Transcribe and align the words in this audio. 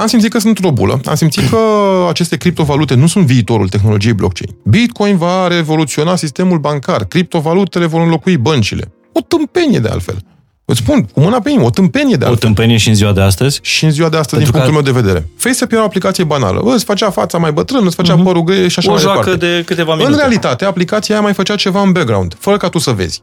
am 0.00 0.06
simțit 0.06 0.30
că 0.30 0.38
sunt 0.38 0.56
într-o 0.56 0.72
bulă, 0.72 1.00
am 1.04 1.14
simțit 1.14 1.48
că 1.48 1.58
aceste 2.12 2.36
criptovalute 2.36 2.94
nu 2.94 3.06
sunt 3.06 3.26
viitorul 3.26 3.68
tehnologiei 3.68 4.12
blockchain. 4.12 4.56
Bitcoin 4.64 5.16
va 5.16 5.46
revoluționa 5.48 6.16
sistemul 6.16 6.58
bancar, 6.58 7.04
criptovalutele 7.04 7.86
vor 7.86 8.00
înlocui 8.00 8.36
băncile. 8.36 8.92
O 9.12 9.20
tâmpenie 9.20 9.78
de 9.78 9.88
altfel. 9.88 10.16
Îți 10.64 10.78
spun, 10.78 11.02
cu 11.12 11.20
mâna 11.20 11.40
pe 11.40 11.50
inimă, 11.50 11.64
o 11.64 11.70
tâmpenie 11.70 12.16
de 12.16 12.24
O 12.24 12.28
altfel. 12.28 12.46
tâmpenie 12.46 12.76
și 12.76 12.88
în 12.88 12.94
ziua 12.94 13.12
de 13.12 13.20
astăzi? 13.20 13.58
Și 13.62 13.84
în 13.84 13.90
ziua 13.90 14.08
de 14.08 14.16
astăzi, 14.16 14.42
din 14.42 14.50
Pentru 14.50 14.70
punctul 14.72 14.92
meu 14.92 15.02
de 15.02 15.08
vedere. 15.08 15.28
FaceApp 15.36 15.72
era 15.72 15.80
o 15.82 15.84
aplicație 15.84 16.24
banală. 16.24 16.60
Bă, 16.64 16.72
îți 16.74 16.84
făcea 16.84 17.10
fața 17.10 17.38
mai 17.38 17.52
bătrână, 17.52 17.86
îți 17.86 17.94
făcea 17.94 18.16
părul 18.16 18.42
gri 18.42 18.68
și 18.68 18.78
așa 18.78 18.88
o 18.90 18.92
mai 18.92 19.02
joacă 19.02 19.20
departe. 19.30 19.46
de 19.56 19.62
câteva 19.64 19.92
minute. 19.94 20.12
În 20.12 20.18
realitate, 20.18 20.64
aplicația 20.64 21.14
aia 21.14 21.22
mai 21.24 21.32
făcea 21.34 21.54
ceva 21.56 21.82
în 21.82 21.92
background, 21.92 22.36
fără 22.38 22.56
ca 22.56 22.68
tu 22.68 22.78
să 22.78 22.90
vezi. 22.90 23.22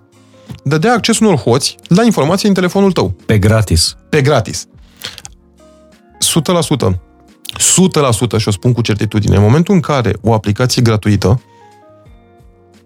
Dădea 0.64 0.94
acces 0.94 1.20
unor 1.20 1.36
hoți 1.36 1.76
la 1.88 2.04
informații 2.04 2.48
în 2.48 2.54
telefonul 2.54 2.92
tău, 2.92 3.16
Pe 3.26 3.38
gratis. 3.38 3.96
pe 4.10 4.21
gratis. 4.21 4.66
100%. 6.88 7.00
100% 8.36 8.38
și 8.38 8.48
o 8.48 8.52
spun 8.52 8.73
cu 8.73 8.82
certitudine. 8.82 9.36
În 9.36 9.41
momentul 9.41 9.73
în 9.73 9.80
care 9.80 10.14
o 10.22 10.34
aplicație 10.34 10.82
gratuită, 10.82 11.42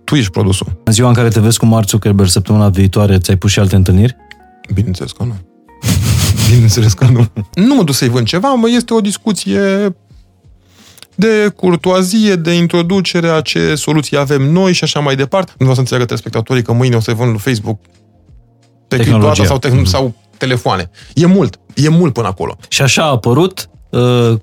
tu 0.04 0.16
ești 0.16 0.32
produsul. 0.32 0.68
În 0.84 0.94
ziua 0.94 1.08
în 1.08 1.14
care 1.14 1.28
te 1.28 1.40
vezi 1.40 1.58
cu 1.58 1.66
Mark 1.66 1.88
Zuckerberg 1.88 2.30
săptămâna 2.30 2.70
viitoare, 2.70 3.18
ți-ai 3.18 3.38
pus 3.38 3.52
și 3.52 3.60
alte 3.60 3.76
întâlniri? 3.76 4.16
Bineînțeles 4.74 5.12
că 5.12 5.24
nu. 5.24 5.36
Bineînțeles 6.52 6.94
că 6.94 7.06
nu. 7.06 7.28
Nu 7.54 7.76
mă 7.76 7.84
duc 7.84 7.96
să-i 7.96 8.10
vând 8.10 8.28
ceva, 8.28 8.54
mă 8.54 8.70
este 8.70 8.94
o 8.94 9.02
discuție 9.02 9.96
de 11.16 11.54
curtoazie, 11.56 12.36
de 12.36 12.52
introducere 12.52 13.30
a 13.30 13.42
ce 13.42 13.76
soluții 13.76 14.18
avem 14.18 14.42
noi 14.42 14.74
și 14.74 14.84
așa 14.84 15.00
mai 15.00 15.16
departe. 15.16 15.50
Nu 15.50 15.56
vreau 15.58 15.74
să 15.74 15.80
înțeleagă 15.80 16.08
telespectatorii 16.08 16.64
că 16.64 16.74
mâine 16.74 16.96
o 16.96 17.00
să-i 17.00 17.14
vând 17.14 17.30
lui 17.30 17.40
Facebook 17.40 17.80
pe 18.88 18.98
Tehnologia. 18.98 19.32
criptoata 19.32 19.68
sau, 19.68 19.82
tehn- 19.82 19.86
sau 19.86 20.14
telefoane. 20.40 20.90
E 21.14 21.26
mult. 21.26 21.60
E 21.76 21.90
mult 21.90 22.14
până 22.14 22.28
acolo. 22.28 22.58
Și 22.68 22.82
așa 22.82 23.04
a 23.04 23.10
apărut 23.10 23.70
uh, 23.90 24.34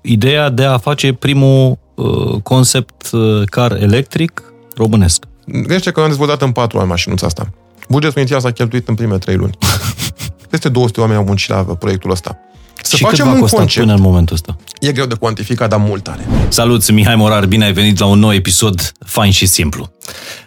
ideea 0.00 0.48
de 0.48 0.64
a 0.64 0.78
face 0.78 1.12
primul 1.12 1.78
uh, 1.94 2.40
concept 2.42 3.10
uh, 3.12 3.42
car 3.44 3.72
electric 3.72 4.42
românesc. 4.76 5.24
Gândește 5.46 5.90
că 5.90 6.00
am 6.00 6.08
dezvoltat 6.08 6.42
în 6.42 6.52
patru 6.52 6.78
ani 6.78 6.88
mașinuța 6.88 7.26
asta. 7.26 7.50
Bugetul 7.88 8.18
inițial 8.18 8.40
s-a 8.40 8.50
cheltuit 8.50 8.88
în 8.88 8.94
primele 8.94 9.18
trei 9.18 9.36
luni. 9.36 9.58
Peste 10.50 10.68
200 10.68 11.00
oameni 11.00 11.18
au 11.18 11.24
muncit 11.24 11.48
la 11.48 11.62
proiectul 11.62 12.10
ăsta. 12.10 12.38
Să 12.82 12.96
și 12.96 13.02
cât 13.02 13.10
facem 13.10 13.26
v-a 13.26 13.32
un 13.32 13.40
costat 13.40 13.58
concept. 13.58 13.86
până 13.86 13.96
în 13.96 14.02
momentul 14.02 14.34
ăsta? 14.34 14.56
E 14.80 14.92
greu 14.92 15.06
de 15.06 15.14
cuantificat, 15.14 15.68
dar 15.68 15.78
mult 15.78 16.08
are. 16.08 16.26
Salut, 16.48 16.82
sunt 16.82 16.96
Mihai 16.96 17.16
Morar, 17.16 17.46
bine 17.46 17.64
ai 17.64 17.72
venit 17.72 17.98
la 17.98 18.06
un 18.06 18.18
nou 18.18 18.32
episod 18.32 18.92
fain 19.06 19.30
și 19.30 19.46
simplu. 19.46 19.90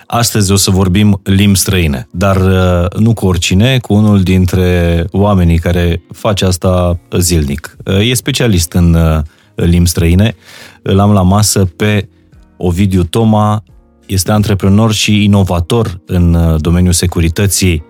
Astăzi 0.08 0.52
o 0.52 0.56
să 0.56 0.72
vorbim 0.72 1.20
limbi 1.24 1.58
străine, 1.58 2.08
dar 2.12 2.36
uh, 2.36 3.00
nu 3.00 3.14
cu 3.14 3.26
oricine, 3.26 3.78
cu 3.80 3.94
unul 3.94 4.22
dintre 4.22 5.06
oamenii 5.12 5.58
care 5.58 6.02
face 6.12 6.46
asta 6.46 7.00
zilnic. 7.18 7.78
Uh, 7.86 8.10
E 8.10 8.14
specialist 8.14 8.72
în 8.72 8.94
uh, 8.94 9.20
limbi 9.56 9.90
străine, 9.90 10.36
îl 10.82 11.00
am 11.00 11.12
la 11.12 11.22
masă 11.22 11.66
pe 11.66 12.10
Ovidiu 12.58 13.04
Toma, 13.04 13.64
este 14.06 14.32
antreprenor 14.32 14.94
și 14.94 15.24
inovator 15.24 16.02
în 16.06 16.34
uh, 16.34 16.62
domeniul 16.62 16.94
securității 16.94 17.84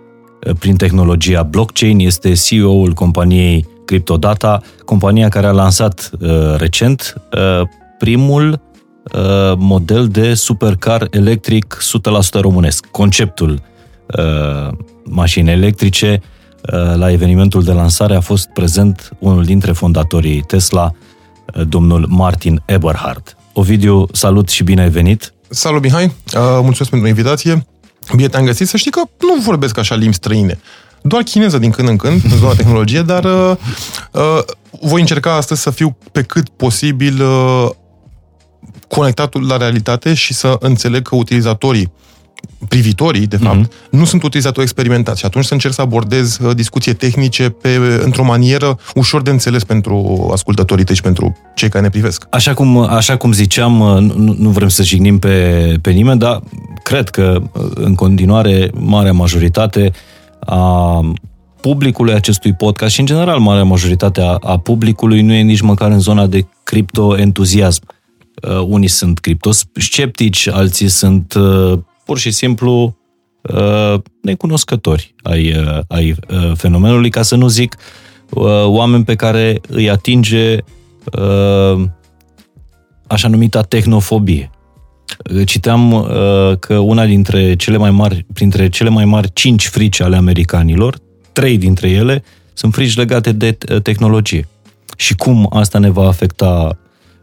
uh, 0.47 0.55
prin 0.59 0.75
tehnologia 0.75 1.43
blockchain, 1.43 1.99
este 1.99 2.33
CEO-ul 2.33 2.93
companiei 2.93 3.65
Cryptodata, 3.89 4.61
compania 4.85 5.29
care 5.29 5.47
a 5.47 5.51
lansat 5.51 6.11
uh, 6.19 6.29
recent 6.57 7.13
uh, 7.31 7.67
primul 7.97 8.51
uh, 8.51 9.21
model 9.57 10.07
de 10.07 10.33
supercar 10.33 11.07
electric 11.11 11.77
100% 12.37 12.39
românesc. 12.41 12.85
Conceptul 12.85 13.61
uh, 14.17 14.77
mașini 15.03 15.51
electrice 15.51 16.21
uh, 16.21 16.95
la 16.95 17.11
evenimentul 17.11 17.63
de 17.63 17.71
lansare 17.71 18.15
a 18.15 18.19
fost 18.19 18.49
prezent 18.53 19.09
unul 19.19 19.43
dintre 19.43 19.71
fondatorii 19.71 20.41
Tesla, 20.41 20.91
uh, 21.55 21.61
domnul 21.67 22.05
Martin 22.09 22.61
Eberhard. 22.65 23.37
Ovidiu, 23.53 24.07
salut 24.11 24.49
și 24.49 24.63
bine 24.63 24.81
ai 24.81 24.89
venit! 24.89 25.33
Salut, 25.47 25.81
Mihai! 25.81 26.03
Uh, 26.05 26.11
mulțumesc 26.33 26.89
pentru 26.89 27.07
invitație. 27.07 27.65
Bine 28.15 28.27
te-am 28.27 28.45
găsit. 28.45 28.67
Să 28.67 28.77
știi 28.77 28.91
că 28.91 29.01
nu 29.19 29.41
vorbesc 29.41 29.77
așa 29.77 29.95
limbi 29.95 30.15
străine. 30.15 30.59
Doar 31.01 31.23
chineză 31.23 31.57
din 31.57 31.71
când 31.71 31.87
în 31.87 31.95
când, 31.95 32.21
în 32.23 32.37
zona 32.37 32.53
tehnologie, 32.53 33.01
dar 33.01 33.23
uh, 33.23 33.55
uh, 34.11 34.43
voi 34.81 34.99
încerca 34.99 35.35
astăzi 35.35 35.61
să 35.61 35.69
fiu 35.69 35.97
pe 36.11 36.21
cât 36.21 36.49
posibil 36.49 37.21
uh, 37.21 37.69
conectat 38.87 39.47
la 39.47 39.57
realitate 39.57 40.13
și 40.13 40.33
să 40.33 40.55
înțeleg 40.59 41.07
că 41.07 41.15
utilizatorii 41.15 41.91
privitorii, 42.67 43.27
de 43.27 43.37
fapt, 43.37 43.65
mm-hmm. 43.65 43.89
nu 43.89 44.05
sunt 44.05 44.23
utilizatori 44.23 44.65
experimentați 44.65 45.19
și 45.19 45.25
atunci 45.25 45.45
să 45.45 45.53
încerc 45.53 45.73
să 45.73 45.81
abordez 45.81 46.37
uh, 46.41 46.55
discuții 46.55 46.93
tehnice 46.93 47.49
pe, 47.49 47.99
într-o 48.03 48.23
manieră 48.23 48.77
ușor 48.95 49.21
de 49.21 49.29
înțeles 49.29 49.63
pentru 49.63 50.29
ascultătorii 50.31 50.83
tăi 50.83 50.95
și 50.95 51.01
pentru 51.01 51.37
cei 51.55 51.69
care 51.69 51.83
ne 51.83 51.89
privesc. 51.89 52.25
Așa 52.29 52.53
cum, 52.53 52.77
așa 52.77 53.17
cum 53.17 53.31
ziceam, 53.31 53.73
nu, 54.15 54.35
nu 54.37 54.49
vrem 54.49 54.67
să 54.67 54.83
jignim 54.83 55.19
pe, 55.19 55.73
pe 55.81 55.91
nimeni, 55.91 56.19
dar 56.19 56.41
cred 56.83 57.09
că 57.09 57.41
în 57.73 57.95
continuare 57.95 58.71
marea 58.73 59.13
majoritate 59.13 59.91
a 60.39 61.01
publicului 61.61 62.13
acestui 62.13 62.53
podcast 62.53 62.93
și 62.93 62.99
în 62.99 63.05
general 63.05 63.39
marea 63.39 63.63
majoritate 63.63 64.21
a, 64.21 64.37
a 64.41 64.59
publicului 64.59 65.21
nu 65.21 65.33
e 65.33 65.41
nici 65.41 65.61
măcar 65.61 65.91
în 65.91 65.99
zona 65.99 66.27
de 66.27 66.45
criptoentuziasm. 66.63 67.83
Uh, 68.47 68.63
unii 68.67 68.87
sunt 68.87 69.19
criptosceptici, 69.19 70.47
alții 70.47 70.87
sunt 70.87 71.33
uh, 71.33 71.79
pur 72.05 72.17
și 72.17 72.31
simplu 72.31 72.97
uh, 73.41 73.93
necunoscători 74.21 75.15
ai, 75.23 75.55
uh, 75.57 75.79
ai 75.87 76.15
uh, 76.29 76.51
fenomenului, 76.55 77.09
ca 77.09 77.21
să 77.21 77.35
nu 77.35 77.47
zic 77.47 77.75
uh, 78.29 78.65
oameni 78.65 79.03
pe 79.03 79.15
care 79.15 79.61
îi 79.67 79.89
atinge 79.89 80.57
uh, 81.17 81.83
așa 83.07 83.27
numita 83.27 83.61
tehnofobie. 83.61 84.49
Citeam 85.45 85.91
uh, 85.91 86.07
că 86.59 86.77
una 86.77 87.05
dintre 87.05 87.55
cele 87.55 87.77
mai 87.77 87.91
mari, 87.91 88.25
printre 88.33 88.69
cele 88.69 88.89
mai 88.89 89.05
mari 89.05 89.33
cinci 89.33 89.67
frici 89.67 90.01
ale 90.01 90.15
americanilor, 90.15 90.97
trei 91.31 91.57
dintre 91.57 91.89
ele 91.89 92.23
sunt 92.53 92.73
frici 92.73 92.95
legate 92.95 93.31
de 93.31 93.57
uh, 93.71 93.81
tehnologie. 93.81 94.47
Și 94.97 95.15
cum 95.15 95.49
asta 95.53 95.79
ne 95.79 95.89
va 95.89 96.07
afecta 96.07 96.77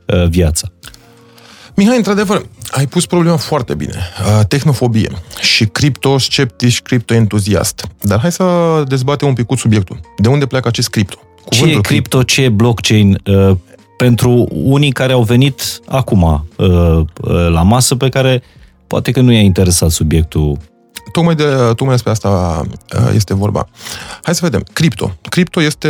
uh, 0.07 0.29
viața. 0.29 0.69
Mihai, 1.75 1.97
într-adevăr, 1.97 2.47
ai 2.71 2.87
pus 2.87 3.07
problema 3.07 3.37
foarte 3.37 3.75
bine. 3.75 3.95
Uh, 4.21 4.47
tehnofobie 4.47 5.11
și 5.41 5.65
criptosceptici, 5.65 6.81
criptoentuziast. 6.81 7.87
Dar 8.01 8.21
hai 8.21 8.33
să 8.33 8.45
dezbatem 8.89 9.29
un 9.29 9.35
pic 9.35 9.47
cu 9.47 9.55
subiectul. 9.55 10.01
De 10.19 10.29
unde 10.29 10.47
pleacă 10.47 10.69
acest 10.69 10.89
cripto? 10.89 11.17
Ce 11.51 11.65
e 11.65 11.81
cripto, 11.81 12.23
ce 12.23 12.43
e 12.43 12.49
blockchain? 12.49 13.23
Uh, 13.97 14.07
pentru 14.07 14.49
unii 14.51 14.93
care 14.93 15.13
au 15.13 15.23
venit 15.23 15.81
acum 15.87 16.23
uh, 16.23 16.67
uh, 16.67 17.05
la 17.49 17.63
masă, 17.63 17.97
pe 17.97 18.09
care 18.09 18.43
poate 18.87 19.11
că 19.11 19.21
nu 19.21 19.33
i-a 19.33 19.41
interesat 19.41 19.91
subiectul 19.91 20.57
Tocmai, 21.13 21.35
de, 21.35 21.45
tocmai 21.45 21.91
despre 21.91 22.11
asta 22.11 22.63
uh, 22.97 23.11
este 23.15 23.35
vorba. 23.35 23.69
Hai 24.23 24.35
să 24.35 24.41
vedem. 24.43 24.65
Cripto. 24.73 25.17
Cripto 25.29 25.63
este 25.63 25.89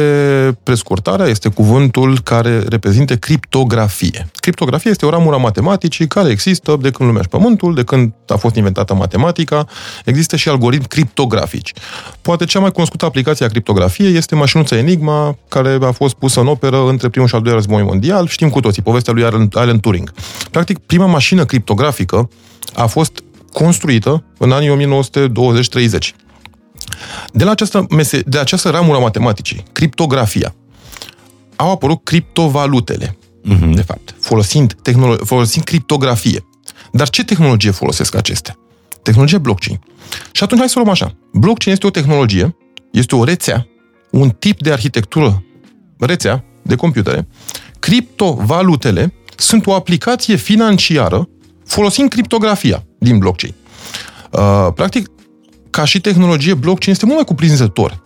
prescurtarea, 0.63 1.27
este 1.27 1.49
cuvântul 1.49 2.21
care 2.21 2.63
reprezintă 2.69 3.17
criptografie. 3.17 4.29
Criptografie 4.35 4.91
este 4.91 5.07
o 5.07 5.11
ramură 5.11 5.35
a 5.35 5.39
matematicii 5.39 6.07
care 6.07 6.31
există 6.31 6.77
de 6.81 6.91
când 6.91 7.09
lumea 7.09 7.23
și 7.23 7.29
pământul, 7.29 7.75
de 7.75 7.83
când 7.83 8.13
a 8.29 8.37
fost 8.37 8.55
inventată 8.55 8.95
matematica. 8.95 9.67
Există 10.05 10.37
și 10.37 10.49
algoritmi 10.49 10.87
criptografici. 10.87 11.73
Poate 12.23 12.45
cea 12.45 12.61
mai 12.61 12.73
cunoscută 12.73 13.05
aplicație 13.05 13.47
a 13.47 13.49
criptografiei 13.49 14.17
este 14.17 14.35
mașinuța 14.35 14.77
Enigma, 14.77 15.37
care 15.49 15.79
a 15.83 15.93
fost 15.93 16.15
pusă 16.15 16.41
în 16.41 16.47
operă 16.47 16.89
între 16.89 17.09
primul 17.09 17.29
și 17.29 17.35
al 17.35 17.41
doilea 17.41 17.61
război 17.61 17.83
mondial. 17.83 18.27
Știm 18.27 18.51
cu 18.51 18.61
toții 18.61 18.83
povestea 18.83 19.13
lui 19.13 19.49
Alan 19.53 19.81
Turing. 19.81 20.13
Practic, 20.51 20.79
prima 20.79 21.07
mașină 21.07 21.45
criptografică 21.45 22.29
a 22.75 22.87
fost 22.87 23.23
construită 23.65 24.25
în 24.39 24.53
anii 24.53 24.69
1920-30. 24.69 26.15
De 27.33 27.45
la 27.45 27.51
această, 27.51 27.87
mese- 27.91 28.23
de 28.27 28.39
această 28.39 28.71
ramură 28.71 28.97
a 28.97 29.01
matematicii, 29.01 29.63
criptografia, 29.73 30.55
au 31.57 31.71
apărut 31.71 32.05
criptovalutele, 32.05 33.19
Mhm. 33.45 33.71
de 33.71 33.83
fapt, 33.83 34.15
folosind, 34.21 34.75
tehnolo- 34.83 35.25
folosind 35.25 35.65
criptografie. 35.65 36.45
Dar 36.93 37.09
ce 37.09 37.25
tehnologie 37.25 37.71
folosesc 37.71 38.15
acestea? 38.15 38.57
Tehnologie 39.03 39.39
blockchain. 39.39 39.81
Și 40.33 40.43
atunci 40.43 40.59
hai 40.61 40.69
să 40.69 40.75
o 40.79 40.81
luăm 40.81 40.93
așa. 40.93 41.17
Blockchain 41.33 41.75
este 41.75 41.87
o 41.87 41.91
tehnologie, 41.91 42.57
este 42.93 43.15
o 43.17 43.25
rețea, 43.25 43.67
un 44.11 44.31
tip 44.31 44.63
de 44.63 44.73
arhitectură, 44.73 45.45
rețea 45.99 46.45
de 46.63 46.75
computere. 46.75 47.29
Criptovalutele 47.79 49.13
sunt 49.37 49.67
o 49.67 49.75
aplicație 49.75 50.37
financiară 50.37 51.29
folosind 51.65 52.09
criptografia 52.09 52.85
din 52.99 53.19
blockchain. 53.19 53.55
Uh, 54.31 54.69
practic, 54.75 55.11
ca 55.71 55.85
și 55.85 56.01
tehnologie, 56.01 56.55
blockchain 56.55 56.93
este 56.93 57.05
mult 57.05 57.17
mai 57.17 57.27
cuprinzător 57.27 58.03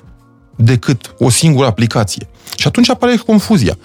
decât 0.56 1.14
o 1.18 1.30
singură 1.30 1.66
aplicație. 1.66 2.28
Și 2.56 2.66
atunci 2.66 2.90
apare 2.90 3.16
confuzia. 3.16 3.78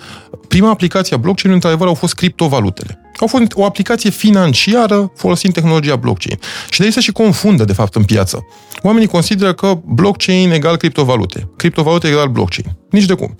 Prima 0.48 0.70
aplicație 0.70 1.16
a 1.16 1.20
blockchain, 1.20 1.54
într-adevăr, 1.54 1.88
au 1.88 1.94
fost 1.94 2.14
criptovalutele. 2.14 3.00
Au 3.20 3.28
fost 3.28 3.44
o 3.54 3.66
aplicație 3.66 4.10
financiară 4.10 5.12
folosind 5.16 5.54
tehnologia 5.54 5.96
blockchain. 5.96 6.40
Și 6.70 6.80
de 6.80 6.86
aici 6.86 6.94
se 6.94 7.00
și 7.00 7.12
confundă, 7.12 7.66
de 7.66 7.74
fapt, 7.74 7.96
în 7.96 8.04
piață. 8.04 8.46
Oamenii 8.82 9.08
consideră 9.08 9.54
că 9.54 9.80
blockchain 9.86 10.52
egal 10.52 10.78
criptovalute. 10.78 11.50
Criptovalute 11.58 12.08
egal 12.08 12.28
blockchain. 12.28 12.76
Nici 12.90 13.06
de 13.06 13.14
cum. 13.14 13.36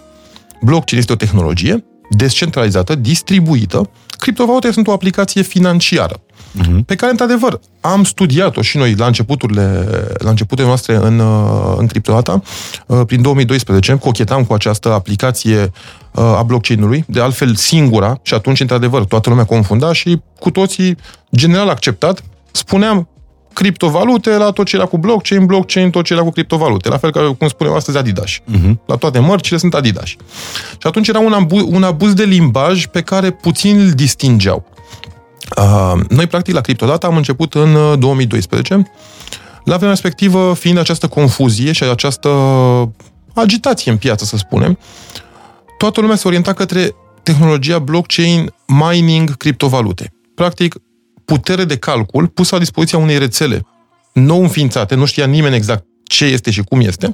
Blockchain 0.62 1.02
este 1.02 1.14
o 1.14 1.16
tehnologie 1.16 1.86
descentralizată, 2.10 2.96
distribuită. 2.96 3.90
Criptovalute 4.18 4.72
sunt 4.72 4.88
o 4.88 4.92
aplicație 4.92 5.42
financiară 5.42 6.22
uh-huh. 6.62 6.86
pe 6.86 6.96
care, 6.96 7.12
într-adevăr, 7.12 7.60
am 7.82 8.04
studiat-o 8.04 8.62
și 8.62 8.78
noi 8.78 8.96
la 8.96 9.06
începuturile, 9.06 9.88
la 10.18 10.30
începuturile 10.30 10.68
noastre 10.68 10.96
în, 10.96 11.20
uh, 11.20 11.76
în 11.78 11.88
criptodata. 11.88 12.42
Uh, 12.86 13.02
prin 13.06 13.22
2012 13.22 13.96
cochetam 13.96 14.44
cu 14.44 14.54
această 14.54 14.94
aplicație 14.94 15.72
uh, 16.12 16.24
a 16.24 16.44
blockchain-ului, 16.44 17.04
de 17.08 17.22
altfel 17.22 17.56
singura, 17.56 18.20
și 18.22 18.34
atunci, 18.34 18.60
într-adevăr, 18.60 19.06
toată 19.06 19.30
lumea 19.30 19.46
confunda 19.46 19.94
și 19.94 20.22
cu 20.40 20.52
toții, 20.52 20.98
general 21.36 21.70
acceptat, 21.70 22.24
spuneam 22.52 23.08
criptovalute 23.56 24.30
la 24.30 24.52
tot 24.52 24.66
ce 24.66 24.76
era 24.76 24.86
cu 24.86 24.98
blockchain, 24.98 25.46
blockchain 25.46 25.90
tot 25.90 26.06
ce 26.06 26.14
era 26.14 26.22
cu 26.22 26.32
criptovalute. 26.32 26.90
La 26.90 26.98
fel 26.98 27.12
ca 27.12 27.36
cum 27.38 27.48
spunem 27.48 27.74
astăzi 27.74 27.98
Adidas. 27.98 28.32
Uh-huh. 28.32 28.76
La 28.86 28.96
toate 28.96 29.20
mărcile 29.20 29.58
sunt 29.58 29.74
Adidas. 29.74 30.06
Și 30.06 30.18
atunci 30.82 31.08
era 31.08 31.20
un 31.20 31.34
abuz, 31.34 31.64
un 31.66 31.84
abuz 31.84 32.14
de 32.14 32.24
limbaj 32.24 32.86
pe 32.86 33.02
care 33.02 33.32
puțin 33.32 33.80
îl 33.80 33.92
distingeau. 33.92 34.75
Uh, 35.58 35.94
noi, 36.10 36.28
practic, 36.28 36.54
la 36.54 36.62
Criptodata 36.62 37.08
am 37.08 37.16
început 37.16 37.54
în 37.54 38.00
2012, 38.00 38.74
uh, 38.74 38.84
la 39.66 39.76
vremea 39.76 39.94
respectivă 39.94 40.54
fiind 40.54 40.78
această 40.78 41.08
confuzie 41.08 41.72
și 41.72 41.84
această 41.84 42.30
agitație 43.34 43.92
în 43.92 43.98
piață, 43.98 44.26
să 44.26 44.38
spunem, 44.38 44.78
toată 45.78 46.02
lumea 46.02 46.16
se 46.16 46.28
orienta 46.28 46.54
către 46.54 46.96
tehnologia 47.24 47.80
blockchain, 47.80 48.54
mining, 48.66 49.38
criptovalute. 49.38 50.14
Practic, 50.36 50.76
putere 51.26 51.64
de 51.64 51.78
calcul 51.78 52.28
pusă 52.28 52.56
la 52.56 52.62
dispoziția 52.62 52.98
unei 52.98 53.18
rețele 53.18 53.66
nou 54.14 54.42
înființate, 54.42 54.96
nu 54.96 55.06
știa 55.06 55.26
nimeni 55.26 55.56
exact 55.56 55.86
ce 56.04 56.26
este 56.26 56.52
și 56.52 56.62
cum 56.62 56.80
este. 56.80 57.12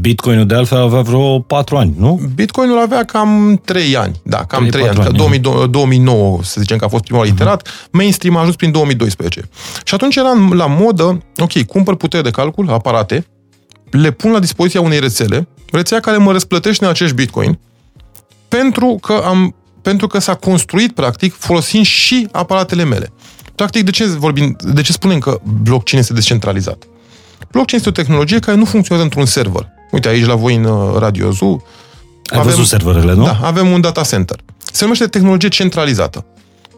Bitcoinul 0.00 0.46
de 0.46 0.54
altfel 0.54 0.78
avea 0.78 1.00
vreo 1.00 1.40
4 1.40 1.76
ani, 1.76 1.94
nu? 1.98 2.20
Bitcoinul 2.34 2.80
avea 2.80 3.04
cam 3.04 3.60
3 3.64 3.96
ani, 3.96 4.20
da, 4.22 4.44
cam 4.44 4.66
3, 4.66 4.70
3 4.70 4.88
ani. 4.88 5.00
ani 5.00 5.16
2000, 5.16 5.40
2009, 5.70 6.38
să 6.42 6.60
zicem 6.60 6.78
că 6.78 6.84
a 6.84 6.88
fost 6.88 7.04
primul 7.04 7.26
uh-huh. 7.26 7.28
iterat, 7.28 7.68
mainstream 7.90 8.36
a 8.36 8.38
ajuns 8.38 8.56
prin 8.56 8.70
2012. 8.70 9.48
Și 9.84 9.94
atunci 9.94 10.16
era 10.16 10.32
la 10.50 10.66
modă, 10.66 11.22
ok, 11.36 11.62
cumpăr 11.62 11.96
putere 11.96 12.22
de 12.22 12.30
calcul, 12.30 12.70
aparate, 12.70 13.26
le 13.90 14.10
pun 14.10 14.30
la 14.30 14.38
dispoziția 14.38 14.80
unei 14.80 15.00
rețele, 15.00 15.48
rețea 15.72 16.00
care 16.00 16.16
mă 16.16 16.32
răsplătește 16.32 16.84
în 16.84 16.90
acești 16.90 17.14
bitcoin, 17.14 17.58
pentru 18.48 18.98
că 19.00 19.22
am 19.26 19.54
pentru 19.82 20.06
că 20.06 20.18
s-a 20.18 20.34
construit, 20.34 20.92
practic, 20.92 21.34
folosind 21.34 21.84
și 21.84 22.28
aparatele 22.32 22.84
mele. 22.84 23.12
Practic, 23.54 23.84
de 23.84 23.90
ce, 23.90 24.04
vorbim, 24.04 24.56
de 24.74 24.82
ce 24.82 24.92
spunem 24.92 25.18
că 25.18 25.40
blockchain 25.62 26.00
este 26.00 26.12
descentralizat? 26.12 26.84
Blockchain 27.50 27.78
este 27.78 27.88
o 27.88 28.02
tehnologie 28.02 28.38
care 28.38 28.56
nu 28.56 28.64
funcționează 28.64 29.08
într-un 29.08 29.26
server. 29.26 29.68
Uite, 29.90 30.08
aici 30.08 30.26
la 30.26 30.34
voi 30.34 30.54
în 30.54 30.64
uh, 30.64 30.96
Radio 30.98 31.30
Zoo... 31.30 31.62
Ai 32.24 32.38
avem, 32.38 32.50
văzut 32.50 32.66
serverele, 32.66 33.14
nu? 33.14 33.24
Da, 33.24 33.38
avem 33.42 33.70
un 33.70 33.80
data 33.80 34.02
center. 34.02 34.40
Se 34.72 34.82
numește 34.82 35.06
tehnologie 35.06 35.48
centralizată. 35.48 36.24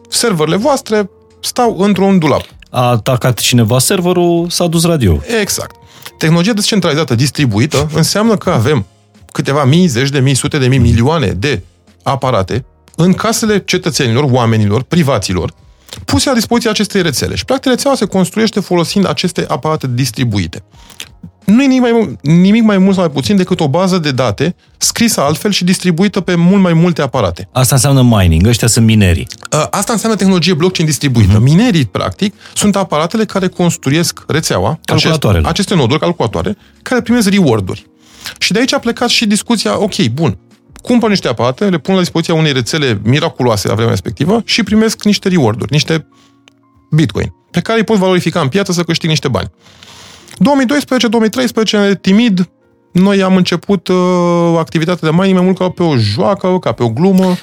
Serverele 0.09 0.55
voastre 0.55 1.09
stau 1.41 1.77
într-un 1.79 2.19
dulap. 2.19 2.45
A 2.69 2.89
atacat 2.89 3.39
cineva 3.39 3.79
serverul, 3.79 4.49
s-a 4.49 4.67
dus 4.67 4.83
radio. 4.83 5.21
Exact. 5.41 5.75
Tehnologia 6.17 6.53
descentralizată, 6.53 7.15
distribuită, 7.15 7.89
înseamnă 7.93 8.37
că 8.37 8.49
avem 8.49 8.85
câteva 9.31 9.63
mii, 9.63 9.87
zeci 9.87 10.09
de 10.09 10.19
mii, 10.19 10.33
sute 10.33 10.57
de 10.57 10.67
mii, 10.67 10.77
milioane 10.77 11.27
de 11.27 11.61
aparate 12.03 12.65
în 12.95 13.13
casele 13.13 13.59
cetățenilor, 13.59 14.23
oamenilor, 14.31 14.83
privaților, 14.83 15.53
puse 16.05 16.29
la 16.29 16.35
dispoziția 16.35 16.71
acestei 16.71 17.01
rețele. 17.01 17.35
Și, 17.35 17.45
practic, 17.45 17.71
rețeaua 17.71 17.95
se 17.95 18.05
construiește 18.05 18.59
folosind 18.59 19.07
aceste 19.07 19.45
aparate 19.47 19.87
distribuite. 19.93 20.63
Nu 21.45 21.63
e 21.63 21.65
nimic 21.65 21.81
mai, 21.91 22.17
nimic 22.21 22.63
mai 22.63 22.77
mult 22.77 22.93
sau 22.95 23.03
mai 23.03 23.13
puțin 23.13 23.35
decât 23.35 23.59
o 23.59 23.67
bază 23.67 23.97
de 23.97 24.11
date 24.11 24.55
scrisă 24.77 25.21
altfel 25.21 25.51
și 25.51 25.63
distribuită 25.63 26.21
pe 26.21 26.35
mult 26.35 26.61
mai 26.61 26.73
multe 26.73 27.01
aparate. 27.01 27.49
Asta 27.51 27.75
înseamnă 27.75 28.01
mining, 28.01 28.47
ăștia 28.47 28.67
sunt 28.67 28.85
minerii. 28.85 29.27
Asta 29.69 29.93
înseamnă 29.93 30.17
tehnologie 30.17 30.53
blockchain 30.53 30.87
distribuită. 30.87 31.37
Uh-huh. 31.37 31.43
Minerii, 31.43 31.85
practic, 31.85 32.33
sunt 32.53 32.75
aparatele 32.75 33.25
care 33.25 33.47
construiesc 33.47 34.23
rețeaua, 34.27 34.79
aceste, 34.85 35.41
aceste 35.43 35.75
noduri, 35.75 35.99
calculatoare, 35.99 36.57
care 36.81 37.01
primesc 37.01 37.29
reward-uri. 37.29 37.87
Și 38.37 38.51
de 38.51 38.59
aici 38.59 38.73
a 38.73 38.79
plecat 38.79 39.09
și 39.09 39.25
discuția, 39.25 39.81
ok, 39.81 40.07
bun, 40.07 40.37
cumpăr 40.83 41.09
niște 41.09 41.27
aparate, 41.27 41.65
le 41.65 41.77
pun 41.77 41.93
la 41.93 41.99
dispoziția 41.99 42.33
unei 42.33 42.53
rețele 42.53 42.99
miraculoase 43.03 43.67
la 43.67 43.73
vremea 43.73 43.91
respectivă 43.91 44.41
și 44.45 44.63
primesc 44.63 45.03
niște 45.03 45.29
reward-uri, 45.29 45.71
niște 45.71 46.07
bitcoin, 46.91 47.33
pe 47.51 47.59
care 47.59 47.77
îi 47.77 47.85
pot 47.85 47.97
valorifica 47.97 48.39
în 48.39 48.47
piață 48.47 48.71
să 48.71 48.83
câștig 48.83 49.09
niște 49.09 49.27
bani. 49.27 49.51
2012-2013, 51.95 51.99
timid, 52.01 52.49
noi 52.91 53.23
am 53.23 53.35
început 53.35 53.87
uh, 53.87 53.95
activitatea 54.57 55.09
de 55.09 55.15
mining 55.15 55.35
mai 55.35 55.45
mult 55.45 55.57
ca 55.57 55.69
pe 55.69 55.83
o 55.83 55.97
joacă, 55.97 56.57
ca 56.59 56.71
pe 56.71 56.83
o 56.83 56.89
glumă 56.89 57.35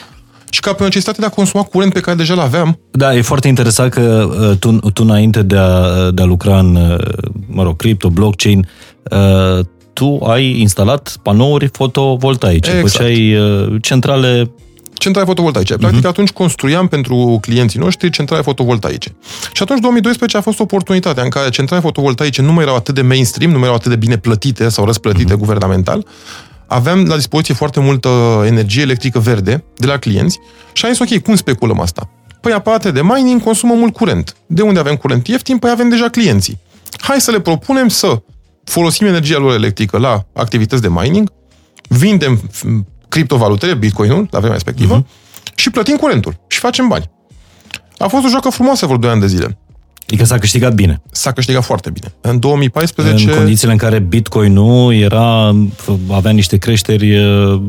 și 0.51 0.61
ca 0.61 0.73
pe 0.73 0.83
o 0.83 0.85
necesitate 0.85 1.21
de 1.21 1.27
a 1.27 1.31
consuma 1.31 1.63
curent 1.63 1.93
pe 1.93 2.01
care 2.01 2.17
deja 2.17 2.35
l-aveam. 2.35 2.79
Da, 2.91 3.15
e 3.15 3.23
foarte 3.23 3.49
interesant 3.49 3.93
că 3.93 4.29
uh, 4.41 4.57
tu, 4.59 4.79
tu 4.91 5.03
înainte 5.03 5.43
de 5.43 5.57
a, 5.57 6.11
de 6.11 6.23
a 6.23 6.25
lucra 6.25 6.59
în, 6.59 6.75
uh, 6.75 6.99
mă 7.47 7.63
rog, 7.63 7.77
cripto, 7.77 8.11
blockchain, 8.11 8.69
uh, 9.11 9.65
tu 10.01 10.25
ai 10.25 10.61
instalat 10.61 11.17
panouri 11.23 11.69
fotovoltaice, 11.73 12.71
exact. 12.71 12.91
făceai 12.91 13.35
uh, 13.35 13.83
centrale 13.83 14.51
centrale 14.95 15.27
fotovoltaice. 15.27 15.77
Practic, 15.77 16.01
uh-huh. 16.01 16.09
atunci 16.09 16.31
construiam 16.31 16.89
pentru 16.89 17.39
clienții 17.41 17.79
noștri 17.79 18.11
centrale 18.11 18.43
fotovoltaice. 18.43 19.15
Și 19.53 19.63
atunci, 19.63 19.81
2012 19.81 20.39
a 20.39 20.41
fost 20.41 20.61
oportunitatea 20.61 21.23
în 21.23 21.29
care 21.29 21.49
centrale 21.49 21.83
fotovoltaice 21.83 22.43
nu 22.43 22.53
mai 22.53 22.63
erau 22.63 22.75
atât 22.75 22.95
de 22.95 23.03
mainstream, 23.03 23.51
nu 23.51 23.57
mai 23.57 23.65
erau 23.65 23.77
atât 23.77 23.91
de 23.91 23.97
bine 23.97 24.17
plătite 24.17 24.69
sau 24.69 24.85
răsplătite 24.85 25.35
uh-huh. 25.35 25.39
guvernamental. 25.39 26.07
Aveam 26.67 27.05
la 27.05 27.15
dispoziție 27.15 27.55
foarte 27.55 27.81
multă 27.81 28.09
energie 28.47 28.83
electrică 28.83 29.19
verde 29.19 29.65
de 29.77 29.87
la 29.87 29.97
clienți 29.97 30.39
și 30.73 30.85
am 30.85 30.93
zis, 30.93 31.01
ok, 31.01 31.23
cum 31.23 31.35
speculăm 31.35 31.81
asta? 31.81 32.11
Păi 32.41 32.53
aparate 32.53 32.91
de 32.91 33.03
mining 33.03 33.43
consumă 33.43 33.75
mult 33.75 33.93
curent. 33.93 34.37
De 34.47 34.63
unde 34.63 34.79
avem 34.79 34.97
curent 34.97 35.27
ieftin? 35.27 35.59
Păi 35.59 35.71
avem 35.71 35.89
deja 35.89 36.09
clienții. 36.09 36.59
Hai 37.01 37.21
să 37.21 37.31
le 37.31 37.41
propunem 37.41 37.89
să 37.89 38.23
folosim 38.71 39.07
energia 39.07 39.39
lor 39.39 39.53
electrică 39.55 39.99
la 39.99 40.27
activități 40.33 40.83
de 40.83 40.89
mining, 40.91 41.33
vindem 41.89 42.51
criptovalutele, 43.09 43.75
bitcoinul, 43.75 44.29
la 44.31 44.39
vremea 44.39 44.57
respectivă, 44.57 45.03
uh-huh. 45.03 45.55
și 45.55 45.71
plătim 45.71 45.97
curentul 45.97 46.41
și 46.49 46.59
facem 46.59 46.89
bani. 46.89 47.11
A 47.99 48.07
fost 48.07 48.25
o 48.25 48.29
joacă 48.29 48.49
frumoasă 48.49 48.87
vreo 48.87 48.99
2 48.99 49.11
ani 49.11 49.21
de 49.21 49.27
zile. 49.27 49.59
Adică 50.07 50.25
s-a 50.25 50.39
câștigat 50.39 50.75
bine. 50.75 51.03
S-a 51.11 51.33
câștigat 51.33 51.65
foarte 51.65 51.91
bine. 51.91 52.15
În 52.21 52.39
2014... 52.39 53.31
În 53.31 53.37
condițiile 53.37 53.73
în 53.73 53.79
care 53.79 53.99
Bitcoin-ul 53.99 54.95
era, 54.95 55.57
avea 56.11 56.31
niște 56.31 56.57
creșteri 56.57 57.19
uh, 57.19 57.61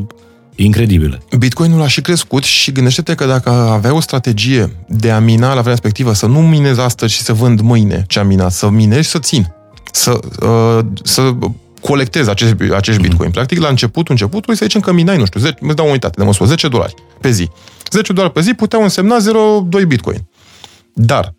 incredibile. 0.56 1.18
Bitcoinul 1.38 1.82
a 1.82 1.88
și 1.88 2.02
crescut 2.02 2.44
și 2.44 2.72
gândește-te 2.72 3.16
că 3.16 3.26
dacă 3.26 3.50
avea 3.50 3.94
o 3.94 4.00
strategie 4.00 4.86
de 4.88 5.12
a 5.12 5.20
mina 5.20 5.48
la 5.48 5.54
vremea 5.54 5.72
respectivă, 5.72 6.14
să 6.14 6.26
nu 6.26 6.40
minezi 6.40 6.80
astăzi 6.80 7.14
și 7.14 7.22
să 7.22 7.34
vând 7.34 7.60
mâine 7.60 8.04
ce 8.08 8.20
am 8.20 8.28
minat, 8.28 8.52
să 8.52 8.70
minezi 8.70 9.04
și 9.04 9.10
să 9.10 9.20
țin 9.20 9.48
să, 9.92 10.20
uh, 10.42 10.86
să 11.04 11.34
colectezi 11.82 12.30
acești, 12.30 12.56
acești 12.74 13.00
mhm. 13.00 13.10
bitcoin. 13.10 13.32
Practic, 13.32 13.60
la 13.60 13.68
începutul 13.68 14.12
începutului, 14.12 14.58
să 14.58 14.66
zicem 14.66 14.82
că 14.82 14.92
minai, 14.92 15.18
nu 15.18 15.26
știu, 15.26 15.40
10, 15.40 15.58
îți 15.62 15.76
dau 15.76 15.86
o 15.86 15.90
unitate 15.90 16.14
de 16.18 16.24
măsură, 16.24 16.50
10 16.50 16.68
dolari 16.68 16.94
pe 17.22 17.32
zi. 17.32 17.50
10 17.92 18.14
dolari 18.14 18.34
pe 18.34 18.42
zi 18.42 18.54
puteau 18.54 18.82
însemna 18.82 19.16
0,2 19.80 19.88
bitcoin. 19.88 20.28
Dar 20.94 21.34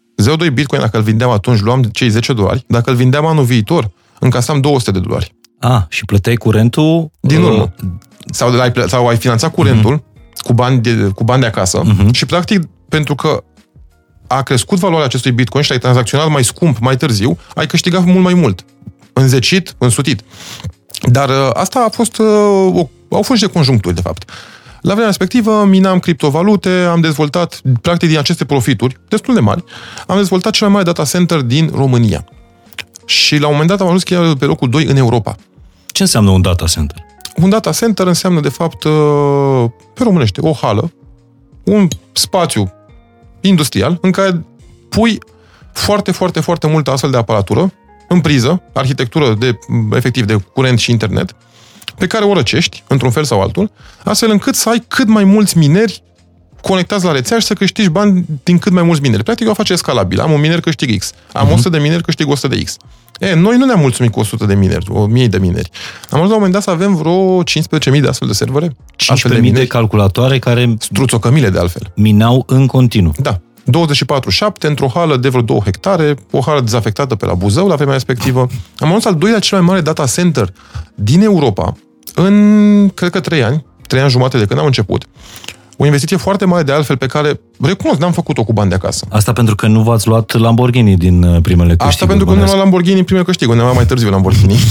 0,2 0.47 0.53
bitcoin, 0.53 0.81
dacă 0.81 0.97
îl 0.97 1.03
vindeam 1.03 1.31
atunci, 1.31 1.61
luam 1.61 1.83
cei 1.83 2.09
10 2.09 2.33
dolari. 2.33 2.65
Dacă 2.69 2.91
îl 2.91 2.97
vindeam 2.97 3.27
anul 3.27 3.45
viitor, 3.45 3.91
încasam 4.19 4.61
200 4.61 4.91
de 4.91 4.99
dolari. 4.99 5.35
A, 5.59 5.87
și 5.89 6.05
plăteai 6.05 6.35
curentul... 6.35 7.11
Din 7.21 7.43
uh, 7.43 7.45
urmă. 7.45 7.73
Uh... 7.83 7.89
Sau, 8.31 8.61
ai, 8.61 8.73
sau 8.87 9.07
ai 9.07 9.17
finanțat 9.17 9.53
curentul 9.53 9.99
uh-huh. 9.99 10.43
cu, 10.45 10.53
bani 10.53 10.79
de, 10.79 10.95
cu 11.15 11.25
bani 11.25 11.41
de 11.41 11.47
acasă 11.47 11.83
uh-huh. 11.83 12.11
și, 12.13 12.27
practic, 12.27 12.63
pentru 12.89 13.15
că 13.15 13.45
a 14.37 14.43
crescut 14.43 14.79
valoarea 14.79 15.07
acestui 15.07 15.31
bitcoin 15.31 15.63
și 15.63 15.71
l-ai 15.71 15.79
tranzacționat 15.79 16.31
mai 16.31 16.45
scump, 16.45 16.79
mai 16.79 16.97
târziu, 16.97 17.39
ai 17.55 17.67
câștigat 17.67 18.05
mult 18.05 18.23
mai 18.23 18.35
mult. 18.35 18.65
Înzecit, 19.13 19.75
însutit. 19.79 20.23
Dar 21.03 21.29
uh, 21.29 21.51
asta 21.53 21.85
a 21.87 21.89
fost, 21.89 22.19
uh, 22.19 22.27
o, 22.75 22.89
au 23.11 23.23
fost 23.23 23.41
și 23.41 23.47
de 23.47 23.53
conjuncturi, 23.53 23.95
de 23.95 24.01
fapt. 24.01 24.31
La 24.81 24.91
vremea 24.91 25.07
respectivă 25.07 25.65
minam 25.65 25.99
criptovalute, 25.99 26.71
am 26.71 27.01
dezvoltat, 27.01 27.61
practic 27.81 28.09
din 28.09 28.19
aceste 28.19 28.45
profituri, 28.45 28.97
destul 29.09 29.35
de 29.35 29.41
mari, 29.41 29.65
am 30.07 30.17
dezvoltat 30.17 30.53
cel 30.53 30.67
mai 30.67 30.77
mare 30.77 30.91
data 30.93 31.09
center 31.09 31.41
din 31.41 31.71
România. 31.75 32.25
Și 33.07 33.39
la 33.39 33.47
un 33.47 33.53
moment 33.53 33.71
dat 33.71 33.81
am 33.81 33.87
ajuns 33.87 34.03
chiar 34.03 34.35
pe 34.35 34.45
locul 34.45 34.69
2 34.69 34.85
în 34.85 34.97
Europa. 34.97 35.37
Ce 35.87 36.03
înseamnă 36.03 36.31
un 36.31 36.43
data 36.43 36.65
center? 36.67 36.97
Un 37.37 37.49
data 37.49 37.73
center 37.73 38.07
înseamnă, 38.07 38.41
de 38.41 38.49
fapt, 38.49 38.85
uh, 38.85 39.65
pe 39.95 40.03
românește, 40.03 40.41
o 40.41 40.53
hală, 40.53 40.93
un 41.65 41.89
spațiu 42.13 42.73
industrial 43.43 43.99
în 44.01 44.11
care 44.11 44.45
pui 44.89 45.19
foarte, 45.73 46.11
foarte, 46.11 46.41
foarte 46.41 46.67
multă 46.67 46.91
astfel 46.91 47.11
de 47.11 47.17
aparatură 47.17 47.73
în 48.09 48.21
priză, 48.21 48.63
arhitectură 48.73 49.35
de, 49.35 49.59
efectiv 49.93 50.25
de 50.25 50.37
curent 50.53 50.79
și 50.79 50.91
internet, 50.91 51.35
pe 51.99 52.07
care 52.07 52.25
o 52.25 52.35
răcești, 52.35 52.83
într-un 52.89 53.11
fel 53.11 53.25
sau 53.25 53.41
altul, 53.41 53.71
astfel 54.05 54.31
încât 54.31 54.55
să 54.55 54.69
ai 54.69 54.85
cât 54.89 55.09
mai 55.09 55.25
mulți 55.25 55.59
mineri 55.59 56.03
conectați 56.63 57.05
la 57.05 57.13
rețea 57.13 57.39
și 57.39 57.47
să 57.47 57.55
câștigi 57.55 57.89
bani 57.89 58.25
din 58.43 58.59
cât 58.59 58.73
mai 58.73 58.83
mulți 58.83 59.01
mineri. 59.01 59.23
Practic, 59.23 59.49
o 59.49 59.55
face 59.55 59.75
scalabil. 59.75 60.21
Am 60.21 60.33
un 60.33 60.41
miner, 60.41 60.61
câștig 60.61 60.99
X. 60.99 61.13
Am 61.33 61.43
uh-huh. 61.43 61.49
Mhm. 61.49 61.53
100 61.53 61.69
de 61.69 61.79
mineri, 61.79 62.03
câștig 62.03 62.29
100 62.29 62.55
de 62.55 62.63
X. 62.63 62.77
E, 63.23 63.35
noi 63.35 63.57
nu 63.57 63.65
ne-am 63.65 63.81
mulțumit 63.81 64.13
cu 64.13 64.21
100 64.21 64.47
de 64.47 64.55
mineri, 64.55 64.87
1000 64.91 65.27
de 65.27 65.39
mineri. 65.39 65.71
Am 66.11 66.21
ajuns 66.21 66.29
la 66.29 66.35
un 66.35 66.43
moment 66.43 66.53
dat 66.53 66.63
să 66.63 66.71
avem 66.71 66.95
vreo 66.95 67.43
15.000 67.43 68.01
de 68.01 68.09
astfel 68.09 68.29
de 68.29 68.35
servere. 68.35 68.69
15.000 68.69 69.41
de, 69.41 69.51
de 69.51 69.67
calculatoare 69.67 70.39
care... 70.39 70.75
Struțocămile 70.79 71.51
de 71.51 71.59
altfel. 71.59 71.93
Minau 71.95 72.45
în 72.47 72.67
continuu. 72.67 73.15
Da. 73.19 73.41
24-7, 73.61 74.49
într-o 74.61 74.91
hală 74.95 75.17
de 75.17 75.29
vreo 75.29 75.43
2 75.43 75.61
hectare, 75.65 76.15
o 76.31 76.41
hală 76.41 76.61
dezafectată 76.61 77.15
pe 77.15 77.27
la 77.27 77.35
Buzău 77.35 77.69
la 77.69 77.75
vremea 77.75 77.95
respectivă. 77.95 78.47
Am 78.77 78.89
ajuns 78.89 79.05
al 79.05 79.15
doilea 79.15 79.39
cel 79.39 79.59
mai 79.59 79.67
mare 79.67 79.81
data 79.81 80.07
center 80.07 80.53
din 80.95 81.23
Europa 81.23 81.77
în, 82.15 82.89
cred 82.95 83.11
că, 83.11 83.21
3 83.21 83.43
ani, 83.43 83.67
3 83.87 84.01
ani 84.01 84.11
jumate 84.11 84.39
de 84.39 84.45
când 84.45 84.61
am 84.61 84.67
început. 84.67 85.05
O 85.77 85.85
investiție 85.85 86.17
foarte 86.17 86.45
mare 86.45 86.63
de 86.63 86.73
altfel 86.73 86.97
pe 86.97 87.07
care, 87.07 87.41
recunosc, 87.61 88.01
n-am 88.01 88.13
făcut-o 88.13 88.45
cu 88.45 88.53
bani 88.53 88.69
de 88.69 88.75
acasă. 88.75 89.07
Asta 89.11 89.33
pentru 89.33 89.55
că 89.55 89.67
nu 89.67 89.83
v-ați 89.83 90.09
luat 90.09 90.39
Lamborghini 90.39 90.97
din 90.97 91.23
uh, 91.23 91.43
primele 91.43 91.77
câștiguri. 91.77 91.89
Asta 91.89 92.07
pentru 92.07 92.25
că 92.25 92.33
nu 92.33 92.39
am 92.39 92.45
luat 92.45 92.59
Lamborghini 92.59 92.99
în 92.99 93.05
primele 93.05 93.25
câștiguri, 93.25 93.59
ne-am 93.59 93.75
mai 93.75 93.87
târziu 93.87 94.11
Lamborghini. 94.11 94.57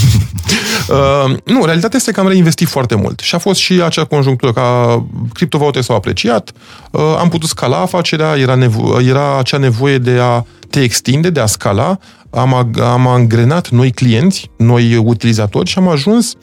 uh, 0.89 1.35
nu, 1.45 1.65
realitatea 1.65 1.97
este 1.97 2.11
că 2.11 2.19
am 2.19 2.27
reinvestit 2.27 2.67
foarte 2.67 2.95
mult 2.95 3.19
și 3.19 3.35
a 3.35 3.37
fost 3.37 3.59
și 3.59 3.73
acea 3.73 4.03
conjunctură 4.03 4.51
ca 4.51 5.03
criptovalute 5.33 5.81
s-au 5.81 5.95
apreciat, 5.95 6.51
uh, 6.91 7.01
am 7.19 7.29
putut 7.29 7.49
scala 7.49 7.77
afacerea, 7.77 8.37
era, 8.37 8.57
nevo- 8.57 9.07
era 9.07 9.37
acea 9.39 9.57
nevoie 9.57 9.97
de 9.97 10.19
a 10.19 10.45
te 10.71 10.81
extinde, 10.81 11.29
de 11.29 11.39
a 11.39 11.45
scala, 11.45 11.97
am, 12.29 12.71
am 12.81 13.07
angrenat 13.07 13.69
noi 13.69 13.91
clienți, 13.91 14.51
noi 14.57 14.95
utilizatori 14.95 15.69
și 15.69 15.77
am 15.77 15.87
ajuns, 15.87 16.33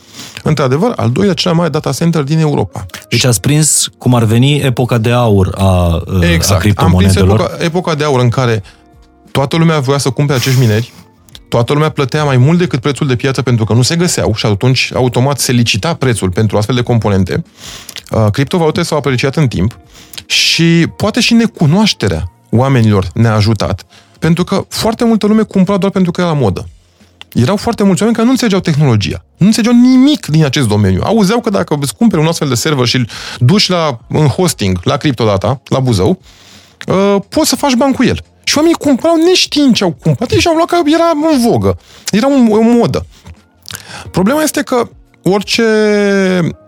într-adevăr, 0.43 0.93
al 0.97 1.11
doilea 1.11 1.35
cel 1.35 1.51
mai 1.51 1.61
mare 1.61 1.71
data 1.73 1.93
center 1.93 2.23
din 2.23 2.39
Europa. 2.39 2.87
Deci 3.09 3.25
ați 3.25 3.41
prins 3.41 3.89
cum 3.99 4.15
ar 4.15 4.25
veni 4.25 4.59
epoca 4.59 4.99
de 4.99 5.11
aur 5.11 5.55
a, 5.55 6.03
exact. 6.21 6.59
a 6.59 6.63
criptomonedelor. 6.63 7.31
Am 7.31 7.37
prins 7.37 7.51
epoca, 7.51 7.65
epoca 7.65 7.95
de 7.95 8.05
aur 8.05 8.21
în 8.21 8.29
care 8.29 8.63
toată 9.31 9.57
lumea 9.57 9.79
voia 9.81 9.99
să 9.99 10.11
cumpere 10.11 10.39
acești 10.39 10.59
mineri, 10.59 10.93
toată 11.49 11.73
lumea 11.73 11.89
plătea 11.89 12.25
mai 12.25 12.37
mult 12.37 12.59
decât 12.59 12.81
prețul 12.81 13.07
de 13.07 13.17
piață 13.17 13.43
pentru 13.43 13.65
că 13.65 13.73
nu 13.73 13.83
se 13.83 13.97
găseau 13.97 14.35
și 14.35 14.47
atunci 14.47 14.91
automat 14.95 15.39
se 15.39 15.53
licita 15.53 15.95
prețul 15.95 16.31
pentru 16.31 16.57
astfel 16.57 16.75
de 16.75 16.83
componente. 16.83 17.43
Uh, 18.11 18.27
criptovalute 18.31 18.83
s-au 18.83 18.99
apreciat 18.99 19.37
în 19.37 19.49
timp 19.49 19.79
și 20.27 20.87
poate 20.97 21.21
și 21.21 21.35
necunoașterea 21.35 22.33
oamenilor 22.51 23.07
ne-a 23.15 23.35
ajutat 23.35 23.87
pentru 24.19 24.45
că 24.45 24.65
foarte 24.69 25.05
multă 25.05 25.27
lume 25.27 25.43
cumpăra 25.43 25.79
doar 25.79 25.93
pentru 25.93 26.11
că 26.11 26.21
era 26.21 26.31
la 26.31 26.37
modă. 26.37 26.69
Erau 27.33 27.57
foarte 27.57 27.83
mulți 27.83 28.01
oameni 28.01 28.17
care 28.17 28.27
nu 28.27 28.33
înțelegeau 28.33 28.61
tehnologia. 28.61 29.25
Nu 29.37 29.47
înțelegeau 29.47 29.81
nimic 29.81 30.27
din 30.27 30.45
acest 30.45 30.69
domeniu. 30.69 31.01
Auzeau 31.05 31.41
că 31.41 31.51
dacă 31.51 31.77
îți 31.81 31.95
cumperi 31.95 32.23
un 32.23 32.29
astfel 32.29 32.49
de 32.49 32.55
server 32.55 32.87
și 32.87 32.97
îl 32.97 33.09
duci 33.39 33.69
la, 33.69 33.99
în 34.09 34.27
hosting, 34.27 34.79
la 34.83 34.97
Cryptodata, 34.97 35.61
la 35.65 35.81
Buzău, 35.81 36.21
uh, 36.87 37.17
poți 37.29 37.49
să 37.49 37.57
faci 37.57 37.75
bani 37.75 37.95
cu 37.95 38.05
el. 38.05 38.21
Și 38.45 38.57
oamenii 38.57 38.79
cumpărau 38.79 39.17
neștiind 39.17 39.75
ce 39.75 39.85
au 39.85 39.93
cumpărat 39.93 40.31
și 40.31 40.49
au 40.49 40.55
luat 40.55 40.69
că 40.69 40.77
era 40.85 41.11
în 41.33 41.51
vogă. 41.51 41.79
Era 42.11 42.27
un, 42.27 42.49
o 42.51 42.61
modă. 42.61 43.07
Problema 44.11 44.43
este 44.43 44.63
că 44.63 44.89
orice, 45.23 45.65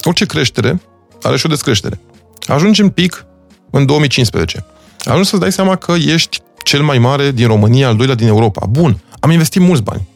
orice 0.04 0.26
creștere 0.26 0.80
are 1.22 1.36
și 1.36 1.46
o 1.46 1.48
descreștere. 1.48 2.00
Ajungi 2.46 2.80
în 2.80 2.88
pic 2.88 3.26
în 3.70 3.86
2015. 3.86 4.64
Ajungi 5.04 5.28
să-ți 5.28 5.40
dai 5.40 5.52
seama 5.52 5.76
că 5.76 5.94
ești 6.06 6.40
cel 6.64 6.82
mai 6.82 6.98
mare 6.98 7.30
din 7.30 7.46
România, 7.46 7.88
al 7.88 7.96
doilea 7.96 8.14
din 8.14 8.26
Europa. 8.26 8.66
Bun, 8.66 9.00
am 9.20 9.30
investit 9.30 9.62
mulți 9.62 9.82
bani, 9.82 10.08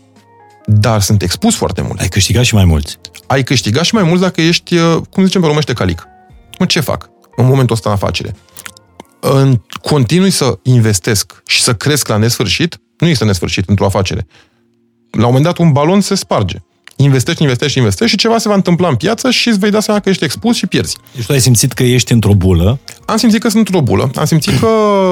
dar 0.66 1.00
sunt 1.00 1.22
expus 1.22 1.54
foarte 1.54 1.82
mult. 1.82 2.00
Ai 2.00 2.08
câștigat 2.08 2.44
și 2.44 2.54
mai 2.54 2.64
mulți. 2.64 2.98
Ai 3.26 3.42
câștigat 3.42 3.84
și 3.84 3.94
mai 3.94 4.02
mulți 4.02 4.22
dacă 4.22 4.40
ești, 4.40 4.76
uh, 4.76 4.96
cum 5.10 5.24
zicem 5.24 5.40
pe 5.40 5.46
românește, 5.46 5.72
calic. 5.72 6.06
Mă, 6.58 6.66
ce 6.66 6.80
fac 6.80 7.10
în 7.36 7.46
momentul 7.46 7.74
ăsta 7.74 7.88
în 7.88 7.94
afacere? 7.94 8.36
În, 9.20 9.60
continui 9.82 10.30
să 10.30 10.58
investesc 10.62 11.42
și 11.46 11.62
să 11.62 11.74
cresc 11.74 12.08
la 12.08 12.16
nesfârșit, 12.16 12.80
nu 12.98 13.06
este 13.06 13.24
nesfârșit 13.24 13.68
într-o 13.68 13.84
afacere. 13.84 14.26
La 15.10 15.26
un 15.26 15.26
moment 15.26 15.44
dat 15.44 15.58
un 15.58 15.72
balon 15.72 16.00
se 16.00 16.14
sparge 16.14 16.58
investești, 16.96 17.42
investești, 17.42 17.78
investești 17.78 18.12
și 18.12 18.20
ceva 18.20 18.38
se 18.38 18.48
va 18.48 18.54
întâmpla 18.54 18.88
în 18.88 18.96
piață 18.96 19.30
și 19.30 19.48
îți 19.48 19.58
vei 19.58 19.70
da 19.70 19.80
seama 19.80 20.00
că 20.00 20.08
ești 20.08 20.24
expus 20.24 20.56
și 20.56 20.66
pierzi. 20.66 20.96
Deci 21.14 21.24
tu 21.24 21.32
ai 21.32 21.40
simțit 21.40 21.72
că 21.72 21.82
ești 21.82 22.12
într-o 22.12 22.34
bulă? 22.34 22.78
Am 23.06 23.16
simțit 23.16 23.40
că 23.40 23.48
sunt 23.48 23.66
într-o 23.66 23.82
bulă. 23.82 24.10
Am 24.14 24.24
simțit 24.24 24.58
că 24.58 24.68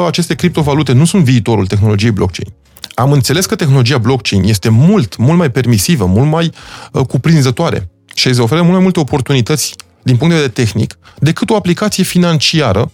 aceste 0.06 0.34
criptovalute 0.34 0.92
nu 0.92 1.04
sunt 1.04 1.24
viitorul 1.24 1.66
tehnologiei 1.66 2.10
blockchain. 2.10 2.52
Am 2.94 3.12
înțeles 3.12 3.46
că 3.46 3.54
tehnologia 3.54 3.98
blockchain 3.98 4.42
este 4.44 4.68
mult, 4.68 5.16
mult 5.16 5.38
mai 5.38 5.50
permisivă, 5.50 6.04
mult 6.06 6.30
mai 6.30 6.52
uh, 6.92 7.06
cuprinzătoare 7.06 7.88
și 8.14 8.28
îți 8.28 8.40
oferă 8.40 8.60
mult 8.60 8.72
mai 8.72 8.82
multe 8.82 9.00
oportunități 9.00 9.74
din 10.02 10.16
punct 10.16 10.34
de 10.34 10.40
vedere 10.40 10.64
tehnic 10.64 10.98
decât 11.18 11.50
o 11.50 11.54
aplicație 11.54 12.04
financiară 12.04 12.90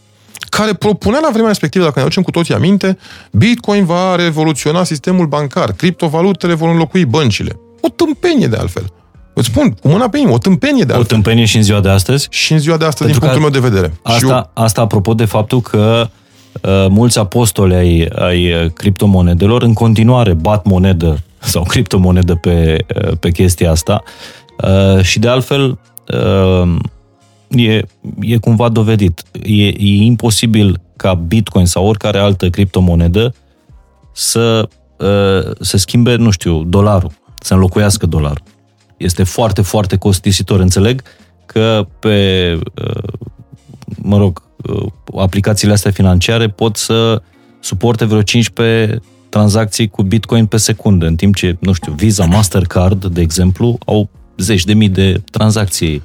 care 0.48 0.74
propunea 0.74 1.20
la 1.22 1.28
vremea 1.30 1.48
respectivă, 1.48 1.84
dacă 1.84 1.98
ne 1.98 2.04
aducem 2.04 2.22
cu 2.22 2.30
toții 2.30 2.54
aminte, 2.54 2.98
Bitcoin 3.30 3.84
va 3.84 4.14
revoluționa 4.16 4.84
sistemul 4.84 5.26
bancar, 5.26 5.72
criptovalutele 5.72 6.54
vor 6.54 6.68
înlocui 6.68 7.04
băncile. 7.04 7.60
O 7.80 7.88
tâmpenie 7.88 8.46
de 8.46 8.56
altfel. 8.56 8.92
Îți 9.38 9.46
spun, 9.46 9.70
cu 9.70 9.88
mâna 9.88 10.08
pe 10.08 10.18
inimă, 10.18 10.32
o 10.32 10.38
tâmpenie 10.38 10.84
de 10.84 10.92
altfel. 10.92 11.00
O 11.00 11.14
tâmpenie 11.14 11.44
și 11.44 11.56
în 11.56 11.62
ziua 11.62 11.80
de 11.80 11.88
astăzi? 11.88 12.26
Și 12.30 12.52
în 12.52 12.58
ziua 12.58 12.76
de 12.76 12.84
astăzi, 12.84 13.10
Pentru 13.10 13.20
din 13.20 13.28
punctul 13.28 13.60
meu 13.60 13.60
de 13.60 13.68
vedere. 13.68 13.98
Asta, 14.02 14.50
eu... 14.56 14.64
asta 14.64 14.80
apropo 14.80 15.14
de 15.14 15.24
faptul 15.24 15.60
că 15.60 16.08
uh, 16.62 16.86
mulți 16.88 17.18
apostoli 17.18 17.74
ai, 17.74 18.08
ai 18.14 18.52
uh, 18.52 18.70
criptomonedelor 18.70 19.62
în 19.62 19.72
continuare 19.72 20.32
bat 20.32 20.64
monedă 20.64 21.18
sau 21.52 21.62
criptomonedă 21.62 22.34
pe, 22.34 22.84
uh, 23.04 23.16
pe 23.20 23.30
chestia 23.30 23.70
asta 23.70 24.02
uh, 24.64 25.02
și 25.02 25.18
de 25.18 25.28
altfel 25.28 25.78
uh, 26.14 26.76
e, 27.48 27.82
e 28.20 28.36
cumva 28.36 28.68
dovedit. 28.68 29.22
E, 29.42 29.66
e 29.66 30.02
imposibil 30.02 30.80
ca 30.96 31.14
Bitcoin 31.14 31.66
sau 31.66 31.86
oricare 31.86 32.18
altă 32.18 32.50
criptomonedă 32.50 33.34
să 34.12 34.68
uh, 34.96 35.56
se 35.60 35.76
schimbe, 35.76 36.14
nu 36.14 36.30
știu, 36.30 36.64
dolarul 36.64 37.12
să 37.40 37.54
înlocuiască 37.54 38.06
dolarul. 38.06 38.42
Este 38.96 39.22
foarte, 39.22 39.62
foarte 39.62 39.96
costisitor. 39.96 40.60
Înțeleg 40.60 41.02
că 41.46 41.86
pe, 41.98 42.58
uh, 42.84 43.12
mă 43.96 44.16
rog, 44.16 44.42
uh, 44.56 44.86
aplicațiile 45.18 45.72
astea 45.72 45.90
financiare 45.90 46.48
pot 46.48 46.76
să 46.76 47.22
suporte 47.60 48.04
vreo 48.04 48.22
15 48.22 49.00
tranzacții 49.28 49.88
cu 49.88 50.02
Bitcoin 50.02 50.46
pe 50.46 50.56
secundă, 50.56 51.06
în 51.06 51.16
timp 51.16 51.34
ce, 51.34 51.56
nu 51.60 51.72
știu, 51.72 51.92
Visa, 51.92 52.24
Mastercard, 52.24 53.04
de 53.04 53.20
exemplu, 53.20 53.78
au 53.86 54.08
zeci 54.36 54.64
de 54.64 54.74
mii 54.74 54.88
de 54.88 55.22
tranzacții 55.30 56.02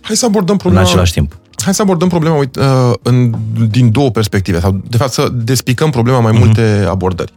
Hai 0.00 0.16
să 0.16 0.24
abordăm 0.24 0.56
problema, 0.56 0.84
în 0.84 0.90
același 0.90 1.12
timp. 1.12 1.38
Hai 1.64 1.74
să 1.74 1.82
abordăm 1.82 2.08
problema 2.08 2.36
uite, 2.36 2.60
uh, 2.60 2.92
în, 3.02 3.34
din 3.70 3.90
două 3.90 4.10
perspective, 4.10 4.60
sau 4.60 4.80
de 4.88 4.96
fapt 4.96 5.12
să 5.12 5.28
despicăm 5.32 5.90
problema 5.90 6.20
mai 6.20 6.32
uh-huh. 6.32 6.38
multe 6.38 6.86
abordări. 6.88 7.32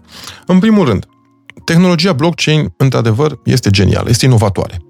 În 0.45 0.59
primul 0.59 0.85
rând, 0.85 1.07
tehnologia 1.65 2.13
blockchain, 2.13 2.73
într-adevăr, 2.77 3.39
este 3.43 3.69
genială, 3.69 4.09
este 4.09 4.25
inovatoare. 4.25 4.81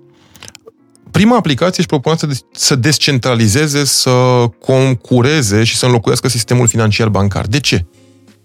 Prima 1.12 1.36
aplicație 1.36 1.76
își 1.78 1.88
propunea 1.88 2.18
să, 2.18 2.28
să 2.52 2.76
descentralizeze, 2.76 3.86
să 3.86 4.46
concureze 4.60 5.64
și 5.64 5.76
să 5.76 5.86
înlocuiască 5.86 6.28
sistemul 6.28 6.68
financiar 6.68 7.10
bancar. 7.10 7.46
De 7.46 7.60
ce? 7.60 7.86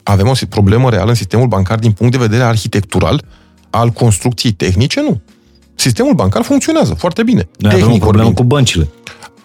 Avem 0.02 0.28
o 0.28 0.32
problemă 0.48 0.90
reală 0.90 1.08
în 1.08 1.14
sistemul 1.14 1.46
bancar 1.46 1.78
din 1.78 1.92
punct 1.92 2.12
de 2.12 2.18
vedere 2.18 2.42
arhitectural, 2.42 3.24
al 3.70 3.90
construcției 3.90 4.52
tehnice? 4.52 5.00
Nu. 5.00 5.20
Sistemul 5.74 6.14
bancar 6.14 6.42
funcționează 6.42 6.94
foarte 6.94 7.22
bine. 7.22 7.48
Noi 7.58 7.72
avem 7.72 7.92
o 7.92 7.98
problemă 7.98 8.32
cu 8.32 8.44
băncile. 8.44 8.88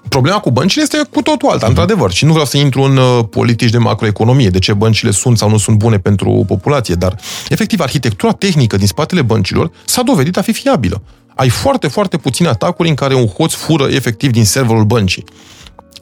Problema 0.09 0.39
cu 0.39 0.51
băncile 0.51 0.83
este 0.83 1.01
cu 1.11 1.21
totul 1.21 1.49
alta, 1.49 1.65
uh-huh. 1.65 1.69
într-adevăr. 1.69 2.11
Și 2.11 2.25
nu 2.25 2.31
vreau 2.31 2.45
să 2.45 2.57
intru 2.57 2.81
în 2.81 2.97
uh, 2.97 3.19
politici 3.29 3.69
de 3.69 3.77
macroeconomie, 3.77 4.49
de 4.49 4.59
ce 4.59 4.73
băncile 4.73 5.11
sunt 5.11 5.37
sau 5.37 5.49
nu 5.49 5.57
sunt 5.57 5.77
bune 5.77 5.97
pentru 5.97 6.43
populație, 6.47 6.95
dar, 6.95 7.15
efectiv, 7.49 7.79
arhitectura 7.79 8.31
tehnică 8.31 8.77
din 8.77 8.87
spatele 8.87 9.21
băncilor 9.21 9.71
s-a 9.85 10.01
dovedit 10.01 10.37
a 10.37 10.41
fi 10.41 10.53
fiabilă. 10.53 11.01
Ai 11.35 11.49
foarte, 11.49 11.87
foarte 11.87 12.17
puține 12.17 12.47
atacuri 12.47 12.89
în 12.89 12.95
care 12.95 13.15
un 13.15 13.27
hoț 13.27 13.53
fură 13.53 13.87
efectiv 13.89 14.31
din 14.31 14.45
serverul 14.45 14.83
băncii. 14.83 15.23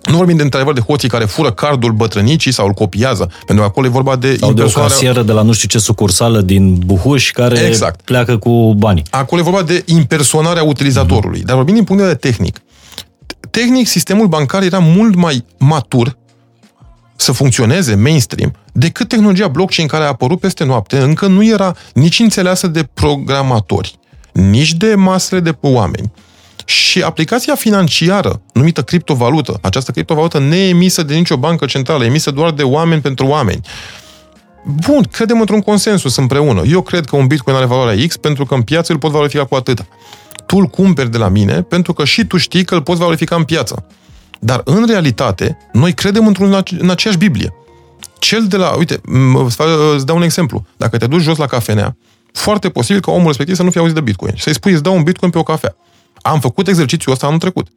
Nu 0.09 0.15
vorbim 0.15 0.35
de 0.35 0.43
într-adevăr 0.43 0.73
de 0.73 0.79
hoții 0.79 1.09
care 1.09 1.25
fură 1.25 1.51
cardul 1.51 1.91
bătrânicii 1.91 2.51
sau 2.51 2.65
îl 2.65 2.73
copiază, 2.73 3.31
pentru 3.45 3.63
că 3.63 3.69
acolo 3.69 3.87
e 3.87 3.89
vorba 3.89 4.15
de 4.15 4.37
sau 4.39 4.53
de 4.53 4.61
o 4.61 4.79
casieră 4.79 5.21
de 5.21 5.31
la 5.31 5.41
nu 5.41 5.51
știu 5.51 5.67
ce 5.67 5.77
sucursală 5.77 6.41
din 6.41 6.81
Buhuș 6.85 7.31
care 7.31 7.59
exact. 7.59 8.01
pleacă 8.01 8.37
cu 8.37 8.73
banii. 8.77 9.03
Acolo 9.09 9.41
e 9.41 9.43
vorba 9.43 9.61
de 9.61 9.83
impersonarea 9.85 10.63
utilizatorului. 10.63 11.39
Mm-hmm. 11.39 11.45
Dar 11.45 11.55
vorbim 11.55 11.73
din 11.73 11.83
punct 11.83 12.01
de 12.01 12.07
vedere 12.07 12.31
tehnic 12.31 12.61
tehnic, 13.51 13.87
sistemul 13.87 14.27
bancar 14.27 14.63
era 14.63 14.79
mult 14.79 15.15
mai 15.15 15.45
matur 15.57 16.17
să 17.15 17.31
funcționeze 17.31 17.95
mainstream 17.95 18.55
decât 18.71 19.07
tehnologia 19.07 19.47
blockchain 19.47 19.87
care 19.87 20.03
a 20.03 20.07
apărut 20.07 20.39
peste 20.39 20.63
noapte. 20.63 20.97
Încă 20.97 21.27
nu 21.27 21.45
era 21.45 21.75
nici 21.93 22.19
înțeleasă 22.19 22.67
de 22.67 22.83
programatori, 22.93 23.99
nici 24.31 24.73
de 24.73 24.95
masele 24.95 25.39
de 25.39 25.57
oameni. 25.61 26.11
Și 26.65 27.01
aplicația 27.01 27.55
financiară, 27.55 28.41
numită 28.53 28.81
criptovalută, 28.81 29.59
această 29.61 29.91
criptovalută 29.91 30.39
neemisă 30.39 31.03
de 31.03 31.15
nicio 31.15 31.37
bancă 31.37 31.65
centrală, 31.65 32.05
emisă 32.05 32.31
doar 32.31 32.51
de 32.51 32.63
oameni 32.63 33.01
pentru 33.01 33.25
oameni. 33.25 33.61
Bun, 34.87 35.03
credem 35.11 35.39
într-un 35.39 35.61
consensus 35.61 36.15
împreună. 36.15 36.61
Eu 36.65 36.81
cred 36.81 37.05
că 37.05 37.15
un 37.15 37.27
bitcoin 37.27 37.55
are 37.55 37.65
valoarea 37.65 38.05
X 38.07 38.17
pentru 38.17 38.45
că 38.45 38.53
în 38.53 38.61
piață 38.61 38.91
îl 38.91 38.97
pot 38.97 39.11
valorifica 39.11 39.45
cu 39.45 39.55
atâta 39.55 39.87
tu 40.51 40.57
îl 40.57 40.65
cumperi 40.65 41.11
de 41.11 41.17
la 41.17 41.27
mine 41.27 41.61
pentru 41.61 41.93
că 41.93 42.05
și 42.05 42.25
tu 42.25 42.37
știi 42.37 42.63
că 42.63 42.75
îl 42.75 42.81
poți 42.81 42.99
valorifica 42.99 43.35
în 43.35 43.43
piață. 43.43 43.85
Dar 44.39 44.61
în 44.65 44.85
realitate, 44.87 45.57
noi 45.73 45.93
credem 45.93 46.27
într-un, 46.27 46.63
în 46.79 46.89
aceeași 46.89 47.19
Biblie. 47.19 47.53
Cel 48.19 48.47
de 48.47 48.57
la, 48.57 48.69
uite, 48.69 49.01
îți 49.95 50.05
dau 50.05 50.15
un 50.15 50.21
exemplu. 50.21 50.65
Dacă 50.77 50.97
te 50.97 51.07
duci 51.07 51.21
jos 51.21 51.37
la 51.37 51.45
cafenea, 51.45 51.97
foarte 52.31 52.69
posibil 52.69 53.01
ca 53.01 53.11
omul 53.11 53.27
respectiv 53.27 53.55
să 53.55 53.63
nu 53.63 53.69
fie 53.69 53.79
auzit 53.79 53.95
de 53.95 54.01
Bitcoin. 54.01 54.35
Și 54.35 54.43
să-i 54.43 54.53
spui, 54.53 54.71
îți 54.71 54.83
dau 54.83 54.95
un 54.95 55.03
Bitcoin 55.03 55.31
pe 55.31 55.37
o 55.37 55.43
cafea. 55.43 55.75
Am 56.21 56.39
făcut 56.39 56.67
exercițiul 56.67 57.13
ăsta 57.13 57.27
anul 57.27 57.39
trecut. 57.39 57.67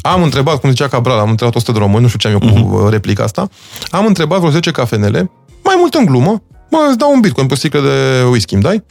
Am 0.00 0.22
întrebat, 0.22 0.60
cum 0.60 0.70
zicea 0.70 0.88
Cabral, 0.88 1.18
am 1.18 1.30
întrebat 1.30 1.54
100 1.54 1.72
de 1.72 1.78
români, 1.78 2.02
nu 2.02 2.08
știu 2.08 2.18
ce 2.18 2.28
am 2.28 2.32
eu 2.32 2.38
cu 2.38 2.86
uh-huh. 2.86 2.90
replica 2.90 3.22
asta, 3.22 3.48
am 3.90 4.06
întrebat 4.06 4.38
vreo 4.38 4.50
10 4.50 4.70
cafenele, 4.70 5.30
mai 5.64 5.74
mult 5.78 5.94
în 5.94 6.04
glumă, 6.04 6.42
mă, 6.70 6.86
îți 6.88 6.98
dau 6.98 7.12
un 7.12 7.20
bitcoin 7.20 7.46
pe 7.46 7.52
o 7.52 7.56
sticlă 7.56 7.80
de 7.80 8.22
whisky, 8.22 8.54
îmi 8.54 8.62
dai? 8.62 8.84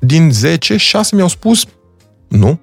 Din 0.00 0.30
10, 0.32 0.76
6 0.76 1.14
mi-au 1.14 1.28
spus 1.28 1.64
nu. 2.28 2.58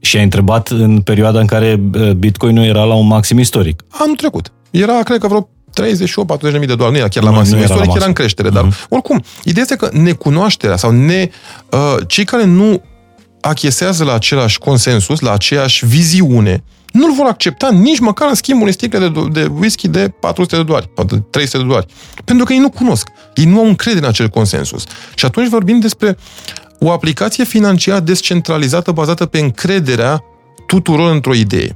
Și 0.00 0.16
ai 0.16 0.22
întrebat 0.22 0.68
în 0.68 1.00
perioada 1.00 1.40
în 1.40 1.46
care 1.46 1.80
uh, 1.94 2.10
bitcoinul 2.10 2.64
era 2.64 2.84
la 2.84 2.94
un 2.94 3.06
maxim 3.06 3.38
istoric. 3.38 3.82
Anul 3.88 4.16
trecut. 4.16 4.52
Era, 4.70 5.02
cred 5.02 5.20
că 5.20 5.26
vreo 5.26 5.48
38-40 5.80 6.40
de 6.40 6.74
dolari. 6.74 6.90
Nu 6.90 6.96
era 6.96 7.08
chiar 7.08 7.22
la 7.22 7.30
maxim 7.30 7.58
istoric, 7.58 7.84
era, 7.84 7.92
era 7.96 8.04
în 8.04 8.12
creștere. 8.12 8.48
Dar, 8.48 8.66
uh-huh. 8.66 8.88
oricum, 8.88 9.24
ideea 9.44 9.62
este 9.62 9.76
că 9.76 9.88
necunoașterea 9.92 10.76
sau 10.76 10.90
ne, 10.90 11.30
uh, 11.70 11.96
cei 12.06 12.24
care 12.24 12.44
nu 12.44 12.82
achesează 13.40 14.04
la 14.04 14.14
același 14.14 14.58
consensus, 14.58 15.20
la 15.20 15.32
aceeași 15.32 15.86
viziune, 15.86 16.64
nu-l 16.92 17.14
vor 17.14 17.26
accepta 17.26 17.70
nici 17.70 17.98
măcar 17.98 18.28
în 18.28 18.34
schimbul 18.34 18.62
unei 18.62 18.74
sticle 18.74 19.08
de, 19.08 19.26
de 19.32 19.50
whisky 19.58 19.88
de 19.88 20.08
400 20.20 20.56
de 20.56 20.62
dolari, 20.62 20.90
300 21.30 21.58
de 21.58 21.64
dolari. 21.64 21.86
Pentru 22.24 22.44
că 22.44 22.52
ei 22.52 22.58
nu 22.58 22.70
cunosc. 22.70 23.08
Ei 23.34 23.44
nu 23.44 23.58
au 23.58 23.66
încredere 23.66 24.04
în 24.04 24.10
acel 24.10 24.28
consensus. 24.28 24.84
Și 25.14 25.24
atunci 25.24 25.48
vorbim 25.48 25.80
despre 25.80 26.16
o 26.78 26.90
aplicație 26.90 27.44
financiară 27.44 28.00
descentralizată 28.00 28.92
bazată 28.92 29.26
pe 29.26 29.38
încrederea 29.38 30.24
tuturor 30.66 31.10
într-o 31.10 31.34
idee. 31.34 31.74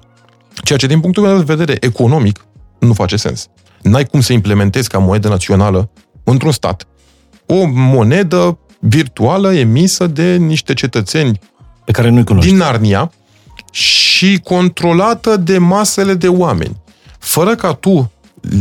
Ceea 0.64 0.78
ce, 0.78 0.86
din 0.86 1.00
punctul 1.00 1.22
meu 1.22 1.36
de 1.36 1.54
vedere 1.54 1.76
economic, 1.80 2.46
nu 2.78 2.92
face 2.92 3.16
sens. 3.16 3.46
N-ai 3.82 4.04
cum 4.04 4.20
să 4.20 4.32
implementezi 4.32 4.88
ca 4.88 4.98
monedă 4.98 5.28
națională 5.28 5.90
într-un 6.24 6.52
stat 6.52 6.86
o 7.46 7.66
monedă 7.66 8.58
virtuală 8.80 9.54
emisă 9.54 10.06
de 10.06 10.36
niște 10.36 10.74
cetățeni 10.74 11.38
pe 11.84 11.92
care 11.92 12.08
nu-i 12.08 12.24
cunoști. 12.24 12.48
din 12.50 12.58
Narnia 12.58 13.12
și 13.70 14.40
controlată 14.44 15.36
de 15.36 15.58
masele 15.58 16.14
de 16.14 16.28
oameni. 16.28 16.80
Fără 17.18 17.54
ca 17.54 17.72
tu, 17.72 18.12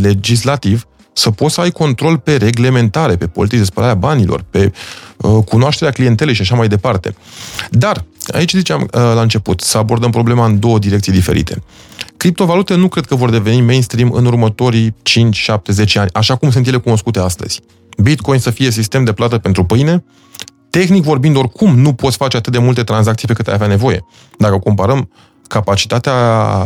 legislativ, 0.02 0.88
să 1.14 1.32
poți 1.32 1.54
să 1.54 1.62
ai 1.62 1.72
control 1.72 2.18
pe 2.18 2.36
reglementare, 2.36 3.16
pe 3.16 3.28
politici 3.28 3.60
de 3.60 3.66
spălare 3.66 3.92
a 3.92 3.96
banilor, 3.96 4.44
pe 4.50 4.72
uh, 5.18 5.44
cunoașterea 5.46 5.94
clientelei 5.94 6.34
și 6.34 6.42
așa 6.42 6.56
mai 6.56 6.68
departe. 6.68 7.16
Dar, 7.70 8.06
aici 8.32 8.52
ziceam 8.52 8.82
uh, 8.82 8.88
la 8.92 9.22
început, 9.22 9.62
să 9.62 9.78
abordăm 9.78 10.12
problema 10.12 10.46
în 10.46 10.60
două 10.60 10.80
direcții 10.80 11.12
diferite. 11.12 11.64
Criptovalute 12.18 12.76
nu 12.76 12.88
cred 12.88 13.06
că 13.06 13.16
vor 13.16 13.30
deveni 13.30 13.62
mainstream 13.62 14.12
în 14.12 14.26
următorii 14.26 14.96
5, 15.02 15.36
7, 15.36 15.72
10 15.72 16.00
ani, 16.00 16.10
așa 16.14 16.36
cum 16.36 16.52
sunt 16.52 16.68
ele 16.68 16.78
cunoscute 16.78 17.20
astăzi. 17.20 17.62
Bitcoin 17.98 18.40
să 18.40 18.50
fie 18.50 18.72
sistem 18.72 19.04
de 19.04 19.12
plată 19.12 19.38
pentru 19.38 19.64
pâine, 19.64 20.04
tehnic 20.70 21.04
vorbind, 21.04 21.36
oricum 21.36 21.80
nu 21.80 21.94
poți 21.94 22.18
face 22.18 22.38
atât 22.38 22.52
de 22.52 22.58
multe 22.58 22.84
tranzacții 22.84 23.28
pe 23.28 23.34
cât 23.34 23.48
ai 23.48 23.54
avea 23.54 23.68
nevoie. 23.68 24.06
Dacă 24.38 24.58
comparăm 24.58 25.10
capacitatea 25.48 26.14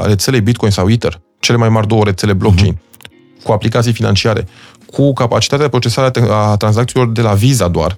rețelei 0.04 0.42
Bitcoin 0.42 0.72
sau 0.72 0.90
Ether, 0.90 1.22
cele 1.40 1.58
mai 1.58 1.70
mari 1.70 1.88
două 1.88 2.04
rețele 2.04 2.34
blockchain, 2.34 2.74
uh-huh. 2.74 2.95
Cu 3.46 3.52
aplicații 3.52 3.94
financiare, 3.94 4.48
cu 4.92 5.14
capacitatea 5.14 5.66
de 5.66 5.72
procesare 5.72 6.12
a 6.30 6.56
tranzacțiilor 6.56 7.12
de 7.12 7.22
la 7.22 7.34
Visa 7.34 7.68
doar, 7.68 7.98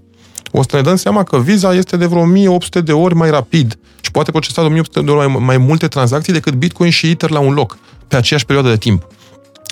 o 0.51 0.61
să 0.61 0.75
ne 0.75 0.81
dăm 0.81 0.95
seama 0.95 1.23
că 1.23 1.37
Visa 1.37 1.73
este 1.73 1.97
de 1.97 2.05
vreo 2.05 2.21
1800 2.21 2.81
de 2.81 2.91
ori 2.91 3.15
mai 3.15 3.29
rapid 3.29 3.77
și 4.01 4.11
poate 4.11 4.31
procesa 4.31 4.61
de 4.61 4.67
1800 4.67 5.05
de 5.05 5.11
ori 5.11 5.29
mai, 5.29 5.43
mai 5.45 5.57
multe 5.57 5.87
tranzacții 5.87 6.33
decât 6.33 6.53
Bitcoin 6.53 6.91
și 6.91 7.09
Ether 7.09 7.29
la 7.29 7.39
un 7.39 7.53
loc, 7.53 7.77
pe 8.07 8.15
aceeași 8.15 8.45
perioadă 8.45 8.69
de 8.69 8.77
timp. 8.77 9.07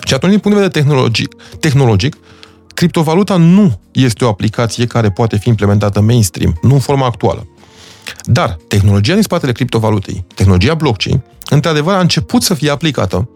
Și 0.06 0.14
atunci, 0.14 0.32
din 0.32 0.40
punct 0.40 0.56
de 0.56 0.62
vedere 0.62 0.82
tehnologic, 0.82 1.34
tehnologic 1.60 2.16
criptovaluta 2.74 3.36
nu 3.36 3.80
este 3.92 4.24
o 4.24 4.28
aplicație 4.28 4.86
care 4.86 5.10
poate 5.10 5.36
fi 5.38 5.48
implementată 5.48 6.00
mainstream, 6.00 6.58
nu 6.62 6.74
în 6.74 6.80
forma 6.80 7.06
actuală. 7.06 7.46
Dar 8.22 8.56
tehnologia 8.68 9.12
din 9.12 9.22
spatele 9.22 9.52
criptovalutei, 9.52 10.24
tehnologia 10.34 10.74
blockchain, 10.74 11.22
într-adevăr 11.50 11.94
a 11.94 12.00
început 12.00 12.42
să 12.42 12.54
fie 12.54 12.70
aplicată, 12.70 13.28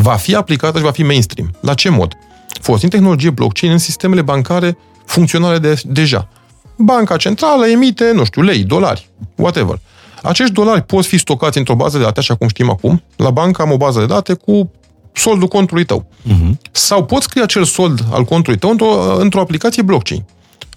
va 0.00 0.14
fi 0.14 0.34
aplicată 0.34 0.78
și 0.78 0.84
va 0.84 0.90
fi 0.90 1.02
mainstream. 1.02 1.54
La 1.60 1.74
ce 1.74 1.88
mod? 1.88 2.16
Folosind 2.60 2.90
tehnologie 2.90 3.30
blockchain 3.30 3.72
în 3.72 3.78
sistemele 3.78 4.22
bancare 4.22 4.78
funcționale 5.04 5.58
de, 5.58 5.80
deja. 5.84 6.28
Banca 6.76 7.16
centrală 7.16 7.66
emite, 7.66 8.12
nu 8.12 8.24
știu, 8.24 8.42
lei, 8.42 8.64
dolari, 8.64 9.08
whatever. 9.34 9.80
Acești 10.22 10.52
dolari 10.52 10.82
pot 10.82 11.04
fi 11.04 11.18
stocați 11.18 11.58
într-o 11.58 11.74
bază 11.74 11.98
de 11.98 12.04
date, 12.04 12.18
așa 12.18 12.34
cum 12.34 12.48
știm 12.48 12.70
acum. 12.70 13.02
La 13.16 13.30
bancă 13.30 13.62
am 13.62 13.70
o 13.70 13.76
bază 13.76 13.98
de 13.98 14.06
date 14.06 14.34
cu 14.34 14.70
soldul 15.12 15.48
contului 15.48 15.84
tău. 15.84 16.06
Uh-huh. 16.24 16.70
Sau 16.70 17.04
poți 17.04 17.24
scrie 17.24 17.42
acel 17.42 17.64
sold 17.64 18.04
al 18.12 18.24
contului 18.24 18.58
tău 18.58 18.70
într-o, 18.70 19.16
într-o 19.18 19.40
aplicație 19.40 19.82
blockchain. 19.82 20.24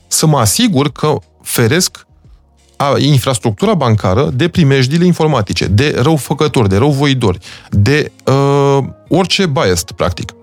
Să 0.07 0.25
mă 0.25 0.39
asigur 0.39 0.91
că 0.91 1.15
feresc 1.41 2.05
a, 2.81 2.97
infrastructura 2.97 3.73
bancară 3.73 4.29
de 4.33 4.47
primejdile 4.47 5.05
informatice, 5.05 5.65
de 5.65 5.95
răufăcători, 6.01 6.69
de 6.69 6.77
răuvoidori, 6.77 7.37
de 7.69 8.11
uh, 8.25 8.83
orice 9.09 9.45
biased, 9.45 9.91
practic. 9.91 10.33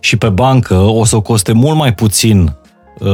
Și 0.00 0.16
pe 0.16 0.28
bancă 0.28 0.74
o 0.74 1.04
să 1.04 1.18
coste 1.18 1.52
mult 1.52 1.76
mai 1.76 1.94
puțin 1.94 2.56
uh, 2.98 3.08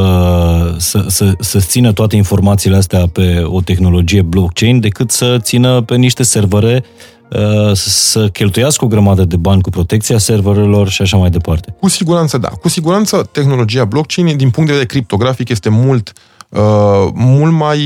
să, 0.76 1.04
să, 1.06 1.32
să 1.40 1.58
țină 1.58 1.92
toate 1.92 2.16
informațiile 2.16 2.76
astea 2.76 3.06
pe 3.12 3.42
o 3.46 3.60
tehnologie 3.60 4.22
blockchain 4.22 4.80
decât 4.80 5.10
să 5.10 5.38
țină 5.40 5.82
pe 5.82 5.96
niște 5.96 6.22
servere 6.22 6.84
Uh, 7.28 7.72
să 7.74 8.28
cheltuiască 8.28 8.84
o 8.84 8.88
grămadă 8.88 9.24
de 9.24 9.36
bani 9.36 9.60
cu 9.60 9.70
protecția 9.70 10.18
serverelor 10.18 10.88
și 10.88 11.02
așa 11.02 11.16
mai 11.16 11.30
departe. 11.30 11.74
Cu 11.80 11.88
siguranță, 11.88 12.38
da. 12.38 12.48
Cu 12.48 12.68
siguranță, 12.68 13.28
tehnologia 13.32 13.84
blockchain, 13.84 14.36
din 14.36 14.50
punct 14.50 14.70
de 14.70 14.76
vedere 14.76 14.86
criptografic, 14.86 15.48
este 15.48 15.68
mult 15.68 16.12
uh, 16.48 17.08
mult 17.14 17.52
mai 17.52 17.78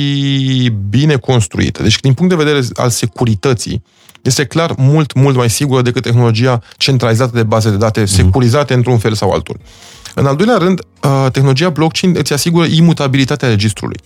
bine 0.89 1.17
construită. 1.17 1.83
Deci, 1.83 2.01
din 2.01 2.15
punct 2.15 2.37
de 2.37 2.45
vedere 2.45 2.67
al 2.75 2.91
securității, 2.91 3.83
este 4.23 4.45
clar 4.45 4.75
mult, 4.77 5.13
mult 5.15 5.37
mai 5.37 5.51
sigură 5.51 5.83
decât 5.83 6.03
tehnologia 6.03 6.63
centralizată 6.77 7.37
de 7.37 7.43
baze 7.43 7.71
de 7.71 7.77
date, 7.77 8.03
mm-hmm. 8.03 8.07
securizate 8.07 8.75
într-un 8.75 8.99
fel 8.99 9.15
sau 9.15 9.31
altul. 9.31 9.61
În 10.15 10.27
al 10.27 10.37
doilea 10.37 10.57
rând, 10.57 10.81
uh, 11.03 11.27
tehnologia 11.33 11.71
blockchain 11.71 12.15
îți 12.19 12.33
asigură 12.33 12.67
imutabilitatea 12.67 13.49
registrului. 13.49 13.97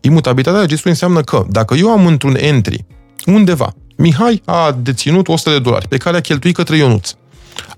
Imutabilitatea 0.00 0.60
registrului 0.60 0.92
înseamnă 0.92 1.20
că 1.20 1.46
dacă 1.50 1.74
eu 1.74 1.90
am 1.90 2.06
într-un 2.06 2.36
entry 2.36 2.84
undeva 3.26 3.74
Mihai 3.96 4.42
a 4.44 4.76
deținut 4.82 5.28
100 5.28 5.50
de 5.50 5.58
dolari 5.58 5.88
pe 5.88 5.96
care 5.96 6.16
a 6.16 6.20
cheltuit 6.20 6.54
către 6.54 6.76
Ionuț. 6.76 7.10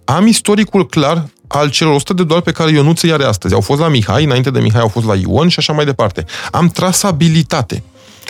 Am 0.04 0.26
istoricul 0.26 0.86
clar 0.86 1.26
al 1.46 1.70
celor 1.70 1.94
100 1.94 2.12
de 2.12 2.24
dolari 2.24 2.44
pe 2.44 2.52
care 2.52 2.70
Ionuț 2.70 3.02
îi 3.02 3.12
are 3.12 3.24
astăzi. 3.24 3.54
Au 3.54 3.60
fost 3.60 3.80
la 3.80 3.88
Mihai, 3.88 4.24
înainte 4.24 4.50
de 4.50 4.60
Mihai 4.60 4.80
au 4.80 4.88
fost 4.88 5.06
la 5.06 5.14
Ion 5.14 5.48
și 5.48 5.58
așa 5.58 5.72
mai 5.72 5.84
departe. 5.84 6.24
Am 6.50 6.68
trasabilitate. 6.68 7.82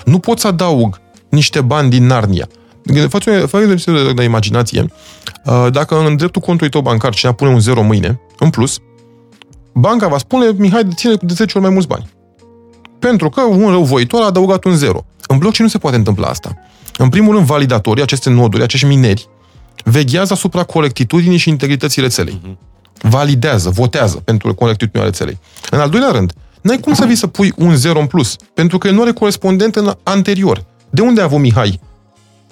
Nu 0.05 0.19
pot 0.19 0.39
să 0.39 0.47
adaug 0.47 1.01
niște 1.29 1.61
bani 1.61 1.91
din 1.91 2.07
Narnia. 2.07 2.49
Faci 3.09 3.27
un 3.27 3.33
exercițiu 3.53 4.13
de 4.13 4.23
imaginație. 4.23 4.87
Uh, 5.45 5.67
dacă 5.71 5.99
în 5.99 6.17
dreptul 6.17 6.43
contului 6.43 6.71
tău 6.71 6.81
bancar 6.81 7.15
cineva 7.15 7.37
pune 7.37 7.51
un 7.51 7.61
zero 7.61 7.83
mâine, 7.83 8.21
în 8.39 8.51
plus, 8.51 8.79
banca 9.73 10.09
va 10.09 10.19
spune, 10.19 10.47
Mihai 10.57 10.85
deține 10.85 11.15
de 11.21 11.33
10 11.35 11.53
ori 11.55 11.65
mai 11.65 11.73
mulți 11.73 11.89
bani. 11.89 12.11
Pentru 12.99 13.29
că 13.29 13.41
un 13.41 13.71
răuvoitor 13.71 14.23
a 14.23 14.27
adăugat 14.27 14.65
un 14.65 14.77
zero. 14.77 15.05
În 15.27 15.39
blockchain 15.39 15.65
nu 15.65 15.71
se 15.71 15.79
poate 15.79 15.97
întâmpla 15.97 16.29
asta. 16.29 16.57
În 16.99 17.09
primul 17.09 17.35
rând, 17.35 17.47
validatorii, 17.47 18.03
aceste 18.03 18.31
noduri, 18.31 18.63
acești 18.63 18.87
mineri, 18.87 19.29
veghează 19.85 20.33
asupra 20.33 20.63
corectitudinii 20.63 21.39
și 21.39 21.49
integrității 21.49 22.03
rețelei. 22.03 22.41
Uh-huh. 22.43 22.57
Validează, 23.01 23.71
votează 23.71 24.17
pentru 24.17 24.55
corectitudinea 24.55 25.07
rețelei. 25.07 25.39
În 25.71 25.81
al 25.81 25.91
doilea 25.91 26.11
rând, 26.11 26.33
n-ai 26.61 26.79
cum 26.79 26.95
să 26.95 27.05
vii 27.05 27.17
să 27.17 27.27
pui 27.27 27.53
un 27.57 27.77
zero 27.77 28.01
în 28.01 28.07
plus, 28.07 28.37
pentru 28.55 28.79
că 28.79 28.89
el 28.89 28.95
nu 28.95 29.03
are 29.03 29.13
corespondent 29.13 29.77
în 29.77 29.97
anterior. 30.03 30.65
De 30.91 31.03
unde 31.03 31.21
a 31.21 31.25
avut 31.25 31.39
Mihai 31.39 31.81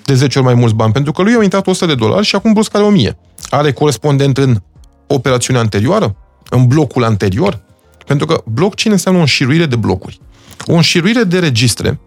de 0.04 0.14
10 0.14 0.38
ori 0.38 0.46
mai 0.46 0.54
mulți 0.54 0.74
bani? 0.74 0.92
Pentru 0.92 1.12
că 1.12 1.22
lui 1.22 1.34
au 1.34 1.42
intrat 1.42 1.66
100 1.66 1.86
de 1.86 1.94
dolari 1.94 2.26
și 2.26 2.34
acum 2.34 2.52
brusc 2.52 2.74
are 2.74 2.84
1000. 2.84 3.18
Are 3.50 3.72
corespondent 3.72 4.38
în 4.38 4.62
operațiunea 5.06 5.62
anterioară? 5.62 6.16
În 6.50 6.66
blocul 6.66 7.04
anterior? 7.04 7.62
Pentru 8.06 8.26
că 8.26 8.42
blockchain 8.46 8.92
înseamnă 8.92 9.18
o 9.18 9.22
înșiruire 9.22 9.66
de 9.66 9.76
blocuri. 9.76 10.20
O 10.66 10.74
înșiruire 10.74 11.22
de 11.22 11.38
registre, 11.38 12.00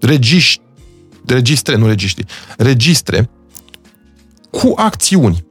regiști, 0.00 0.60
registre, 1.26 1.76
nu 1.76 1.86
regiști, 1.86 2.24
registre 2.56 3.30
cu 4.50 4.72
acțiuni. 4.76 5.44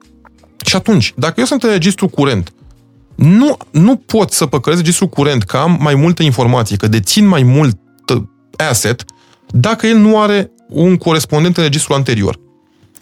Și 0.66 0.76
atunci, 0.76 1.14
dacă 1.16 1.34
eu 1.38 1.46
sunt 1.46 1.64
în 1.64 1.70
registru 1.70 2.08
curent, 2.08 2.54
nu, 3.16 3.58
nu 3.72 3.96
pot 3.96 4.32
să 4.32 4.46
păcălesc 4.46 4.82
registru 4.82 5.08
curent 5.08 5.44
că 5.44 5.58
am 5.58 5.78
mai 5.82 5.96
multă 5.96 6.24
informație, 6.24 6.76
că 6.76 6.88
dețin 6.88 7.28
mai 7.28 7.44
mult 7.44 7.78
asset, 8.70 9.06
dacă 9.50 9.88
el 9.88 9.98
nu 9.98 10.20
are 10.20 10.52
un 10.70 10.98
corespondent 10.98 11.58
în 11.58 11.64
registrul 11.64 11.96
anterior, 11.96 12.40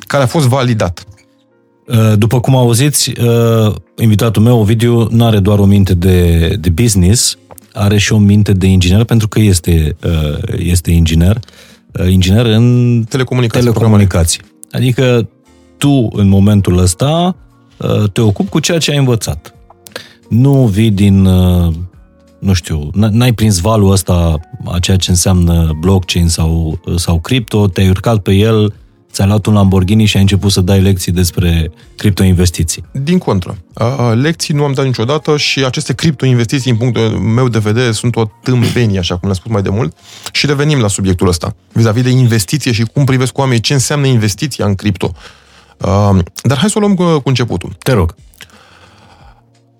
care 0.07 0.23
a 0.23 0.27
fost 0.27 0.47
validat. 0.47 1.03
Uh, 1.87 2.13
după 2.17 2.39
cum 2.39 2.55
auziți, 2.55 3.13
uh, 3.21 3.75
invitatul 3.97 4.41
meu, 4.41 4.59
Ovidiu, 4.59 5.07
nu 5.11 5.25
are 5.25 5.39
doar 5.39 5.59
o 5.59 5.65
minte 5.65 5.93
de, 5.93 6.47
de 6.59 6.69
business, 6.69 7.37
are 7.73 7.97
și 7.97 8.13
o 8.13 8.17
minte 8.17 8.53
de 8.53 8.67
inginer, 8.67 9.03
pentru 9.03 9.27
că 9.27 9.39
este, 9.39 9.95
uh, 10.03 10.37
este 10.57 10.91
inginer. 10.91 11.39
Uh, 11.99 12.11
inginer 12.11 12.45
în 12.45 13.05
telecomunicații. 13.09 13.69
telecomunicații. 13.69 14.41
Adică 14.71 15.29
tu, 15.77 16.09
în 16.13 16.27
momentul 16.27 16.77
ăsta, 16.77 17.35
uh, 17.37 17.50
te 18.13 18.21
ocupi 18.21 18.49
cu 18.49 18.59
ceea 18.59 18.77
ce 18.77 18.91
ai 18.91 18.97
învățat. 18.97 19.53
Nu 20.29 20.65
vii 20.65 20.91
din 20.91 21.25
uh, 21.25 21.73
nu 22.41 22.53
știu, 22.53 22.89
n-ai 22.93 23.33
prins 23.33 23.59
valul 23.59 23.91
ăsta 23.91 24.39
a 24.65 24.79
ceea 24.79 24.97
ce 24.97 25.09
înseamnă 25.09 25.77
blockchain 25.79 26.27
sau, 26.27 26.79
sau 26.95 27.19
cripto, 27.19 27.67
te-ai 27.67 27.89
urcat 27.89 28.17
pe 28.17 28.31
el, 28.31 28.73
ți-ai 29.11 29.27
luat 29.27 29.45
un 29.45 29.53
Lamborghini 29.53 30.05
și 30.05 30.15
ai 30.15 30.21
început 30.21 30.51
să 30.51 30.61
dai 30.61 30.81
lecții 30.81 31.11
despre 31.11 31.71
criptoinvestiții. 31.95 32.83
Din 32.91 33.17
contră. 33.17 33.57
Lecții 34.13 34.53
nu 34.53 34.63
am 34.63 34.73
dat 34.73 34.85
niciodată 34.85 35.37
și 35.37 35.65
aceste 35.65 35.93
criptoinvestiții, 35.93 36.71
în 36.71 36.77
punctul 36.77 37.01
meu 37.09 37.47
de 37.47 37.59
vedere, 37.59 37.91
sunt 37.91 38.15
o 38.15 38.23
tâmpenie, 38.43 38.99
așa 38.99 39.13
cum 39.13 39.21
le-am 39.23 39.35
spus 39.35 39.51
mai 39.51 39.61
de 39.61 39.69
mult. 39.69 39.97
Și 40.31 40.45
revenim 40.45 40.79
la 40.79 40.87
subiectul 40.87 41.27
ăsta, 41.27 41.55
vis-a-vis 41.73 42.03
de 42.03 42.09
investiție 42.09 42.71
și 42.71 42.83
cum 42.83 43.05
privesc 43.05 43.37
oamenii, 43.37 43.61
ce 43.61 43.73
înseamnă 43.73 44.07
investiția 44.07 44.65
în 44.65 44.75
cripto. 44.75 45.11
Dar 46.43 46.57
hai 46.57 46.69
să 46.69 46.77
o 46.77 46.79
luăm 46.79 46.95
cu 46.95 47.29
începutul. 47.29 47.75
Te 47.83 47.91
rog. 47.91 48.15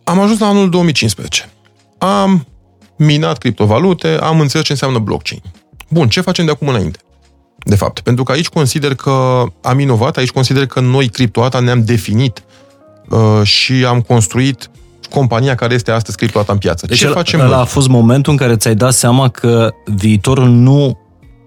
Am 0.04 0.20
ajuns 0.20 0.40
la 0.40 0.48
anul 0.48 0.70
2015. 0.70 1.50
Am 1.98 2.46
minat 2.96 3.38
criptovalute, 3.38 4.18
am 4.22 4.40
înțeles 4.40 4.66
ce 4.66 4.72
înseamnă 4.72 5.00
blockchain. 5.00 5.42
Bun, 5.90 6.08
ce 6.10 6.22
facem 6.22 6.46
de 6.46 6.52
acum 6.52 6.68
înainte? 6.68 7.00
De 7.58 7.76
fapt, 7.76 8.00
pentru 8.00 8.24
că 8.24 8.32
aici 8.32 8.48
consider 8.50 8.96
că 8.96 9.44
am 9.62 9.80
inovat, 9.80 10.18
aici 10.18 10.32
consider 10.32 10.66
că 10.66 10.80
noi, 10.80 11.08
Criptoata, 11.08 11.60
ne-am 11.60 11.84
definit 11.84 12.44
uh, 13.10 13.44
și 13.44 13.74
am 13.74 14.02
construit 14.02 14.70
compania 15.10 15.56
care 15.56 15.74
este 15.74 15.92
astăzi 15.92 16.18
Criptoata 16.18 16.52
în 16.52 16.58
piață. 16.58 16.86
Deci 16.86 16.98
Ce 16.98 17.08
facem 17.08 17.40
ăla 17.40 17.50
noi? 17.50 17.60
a 17.60 17.64
fost 17.66 17.88
momentul 17.88 18.32
în 18.32 18.38
care 18.38 18.56
ți-ai 18.56 18.76
dat 18.76 18.94
seama 18.94 19.28
că 19.30 19.74
viitorul 19.86 20.48
nu 20.48 21.00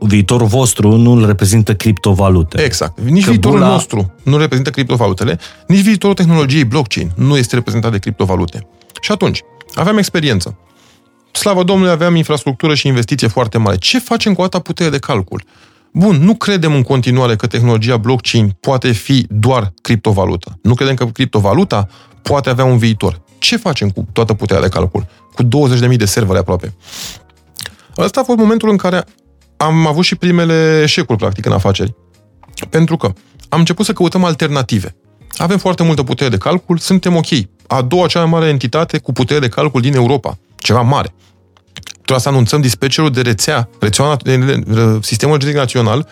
viitorul 0.07 0.47
vostru 0.47 0.97
nu 0.97 1.13
îl 1.13 1.27
reprezintă 1.27 1.75
criptovalute. 1.75 2.63
Exact. 2.63 3.01
Nici 3.01 3.25
că 3.25 3.31
viitorul 3.31 3.59
bula... 3.59 3.71
nostru 3.71 4.13
nu 4.23 4.37
reprezintă 4.37 4.71
criptovalutele, 4.71 5.39
nici 5.67 5.81
viitorul 5.81 6.17
tehnologiei 6.17 6.65
blockchain 6.65 7.11
nu 7.17 7.37
este 7.37 7.55
reprezentat 7.55 7.91
de 7.91 7.99
criptovalute. 7.99 8.67
Și 9.01 9.13
atunci, 9.13 9.43
aveam 9.75 9.99
experiență. 9.99 10.57
Slavă 11.33 11.63
Domnului, 11.63 11.93
aveam 11.93 12.17
infrastructură 12.17 12.75
și 12.75 12.87
investiție 12.87 13.29
foarte 13.29 13.59
mare. 13.59 13.77
Ce 13.77 13.99
facem 13.99 14.35
cu 14.35 14.41
atâta 14.41 14.59
putere 14.59 14.91
de 14.91 14.99
calcul? 14.99 15.43
Bun, 15.93 16.17
nu 16.17 16.35
credem 16.35 16.75
în 16.75 16.83
continuare 16.83 17.37
că 17.37 17.47
tehnologia 17.47 17.97
blockchain 17.97 18.57
poate 18.61 18.93
fi 18.93 19.27
doar 19.31 19.73
criptovalută. 19.83 20.59
Nu 20.63 20.75
credem 20.75 20.95
că 20.95 21.07
criptovaluta 21.07 21.89
poate 22.23 22.51
avea 22.51 22.65
un 22.65 22.79
viitor. 22.79 23.21
Ce 23.39 23.57
facem 23.57 23.91
cu 23.91 24.07
toată 24.13 24.35
puterea 24.35 24.63
de 24.63 24.69
calcul? 24.69 25.07
Cu 25.35 25.43
20.000 25.43 25.97
de 25.97 26.05
servere 26.05 26.39
aproape. 26.39 26.75
Ăsta 27.99 28.21
a 28.21 28.25
fost 28.25 28.39
momentul 28.39 28.71
în 28.71 28.77
care 28.77 29.05
am 29.65 29.87
avut 29.87 30.05
și 30.05 30.15
primele 30.15 30.81
eșecuri, 30.83 31.19
practic, 31.19 31.47
în 31.47 31.53
afaceri. 31.53 31.95
Pentru 32.71 32.97
că 32.97 33.13
am 33.49 33.59
început 33.59 33.85
să 33.85 33.93
căutăm 33.93 34.25
alternative. 34.25 34.97
Avem 35.37 35.59
foarte 35.59 35.83
multă 35.83 36.03
putere 36.03 36.31
de 36.31 36.37
calcul, 36.37 36.79
suntem 36.79 37.17
ok. 37.17 37.27
A 37.67 37.83
doua 37.83 38.07
cea 38.07 38.21
mai 38.21 38.31
mare 38.31 38.49
entitate 38.49 38.99
cu 38.99 39.13
putere 39.13 39.41
de 39.41 39.49
calcul 39.49 39.81
din 39.81 39.95
Europa. 39.95 40.39
Ceva 40.57 40.81
mare. 40.81 41.15
Trebuie 41.93 42.19
să 42.19 42.29
anunțăm 42.29 42.61
dispatcherul 42.61 43.11
de 43.11 43.21
rețea, 43.21 43.69
rețeaua, 43.81 44.17
sistemul 45.01 45.35
energetic 45.35 45.55
național, 45.55 46.09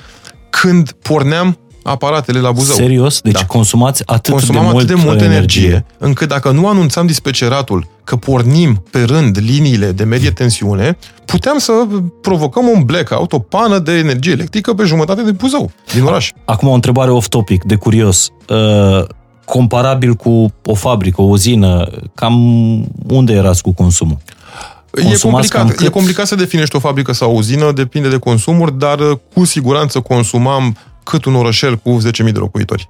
când 0.51 0.93
porneam 0.93 1.59
aparatele 1.83 2.41
la 2.41 2.53
Buzău. 2.53 2.75
Serios? 2.75 3.21
Deci 3.21 3.33
da. 3.33 3.45
consumați 3.47 4.03
atât 4.07 4.33
Consumam 4.33 4.65
de 4.65 4.71
mult 4.71 4.85
atât 4.85 4.97
de 4.97 5.03
multă 5.07 5.25
energie, 5.25 5.63
energie, 5.63 5.85
încât 5.99 6.29
dacă 6.29 6.51
nu 6.51 6.69
anunțam 6.69 7.07
dispeceratul 7.07 7.87
că 8.05 8.17
pornim 8.17 8.83
pe 8.91 9.03
rând 9.03 9.39
liniile 9.41 9.93
de 9.93 10.05
medie 10.05 10.31
tensiune, 10.31 10.99
puteam 11.25 11.59
să 11.59 11.73
provocăm 12.23 12.67
un 12.67 12.83
blackout, 12.83 13.33
o 13.33 13.39
pană 13.39 13.79
de 13.79 13.93
energie 13.93 14.33
electrică 14.33 14.75
pe 14.75 14.85
jumătate 14.85 15.23
de 15.23 15.31
Buzău, 15.31 15.71
din 15.93 16.03
oraș. 16.03 16.31
Acum 16.45 16.69
o 16.69 16.73
întrebare 16.73 17.11
off-topic, 17.11 17.65
de 17.65 17.75
curios. 17.75 18.29
Uh, 18.49 19.05
comparabil 19.45 20.15
cu 20.15 20.53
o 20.65 20.75
fabrică, 20.75 21.21
o 21.21 21.25
uzină, 21.25 21.91
cam 22.15 22.35
unde 23.09 23.33
erați 23.33 23.63
cu 23.63 23.73
consumul? 23.73 24.17
E 24.95 25.17
complicat, 25.17 25.75
cât... 25.75 25.87
e 25.87 25.91
complicat 25.91 26.27
să 26.27 26.35
definești 26.35 26.77
o 26.77 26.79
fabrică 26.79 27.13
sau 27.13 27.31
o 27.31 27.35
uzină, 27.37 27.73
depinde 27.73 28.09
de 28.09 28.17
consumuri, 28.17 28.79
dar 28.79 28.99
uh, 28.99 29.19
cu 29.35 29.45
siguranță 29.45 30.01
consumam 30.01 30.77
cât 31.03 31.25
un 31.25 31.35
orășel 31.35 31.77
cu 31.77 31.99
10.000 32.25 32.33
de 32.33 32.39
locuitori. 32.39 32.89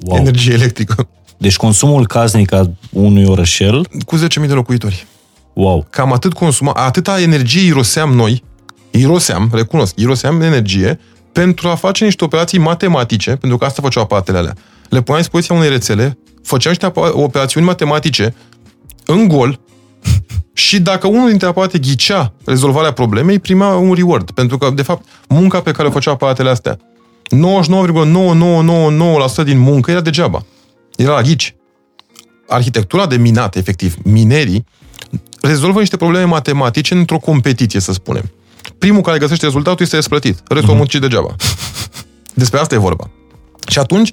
Wow. 0.00 0.18
Energie 0.18 0.52
electrică. 0.52 1.08
Deci 1.38 1.56
consumul 1.56 2.06
casnic 2.06 2.52
a 2.52 2.70
unui 2.90 3.24
orășel? 3.24 3.86
Cu 4.06 4.16
10.000 4.16 4.46
de 4.46 4.52
locuitori. 4.52 5.06
Wow. 5.52 5.86
Cam 5.90 6.12
atât 6.12 6.32
consuma, 6.32 6.72
atâta 6.72 7.20
energie 7.20 7.66
iroseam 7.66 8.12
noi, 8.12 8.42
iroseam, 8.90 9.50
recunosc, 9.52 9.94
iroseam 9.96 10.40
energie 10.40 11.00
pentru 11.32 11.68
a 11.68 11.74
face 11.74 12.04
niște 12.04 12.24
operații 12.24 12.58
matematice, 12.58 13.30
pentru 13.30 13.58
că 13.58 13.64
asta 13.64 13.82
făceau 13.82 14.02
aparatele 14.02 14.38
alea. 14.38 14.54
Le 14.88 15.00
puneam 15.00 15.14
în 15.14 15.20
dispoziția 15.20 15.54
unei 15.54 15.68
rețele, 15.68 16.18
făceam 16.42 16.72
niște 16.72 17.00
operațiuni 17.12 17.66
matematice 17.66 18.34
în 19.04 19.28
gol, 19.28 19.60
și 20.52 20.80
dacă 20.80 21.06
unul 21.06 21.28
dintre 21.28 21.46
aparate 21.46 21.78
ghicea 21.78 22.32
rezolvarea 22.44 22.92
problemei, 22.92 23.38
primea 23.38 23.68
un 23.68 23.92
reward. 23.92 24.30
Pentru 24.30 24.58
că, 24.58 24.70
de 24.70 24.82
fapt, 24.82 25.08
munca 25.28 25.60
pe 25.60 25.70
care 25.70 25.88
o 25.88 25.90
făceau 25.90 26.12
aparatele 26.12 26.50
astea, 26.50 26.78
99,9999% 27.30 27.36
din 29.44 29.58
muncă 29.58 29.90
era 29.90 30.00
degeaba. 30.00 30.44
Era 30.96 31.14
la 31.14 31.22
ghici. 31.22 31.54
Arhitectura 32.48 33.06
de 33.06 33.16
minat, 33.16 33.56
efectiv, 33.56 33.94
minerii, 34.04 34.64
rezolvă 35.40 35.78
niște 35.78 35.96
probleme 35.96 36.24
matematice 36.24 36.94
într-o 36.94 37.18
competiție, 37.18 37.80
să 37.80 37.92
spunem. 37.92 38.32
Primul 38.78 39.02
care 39.02 39.18
găsește 39.18 39.44
rezultatul 39.44 39.84
este 39.84 39.96
răsplătit. 39.96 40.42
Restul 40.48 40.74
mm-hmm. 40.74 40.76
muncii 40.76 41.00
degeaba. 41.00 41.34
Despre 42.34 42.58
asta 42.58 42.74
e 42.74 42.78
vorba. 42.78 43.10
Și 43.68 43.78
atunci, 43.78 44.12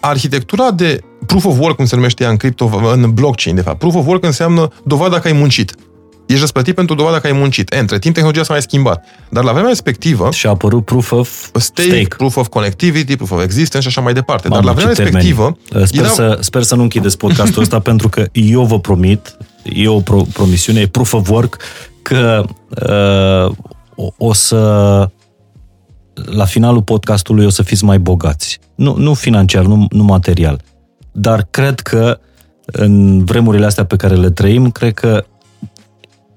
arhitectura 0.00 0.70
de 0.70 1.00
proof 1.26 1.44
of 1.44 1.58
work, 1.58 1.76
cum 1.76 1.84
se 1.84 1.94
numește 1.94 2.24
ea 2.24 2.30
în 2.30 2.36
crypto, 2.36 2.80
în 2.92 3.12
blockchain, 3.12 3.54
de 3.54 3.60
fapt. 3.60 3.78
Proof 3.78 3.94
of 3.94 4.06
work 4.06 4.24
înseamnă 4.24 4.68
dovada 4.84 5.20
că 5.20 5.26
ai 5.26 5.32
muncit. 5.32 5.74
Ești 6.26 6.40
răsplătit 6.40 6.74
pentru 6.74 6.94
dovada 6.94 7.20
că 7.20 7.26
ai 7.26 7.32
muncit. 7.32 7.72
E, 7.72 7.78
între 7.78 7.98
timp, 7.98 8.14
tehnologia 8.14 8.42
s-a 8.42 8.52
mai 8.52 8.62
schimbat. 8.62 9.04
Dar 9.28 9.44
la 9.44 9.52
vremea 9.52 9.68
respectivă... 9.68 10.28
Și 10.32 10.46
a 10.46 10.50
apărut 10.50 10.84
proof 10.84 11.12
of 11.12 11.48
stake, 11.54 11.88
stake. 11.88 12.14
proof 12.16 12.36
of 12.36 12.48
connectivity, 12.48 13.16
proof 13.16 13.30
of 13.30 13.42
existence 13.42 13.80
și 13.80 13.86
așa 13.86 14.00
mai 14.00 14.12
departe. 14.12 14.48
Mamă, 14.48 14.60
Dar 14.62 14.70
la 14.70 14.76
vremea 14.76 14.94
respectivă... 14.96 15.58
Sper, 15.84 16.00
era... 16.00 16.08
să, 16.08 16.38
sper 16.40 16.62
să 16.62 16.74
nu 16.74 16.82
închideți 16.82 17.16
podcastul 17.16 17.62
ăsta, 17.62 17.78
pentru 17.90 18.08
că 18.08 18.26
eu 18.32 18.64
vă 18.64 18.80
promit, 18.80 19.36
e 19.62 19.88
o 19.88 20.00
pro- 20.00 20.26
promisiune, 20.32 20.80
e 20.80 20.86
proof 20.86 21.12
of 21.12 21.28
work, 21.28 21.56
că 22.02 22.44
uh, 22.68 23.56
o, 23.94 24.08
o 24.18 24.32
să 24.32 25.08
la 26.14 26.44
finalul 26.44 26.82
podcastului 26.82 27.44
o 27.44 27.50
să 27.50 27.62
fiți 27.62 27.84
mai 27.84 27.98
bogați. 27.98 28.58
Nu, 28.74 28.96
nu 28.96 29.14
financiar, 29.14 29.64
nu, 29.64 29.86
nu 29.90 30.02
material. 30.02 30.60
Dar 31.12 31.46
cred 31.50 31.80
că 31.80 32.18
în 32.66 33.24
vremurile 33.24 33.66
astea 33.66 33.84
pe 33.84 33.96
care 33.96 34.14
le 34.14 34.30
trăim, 34.30 34.70
cred 34.70 34.94
că 34.94 35.24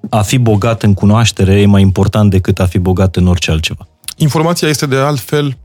a 0.09 0.21
fi 0.21 0.37
bogat 0.37 0.83
în 0.83 0.93
cunoaștere 0.93 1.61
e 1.61 1.65
mai 1.65 1.81
important 1.81 2.29
decât 2.29 2.59
a 2.59 2.65
fi 2.65 2.77
bogat 2.77 3.15
în 3.15 3.27
orice 3.27 3.51
altceva. 3.51 3.87
Informația 4.17 4.67
este 4.67 4.85
de 4.85 4.95
altfel 4.95 5.57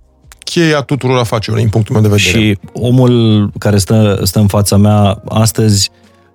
cheia 0.45 0.81
tuturor 0.81 1.19
afacerilor, 1.19 1.59
din 1.59 1.69
punctul 1.69 1.95
meu 1.95 2.03
de 2.03 2.09
vedere. 2.09 2.45
Și 2.45 2.59
omul 2.73 3.51
care 3.59 3.79
stă, 3.79 4.21
stă 4.23 4.39
în 4.39 4.47
fața 4.47 4.77
mea 4.77 5.23
astăzi, 5.29 5.91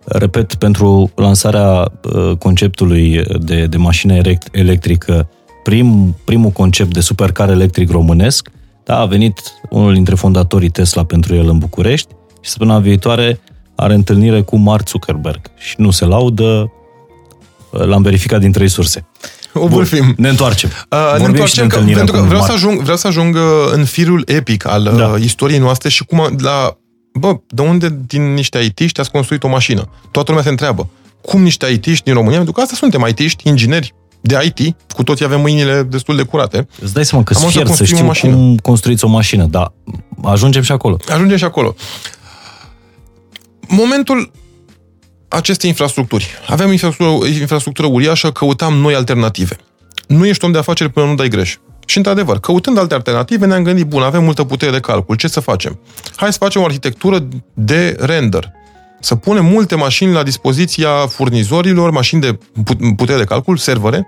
repet, 0.05 0.55
pentru 0.55 1.12
lansarea 1.15 1.91
uh, 2.13 2.38
conceptului 2.38 3.23
de, 3.39 3.65
de 3.65 3.77
mașină 3.77 4.21
electrică, 4.51 5.29
prim, 5.63 6.15
primul 6.25 6.49
concept 6.49 6.93
de 6.93 6.99
supercar 6.99 7.49
electric 7.49 7.91
românesc, 7.91 8.49
da, 8.83 8.99
a 8.99 9.05
venit 9.05 9.39
unul 9.69 9.93
dintre 9.93 10.15
fondatorii 10.15 10.69
Tesla 10.69 11.03
pentru 11.03 11.35
el 11.35 11.49
în 11.49 11.57
București 11.57 12.13
și 12.41 12.49
săptămâna 12.49 12.79
viitoare 12.79 13.39
are 13.75 13.93
întâlnire 13.93 14.41
cu 14.41 14.57
Mark 14.57 14.88
Zuckerberg 14.88 15.41
și 15.57 15.75
nu 15.77 15.91
se 15.91 16.05
laudă, 16.05 16.71
l-am 17.71 18.01
verificat 18.01 18.39
din 18.39 18.51
trei 18.51 18.67
surse. 18.67 19.05
O 19.53 19.67
vârfim. 19.67 20.13
Ne 20.17 20.29
întoarcem. 20.29 20.69
Uh, 20.89 21.19
ne 21.19 21.25
întoarcem 21.25 21.67
că, 21.67 21.77
pentru 21.77 22.15
că 22.15 22.21
vreau 22.21 22.41
să, 22.41 22.51
ajung, 22.51 22.82
vreau 22.82 22.97
să 22.97 23.08
ajung 23.08 23.36
uh, 23.36 23.41
în 23.71 23.86
firul 23.86 24.23
epic 24.25 24.67
al 24.67 24.86
uh, 24.86 24.97
da. 24.97 25.15
istoriei 25.19 25.60
noastre 25.60 25.89
și 25.89 26.05
cum 26.05 26.36
la... 26.38 26.77
Bă, 27.13 27.39
de 27.47 27.62
unde 27.62 27.99
din 28.08 28.34
niște 28.34 28.60
IT-ști 28.60 28.99
ați 28.99 29.12
construit 29.12 29.43
o 29.43 29.47
mașină? 29.47 29.89
Toată 30.12 30.29
lumea 30.29 30.45
se 30.45 30.49
întreabă. 30.49 30.89
Cum 31.21 31.41
niște 31.41 31.65
IT-ști 31.67 32.03
din 32.03 32.13
România? 32.13 32.36
Pentru 32.36 32.53
că 32.53 32.62
asta 32.62 32.75
suntem 32.75 33.05
IT-ști, 33.10 33.47
ingineri, 33.47 33.93
de 34.21 34.53
IT, 34.55 34.75
cu 34.93 35.03
toții 35.03 35.25
avem 35.25 35.41
mâinile 35.41 35.84
destul 35.84 36.15
de 36.15 36.23
curate. 36.23 36.67
Îți 36.82 36.93
dai 36.93 37.05
seama 37.05 37.23
că 37.23 37.34
sfier 37.34 37.67
să 37.67 37.84
știu 37.84 38.12
cum 38.21 38.58
construiți 38.58 39.05
o 39.05 39.08
mașină, 39.08 39.45
dar 39.45 39.73
ajungem 40.23 40.62
și 40.62 40.71
acolo. 40.71 40.97
Ajungem 41.08 41.38
și 41.38 41.43
acolo. 41.43 41.75
Momentul 43.67 44.32
acestei 45.30 45.70
infrastructuri. 45.70 46.28
Aveam 46.48 46.72
infrastructură, 46.72 47.28
infrastructură 47.28 47.88
uriașă, 47.88 48.32
căutam 48.32 48.74
noi 48.74 48.96
alternative. 48.96 49.56
Nu 50.08 50.26
ești 50.26 50.46
om 50.46 50.52
de 50.52 50.58
afaceri 50.58 50.89
până 50.89 51.06
nu 51.06 51.15
dai 51.15 51.28
greș. 51.28 51.56
Și 51.86 51.98
într-adevăr, 51.98 52.39
căutând 52.39 52.78
alte 52.78 52.94
alternative, 52.94 53.46
ne-am 53.46 53.63
gândit, 53.63 53.86
bun, 53.86 54.02
avem 54.02 54.24
multă 54.24 54.44
putere 54.44 54.72
de 54.72 54.80
calcul, 54.80 55.15
ce 55.15 55.28
să 55.28 55.39
facem? 55.39 55.80
Hai 56.15 56.32
să 56.32 56.38
facem 56.38 56.62
o 56.62 56.65
arhitectură 56.65 57.28
de 57.54 57.96
render. 58.00 58.52
Să 59.00 59.15
punem 59.15 59.46
multe 59.46 59.76
mașini 59.76 60.13
la 60.13 60.24
dispoziția 60.24 60.89
furnizorilor, 60.89 61.92
mașini 61.92 62.22
de 62.22 62.38
putere 62.96 63.18
de 63.18 63.24
calcul, 63.24 63.58
servere, 63.58 64.08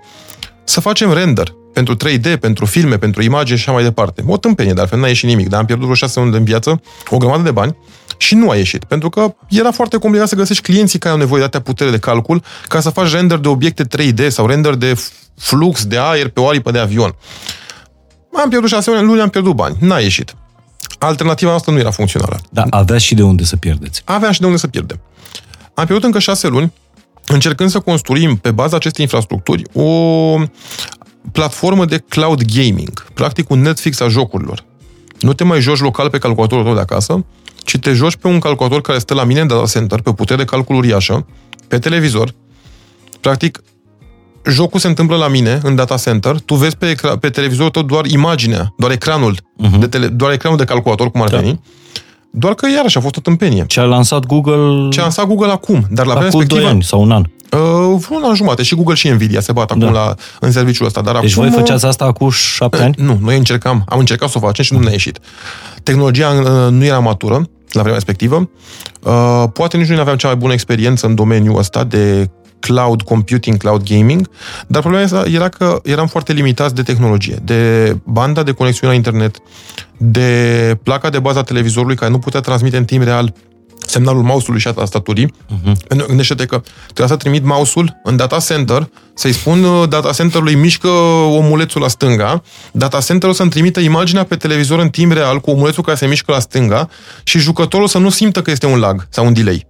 să 0.64 0.80
facem 0.80 1.14
render 1.14 1.54
pentru 1.74 1.96
3D, 1.96 2.40
pentru 2.40 2.66
filme, 2.66 2.98
pentru 2.98 3.22
imagini 3.22 3.58
și 3.58 3.64
așa 3.64 3.74
mai 3.74 3.84
departe. 3.84 4.24
O 4.28 4.38
tâmpenie, 4.38 4.72
dar 4.72 4.82
altfel 4.82 5.00
n-a 5.00 5.08
ieșit 5.08 5.30
nimic, 5.30 5.50
dar 5.50 5.60
am 5.60 5.66
pierdut 5.66 5.86
vreo 5.86 5.98
șase 5.98 6.20
luni 6.20 6.38
în 6.38 6.44
viață, 6.44 6.82
o 7.10 7.18
grămadă 7.18 7.44
de 7.44 7.52
bani 7.52 7.76
Și 8.22 8.36
nu 8.36 8.50
a 8.50 8.56
ieșit, 8.56 8.84
pentru 8.84 9.10
că 9.10 9.36
era 9.50 9.72
foarte 9.72 9.98
complicat 9.98 10.28
să 10.28 10.36
găsești 10.36 10.64
clienții 10.64 11.00
care 11.00 11.14
au 11.14 11.20
nevoie 11.20 11.40
de 11.40 11.46
atâtea 11.46 11.62
putere 11.62 11.90
de 11.90 11.98
calcul 11.98 12.44
ca 12.68 12.80
să 12.80 12.90
faci 12.90 13.12
render 13.12 13.38
de 13.38 13.48
obiecte 13.48 13.84
3D 13.84 14.28
sau 14.28 14.46
render 14.46 14.74
de 14.74 15.02
flux 15.38 15.86
de 15.86 15.98
aer 15.98 16.30
pe 16.30 16.40
o 16.40 16.48
aripă 16.48 16.72
de 16.72 16.80
avion. 16.80 17.16
Am 18.34 18.50
pierdut 18.50 18.70
șase 18.70 19.00
luni, 19.00 19.22
am 19.22 19.30
pierdut 19.30 19.56
bani. 19.56 19.78
N-a 19.80 20.00
ieșit. 20.00 20.36
Alternativa 21.00 21.50
noastră 21.50 21.72
nu 21.72 21.80
era 21.80 21.92
funcțională. 21.92 22.40
Da, 22.50 22.64
aveați 22.70 23.04
și 23.04 23.16
de 23.16 23.24
unde 23.24 23.44
să 23.44 23.56
pierdeți. 23.56 24.02
Aveam 24.06 24.32
și 24.32 24.40
de 24.40 24.46
unde 24.46 24.58
să 24.58 24.68
pierdem. 24.68 25.00
Am 25.74 25.86
pierdut 25.86 26.04
încă 26.04 26.20
șase 26.20 26.48
luni 26.48 26.74
încercând 27.28 27.70
să 27.70 27.80
construim 27.80 28.36
pe 28.36 28.52
baza 28.52 28.76
acestei 28.76 29.04
infrastructuri 29.04 29.64
o 29.74 30.36
platformă 31.32 31.86
de 31.86 31.98
cloud 31.98 32.42
gaming, 32.44 33.06
practic 33.14 33.50
un 33.50 33.62
Netflix 33.62 34.00
a 34.00 34.08
jocurilor. 34.08 34.64
Nu 35.20 35.34
te 35.34 35.44
mai 35.44 35.62
joci 35.62 35.80
local 35.80 36.10
pe 36.10 36.18
calculatorul 36.18 36.64
tău 36.64 36.74
de 36.74 36.80
acasă, 36.80 37.26
ci 37.64 37.78
te 37.78 37.94
joci 37.94 38.16
pe 38.16 38.28
un 38.28 38.40
calculator 38.40 38.82
care 38.82 39.00
stă 39.00 39.14
la 39.14 39.24
mine 39.24 39.40
în 39.40 39.48
data 39.48 39.66
center, 39.66 40.02
pe 40.02 40.10
o 40.10 40.14
putere 40.14 40.38
de 40.38 40.46
calcul 40.46 40.76
uriașă, 40.76 41.26
pe 41.68 41.80
televizor. 41.80 42.34
Practic, 43.22 43.64
jocul 44.50 44.80
se 44.80 44.88
întâmplă 44.88 45.16
la 45.16 45.28
mine, 45.28 45.60
în 45.64 45.76
data 45.76 45.98
center, 45.98 46.40
tu 46.40 46.56
vezi 46.56 46.78
pe, 46.78 46.96
ecra- 46.96 47.20
pe 47.20 47.30
televizorul 47.30 47.72
tău 47.72 47.82
doar 47.82 48.06
imaginea, 48.06 48.74
doar 48.78 48.92
ecranul, 48.92 49.36
uh-huh. 49.36 49.80
de 49.80 49.88
tele- 49.88 50.08
doar 50.08 50.32
ecranul 50.32 50.58
de 50.58 50.64
calculator, 50.64 51.12
cum 51.12 51.22
ar 51.22 51.30
da. 51.30 51.38
veni, 51.38 51.62
doar 52.32 52.54
că 52.54 52.68
iarăși 52.76 52.98
a 52.98 53.02
fost 53.02 53.18
o 53.18 53.20
tâmpenie. 53.20 53.66
Ce 53.68 53.80
a 53.80 53.84
lansat 53.84 54.26
Google... 54.26 54.90
Ce 54.90 55.00
a 55.00 55.02
lansat 55.02 55.26
Google 55.26 55.52
acum, 55.52 55.86
dar 55.90 56.06
la, 56.06 56.14
la 56.14 56.20
vremea 56.20 56.38
respectivă... 56.38 56.68
ani 56.68 56.84
sau 56.84 57.02
un 57.02 57.12
an. 57.12 57.24
Uh, 57.52 58.06
un 58.10 58.24
an 58.24 58.36
jumate. 58.36 58.64
Și 58.64 58.76
Google 58.76 58.96
și 58.96 59.10
Nvidia 59.10 59.40
se 59.40 59.52
bat 59.52 59.72
acum 59.72 59.82
da. 59.82 59.90
la, 59.90 60.16
în 60.40 60.52
serviciul 60.52 60.86
ăsta. 60.86 61.02
Dar 61.02 61.20
deci 61.20 61.32
acum, 61.32 61.44
voi 61.44 61.60
făceați 61.60 61.86
asta 61.86 62.12
cu 62.12 62.30
șapte 62.30 62.78
uh, 62.78 62.84
ani? 62.84 62.96
Nu, 62.98 63.20
noi 63.22 63.38
încercam, 63.38 63.84
am 63.88 64.00
încercat 64.00 64.30
să 64.30 64.38
o 64.38 64.46
facem 64.46 64.64
și 64.64 64.74
nu 64.74 64.80
ne-a 64.80 64.92
ieșit. 64.92 65.20
Tehnologia 65.84 66.30
uh, 66.30 66.72
nu 66.72 66.84
era 66.84 67.00
matură 67.00 67.36
la 67.72 67.82
vremea 67.82 67.94
respectivă. 67.94 68.50
Uh, 69.04 69.44
poate 69.54 69.78
nici 69.78 69.88
nu 69.88 70.00
aveam 70.00 70.18
cea 70.18 70.28
mai 70.28 70.36
bună 70.36 70.54
experiență 70.54 71.06
în 71.06 71.16
domeniul 71.16 71.58
ăsta 71.58 71.84
de 71.84 72.30
cloud 72.60 73.02
computing, 73.02 73.58
cloud 73.58 73.84
gaming, 73.84 74.30
dar 74.68 74.82
problema 74.82 75.24
era 75.26 75.50
că 75.50 75.80
eram 75.84 76.08
foarte 76.08 76.34
limitați 76.34 76.76
de 76.76 76.82
tehnologie, 76.82 77.36
de 77.44 77.98
banda 78.04 78.44
de 78.44 78.52
conexiune 78.52 78.92
la 78.92 78.98
internet, 78.98 79.38
de 79.98 80.78
placa 80.84 81.10
de 81.10 81.20
bază 81.20 81.40
a 81.40 81.44
televizorului 81.44 81.96
care 81.96 82.12
nu 82.12 82.20
putea 82.20 82.40
transmite 82.40 82.78
în 82.78 82.86
timp 82.86 83.04
real 83.04 83.34
semnalul 83.92 84.22
mouse-ului 84.22 84.62
și 84.62 84.68
a 84.68 84.72
tastaturii. 84.72 85.34
Uh-huh. 85.34 86.06
Gândește-te 86.08 86.46
că 86.46 86.62
trebuie 86.84 87.08
să 87.08 87.16
trimit 87.16 87.44
mouse-ul 87.44 88.00
în 88.04 88.16
data 88.16 88.38
center, 88.38 88.90
să-i 89.14 89.32
spun 89.32 89.64
uh, 89.64 89.90
data 89.90 90.12
center-ului 90.12 90.56
mișcă 90.56 90.88
omulețul 90.88 91.82
la 91.82 91.88
stânga, 91.88 92.44
data 92.72 93.00
center-ul 93.00 93.36
să-mi 93.36 93.50
trimită 93.50 93.80
imaginea 93.80 94.24
pe 94.24 94.36
televizor 94.36 94.80
în 94.80 94.90
timp 94.90 95.12
real 95.12 95.40
cu 95.40 95.50
omulețul 95.50 95.84
care 95.84 95.98
se 95.98 96.08
mișcă 96.08 96.32
la 96.32 96.40
stânga 96.40 96.90
și 97.24 97.40
jucătorul 97.40 97.88
să 97.88 97.98
nu 97.98 98.10
simtă 98.10 98.42
că 98.42 98.52
este 98.52 98.66
un 98.66 98.80
lag 98.80 99.08
sau 99.10 99.26
un 99.26 99.34
delay. 99.34 99.68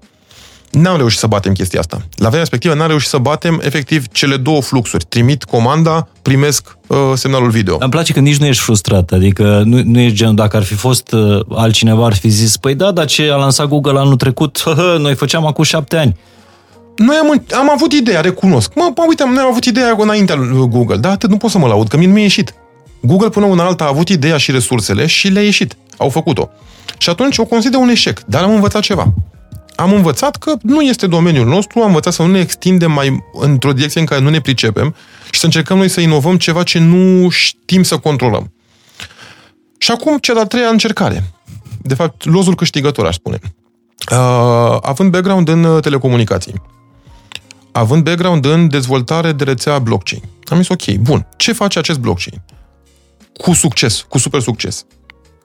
N-am 0.71 0.97
reușit 0.97 1.19
să 1.19 1.27
batem 1.27 1.53
chestia 1.53 1.79
asta. 1.79 1.95
La 1.95 2.25
vremea 2.25 2.39
respectivă 2.39 2.73
n-am 2.73 2.88
reușit 2.88 3.10
să 3.10 3.17
batem 3.17 3.62
efectiv 3.63 4.07
cele 4.12 4.38
două 4.38 4.62
fluxuri. 4.62 5.05
Trimit 5.10 5.43
comanda, 5.43 6.07
primesc 6.21 6.77
uh, 6.88 6.97
semnalul 7.13 7.49
video. 7.49 7.77
Îmi 7.79 7.89
place 7.89 8.13
că 8.13 8.19
nici 8.19 8.38
nu 8.38 8.45
ești 8.45 8.63
frustrat, 8.63 9.12
adică 9.12 9.62
nu, 9.65 9.81
nu 9.84 9.99
ești 9.99 10.15
genul, 10.15 10.36
dacă 10.36 10.57
ar 10.57 10.63
fi 10.63 10.73
fost 10.73 11.12
uh, 11.12 11.39
altcineva, 11.49 12.05
ar 12.05 12.13
fi 12.13 12.29
zis, 12.29 12.57
păi 12.57 12.75
da, 12.75 12.91
dar 12.91 13.05
ce 13.05 13.29
a 13.31 13.36
lansat 13.36 13.67
Google 13.67 13.99
anul 13.99 14.15
trecut, 14.15 14.62
hă, 14.77 14.97
noi 14.99 15.15
făceam 15.15 15.45
acum 15.45 15.63
șapte 15.63 15.97
ani. 15.97 16.17
Noi 16.95 17.15
am, 17.15 17.43
am 17.60 17.69
avut 17.71 17.91
ideea, 17.91 18.21
recunosc. 18.21 18.71
Mă, 18.75 18.91
mă 18.95 19.05
uite, 19.07 19.23
noi 19.23 19.38
am 19.39 19.49
avut 19.49 19.65
ideea 19.65 19.95
înaintea 19.99 20.36
lui 20.36 20.67
Google, 20.67 20.97
dar 20.97 21.12
atât 21.12 21.29
nu 21.29 21.38
pot 21.38 21.49
să 21.49 21.57
mă 21.57 21.67
laud, 21.67 21.88
că 21.88 21.97
mie 21.97 22.07
nu 22.07 22.13
mi-a 22.13 22.23
ieșit. 22.23 22.53
Google 23.01 23.29
până 23.29 23.45
una 23.45 23.65
alta 23.65 23.84
a 23.84 23.88
avut 23.88 24.10
ideea 24.10 24.38
și 24.38 24.51
resursele 24.51 25.05
și 25.05 25.27
le-a 25.27 25.43
ieșit. 25.43 25.75
Au 25.97 26.10
făcut-o. 26.10 26.49
Și 26.97 27.10
atunci 27.10 27.38
o 27.38 27.45
consider 27.45 27.79
un 27.79 27.89
eșec, 27.89 28.21
dar 28.25 28.43
am 28.43 28.53
învățat 28.53 28.81
ceva 28.81 29.13
am 29.82 29.94
învățat 29.94 30.36
că 30.36 30.54
nu 30.62 30.82
este 30.82 31.08
domeniul 31.08 31.48
nostru, 31.48 31.80
am 31.80 31.88
învățat 31.88 32.13
să 32.13 32.22
nu 32.22 32.32
ne 32.32 32.39
extindem 32.39 32.91
mai 32.91 33.24
într-o 33.34 33.74
direcție 33.74 34.00
în 34.00 34.06
care 34.06 34.22
nu 34.22 34.30
ne 34.30 34.41
pricepem 34.41 34.96
și 35.32 35.39
să 35.39 35.46
încercăm 35.46 35.78
noi 35.78 35.88
să 35.89 36.02
inovăm 36.02 36.38
ceva 36.38 36.63
ce 36.63 36.80
nu 36.80 37.30
știm 37.30 37.84
să 37.84 37.98
controlăm. 37.98 38.54
Și 39.78 39.91
acum, 39.91 40.17
cea 40.17 40.34
de-a 40.34 40.46
treia 40.46 40.67
încercare. 40.67 41.24
De 41.82 41.94
fapt, 41.94 42.26
lozul 42.26 42.56
câștigător, 42.56 43.06
aș 43.06 43.15
spune. 43.15 43.39
Uh, 44.12 44.78
având 44.82 45.12
background 45.12 45.48
în 45.48 45.63
uh, 45.63 45.82
telecomunicații, 45.82 46.62
având 47.72 48.04
background 48.04 48.46
în 48.46 48.67
dezvoltare 48.67 49.32
de 49.32 49.44
rețea 49.44 49.80
blockchain, 49.80 50.22
am 50.46 50.58
zis, 50.58 50.70
ok, 50.70 50.96
bun, 50.96 51.28
ce 51.38 51.52
face 51.52 51.80
acest 51.80 52.00
blockchain? 52.00 52.41
Cu 53.38 53.54
succes, 53.54 54.06
cu 54.10 54.17
super 54.17 54.41
succes. 54.41 54.86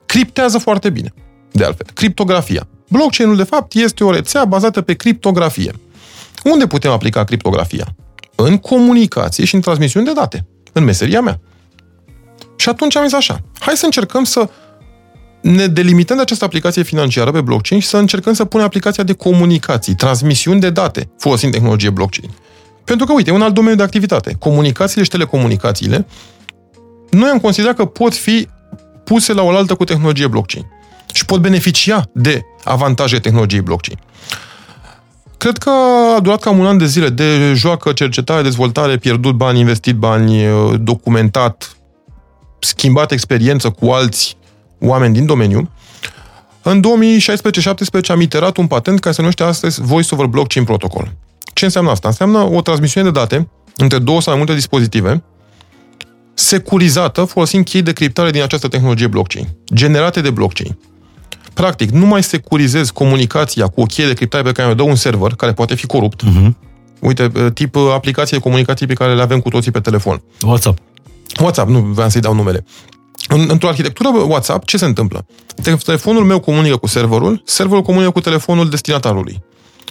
Criptează 0.05 0.57
foarte 0.57 0.89
bine, 0.89 1.13
de 1.51 1.63
altfel. 1.63 1.85
Criptografia. 1.93 2.67
Blockchain-ul, 2.87 3.35
de 3.35 3.43
fapt, 3.43 3.73
este 3.73 4.03
o 4.03 4.11
rețea 4.11 4.45
bazată 4.45 4.81
pe 4.81 4.93
criptografie. 4.93 5.73
Unde 6.43 6.67
putem 6.67 6.91
aplica 6.91 7.23
criptografia? 7.23 7.95
În 8.35 8.57
comunicație 8.57 9.45
și 9.45 9.55
în 9.55 9.61
transmisiune 9.61 10.05
de 10.05 10.13
date. 10.13 10.45
În 10.73 10.83
meseria 10.83 11.21
mea. 11.21 11.39
Și 12.55 12.69
atunci 12.69 12.95
am 12.95 13.03
zis 13.03 13.13
așa, 13.13 13.39
hai 13.59 13.75
să 13.75 13.85
încercăm 13.85 14.23
să 14.23 14.49
ne 15.41 15.67
delimităm 15.67 16.15
de 16.15 16.21
această 16.21 16.45
aplicație 16.45 16.83
financiară 16.83 17.31
pe 17.31 17.41
blockchain 17.41 17.81
și 17.81 17.87
să 17.87 17.97
încercăm 17.97 18.33
să 18.33 18.45
punem 18.45 18.65
aplicația 18.65 19.03
de 19.03 19.13
comunicații, 19.13 19.95
transmisiuni 19.95 20.59
de 20.59 20.69
date, 20.69 21.09
folosind 21.17 21.51
tehnologie 21.51 21.89
blockchain. 21.89 22.31
Pentru 22.83 23.05
că, 23.05 23.13
uite, 23.13 23.29
e 23.29 23.33
un 23.33 23.41
alt 23.41 23.53
domeniu 23.53 23.77
de 23.77 23.83
activitate. 23.83 24.35
Comunicațiile 24.39 25.03
și 25.03 25.09
telecomunicațiile, 25.09 26.05
noi 27.09 27.29
am 27.29 27.39
considerat 27.39 27.75
că 27.75 27.85
pot 27.85 28.15
fi 28.15 28.47
puse 29.03 29.33
la 29.33 29.41
oaltă 29.41 29.75
cu 29.75 29.83
tehnologie 29.83 30.27
blockchain 30.27 30.65
și 31.13 31.25
pot 31.25 31.41
beneficia 31.41 32.09
de 32.13 32.45
avantaje 32.63 33.19
tehnologiei 33.19 33.61
blockchain. 33.61 33.99
Cred 35.37 35.57
că 35.57 35.71
a 36.15 36.19
durat 36.19 36.39
cam 36.39 36.59
un 36.59 36.65
an 36.65 36.77
de 36.77 36.85
zile 36.85 37.09
de 37.09 37.53
joacă, 37.53 37.91
cercetare, 37.91 38.41
dezvoltare, 38.41 38.97
pierdut 38.97 39.35
bani, 39.35 39.59
investit 39.59 39.95
bani, 39.95 40.43
documentat, 40.79 41.77
schimbat 42.59 43.11
experiență 43.11 43.69
cu 43.69 43.89
alți 43.89 44.37
oameni 44.79 45.13
din 45.13 45.25
domeniu. 45.25 45.69
În 46.61 46.81
2016-17 48.03 48.07
am 48.07 48.21
iterat 48.21 48.57
un 48.57 48.67
patent 48.67 48.99
care 48.99 49.13
se 49.13 49.21
numește 49.21 49.43
astăzi 49.43 49.81
Voice 49.81 50.13
over 50.13 50.25
Blockchain 50.25 50.65
Protocol. 50.65 51.13
Ce 51.53 51.65
înseamnă 51.65 51.91
asta? 51.91 52.07
Înseamnă 52.07 52.37
o 52.37 52.61
transmisiune 52.61 53.09
de 53.11 53.19
date 53.19 53.49
între 53.75 53.97
două 53.99 54.21
sau 54.21 54.33
mai 54.33 54.37
multe 54.37 54.59
dispozitive 54.59 55.23
securizată 56.33 57.23
folosind 57.23 57.65
chei 57.65 57.81
de 57.81 57.93
criptare 57.93 58.31
din 58.31 58.41
această 58.41 58.67
tehnologie 58.67 59.07
blockchain, 59.07 59.47
generate 59.73 60.21
de 60.21 60.29
blockchain. 60.29 60.77
Practic, 61.57 61.89
nu 61.89 62.05
mai 62.05 62.23
securizezi 62.23 62.93
comunicația 62.93 63.67
cu 63.67 63.81
o 63.81 63.85
cheie 63.85 64.07
de 64.07 64.13
criptare 64.13 64.43
pe 64.43 64.51
care 64.51 64.69
o 64.69 64.73
dă 64.73 64.81
un 64.83 64.95
server, 64.95 65.31
care 65.31 65.53
poate 65.53 65.75
fi 65.75 65.85
corupt. 65.85 66.23
Uh-huh. 66.23 66.49
Uite, 66.99 67.31
tip 67.53 67.75
uh, 67.75 67.81
aplicație 67.93 68.37
de 68.37 68.43
comunicații 68.43 68.85
pe 68.85 68.93
care 68.93 69.15
le 69.15 69.21
avem 69.21 69.39
cu 69.39 69.49
toții 69.49 69.71
pe 69.71 69.79
telefon. 69.79 70.21
WhatsApp. 70.41 70.79
WhatsApp, 71.39 71.69
nu 71.69 71.79
vreau 71.79 72.09
să-i 72.09 72.21
dau 72.21 72.33
numele. 72.33 72.65
În, 73.27 73.47
într-o 73.49 73.67
arhitectură 73.67 74.09
WhatsApp, 74.09 74.65
ce 74.65 74.77
se 74.77 74.85
întâmplă? 74.85 75.25
Telefonul 75.83 76.23
meu 76.23 76.39
comunică 76.39 76.75
cu 76.75 76.87
serverul, 76.87 77.41
serverul 77.45 77.83
comunică 77.83 78.11
cu 78.11 78.19
telefonul 78.19 78.69
destinatarului. 78.69 79.43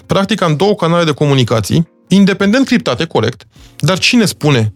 Practic 0.07 0.43
am 0.43 0.57
două 0.57 0.75
canale 0.75 1.05
de 1.05 1.13
comunicații, 1.13 1.89
independent 2.09 2.67
criptate, 2.67 3.05
corect, 3.05 3.47
dar 3.79 3.99
cine 3.99 4.25
spune 4.25 4.75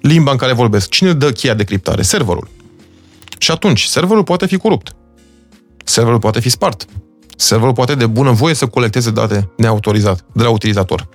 limba 0.00 0.30
în 0.30 0.36
care 0.36 0.52
vorbesc? 0.52 0.88
Cine 0.88 1.12
dă 1.12 1.30
cheia 1.30 1.54
de 1.54 1.64
criptare? 1.64 2.02
Serverul. 2.02 2.48
Și 3.38 3.50
atunci, 3.50 3.82
serverul 3.82 4.24
poate 4.24 4.46
fi 4.46 4.56
corupt. 4.56 4.94
Serverul 5.84 6.18
poate 6.18 6.40
fi 6.40 6.48
spart. 6.48 6.84
Serverul 7.36 7.74
poate 7.74 7.94
de 7.94 8.06
bună 8.06 8.30
voie 8.30 8.54
să 8.54 8.66
colecteze 8.66 9.10
date 9.10 9.50
neautorizat 9.56 10.24
de 10.32 10.42
la 10.42 10.50
utilizator. 10.50 11.08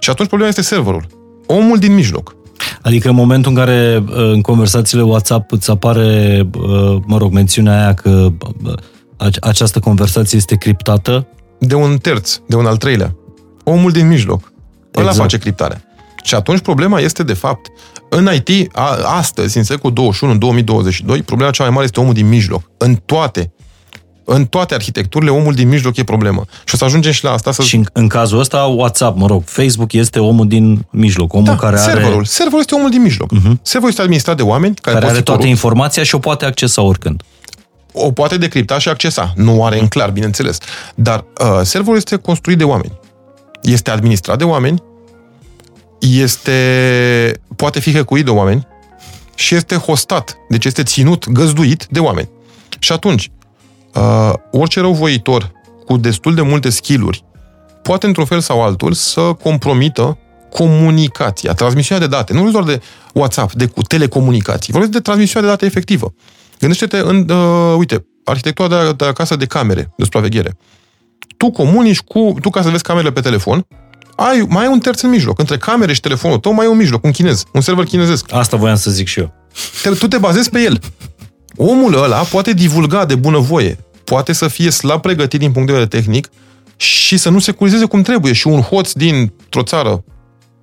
Și 0.00 0.10
atunci 0.10 0.28
problema 0.28 0.50
este 0.50 0.62
serverul. 0.62 1.06
Omul 1.46 1.78
din 1.78 1.94
mijloc. 1.94 2.36
Adică 2.82 3.08
în 3.08 3.14
momentul 3.14 3.50
în 3.50 3.56
care 3.56 4.04
uh, 4.08 4.16
în 4.16 4.40
conversațiile 4.40 5.02
WhatsApp 5.02 5.52
îți 5.52 5.70
apare, 5.70 6.40
uh, 6.58 6.96
mă 7.06 7.18
rog, 7.18 7.32
mențiunea 7.32 7.82
aia 7.82 7.94
că 7.94 8.28
uh, 8.64 9.28
această 9.40 9.78
conversație 9.78 10.38
este 10.38 10.56
criptată? 10.56 11.26
De 11.58 11.74
un 11.74 11.96
terț, 11.96 12.38
de 12.46 12.56
un 12.56 12.66
al 12.66 12.76
treilea. 12.76 13.14
Omul 13.64 13.90
din 13.90 14.08
mijloc. 14.08 14.52
Exact. 14.90 14.96
Ăla 14.96 15.12
face 15.12 15.38
criptarea. 15.38 15.82
Și 16.22 16.34
atunci 16.34 16.60
problema 16.60 17.00
este, 17.00 17.22
de 17.22 17.32
fapt, 17.32 17.66
în 18.08 18.28
IT, 18.34 18.70
astăzi, 19.04 19.56
în 19.56 19.64
secolul 19.64 19.94
21, 19.94 20.32
în 20.32 20.38
2022, 20.38 21.22
problema 21.22 21.50
cea 21.50 21.62
mai 21.62 21.72
mare 21.72 21.84
este 21.84 22.00
omul 22.00 22.14
din 22.14 22.28
mijloc. 22.28 22.70
În 22.78 22.94
toate 22.94 23.52
în 24.24 24.46
toate 24.46 24.74
arhitecturile, 24.74 25.30
omul 25.30 25.54
din 25.54 25.68
mijloc 25.68 25.96
e 25.96 26.04
problemă. 26.04 26.44
Și 26.64 26.74
o 26.74 26.76
să 26.76 26.84
ajungem 26.84 27.12
și 27.12 27.24
la 27.24 27.32
asta. 27.32 27.52
Să... 27.52 27.62
Și 27.62 27.76
în, 27.76 27.84
în 27.92 28.08
cazul 28.08 28.38
ăsta, 28.38 28.62
WhatsApp, 28.62 29.18
mă 29.18 29.26
rog, 29.26 29.42
Facebook 29.44 29.92
este 29.92 30.18
omul 30.18 30.48
din 30.48 30.86
mijloc, 30.90 31.32
omul 31.32 31.44
da, 31.44 31.56
care 31.56 31.76
serverul. 31.76 32.14
are... 32.14 32.24
Serverul 32.24 32.60
este 32.60 32.74
omul 32.74 32.90
din 32.90 33.02
mijloc. 33.02 33.32
Uh-huh. 33.32 33.52
Serverul 33.62 33.88
este 33.88 34.02
administrat 34.02 34.36
de 34.36 34.42
oameni 34.42 34.74
care, 34.74 34.94
care 34.94 35.06
are 35.06 35.14
toată 35.14 35.30
corupt. 35.30 35.48
informația 35.48 36.02
și 36.02 36.14
o 36.14 36.18
poate 36.18 36.44
accesa 36.44 36.82
oricând. 36.82 37.22
O 37.92 38.10
poate 38.12 38.36
decripta 38.36 38.78
și 38.78 38.88
accesa. 38.88 39.32
Nu 39.36 39.64
are 39.64 39.80
în 39.80 39.88
clar, 39.88 40.10
bineînțeles. 40.10 40.58
Dar 40.94 41.24
uh, 41.40 41.60
serverul 41.62 41.96
este 41.96 42.16
construit 42.16 42.58
de 42.58 42.64
oameni. 42.64 42.92
Este 43.62 43.90
administrat 43.90 44.38
de 44.38 44.44
oameni, 44.44 44.82
este 45.98 47.40
poate 47.56 47.80
fi 47.80 47.92
hăcuit 47.92 48.24
de 48.24 48.30
oameni 48.30 48.66
și 49.34 49.54
este 49.54 49.76
hostat, 49.76 50.36
deci 50.48 50.64
este 50.64 50.82
ținut, 50.82 51.28
găzduit 51.28 51.86
de 51.90 51.98
oameni. 51.98 52.28
Și 52.78 52.92
atunci, 52.92 53.30
uh, 53.94 54.32
orice 54.50 54.80
răuvoitor 54.80 55.52
cu 55.86 55.96
destul 55.96 56.34
de 56.34 56.42
multe 56.42 56.70
skill-uri 56.70 57.24
poate 57.84 58.06
într-un 58.06 58.24
fel 58.24 58.40
sau 58.40 58.62
altul 58.62 58.92
să 58.92 59.20
compromită 59.20 60.18
comunicația, 60.50 61.52
transmisiunea 61.52 62.06
de 62.06 62.16
date. 62.16 62.32
Nu 62.32 62.42
vorbesc 62.42 62.64
doar 62.64 62.76
de 62.76 62.84
WhatsApp, 63.14 63.52
de 63.52 63.66
cu 63.66 63.82
telecomunicații. 63.82 64.72
Vorbesc 64.72 64.92
de 64.92 65.00
transmisiunea 65.00 65.48
de 65.48 65.54
date 65.54 65.66
efectivă. 65.66 66.14
Gândește-te 66.58 66.98
în, 66.98 67.28
uh, 67.30 67.74
uite, 67.78 68.06
arhitectura 68.24 68.68
de, 68.68 68.92
de 68.92 69.04
acasă 69.04 69.36
de 69.36 69.46
camere 69.46 69.92
de 69.96 70.04
supraveghere. 70.04 70.56
Tu 71.36 71.50
comunici 71.50 72.00
cu, 72.00 72.34
tu 72.40 72.50
ca 72.50 72.62
să 72.62 72.68
vezi 72.68 72.82
camerele 72.82 73.12
pe 73.12 73.20
telefon, 73.20 73.66
ai, 74.16 74.46
mai 74.48 74.62
ai 74.64 74.72
un 74.72 74.78
terț 74.78 75.00
în 75.00 75.10
mijloc. 75.10 75.38
Între 75.38 75.56
camere 75.56 75.92
și 75.92 76.00
telefonul 76.00 76.38
tău 76.38 76.52
mai 76.52 76.64
ai 76.64 76.70
un 76.70 76.76
mijloc, 76.76 77.04
un 77.04 77.10
chinez, 77.10 77.44
un 77.52 77.60
server 77.60 77.84
chinezesc. 77.84 78.32
Asta 78.32 78.56
voiam 78.56 78.76
să 78.76 78.90
zic 78.90 79.06
și 79.06 79.18
eu. 79.18 79.32
Te, 79.82 79.90
tu 79.90 80.08
te 80.08 80.18
bazezi 80.18 80.50
pe 80.50 80.60
el. 80.60 80.78
Omul 81.56 82.02
ăla 82.02 82.16
poate 82.16 82.52
divulga 82.52 83.04
de 83.04 83.14
bunăvoie, 83.14 83.83
poate 84.04 84.32
să 84.32 84.48
fie 84.48 84.70
slab 84.70 85.00
pregătit 85.00 85.40
din 85.40 85.52
punct 85.52 85.66
de 85.66 85.74
vedere 85.74 86.00
tehnic 86.00 86.28
și 86.76 87.16
să 87.16 87.28
nu 87.28 87.38
securizeze 87.38 87.84
cum 87.84 88.02
trebuie. 88.02 88.32
Și 88.32 88.46
un 88.46 88.60
hoț 88.60 88.92
dintr-o 88.92 89.62
țară, 89.62 90.04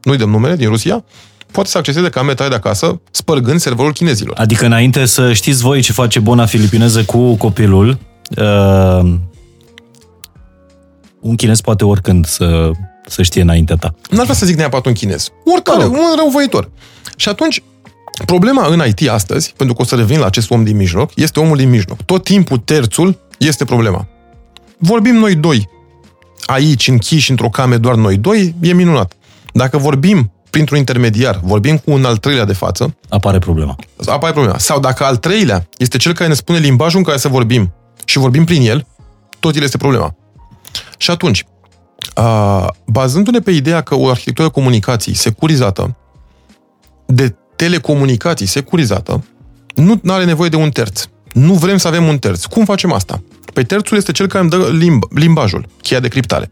nu-i 0.04 0.18
dăm 0.18 0.30
numele, 0.30 0.56
din 0.56 0.68
Rusia, 0.68 1.04
poate 1.52 1.70
să 1.70 1.78
acceseze 1.78 2.10
camera 2.10 2.34
ta 2.34 2.48
de 2.48 2.56
acasă, 2.56 3.02
spărgând 3.12 3.60
serverul 3.60 3.94
chinezilor. 3.94 4.38
Adică 4.38 4.66
înainte 4.66 5.06
să 5.06 5.34
știți 5.34 5.62
voi 5.62 5.82
ce 5.82 5.92
face 5.92 6.20
bona 6.20 6.46
filipineză 6.46 7.04
cu 7.04 7.36
copilul, 7.36 7.98
uh, 8.38 9.14
un 11.20 11.36
chinez 11.36 11.62
poate 11.62 11.86
oricând 11.86 12.26
să, 12.26 12.72
să 13.08 13.22
știe 13.22 13.42
înaintea 13.42 13.76
ta. 13.76 13.94
N-ar 14.10 14.24
vrea 14.24 14.36
să 14.36 14.46
zic 14.46 14.56
neapărat 14.58 14.86
un 14.86 14.94
chinez. 14.94 15.30
Oricare, 15.46 15.86
un 15.86 16.00
răuvoitor. 16.18 16.70
Și 17.16 17.30
atunci, 17.30 17.64
problema 18.26 18.68
în 18.68 18.84
IT 18.88 19.10
astăzi, 19.10 19.54
pentru 19.58 19.76
că 19.76 19.82
o 19.82 19.86
să 19.86 19.96
revin 19.96 20.20
la 20.20 20.26
acest 20.26 20.52
om 20.52 20.64
din 20.64 20.78
mijloc, 20.78 21.12
este 21.16 21.40
omul 21.40 21.58
din 21.58 21.70
mijloc. 21.70 22.02
Tot 22.02 22.24
timpul 22.24 22.58
terțul 22.58 23.20
este 23.48 23.66
problema. 23.66 24.08
Vorbim 24.78 25.16
noi 25.16 25.36
doi. 25.36 25.70
Aici, 26.46 26.88
închiși 26.88 27.30
într-o 27.30 27.50
cameră 27.50 27.80
doar 27.80 27.96
noi 27.96 28.18
doi, 28.18 28.56
e 28.62 28.74
minunat. 28.74 29.14
Dacă 29.54 29.78
vorbim 29.78 30.32
printr-un 30.50 30.78
intermediar, 30.78 31.40
vorbim 31.44 31.78
cu 31.78 31.92
un 31.92 32.06
al 32.06 32.18
treilea 32.18 32.46
de 32.46 32.54
față, 32.54 32.96
Apare 33.10 33.40
problema. 33.40 33.76
apare 34.06 34.34
problema. 34.34 34.58
Sau 34.58 34.80
dacă 34.80 35.04
al 35.04 35.18
treilea 35.18 35.68
este 35.78 35.98
cel 35.98 36.14
care 36.14 36.30
ne 36.30 36.36
spune 36.36 36.58
limbajul 36.58 36.98
în 36.98 37.04
care 37.04 37.18
să 37.18 37.28
vorbim 37.28 37.74
și 38.06 38.18
vorbim 38.18 38.46
prin 38.46 38.62
el, 38.62 38.86
tot 39.40 39.56
el 39.56 39.64
este 39.64 39.78
problema. 39.78 40.16
Și 40.98 41.12
atunci, 41.12 41.46
a, 42.14 42.74
bazându-ne 42.86 43.40
pe 43.40 43.52
ideea 43.52 43.82
că 43.82 43.96
o 43.96 44.10
arhitectură 44.10 44.48
de 44.48 44.54
comunicații 44.54 45.14
securizată, 45.14 45.96
de 47.06 47.36
telecomunicații 47.56 48.46
securizată, 48.46 49.24
nu 49.76 50.00
are 50.08 50.26
nevoie 50.26 50.50
de 50.50 50.56
un 50.56 50.70
terț. 50.70 51.06
Nu 51.34 51.54
vrem 51.54 51.78
să 51.78 51.88
avem 51.88 52.08
un 52.08 52.18
terț. 52.18 52.46
Cum 52.46 52.66
facem 52.66 52.92
asta? 52.92 53.24
Păi 53.54 53.64
terțul 53.64 53.98
este 53.98 54.12
cel 54.12 54.28
care 54.28 54.44
îmi 54.44 54.50
dă 54.50 54.70
limb, 54.72 55.04
limbajul, 55.10 55.66
cheia 55.82 56.00
de 56.00 56.08
criptare. 56.08 56.52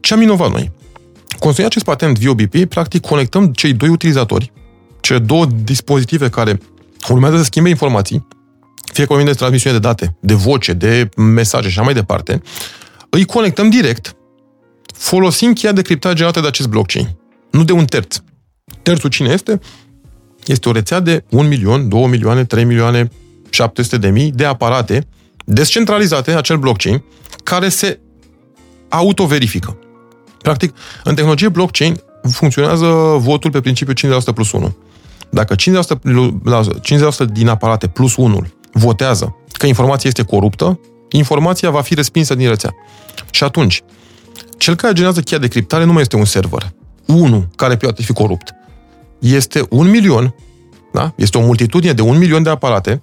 Ce 0.00 0.14
am 0.14 0.22
inovat 0.22 0.50
noi? 0.50 0.72
Construind 1.38 1.70
acest 1.70 1.84
patent 1.84 2.18
VOBP, 2.18 2.64
practic 2.64 3.00
conectăm 3.00 3.52
cei 3.52 3.72
doi 3.72 3.88
utilizatori, 3.88 4.52
cele 5.00 5.18
două 5.18 5.46
dispozitive 5.46 6.28
care 6.28 6.60
urmează 7.08 7.36
să 7.36 7.42
schimbe 7.42 7.68
informații, 7.68 8.26
fie 8.92 9.04
că 9.04 9.12
vorbim 9.12 9.32
de 9.32 9.38
transmisiune 9.38 9.78
de 9.78 9.86
date, 9.86 10.16
de 10.20 10.34
voce, 10.34 10.72
de 10.72 11.08
mesaje 11.16 11.68
și 11.68 11.78
așa 11.78 11.84
mai 11.84 11.94
departe, 11.94 12.42
îi 13.10 13.24
conectăm 13.24 13.70
direct 13.70 14.14
folosind 14.94 15.54
cheia 15.54 15.72
de 15.72 15.82
criptare 15.82 16.14
generată 16.14 16.40
de 16.40 16.46
acest 16.46 16.68
blockchain, 16.68 17.16
nu 17.50 17.64
de 17.64 17.72
un 17.72 17.84
terț. 17.84 18.16
Terțul 18.82 19.10
cine 19.10 19.28
este? 19.28 19.60
Este 20.46 20.68
o 20.68 20.72
rețea 20.72 21.00
de 21.00 21.24
1 21.30 21.48
milion, 21.48 21.88
2 21.88 22.06
milioane, 22.06 22.44
3 22.44 22.64
milioane, 22.64 23.10
700 23.50 23.98
de 23.98 24.10
mii 24.10 24.30
de 24.30 24.44
aparate 24.44 25.06
descentralizate, 25.44 26.30
acel 26.30 26.56
blockchain, 26.56 27.02
care 27.42 27.68
se 27.68 28.00
autoverifică. 28.88 29.78
Practic, 30.42 30.76
în 31.04 31.14
tehnologie 31.14 31.48
blockchain 31.48 32.00
funcționează 32.30 32.86
votul 33.18 33.50
pe 33.50 33.60
principiul 33.60 34.20
50% 34.20 34.34
plus 34.34 34.52
1. 34.52 34.76
Dacă 35.30 35.54
50%, 35.54 36.00
la- 36.44 36.60
50% 36.82 37.24
din 37.32 37.48
aparate 37.48 37.86
plus 37.86 38.16
1 38.16 38.46
votează 38.72 39.36
că 39.52 39.66
informația 39.66 40.08
este 40.08 40.24
coruptă, 40.24 40.80
informația 41.10 41.70
va 41.70 41.80
fi 41.80 41.94
respinsă 41.94 42.34
din 42.34 42.48
rețea. 42.48 42.74
Și 43.30 43.44
atunci, 43.44 43.82
cel 44.58 44.74
care 44.74 44.92
generează 44.92 45.20
cheia 45.20 45.40
de 45.40 45.48
criptare 45.48 45.84
nu 45.84 45.92
mai 45.92 46.02
este 46.02 46.16
un 46.16 46.24
server. 46.24 46.72
Unul 47.06 47.48
care 47.56 47.76
poate 47.76 48.02
fi 48.02 48.12
corupt. 48.12 48.54
Este 49.18 49.66
un 49.70 49.90
milion, 49.90 50.34
da? 50.92 51.12
este 51.16 51.38
o 51.38 51.40
multitudine 51.40 51.92
de 51.92 52.02
un 52.02 52.18
milion 52.18 52.42
de 52.42 52.50
aparate 52.50 53.02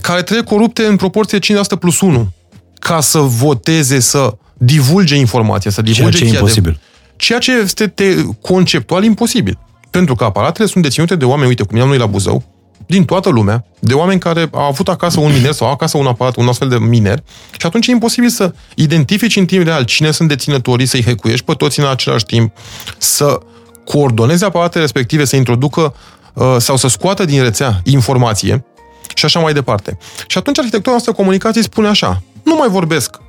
care 0.00 0.22
trebuie 0.22 0.44
corupte 0.44 0.84
în 0.86 0.96
proporție 0.96 1.38
50% 1.38 1.42
plus 1.78 2.00
1 2.00 2.32
ca 2.78 3.00
să 3.00 3.18
voteze, 3.18 4.00
să 4.00 4.36
divulge 4.54 5.16
informația, 5.16 5.70
să 5.70 5.82
Ceea 5.82 5.94
divulge 5.94 6.18
ce 6.18 6.24
e 6.24 6.26
cheia 6.26 6.38
imposibil. 6.38 6.72
De... 6.72 6.78
Ceea 7.16 7.38
ce 7.38 7.52
este 7.52 7.86
te, 7.86 8.14
conceptual 8.40 9.04
imposibil. 9.04 9.58
Pentru 9.90 10.14
că 10.14 10.24
aparatele 10.24 10.68
sunt 10.68 10.82
deținute 10.82 11.16
de 11.16 11.24
oameni, 11.24 11.48
uite, 11.48 11.62
cum 11.62 11.80
am 11.80 11.88
noi 11.88 11.98
la 11.98 12.06
Buzău, 12.06 12.44
din 12.86 13.04
toată 13.04 13.28
lumea, 13.28 13.64
de 13.80 13.94
oameni 13.94 14.20
care 14.20 14.48
au 14.52 14.64
avut 14.64 14.88
acasă 14.88 15.20
un 15.20 15.32
miner 15.32 15.52
sau 15.52 15.66
au 15.66 15.72
acasă 15.72 15.98
un 15.98 16.06
aparat, 16.06 16.36
un 16.36 16.48
astfel 16.48 16.68
de 16.68 16.78
miner, 16.78 17.22
și 17.58 17.66
atunci 17.66 17.86
e 17.86 17.90
imposibil 17.90 18.28
să 18.28 18.54
identifici 18.74 19.36
în 19.36 19.46
timp 19.46 19.64
real 19.64 19.84
cine 19.84 20.10
sunt 20.10 20.28
deținătorii, 20.28 20.86
să-i 20.86 21.02
hecuiești 21.02 21.44
pe 21.44 21.52
toți 21.52 21.80
în 21.80 21.86
același 21.86 22.24
timp, 22.24 22.52
să 22.98 23.38
coordoneze 23.84 24.44
aparatele 24.44 24.82
respective, 24.82 25.24
să 25.24 25.36
introducă 25.36 25.94
uh, 26.34 26.56
sau 26.58 26.76
să 26.76 26.88
scoată 26.88 27.24
din 27.24 27.42
rețea 27.42 27.80
informație 27.84 28.64
și 29.14 29.24
așa 29.24 29.40
mai 29.40 29.52
departe. 29.52 29.98
Și 30.26 30.38
atunci 30.38 30.58
arhitectura 30.58 30.90
noastră 30.90 31.12
comunicației 31.12 31.64
spune 31.64 31.88
așa, 31.88 32.22
nu 32.42 32.54
mai 32.54 32.68
vorbesc 32.68 33.20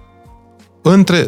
între 0.82 1.26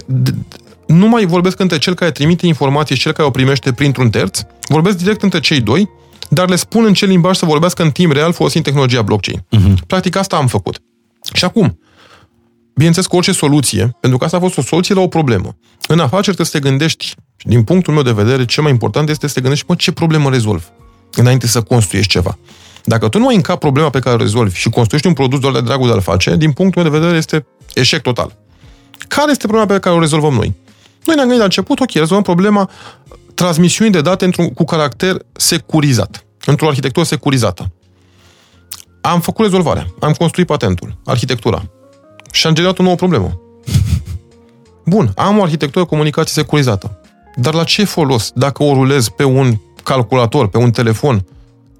nu 0.87 1.07
mai 1.07 1.25
vorbesc 1.25 1.59
între 1.59 1.77
cel 1.77 1.93
care 1.93 2.11
trimite 2.11 2.47
informație 2.47 2.95
și 2.95 3.01
cel 3.01 3.11
care 3.11 3.27
o 3.27 3.31
primește 3.31 3.73
printr-un 3.73 4.09
terț, 4.09 4.39
vorbesc 4.67 4.97
direct 4.97 5.23
între 5.23 5.39
cei 5.39 5.61
doi, 5.61 5.89
dar 6.29 6.49
le 6.49 6.55
spun 6.55 6.85
în 6.85 6.93
ce 6.93 7.05
limbaj 7.05 7.37
să 7.37 7.45
vorbească 7.45 7.83
în 7.83 7.91
timp 7.91 8.11
real 8.11 8.33
folosind 8.33 8.63
tehnologia 8.63 9.01
blockchain. 9.01 9.39
Uh-huh. 9.39 9.85
Practic 9.87 10.15
asta 10.15 10.35
am 10.35 10.47
făcut. 10.47 10.81
Și 11.33 11.45
acum, 11.45 11.79
bineînțeles 12.73 13.07
că 13.07 13.15
orice 13.15 13.31
soluție, 13.31 13.97
pentru 13.99 14.17
că 14.17 14.25
asta 14.25 14.37
a 14.37 14.39
fost 14.39 14.57
o 14.57 14.61
soluție 14.61 14.95
la 14.95 15.01
o 15.01 15.07
problemă. 15.07 15.57
În 15.87 15.99
afaceri 15.99 16.35
trebuie 16.35 16.45
să 16.45 16.59
te 16.59 16.69
gândești, 16.69 17.05
și 17.37 17.47
din 17.47 17.63
punctul 17.63 17.93
meu 17.93 18.03
de 18.03 18.11
vedere, 18.11 18.45
cel 18.45 18.63
mai 18.63 18.71
important 18.71 19.09
este 19.09 19.27
să 19.27 19.33
te 19.33 19.41
gândești, 19.41 19.65
mă, 19.67 19.75
ce 19.75 19.91
problemă 19.91 20.29
rezolv 20.29 20.71
înainte 21.13 21.47
să 21.47 21.61
construiești 21.61 22.11
ceva. 22.11 22.37
Dacă 22.87 23.07
tu 23.07 23.19
nu 23.19 23.27
ai 23.27 23.35
în 23.35 23.41
cap 23.41 23.59
problema 23.59 23.89
pe 23.89 23.99
care 23.99 24.15
o 24.15 24.17
rezolvi 24.17 24.57
și 24.57 24.69
construiești 24.69 25.07
un 25.07 25.13
produs 25.13 25.39
doar 25.39 25.53
de 25.53 25.61
dragul 25.61 25.87
de 25.87 25.93
a-l 25.93 26.01
face, 26.01 26.35
din 26.35 26.51
punctul 26.51 26.81
meu 26.81 26.91
de 26.91 26.97
vedere 26.97 27.17
este 27.17 27.45
eșec 27.73 28.01
total. 28.01 28.35
Care 29.07 29.31
este 29.31 29.47
problema 29.47 29.73
pe 29.73 29.79
care 29.79 29.95
o 29.95 29.99
rezolvăm 29.99 30.33
noi? 30.33 30.55
Noi 31.05 31.15
ne-am 31.15 31.17
gândit 31.17 31.37
la 31.37 31.43
început, 31.43 31.79
ok, 31.79 31.91
rezolvăm 31.91 32.21
problema 32.21 32.69
transmisiunii 33.33 33.93
de 33.93 34.01
date 34.01 34.25
într-un, 34.25 34.49
cu 34.49 34.63
caracter 34.63 35.17
securizat, 35.31 36.25
într-o 36.45 36.67
arhitectură 36.67 37.05
securizată. 37.05 37.71
Am 39.01 39.21
făcut 39.21 39.45
rezolvarea, 39.45 39.87
am 39.99 40.13
construit 40.13 40.47
patentul, 40.47 40.97
arhitectura 41.05 41.69
și 42.31 42.47
am 42.47 42.53
generat 42.53 42.79
o 42.79 42.83
nouă 42.83 42.95
problemă. 42.95 43.39
Bun, 44.93 45.11
am 45.15 45.37
o 45.37 45.43
arhitectură 45.43 45.83
de 45.83 45.89
comunicație 45.89 46.33
securizată, 46.33 46.99
dar 47.35 47.53
la 47.53 47.63
ce 47.63 47.83
folos 47.83 48.31
dacă 48.35 48.63
o 48.63 48.73
rulez 48.73 49.09
pe 49.09 49.23
un 49.23 49.57
calculator, 49.83 50.47
pe 50.47 50.57
un 50.57 50.71
telefon, 50.71 51.25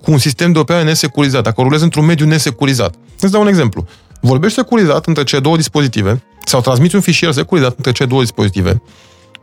cu 0.08 0.14
un 0.14 0.20
sistem 0.20 0.52
de 0.52 0.60
operare 0.60 0.84
nesecurizat, 0.84 1.44
dacă 1.44 1.62
o 1.62 1.64
rulez 1.64 1.82
într-un 1.82 2.06
mediu 2.06 2.26
nesecurizat? 2.26 2.96
Îți 3.20 3.32
dau 3.32 3.42
un 3.42 3.48
exemplu. 3.48 3.88
Vorbești 4.22 4.58
securizat 4.58 5.06
între 5.06 5.24
cele 5.24 5.42
două 5.42 5.56
dispozitive, 5.56 6.24
sau 6.46 6.62
transmiți 6.62 6.96
un 6.96 7.02
fișier 7.02 7.32
securizat 7.32 7.76
între 7.78 7.92
cele 7.92 8.10
două 8.10 8.22
dispozitive, 8.22 8.82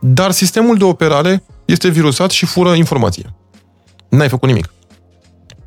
dar 0.00 0.30
sistemul 0.30 0.76
de 0.76 0.84
operare 0.84 1.44
este 1.64 1.88
virusat 1.88 2.30
și 2.30 2.46
fură 2.46 2.74
informație. 2.74 3.34
N-ai 4.08 4.28
făcut 4.28 4.48
nimic. 4.48 4.72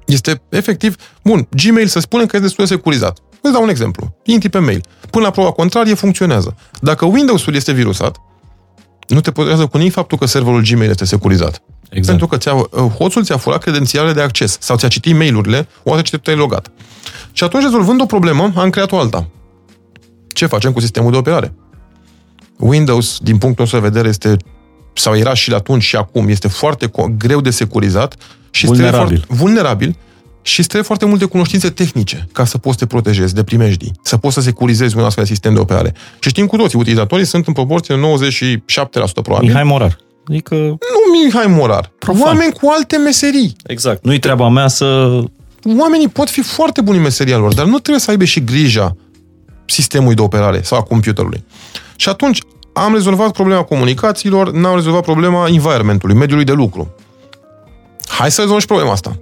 Este 0.05 0.41
efectiv, 0.49 0.95
bun, 1.23 1.47
Gmail 1.49 1.87
se 1.87 1.99
spune 1.99 2.25
că 2.25 2.35
este 2.35 2.47
destul 2.47 2.65
de 2.65 2.73
securizat. 2.73 3.17
Îți 3.41 3.53
dau 3.53 3.63
un 3.63 3.69
exemplu. 3.69 4.17
Intri 4.23 4.49
pe 4.49 4.59
mail. 4.59 4.83
Până 5.09 5.25
la 5.25 5.31
proba 5.31 5.51
contrarie, 5.51 5.93
funcționează. 5.93 6.55
Dacă 6.81 7.05
Windows-ul 7.05 7.55
este 7.55 7.71
virusat, 7.71 8.17
nu 9.07 9.21
te 9.21 9.31
protejează 9.31 9.65
cu 9.65 9.77
nimic 9.77 9.93
faptul 9.93 10.17
că 10.17 10.25
serverul 10.25 10.61
Gmail 10.61 10.89
este 10.89 11.05
securizat. 11.05 11.61
Exact. 11.89 12.07
Pentru 12.07 12.27
că 12.27 12.37
ți-a, 12.37 12.53
hoțul 12.97 13.23
ți-a 13.23 13.37
furat 13.37 13.61
credențialele 13.61 14.13
de 14.13 14.21
acces 14.21 14.57
sau 14.59 14.77
ți-a 14.77 14.87
citit 14.87 15.15
mail-urile 15.15 15.67
odată 15.83 16.01
ce 16.01 16.17
te-ai 16.17 16.35
logat. 16.35 16.71
Și 17.31 17.43
atunci, 17.43 17.63
rezolvând 17.63 18.01
o 18.01 18.05
problemă, 18.05 18.53
am 18.55 18.69
creat 18.69 18.91
o 18.91 18.99
alta. 18.99 19.27
Ce 20.27 20.45
facem 20.45 20.71
cu 20.71 20.79
sistemul 20.79 21.11
de 21.11 21.17
operare? 21.17 21.53
Windows, 22.57 23.17
din 23.21 23.37
punctul 23.37 23.63
nostru 23.63 23.79
de 23.79 23.87
vedere, 23.87 24.07
este 24.07 24.37
sau 24.93 25.15
era 25.15 25.33
și 25.33 25.53
atunci 25.53 25.83
și 25.83 25.95
acum, 25.95 26.27
este 26.27 26.47
foarte 26.47 26.91
greu 27.17 27.41
de 27.41 27.49
securizat 27.49 28.15
și 28.51 28.65
vulnerabil. 28.65 29.23
Foarte, 29.25 29.43
vulnerabil 29.43 29.95
și 30.41 30.59
îți 30.59 30.67
trebuie 30.67 30.87
foarte 30.87 31.05
multe 31.05 31.25
cunoștințe 31.25 31.69
tehnice 31.69 32.27
ca 32.31 32.45
să 32.45 32.57
poți 32.57 32.77
să 32.77 32.85
te 32.85 32.89
protejezi 32.89 33.33
de 33.33 33.43
primejdii, 33.43 33.91
să 34.01 34.17
poți 34.17 34.33
să 34.33 34.41
securizezi 34.41 34.97
un 34.97 35.03
astfel 35.03 35.23
de 35.23 35.29
sistem 35.29 35.53
de 35.53 35.59
operare. 35.59 35.93
Și 36.19 36.29
știm 36.29 36.45
cu 36.45 36.57
toții, 36.57 36.79
utilizatorii 36.79 37.25
sunt 37.25 37.47
în 37.47 37.53
proporție 37.53 37.95
de 37.95 38.01
97% 38.01 39.21
probabil. 39.23 39.47
Mihai 39.47 39.63
Morar. 39.63 39.97
Adică... 40.29 40.55
Nu 40.55 40.77
Mihai 41.23 41.47
Morar. 41.47 41.91
Profan. 41.99 42.21
Oameni 42.21 42.53
cu 42.53 42.69
alte 42.69 42.97
meserii. 42.97 43.55
Exact. 43.65 44.05
Nu-i 44.05 44.19
treaba 44.19 44.49
mea 44.49 44.67
să... 44.67 45.19
Oamenii 45.79 46.07
pot 46.07 46.29
fi 46.29 46.41
foarte 46.41 46.81
buni 46.81 46.97
în 46.97 47.03
meseria 47.03 47.37
lor, 47.37 47.53
dar 47.53 47.65
nu 47.65 47.79
trebuie 47.79 48.01
să 48.01 48.11
aibă 48.11 48.23
și 48.23 48.43
grija 48.43 48.95
sistemului 49.65 50.15
de 50.15 50.21
operare 50.21 50.61
sau 50.61 50.77
a 50.77 50.83
computerului. 50.83 51.43
Și 51.95 52.09
atunci 52.09 52.39
am 52.73 52.93
rezolvat 52.93 53.31
problema 53.31 53.63
comunicațiilor, 53.63 54.51
n-am 54.51 54.75
rezolvat 54.75 55.01
problema 55.01 55.47
environmentului, 55.47 56.15
mediului 56.15 56.45
de 56.45 56.51
lucru. 56.51 56.95
Hai 58.07 58.31
să 58.31 58.35
rezolvăm 58.35 58.59
și 58.59 58.65
problema 58.65 58.91
asta. 58.91 59.19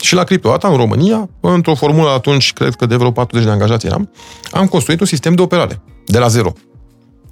Și 0.00 0.14
la 0.14 0.24
CryptoAta, 0.24 0.68
în 0.68 0.76
România, 0.76 1.28
într-o 1.40 1.74
formulă 1.74 2.10
atunci, 2.10 2.52
cred 2.52 2.74
că 2.74 2.86
de 2.86 2.96
vreo 2.96 3.10
40 3.10 3.44
de 3.44 3.50
angajați 3.50 3.86
eram, 3.86 4.10
am 4.50 4.66
construit 4.66 5.00
un 5.00 5.06
sistem 5.06 5.34
de 5.34 5.42
operare, 5.42 5.82
de 6.06 6.18
la 6.18 6.28
zero. 6.28 6.52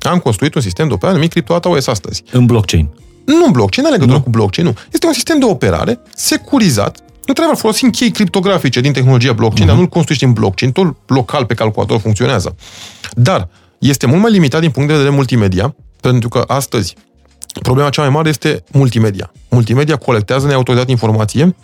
Am 0.01 0.19
construit 0.19 0.55
un 0.55 0.61
sistem 0.61 0.89
de 0.89 0.95
operare 0.95 1.17
numit 1.17 1.31
CryptoAta 1.31 1.69
OS 1.69 1.87
astăzi. 1.87 2.23
În 2.31 2.47
blockchain. 2.47 2.89
Nu 3.25 3.45
în 3.45 3.53
blockchain, 3.53 3.87
nu 3.87 3.93
are 3.93 4.01
legătură 4.01 4.23
cu 4.23 4.31
blockchain, 4.31 4.67
nu. 4.67 4.75
Este 4.93 5.07
un 5.07 5.13
sistem 5.13 5.39
de 5.39 5.45
operare 5.45 6.01
securizat. 6.15 6.99
Nu 7.27 7.35
trebuie 7.35 7.55
folosim 7.55 7.91
chei 7.91 8.11
criptografice 8.11 8.81
din 8.81 8.93
tehnologia 8.93 9.33
blockchain, 9.33 9.65
uh-huh. 9.65 9.69
dar 9.69 9.77
nu-l 9.77 9.87
construiești 9.87 10.25
în 10.25 10.33
blockchain, 10.33 10.73
tot 10.73 10.97
local 11.07 11.45
pe 11.45 11.55
calculator 11.55 11.99
funcționează. 11.99 12.57
Dar 13.13 13.49
este 13.79 14.07
mult 14.07 14.21
mai 14.21 14.31
limitat 14.31 14.61
din 14.61 14.71
punct 14.71 14.89
de 14.89 14.95
vedere 14.95 15.15
multimedia, 15.15 15.75
pentru 16.01 16.29
că 16.29 16.45
astăzi 16.47 16.95
problema 17.63 17.91
cea 17.91 18.03
mai 18.03 18.11
mare 18.11 18.29
este 18.29 18.65
multimedia. 18.73 19.33
Multimedia 19.49 19.97
colectează 19.97 20.47
neautorizat 20.47 20.89
informație, 20.89 21.57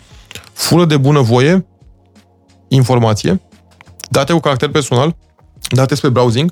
fură 0.53 0.85
de 0.85 0.97
bună 0.97 1.19
voie 1.19 1.65
informație, 2.67 3.41
date 4.09 4.33
cu 4.33 4.39
caracter 4.39 4.69
personal, 4.69 5.15
date 5.69 5.95
spre 5.95 6.09
browsing 6.09 6.51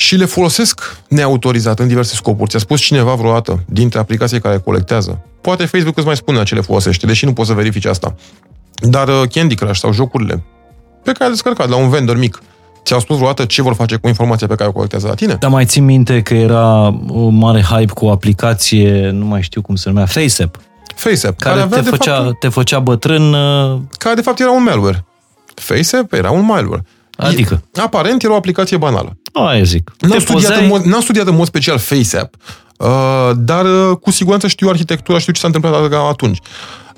și 0.00 0.16
le 0.16 0.24
folosesc 0.24 1.00
neautorizat 1.08 1.78
în 1.78 1.88
diverse 1.88 2.14
scopuri. 2.14 2.50
Ți-a 2.50 2.58
spus 2.58 2.80
cineva 2.80 3.14
vreodată 3.14 3.64
dintre 3.66 3.98
aplicații 3.98 4.40
care 4.40 4.58
colectează. 4.58 5.24
Poate 5.40 5.64
Facebook 5.64 5.96
îți 5.96 6.06
mai 6.06 6.16
spune 6.16 6.42
ce 6.42 6.54
le 6.54 6.60
folosește, 6.60 7.06
deși 7.06 7.24
nu 7.24 7.32
poți 7.32 7.48
să 7.48 7.54
verifici 7.54 7.84
asta. 7.84 8.14
Dar 8.74 9.08
uh, 9.08 9.22
Candy 9.30 9.54
Crush 9.54 9.78
sau 9.78 9.92
jocurile 9.92 10.42
pe 11.02 11.12
care 11.12 11.24
le 11.24 11.30
descărcat 11.30 11.68
la 11.68 11.76
un 11.76 11.88
vendor 11.88 12.16
mic, 12.16 12.42
Ți-au 12.84 13.00
spus 13.00 13.16
vreodată 13.16 13.44
ce 13.44 13.62
vor 13.62 13.74
face 13.74 13.96
cu 13.96 14.08
informația 14.08 14.46
pe 14.46 14.54
care 14.54 14.68
o 14.68 14.72
colectează 14.72 15.06
la 15.06 15.14
tine? 15.14 15.34
Dar 15.34 15.50
mai 15.50 15.64
țin 15.64 15.84
minte 15.84 16.22
că 16.22 16.34
era 16.34 16.94
o 17.08 17.28
mare 17.28 17.62
hype 17.62 17.92
cu 17.92 18.04
o 18.04 18.10
aplicație, 18.10 19.10
nu 19.10 19.24
mai 19.24 19.42
știu 19.42 19.62
cum 19.62 19.74
se 19.74 19.88
numea, 19.88 20.06
FaceApp. 20.06 20.56
FaceApp. 20.94 21.40
Care, 21.40 21.60
care 21.60 21.82
te, 21.82 21.90
făcea, 21.90 22.16
fapt, 22.16 22.38
te 22.38 22.48
făcea 22.48 22.78
bătrân... 22.78 23.32
Uh, 23.32 23.80
care 23.98 24.14
de 24.14 24.20
fapt 24.20 24.40
era 24.40 24.50
un 24.50 24.62
malware. 24.62 25.04
FaceApp 25.54 26.12
era 26.12 26.30
un 26.30 26.44
malware. 26.44 26.84
Adică? 27.26 27.62
Aparent 27.74 28.22
era 28.22 28.32
o 28.32 28.36
aplicație 28.36 28.76
banală. 28.76 29.16
Aia 29.32 29.62
zic. 29.62 29.92
N-am, 30.00 30.18
studiat 30.18 30.56
în, 30.60 30.66
mod, 30.66 30.82
n-am 30.82 31.00
studiat 31.00 31.26
în 31.26 31.34
mod 31.34 31.46
special 31.46 31.78
FaceApp, 31.78 32.34
uh, 32.78 33.30
dar 33.36 33.64
uh, 33.64 33.96
cu 33.96 34.10
siguranță 34.10 34.46
știu 34.46 34.68
arhitectura, 34.68 35.18
știu 35.18 35.32
ce 35.32 35.40
s-a 35.40 35.46
întâmplat 35.46 35.92
atunci. 35.92 36.38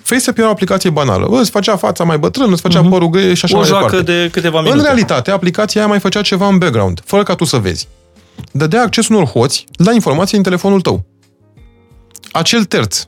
FaceApp 0.02 0.38
era 0.38 0.46
o 0.46 0.50
aplicație 0.50 0.90
banală. 0.90 1.26
Îți 1.40 1.50
făcea 1.50 1.76
fața 1.76 2.04
mai 2.04 2.18
bătrână, 2.18 2.52
îți 2.52 2.60
făcea 2.60 2.86
uh-huh. 2.86 2.90
părul 2.90 3.08
gri 3.08 3.34
și 3.34 3.44
așa 3.44 3.56
o 3.56 3.60
mai 3.60 3.68
departe. 3.68 4.02
de 4.02 4.28
câteva 4.32 4.60
minute. 4.60 4.78
În 4.78 4.84
realitate, 4.84 5.30
aplicația 5.30 5.80
aia 5.80 5.90
mai 5.90 6.00
făcea 6.00 6.20
ceva 6.20 6.46
în 6.46 6.58
background, 6.58 7.00
fără 7.04 7.22
ca 7.22 7.34
tu 7.34 7.44
să 7.44 7.56
vezi. 7.56 7.88
Dădea 8.52 8.82
acces 8.82 9.08
unor 9.08 9.24
hoți 9.24 9.64
la 9.72 9.92
informații 9.92 10.36
în 10.36 10.42
telefonul 10.42 10.80
tău. 10.80 11.04
Acel 12.30 12.64
terț, 12.64 13.04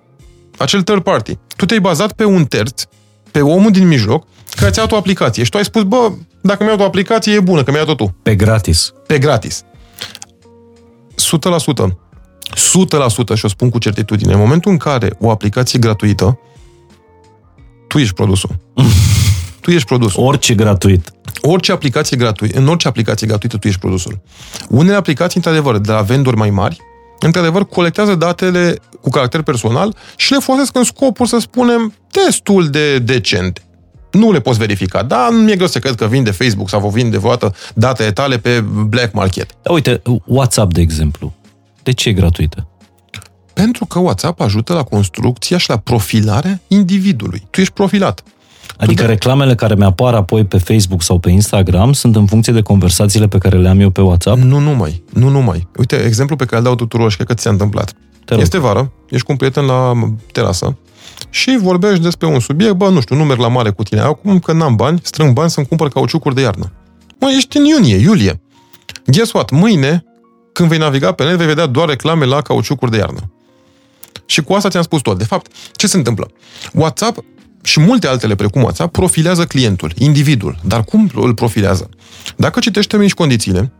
acel 0.57 0.83
third 0.83 1.03
party. 1.03 1.39
Tu 1.57 1.67
te-ai 1.67 1.81
bazat 1.81 2.13
pe 2.13 2.25
un 2.25 2.45
terț, 2.45 2.83
pe 3.31 3.41
omul 3.41 3.71
din 3.71 3.87
mijloc, 3.89 4.27
care 4.57 4.71
ți-a 4.71 4.87
o 4.91 4.97
aplicație. 4.97 5.45
Și 5.45 5.51
tu 5.51 5.57
ai 5.57 5.65
spus, 5.65 5.83
bă, 5.83 6.13
dacă 6.43 6.65
mi-au 6.65 6.79
o 6.79 6.85
aplicație, 6.85 7.35
e 7.35 7.41
bună, 7.41 7.63
că 7.63 7.71
mi-ai 7.71 7.85
dat 7.85 7.97
tu. 7.97 8.15
Pe 8.23 8.35
gratis. 8.35 8.93
Pe 9.07 9.19
gratis. 9.19 9.65
100%. 11.85 11.97
100% 13.35 13.35
și 13.35 13.45
o 13.45 13.49
spun 13.49 13.71
cu 13.71 13.79
certitudine. 13.79 14.33
În 14.33 14.39
momentul 14.39 14.71
în 14.71 14.77
care 14.77 15.17
o 15.21 15.31
aplicație 15.31 15.79
gratuită 15.79 16.39
tu 17.89 17.99
ești 17.99 18.15
produsul. 18.15 18.51
tu 19.63 19.71
ești 19.71 19.87
produsul. 19.87 20.25
Orice 20.25 20.55
gratuit. 20.55 21.13
Orice 21.41 21.73
aplicație 21.73 22.17
gratuită, 22.17 22.59
în 22.59 22.69
orice 22.69 22.89
aplicație 22.89 23.27
gratuită 23.27 23.57
tu 23.57 23.67
ești 23.67 23.81
produsul. 23.81 24.21
Unele 24.69 24.97
aplicații, 24.97 25.37
într-adevăr, 25.37 25.79
de 25.79 25.93
la 25.93 26.01
vendori 26.01 26.37
mai 26.37 26.51
mari, 26.51 26.81
într-adevăr, 27.21 27.67
colectează 27.67 28.15
datele 28.15 28.79
cu 29.01 29.09
caracter 29.11 29.43
personal 29.43 29.97
și 30.17 30.33
le 30.33 30.39
folosesc 30.39 30.77
în 30.77 30.85
scopuri, 30.85 31.29
să 31.29 31.39
spunem, 31.39 31.95
destul 32.11 32.69
de 32.69 32.99
decente. 32.99 33.63
Nu 34.13 34.33
le 34.33 34.41
poți 34.41 34.59
verifica, 34.59 35.03
dar 35.03 35.31
nu 35.31 35.39
mi-e 35.39 35.55
greu 35.57 35.67
să 35.67 35.79
cred 35.79 35.95
că 35.95 36.07
vinde 36.07 36.31
Facebook 36.31 36.69
sau 36.69 36.89
vinde 36.89 37.19
vreodată 37.19 37.55
datele 37.75 38.13
tale 38.13 38.39
pe 38.39 38.61
black 38.87 39.15
market. 39.15 39.51
Da, 39.63 39.73
uite, 39.73 40.03
WhatsApp, 40.27 40.73
de 40.73 40.81
exemplu. 40.81 41.35
De 41.83 41.93
ce 41.93 42.09
e 42.09 42.13
gratuită? 42.13 42.67
Pentru 43.53 43.85
că 43.85 43.99
WhatsApp 43.99 44.41
ajută 44.41 44.73
la 44.73 44.83
construcția 44.83 45.59
și 45.59 45.69
la 45.69 45.77
profilarea 45.77 46.61
individului. 46.69 47.47
Tu 47.51 47.61
ești 47.61 47.73
profilat. 47.73 48.23
Adică 48.77 49.05
reclamele 49.05 49.55
care 49.55 49.75
mi-apar 49.75 50.15
apoi 50.15 50.45
pe 50.45 50.59
Facebook 50.59 51.03
sau 51.03 51.19
pe 51.19 51.31
Instagram 51.31 51.93
sunt 51.93 52.17
în 52.17 52.27
funcție 52.27 52.53
de 52.53 52.61
conversațiile 52.61 53.29
pe 53.29 53.39
care 53.39 53.59
le 53.59 53.69
am 53.69 53.81
eu 53.81 53.91
pe 53.91 54.01
WhatsApp? 54.01 54.39
Nu 54.39 54.59
numai, 54.59 55.03
nu 55.13 55.29
numai. 55.29 55.69
Uite, 55.77 55.97
exemplu 55.97 56.37
pe 56.37 56.45
care 56.45 56.57
îl 56.57 56.63
dau 56.63 56.75
tuturor 56.75 57.11
și 57.11 57.17
cred 57.17 57.29
că 57.29 57.35
ți-a 57.35 57.51
întâmplat. 57.51 57.93
Este 58.29 58.59
vară, 58.59 58.93
ești 59.11 59.27
cu 59.27 59.33
un 59.33 59.39
prieten 59.39 59.65
la 59.65 59.93
terasă 60.33 60.77
și 61.33 61.57
vorbești 61.61 62.03
despre 62.03 62.27
un 62.27 62.41
subiect, 62.41 62.75
bă, 62.75 62.89
nu 62.89 63.01
știu, 63.01 63.17
nu 63.17 63.25
merg 63.25 63.41
la 63.41 63.49
mare 63.49 63.71
cu 63.71 63.83
tine 63.83 64.01
acum 64.01 64.39
că 64.39 64.53
n-am 64.53 64.77
bani, 64.77 65.01
strâng 65.03 65.33
bani 65.33 65.51
să-mi 65.51 65.67
cumpăr 65.67 65.89
cauciucuri 65.89 66.35
de 66.35 66.41
iarnă. 66.41 66.73
Mă, 67.21 67.31
ești 67.31 67.57
în 67.57 67.65
iunie, 67.65 67.97
iulie. 67.97 68.41
Guess 69.07 69.33
what? 69.33 69.51
Mâine, 69.51 70.05
când 70.53 70.69
vei 70.69 70.79
naviga 70.79 71.13
pe 71.13 71.25
net, 71.25 71.37
vei 71.37 71.47
vedea 71.47 71.67
doar 71.67 71.89
reclame 71.89 72.25
la 72.25 72.41
cauciucuri 72.41 72.91
de 72.91 72.97
iarnă. 72.97 73.33
Și 74.27 74.43
cu 74.43 74.53
asta 74.53 74.69
ți-am 74.69 74.83
spus 74.83 75.01
tot. 75.01 75.19
De 75.19 75.25
fapt, 75.25 75.53
ce 75.73 75.87
se 75.87 75.97
întâmplă? 75.97 76.31
WhatsApp 76.73 77.25
și 77.63 77.81
multe 77.81 78.07
altele 78.07 78.35
precum 78.35 78.63
WhatsApp 78.63 78.93
profilează 78.93 79.45
clientul, 79.45 79.93
individul. 79.99 80.59
Dar 80.65 80.85
cum 80.85 81.11
îl 81.15 81.35
profilează? 81.35 81.89
Dacă 82.37 82.61
citești 82.61 82.89
termenii 82.89 83.11
și 83.11 83.19
condițiile, 83.19 83.73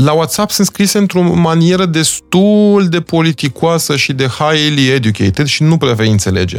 la 0.00 0.12
WhatsApp 0.12 0.50
sunt 0.50 0.66
scrise 0.66 0.98
într-o 0.98 1.22
manieră 1.22 1.86
destul 1.86 2.88
de 2.88 3.00
politicoasă 3.00 3.96
și 3.96 4.12
de 4.12 4.26
highly 4.26 4.88
educated 4.88 5.46
și 5.46 5.62
nu 5.62 5.76
prea 5.76 5.92
vei 5.92 6.10
înțelege. 6.10 6.58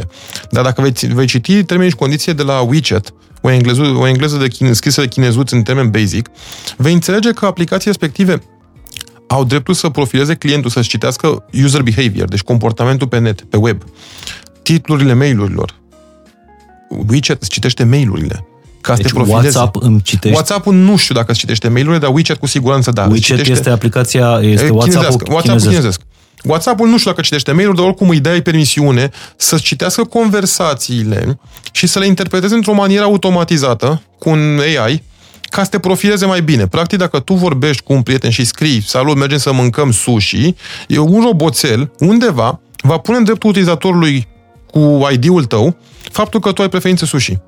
Dar 0.50 0.64
dacă 0.64 0.82
vei, 0.82 0.92
vei 1.12 1.26
citi 1.26 1.64
termenii 1.64 1.92
și 1.92 1.98
condiții 1.98 2.34
de 2.34 2.42
la 2.42 2.60
WeChat, 2.60 3.12
o 3.40 3.50
engleză, 3.50 3.82
o 3.82 4.06
engleză 4.06 4.36
de 4.36 4.48
chine, 4.48 4.72
scrisă 4.72 5.00
de 5.00 5.06
chinezuți 5.06 5.54
în 5.54 5.62
termen 5.62 5.90
basic, 5.90 6.28
vei 6.76 6.92
înțelege 6.92 7.30
că 7.30 7.46
aplicații 7.46 7.86
respective 7.86 8.42
au 9.28 9.44
dreptul 9.44 9.74
să 9.74 9.88
profileze 9.88 10.34
clientul, 10.34 10.70
să-și 10.70 10.88
citească 10.88 11.44
user 11.64 11.82
behavior, 11.82 12.28
deci 12.28 12.42
comportamentul 12.42 13.08
pe 13.08 13.18
net, 13.18 13.40
pe 13.40 13.56
web, 13.56 13.82
titlurile 14.62 15.14
mail-urilor. 15.14 15.74
WeChat 17.08 17.40
îți 17.40 17.50
citește 17.50 17.84
mail-urile. 17.84 18.49
Ca 18.80 18.94
deci 18.94 19.06
să 19.06 19.12
te 19.12 19.14
profileze. 19.14 19.58
WhatsApp 19.58 19.82
îmi 19.82 20.02
citește... 20.02 20.36
WhatsApp-ul 20.36 20.74
nu 20.74 20.96
știu 20.96 21.14
dacă 21.14 21.30
îți 21.30 21.40
citește 21.40 21.68
mail-urile, 21.68 21.98
dar 21.98 22.10
WeChat 22.14 22.36
cu 22.36 22.46
siguranță 22.46 22.90
da. 22.90 23.02
WeChat 23.02 23.20
citește... 23.20 23.52
este 23.52 23.70
aplicația, 23.70 24.38
este 24.42 24.70
WhatsApp-ul 24.70 25.32
WhatsApp 25.32 25.60
chinezesc. 25.60 26.00
WhatsApp-ul 26.44 26.88
nu 26.88 26.98
știu 26.98 27.10
dacă 27.10 27.22
citește 27.22 27.52
mail 27.52 27.72
dar 27.74 27.84
oricum 27.84 28.08
îi 28.08 28.20
dai 28.20 28.42
permisiune 28.42 29.10
să 29.36 29.58
citească 29.58 30.04
conversațiile 30.04 31.38
și 31.72 31.86
să 31.86 31.98
le 31.98 32.06
interpreteze 32.06 32.54
într-o 32.54 32.72
manieră 32.72 33.04
automatizată, 33.04 34.02
cu 34.18 34.28
un 34.28 34.58
AI, 34.58 35.02
ca 35.42 35.62
să 35.62 35.68
te 35.68 35.78
profileze 35.78 36.26
mai 36.26 36.42
bine. 36.42 36.66
Practic, 36.66 36.98
dacă 36.98 37.18
tu 37.18 37.34
vorbești 37.34 37.82
cu 37.82 37.92
un 37.92 38.02
prieten 38.02 38.30
și 38.30 38.44
scrii, 38.44 38.82
salut, 38.86 39.16
mergem 39.16 39.38
să 39.38 39.52
mâncăm 39.52 39.92
sushi, 39.92 40.54
e 40.88 40.98
un 40.98 41.22
roboțel 41.24 41.92
undeva 41.98 42.60
va 42.82 42.98
pune 42.98 43.16
în 43.16 43.24
dreptul 43.24 43.48
utilizatorului 43.48 44.28
cu 44.70 45.08
ID-ul 45.12 45.44
tău 45.44 45.76
faptul 46.10 46.40
că 46.40 46.52
tu 46.52 46.62
ai 46.62 46.68
preferințe 46.68 47.06
sushi. 47.06 47.38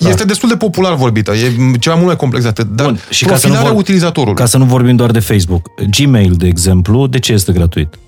Da. 0.00 0.08
Este 0.08 0.24
destul 0.24 0.48
de 0.48 0.56
popular 0.56 0.94
vorbită, 0.94 1.32
e 1.32 1.76
ceva 1.78 1.94
mult 1.94 2.06
mai 2.06 2.16
complex 2.16 2.42
de 2.42 2.48
atât, 2.48 2.66
dar 2.66 2.86
Bun, 2.86 3.00
și 3.10 3.24
profilarea 3.24 3.58
ca 3.58 3.62
să 3.62 3.64
nu 3.64 3.70
vor, 3.70 3.80
utilizatorului. 3.80 4.36
Ca 4.36 4.46
să 4.46 4.58
nu 4.58 4.64
vorbim 4.64 4.96
doar 4.96 5.10
de 5.10 5.18
Facebook, 5.18 5.70
Gmail, 5.98 6.34
de 6.34 6.46
exemplu, 6.46 7.06
de 7.06 7.18
ce 7.18 7.32
este 7.32 7.52
gratuit? 7.52 7.98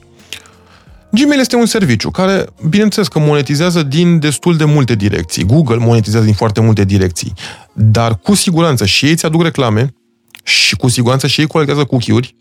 Gmail 1.11 1.41
este 1.41 1.57
un 1.57 1.67
serviciu 1.67 2.11
care, 2.11 2.47
bineînțeles 2.69 3.09
că 3.09 3.19
monetizează 3.19 3.83
din 3.83 4.19
destul 4.19 4.57
de 4.57 4.65
multe 4.65 4.95
direcții. 4.95 5.45
Google 5.45 5.77
monetizează 5.77 6.25
din 6.25 6.35
foarte 6.35 6.61
multe 6.61 6.85
direcții. 6.85 7.33
Dar 7.73 8.19
cu 8.19 8.35
siguranță 8.35 8.85
și 8.85 9.07
ei 9.07 9.15
ți-aduc 9.15 9.43
reclame 9.43 9.95
și 10.43 10.77
cu 10.77 10.89
siguranță 10.89 11.27
și 11.27 11.41
ei 11.41 11.47
colectează 11.47 11.85
cookie-uri 11.85 12.35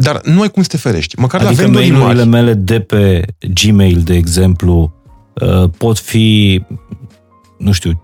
dar 0.00 0.20
nu 0.24 0.40
ai 0.40 0.50
cum 0.50 0.62
să 0.62 0.68
te 0.68 0.76
ferești. 0.76 1.20
Măcar 1.20 1.40
adică 1.40 1.62
la 1.62 1.68
mail-urile 1.68 2.24
mele 2.24 2.54
de 2.54 2.80
pe 2.80 3.24
Gmail, 3.54 4.00
de 4.00 4.14
exemplu, 4.14 4.92
uh, 5.34 5.70
pot 5.78 5.98
fi, 5.98 6.62
nu 7.58 7.72
știu, 7.72 8.02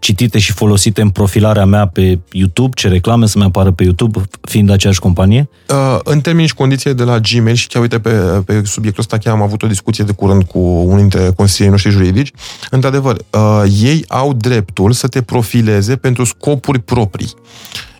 citite 0.00 0.38
și 0.38 0.52
folosite 0.52 1.00
în 1.00 1.10
profilarea 1.10 1.64
mea 1.64 1.86
pe 1.86 2.18
YouTube, 2.32 2.70
ce 2.74 2.88
reclame 2.88 3.26
să-mi 3.26 3.44
apară 3.44 3.70
pe 3.70 3.82
YouTube, 3.82 4.22
fiind 4.40 4.70
aceeași 4.70 5.00
companie? 5.00 5.48
Uh, 5.68 5.98
în 6.04 6.20
termeni 6.20 6.48
și 6.48 6.54
condiții 6.54 6.94
de 6.94 7.02
la 7.02 7.18
Gmail 7.18 7.54
și 7.54 7.66
chiar 7.66 7.82
uite 7.82 8.00
pe, 8.00 8.10
pe 8.46 8.62
subiectul 8.64 9.02
ăsta 9.02 9.18
chiar 9.18 9.34
am 9.34 9.42
avut 9.42 9.62
o 9.62 9.66
discuție 9.66 10.04
de 10.04 10.12
curând 10.12 10.42
cu 10.42 10.58
unul 10.58 10.98
dintre 10.98 11.30
consilierii 11.36 11.70
noștri 11.70 11.90
juridici. 11.90 12.32
Într-adevăr, 12.70 13.16
uh, 13.30 13.62
ei 13.82 14.04
au 14.08 14.32
dreptul 14.32 14.92
să 14.92 15.08
te 15.08 15.22
profileze 15.22 15.96
pentru 15.96 16.24
scopuri 16.24 16.78
proprii. 16.78 17.32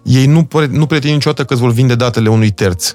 Ei 0.03 0.27
nu, 0.27 0.49
nu 0.71 0.87
pretind 0.87 1.13
niciodată 1.13 1.45
că 1.45 1.53
îți 1.53 1.63
vor 1.63 1.73
vinde 1.73 1.95
datele 1.95 2.29
unui 2.29 2.51
terț. 2.51 2.95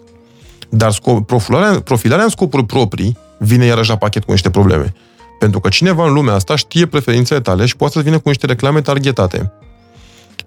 Dar 0.70 0.92
scop, 0.92 1.28
profilarea, 1.28 1.80
profilarea 1.80 2.24
în 2.24 2.30
scopuri 2.30 2.66
proprii 2.66 3.18
vine 3.38 3.66
iarăși 3.66 3.90
la 3.90 3.96
pachet 3.96 4.24
cu 4.24 4.32
niște 4.32 4.50
probleme. 4.50 4.94
Pentru 5.40 5.60
că 5.60 5.70
cineva 5.70 6.06
în 6.06 6.14
lumea 6.14 6.34
asta 6.34 6.56
știe 6.56 6.86
preferințele 6.86 7.40
tale 7.40 7.66
și 7.66 7.76
poate 7.76 7.94
să 7.94 8.02
vină 8.02 8.20
cu 8.20 8.28
niște 8.28 8.46
reclame 8.46 8.82
targetate. 8.82 9.52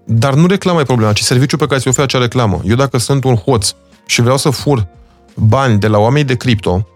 Dar 0.04 0.34
nu 0.34 0.46
reclama 0.46 0.80
e 0.80 0.84
problema, 0.84 1.12
ci 1.12 1.20
serviciul 1.20 1.58
pe 1.58 1.66
care 1.66 1.80
ți 1.80 1.88
oferă 1.88 2.02
acea 2.02 2.18
reclamă. 2.18 2.60
Eu 2.64 2.76
dacă 2.76 2.98
sunt 2.98 3.24
un 3.24 3.34
hoț 3.34 3.72
și 4.06 4.20
vreau 4.20 4.36
să 4.36 4.50
fur 4.50 4.86
bani 5.34 5.78
de 5.78 5.86
la 5.86 5.98
oameni 5.98 6.26
de 6.26 6.36
cripto, 6.36 6.88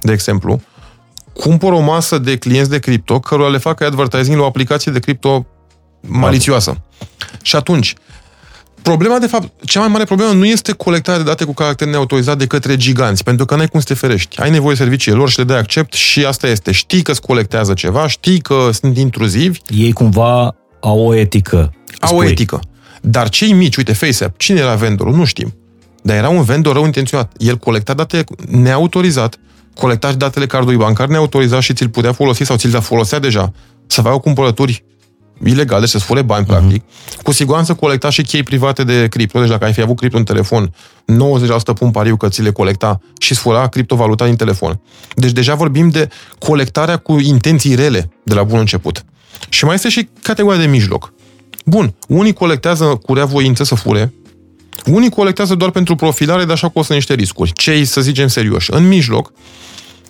de 0.00 0.12
exemplu, 0.12 0.60
cumpăr 1.32 1.72
o 1.72 1.80
masă 1.80 2.18
de 2.18 2.36
clienți 2.36 2.70
de 2.70 2.78
cripto 2.78 3.20
cărora 3.20 3.48
le 3.48 3.58
fac 3.58 3.80
advertising 3.80 4.36
la 4.36 4.42
o 4.42 4.46
aplicație 4.46 4.92
de 4.92 4.98
cripto 4.98 5.46
malițioasă. 6.00 6.80
Și 7.42 7.56
atunci, 7.56 7.94
Problema, 8.86 9.18
de 9.18 9.26
fapt, 9.26 9.64
cea 9.64 9.80
mai 9.80 9.88
mare 9.88 10.04
problemă 10.04 10.32
nu 10.32 10.44
este 10.44 10.72
colectarea 10.72 11.22
de 11.22 11.28
date 11.28 11.44
cu 11.44 11.54
caracter 11.54 11.88
neautorizat 11.88 12.38
de 12.38 12.46
către 12.46 12.76
giganți, 12.76 13.24
pentru 13.24 13.44
că 13.44 13.56
n-ai 13.56 13.68
cum 13.68 13.80
să 13.80 13.86
te 13.86 13.94
ferești. 13.94 14.40
Ai 14.40 14.50
nevoie 14.50 14.74
de 14.74 14.82
serviciile 14.82 15.16
lor 15.16 15.30
și 15.30 15.38
le 15.38 15.44
dai 15.44 15.58
accept 15.58 15.92
și 15.92 16.24
asta 16.24 16.46
este. 16.46 16.72
Știi 16.72 17.02
că 17.02 17.10
îți 17.10 17.20
colectează 17.20 17.74
ceva, 17.74 18.06
știi 18.08 18.40
că 18.40 18.68
sunt 18.72 18.96
intruzivi. 18.96 19.58
Ei 19.68 19.92
cumva 19.92 20.56
au 20.80 21.06
o 21.06 21.14
etică. 21.14 21.74
Au 22.00 22.08
spui. 22.08 22.26
o 22.26 22.30
etică. 22.30 22.60
Dar 23.00 23.28
cei 23.28 23.52
mici, 23.52 23.76
uite, 23.76 23.92
FaceApp, 23.92 24.38
cine 24.38 24.60
era 24.60 24.74
vendorul? 24.74 25.14
Nu 25.14 25.24
știm. 25.24 25.54
Dar 26.02 26.16
era 26.16 26.28
un 26.28 26.42
vendor 26.42 26.72
rău 26.72 26.84
intenționat. 26.84 27.32
El 27.38 27.56
colecta 27.56 27.94
date 27.94 28.24
neautorizat, 28.48 29.38
colecta 29.74 30.08
și 30.08 30.16
datele 30.16 30.46
cardului 30.46 30.76
bancar 30.76 31.08
neautorizat 31.08 31.60
și 31.60 31.72
ți-l 31.72 31.88
putea 31.88 32.12
folosi 32.12 32.44
sau 32.44 32.56
ți-l 32.56 32.80
folosea 32.80 33.18
deja 33.18 33.52
să 33.86 34.00
facă 34.00 34.18
cumpărături 34.18 34.84
ilegale, 35.44 35.86
să-ți 35.86 36.04
fure 36.04 36.22
bani, 36.22 36.44
uh-huh. 36.44 36.48
practic. 36.48 36.82
Cu 37.22 37.32
siguranță 37.32 37.74
colecta 37.74 38.10
și 38.10 38.22
chei 38.22 38.42
private 38.42 38.84
de 38.84 39.08
cripto. 39.08 39.40
Deci 39.40 39.48
dacă 39.48 39.64
ai 39.64 39.72
fi 39.72 39.80
avut 39.80 39.96
cripto 39.96 40.16
în 40.16 40.24
telefon, 40.24 40.74
90% 41.72 41.78
pun 41.78 41.90
pariu 41.90 42.16
că 42.16 42.28
ți 42.28 42.42
le 42.42 42.50
colecta 42.50 43.00
și 43.18 43.32
îți 43.32 43.40
fura 43.40 43.68
criptovaluta 43.68 44.24
din 44.24 44.36
telefon. 44.36 44.80
Deci 45.14 45.32
deja 45.32 45.54
vorbim 45.54 45.88
de 45.88 46.08
colectarea 46.38 46.96
cu 46.96 47.18
intenții 47.18 47.74
rele 47.74 48.10
de 48.22 48.34
la 48.34 48.42
bun 48.42 48.58
început. 48.58 49.04
Și 49.48 49.64
mai 49.64 49.74
este 49.74 49.88
și 49.88 50.08
categoria 50.22 50.60
de 50.60 50.66
mijloc. 50.66 51.12
Bun, 51.64 51.94
unii 52.08 52.32
colectează 52.32 52.84
cu 52.84 53.14
rea 53.14 53.24
voință 53.24 53.64
să 53.64 53.74
fure, 53.74 54.12
unii 54.86 55.10
colectează 55.10 55.54
doar 55.54 55.70
pentru 55.70 55.94
profilare, 55.94 56.42
dar 56.42 56.52
așa 56.52 56.68
costă 56.68 56.92
niște 56.92 57.14
riscuri. 57.14 57.52
Cei, 57.52 57.84
să 57.84 58.00
zicem, 58.00 58.28
serioși. 58.28 58.72
În 58.72 58.88
mijloc, 58.88 59.32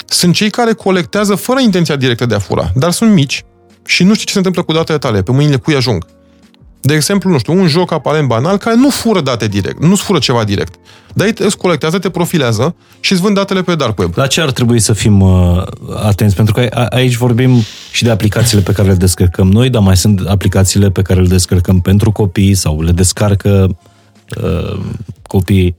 sunt 0.07 0.35
cei 0.35 0.51
care 0.51 0.73
colectează 0.73 1.35
fără 1.35 1.61
intenția 1.61 1.97
directă 1.97 2.27
de 2.27 2.35
a 2.35 2.39
fura, 2.39 2.71
dar 2.75 2.91
sunt 2.91 3.13
mici, 3.13 3.45
și 3.87 4.05
nu 4.05 4.15
știi 4.15 4.27
ce 4.27 4.33
se 4.33 4.39
întâmplă 4.39 4.63
cu 4.63 4.73
datele 4.73 4.99
tale, 4.99 5.23
pe 5.23 5.33
mâinile 5.33 5.57
cui 5.57 5.75
ajung. 5.75 6.07
De 6.87 6.95
exemplu, 6.95 7.31
nu 7.31 7.39
știu, 7.39 7.53
un 7.53 7.67
joc 7.67 7.93
aparent 7.93 8.27
banal 8.29 8.57
care 8.57 8.77
nu 8.77 8.91
fură 8.91 9.21
date 9.21 9.47
direct, 9.47 9.83
nu 9.83 9.97
fură 9.97 10.19
ceva 10.19 10.45
direct. 10.45 10.75
Dar 11.15 11.33
îți 11.39 11.57
colectează, 11.57 11.99
te 11.99 12.11
profilează 12.11 12.75
și 13.01 13.13
îți 13.13 13.21
vând 13.21 13.35
datele 13.35 13.63
pe 13.63 13.75
dark 13.75 13.99
web. 13.99 14.13
La 14.15 14.27
ce 14.27 14.41
ar 14.41 14.51
trebui 14.51 14.81
să 14.81 14.93
fim 14.93 15.21
uh, 15.21 15.63
atenți? 16.03 16.35
Pentru 16.35 16.55
că 16.55 16.67
a, 16.71 16.87
aici 16.87 17.17
vorbim 17.17 17.63
și 17.93 18.03
de 18.03 18.11
aplicațiile 18.11 18.63
pe 18.63 18.73
care 18.73 18.89
le 18.89 18.95
descărcăm 18.95 19.49
noi, 19.49 19.71
dar 19.71 19.83
mai 19.83 19.97
sunt 19.97 20.21
aplicațiile 20.29 20.91
pe 20.91 21.03
care 21.03 21.21
le 21.21 21.27
descărcăm 21.27 21.81
pentru 21.81 22.13
copii 22.13 22.55
sau 22.55 22.83
le 22.83 22.93
descarcă 22.93 23.79
uh, 24.43 24.81
copiii. 25.23 25.77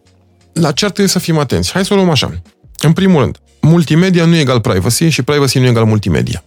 La 0.53 0.71
ce 0.71 0.85
ar 0.85 0.91
trebui 0.91 1.11
să 1.11 1.19
fim 1.19 1.37
atenți? 1.37 1.71
Hai 1.71 1.85
să 1.85 1.93
o 1.93 1.95
luăm 1.95 2.09
așa. 2.09 2.41
În 2.79 2.93
primul 2.93 3.21
rând, 3.21 3.37
multimedia 3.61 4.25
nu 4.25 4.35
e 4.35 4.39
egal 4.39 4.59
privacy 4.59 5.07
și 5.07 5.21
privacy 5.21 5.59
nu 5.59 5.65
e 5.65 5.69
egal 5.69 5.85
multimedia 5.85 6.43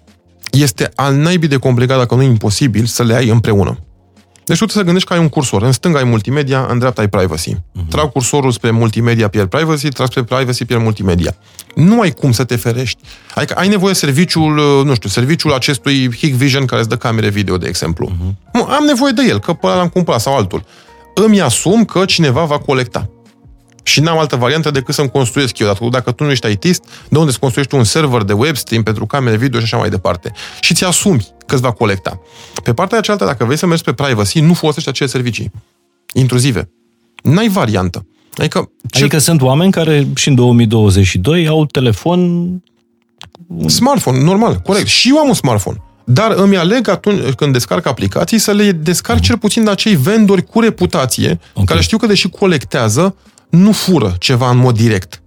este 0.51 0.91
al 0.95 1.15
naibii 1.15 1.49
de 1.49 1.57
complicat, 1.57 1.99
dacă 1.99 2.15
nu 2.15 2.23
imposibil, 2.23 2.85
să 2.85 3.03
le 3.03 3.15
ai 3.15 3.29
împreună. 3.29 3.79
Deci 4.45 4.59
tu 4.59 4.69
să 4.69 4.83
gândești 4.83 5.09
că 5.09 5.15
ai 5.15 5.21
un 5.21 5.29
cursor. 5.29 5.63
În 5.63 5.73
stânga 5.73 5.99
ai 5.99 6.05
multimedia, 6.05 6.67
în 6.69 6.79
dreapta 6.79 7.01
ai 7.01 7.09
privacy. 7.09 7.55
Uh-huh. 7.55 7.89
Trag 7.89 8.13
cursorul 8.13 8.51
spre 8.51 8.71
multimedia, 8.71 9.29
pierd 9.29 9.49
privacy, 9.49 9.89
trag 9.89 10.07
spre 10.07 10.23
privacy, 10.25 10.65
pierd 10.65 10.83
multimedia. 10.83 11.37
Nu 11.75 12.01
ai 12.01 12.11
cum 12.11 12.33
să 12.33 12.45
te 12.45 12.57
ferești. 12.57 12.99
Adică 13.35 13.55
ai 13.55 13.69
nevoie 13.69 13.93
de 13.93 13.99
serviciul, 13.99 14.85
nu 14.85 14.95
știu, 14.95 15.09
serviciul 15.09 15.53
acestui 15.53 16.17
Hikvision 16.17 16.65
care 16.65 16.81
îți 16.81 16.91
dă 16.91 16.97
camere 16.97 17.29
video, 17.29 17.57
de 17.57 17.69
exemplu. 17.69 18.11
Uh-huh. 18.11 18.53
Am 18.53 18.85
nevoie 18.87 19.13
de 19.13 19.23
el, 19.29 19.41
că 19.41 19.53
pe 19.53 19.67
l-am 19.67 19.89
cumpărat 19.89 20.21
sau 20.21 20.37
altul. 20.37 20.65
Îmi 21.15 21.41
asum 21.41 21.85
că 21.85 22.05
cineva 22.05 22.45
va 22.45 22.59
colecta. 22.59 23.11
Și 23.83 24.01
n-am 24.01 24.19
altă 24.19 24.37
variantă 24.37 24.71
decât 24.71 24.95
să-mi 24.95 25.11
construiesc 25.11 25.59
eu. 25.59 25.67
Dacă, 25.67 25.85
dacă 25.91 26.13
tu 26.13 26.25
nu 26.25 26.31
ești 26.31 26.51
ITist, 26.51 26.85
de 27.09 27.19
unde 27.19 27.31
îți 27.31 27.39
construiești 27.39 27.75
un 27.75 27.85
server 27.85 28.23
de 28.23 28.33
web 28.33 28.57
stream 28.57 28.83
pentru 28.83 29.07
camere 29.07 29.37
video 29.37 29.59
și 29.59 29.65
așa 29.65 29.77
mai 29.77 29.91
departe. 29.91 30.33
Și 30.61 30.75
ți 30.75 30.85
asumi 30.85 31.27
că 31.47 31.55
îți 31.55 31.63
va 31.63 31.73
colecta. 31.73 32.21
Pe 32.63 32.75
partea 32.75 33.01
cealaltă, 33.01 33.25
dacă 33.25 33.45
vrei 33.45 33.57
să 33.57 33.67
mergi 33.67 33.83
pe 33.83 33.93
privacy, 33.93 34.41
nu 34.41 34.55
folosești 34.55 34.89
acele 34.89 35.09
servicii 35.09 35.51
intruzive. 36.13 36.71
N-ai 37.23 37.49
variantă. 37.49 38.07
Adică, 38.37 38.71
ce... 38.91 39.01
adică 39.01 39.19
sunt 39.19 39.43
oameni 39.43 39.73
care 39.73 40.09
și 40.15 40.29
în 40.29 40.35
2022 40.35 41.47
au 41.47 41.67
telefon... 41.67 42.49
Smartphone, 43.67 44.23
normal, 44.23 44.57
corect. 44.57 44.87
Și 44.87 45.09
eu 45.09 45.19
am 45.19 45.29
un 45.29 45.35
smartphone. 45.35 45.83
Dar 46.05 46.31
îmi 46.31 46.57
aleg 46.57 46.89
atunci 46.89 47.33
când 47.33 47.53
descarc 47.53 47.87
aplicații 47.87 48.39
să 48.39 48.53
le 48.53 48.73
descarc 48.73 49.21
cel 49.21 49.39
puțin 49.39 49.65
de 49.65 49.71
acei 49.71 49.95
vendori 49.95 50.47
cu 50.47 50.61
reputație, 50.61 51.41
okay. 51.53 51.65
care 51.65 51.81
știu 51.81 51.99
că 51.99 52.07
deși 52.07 52.29
colectează, 52.29 53.17
nu 53.51 53.73
fură 53.73 54.15
ceva 54.19 54.51
în 54.51 54.59
mod 54.59 54.77
direct. 54.77 55.23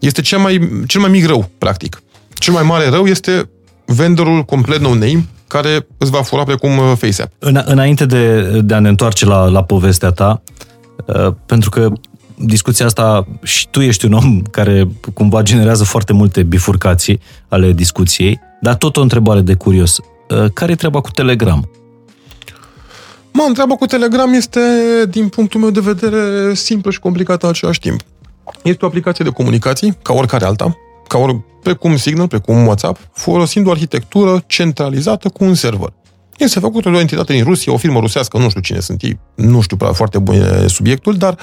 Este 0.00 0.20
cel 0.20 0.38
mai, 0.38 0.82
cel 0.86 1.00
mai 1.00 1.10
mic 1.10 1.26
rău, 1.26 1.50
practic. 1.58 2.02
Cel 2.34 2.52
mai 2.52 2.62
mare 2.62 2.88
rău 2.88 3.06
este 3.06 3.50
vendorul 3.86 4.42
complet 4.42 4.80
no-name, 4.80 5.28
care 5.46 5.86
îți 5.98 6.10
va 6.10 6.22
fura 6.22 6.44
precum 6.44 6.78
uh, 6.78 6.92
FaceApp. 6.96 7.32
În, 7.38 7.62
înainte 7.64 8.06
de, 8.06 8.42
de 8.60 8.74
a 8.74 8.78
ne 8.78 8.88
întoarce 8.88 9.26
la, 9.26 9.44
la 9.44 9.62
povestea 9.62 10.10
ta, 10.10 10.42
uh, 11.06 11.32
pentru 11.46 11.70
că 11.70 11.92
discuția 12.36 12.86
asta 12.86 13.26
și 13.42 13.68
tu 13.68 13.80
ești 13.80 14.04
un 14.04 14.12
om 14.12 14.42
care 14.42 14.88
cumva 15.14 15.42
generează 15.42 15.84
foarte 15.84 16.12
multe 16.12 16.42
bifurcații 16.42 17.20
ale 17.48 17.72
discuției, 17.72 18.40
dar 18.60 18.74
tot 18.74 18.96
o 18.96 19.00
întrebare 19.00 19.40
de 19.40 19.54
curios. 19.54 19.98
Uh, 19.98 20.44
care 20.52 20.72
e 20.72 20.74
treaba 20.74 21.00
cu 21.00 21.10
Telegram? 21.10 21.68
Mă, 23.32 23.44
întreabă 23.46 23.74
cu 23.74 23.86
Telegram 23.86 24.32
este, 24.32 24.60
din 25.10 25.28
punctul 25.28 25.60
meu 25.60 25.70
de 25.70 25.80
vedere, 25.80 26.54
simplă 26.54 26.90
și 26.90 26.98
complicată 26.98 27.46
în 27.46 27.52
același 27.52 27.80
timp. 27.80 28.00
Este 28.62 28.84
o 28.84 28.88
aplicație 28.88 29.24
de 29.24 29.30
comunicații, 29.30 29.98
ca 30.02 30.12
oricare 30.12 30.44
alta, 30.44 30.76
ca 31.08 31.18
or, 31.18 31.40
precum 31.62 31.96
Signal, 31.96 32.28
precum 32.28 32.66
WhatsApp, 32.66 33.00
folosind 33.12 33.66
o 33.66 33.70
arhitectură 33.70 34.42
centralizată 34.46 35.28
cu 35.28 35.44
un 35.44 35.54
server. 35.54 35.92
Este 36.38 36.60
făcută 36.60 36.90
de 36.90 36.96
o 36.96 37.00
entitate 37.00 37.32
din 37.32 37.44
Rusia, 37.44 37.72
o 37.72 37.76
firmă 37.76 38.00
rusească, 38.00 38.38
nu 38.38 38.48
știu 38.48 38.60
cine 38.60 38.80
sunt 38.80 39.02
ei, 39.02 39.18
nu 39.34 39.60
știu 39.60 39.76
prea 39.76 39.92
foarte 39.92 40.18
bun 40.18 40.68
subiectul, 40.68 41.16
dar 41.16 41.38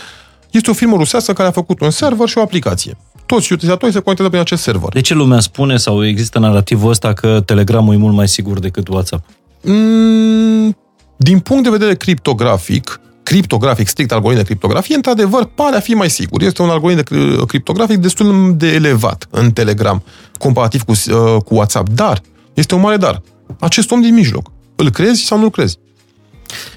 este 0.51 0.69
o 0.69 0.73
firmă 0.73 0.97
rusească 0.97 1.33
care 1.33 1.47
a 1.47 1.51
făcut 1.51 1.79
un 1.79 1.89
server 1.89 2.27
și 2.27 2.37
o 2.37 2.41
aplicație. 2.41 2.97
Toți 3.25 3.53
utilizatorii 3.53 3.93
se 3.93 3.99
conectează 3.99 4.29
prin 4.29 4.41
acest 4.41 4.61
server. 4.61 4.89
De 4.89 5.01
ce 5.01 5.13
lumea 5.13 5.39
spune 5.39 5.77
sau 5.77 6.05
există 6.05 6.39
narativul 6.39 6.89
ăsta 6.89 7.13
că 7.13 7.41
Telegramul 7.45 7.93
e 7.93 7.97
mult 7.97 8.15
mai 8.15 8.27
sigur 8.27 8.59
decât 8.59 8.87
WhatsApp? 8.87 9.25
Mm, 9.61 10.77
din 11.25 11.39
punct 11.39 11.63
de 11.63 11.69
vedere 11.69 11.95
criptografic, 11.95 12.99
criptografic, 13.23 13.87
strict 13.87 14.11
algoritm 14.11 14.39
de 14.41 14.45
criptografie, 14.45 14.95
într-adevăr, 14.95 15.43
pare 15.55 15.75
a 15.75 15.79
fi 15.79 15.93
mai 15.93 16.09
sigur. 16.09 16.41
Este 16.41 16.61
un 16.61 16.69
algoritm 16.69 17.03
de 17.03 17.45
criptografic 17.47 17.97
destul 17.97 18.53
de 18.57 18.67
elevat 18.67 19.27
în 19.29 19.51
Telegram, 19.51 20.03
comparativ 20.37 20.81
cu, 20.81 20.91
uh, 20.91 21.41
cu 21.45 21.55
WhatsApp. 21.55 21.89
Dar, 21.89 22.21
este 22.53 22.75
un 22.75 22.81
mare 22.81 22.97
dar. 22.97 23.21
Acest 23.59 23.91
om 23.91 24.01
din 24.01 24.13
mijloc, 24.13 24.51
îl 24.75 24.89
crezi 24.89 25.23
sau 25.23 25.39
nu-l 25.39 25.49
crezi? 25.49 25.77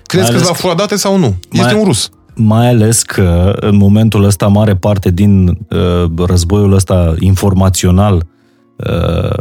Crezi 0.03 0.31
că 0.31 0.37
îți 0.37 0.47
va 0.47 0.53
fura 0.53 0.75
date 0.75 0.97
sau 0.97 1.17
nu? 1.17 1.35
Este 1.51 1.65
mai, 1.65 1.79
un 1.79 1.85
rus. 1.85 2.11
Mai 2.35 2.69
ales 2.69 3.03
că 3.03 3.57
în 3.61 3.77
momentul 3.77 4.25
ăsta 4.25 4.47
mare 4.47 4.77
parte 4.77 5.11
din 5.11 5.49
uh, 5.49 6.27
războiul 6.27 6.73
ăsta 6.73 7.15
informațional 7.19 8.27
uh, 8.77 9.37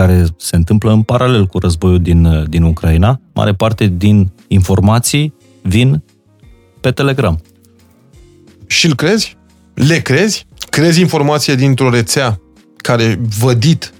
care 0.00 0.26
se 0.36 0.56
întâmplă 0.56 0.92
în 0.92 1.02
paralel 1.02 1.46
cu 1.46 1.58
războiul 1.58 2.00
din, 2.00 2.46
din 2.48 2.62
Ucraina. 2.62 3.20
Mare 3.34 3.52
parte 3.52 3.92
din 3.96 4.30
informații 4.48 5.34
vin 5.62 6.02
pe 6.80 6.90
Telegram. 6.90 7.40
Și 8.66 8.86
îl 8.86 8.94
crezi? 8.94 9.36
Le 9.74 9.98
crezi? 9.98 10.46
Crezi 10.70 11.00
informație 11.00 11.54
dintr-o 11.54 11.90
rețea 11.90 12.40
care 12.76 13.20
vădit 13.38 13.92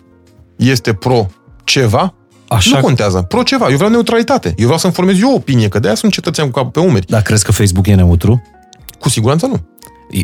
este 0.57 0.93
pro 0.93 1.27
ceva? 1.65 2.15
Așa... 2.49 2.77
Nu 2.77 2.83
contează. 2.83 3.23
Pro 3.23 3.43
ceva. 3.43 3.71
Eu 3.71 3.77
vreau 3.77 3.91
neutralitate. 3.91 4.49
Eu 4.49 4.65
vreau 4.65 4.79
să-mi 4.79 4.93
formez 4.93 5.21
eu 5.21 5.31
o 5.31 5.35
opinie, 5.35 5.69
că 5.69 5.79
de-aia 5.79 5.97
sunt 5.97 6.13
cetățean 6.13 6.47
cu 6.47 6.53
capul 6.53 6.71
pe 6.71 6.81
umeri. 6.81 7.07
Dar 7.07 7.23
crezi 7.23 7.45
că 7.45 7.53
Facebook 7.53 7.87
e 7.87 7.95
neutru? 7.95 8.43
Cu 8.99 9.09
siguranță 9.09 9.47
nu. 9.47 9.61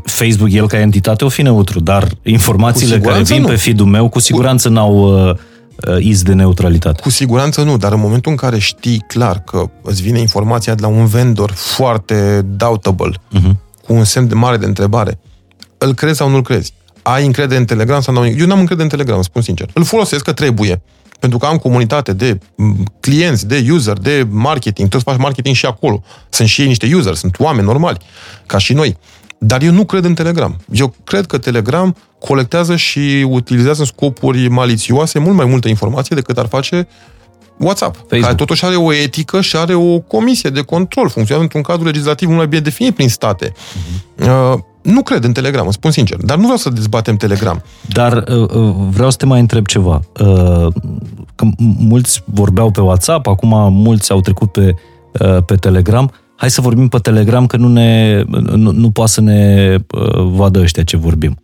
Facebook, 0.04 0.52
el 0.52 0.68
ca 0.68 0.78
entitate, 0.78 1.24
o 1.24 1.28
fi 1.28 1.42
neutru, 1.42 1.80
dar 1.80 2.08
informațiile 2.22 3.00
care 3.00 3.22
vin 3.22 3.40
nu. 3.40 3.46
pe 3.46 3.56
feed-ul 3.56 3.86
meu, 3.86 4.08
cu 4.08 4.18
siguranță 4.18 4.68
cu... 4.68 4.74
n-au 4.74 5.28
uh, 5.28 5.30
Uh, 5.30 5.36
iz 5.98 6.22
de 6.22 6.32
neutralitate. 6.32 7.02
Cu 7.02 7.10
siguranță 7.10 7.62
nu, 7.62 7.76
dar 7.76 7.92
în 7.92 8.00
momentul 8.00 8.30
în 8.30 8.36
care 8.36 8.58
știi 8.58 9.04
clar 9.06 9.38
că 9.40 9.70
îți 9.82 10.02
vine 10.02 10.18
informația 10.18 10.74
de 10.74 10.82
la 10.82 10.88
un 10.88 11.06
vendor 11.06 11.52
foarte 11.52 12.40
doubtable, 12.42 13.12
uh-huh. 13.12 13.56
cu 13.86 13.92
un 13.92 14.04
semn 14.04 14.28
de 14.28 14.34
mare 14.34 14.56
de 14.56 14.66
întrebare, 14.66 15.18
îl 15.78 15.94
crezi 15.94 16.16
sau 16.16 16.28
nu-l 16.28 16.42
crezi? 16.42 16.72
Ai 17.02 17.26
încredere 17.26 17.60
în 17.60 17.66
Telegram 17.66 18.00
sau 18.00 18.14
nu? 18.14 18.26
Eu 18.26 18.46
n-am 18.46 18.58
încredere 18.58 18.82
în 18.82 18.88
Telegram, 18.88 19.22
spun 19.22 19.42
sincer. 19.42 19.70
Îl 19.72 19.84
folosesc 19.84 20.24
că 20.24 20.32
trebuie. 20.32 20.82
Pentru 21.20 21.38
că 21.38 21.46
am 21.46 21.56
comunitate 21.56 22.12
de 22.12 22.38
clienți, 23.00 23.46
de 23.46 23.66
user, 23.70 23.98
de 23.98 24.26
marketing. 24.30 24.88
Toți 24.88 25.04
faci 25.04 25.16
marketing 25.18 25.54
și 25.54 25.66
acolo. 25.66 26.02
Sunt 26.28 26.48
și 26.48 26.60
ei 26.60 26.66
niște 26.66 26.90
user, 26.94 27.14
sunt 27.14 27.36
oameni 27.38 27.66
normali, 27.66 27.98
ca 28.46 28.58
și 28.58 28.72
noi. 28.72 28.96
Dar 29.38 29.62
eu 29.62 29.72
nu 29.72 29.84
cred 29.84 30.04
în 30.04 30.14
Telegram. 30.14 30.56
Eu 30.72 30.94
cred 31.04 31.26
că 31.26 31.38
Telegram 31.38 31.96
colectează 32.18 32.76
și 32.76 33.26
utilizează 33.28 33.80
în 33.80 33.86
scopuri 33.86 34.48
malițioase 34.48 35.18
mult 35.18 35.36
mai 35.36 35.46
multă 35.46 35.68
informație 35.68 36.16
decât 36.16 36.38
ar 36.38 36.46
face 36.46 36.88
WhatsApp, 37.58 37.94
Facebook. 37.94 38.22
care 38.22 38.34
totuși 38.34 38.64
are 38.64 38.74
o 38.74 38.94
etică 38.94 39.40
și 39.40 39.56
are 39.56 39.74
o 39.74 39.98
comisie 39.98 40.50
de 40.50 40.60
control, 40.60 41.08
funcționează 41.08 41.42
într-un 41.42 41.62
cadru 41.62 41.84
legislativ 41.84 42.26
mult 42.26 42.38
mai 42.38 42.48
bine 42.48 42.60
definit 42.60 42.94
prin 42.94 43.08
state. 43.08 43.52
Uh, 44.18 44.54
nu 44.82 45.02
cred 45.02 45.24
în 45.24 45.32
Telegram, 45.32 45.64
îmi 45.64 45.72
spun 45.72 45.90
sincer, 45.90 46.18
dar 46.20 46.36
nu 46.36 46.42
vreau 46.42 46.56
să 46.56 46.70
dezbatem 46.70 47.16
Telegram. 47.16 47.62
Dar 47.88 48.24
uh, 48.28 48.50
uh, 48.54 48.74
vreau 48.90 49.10
să 49.10 49.16
te 49.16 49.26
mai 49.26 49.40
întreb 49.40 49.66
ceva. 49.66 50.00
Uh, 50.20 50.66
Că 51.34 51.46
mulți 51.78 52.22
vorbeau 52.24 52.70
pe 52.70 52.80
WhatsApp, 52.80 53.26
acum 53.26 53.72
mulți 53.72 54.12
au 54.12 54.20
trecut 54.20 54.52
pe, 54.52 54.74
uh, 55.20 55.42
pe 55.46 55.54
Telegram. 55.54 56.12
Hai 56.36 56.50
să 56.50 56.60
vorbim 56.60 56.88
pe 56.88 56.98
Telegram, 56.98 57.46
că 57.46 57.56
nu, 57.56 57.68
ne, 57.68 58.22
nu, 58.54 58.70
nu 58.70 58.90
poate 58.90 59.10
să 59.10 59.20
ne 59.20 59.74
uh, 59.90 60.22
vadă 60.22 60.60
ăștia 60.60 60.82
ce 60.82 60.96
vorbim. 60.96 61.36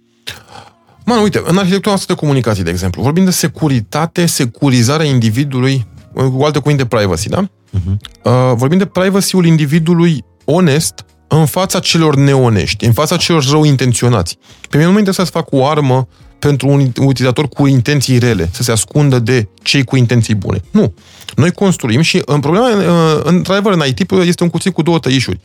Man, 1.05 1.23
uite, 1.23 1.43
în 1.45 1.57
arhitectura 1.57 1.91
noastră 1.91 2.15
de 2.15 2.21
comunicații, 2.21 2.63
de 2.63 2.71
exemplu, 2.71 3.03
vorbim 3.03 3.25
de 3.25 3.31
securitate, 3.31 4.27
securizarea 4.27 5.07
individului, 5.07 5.87
cu 6.13 6.43
alte 6.43 6.59
cuvinte, 6.59 6.87
privacy, 6.87 7.29
da? 7.29 7.45
Uh-huh. 7.45 8.23
Uh, 8.23 8.53
vorbim 8.55 8.79
de 8.79 8.87
privacy-ul 8.87 9.47
individului 9.47 10.25
onest 10.45 11.05
în 11.29 11.47
fața 11.47 11.79
celor 11.79 12.17
neonești, 12.17 12.85
în 12.85 12.93
fața 12.93 13.17
celor 13.17 13.45
rău 13.51 13.65
intenționați. 13.65 14.39
Pe 14.69 14.77
mine 14.77 14.85
nu 14.85 14.93
mă 14.93 14.99
interesează 14.99 15.31
să 15.33 15.39
fac 15.39 15.53
o 15.53 15.67
armă 15.67 16.09
pentru 16.39 16.69
un 16.69 16.93
utilizator 17.01 17.49
cu 17.49 17.67
intenții 17.67 18.19
rele, 18.19 18.51
să 18.53 18.63
se 18.63 18.73
ascundă 18.73 19.19
de 19.19 19.49
cei 19.63 19.85
cu 19.85 19.97
intenții 19.97 20.35
bune. 20.35 20.61
Nu. 20.71 20.95
Noi 21.37 21.51
construim 21.51 22.01
și 22.01 22.23
în 22.25 22.41
problema, 22.41 22.69
uh, 22.69 23.21
într-adevăr, 23.23 23.73
în 23.73 23.83
IT 23.87 24.11
este 24.11 24.43
un 24.43 24.51
cuțit 24.51 24.73
cu 24.73 24.83
două 24.83 24.99
tăișuri. 24.99 25.41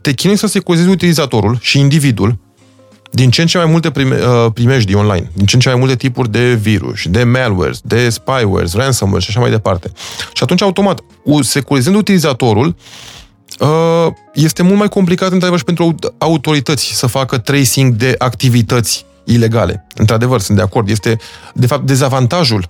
Te 0.00 0.12
chinui 0.12 0.36
să 0.36 0.46
securizezi 0.46 0.90
utilizatorul 0.90 1.58
și 1.60 1.78
individul 1.78 2.38
din 3.10 3.30
ce 3.30 3.40
în 3.40 3.46
ce 3.46 3.58
mai 3.58 3.66
multe 3.66 3.90
prime, 3.90 4.16
uh, 4.16 4.52
primești 4.54 4.94
online, 4.94 5.30
din 5.32 5.46
ce 5.46 5.54
în 5.54 5.60
ce 5.60 5.68
mai 5.68 5.78
multe 5.78 5.96
tipuri 5.96 6.30
de 6.30 6.54
virus, 6.54 7.06
de 7.08 7.24
malwares, 7.24 7.80
de 7.82 8.08
spywares, 8.08 8.74
ransomware 8.74 9.22
și 9.22 9.28
așa 9.28 9.40
mai 9.40 9.50
departe. 9.50 9.92
Și 10.32 10.42
atunci, 10.42 10.62
automat, 10.62 11.00
securizând 11.40 11.96
utilizatorul, 11.96 12.76
uh, 13.58 14.06
este 14.34 14.62
mult 14.62 14.78
mai 14.78 14.88
complicat, 14.88 15.26
într-adevăr, 15.26 15.58
și 15.58 15.64
pentru 15.64 15.94
autorități 16.18 16.84
să 16.84 17.06
facă 17.06 17.38
tracing 17.38 17.94
de 17.94 18.14
activități 18.18 19.06
ilegale. 19.24 19.86
Într-adevăr, 19.94 20.40
sunt 20.40 20.56
de 20.56 20.62
acord. 20.62 20.88
Este, 20.88 21.18
de 21.54 21.66
fapt, 21.66 21.86
dezavantajul 21.86 22.68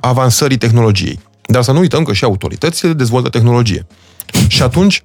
avansării 0.00 0.56
tehnologiei. 0.56 1.20
Dar 1.46 1.62
să 1.62 1.72
nu 1.72 1.78
uităm 1.78 2.02
că 2.02 2.12
și 2.12 2.24
autoritățile 2.24 2.92
dezvoltă 2.92 3.28
tehnologie. 3.28 3.86
Și 4.46 4.62
atunci 4.62 5.02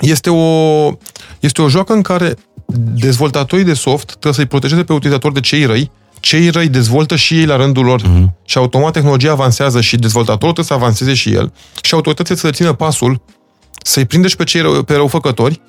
este 0.00 0.30
o, 0.30 0.88
este 1.40 1.62
o 1.62 1.68
joacă 1.68 1.92
în 1.92 2.02
care 2.02 2.34
dezvoltatorii 2.76 3.64
de 3.64 3.74
soft 3.74 4.06
trebuie 4.06 4.32
să-i 4.32 4.46
protejeze 4.46 4.84
pe 4.84 4.92
utilizatori 4.92 5.34
de 5.34 5.40
cei 5.40 5.64
răi, 5.64 5.90
cei 6.20 6.48
răi 6.48 6.68
dezvoltă 6.68 7.16
și 7.16 7.38
ei 7.38 7.46
la 7.46 7.56
rândul 7.56 7.84
lor 7.84 8.00
uh-huh. 8.00 8.44
și 8.44 8.58
automat 8.58 8.92
tehnologia 8.92 9.30
avansează 9.30 9.80
și 9.80 9.96
dezvoltatorul 9.96 10.54
trebuie 10.54 10.64
să 10.64 10.84
avanseze 10.84 11.14
și 11.14 11.32
el 11.32 11.52
și 11.82 11.94
autoritățile 11.94 12.36
să 12.36 12.50
țină 12.50 12.72
pasul, 12.72 13.22
să-i 13.84 14.04
prinde 14.04 14.28
și 14.28 14.36
pe 14.36 14.44
cei 14.44 14.60
rău, 14.60 14.82
pe 14.82 14.94
răufăcători 14.94 15.60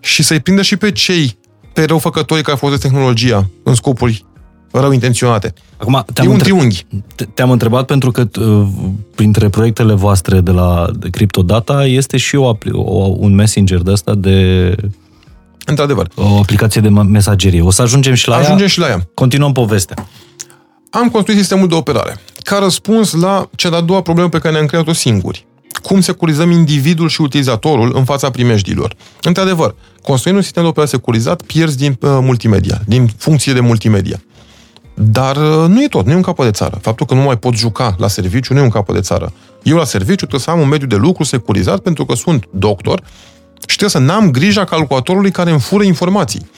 și 0.00 0.22
să-i 0.22 0.40
prindă 0.40 0.62
și 0.62 0.76
pe 0.76 0.92
cei 0.92 1.38
pe 1.72 1.84
răufăcătorii 1.84 2.44
care 2.44 2.56
folosesc 2.56 2.82
tehnologia 2.82 3.50
în 3.62 3.74
scopuri 3.74 4.24
rău 4.70 4.92
intenționate. 4.92 5.52
Acum, 5.76 6.04
te-am 6.12 6.26
e 6.26 6.30
un 6.30 6.36
întreb... 6.36 6.56
triunghi. 6.56 6.86
Te-am 7.34 7.50
întrebat 7.50 7.84
pentru 7.84 8.10
că 8.10 8.28
uh, 8.40 8.66
printre 9.14 9.48
proiectele 9.48 9.94
voastre 9.94 10.40
de 10.40 10.50
la 10.50 10.90
de 10.98 11.08
CryptoData 11.10 11.86
este 11.86 12.16
și 12.16 12.36
o, 12.36 12.56
o, 12.72 13.14
un 13.18 13.34
messenger 13.34 13.80
de 13.80 13.90
ăsta 13.90 14.14
de 14.14 14.74
Într-adevăr. 15.68 16.10
O 16.14 16.38
aplicație 16.38 16.80
de 16.80 16.88
mesagerie. 16.88 17.60
O 17.62 17.70
să 17.70 17.82
ajungem 17.82 18.14
și 18.14 18.28
la 18.28 18.36
ajungem 18.36 18.60
ea. 18.60 18.66
și 18.66 18.78
la 18.78 18.88
ea. 18.88 19.08
Continuăm 19.14 19.52
povestea. 19.52 20.08
Am 20.90 21.08
construit 21.08 21.38
sistemul 21.38 21.68
de 21.68 21.74
operare 21.74 22.20
ca 22.48 22.58
răspuns 22.58 23.12
la 23.12 23.48
cea 23.54 23.70
de-a 23.70 23.80
doua 23.80 24.00
problemă 24.02 24.28
pe 24.28 24.38
care 24.38 24.54
ne-am 24.54 24.66
creat-o 24.66 24.92
singuri. 24.92 25.46
Cum 25.82 26.00
securizăm 26.00 26.50
individul 26.50 27.08
și 27.08 27.20
utilizatorul 27.20 27.92
în 27.94 28.04
fața 28.04 28.30
primejdilor? 28.30 28.94
Într-adevăr, 29.22 29.74
construind 30.02 30.38
un 30.38 30.44
sistem 30.44 30.62
de 30.62 30.68
operare 30.68 30.90
securizat, 30.90 31.42
pierzi 31.42 31.76
din 31.76 31.90
uh, 32.00 32.18
multimedia, 32.20 32.80
din 32.86 33.10
funcție 33.16 33.52
de 33.52 33.60
multimedia. 33.60 34.20
Dar 34.94 35.36
uh, 35.36 35.68
nu 35.68 35.82
e 35.82 35.88
tot, 35.88 36.06
nu 36.06 36.12
e 36.12 36.14
un 36.14 36.22
capăt 36.22 36.44
de 36.44 36.50
țară. 36.50 36.78
Faptul 36.82 37.06
că 37.06 37.14
nu 37.14 37.20
mai 37.20 37.38
pot 37.38 37.54
juca 37.54 37.94
la 37.98 38.08
serviciu 38.08 38.52
nu 38.52 38.60
e 38.60 38.62
un 38.62 38.68
capăt 38.68 38.94
de 38.94 39.00
țară. 39.00 39.32
Eu 39.62 39.76
la 39.76 39.84
serviciu 39.84 40.16
trebuie 40.16 40.40
să 40.40 40.50
am 40.50 40.60
un 40.60 40.68
mediu 40.68 40.86
de 40.86 40.96
lucru 40.96 41.24
securizat 41.24 41.78
pentru 41.78 42.04
că 42.04 42.14
sunt 42.14 42.48
doctor 42.50 43.02
și 43.66 43.76
trebuie 43.76 43.90
să 43.90 43.98
n-am 43.98 44.30
grija 44.30 44.64
calculatorului 44.64 45.30
care 45.30 45.50
îmi 45.50 45.60
fură 45.60 45.84
informații. 45.84 46.50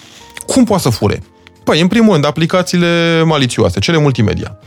Cum 0.46 0.64
poate 0.64 0.82
să 0.82 0.88
fure? 0.88 1.22
Păi, 1.64 1.80
în 1.80 1.88
primul 1.88 2.12
rând, 2.12 2.24
aplicațiile 2.24 3.22
malițioase, 3.24 3.78
cele 3.78 3.98
multimedia. 3.98 4.58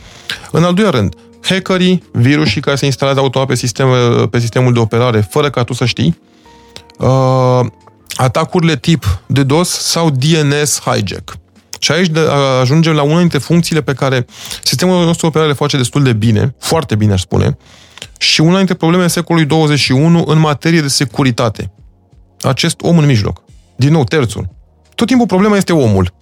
În 0.50 0.64
al 0.64 0.74
doilea 0.74 0.92
rând, 0.92 1.14
hackerii, 1.40 2.02
virusii 2.12 2.60
care 2.60 2.76
se 2.76 2.84
instalează 2.84 3.20
automat 3.20 3.46
pe, 3.46 3.54
sistem, 3.54 3.88
pe 4.30 4.38
sistemul 4.38 4.72
de 4.72 4.78
operare 4.78 5.26
fără 5.30 5.50
ca 5.50 5.62
tu 5.62 5.72
să 5.72 5.84
știi, 5.84 6.20
uh, 6.98 7.66
atacurile 8.14 8.76
tip 8.76 9.22
DDoS 9.26 9.68
sau 9.68 10.10
DNS 10.10 10.80
hijack. 10.80 11.36
Și 11.78 11.92
aici 11.92 12.08
de, 12.08 12.20
ajungem 12.60 12.92
la 12.92 13.02
una 13.02 13.18
dintre 13.18 13.38
funcțiile 13.38 13.82
pe 13.82 13.92
care 13.92 14.26
sistemul 14.62 15.04
nostru 15.04 15.20
de 15.20 15.26
operare 15.26 15.48
le 15.48 15.56
face 15.56 15.76
destul 15.76 16.02
de 16.02 16.12
bine, 16.12 16.54
foarte 16.58 16.94
bine 16.94 17.12
aș 17.12 17.20
spune, 17.20 17.56
și 18.18 18.40
una 18.40 18.56
dintre 18.56 18.74
problemele 18.74 19.08
secolului 19.08 19.48
21 19.48 20.24
în 20.26 20.38
materie 20.38 20.80
de 20.80 20.88
securitate 20.88 21.73
acest 22.48 22.80
om 22.82 22.98
în 22.98 23.06
mijloc. 23.06 23.42
Din 23.76 23.92
nou, 23.92 24.04
terțul. 24.04 24.48
Tot 24.94 25.06
timpul 25.06 25.26
problema 25.26 25.56
este 25.56 25.72
omul. 25.72 26.12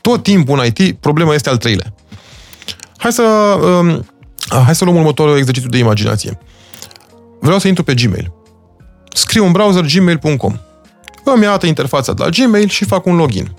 Tot 0.00 0.22
timpul 0.22 0.58
în 0.58 0.64
IT, 0.64 0.96
problema 1.00 1.34
este 1.34 1.48
al 1.48 1.56
treilea. 1.56 1.94
Hai 2.96 3.12
să, 3.12 3.22
um, 3.22 4.06
hai 4.64 4.74
să 4.74 4.84
luăm 4.84 4.96
următorul 4.96 5.36
exercițiu 5.36 5.68
de 5.68 5.78
imaginație. 5.78 6.38
Vreau 7.40 7.58
să 7.58 7.68
intru 7.68 7.84
pe 7.84 7.94
Gmail. 7.94 8.32
Scriu 9.12 9.44
în 9.44 9.52
browser 9.52 9.84
gmail.com. 9.84 10.56
Îmi 11.24 11.46
arată 11.46 11.66
interfața 11.66 12.12
de 12.12 12.22
la 12.22 12.28
Gmail 12.28 12.68
și 12.68 12.84
fac 12.84 13.06
un 13.06 13.16
login. 13.16 13.54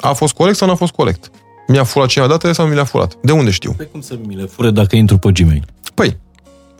A 0.00 0.12
fost 0.12 0.34
corect 0.34 0.56
sau 0.56 0.66
nu 0.66 0.72
a 0.72 0.76
fost 0.76 0.92
corect? 0.92 1.30
Mi-a 1.66 1.84
furat 1.84 2.08
cineva 2.08 2.30
datele 2.30 2.52
sau 2.52 2.66
mi 2.66 2.74
le-a 2.74 2.84
furat? 2.84 3.14
De 3.22 3.32
unde 3.32 3.50
știu? 3.50 3.72
Păi 3.72 3.88
cum 3.90 4.00
să 4.00 4.18
mi 4.26 4.36
le 4.36 4.44
fure 4.44 4.70
dacă 4.70 4.96
intru 4.96 5.18
pe 5.18 5.32
Gmail? 5.32 5.64
Păi, 5.94 6.18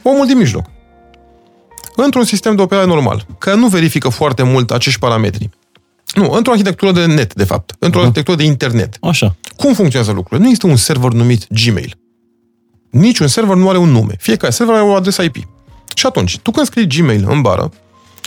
omul 0.03 0.27
din 0.27 0.37
mijloc 0.37 0.65
într-un 1.97 2.25
sistem 2.25 2.57
de 2.57 2.63
operare 2.63 2.87
normal, 2.87 3.27
care 3.39 3.57
nu 3.57 3.67
verifică 3.67 4.09
foarte 4.09 4.43
mult 4.43 4.71
acești 4.71 4.99
parametri. 4.99 5.51
Nu, 6.15 6.31
într-o 6.31 6.53
arhitectură 6.53 6.93
de 6.93 7.07
net, 7.07 7.35
de 7.35 7.45
fapt. 7.45 7.75
Într-o 7.79 8.01
uh-huh. 8.01 8.03
arhitectură 8.03 8.37
de 8.37 8.45
internet. 8.45 8.97
Așa. 9.01 9.37
Cum 9.57 9.75
funcționează 9.75 10.13
lucrurile? 10.13 10.47
Nu 10.47 10.53
este 10.53 10.67
un 10.67 10.77
server 10.77 11.13
numit 11.13 11.47
Gmail. 11.65 11.95
Niciun 12.91 13.27
server 13.27 13.57
nu 13.57 13.69
are 13.69 13.79
un 13.79 13.89
nume. 13.89 14.15
Fiecare 14.19 14.53
server 14.53 14.75
are 14.75 14.85
o 14.85 14.95
adresă 14.95 15.23
IP. 15.23 15.37
Și 15.95 16.07
atunci, 16.07 16.39
tu 16.39 16.51
când 16.51 16.67
scrii 16.67 16.89
Gmail 16.89 17.27
în 17.29 17.41
bară, 17.41 17.73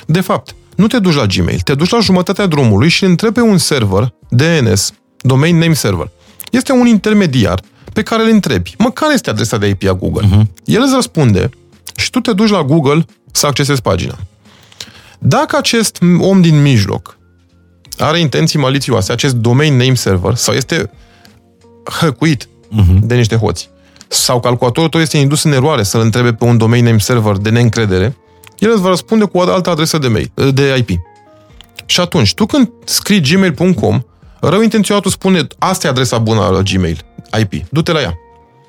de 0.05 0.21
fapt, 0.21 0.55
nu 0.75 0.87
te 0.87 0.99
duci 0.99 1.15
la 1.15 1.25
Gmail, 1.25 1.59
te 1.59 1.75
duci 1.75 1.89
la 1.89 1.99
jumătatea 1.99 2.45
drumului 2.45 2.89
și 2.89 3.03
întrebi 3.03 3.33
pe 3.33 3.41
un 3.41 3.57
server 3.57 4.13
DNS, 4.29 4.91
Domain 5.17 5.57
Name 5.57 5.73
Server. 5.73 6.11
Este 6.51 6.71
un 6.71 6.87
intermediar 6.87 7.61
pe 7.93 8.03
care 8.03 8.23
îl 8.23 8.29
întrebi, 8.29 8.75
mă, 8.77 8.91
care 8.91 9.13
este 9.13 9.29
adresa 9.29 9.57
de 9.57 9.67
IP 9.67 9.87
a 9.87 9.93
Google? 9.93 10.27
Uh-huh. 10.27 10.63
El 10.63 10.81
îți 10.81 10.93
răspunde 10.93 11.49
și 11.95 12.09
tu 12.09 12.19
te 12.19 12.33
duci 12.33 12.49
la 12.49 12.63
Google 12.63 13.05
să 13.31 13.45
accesezi 13.45 13.81
pagina. 13.81 14.17
Dacă 15.19 15.57
acest 15.57 15.97
om 16.19 16.41
din 16.41 16.61
mijloc 16.61 17.17
are 17.97 18.19
intenții 18.19 18.59
malițioase, 18.59 19.11
acest 19.11 19.35
domain 19.35 19.75
name 19.75 19.93
server, 19.93 20.35
sau 20.35 20.53
este 20.53 20.91
hăcuit 21.99 22.43
uh-huh. 22.45 22.99
de 23.01 23.15
niște 23.15 23.35
hoți, 23.35 23.69
sau 24.07 24.39
calculatorul 24.39 24.89
tău 24.89 25.01
este 25.01 25.17
indus 25.17 25.43
în 25.43 25.51
eroare 25.51 25.83
să-l 25.83 26.01
întrebe 26.01 26.33
pe 26.33 26.43
un 26.43 26.57
domain 26.57 26.83
name 26.83 26.97
server 26.97 27.35
de 27.35 27.49
neîncredere, 27.49 28.17
el 28.57 28.71
îți 28.71 28.81
va 28.81 28.89
răspunde 28.89 29.25
cu 29.25 29.37
o 29.37 29.41
altă 29.41 29.69
adresă 29.69 29.97
de, 29.97 30.07
mail, 30.07 30.31
de 30.53 30.75
IP. 30.77 30.99
Și 31.85 31.99
atunci, 31.99 32.33
tu 32.33 32.45
când 32.45 32.71
scrii 32.85 33.21
gmail.com, 33.21 34.01
rău 34.39 34.61
intenționatul 34.61 35.11
spune, 35.11 35.47
asta 35.57 35.87
e 35.87 35.89
adresa 35.89 36.17
bună 36.17 36.39
la 36.39 36.61
Gmail, 36.61 37.05
IP, 37.39 37.53
du-te 37.69 37.91
la 37.91 38.01
ea. 38.01 38.17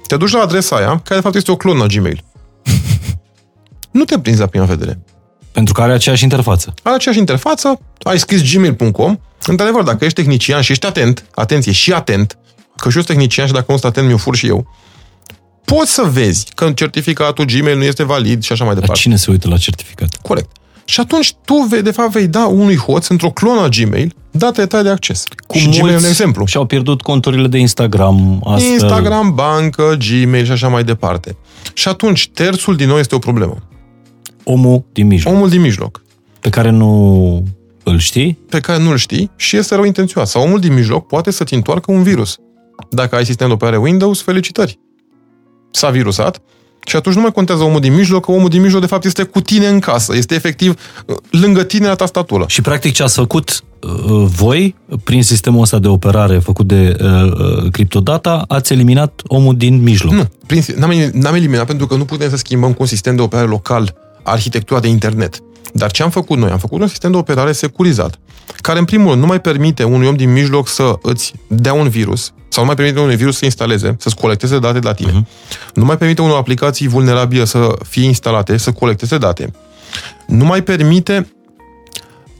Te 0.06 0.16
duci 0.16 0.32
la 0.32 0.40
adresa 0.40 0.76
aia, 0.76 0.88
care 0.88 1.14
de 1.14 1.20
fapt 1.20 1.34
este 1.34 1.50
o 1.50 1.56
clonă 1.56 1.86
Gmail 1.86 2.24
nu 3.91 4.05
te 4.05 4.18
prinzi 4.18 4.41
la 4.41 4.47
prima 4.47 4.64
vedere. 4.64 4.99
Pentru 5.53 5.74
că 5.74 5.82
are 5.82 5.93
aceeași 5.93 6.22
interfață. 6.22 6.74
Are 6.82 6.95
aceeași 6.95 7.20
interfață, 7.20 7.80
ai 8.03 8.18
scris 8.18 8.53
gmail.com, 8.53 9.18
într-adevăr, 9.47 9.82
dacă 9.82 10.05
ești 10.05 10.20
tehnician 10.22 10.61
și 10.61 10.72
ești 10.72 10.86
atent, 10.86 11.24
atenție, 11.34 11.72
și 11.72 11.93
atent, 11.93 12.38
că 12.76 12.91
și 12.91 12.97
eu 12.97 13.03
sunt 13.03 13.07
tehnician 13.07 13.47
și 13.47 13.53
dacă 13.53 13.64
nu 13.68 13.76
sunt 13.76 13.91
atent, 13.93 14.07
mi-o 14.07 14.16
fur 14.16 14.36
și 14.36 14.47
eu, 14.47 14.66
poți 15.64 15.93
să 15.93 16.03
vezi 16.03 16.47
că 16.55 16.70
certificatul 16.70 17.45
Gmail 17.45 17.76
nu 17.76 17.84
este 17.84 18.05
valid 18.05 18.43
și 18.43 18.53
așa 18.53 18.64
mai 18.64 18.74
departe. 18.74 18.95
Dar 18.95 19.03
cine 19.03 19.16
se 19.16 19.30
uită 19.30 19.49
la 19.49 19.57
certificat? 19.57 20.16
Corect. 20.22 20.51
Și 20.84 21.01
atunci 21.01 21.34
tu, 21.45 21.55
vei, 21.55 21.82
de 21.82 21.91
fapt, 21.91 22.11
vei 22.11 22.26
da 22.26 22.47
unui 22.47 22.76
hoț 22.76 23.07
într-o 23.07 23.30
clonă 23.30 23.61
a 23.61 23.68
Gmail 23.68 24.14
date 24.30 24.66
tale 24.66 24.82
de 24.82 24.88
acces. 24.88 25.24
Cu 25.47 25.59
și 25.59 25.68
Gmail 25.68 25.95
e 25.95 25.97
un 25.97 26.05
exemplu. 26.05 26.45
Și-au 26.45 26.64
pierdut 26.64 27.03
conturile 27.03 27.47
de 27.47 27.59
Instagram. 27.59 28.43
Astfel. 28.45 28.72
Instagram, 28.72 29.34
bancă, 29.34 29.97
Gmail 29.99 30.45
și 30.45 30.51
așa 30.51 30.68
mai 30.68 30.84
departe. 30.84 31.36
Și 31.72 31.88
atunci, 31.88 32.28
terțul 32.28 32.76
din 32.76 32.88
nou 32.88 32.99
este 32.99 33.14
o 33.14 33.18
problemă 33.18 33.57
omul 34.45 34.84
din 34.93 35.07
mijloc. 35.07 35.34
Omul 35.34 35.49
din 35.49 35.61
mijloc. 35.61 36.03
Pe 36.41 36.49
care 36.49 36.70
nu 36.70 37.43
îl 37.82 37.99
știi? 37.99 38.38
Pe 38.49 38.61
care 38.61 38.82
nu 38.82 38.91
îl 38.91 38.97
știi 38.97 39.30
și 39.36 39.57
este 39.57 39.74
rău 39.74 39.84
intenționat. 39.84 40.28
Sau 40.28 40.43
omul 40.43 40.61
din 40.61 40.74
mijloc 40.74 41.07
poate 41.07 41.30
să-ți 41.30 41.55
întoarcă 41.55 41.93
un 41.93 42.03
virus. 42.03 42.38
Dacă 42.91 43.16
ai 43.16 43.24
sistem 43.24 43.47
de 43.47 43.53
operare 43.53 43.76
Windows, 43.76 44.20
felicitări. 44.20 44.78
S-a 45.70 45.91
virusat, 45.91 46.41
Și 46.86 46.97
atunci 46.97 47.14
nu 47.14 47.20
mai 47.20 47.32
contează 47.32 47.62
omul 47.62 47.80
din 47.80 47.95
mijloc, 47.95 48.24
că 48.24 48.30
omul 48.30 48.49
din 48.49 48.61
mijloc 48.61 48.80
de 48.80 48.86
fapt 48.86 49.05
este 49.05 49.22
cu 49.22 49.41
tine 49.41 49.66
în 49.66 49.78
casă, 49.78 50.16
este 50.16 50.34
efectiv 50.34 50.80
uh, 51.07 51.16
lângă 51.30 51.62
tine 51.62 51.86
la 51.86 51.95
tastatură. 51.95 52.45
Și 52.49 52.61
practic 52.61 52.93
ce 52.93 53.03
ați 53.03 53.14
făcut 53.14 53.64
uh, 53.82 53.91
voi, 54.36 54.74
prin 55.05 55.22
sistemul 55.22 55.61
ăsta 55.61 55.78
de 55.78 55.88
operare 55.88 56.38
făcut 56.38 56.66
de 56.66 56.97
uh, 57.01 57.32
uh 57.32 57.70
criptodata, 57.70 58.45
ați 58.49 58.72
eliminat 58.72 59.22
omul 59.26 59.57
din 59.57 59.82
mijloc. 59.82 60.12
Nu, 60.12 60.28
prin, 60.47 60.62
n-am, 60.76 60.91
n-am 61.12 61.34
eliminat 61.34 61.66
pentru 61.66 61.86
că 61.86 61.95
nu 61.95 62.05
putem 62.05 62.30
să 62.30 62.36
schimbăm 62.36 62.70
cu 62.70 62.76
un 62.80 62.86
sistem 62.86 63.16
de 63.16 63.22
operare 63.22 63.49
local 63.49 63.95
arhitectura 64.23 64.81
de 64.81 64.89
internet. 64.89 65.43
Dar 65.73 65.91
ce 65.91 66.03
am 66.03 66.11
făcut 66.11 66.39
noi? 66.39 66.51
Am 66.51 66.59
făcut 66.59 66.81
un 66.81 66.87
sistem 66.89 67.11
de 67.11 67.16
operare 67.16 67.53
securizat, 67.53 68.18
care 68.57 68.79
în 68.79 68.85
primul 68.85 69.09
rând 69.09 69.21
nu 69.21 69.27
mai 69.27 69.41
permite 69.41 69.85
unui 69.85 70.07
om 70.07 70.16
din 70.16 70.33
mijloc 70.33 70.68
să 70.68 70.95
îți 71.03 71.33
dea 71.47 71.73
un 71.73 71.89
virus, 71.89 72.33
sau 72.49 72.62
nu 72.62 72.66
mai 72.66 72.75
permite 72.75 73.01
unui 73.01 73.16
virus 73.16 73.37
să 73.37 73.45
instaleze, 73.45 73.97
să-ți 73.99 74.16
colecteze 74.16 74.59
date 74.59 74.79
de 74.79 74.87
la 74.87 74.95
tine. 74.95 75.11
Uh-huh. 75.11 75.75
Nu 75.75 75.85
mai 75.85 75.99
permite 75.99 76.23
unor 76.23 76.37
aplicații 76.37 76.89
vulnerabile 76.89 77.45
să 77.45 77.77
fie 77.89 78.05
instalate, 78.05 78.57
să 78.57 78.73
colecteze 78.73 79.18
date. 79.18 79.53
Nu 80.27 80.45
mai 80.45 80.62
permite 80.62 81.33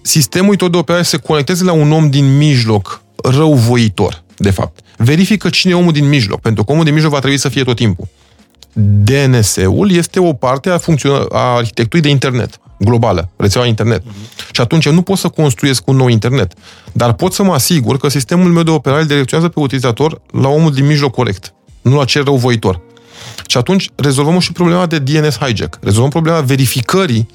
sistemul 0.03 0.57
tot 0.57 0.71
de 0.71 0.77
operare 0.77 1.05
să 1.05 1.11
se 1.11 1.17
conecteze 1.17 1.65
la 1.65 1.73
un 1.73 1.93
om 1.93 2.11
din 2.11 2.37
mijloc, 2.37 3.03
răuvoitor, 3.23 4.23
de 4.37 4.51
fapt. 4.51 4.81
Verifică 4.97 5.49
cine 5.49 5.73
e 5.73 5.77
omul 5.77 5.93
din 5.93 6.09
mijloc, 6.09 6.41
pentru 6.41 6.65
că 6.65 6.73
omul 6.73 6.85
din 6.85 6.95
mijloc 6.95 7.13
va 7.13 7.19
trebui 7.19 7.39
să 7.39 7.49
fie 7.49 7.63
tot 7.63 7.77
timpul. 7.77 8.09
DNS-ul 8.73 9.91
este 9.91 10.21
o 10.21 10.33
parte 10.33 10.71
a, 10.71 10.79
funcțion- 10.79 11.27
a 11.33 11.55
arhitecturii 11.57 12.05
de 12.05 12.11
internet 12.11 12.61
globală, 12.79 13.31
rețeaua 13.37 13.67
internet. 13.67 14.03
Uh-huh. 14.03 14.51
Și 14.53 14.61
atunci 14.61 14.89
nu 14.89 15.03
pot 15.03 15.19
să 15.19 15.29
construiesc 15.29 15.89
un 15.89 15.97
nou 15.97 16.09
internet, 16.09 16.53
dar 16.93 17.13
pot 17.13 17.33
să 17.33 17.43
mă 17.43 17.53
asigur 17.53 17.99
că 17.99 18.09
sistemul 18.09 18.51
meu 18.51 18.63
de 18.63 18.71
operare 18.71 19.05
direcționează 19.05 19.53
pe 19.53 19.61
utilizator 19.61 20.21
la 20.33 20.49
omul 20.49 20.73
din 20.73 20.87
mijloc 20.87 21.15
corect, 21.15 21.55
nu 21.83 21.97
la 21.97 22.05
cel 22.05 22.25
răuvoitor. 22.25 22.81
Și 23.47 23.57
atunci 23.57 23.91
rezolvăm 23.95 24.39
și 24.39 24.53
problema 24.53 24.87
de 24.87 24.99
DNS 24.99 25.39
hijack. 25.39 25.79
Rezolvăm 25.83 26.11
problema 26.11 26.41
verificării 26.41 27.29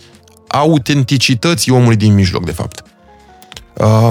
autenticității 0.47 1.71
omului 1.71 1.95
din 1.95 2.13
mijloc, 2.13 2.45
de 2.45 2.51
fapt. 2.51 2.83
Uh, 3.73 4.09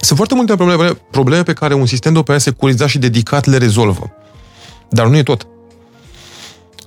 sunt 0.00 0.16
foarte 0.16 0.34
multe 0.34 0.56
probleme, 0.56 0.92
probleme 1.10 1.42
pe 1.42 1.52
care 1.52 1.74
un 1.74 1.86
sistem 1.86 2.12
de 2.12 2.18
operare 2.18 2.42
securizat 2.42 2.88
și 2.88 2.98
dedicat 2.98 3.46
le 3.46 3.56
rezolvă. 3.56 4.12
Dar 4.88 5.06
nu 5.06 5.16
e 5.16 5.22
tot. 5.22 5.46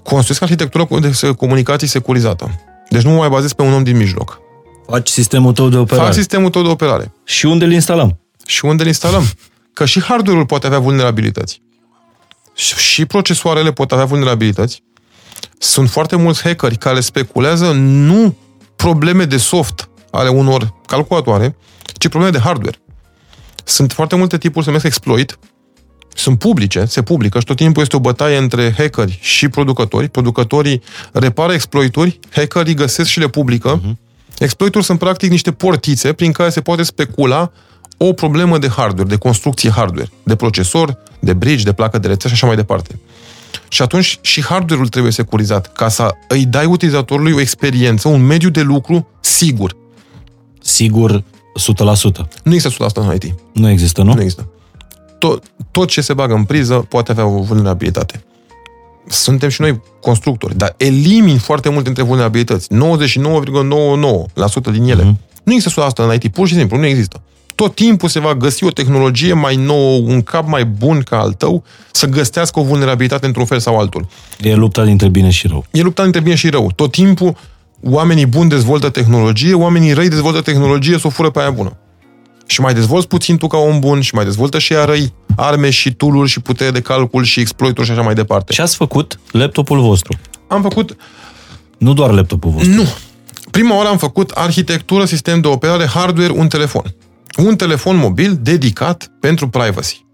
Construiesc 0.04 0.42
arhitectură 0.42 0.88
de 1.00 1.34
comunicații 1.38 1.88
securizată 1.88 2.52
deci 2.94 3.02
nu 3.02 3.10
mă 3.10 3.18
mai 3.18 3.30
bazez 3.30 3.54
pe 3.54 3.62
un 3.62 3.74
om 3.74 3.84
din 3.84 3.98
mijloc. 3.98 4.42
Faci 4.88 5.10
sistemul 5.10 5.54
tău 5.54 5.70
de 5.70 5.78
operare. 5.78 6.06
Fac 6.06 6.14
sistemul 6.14 6.50
tău 6.50 6.62
de 6.62 6.68
operare. 6.68 7.14
Și 7.24 7.46
unde 7.46 7.66
îl 7.66 7.72
instalăm? 7.72 8.20
Și 8.46 8.66
unde 8.66 8.82
îl 8.82 8.88
instalăm? 8.88 9.24
Că 9.74 9.86
și 9.86 10.02
hardware-ul 10.02 10.46
poate 10.46 10.66
avea 10.66 10.80
vulnerabilități. 10.80 11.62
Și 12.78 13.06
procesoarele 13.06 13.72
pot 13.72 13.92
avea 13.92 14.06
vulnerabilități. 14.06 14.84
Sunt 15.58 15.90
foarte 15.90 16.16
mulți 16.16 16.42
hackeri 16.42 16.78
care 16.78 17.00
speculează 17.00 17.72
nu 17.72 18.36
probleme 18.76 19.26
de 19.26 19.38
soft 19.38 19.90
ale 20.12 20.30
unor 20.30 20.74
calculatoare, 20.88 21.56
ci 21.98 22.08
probleme 22.08 22.38
de 22.38 22.40
hardware. 22.40 22.78
Sunt 23.64 23.92
foarte 23.92 24.16
multe 24.16 24.38
tipuri, 24.38 24.64
se 24.64 24.70
numesc 24.70 24.86
exploit, 24.86 25.40
sunt 26.16 26.40
publice, 26.40 26.86
se 26.86 27.02
publică 27.02 27.40
și 27.40 27.46
tot 27.46 27.56
timpul 27.56 27.82
este 27.82 27.96
o 27.96 28.00
bătaie 28.00 28.38
între 28.38 28.74
hackeri 28.78 29.18
și 29.22 29.48
producători. 29.48 30.10
Producătorii 30.10 30.82
repară 31.12 31.54
exploituri, 31.54 32.20
hackerii 32.30 32.74
găsesc 32.74 33.10
și 33.10 33.20
le 33.20 33.28
publică. 33.28 33.82
Uh-huh. 33.82 33.98
Exploituri 34.38 34.84
sunt 34.84 35.00
practic 35.00 35.30
niște 35.30 35.52
portițe 35.52 36.14
prin 36.14 36.32
care 36.32 36.50
se 36.50 36.62
poate 36.62 36.84
specula 36.84 37.52
o 37.98 38.14
problemă 38.14 38.58
de 38.58 38.70
hardware, 38.70 39.10
de 39.10 39.16
construcție 39.16 39.70
hardware, 39.70 40.10
de 40.24 40.36
procesor, 40.36 40.98
de 41.20 41.34
bridge, 41.34 41.64
de 41.64 41.74
placă 41.74 41.98
de 41.98 42.08
rețea 42.08 42.30
și 42.30 42.36
așa 42.36 42.46
mai 42.46 42.56
departe. 42.56 43.00
Și 43.68 43.82
atunci 43.82 44.20
și 44.22 44.44
hardware-ul 44.44 44.88
trebuie 44.88 45.12
securizat 45.12 45.74
ca 45.74 45.88
să 45.88 46.16
îi 46.28 46.46
dai 46.46 46.66
utilizatorului 46.66 47.32
o 47.32 47.40
experiență, 47.40 48.08
un 48.08 48.22
mediu 48.22 48.50
de 48.50 48.62
lucru 48.62 49.08
sigur. 49.20 49.76
Sigur 50.62 51.20
100%. 51.20 51.24
Nu 52.44 52.54
există 52.54 52.86
100% 52.86 52.94
în 52.94 53.14
IT. 53.14 53.36
Nu 53.52 53.70
există, 53.70 54.02
nu? 54.02 54.14
Nu 54.14 54.22
există 54.22 54.48
tot, 55.24 55.44
tot 55.72 55.90
ce 55.90 56.02
se 56.02 56.14
bagă 56.14 56.34
în 56.34 56.44
priză 56.44 56.86
poate 56.90 57.12
avea 57.12 57.26
o 57.26 57.42
vulnerabilitate. 57.42 58.24
Suntem 59.08 59.50
și 59.50 59.62
noi 59.62 59.82
constructori, 60.02 60.58
dar 60.58 60.74
elimin 60.78 61.38
foarte 61.38 61.70
multe 61.70 61.84
dintre 61.84 62.04
vulnerabilități. 62.04 62.68
99,99% 62.68 62.76
din 64.72 64.84
ele. 64.84 65.04
Mm-hmm. 65.04 65.44
Nu 65.44 65.54
există 65.54 65.88
100% 65.92 66.06
în 66.06 66.14
IT, 66.14 66.28
pur 66.34 66.48
și 66.48 66.56
simplu, 66.56 66.78
nu 66.78 66.86
există. 66.86 67.22
Tot 67.56 67.76
timpul 67.76 68.10
se 68.10 68.20
va 68.20 68.36
găsi 68.36 68.64
o 68.64 68.70
tehnologie 68.70 69.34
mai 69.34 69.56
nouă, 69.56 69.98
un 69.98 70.22
cap 70.22 70.48
mai 70.48 70.66
bun 70.66 71.02
ca 71.02 71.20
al 71.20 71.34
tău, 71.34 71.64
să 71.92 72.08
găsească 72.08 72.60
o 72.60 72.64
vulnerabilitate 72.64 73.26
într-un 73.26 73.46
fel 73.46 73.60
sau 73.60 73.80
altul. 73.80 74.08
E 74.40 74.56
lupta 74.56 74.84
dintre 74.84 75.08
bine 75.08 75.30
și 75.30 75.48
rău. 75.48 75.66
E 75.72 75.82
lupta 75.82 76.04
dintre 76.04 76.22
bine 76.22 76.36
și 76.36 76.50
rău. 76.50 76.72
Tot 76.76 76.92
timpul 76.92 77.36
oamenii 77.84 78.26
buni 78.26 78.50
dezvoltă 78.50 78.90
tehnologie, 78.90 79.54
oamenii 79.54 79.94
răi 79.94 80.10
dezvoltă 80.10 80.42
tehnologie 80.42 80.98
să 80.98 81.08
o 81.08 81.10
fură 81.10 81.30
pe 81.30 81.40
aia 81.40 81.52
bună 81.52 81.78
și 82.46 82.62
mai 82.62 82.74
dezvolți 82.74 83.08
puțin 83.08 83.38
tu 83.38 83.48
ca 83.48 83.58
om 83.58 83.80
bun 83.80 84.02
și 84.02 84.16
mai 84.16 84.24
dezvoltă 84.24 84.60
și 84.60 84.74
ea 84.74 84.86
răi 84.86 85.14
arme 85.36 85.70
și 85.70 85.94
tool 85.94 86.28
și 86.28 86.40
putere 86.40 86.72
de 86.72 86.82
calcul 86.82 87.24
și 87.24 87.40
exploituri 87.40 87.86
și 87.86 87.92
așa 87.92 88.02
mai 88.02 88.14
departe. 88.14 88.54
Ce 88.54 88.62
ați 88.62 88.76
făcut 88.76 89.20
laptopul 89.32 89.80
vostru? 89.80 90.18
Am 90.48 90.62
făcut... 90.62 90.96
Nu 91.78 91.94
doar 91.94 92.12
laptopul 92.12 92.52
vostru. 92.52 92.72
Nu. 92.72 92.88
Prima 93.52 93.76
oară 93.76 93.88
am 93.88 93.98
făcut 93.98 94.30
arhitectură, 94.30 95.06
sistem 95.06 95.42
de 95.42 95.48
operare, 95.48 95.86
hardware, 95.86 96.34
un 96.34 96.48
telefon. 96.48 96.96
Un 97.38 97.56
telefon 97.56 97.96
mobil 97.96 98.40
dedicat 98.42 99.12
pentru 99.20 99.50
privacy. 99.50 100.06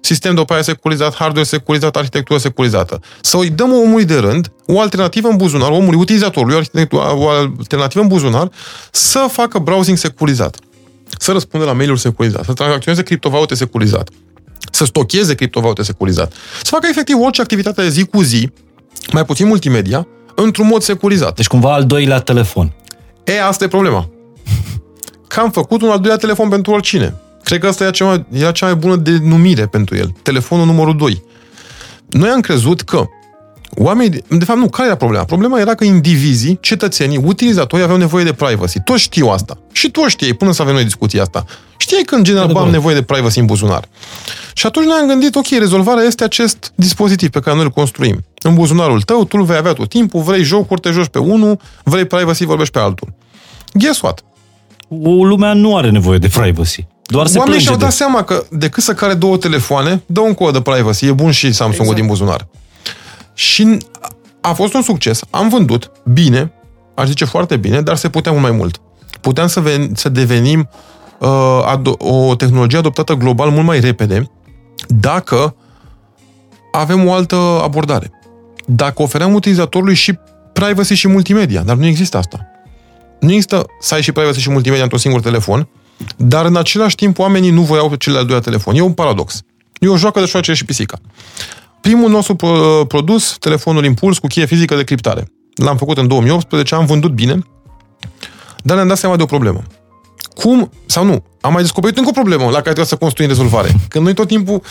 Sistem 0.00 0.34
de 0.34 0.40
operare 0.40 0.64
securizat, 0.64 1.14
hardware 1.14 1.46
securizat, 1.46 1.96
arhitectură 1.96 2.38
securizată. 2.38 3.00
Să 3.20 3.36
îi 3.36 3.50
dăm 3.50 3.72
omului 3.72 4.04
de 4.04 4.18
rând 4.18 4.52
o 4.66 4.80
alternativă 4.80 5.28
în 5.28 5.36
buzunar, 5.36 5.70
omului 5.70 5.98
utilizatorului, 5.98 6.66
o 7.00 7.28
alternativă 7.28 8.02
în 8.02 8.08
buzunar, 8.08 8.50
să 8.90 9.26
facă 9.30 9.58
browsing 9.58 9.96
securizat 9.96 10.56
să 11.18 11.32
răspundă 11.32 11.66
la 11.66 11.72
mail-uri 11.72 12.00
securizat, 12.00 12.44
să 12.44 12.52
tranzacționeze 12.52 13.02
criptovalute 13.02 13.54
securizat, 13.54 14.10
să 14.70 14.84
stocheze 14.84 15.34
criptovalute 15.34 15.82
securizat, 15.82 16.32
să 16.62 16.70
facă 16.70 16.86
efectiv 16.90 17.16
orice 17.20 17.40
activitate 17.40 17.82
de 17.82 17.88
zi 17.88 18.04
cu 18.04 18.22
zi, 18.22 18.50
mai 19.12 19.24
puțin 19.24 19.46
multimedia, 19.46 20.06
într-un 20.34 20.66
mod 20.66 20.82
securizat. 20.82 21.36
Deci 21.36 21.46
cumva 21.46 21.72
al 21.72 21.84
doilea 21.84 22.18
telefon. 22.18 22.72
E, 23.24 23.42
asta 23.42 23.64
e 23.64 23.68
problema. 23.68 24.08
Că 25.26 25.40
am 25.40 25.50
făcut 25.50 25.82
un 25.82 25.88
al 25.88 25.98
doilea 25.98 26.16
telefon 26.16 26.48
pentru 26.48 26.72
oricine. 26.72 27.14
Cred 27.42 27.60
că 27.60 27.66
asta 27.66 27.82
era 27.82 27.92
cea 27.92 28.04
mai, 28.04 28.26
era 28.30 28.52
cea 28.52 28.66
mai 28.66 28.74
bună 28.74 28.96
denumire 28.96 29.66
pentru 29.66 29.96
el. 29.96 30.14
Telefonul 30.22 30.66
numărul 30.66 30.96
2. 30.96 31.22
Noi 32.08 32.28
am 32.28 32.40
crezut 32.40 32.80
că 32.80 33.04
Oamenii, 33.76 34.24
de 34.28 34.44
fapt 34.44 34.58
nu, 34.58 34.68
care 34.68 34.88
era 34.88 34.96
problema? 34.96 35.24
Problema 35.24 35.60
era 35.60 35.74
că 35.74 35.84
indivizii, 35.84 36.58
cetățenii, 36.60 37.20
utilizatorii 37.24 37.84
aveau 37.84 37.98
nevoie 37.98 38.24
de 38.24 38.32
privacy. 38.32 38.80
Toți 38.80 39.02
știu 39.02 39.26
asta. 39.26 39.58
Și 39.72 39.90
tu 39.90 40.08
știi, 40.08 40.34
până 40.34 40.52
să 40.52 40.62
avem 40.62 40.74
noi 40.74 40.84
discuția 40.84 41.22
asta. 41.22 41.44
Știai 41.76 42.02
că 42.02 42.14
în 42.14 42.24
general 42.24 42.56
am 42.56 42.70
nevoie 42.70 42.94
de 42.94 43.02
privacy 43.02 43.38
în 43.38 43.46
buzunar. 43.46 43.88
Și 44.54 44.66
atunci 44.66 44.86
ne-am 44.86 45.06
gândit, 45.06 45.34
ok, 45.34 45.46
rezolvarea 45.58 46.02
este 46.02 46.24
acest 46.24 46.72
dispozitiv 46.74 47.28
pe 47.28 47.40
care 47.40 47.56
noi 47.56 47.64
îl 47.64 47.70
construim. 47.70 48.24
În 48.42 48.54
buzunarul 48.54 49.02
tău, 49.02 49.24
tu 49.24 49.36
îl 49.38 49.44
vei 49.44 49.56
avea 49.56 49.72
tot 49.72 49.88
timpul, 49.88 50.22
vrei 50.22 50.42
jocuri, 50.42 50.80
te 50.80 50.90
joci 50.90 51.08
pe 51.08 51.18
unul, 51.18 51.60
vrei 51.84 52.04
privacy, 52.04 52.44
vorbești 52.44 52.72
pe 52.72 52.78
altul. 52.78 53.12
Guess 53.72 54.00
what? 54.00 54.24
O 54.88 55.24
lumea 55.24 55.52
nu 55.52 55.76
are 55.76 55.90
nevoie 55.90 56.18
de 56.18 56.28
privacy. 56.28 56.86
Doar 57.02 57.26
se 57.26 57.38
Oamenii 57.38 57.60
și-au 57.60 57.76
dat 57.76 57.88
de... 57.88 57.94
seama 57.94 58.22
că 58.22 58.44
decât 58.50 58.82
să 58.82 58.94
care 58.94 59.14
două 59.14 59.36
telefoane, 59.36 60.02
dă 60.06 60.20
un 60.20 60.34
cod 60.34 60.52
de 60.52 60.60
privacy, 60.60 61.06
e 61.06 61.12
bun 61.12 61.30
și 61.30 61.52
Samsung-ul 61.52 61.80
exact. 61.80 61.98
din 61.98 62.06
buzunar. 62.06 62.46
Și 63.38 63.78
a 64.40 64.52
fost 64.52 64.74
un 64.74 64.82
succes. 64.82 65.20
Am 65.30 65.48
vândut 65.48 65.92
bine, 66.12 66.52
aș 66.94 67.06
zice 67.06 67.24
foarte 67.24 67.56
bine, 67.56 67.82
dar 67.82 67.96
se 67.96 68.08
putea 68.08 68.32
mult 68.32 68.42
mai 68.44 68.52
mult. 68.52 68.80
Puteam 69.20 69.46
să, 69.46 69.62
ven- 69.62 69.92
să 69.94 70.08
devenim 70.08 70.68
uh, 71.18 71.28
ado- 71.76 71.98
o 71.98 72.34
tehnologie 72.34 72.78
adoptată 72.78 73.14
global 73.14 73.50
mult 73.50 73.66
mai 73.66 73.80
repede 73.80 74.30
dacă 74.86 75.56
avem 76.72 77.06
o 77.06 77.12
altă 77.12 77.36
abordare. 77.62 78.10
Dacă 78.66 79.02
ofeream 79.02 79.34
utilizatorului 79.34 79.94
și 79.94 80.18
privacy 80.52 80.94
și 80.94 81.08
multimedia, 81.08 81.62
dar 81.62 81.76
nu 81.76 81.86
există 81.86 82.16
asta. 82.16 82.46
Nu 83.20 83.28
există 83.28 83.66
să 83.80 83.94
ai 83.94 84.02
și 84.02 84.12
privacy 84.12 84.40
și 84.40 84.50
multimedia 84.50 84.82
într-un 84.82 85.00
singur 85.00 85.20
telefon, 85.20 85.68
dar 86.16 86.44
în 86.44 86.56
același 86.56 86.94
timp 86.94 87.18
oamenii 87.18 87.50
nu 87.50 87.62
voiau 87.62 87.94
cel 87.94 88.12
de-al 88.12 88.24
doilea 88.24 88.44
telefon. 88.44 88.74
E 88.74 88.80
un 88.80 88.92
paradox. 88.92 89.42
E 89.78 89.88
o 89.88 89.96
joacă 89.96 90.20
de 90.20 90.26
șoace 90.26 90.52
și 90.52 90.64
pisica. 90.64 90.98
Primul 91.80 92.10
nostru 92.10 92.34
produs, 92.88 93.36
telefonul 93.38 93.84
Impuls 93.84 94.18
cu 94.18 94.26
cheie 94.26 94.46
fizică 94.46 94.76
de 94.76 94.84
criptare. 94.84 95.32
L-am 95.54 95.76
făcut 95.76 95.98
în 95.98 96.08
2018, 96.08 96.74
am 96.74 96.86
vândut 96.86 97.12
bine, 97.12 97.38
dar 98.62 98.76
ne-am 98.76 98.88
dat 98.88 98.98
seama 98.98 99.16
de 99.16 99.22
o 99.22 99.26
problemă. 99.26 99.62
Cum, 100.34 100.70
sau 100.86 101.04
nu, 101.04 101.24
am 101.40 101.52
mai 101.52 101.62
descoperit 101.62 101.96
încă 101.96 102.08
o 102.08 102.12
problemă 102.12 102.44
la 102.44 102.50
care 102.50 102.60
trebuie 102.60 102.84
să 102.84 102.96
construim 102.96 103.28
rezolvare. 103.28 103.74
Când 103.88 104.04
noi 104.04 104.14
tot 104.14 104.28
timpul 104.28 104.62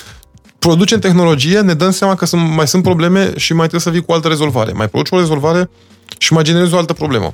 producem 0.59 0.99
tehnologie, 0.99 1.59
ne 1.59 1.73
dăm 1.73 1.91
seama 1.91 2.15
că 2.15 2.25
sunt, 2.25 2.51
mai 2.55 2.67
sunt 2.67 2.83
probleme 2.83 3.33
și 3.35 3.51
mai 3.53 3.67
trebuie 3.67 3.81
să 3.81 3.89
vii 3.89 4.01
cu 4.01 4.11
o 4.11 4.13
altă 4.13 4.27
rezolvare. 4.27 4.71
Mai 4.71 4.87
produci 4.87 5.11
o 5.11 5.17
rezolvare 5.17 5.69
și 6.17 6.33
mai 6.33 6.43
generezi 6.43 6.73
o 6.73 6.77
altă 6.77 6.93
problemă. 6.93 7.33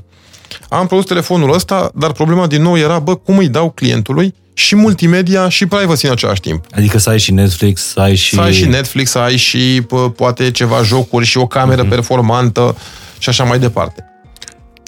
Am 0.70 0.88
produs 0.88 1.06
telefonul 1.06 1.54
ăsta, 1.54 1.92
dar 1.96 2.12
problema 2.12 2.48
din 2.48 2.62
nou 2.62 2.78
era, 2.78 3.00
bă, 3.00 3.16
cum 3.16 3.38
îi 3.38 3.48
dau 3.48 3.70
clientului 3.70 4.34
și 4.54 4.76
multimedia 4.76 5.50
și 5.50 5.66
privacy 5.66 6.06
în 6.06 6.12
același 6.12 6.42
timp. 6.42 6.66
Adică 6.72 6.98
să 6.98 7.10
ai 7.10 7.20
și 7.20 7.32
Netflix, 7.32 7.82
să 7.82 8.00
ai 8.00 8.16
și... 8.16 8.36
Să 8.36 8.42
ai 8.42 8.54
și 8.54 8.66
Netflix, 8.66 9.10
să 9.10 9.18
ai 9.18 9.36
și 9.36 9.82
pă, 9.88 10.10
poate 10.10 10.52
ceva 10.52 10.82
jocuri 10.84 11.26
și 11.26 11.38
o 11.38 11.48
cameră 11.48 11.86
uh-huh. 11.86 11.90
performantă 11.90 12.76
și 13.18 13.30
așa 13.30 13.44
mai 13.44 13.60
departe. 13.60 14.06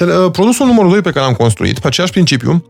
Ă, 0.01 0.29
produsul 0.29 0.65
numărul 0.65 0.89
2 0.89 1.01
pe 1.01 1.11
care 1.11 1.25
l-am 1.25 1.33
construit, 1.33 1.79
pe 1.79 1.87
același 1.87 2.11
principiu, 2.11 2.65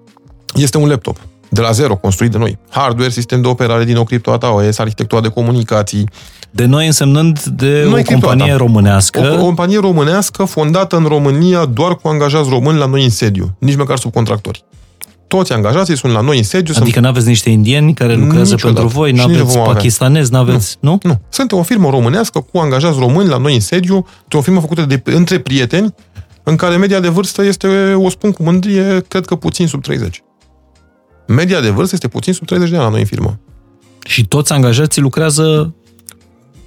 este 0.55 0.77
un 0.77 0.87
laptop. 0.87 1.17
De 1.49 1.61
la 1.61 1.71
zero, 1.71 1.95
construit 1.95 2.31
de 2.31 2.37
noi. 2.37 2.57
Hardware, 2.69 3.09
sistem 3.09 3.41
de 3.41 3.47
operare 3.47 3.83
din 3.83 3.97
OS, 3.97 4.77
arhitectura 4.77 5.21
de 5.21 5.27
comunicații. 5.27 6.09
De 6.51 6.65
noi 6.65 6.85
însemnând 6.85 7.43
de 7.43 7.85
noi 7.89 8.03
o 8.07 8.11
companie 8.11 8.53
românească. 8.53 9.19
O, 9.19 9.33
o 9.33 9.37
companie 9.37 9.79
românească 9.79 10.43
fondată 10.43 10.95
în 10.95 11.03
România 11.03 11.65
doar 11.65 11.95
cu 11.95 12.07
angajați 12.07 12.49
români 12.49 12.77
la 12.77 12.85
noi 12.85 13.03
în 13.03 13.09
sediu, 13.09 13.55
nici 13.59 13.75
măcar 13.75 13.97
subcontractori 13.97 14.65
toți 15.27 15.53
angajații 15.53 15.97
sunt 15.97 16.13
la 16.13 16.21
noi 16.21 16.37
în 16.37 16.43
sediu. 16.43 16.73
Adică 16.75 16.89
sunt... 16.91 17.03
nu 17.03 17.09
aveți 17.09 17.27
niște 17.27 17.49
indieni 17.49 17.93
care 17.93 18.15
lucrează 18.15 18.53
Niciodată. 18.53 18.79
pentru 18.79 18.97
voi, 18.97 19.11
nu 19.11 19.21
aveți 19.21 19.57
pakistanezi, 19.57 20.31
nu 20.31 20.37
aveți, 20.37 20.77
nu. 20.79 20.89
nu? 20.89 21.09
Nu. 21.09 21.21
Suntem 21.29 21.57
o 21.57 21.63
firmă 21.63 21.89
românească 21.89 22.39
cu 22.51 22.57
angajați 22.57 22.99
români 22.99 23.29
la 23.29 23.37
noi 23.37 23.53
în 23.53 23.59
sediu, 23.59 24.07
o 24.31 24.41
firmă 24.41 24.59
făcută 24.59 24.81
de, 24.81 25.01
între 25.03 25.39
prieteni, 25.39 25.93
în 26.43 26.55
care 26.55 26.77
media 26.77 26.99
de 26.99 27.07
vârstă 27.07 27.43
este, 27.43 27.93
o 27.93 28.09
spun 28.09 28.31
cu 28.31 28.43
mândrie, 28.43 29.05
cred 29.07 29.25
că 29.25 29.35
puțin 29.35 29.67
sub 29.67 29.81
30. 29.81 30.23
Media 31.27 31.61
de 31.61 31.69
vârstă 31.69 31.95
este 31.95 32.07
puțin 32.07 32.33
sub 32.33 32.45
30 32.45 32.69
de 32.69 32.75
ani 32.75 32.85
la 32.85 32.89
noi 32.89 32.99
în 32.99 33.05
firmă. 33.05 33.39
Și 34.05 34.25
toți 34.25 34.51
angajații 34.51 35.01
lucrează 35.01 35.73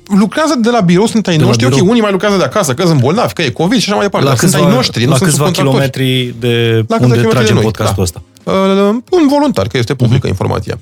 lucrează 0.08 0.54
de 0.60 0.70
la 0.70 0.80
birou, 0.80 1.06
sunt 1.06 1.26
ai 1.26 1.36
de 1.36 1.44
noștri, 1.44 1.66
ok, 1.66 1.88
unii 1.88 2.00
mai 2.00 2.10
lucrează 2.10 2.36
de 2.36 2.42
acasă, 2.42 2.74
că 2.74 2.86
sunt 2.86 3.00
bolnavi, 3.00 3.32
că 3.32 3.42
e 3.42 3.50
COVID 3.50 3.78
și 3.78 3.88
așa 3.88 3.96
mai 3.96 4.04
departe, 4.04 4.28
la 4.28 4.34
sunt 4.34 4.54
ai 4.54 4.74
noștri, 4.74 5.04
la 5.04 5.10
nu 5.10 5.24
câțiva 5.24 5.44
sunt 5.44 5.56
kilometri 5.56 6.34
de 6.38 6.84
la 6.88 6.96
unde 7.00 7.20
tragem 7.20 7.56
de 7.56 7.62
podcastul 7.62 7.96
da. 7.96 8.02
ăsta. 8.02 8.22
Uh, 8.48 8.96
un 9.10 9.28
voluntar, 9.28 9.66
că 9.66 9.78
este 9.78 9.94
publică 9.94 10.26
uh-huh. 10.26 10.30
informația. 10.30 10.78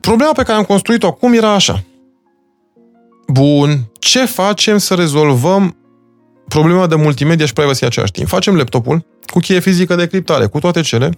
Problema 0.00 0.32
pe 0.32 0.42
care 0.42 0.58
am 0.58 0.64
construit-o 0.64 1.06
acum 1.06 1.32
era 1.32 1.52
așa. 1.54 1.84
Bun, 3.28 3.90
ce 3.98 4.24
facem 4.24 4.78
să 4.78 4.94
rezolvăm 4.94 5.76
problema 6.48 6.86
de 6.86 6.94
multimedia 6.94 7.46
și 7.46 7.52
privacy 7.52 7.82
în 7.82 7.88
același 7.88 8.12
timp? 8.12 8.28
Facem 8.28 8.56
laptopul 8.56 9.04
cu 9.26 9.38
cheie 9.38 9.60
fizică 9.60 9.94
de 9.94 10.06
criptare, 10.06 10.46
cu 10.46 10.58
toate 10.58 10.80
cele, 10.80 11.10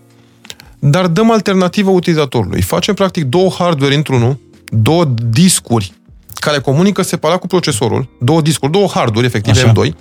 dar 0.79 1.07
dăm 1.07 1.31
alternativă 1.31 1.91
utilizatorului. 1.91 2.63
Facem 2.63 2.95
practic 2.95 3.25
două 3.25 3.51
hardware 3.59 3.95
într-unul, 3.95 4.39
două 4.69 5.05
discuri 5.31 5.93
care 6.35 6.59
comunică 6.59 7.03
separat 7.03 7.39
cu 7.39 7.47
procesorul, 7.47 8.09
două 8.21 8.41
discuri, 8.41 8.73
două 8.73 8.89
harduri, 8.95 9.27
efectiv, 9.27 9.53
Așa. 9.53 9.73
M2. 9.73 9.95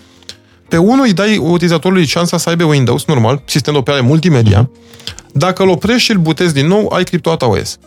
Pe 0.74 0.80
unul 0.80 1.06
îi 1.06 1.14
dai 1.14 1.38
utilizatorului 1.38 2.06
șansa 2.06 2.38
să 2.38 2.50
aibă 2.50 2.64
Windows, 2.64 3.06
normal, 3.06 3.42
sistem 3.46 3.74
de 3.74 3.80
operare 3.80 4.02
multimedia. 4.02 4.64
Mm-hmm. 4.64 5.32
Dacă 5.32 5.64
îl 5.64 5.70
oprești 5.70 6.02
și 6.02 6.12
îl 6.12 6.18
butezi 6.18 6.54
din 6.54 6.68
nou, 6.68 6.88
ai 6.88 7.04
CryptoAta 7.04 7.48
OS. 7.48 7.78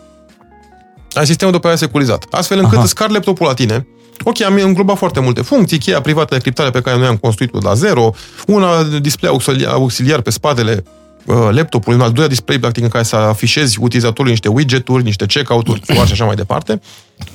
Ai 1.12 1.26
sistemul 1.26 1.52
de 1.52 1.58
operare 1.58 1.78
securizat. 1.78 2.26
Astfel 2.30 2.58
încât 2.58 2.74
Aha. 2.74 2.82
îți 2.82 2.94
car 2.94 3.10
laptopul 3.10 3.46
la 3.46 3.54
tine, 3.54 3.86
Ok, 4.24 4.42
am 4.42 4.54
înglobat 4.62 4.96
foarte 4.96 5.20
multe 5.20 5.42
funcții, 5.42 5.78
cheia 5.78 6.00
privată 6.00 6.34
de 6.34 6.40
criptare 6.40 6.70
pe 6.70 6.80
care 6.80 6.96
noi 6.98 7.06
am 7.06 7.16
construit-o 7.16 7.58
la 7.62 7.74
zero, 7.74 8.10
una 8.46 8.82
display 8.82 9.30
auxiliar, 9.30 9.72
auxiliar 9.72 10.20
pe 10.20 10.30
spatele 10.30 10.82
uh, 11.24 11.48
laptopului, 11.50 11.98
un 11.98 12.04
al 12.04 12.10
doilea 12.10 12.28
display 12.28 12.58
practic 12.58 12.82
în 12.82 12.88
care 12.88 13.04
să 13.04 13.16
afișezi 13.16 13.78
utilizatorului 13.80 14.30
niște 14.30 14.48
widgeturi, 14.48 15.02
niște 15.02 15.26
checkout-uri 15.26 15.82
și 16.06 16.12
așa 16.12 16.24
mai 16.24 16.34
departe. 16.34 16.80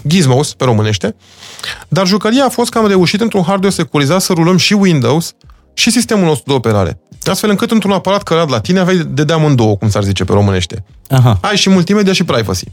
Gizmos, 0.08 0.54
pe 0.54 0.64
românește. 0.64 1.16
Dar 1.88 2.08
jucăria 2.08 2.46
a 2.46 2.50
fost 2.50 2.72
că 2.72 2.78
am 2.78 2.88
reușit 2.88 3.22
într-un 3.22 3.44
hardware 3.44 3.74
securizat 3.74 4.22
să 4.22 4.34
rulăm 4.34 4.58
și 4.58 4.74
Windows 4.74 5.34
și 5.74 5.92
sistemul 5.92 6.26
nostru 6.26 6.44
de 6.48 6.54
operare. 6.54 7.00
Astfel 7.24 7.50
încât 7.50 7.72
într-un 7.72 7.92
aparat 7.92 8.24
cărat 8.24 8.50
la 8.50 8.60
tine 8.60 8.80
aveai 8.80 8.98
de 8.98 9.24
deam 9.24 9.46
în 9.46 9.56
două, 9.56 9.78
cum 9.78 9.90
s-ar 9.90 10.04
zice 10.04 10.24
pe 10.24 10.34
românește. 10.34 10.84
Aha. 11.10 11.38
Ai 11.42 11.56
și 11.56 11.70
multimedia 11.70 12.14
și 12.14 12.24
privacy. 12.24 12.66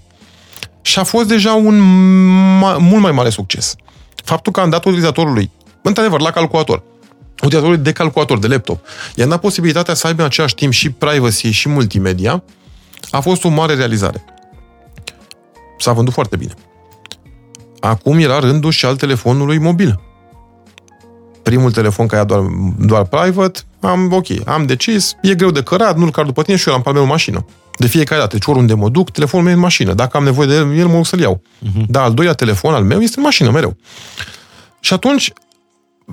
Și 0.83 0.99
a 0.99 1.05
fost 1.05 1.29
deja 1.29 1.55
un 1.55 1.81
ma- 2.63 2.77
mult 2.79 3.03
mai 3.03 3.13
mare 3.13 3.31
succes. 3.31 3.75
Faptul 4.25 4.53
că 4.53 4.61
am 4.61 4.71
dat 4.71 4.85
utilizatorului, 4.85 5.51
într-adevăr, 5.83 6.21
la 6.21 6.31
calculator, 6.31 6.83
utilizatorului 7.33 7.83
de 7.83 7.93
calculator, 7.93 8.39
de 8.39 8.47
laptop, 8.47 8.87
i-am 9.15 9.29
dat 9.29 9.41
posibilitatea 9.41 9.95
să 9.95 10.07
aibă 10.07 10.21
în 10.21 10.27
același 10.27 10.55
timp 10.55 10.73
și 10.73 10.91
privacy 10.91 11.51
și 11.51 11.69
multimedia, 11.69 12.43
a 13.11 13.21
fost 13.21 13.45
o 13.45 13.49
mare 13.49 13.75
realizare. 13.75 14.25
S-a 15.79 15.93
vândut 15.93 16.13
foarte 16.13 16.37
bine. 16.37 16.53
Acum 17.81 18.19
era 18.19 18.39
rândul 18.39 18.71
și 18.71 18.85
al 18.85 18.97
telefonului 18.97 19.59
mobil. 19.59 20.01
Primul 21.43 21.73
telefon 21.73 22.07
care 22.07 22.21
era 22.21 22.41
doar, 22.41 22.51
doar 22.79 23.05
private, 23.05 23.61
am, 23.81 24.13
ok, 24.13 24.27
am 24.45 24.67
decis, 24.67 25.17
e 25.23 25.35
greu 25.35 25.51
de 25.51 25.63
cărat, 25.63 25.97
nu-l 25.97 26.11
car 26.11 26.25
după 26.25 26.43
tine 26.43 26.57
și 26.57 26.69
eu 26.69 26.75
am 26.75 26.83
pe 26.83 26.91
în 26.95 27.07
mașină. 27.07 27.47
De 27.79 27.87
fiecare 27.87 28.21
dată, 28.21 28.37
deci 28.37 28.47
oriunde 28.47 28.75
mă 28.75 28.89
duc, 28.89 29.11
telefonul 29.11 29.45
meu 29.45 29.55
e 29.55 29.57
în 29.57 29.63
mașină. 29.63 29.95
Dacă 29.95 30.17
am 30.17 30.25
nevoie 30.25 30.49
de 30.49 30.55
el, 30.55 30.77
el 30.77 30.87
mă 30.87 30.95
duc 30.95 31.07
să-l 31.07 31.21
iau. 31.21 31.43
Uh-huh. 31.43 31.87
Dar 31.89 32.03
al 32.03 32.15
doilea 32.15 32.35
telefon 32.35 32.75
al 32.75 32.85
meu 32.85 33.01
este 33.01 33.15
în 33.17 33.23
mașină, 33.23 33.51
mereu. 33.51 33.77
Și 34.81 34.93
atunci, 34.93 35.33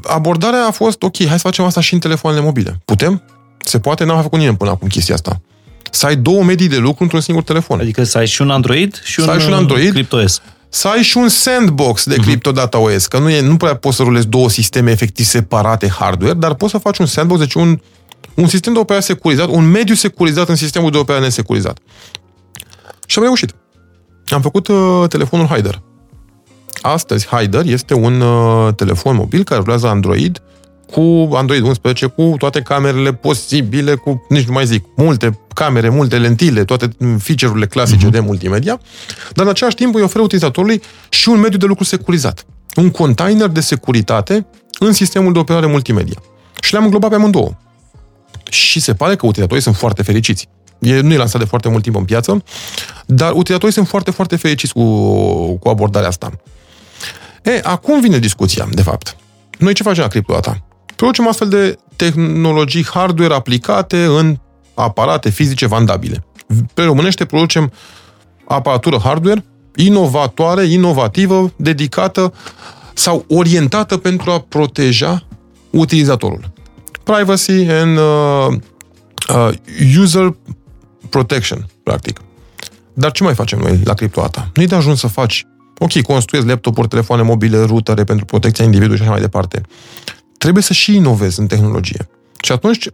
abordarea 0.03 0.67
a 0.67 0.71
fost, 0.71 1.03
ok, 1.03 1.17
hai 1.17 1.27
să 1.27 1.37
facem 1.37 1.65
asta 1.65 1.81
și 1.81 1.93
în 1.93 1.99
telefoanele 1.99 2.43
mobile. 2.43 2.81
Putem? 2.85 3.21
Se 3.57 3.79
poate? 3.79 4.03
N-am 4.03 4.21
făcut 4.21 4.39
nimeni 4.39 4.57
până 4.57 4.69
acum 4.69 4.87
chestia 4.87 5.13
asta. 5.13 5.41
Să 5.91 6.05
ai 6.05 6.15
două 6.15 6.43
medii 6.43 6.67
de 6.67 6.77
lucru 6.77 7.03
într-un 7.03 7.21
singur 7.21 7.43
telefon. 7.43 7.79
Adică 7.79 8.03
să 8.03 8.17
ai 8.17 8.27
și 8.27 8.41
un 8.41 8.49
Android 8.49 9.01
și 9.03 9.19
un, 9.19 9.25
să 9.25 9.31
ai 9.31 9.39
și 9.39 9.47
un 9.47 9.53
Android, 9.53 9.91
CryptoS. 9.91 10.41
Să 10.75 10.87
ai 10.87 11.01
și 11.01 11.17
un 11.17 11.29
sandbox 11.29 12.05
de 12.05 12.15
uh-huh. 12.15 12.21
CryptoData 12.21 12.77
OS, 12.77 13.07
că 13.07 13.19
nu, 13.19 13.29
e, 13.29 13.41
nu 13.41 13.57
prea 13.57 13.75
poți 13.75 13.95
să 13.95 14.03
rulezi 14.03 14.27
două 14.27 14.49
sisteme 14.49 14.91
efectiv 14.91 15.25
separate 15.25 15.87
hardware, 15.87 16.33
dar 16.33 16.53
poți 16.53 16.71
să 16.71 16.77
faci 16.77 16.97
un 16.97 17.05
sandbox, 17.05 17.39
deci 17.39 17.53
un, 17.53 17.79
un 18.33 18.47
sistem 18.47 18.73
de 18.73 18.79
operare 18.79 19.03
securizat, 19.03 19.47
un 19.47 19.69
mediu 19.69 19.95
securizat 19.95 20.49
în 20.49 20.55
sistemul 20.55 20.91
de 20.91 20.97
operare 20.97 21.23
nesecurizat. 21.23 21.79
Și 23.05 23.17
am 23.17 23.23
reușit. 23.23 23.55
Am 24.27 24.41
făcut 24.41 24.67
uh, 24.67 25.03
telefonul 25.09 25.45
Hyder. 25.45 25.81
Astăzi 26.81 27.27
Hyder 27.27 27.65
este 27.65 27.93
un 27.93 28.21
uh, 28.21 28.73
telefon 28.73 29.15
mobil 29.15 29.43
care 29.43 29.61
rulează 29.61 29.87
Android 29.87 30.41
cu 30.95 31.35
Android 31.35 31.63
11, 31.63 32.05
cu 32.05 32.33
toate 32.37 32.61
camerele 32.61 33.13
posibile, 33.13 33.95
cu, 33.95 34.25
nici 34.29 34.45
nu 34.45 34.53
mai 34.53 34.65
zic, 34.65 34.85
multe 34.95 35.39
camere, 35.53 35.89
multe 35.89 36.17
lentile, 36.17 36.63
toate 36.63 36.89
feature-urile 37.19 37.65
clasice 37.65 38.07
uh-huh. 38.07 38.11
de 38.11 38.19
multimedia, 38.19 38.79
dar 39.33 39.45
în 39.45 39.51
același 39.51 39.75
timp 39.75 39.95
îi 39.95 40.01
oferă 40.01 40.23
utilizatorului 40.23 40.81
și 41.09 41.29
un 41.29 41.39
mediu 41.39 41.57
de 41.57 41.65
lucru 41.65 41.83
securizat. 41.83 42.45
Un 42.75 42.89
container 42.89 43.47
de 43.47 43.59
securitate 43.59 44.45
în 44.79 44.93
sistemul 44.93 45.33
de 45.33 45.39
operare 45.39 45.65
multimedia. 45.65 46.21
Și 46.61 46.71
le-am 46.71 46.83
înglobat 46.83 47.09
pe 47.09 47.15
amândouă. 47.15 47.51
Și 48.49 48.79
se 48.79 48.93
pare 48.93 49.15
că 49.15 49.25
utilizatorii 49.25 49.63
sunt 49.63 49.75
foarte 49.75 50.03
fericiți. 50.03 50.47
E, 50.79 50.99
nu 50.99 51.13
e 51.13 51.17
lansat 51.17 51.41
de 51.41 51.47
foarte 51.47 51.69
mult 51.69 51.83
timp 51.83 51.95
în 51.95 52.05
piață, 52.05 52.43
dar 53.05 53.31
utilizatorii 53.31 53.73
sunt 53.73 53.87
foarte, 53.87 54.11
foarte 54.11 54.35
fericiți 54.35 54.73
cu, 54.73 54.83
cu 55.57 55.69
abordarea 55.69 56.07
asta. 56.07 56.31
E, 57.43 57.59
acum 57.63 58.01
vine 58.01 58.19
discuția, 58.19 58.67
de 58.71 58.81
fapt. 58.81 59.15
Noi 59.57 59.73
ce 59.73 59.83
facem 59.83 60.03
la 60.03 60.09
CryptoData? 60.09 60.64
Producem 60.95 61.27
astfel 61.27 61.47
de 61.47 61.77
tehnologii 61.95 62.85
hardware 62.85 63.33
aplicate 63.33 64.03
în 64.03 64.37
aparate 64.73 65.29
fizice 65.29 65.65
vandabile. 65.65 66.25
Pe 66.73 66.83
românește 66.83 67.25
producem 67.25 67.71
aparatură 68.47 68.97
hardware 68.97 69.45
inovatoare, 69.75 70.63
inovativă, 70.65 71.51
dedicată 71.55 72.33
sau 72.93 73.25
orientată 73.27 73.97
pentru 73.97 74.31
a 74.31 74.39
proteja 74.39 75.27
utilizatorul. 75.69 76.53
Privacy 77.03 77.69
and 77.69 77.97
uh, 77.97 78.57
uh, 79.35 79.49
user 79.99 80.35
protection, 81.09 81.65
practic. 81.83 82.21
Dar 82.93 83.11
ce 83.11 83.23
mai 83.23 83.33
facem 83.33 83.59
noi 83.59 83.79
la 83.83 83.93
CryptoAta? 83.93 84.49
Nu-i 84.53 84.67
de 84.67 84.75
ajuns 84.75 84.99
să 84.99 85.07
faci, 85.07 85.45
ok, 85.77 86.01
construiesc 86.01 86.47
laptopuri, 86.47 86.87
telefoane 86.87 87.21
mobile, 87.21 87.63
rutere 87.63 88.03
pentru 88.03 88.25
protecția 88.25 88.65
individului 88.65 88.97
și 88.97 89.03
așa 89.03 89.11
mai 89.11 89.21
departe. 89.21 89.61
Trebuie 90.37 90.63
să 90.63 90.73
și 90.73 90.95
inovezi 90.95 91.39
în 91.39 91.47
tehnologie. 91.47 92.07
Și 92.43 92.51
atunci 92.51 92.87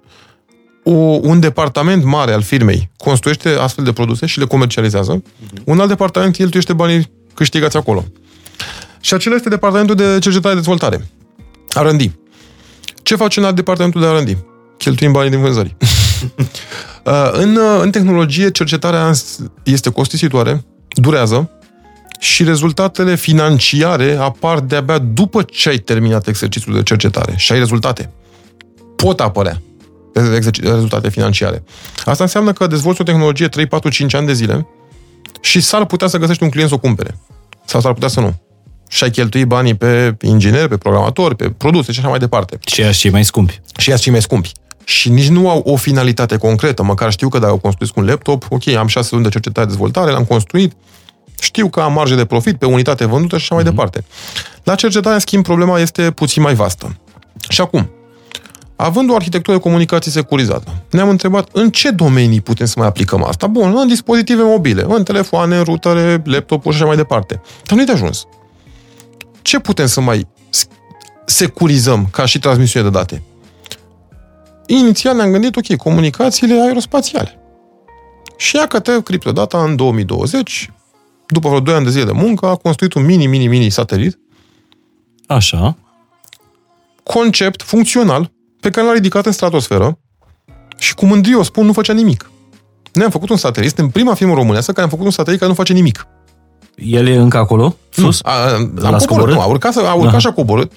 o, 0.84 0.92
un 1.22 1.40
departament 1.40 2.04
mare 2.04 2.34
al 2.34 2.42
firmei 2.42 2.90
construiește 2.98 3.50
astfel 3.50 3.84
de 3.84 3.94
produse 3.94 4.26
și 4.26 4.40
le 4.40 4.46
comercializează, 4.46 5.22
uh-huh. 5.22 5.64
un 5.66 5.80
alt 5.80 5.90
departament 5.90 6.34
cheltuiește 6.34 6.74
banii 6.74 7.12
câștigați 7.34 7.78
acolo. 7.78 8.06
Și 9.02 9.14
acela 9.14 9.36
este 9.36 9.50
departamentul 9.50 9.96
de 9.96 10.20
cercetare 10.20 10.54
de 10.54 10.60
dezvoltare. 10.60 11.10
R&D. 11.70 12.12
Ce 13.04 13.16
face 13.16 13.40
în 13.40 13.46
alt 13.46 13.56
departamentul 13.56 14.02
de 14.02 14.08
R&D? 14.08 14.38
Cheltuim 14.78 15.12
banii 15.12 15.30
din 15.30 15.40
vânzări. 15.40 15.76
Uh, 17.06 17.30
în, 17.32 17.56
uh, 17.56 17.80
în 17.82 17.92
tehnologie, 17.92 18.52
cercetarea 18.52 19.12
este 19.64 19.90
costisitoare, 19.90 20.64
durează 20.88 21.50
și 22.22 22.44
rezultatele 22.44 23.16
financiare 23.16 24.16
apar 24.16 24.60
de-abia 24.60 24.98
după 24.98 25.42
ce 25.42 25.70
ai 25.70 25.78
terminat 25.78 26.28
exercițiul 26.28 26.76
de 26.76 26.84
cercetare 26.84 27.34
și 27.38 27.52
ai 27.52 27.58
rezultate. 27.58 28.10
Pot 28.96 29.20
apărea 29.20 29.62
rezultate 30.62 31.10
financiare. 31.10 31.64
Asta 32.06 32.24
înseamnă 32.24 32.54
că 32.54 32.68
dezvolți 32.68 33.02
o 33.02 33.04
tehnologie 33.04 33.48
3, 33.48 33.68
4, 33.68 33.90
5 33.90 34.14
ani 34.14 34.26
de 34.26 34.34
zile 34.34 34.68
și 35.40 35.62
s-ar 35.62 35.86
putea 35.86 36.08
să 36.08 36.18
găsești 36.18 36.44
un 36.44 36.50
client 36.50 36.70
să 36.70 36.76
o 36.76 36.80
cumpere. 36.80 37.18
Sau 37.66 37.82
s-ar 37.82 37.94
putea 37.94 38.08
să 38.08 38.20
nu. 38.20 38.34
Și 38.90 39.04
ai 39.04 39.10
cheltui 39.10 39.46
banii 39.46 39.74
pe 39.74 40.18
inginer, 40.22 40.68
pe 40.68 40.78
programator, 40.78 41.34
pe 41.34 41.50
produse 41.50 41.92
și 41.92 42.00
așa 42.00 42.10
mai 42.10 42.20
departe. 42.20 42.60
Și 42.66 42.82
ea 42.82 42.92
cei 42.92 43.12
mai 43.12 43.26
scumpi. 43.26 43.62
Și 43.78 43.90
ea 43.90 43.98
cei 43.98 44.12
mai 44.12 44.22
scumpi. 44.22 44.52
și 44.84 45.10
nici 45.10 45.28
nu 45.28 45.50
au 45.50 45.60
o 45.60 45.76
finalitate 45.76 46.38
concretă. 46.38 46.84
Măcar 46.84 47.12
știu 47.12 47.30
că 47.30 47.40
dacă 47.40 47.56
construiesc 47.56 47.98
un 47.98 48.06
laptop, 48.06 48.46
ok, 48.50 48.68
am 48.68 48.88
șase 48.88 49.10
luni 49.12 49.24
de 49.24 49.30
cercetare-dezvoltare, 49.30 50.12
l-am 50.12 50.26
construit, 50.26 50.74
știu 51.42 51.70
că 51.70 51.82
am 51.82 51.94
marge 51.94 52.16
de 52.16 52.26
profit 52.26 52.58
pe 52.58 52.66
unitate 52.66 53.06
vândută 53.06 53.38
și 53.38 53.44
așa 53.44 53.56
mai 53.56 53.64
mm-hmm. 53.64 53.76
departe. 53.76 54.04
La 54.64 54.76
cercetare, 54.76 55.14
în 55.14 55.20
schimb, 55.20 55.44
problema 55.44 55.80
este 55.80 56.12
puțin 56.12 56.42
mai 56.42 56.54
vastă. 56.54 56.96
Și 57.50 57.62
acum, 57.62 57.90
având 58.76 59.10
o 59.10 59.16
arhitectură 59.16 59.58
de 59.58 59.64
comunicații 59.64 60.12
securizată, 60.12 60.84
ne-am 60.90 61.10
întrebat 61.10 61.50
în 61.52 61.70
ce 61.70 61.92
domenii 61.92 62.42
putem 62.42 62.66
să 62.66 62.74
mai 62.78 62.88
aplicăm 62.88 63.24
asta. 63.24 63.48
Bun, 63.48 63.76
în 63.78 63.88
dispozitive 63.88 64.42
mobile, 64.44 64.86
în 64.88 65.04
telefoane, 65.04 65.58
în 65.58 65.64
rutere, 65.64 66.22
laptopuri 66.26 66.76
și 66.76 66.82
așa 66.82 66.88
mai 66.88 66.98
departe. 66.98 67.42
Dar 67.66 67.78
nu-i 67.78 67.86
de 67.86 67.92
ajuns. 67.92 68.26
Ce 69.42 69.60
putem 69.60 69.86
să 69.86 70.02
mai 70.02 70.28
securizăm 71.26 72.08
ca 72.12 72.26
și 72.26 72.40
transmisiune 72.40 72.90
de 72.90 72.98
date? 72.98 73.22
Inițial 74.66 75.16
ne-am 75.16 75.32
gândit, 75.32 75.56
ok, 75.56 75.76
comunicațiile 75.76 76.62
aerospațiale. 76.62 77.40
Și 78.38 78.56
ia 78.56 78.68
că 78.68 78.80
Criptodata 78.80 79.64
în 79.64 79.76
2020, 79.76 80.72
după 81.32 81.48
vreo 81.48 81.60
2 81.60 81.74
ani 81.74 81.84
de 81.84 81.90
zile 81.92 82.04
de 82.04 82.12
muncă, 82.12 82.46
a 82.46 82.56
construit 82.56 82.94
un 82.94 83.06
mini, 83.06 83.28
mini, 83.28 83.48
mini 83.48 83.70
satelit. 83.70 84.20
Așa. 85.28 85.78
Concept 87.04 87.62
funcțional 87.62 88.32
pe 88.60 88.70
care 88.70 88.88
l-a 88.88 88.94
ridicat 88.94 89.26
în 89.26 89.32
stratosferă 89.32 89.98
și 90.78 90.94
cu 90.94 91.06
mândrie 91.06 91.36
o 91.36 91.44
spun, 91.44 91.66
nu 91.66 91.74
făcea 91.74 91.94
nimic. 91.94 92.32
Noi 92.94 93.06
am 93.06 93.12
făcut 93.12 93.30
un 93.30 93.38
satelit, 93.38 93.70
suntem 93.70 93.90
prima 93.90 94.14
firmă 94.14 94.34
românească 94.34 94.72
care 94.72 94.84
am 94.84 94.90
făcut 94.90 95.06
un 95.06 95.12
satelit 95.12 95.40
care 95.40 95.52
nu 95.52 95.58
face 95.58 95.74
nimic. 95.74 96.08
El 96.76 97.08
e 97.08 97.16
încă 97.16 97.38
acolo? 97.38 97.76
Sus? 97.90 98.22
Nu, 98.24 98.32
a, 98.32 98.34
a, 98.82 98.88
am 98.88 98.98
coborât, 99.06 99.34
nu, 99.34 99.42
a 99.42 99.46
urcat, 99.46 99.76
a 99.76 99.94
urcat 99.94 100.20
și 100.20 100.28
a 100.28 100.34
coborât. 100.34 100.72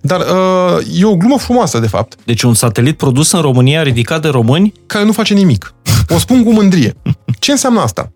Dar 0.00 0.20
uh, 0.20 1.00
e 1.00 1.04
o 1.04 1.16
glumă 1.16 1.38
frumoasă, 1.38 1.78
de 1.78 1.86
fapt. 1.86 2.14
Deci 2.24 2.42
un 2.42 2.54
satelit 2.54 2.96
produs 2.96 3.32
în 3.32 3.40
România, 3.40 3.82
ridicat 3.82 4.22
de 4.22 4.28
români? 4.28 4.72
Care 4.86 5.04
nu 5.04 5.12
face 5.12 5.34
nimic. 5.34 5.74
O 6.08 6.18
spun 6.18 6.44
cu 6.44 6.52
mândrie. 6.52 6.96
Ce 7.38 7.50
înseamnă 7.50 7.80
asta? 7.80 8.12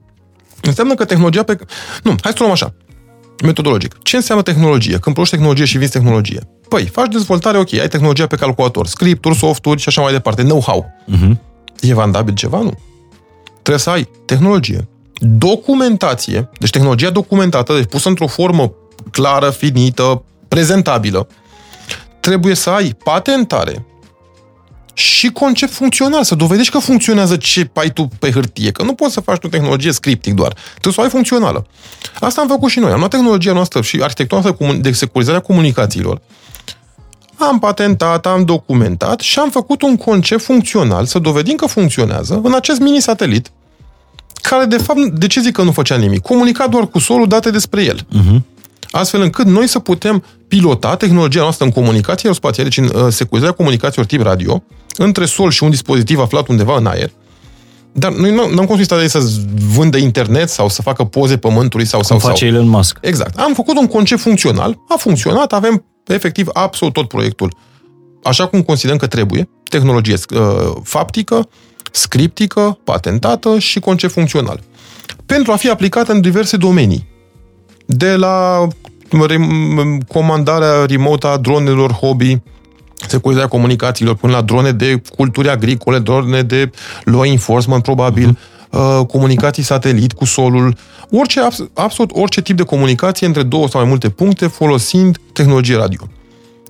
Înseamnă 0.62 0.94
că 0.94 1.04
tehnologia 1.04 1.42
pe... 1.42 1.58
Nu, 2.02 2.14
hai 2.22 2.32
să 2.32 2.38
luăm 2.38 2.50
așa. 2.50 2.74
Metodologic. 3.42 4.02
Ce 4.02 4.16
înseamnă 4.16 4.44
tehnologie? 4.44 4.98
Când 4.98 5.14
produci 5.14 5.30
tehnologie 5.30 5.64
și 5.64 5.78
vinzi 5.78 5.92
tehnologie. 5.92 6.40
Păi, 6.68 6.86
faci 6.86 7.12
dezvoltare, 7.12 7.58
ok, 7.58 7.72
ai 7.72 7.88
tehnologia 7.88 8.26
pe 8.26 8.36
calculator, 8.36 8.86
scripturi, 8.86 9.34
softuri 9.34 9.80
și 9.80 9.88
așa 9.88 10.02
mai 10.02 10.12
departe, 10.12 10.42
know-how. 10.42 10.92
Uh-huh. 11.08 11.36
E 11.80 11.94
vandabil 11.94 12.34
ceva? 12.34 12.58
Nu. 12.58 12.78
Trebuie 13.52 13.78
să 13.78 13.90
ai 13.90 14.08
tehnologie, 14.24 14.88
documentație, 15.20 16.48
deci 16.58 16.70
tehnologia 16.70 17.10
documentată, 17.10 17.74
deci 17.74 17.84
pusă 17.84 18.08
într-o 18.08 18.26
formă 18.26 18.72
clară, 19.10 19.50
finită, 19.50 20.24
prezentabilă. 20.48 21.26
Trebuie 22.20 22.54
să 22.54 22.70
ai 22.70 22.96
patentare 23.04 23.86
și 24.92 25.28
concept 25.28 25.72
funcțional, 25.72 26.24
să 26.24 26.34
dovedești 26.34 26.72
că 26.72 26.78
funcționează 26.78 27.36
ce 27.36 27.70
ai 27.74 27.90
tu 27.90 28.08
pe 28.18 28.30
hârtie, 28.30 28.70
că 28.70 28.82
nu 28.82 28.94
poți 28.94 29.12
să 29.12 29.20
faci 29.20 29.44
o 29.44 29.48
tehnologie 29.48 29.92
scriptic 29.92 30.34
doar, 30.34 30.52
trebuie 30.70 30.92
să 30.92 31.00
o 31.00 31.02
ai 31.02 31.08
funcțională. 31.10 31.66
Asta 32.20 32.40
am 32.40 32.48
făcut 32.48 32.70
și 32.70 32.78
noi, 32.78 32.92
am 32.92 32.98
luat 32.98 33.10
tehnologia 33.10 33.52
noastră 33.52 33.80
și 33.82 34.00
arhitectura 34.02 34.40
noastră 34.40 34.72
de 34.72 34.92
securizare 34.92 35.36
a 35.36 35.40
comunicațiilor, 35.40 36.20
am 37.36 37.58
patentat, 37.58 38.26
am 38.26 38.44
documentat 38.44 39.20
și 39.20 39.38
am 39.38 39.50
făcut 39.50 39.82
un 39.82 39.96
concept 39.96 40.42
funcțional, 40.42 41.04
să 41.04 41.18
dovedim 41.18 41.54
că 41.54 41.66
funcționează, 41.66 42.40
în 42.44 42.54
acest 42.54 42.80
mini-satelit, 42.80 43.50
care, 44.42 44.64
de 44.64 44.76
fapt, 44.76 45.00
de 45.00 45.26
ce 45.26 45.40
zic 45.40 45.52
că 45.52 45.62
nu 45.62 45.72
făcea 45.72 45.96
nimic? 45.96 46.20
Comunica 46.20 46.66
doar 46.66 46.86
cu 46.86 46.98
solul 46.98 47.28
date 47.28 47.50
despre 47.50 47.82
el. 47.82 48.00
Uh-huh. 48.00 48.40
Astfel 48.90 49.20
încât 49.20 49.46
noi 49.46 49.66
să 49.66 49.78
putem 49.78 50.24
pilota 50.48 50.96
tehnologia 50.96 51.40
noastră 51.40 51.64
în 51.64 51.70
comunicație 51.70 52.22
aerospațială, 52.22 52.68
deci 52.68 52.78
în 52.78 53.02
uh, 53.02 53.12
securizarea 53.12 53.54
comunicațiilor 53.54 54.06
tip 54.06 54.20
radio, 54.20 54.62
între 54.96 55.24
sol 55.24 55.50
și 55.50 55.62
un 55.62 55.70
dispozitiv 55.70 56.18
aflat 56.18 56.48
undeva 56.48 56.76
în 56.76 56.86
aer, 56.86 57.10
dar 57.92 58.12
noi 58.12 58.34
nu 58.34 58.40
am 58.42 58.54
construit 58.54 58.84
stadia 58.84 59.08
să 59.08 59.30
vândă 59.74 59.96
internet 59.96 60.48
sau 60.48 60.68
să 60.68 60.82
facă 60.82 61.04
poze 61.04 61.36
pământului 61.36 61.86
sau... 61.86 62.00
Cum 62.00 62.18
sau, 62.18 62.28
face 62.28 62.44
Elon 62.44 62.68
Musk. 62.68 62.98
Exact. 63.00 63.38
Am 63.38 63.54
făcut 63.54 63.78
un 63.78 63.86
concept 63.86 64.20
funcțional, 64.20 64.78
a 64.88 64.94
funcționat, 64.98 65.52
avem 65.52 65.84
efectiv 66.06 66.48
absolut 66.52 66.94
tot 66.94 67.08
proiectul 67.08 67.52
așa 68.22 68.46
cum 68.46 68.62
considerăm 68.62 68.98
că 68.98 69.06
trebuie, 69.06 69.48
tehnologie 69.68 70.14
uh, 70.34 70.40
faptică, 70.82 71.48
scriptică, 71.90 72.78
patentată 72.84 73.58
și 73.58 73.80
concept 73.80 74.12
funcțional. 74.12 74.60
Pentru 75.26 75.52
a 75.52 75.56
fi 75.56 75.70
aplicată 75.70 76.12
în 76.12 76.20
diverse 76.20 76.56
domenii. 76.56 77.08
De 77.92 78.16
la 78.16 78.68
comandarea 80.08 80.84
remote 80.86 81.26
a 81.26 81.36
dronelor 81.36 81.92
hobby, 81.92 82.40
securizarea 83.08 83.48
comunicațiilor, 83.48 84.14
până 84.14 84.32
la 84.32 84.42
drone 84.42 84.72
de 84.72 85.02
culturi 85.16 85.48
agricole, 85.48 85.98
drone 85.98 86.42
de 86.42 86.70
law 87.04 87.24
enforcement, 87.24 87.82
probabil, 87.82 88.38
uh-huh. 88.38 89.06
comunicații 89.06 89.62
satelit 89.62 90.12
cu 90.12 90.24
solul, 90.24 90.76
orice, 91.10 91.40
absolut 91.74 92.10
orice 92.14 92.42
tip 92.42 92.56
de 92.56 92.62
comunicație 92.62 93.26
între 93.26 93.42
două 93.42 93.68
sau 93.68 93.80
mai 93.80 93.88
multe 93.88 94.08
puncte 94.08 94.46
folosind 94.46 95.20
tehnologie 95.32 95.76
radio. 95.76 96.00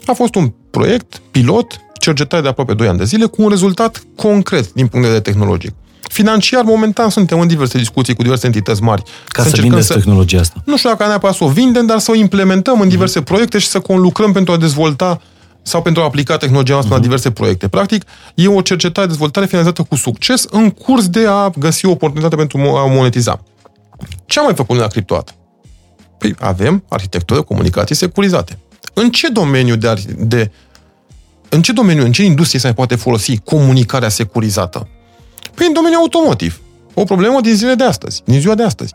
A 0.07 0.13
fost 0.13 0.35
un 0.35 0.53
proiect 0.71 1.21
pilot, 1.31 1.81
cercetare 1.99 2.43
de 2.43 2.49
aproape 2.49 2.75
2 2.75 2.89
ani 2.89 2.99
de 2.99 3.05
zile, 3.05 3.25
cu 3.25 3.43
un 3.43 3.49
rezultat 3.49 4.03
concret 4.17 4.73
din 4.73 4.87
punct 4.87 5.07
de 5.07 5.13
vedere 5.13 5.33
tehnologic. 5.33 5.73
Financiar, 6.09 6.65
momentan, 6.65 7.11
suntem 7.11 7.41
în 7.41 7.47
diverse 7.47 7.79
discuții 7.79 8.15
cu 8.15 8.23
diverse 8.23 8.47
entități 8.47 8.83
mari. 8.83 9.03
Ca 9.27 9.43
să, 9.43 9.49
să 9.49 9.61
vindeți 9.61 9.87
să, 9.87 9.95
tehnologia 9.95 10.41
asta. 10.41 10.63
Nu 10.65 10.77
știu 10.77 10.89
dacă 10.89 11.07
neapărat 11.07 11.37
să 11.37 11.45
o 11.45 11.49
vindem, 11.49 11.87
dar 11.87 11.99
să 11.99 12.11
o 12.11 12.15
implementăm 12.15 12.75
în 12.75 12.81
mhm. 12.81 12.89
diverse 12.89 13.21
uh-huh. 13.21 13.25
proiecte 13.25 13.59
și 13.59 13.67
să 13.67 13.81
conlucrăm 13.81 14.33
pentru 14.33 14.53
a 14.53 14.57
dezvolta 14.57 15.21
sau 15.63 15.83
pentru 15.83 16.03
a 16.03 16.05
aplica 16.05 16.37
tehnologia 16.37 16.73
noastră 16.73 16.95
uh-huh. 16.95 17.01
la 17.01 17.07
mhm. 17.07 17.09
diverse 17.09 17.31
proiecte. 17.31 17.69
Practic, 17.69 18.05
e 18.35 18.49
o 18.49 18.61
cercetare, 18.61 19.07
dezvoltare 19.07 19.47
finalizată 19.47 19.83
cu 19.83 19.95
succes 19.95 20.45
în 20.51 20.71
curs 20.71 21.09
de 21.09 21.27
a 21.29 21.51
găsi 21.59 21.87
o 21.87 21.91
oportunitate 21.91 22.37
pentru 22.37 22.59
a 22.59 22.87
monetiza. 22.87 23.45
Ce 24.27 24.39
am 24.39 24.45
mai 24.45 24.55
făcut 24.55 24.75
noi 24.75 24.85
la 24.85 24.91
Criptoat? 24.91 25.35
Păi 26.19 26.35
avem 26.39 26.85
arhitectură 26.89 27.39
de 27.39 27.45
comunicații 27.45 27.95
securizate. 27.95 28.59
În 28.95 29.11
ce 29.11 29.29
domeniu 29.29 29.77
de, 29.77 29.95
de 30.19 30.51
în 31.49 31.63
ce 31.63 31.73
domeniu, 31.73 32.05
în 32.05 32.13
ce 32.13 32.25
industrie 32.25 32.61
se 32.61 32.67
mai 32.67 32.75
poate 32.75 32.95
folosi 32.95 33.39
comunicarea 33.39 34.09
securizată? 34.09 34.89
Păi 35.55 35.67
în 35.67 35.73
domeniul 35.73 36.01
automotiv. 36.01 36.61
O 36.95 37.05
problemă 37.05 37.41
din 37.41 37.55
zilele 37.55 37.75
de 37.75 37.85
astăzi, 37.85 38.23
din 38.25 38.41
ziua 38.41 38.55
de 38.55 38.63
astăzi. 38.63 38.95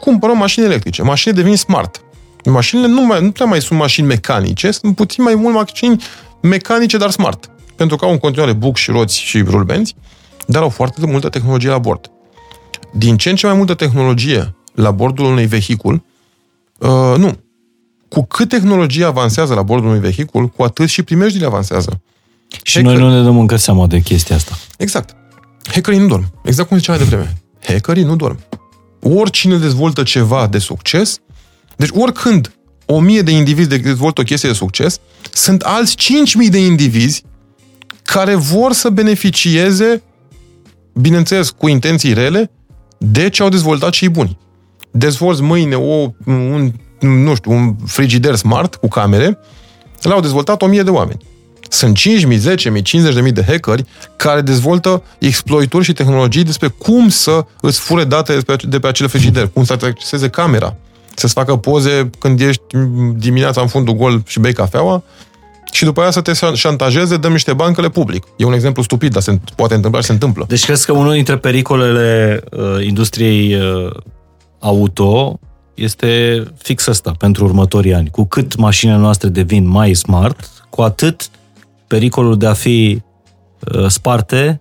Cumpărăm 0.00 0.36
mașini 0.36 0.64
electrice, 0.64 1.02
mașini 1.02 1.34
devin 1.34 1.56
smart. 1.56 2.04
Mașinile 2.44 2.86
nu, 2.86 3.06
mai, 3.06 3.22
nu 3.22 3.30
prea 3.30 3.46
mai 3.46 3.60
sunt 3.60 3.78
mașini 3.78 4.06
mecanice, 4.06 4.70
sunt 4.70 4.96
puțin 4.96 5.24
mai 5.24 5.34
mult 5.34 5.54
mașini 5.54 6.02
mecanice, 6.40 6.96
dar 6.96 7.10
smart. 7.10 7.50
Pentru 7.76 7.96
că 7.96 8.04
au 8.04 8.10
în 8.10 8.18
continuare 8.18 8.52
buc 8.52 8.76
și 8.76 8.90
roți 8.90 9.18
și 9.18 9.42
rulbenți, 9.42 9.94
dar 10.46 10.62
au 10.62 10.68
foarte 10.68 11.06
multă 11.06 11.28
tehnologie 11.28 11.68
la 11.68 11.78
bord. 11.78 12.10
Din 12.92 13.16
ce 13.16 13.30
în 13.30 13.36
ce 13.36 13.46
mai 13.46 13.56
multă 13.56 13.74
tehnologie 13.74 14.54
la 14.74 14.90
bordul 14.90 15.24
unui 15.24 15.46
vehicul, 15.46 16.02
uh, 16.78 17.14
nu, 17.16 17.36
cu 18.08 18.24
cât 18.24 18.48
tehnologia 18.48 19.06
avansează 19.06 19.54
la 19.54 19.62
bordul 19.62 19.88
unui 19.88 20.00
vehicul, 20.00 20.48
cu 20.48 20.62
atât 20.62 20.88
și 20.88 21.02
primejdile 21.02 21.46
avansează. 21.46 22.00
Și 22.62 22.76
Hacker... 22.76 22.98
noi 22.98 23.08
nu 23.08 23.16
ne 23.16 23.22
dăm 23.22 23.38
încă 23.38 23.56
seama 23.56 23.86
de 23.86 24.00
chestia 24.00 24.36
asta. 24.36 24.58
Exact. 24.78 25.16
Hackerii 25.64 25.98
nu 25.98 26.06
dorm. 26.06 26.32
Exact 26.44 26.68
cum 26.68 26.78
ziceam 26.78 26.98
de 26.98 27.04
vreme. 27.04 27.36
Hackerii 27.62 28.02
nu 28.02 28.16
dorm. 28.16 28.38
Oricine 29.00 29.56
dezvoltă 29.56 30.02
ceva 30.02 30.46
de 30.46 30.58
succes, 30.58 31.18
deci 31.76 31.90
oricând 31.92 32.52
o 32.86 33.00
mie 33.00 33.22
de 33.22 33.30
indivizi 33.30 33.68
dezvoltă 33.68 34.20
o 34.20 34.24
chestie 34.24 34.48
de 34.48 34.54
succes, 34.54 35.00
sunt 35.32 35.62
alți 35.62 35.96
5.000 36.44 36.50
de 36.50 36.58
indivizi 36.58 37.24
care 38.02 38.34
vor 38.34 38.72
să 38.72 38.90
beneficieze, 38.90 40.02
bineînțeles, 40.94 41.50
cu 41.50 41.68
intenții 41.68 42.12
rele, 42.12 42.50
de 42.98 43.28
ce 43.28 43.42
au 43.42 43.48
dezvoltat 43.48 43.90
cei 43.90 44.08
buni. 44.08 44.38
Dezvolți 44.90 45.42
mâine 45.42 45.74
o, 45.74 46.10
un 46.26 46.72
nu 47.00 47.34
știu, 47.34 47.52
un 47.52 47.76
frigider 47.86 48.34
smart 48.34 48.74
cu 48.74 48.88
camere, 48.88 49.38
l-au 50.02 50.20
dezvoltat 50.20 50.62
1000 50.62 50.82
de 50.82 50.90
oameni. 50.90 51.18
Sunt 51.72 51.98
5.000, 51.98 52.38
10.000, 52.38 52.82
50.000 53.24 53.32
de 53.32 53.44
hackeri 53.46 53.84
care 54.16 54.40
dezvoltă 54.40 55.02
exploituri 55.18 55.84
și 55.84 55.92
tehnologii 55.92 56.44
despre 56.44 56.68
cum 56.68 57.08
să 57.08 57.44
îți 57.60 57.80
fure 57.80 58.04
date 58.04 58.38
de 58.68 58.78
pe 58.78 58.86
acele 58.86 59.08
frigider, 59.08 59.48
cum 59.52 59.64
să 59.64 59.72
acceseze 59.72 60.28
camera, 60.28 60.76
să-ți 61.14 61.32
facă 61.32 61.56
poze 61.56 62.10
când 62.18 62.40
ești 62.40 62.62
dimineața 63.16 63.60
în 63.60 63.66
fundul 63.66 63.94
gol 63.94 64.22
și 64.26 64.40
bei 64.40 64.52
cafeaua 64.52 65.02
și 65.72 65.84
după 65.84 66.00
aia 66.00 66.10
să 66.10 66.20
te 66.20 66.32
șantajeze, 66.54 67.16
dăm 67.16 67.32
niște 67.32 67.52
bancele 67.52 67.88
public. 67.88 68.24
E 68.36 68.44
un 68.44 68.52
exemplu 68.52 68.82
stupid, 68.82 69.12
dar 69.12 69.22
se 69.22 69.40
poate 69.56 69.74
întâmpla 69.74 70.00
și 70.00 70.06
se 70.06 70.12
întâmplă. 70.12 70.44
Deci 70.48 70.64
crezi 70.64 70.86
că 70.86 70.92
unul 70.92 71.12
dintre 71.12 71.36
pericolele 71.36 72.40
uh, 72.50 72.86
industriei 72.86 73.54
uh, 73.54 73.90
auto 74.58 75.38
este 75.74 76.42
fix 76.58 76.86
asta 76.86 77.14
pentru 77.18 77.44
următorii 77.44 77.94
ani. 77.94 78.10
Cu 78.10 78.24
cât 78.24 78.56
mașinile 78.56 78.98
noastre 78.98 79.28
devin 79.28 79.68
mai 79.68 79.94
smart, 79.94 80.50
cu 80.70 80.82
atât 80.82 81.30
pericolul 81.92 82.38
de 82.38 82.46
a 82.46 82.52
fi 82.52 83.02
uh, 83.74 83.86
sparte 83.88 84.60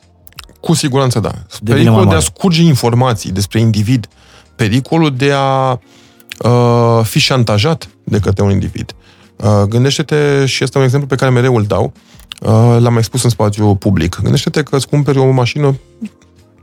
cu 0.59 0.73
siguranță 0.73 1.19
da. 1.19 1.31
Pericolul 1.63 2.07
de 2.07 2.15
a 2.15 2.19
scurge 2.19 2.63
informații 2.63 3.31
despre 3.31 3.59
individ, 3.59 4.07
pericolul 4.55 5.15
de 5.15 5.31
a 5.35 5.71
uh, 5.71 7.03
fi 7.03 7.19
șantajat 7.19 7.89
de 8.03 8.19
către 8.19 8.43
un 8.43 8.51
individ. 8.51 8.95
Uh, 9.35 9.61
gândește-te, 9.67 10.45
și 10.45 10.63
este 10.63 10.77
un 10.77 10.83
exemplu 10.83 11.07
pe 11.07 11.15
care 11.15 11.31
mereu 11.31 11.55
îl 11.55 11.63
dau, 11.63 11.93
Uh, 12.41 12.77
l-am 12.79 12.93
mai 12.93 13.03
spus 13.03 13.23
în 13.23 13.29
spațiu 13.29 13.75
public. 13.75 14.19
Gândește-te 14.21 14.63
că 14.63 14.75
îți 14.75 14.87
cumperi 14.87 15.17
o 15.17 15.31
mașină 15.31 15.75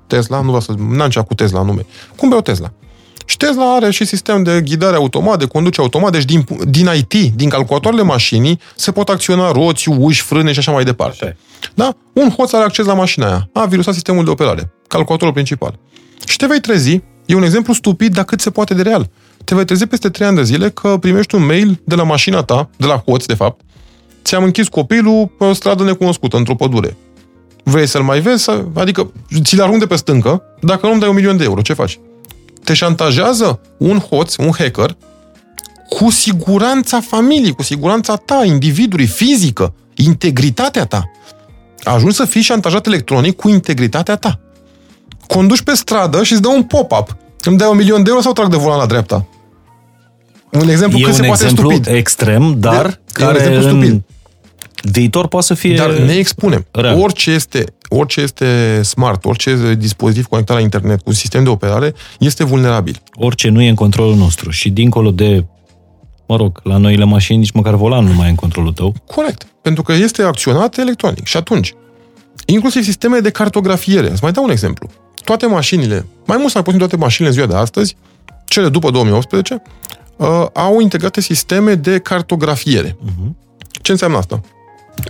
Tesla, 0.07 0.37
nu 0.37 0.45
vreau 0.45 0.61
să... 0.61 0.75
N-am 0.79 1.11
cu 1.27 1.35
Tesla 1.35 1.63
nume. 1.63 1.87
Cumperi 2.17 2.41
o 2.41 2.43
Tesla. 2.43 2.73
Și 3.29 3.37
Tesla 3.37 3.75
are 3.75 3.91
și 3.91 4.05
sistem 4.05 4.43
de 4.43 4.61
ghidare 4.61 4.97
automat, 4.97 5.39
de 5.39 5.45
conduce 5.45 5.81
automat, 5.81 6.13
deci 6.13 6.25
din, 6.25 6.47
din 6.69 6.89
IT, 6.97 7.35
din 7.35 7.49
calculatoarele 7.49 8.03
mașinii, 8.03 8.61
se 8.77 8.93
pot 8.93 9.09
acționa 9.09 9.53
roți, 9.53 9.89
uși, 9.89 10.23
frâne 10.23 10.53
și 10.53 10.59
așa 10.59 10.73
mai 10.73 10.85
departe. 10.85 11.25
Așa. 11.25 11.37
Da? 11.75 11.97
Un 12.13 12.31
hoț 12.31 12.53
are 12.53 12.65
acces 12.65 12.87
la 12.87 12.95
mașina 12.95 13.27
aia. 13.27 13.49
A 13.53 13.65
virusat 13.65 13.95
sistemul 13.95 14.25
de 14.25 14.31
operare, 14.31 14.73
calculatorul 14.87 15.35
principal. 15.35 15.79
Și 16.27 16.37
te 16.37 16.47
vei 16.47 16.61
trezi, 16.61 17.01
e 17.27 17.35
un 17.35 17.43
exemplu 17.43 17.73
stupid, 17.73 18.15
dar 18.15 18.25
cât 18.25 18.41
se 18.41 18.51
poate 18.51 18.75
de 18.75 18.83
real. 18.83 19.11
Te 19.45 19.55
vei 19.55 19.65
trezi 19.65 19.87
peste 19.87 20.09
3 20.09 20.27
ani 20.27 20.37
de 20.37 20.43
zile 20.43 20.71
că 20.71 20.97
primești 21.01 21.35
un 21.35 21.47
mail 21.47 21.81
de 21.85 21.95
la 21.95 22.03
mașina 22.03 22.43
ta, 22.43 22.71
de 22.77 22.87
la 22.87 23.03
hoț, 23.07 23.25
de 23.25 23.35
fapt, 23.35 23.61
ți-am 24.25 24.45
închis 24.45 24.69
copilul 24.69 25.27
pe 25.39 25.45
o 25.45 25.53
stradă 25.53 25.85
necunoscută, 25.85 26.37
într-o 26.37 26.55
pădure. 26.55 26.97
Vrei 27.65 27.87
să-l 27.87 28.03
mai 28.03 28.21
vezi? 28.21 28.51
Adică 28.75 29.13
ți-l 29.43 29.63
arunc 29.63 29.79
de 29.79 29.87
pe 29.87 29.97
stâncă, 29.97 30.43
dacă 30.61 30.87
nu-mi 30.87 31.01
dai 31.01 31.09
un 31.09 31.15
milion 31.15 31.37
de 31.37 31.45
euro, 31.45 31.61
ce 31.61 31.73
faci? 31.73 31.99
Te 32.69 32.75
șantajează 32.75 33.61
un 33.79 33.99
hoț, 33.99 34.37
un 34.37 34.51
hacker, 34.59 34.97
cu 35.89 36.11
siguranța 36.11 37.01
familiei, 37.01 37.53
cu 37.53 37.63
siguranța 37.63 38.17
ta, 38.17 38.43
individului, 38.45 39.07
fizică, 39.07 39.75
integritatea 39.95 40.85
ta. 40.85 41.11
Ajungi 41.83 42.17
să 42.17 42.25
fii 42.25 42.41
șantajat 42.41 42.87
electronic 42.87 43.37
cu 43.37 43.49
integritatea 43.49 44.17
ta. 44.17 44.41
Conduci 45.27 45.63
pe 45.63 45.75
stradă 45.75 46.23
și 46.23 46.33
îți 46.33 46.43
dă 46.43 46.49
un 46.49 46.63
pop-up. 46.63 47.17
Îmi 47.45 47.57
dai 47.57 47.69
un 47.69 47.77
milion 47.77 48.03
de 48.03 48.09
euro 48.09 48.23
sau 48.23 48.33
trag 48.33 48.51
de 48.51 48.57
volan 48.57 48.79
la 48.79 48.87
dreapta? 48.87 49.27
Un 50.53 50.69
exemplu 50.69 50.99
e 50.99 51.03
cât 51.03 51.11
un 51.11 51.17
se 51.17 51.23
poate 51.27 51.43
exemplu 51.45 51.71
stupid. 51.71 51.95
extrem, 51.95 52.55
dar 52.59 52.87
De- 52.87 52.99
e 53.09 53.13
care 53.13 53.39
un 53.39 53.45
exemplu 53.47 53.79
în 53.79 53.83
stupid. 53.83 54.03
Viitor 54.83 55.27
poate 55.27 55.47
să 55.47 55.55
fie... 55.55 55.75
Dar 55.75 55.91
ne 55.91 56.13
expunem. 56.13 56.67
real. 56.71 57.01
Orice 57.01 57.31
este, 57.31 57.65
orice 57.89 58.21
este 58.21 58.81
smart, 58.83 59.25
orice 59.25 59.75
dispozitiv 59.79 60.27
conectat 60.27 60.57
la 60.57 60.63
internet 60.63 61.03
cu 61.03 61.13
sistem 61.13 61.45
de 61.45 61.49
operare 61.49 61.95
este 62.19 62.45
vulnerabil. 62.45 63.03
Orice 63.15 63.49
nu 63.49 63.63
e 63.63 63.69
în 63.69 63.75
controlul 63.75 64.15
nostru 64.15 64.51
și 64.51 64.71
dincolo 64.71 65.11
de, 65.11 65.47
mă 66.27 66.37
rog, 66.37 66.61
la 66.63 66.77
noile 66.77 67.05
mașini 67.05 67.39
nici 67.39 67.51
măcar 67.51 67.75
volanul 67.75 68.11
nu 68.11 68.15
mai 68.15 68.27
e 68.27 68.31
în 68.31 68.35
controlul 68.35 68.73
tău. 68.73 68.95
Corect. 69.07 69.47
Pentru 69.63 69.83
că 69.83 69.93
este 69.93 70.23
acționat 70.23 70.79
electronic. 70.79 71.25
Și 71.25 71.37
atunci, 71.37 71.75
inclusiv 72.47 72.83
sisteme 72.83 73.19
de 73.19 73.31
cartografiere. 73.31 74.11
Îți 74.11 74.23
mai 74.23 74.33
dau 74.33 74.45
un 74.45 74.51
exemplu. 74.51 74.91
Toate 75.25 75.47
mașinile, 75.47 76.07
mai 76.27 76.37
mult 76.37 76.51
sau 76.51 76.53
mai 76.55 76.63
puțin 76.63 76.79
toate 76.79 76.97
mașinile 76.97 77.29
în 77.29 77.35
ziua 77.35 77.47
de 77.47 77.57
astăzi, 77.57 77.97
cele 78.45 78.69
după 78.69 78.91
2018, 78.91 79.63
uh, 80.17 80.47
au 80.53 80.81
integrate 80.81 81.21
sisteme 81.21 81.75
de 81.75 81.99
cartografiere. 81.99 82.97
Mhm. 83.01 83.37
Ce 83.83 83.91
înseamnă 83.91 84.17
asta? 84.17 84.41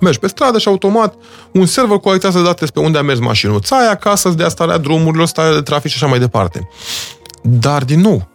Mergi 0.00 0.18
pe 0.18 0.26
stradă 0.26 0.58
și 0.58 0.68
automat 0.68 1.14
un 1.52 1.66
server 1.66 1.96
colectează 1.96 2.40
date 2.40 2.56
despre 2.60 2.82
unde 2.82 2.98
a 2.98 3.02
mers 3.02 3.18
mașinuța 3.18 3.78
aia 3.78 3.94
ca 3.94 4.14
să-ți 4.14 4.36
dea 4.36 4.48
starea 4.48 4.76
drumurilor, 4.78 5.26
starea 5.26 5.52
de 5.52 5.60
trafic 5.60 5.90
și 5.90 5.96
așa 5.96 6.06
mai 6.06 6.18
departe. 6.18 6.68
Dar, 7.42 7.84
din 7.84 8.00
nou, 8.00 8.28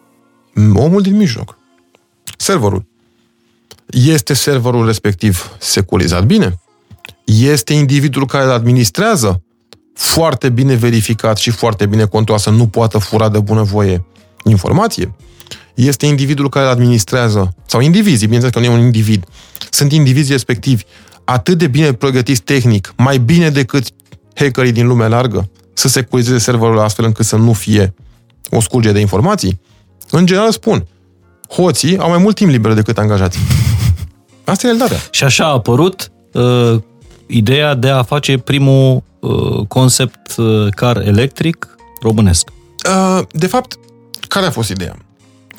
omul 0.76 1.02
din 1.02 1.16
mijloc, 1.16 1.58
serverul, 2.38 2.86
este 3.86 4.34
serverul 4.34 4.86
respectiv 4.86 5.56
securizat 5.60 6.26
bine? 6.26 6.60
Este 7.26 7.74
individul 7.74 8.26
care 8.26 8.44
îl 8.44 8.52
administrează 8.52 9.44
foarte 9.94 10.50
bine 10.50 10.74
verificat 10.74 11.38
și 11.38 11.50
foarte 11.50 11.86
bine 11.86 12.06
controlat 12.06 12.42
să 12.42 12.50
nu 12.50 12.68
poată 12.68 12.98
fura 12.98 13.30
de 13.30 13.40
bunăvoie 13.40 14.06
informație? 14.44 15.16
Este 15.74 16.06
individul 16.06 16.50
care 16.50 16.66
îl 16.66 16.72
administrează, 16.72 17.56
sau 17.66 17.82
indivizii, 17.82 18.28
bineînțeles 18.28 18.56
că 18.56 18.60
nu 18.60 18.74
e 18.74 18.78
un 18.78 18.86
individ, 18.86 19.26
sunt 19.70 19.92
indivizii 19.92 20.32
respectivi 20.32 20.84
atât 21.26 21.58
de 21.58 21.68
bine 21.68 21.94
pregătiți 21.94 22.42
tehnic, 22.42 22.94
mai 22.98 23.18
bine 23.18 23.50
decât 23.50 23.88
hackerii 24.36 24.72
din 24.72 24.88
lumea 24.88 25.08
largă, 25.08 25.50
să 25.74 25.88
securizeze 25.88 26.38
serverul 26.38 26.80
astfel 26.80 27.06
încât 27.06 27.26
să 27.26 27.36
nu 27.36 27.54
fie 27.54 27.94
o 28.50 28.62
scurge 28.62 28.92
de 28.92 29.00
informații? 29.00 29.60
În 30.10 30.26
general 30.26 30.52
spun, 30.52 30.88
hoții 31.50 31.98
au 31.98 32.10
mai 32.10 32.18
mult 32.18 32.36
timp 32.36 32.50
liber 32.50 32.74
decât 32.74 32.98
angajații. 32.98 33.42
Asta 34.44 34.68
e 34.68 34.72
realitatea. 34.72 34.98
Și 35.12 35.24
așa 35.24 35.46
a 35.46 35.52
apărut 35.52 36.12
uh, 36.34 36.76
ideea 37.26 37.76
de 37.76 37.90
a 37.90 38.04
face 38.04 38.38
primul 38.38 39.04
uh, 39.20 39.68
concept 39.68 40.36
uh, 40.38 40.68
car 40.70 40.98
electric 40.98 41.68
românesc. 42.02 42.48
Uh, 42.90 43.22
De 43.32 43.48
fapt, 43.48 43.80
care 44.28 44.46
a 44.46 44.52
fost 44.52 44.70
ideea? 44.70 44.98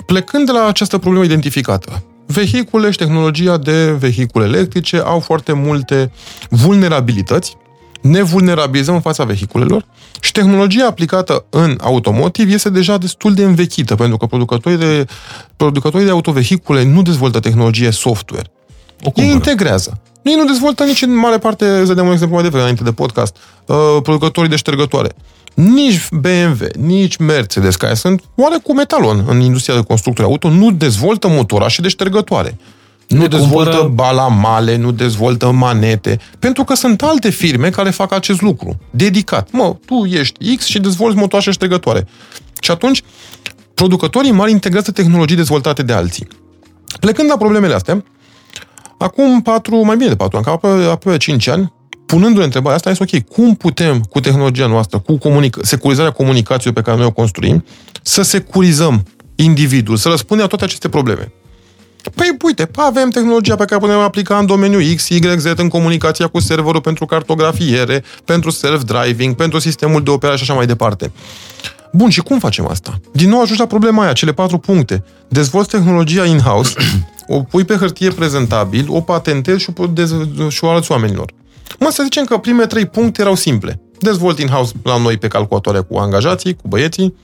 Plecând 0.07 0.47
de 0.47 0.53
la 0.53 0.67
această 0.67 0.99
problemă 0.99 1.25
identificată, 1.25 2.03
vehicule 2.27 2.91
și 2.91 2.99
tehnologia 2.99 3.57
de 3.57 3.91
vehicule 3.91 4.45
electrice 4.45 4.97
au 5.05 5.20
foarte 5.20 5.53
multe 5.53 6.12
vulnerabilități, 6.49 7.57
ne 8.01 8.22
vulnerabilizăm 8.22 8.95
în 8.95 9.01
fața 9.01 9.25
vehiculelor 9.25 9.87
și 10.20 10.33
tehnologia 10.33 10.87
aplicată 10.87 11.45
în 11.51 11.79
automotiv 11.83 12.53
este 12.53 12.70
deja 12.70 12.99
destul 12.99 13.35
de 13.35 13.45
învechită, 13.45 13.95
pentru 13.95 14.16
că 14.16 14.27
producătorii 14.27 14.79
de, 14.79 15.07
producătorii 15.57 16.07
de 16.07 16.12
autovehicule 16.12 16.85
nu 16.85 17.03
dezvoltă 17.03 17.41
tehnologie 17.41 17.91
software. 17.91 18.51
O 19.03 19.05
Ei 19.05 19.12
cumpără. 19.12 19.35
integrează. 19.35 20.01
Ei 20.22 20.35
nu 20.35 20.45
dezvoltă 20.45 20.85
nici 20.85 21.03
în 21.03 21.14
mare 21.14 21.39
parte, 21.39 21.85
să 21.87 21.95
dăm 21.95 22.07
un 22.07 22.12
exemplu 22.12 22.35
mai 22.35 22.45
devreme, 22.45 22.62
înainte 22.62 22.85
de 22.85 22.93
podcast, 22.93 23.37
uh, 23.66 23.77
producătorii 24.03 24.51
de 24.51 24.57
ștergătoare. 24.57 25.14
Nici 25.55 26.09
BMW, 26.11 26.66
nici 26.78 27.16
Mercedes, 27.16 27.76
care 27.76 27.94
sunt 27.94 28.22
oarecum 28.34 28.76
metalon 28.76 29.24
în 29.28 29.40
industria 29.40 29.74
de 29.74 29.82
constructori 29.82 30.28
auto, 30.28 30.48
nu 30.50 30.70
dezvoltă 30.70 31.28
motorașe 31.28 31.82
de 31.82 31.88
ștergătoare. 31.88 32.59
Nu 33.09 33.20
Le 33.20 33.26
dezvoltă 33.26 33.70
cumpără- 33.70 33.92
balamale, 33.94 34.76
nu 34.76 34.90
dezvoltă 34.90 35.50
manete, 35.50 36.18
pentru 36.38 36.64
că 36.64 36.74
sunt 36.74 37.02
alte 37.02 37.30
firme 37.30 37.70
care 37.70 37.90
fac 37.90 38.12
acest 38.12 38.40
lucru, 38.40 38.78
dedicat. 38.90 39.48
Mă, 39.50 39.76
tu 39.86 40.05
ești 40.05 40.57
X 40.57 40.64
și 40.64 40.78
dezvolți 40.80 41.16
motoașe 41.16 41.50
ștergătoare. 41.50 42.09
Și 42.61 42.70
atunci, 42.70 43.02
producătorii 43.74 44.30
mari 44.32 44.50
integrează 44.50 44.90
tehnologii 44.90 45.36
dezvoltate 45.36 45.82
de 45.82 45.92
alții. 45.92 46.28
Plecând 47.00 47.28
la 47.30 47.36
problemele 47.36 47.74
astea, 47.74 48.05
acum 48.98 49.42
patru, 49.42 49.84
mai 49.84 49.96
bine 49.96 50.09
de 50.09 50.16
patru 50.16 50.36
ani, 50.36 50.44
cam 50.44 50.55
aproape, 50.55 50.84
aproape 50.84 51.18
5 51.18 51.46
ani, 51.48 51.72
punându-le 52.07 52.44
întrebarea 52.44 52.76
asta, 52.76 52.90
este 52.90 53.05
ok, 53.12 53.24
cum 53.24 53.55
putem, 53.55 54.00
cu 54.00 54.20
tehnologia 54.20 54.66
noastră, 54.66 54.98
cu 54.98 55.18
comunic- 55.18 55.62
securizarea 55.62 56.11
comunicației 56.11 56.72
pe 56.72 56.82
care 56.82 56.96
noi 56.96 57.07
o 57.07 57.11
construim, 57.11 57.64
să 58.02 58.22
securizăm 58.22 59.05
individul, 59.34 59.96
să 59.96 60.09
răspundem 60.09 60.44
la 60.44 60.50
toate 60.50 60.64
aceste 60.64 60.88
probleme. 60.88 61.32
Păi, 62.14 62.36
uite, 62.44 62.70
avem 62.76 63.11
tehnologia 63.11 63.57
pe 63.57 63.64
care 63.64 63.80
putem 63.80 63.98
aplica 63.98 64.38
în 64.38 64.46
domeniul 64.46 64.94
X, 64.94 65.09
Y, 65.09 65.20
Z, 65.36 65.44
în 65.57 65.68
comunicația 65.68 66.26
cu 66.26 66.40
serverul 66.40 66.80
pentru 66.80 67.07
cartografiere, 67.07 68.05
pentru 68.24 68.50
self-driving, 68.50 69.34
pentru 69.36 69.59
sistemul 69.59 70.02
de 70.02 70.11
operare 70.11 70.36
și 70.36 70.42
așa 70.42 70.55
mai 70.55 70.66
departe. 70.66 71.12
Bun, 71.92 72.11
și 72.11 72.20
cum 72.20 72.38
facem 72.38 72.66
asta? 72.68 73.00
Din 73.12 73.28
nou 73.28 73.40
ajungi 73.40 73.61
la 73.61 73.66
problema 73.66 74.02
aia, 74.02 74.12
cele 74.12 74.32
patru 74.32 74.59
puncte. 74.59 75.05
Dezvolți 75.28 75.68
tehnologia 75.68 76.24
in-house, 76.24 76.74
o 77.26 77.40
pui 77.40 77.64
pe 77.64 77.74
hârtie 77.74 78.11
prezentabil, 78.11 78.86
o 78.88 79.00
patentezi 79.00 79.62
și 79.62 79.70
o, 79.76 79.86
dez- 79.86 80.48
și 80.48 80.64
o 80.64 80.70
arăți 80.70 80.90
oamenilor. 80.90 81.32
Mă, 81.79 81.91
să 81.91 82.03
zicem 82.03 82.25
că 82.25 82.39
primele 82.39 82.67
trei 82.67 82.87
puncte 82.87 83.21
erau 83.21 83.35
simple. 83.35 83.81
Dezvolt 83.99 84.39
in-house 84.39 84.73
la 84.83 84.99
noi 84.99 85.19
pe 85.19 85.29
calculatoare 85.29 85.81
cu 85.81 85.97
angajații, 85.97 86.55
cu 86.57 86.69
băieții, 86.69 87.15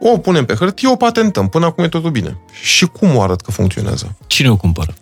o 0.00 0.18
punem 0.18 0.44
pe 0.44 0.54
hârtie, 0.54 0.88
o 0.88 0.96
patentăm. 0.96 1.48
Până 1.48 1.66
acum 1.66 1.84
e 1.84 1.88
totul 1.88 2.10
bine. 2.10 2.38
Și 2.62 2.86
cum 2.86 3.16
o 3.16 3.22
arăt 3.22 3.40
că 3.40 3.50
funcționează? 3.50 4.16
Cine 4.26 4.50
o 4.50 4.56
cumpără? 4.56 4.94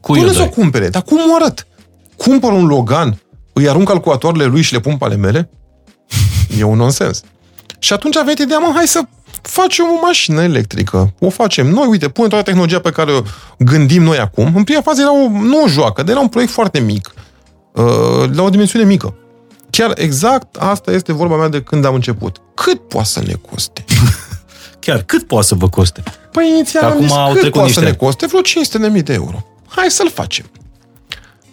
Cui 0.00 0.18
Până 0.18 0.30
o 0.30 0.34
să 0.34 0.40
o 0.40 0.44
dai? 0.44 0.52
cumpere. 0.52 0.88
Dar 0.88 1.02
cum 1.02 1.18
o 1.18 1.34
arăt? 1.34 1.66
Cumpăr 2.16 2.52
un 2.52 2.66
Logan, 2.66 3.20
îi 3.52 3.68
arunc 3.68 3.88
calculatoarele 3.88 4.44
lui 4.44 4.62
și 4.62 4.72
le 4.72 4.80
pun 4.80 4.96
pe 4.96 5.04
ale 5.04 5.16
mele? 5.16 5.50
E 6.58 6.62
un 6.62 6.76
nonsens. 6.76 7.22
Și 7.78 7.92
atunci 7.92 8.16
a 8.16 8.22
venit 8.22 8.38
ideea, 8.38 8.58
mă, 8.58 8.70
hai 8.74 8.86
să 8.86 9.00
facem 9.42 9.84
o 9.84 10.00
mașină 10.06 10.42
electrică. 10.42 11.14
O 11.18 11.30
facem 11.30 11.66
noi, 11.66 11.86
uite, 11.86 12.08
punem 12.08 12.30
toată 12.30 12.44
tehnologia 12.44 12.78
pe 12.80 12.90
care 12.90 13.12
o 13.12 13.22
gândim 13.58 14.02
noi 14.02 14.18
acum. 14.18 14.52
În 14.54 14.64
prima 14.64 14.80
fază 14.80 15.00
era 15.00 15.12
o, 15.12 15.28
nu 15.28 15.62
o 15.62 15.68
joacă, 15.68 16.02
dar 16.02 16.10
era 16.10 16.20
un 16.20 16.28
proiect 16.28 16.52
foarte 16.52 16.78
mic. 16.80 17.14
Uh, 17.74 18.30
la 18.32 18.42
o 18.42 18.48
dimensiune 18.48 18.84
mică. 18.84 19.14
Chiar 19.70 19.92
exact 19.96 20.56
asta 20.56 20.90
este 20.92 21.12
vorba 21.12 21.36
mea 21.36 21.48
de 21.48 21.62
când 21.62 21.84
am 21.84 21.94
început. 21.94 22.40
Cât 22.54 22.88
poate 22.88 23.08
să 23.08 23.22
ne 23.26 23.32
coste? 23.50 23.84
Chiar, 24.80 25.02
cât 25.02 25.26
poate 25.26 25.46
să 25.46 25.54
vă 25.54 25.68
coste? 25.68 26.02
Păi 26.32 26.48
inițial 26.54 26.82
Că 26.82 26.86
am 26.86 26.92
acum 26.92 27.06
zis, 27.06 27.16
au 27.16 27.30
cât 27.30 27.40
trecut 27.40 27.52
poate 27.52 27.72
să 27.72 27.80
niște 27.80 27.80
ne 27.80 27.86
ani. 27.86 27.96
coste? 27.96 28.26
Vreo 28.26 28.90
500.000 28.98 29.02
de 29.02 29.12
euro. 29.12 29.46
Hai 29.68 29.90
să-l 29.90 30.10
facem. 30.10 30.50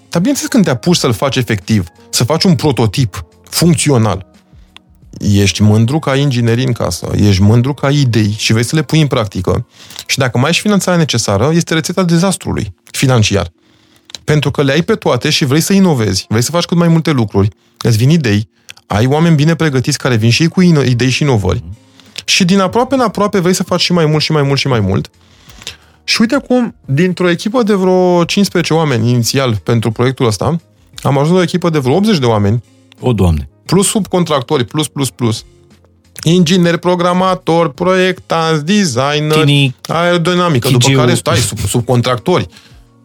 Dar 0.10 0.20
bineînțeles 0.20 0.50
când 0.50 0.64
te 0.64 0.70
apuci 0.70 0.96
să-l 0.96 1.14
faci 1.14 1.36
efectiv, 1.36 1.88
să 2.10 2.24
faci 2.24 2.44
un 2.44 2.56
prototip 2.56 3.26
funcțional, 3.50 4.26
ești 5.20 5.62
mândru 5.62 6.00
că 6.00 6.10
ai 6.10 6.22
inginerii 6.22 6.66
în 6.66 6.72
casă, 6.72 7.10
ești 7.16 7.42
mândru 7.42 7.74
că 7.74 7.86
ai 7.86 8.00
idei 8.00 8.36
și 8.38 8.52
vrei 8.52 8.66
să 8.66 8.76
le 8.76 8.82
pui 8.82 9.02
în 9.02 9.08
practică. 9.08 9.68
Și 10.06 10.18
dacă 10.18 10.38
mai 10.38 10.48
ai 10.48 10.54
și 10.54 10.62
finanțarea 10.62 11.00
necesară, 11.00 11.50
este 11.54 11.74
rețeta 11.74 12.04
dezastrului 12.04 12.74
financiar. 12.92 13.52
Pentru 14.24 14.52
că 14.52 14.62
le 14.64 14.72
ai 14.72 14.82
pe 14.82 14.96
toate 14.96 15.30
și 15.30 15.46
vrei 15.46 15.62
să 15.62 15.74
inovezi, 15.74 16.26
vrei 16.30 16.42
să 16.42 16.52
faci 16.52 16.64
cât 16.66 16.78
mai 16.78 16.88
multe 16.88 17.12
lucruri, 17.12 17.48
îți 17.78 17.98
vin 17.98 18.10
idei, 18.10 18.50
ai 18.88 19.06
oameni 19.06 19.36
bine 19.36 19.56
pregătiți 19.56 19.98
care 19.98 20.16
vin 20.16 20.30
și 20.30 20.42
ei 20.42 20.48
cu 20.48 20.62
ino- 20.64 20.88
idei 20.90 21.10
și 21.10 21.24
inovări 21.24 21.64
și 22.26 22.46
din 22.46 22.60
aproape 22.60 22.94
în 22.94 23.00
aproape 23.02 23.40
vrei 23.40 23.54
să 23.54 23.64
faci 23.64 23.82
și 23.82 23.94
mai 23.94 24.06
mult 24.06 24.24
și 24.24 24.32
mai 24.32 24.42
mult 24.42 24.60
și 24.60 24.68
mai 24.68 24.80
mult. 24.80 25.10
Și 26.04 26.22
uite 26.22 26.38
cum, 26.48 26.76
dintr-o 26.86 27.30
echipă 27.30 27.64
de 27.64 27.74
vreo 27.74 28.24
15 28.24 28.74
oameni 28.74 29.10
inițial 29.10 29.56
pentru 29.64 29.92
proiectul 29.92 30.26
ăsta, 30.26 30.56
Am 31.02 31.18
ajuns 31.18 31.34
la 31.34 31.40
o 31.40 31.42
echipă 31.42 31.70
de 31.70 31.80
vreo 31.80 31.96
80 31.96 32.18
de 32.18 32.26
oameni, 32.26 32.64
O, 33.00 33.14
Doamne. 33.14 33.50
plus 33.66 33.88
subcontractori, 33.88 34.66
plus, 34.66 34.88
plus, 34.88 35.10
plus, 35.10 35.46
ingineri, 36.24 36.78
programatori, 36.80 37.74
proiectanți, 37.74 38.66
designer, 38.66 39.38
Tini, 39.38 39.76
aerodinamică, 39.88 40.68
după 40.70 40.86
Chigiu. 40.86 40.98
care 40.98 41.14
stai 41.14 41.38
sub, 41.38 41.58
subcontractori 41.60 42.48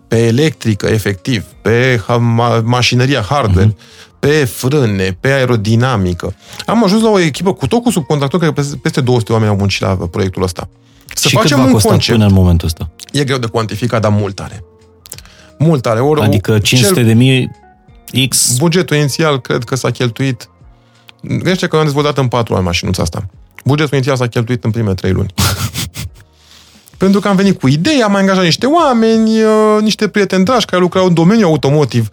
pe 0.09 0.27
electrică, 0.27 0.87
efectiv, 0.87 1.45
pe 1.63 2.01
ha- 2.05 2.17
ma- 2.19 2.63
mașinăria 2.63 3.21
hardware, 3.21 3.69
uh-huh. 3.69 4.19
pe 4.19 4.45
frâne, 4.45 5.17
pe 5.21 5.29
aerodinamică. 5.29 6.35
Am 6.67 6.85
ajuns 6.85 7.03
la 7.03 7.11
o 7.11 7.19
echipă 7.19 7.53
cu 7.53 7.67
tot 7.67 7.83
cu 7.83 7.91
subcontractori, 7.91 8.43
care 8.43 8.55
peste- 8.55 8.77
peste 8.77 9.01
200 9.01 9.33
oameni 9.33 9.51
au 9.51 9.57
muncit 9.57 9.81
la 9.81 9.89
proiectul 9.89 10.43
ăsta. 10.43 10.69
Să 11.15 11.29
și 11.29 11.35
cât 11.35 11.43
facem 11.43 11.59
v-a 11.59 11.65
un 11.65 11.73
costat 11.73 11.91
concept. 11.91 12.19
până 12.19 12.29
în 12.29 12.35
momentul 12.35 12.67
ăsta? 12.67 12.91
E 13.13 13.25
greu 13.25 13.39
de 13.39 13.47
cuantificat, 13.47 14.01
dar 14.01 14.11
mult 14.11 14.41
are. 14.41 14.65
Mult 15.59 15.87
are. 15.87 16.01
Ori, 16.01 16.21
Adică 16.21 16.59
500 16.59 17.03
de 17.03 17.13
mii 17.13 17.51
X 18.29 18.57
Bugetul 18.57 18.97
inițial 18.97 19.41
cred 19.41 19.65
că 19.65 19.77
s-a 19.77 19.91
cheltuit... 19.91 20.49
Gândește 21.23 21.67
că 21.67 21.77
am 21.77 21.85
dezvoltat 21.85 22.19
în 22.19 22.29
patru 22.29 22.55
ani 22.55 22.65
mașinuța 22.65 23.03
asta. 23.03 23.27
Bugetul 23.65 23.95
inițial 23.95 24.17
s-a 24.17 24.27
cheltuit 24.27 24.65
în 24.65 24.71
primele 24.71 24.95
trei 24.95 25.13
luni. 25.13 25.35
Pentru 26.99 27.21
că 27.21 27.29
am 27.29 27.37
venit 27.37 27.61
cu 27.61 27.69
idei, 27.69 28.03
am 28.03 28.13
mai 28.13 28.21
angajat 28.21 28.45
niște 28.45 28.67
oameni, 28.67 29.43
uh, 29.43 29.51
niște 29.81 30.09
prieteni 30.09 30.45
dragi 30.45 30.65
care 30.65 30.83
lucrau 30.83 31.07
în 31.07 31.15
domeniul 31.15 31.49
automotiv. 31.49 32.09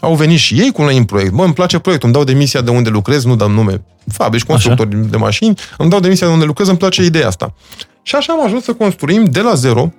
Au 0.00 0.14
venit 0.14 0.38
și 0.38 0.60
ei 0.60 0.72
cu 0.72 0.82
noi 0.82 0.96
în 0.96 1.04
proiect. 1.04 1.32
Bă, 1.32 1.44
îmi 1.44 1.54
place 1.54 1.78
proiectul, 1.78 2.08
îmi 2.08 2.16
dau 2.16 2.34
demisia 2.34 2.60
de 2.60 2.70
unde 2.70 2.88
lucrez, 2.88 3.24
nu 3.24 3.36
dăm 3.36 3.52
nume. 3.52 3.84
Fabrici, 4.12 4.44
constructori 4.44 5.10
de 5.10 5.16
mașini, 5.16 5.54
îmi 5.78 5.90
dau 5.90 6.00
demisia 6.00 6.26
de 6.26 6.32
unde 6.32 6.44
lucrez, 6.44 6.68
îmi 6.68 6.78
place 6.78 7.02
ideea 7.02 7.26
asta. 7.26 7.54
Și 8.02 8.14
așa 8.14 8.32
am 8.32 8.44
ajuns 8.44 8.64
să 8.64 8.72
construim 8.72 9.24
de 9.24 9.40
la 9.40 9.54
zero 9.54 9.92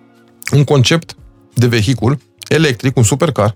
un 0.54 0.64
concept 0.64 1.16
de 1.54 1.68
vehicul 1.68 2.18
electric, 2.48 2.98
un 2.98 3.04
supercar, 3.04 3.54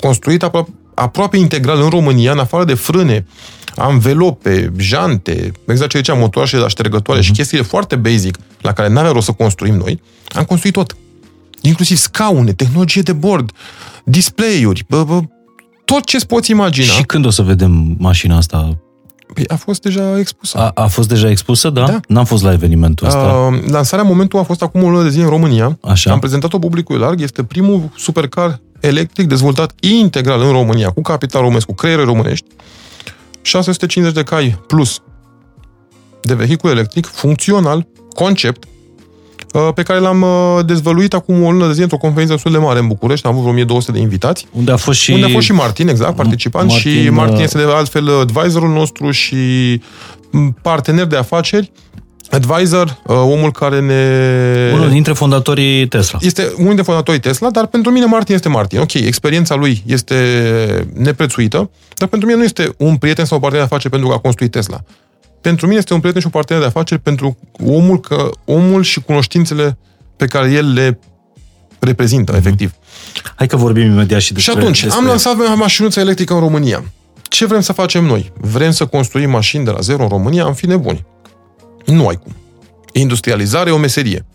construit 0.00 0.44
apro- 0.44 0.66
aproape 0.94 1.36
integral 1.36 1.82
în 1.82 1.88
România, 1.88 2.32
în 2.32 2.38
afară 2.38 2.64
de 2.64 2.74
frâne, 2.74 3.26
anvelope, 3.78 4.72
jante, 4.76 5.52
exact 5.66 5.90
ce 5.90 5.96
ziceam, 5.96 6.18
motoare 6.18 6.50
de 6.52 6.64
ștergătoare 6.68 7.20
uh-huh. 7.20 7.24
și 7.24 7.32
chestiile 7.32 7.64
foarte 7.64 7.96
basic 7.96 8.38
la 8.60 8.72
care 8.72 8.88
n-avea 8.88 9.10
rost 9.10 9.26
să 9.26 9.32
construim 9.32 9.74
noi, 9.74 10.00
am 10.28 10.44
construit 10.44 10.74
tot. 10.74 10.96
Inclusiv 11.60 11.96
scaune, 11.96 12.52
tehnologie 12.52 13.02
de 13.02 13.12
bord, 13.12 13.50
display-uri, 14.04 14.84
bă, 14.88 15.04
bă, 15.04 15.20
tot 15.84 16.04
ce 16.04 16.18
poți 16.18 16.50
imagina. 16.50 16.92
Și 16.92 17.02
când 17.02 17.26
o 17.26 17.30
să 17.30 17.42
vedem 17.42 17.96
mașina 17.98 18.36
asta? 18.36 18.78
Păi 19.34 19.44
a 19.48 19.56
fost 19.56 19.82
deja 19.82 20.18
expusă. 20.18 20.58
A, 20.58 20.70
a 20.74 20.86
fost 20.86 21.08
deja 21.08 21.30
expusă, 21.30 21.70
da? 21.70 21.86
Da. 21.86 22.00
N-am 22.08 22.24
fost 22.24 22.42
la 22.42 22.52
evenimentul 22.52 23.06
ăsta. 23.06 23.50
Uh, 23.52 23.70
lansarea 23.70 24.04
în 24.04 24.10
momentul 24.10 24.38
a 24.38 24.42
fost 24.42 24.62
acum 24.62 24.82
o 24.82 24.88
lună 24.88 25.02
de 25.02 25.08
zi 25.08 25.18
în 25.18 25.28
România. 25.28 25.78
Așa. 25.80 26.12
Am 26.12 26.18
prezentat-o 26.18 26.58
publicului 26.58 27.00
larg. 27.00 27.20
Este 27.20 27.42
primul 27.42 27.90
supercar 27.96 28.60
electric 28.80 29.26
dezvoltat 29.26 29.72
integral 29.80 30.40
în 30.40 30.50
România, 30.50 30.90
cu 30.90 31.02
capital 31.02 31.40
românesc, 31.40 31.66
cu 31.66 31.74
creiere 31.74 32.02
românești. 32.04 32.46
650 33.48 34.14
de 34.14 34.22
cai 34.22 34.58
plus 34.66 35.02
de 36.22 36.34
vehicul 36.34 36.70
electric, 36.70 37.06
funcțional, 37.06 37.86
concept, 38.14 38.64
uh, 39.52 39.68
pe 39.74 39.82
care 39.82 39.98
l-am 39.98 40.22
uh, 40.22 40.64
dezvăluit 40.66 41.14
acum 41.14 41.42
o 41.42 41.50
lună 41.50 41.66
de 41.66 41.72
zi 41.72 41.82
într-o 41.82 41.96
conferință 41.96 42.32
destul 42.32 42.52
de 42.52 42.58
mare 42.58 42.78
în 42.78 42.86
București. 42.86 43.26
Am 43.26 43.32
avut 43.32 43.42
vreo 43.42 43.54
1200 43.54 43.92
de 43.92 43.98
invitați. 43.98 44.46
Unde 44.52 44.72
a 44.72 44.76
fost 44.76 44.98
și... 44.98 45.10
Unde 45.10 45.26
a 45.26 45.28
fost 45.28 45.44
și 45.44 45.52
Martin, 45.52 45.88
exact, 45.88 46.16
participant 46.16 46.68
Martin, 46.68 47.02
și 47.02 47.10
Martin 47.10 47.36
uh, 47.36 47.42
este 47.42 47.58
de 47.58 47.64
altfel 47.64 48.20
advisorul 48.20 48.68
nostru 48.68 49.10
și 49.10 49.36
m, 50.30 50.56
partener 50.62 51.04
de 51.04 51.16
afaceri, 51.16 51.72
advisor, 52.30 52.98
uh, 53.06 53.16
omul 53.16 53.52
care 53.52 53.80
ne... 53.80 54.72
Unul 54.74 54.88
dintre 54.90 55.12
fondatorii 55.12 55.86
Tesla. 55.88 56.18
Este 56.22 56.42
unul 56.54 56.66
dintre 56.66 56.82
fondatorii 56.82 57.20
Tesla, 57.20 57.50
dar 57.50 57.66
pentru 57.66 57.90
mine 57.90 58.04
Martin 58.04 58.34
este 58.34 58.48
Martin. 58.48 58.78
Ok, 58.80 58.92
experiența 58.94 59.54
lui 59.54 59.82
este 59.86 60.88
neprețuită, 60.94 61.70
dar 61.96 62.08
pentru 62.08 62.28
mine 62.28 62.38
nu 62.38 62.44
este 62.44 62.74
un 62.76 62.96
prieten 62.96 63.24
sau 63.24 63.36
un 63.36 63.42
partener 63.42 63.66
de 63.66 63.72
afaceri 63.74 63.90
pentru 63.92 64.08
că 64.08 64.14
a 64.14 64.18
construit 64.18 64.50
Tesla. 64.50 64.80
Pentru 65.40 65.66
mine 65.66 65.78
este 65.78 65.94
un 65.94 66.00
prieten 66.00 66.20
și 66.20 66.26
un 66.26 66.32
partener 66.32 66.62
de 66.62 66.68
afaceri 66.68 67.00
pentru 67.00 67.38
omul, 67.66 68.00
că, 68.00 68.30
omul 68.44 68.82
și 68.82 69.00
cunoștințele 69.00 69.78
pe 70.16 70.26
care 70.26 70.50
el 70.50 70.72
le 70.72 70.98
reprezintă, 71.78 72.32
Mhm. 72.32 72.40
efectiv. 72.40 72.72
Hai 73.34 73.46
că 73.46 73.56
vorbim 73.56 73.84
imediat 73.90 74.20
și 74.20 74.32
despre... 74.32 74.52
Și 74.52 74.58
atunci, 74.58 74.82
despre... 74.82 75.00
am 75.00 75.06
lansat 75.06 75.34
mașinuța 75.56 76.00
electrică 76.00 76.34
în 76.34 76.40
România. 76.40 76.84
Ce 77.22 77.46
vrem 77.46 77.60
să 77.60 77.72
facem 77.72 78.04
noi? 78.04 78.32
Vrem 78.40 78.70
să 78.70 78.86
construim 78.86 79.30
mașini 79.30 79.64
de 79.64 79.70
la 79.70 79.80
zero 79.80 80.02
în 80.02 80.08
România? 80.08 80.44
Am 80.44 80.54
fi 80.54 80.66
nebuni. 80.66 81.04
Nu 81.88 82.06
ai 82.08 82.16
cum. 82.16 82.32
Industrializare 82.92 83.70
e 83.70 83.72
o 83.72 83.78
meserie. 83.78 84.26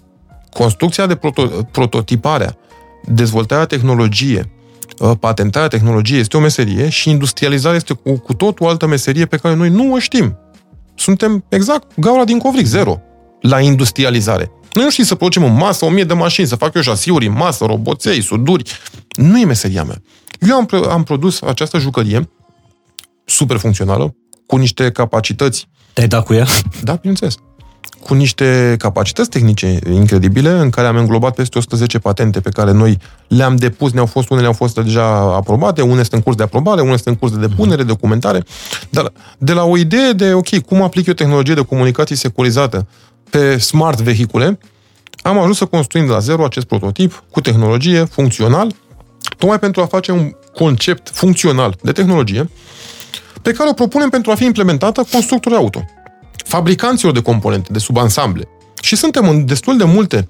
Construcția 0.50 1.06
de 1.06 1.16
proto- 1.16 1.72
prototiparea, 1.72 2.58
dezvoltarea 3.06 3.66
tehnologie, 3.66 4.52
uh, 5.00 5.12
patentarea 5.20 5.68
tehnologiei 5.68 6.20
este 6.20 6.38
o 6.38 6.40
meserie 6.40 6.90
și 6.90 7.10
industrializarea 7.10 7.78
este 7.78 7.94
cu, 7.94 8.20
cu 8.20 8.34
tot 8.34 8.60
o 8.60 8.68
altă 8.68 8.88
meserie 8.88 9.26
pe 9.26 9.38
care 9.38 9.56
noi 9.56 9.70
nu 9.70 9.94
o 9.94 10.00
știm. 10.00 10.38
Suntem 10.96 11.46
exact 11.50 11.92
gaura 11.96 12.24
din 12.24 12.40
covric, 12.40 12.66
zero, 12.66 13.02
la 13.42 13.60
industrializare. 13.60 14.52
Noi 14.74 14.84
nu 14.84 14.90
știm 14.90 15.04
să 15.04 15.16
producem 15.16 15.44
în 15.44 15.56
masă 15.56 15.86
o 15.86 15.90
mie 15.90 16.04
de 16.04 16.14
mașini, 16.14 16.48
să 16.48 16.56
fac 16.56 16.76
eu 16.76 16.82
șasiuri 16.82 17.26
în 17.26 17.34
masă, 17.34 17.66
roboței, 17.66 18.22
suduri. 18.22 18.72
Nu 19.16 19.40
e 19.40 19.46
meseria 19.46 19.84
mea. 19.84 20.02
Eu 20.48 20.56
am, 20.56 20.66
pro- 20.66 20.90
am 20.90 21.04
produs 21.04 21.42
această 21.42 21.78
jucărie 21.78 22.30
super 23.26 23.58
funcțională, 23.58 24.16
cu 24.46 24.56
niște 24.56 24.92
capacități 24.92 25.68
Te-ai 25.94 26.08
dat 26.08 26.26
cu 26.26 26.34
ea? 26.34 26.46
da, 26.84 26.94
bineînțeles. 26.94 27.36
Cu 28.00 28.14
niște 28.14 28.76
capacități 28.80 29.30
tehnice 29.30 29.80
incredibile, 29.92 30.50
în 30.50 30.70
care 30.70 30.88
am 30.88 30.96
înglobat 30.96 31.36
peste 31.36 31.58
110 31.58 32.00
patente 32.00 32.40
pe 32.40 32.50
care 32.50 32.72
noi 32.72 32.98
le-am 33.28 33.56
depus, 33.56 33.92
ne-au 33.92 34.06
fost, 34.06 34.30
unele 34.30 34.48
au 34.48 34.54
fost 34.54 34.76
deja 34.76 35.06
aprobate, 35.36 35.82
unele 35.82 36.02
sunt 36.02 36.14
în 36.14 36.22
curs 36.22 36.36
de 36.36 36.44
aprobare, 36.44 36.82
unele 36.82 36.96
sunt 36.96 37.08
în 37.08 37.16
curs 37.16 37.32
de 37.32 37.48
depunere, 37.48 37.84
documentare. 37.84 38.44
Dar 38.90 39.12
de 39.38 39.54
la 39.54 39.64
o 39.64 39.78
idee 39.78 40.12
de, 40.12 40.34
ok, 40.34 40.60
cum 40.60 40.82
aplic 40.82 41.06
eu 41.06 41.14
tehnologie 41.14 41.54
de 41.54 41.62
comunicații 41.62 42.16
securizată 42.16 42.88
pe 43.30 43.58
smart 43.58 44.02
vehicule, 44.02 44.60
am 45.22 45.40
ajuns 45.40 45.58
să 45.58 45.66
construim 45.66 46.06
de 46.06 46.12
la 46.12 46.20
zero 46.20 46.46
acest 46.46 46.66
prototip 46.66 47.24
cu 47.32 47.42
tehnologie 47.42 48.04
funcțional, 48.04 48.76
tocmai 49.38 49.60
pentru 49.60 49.82
a 49.82 49.86
face 49.86 50.12
un 50.12 50.32
concept 50.54 51.10
funcțional 51.10 51.76
de 51.82 51.92
tehnologie 51.92 52.50
pe 53.44 53.52
care 53.52 53.70
o 53.70 53.74
propunem 53.74 54.10
pentru 54.10 54.32
a 54.32 54.36
fi 54.36 54.46
implementată 54.46 55.06
constructori 55.12 55.56
auto, 55.56 55.86
fabricanților 56.46 57.14
de 57.14 57.22
componente, 57.22 57.72
de 57.72 57.80
subansamble. 57.80 58.48
Și 58.82 58.96
suntem 58.96 59.30
în 59.30 59.46
destul 59.46 59.78
de 59.78 59.84
multe 59.84 60.28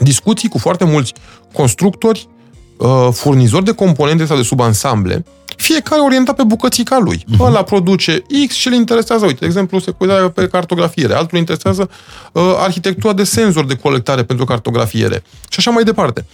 discuții 0.00 0.48
cu 0.48 0.58
foarte 0.58 0.84
mulți 0.84 1.12
constructori, 1.52 2.28
uh, 2.76 3.08
furnizori 3.12 3.64
de 3.64 3.72
componente 3.72 4.24
sau 4.24 4.36
de 4.36 4.42
subansamble, 4.42 5.24
fiecare 5.56 6.00
orientat 6.00 6.36
pe 6.36 6.42
bucățica 6.42 6.98
lui. 6.98 7.24
Uh-huh. 7.24 7.40
Ăla 7.40 7.62
produce 7.62 8.22
X 8.46 8.54
și 8.54 8.66
îl 8.66 8.72
interesează, 8.72 9.24
uite, 9.24 9.38
de 9.40 9.46
exemplu, 9.46 9.78
securizarea 9.78 10.30
pe 10.30 10.48
cartografiere, 10.48 11.12
altul 11.12 11.28
îl 11.32 11.38
interesează 11.38 11.90
uh, 12.32 12.42
arhitectura 12.58 13.12
de 13.12 13.24
senzori 13.24 13.66
de 13.66 13.74
colectare 13.74 14.24
pentru 14.24 14.44
cartografiere 14.44 15.22
și 15.48 15.58
așa 15.58 15.70
mai 15.70 15.84
departe. 15.84 16.24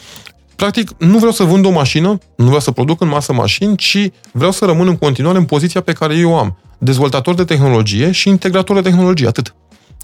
Practic, 0.57 0.91
nu 0.99 1.17
vreau 1.17 1.33
să 1.33 1.43
vând 1.43 1.65
o 1.65 1.71
mașină, 1.71 2.19
nu 2.37 2.45
vreau 2.45 2.61
să 2.61 2.71
produc 2.71 3.01
în 3.01 3.09
masă 3.09 3.33
mașini, 3.33 3.77
ci 3.77 4.11
vreau 4.33 4.51
să 4.51 4.65
rămân 4.65 4.89
în 4.89 4.97
continuare 4.97 5.39
în 5.39 5.45
poziția 5.45 5.81
pe 5.81 5.93
care 5.93 6.17
eu 6.17 6.31
o 6.31 6.37
am. 6.37 6.59
Dezvoltator 6.79 7.35
de 7.35 7.45
tehnologie 7.45 8.11
și 8.11 8.29
integrator 8.29 8.77
de 8.77 8.83
tehnologie, 8.83 9.27
atât. 9.27 9.55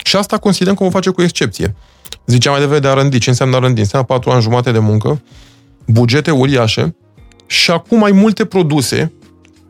Și 0.05 0.17
asta 0.17 0.39
considerăm 0.39 0.75
că 0.75 0.85
o 0.85 0.91
face 0.91 1.11
cu 1.11 1.23
excepție. 1.23 1.75
Ziceam 2.27 2.53
mai 2.53 2.63
devreme 2.63 3.01
de 3.01 3.01
R&D. 3.01 3.19
Ce 3.19 3.31
înseamnă 3.31 3.59
R&D? 3.59 3.79
Înseamnă 3.79 4.07
patru 4.07 4.31
ani 4.31 4.43
jumate 4.43 4.73
de 4.73 4.79
muncă, 4.79 5.23
bugete 5.87 6.31
uriașe 6.31 6.97
și 7.47 7.71
acum 7.71 7.99
mai 7.99 8.13
multe 8.13 8.45
produse, 8.45 9.13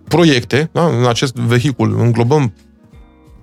proiecte, 0.08 0.70
da? 0.72 0.86
în 0.86 1.06
acest 1.06 1.34
vehicul 1.34 2.00
înglobăm, 2.00 2.54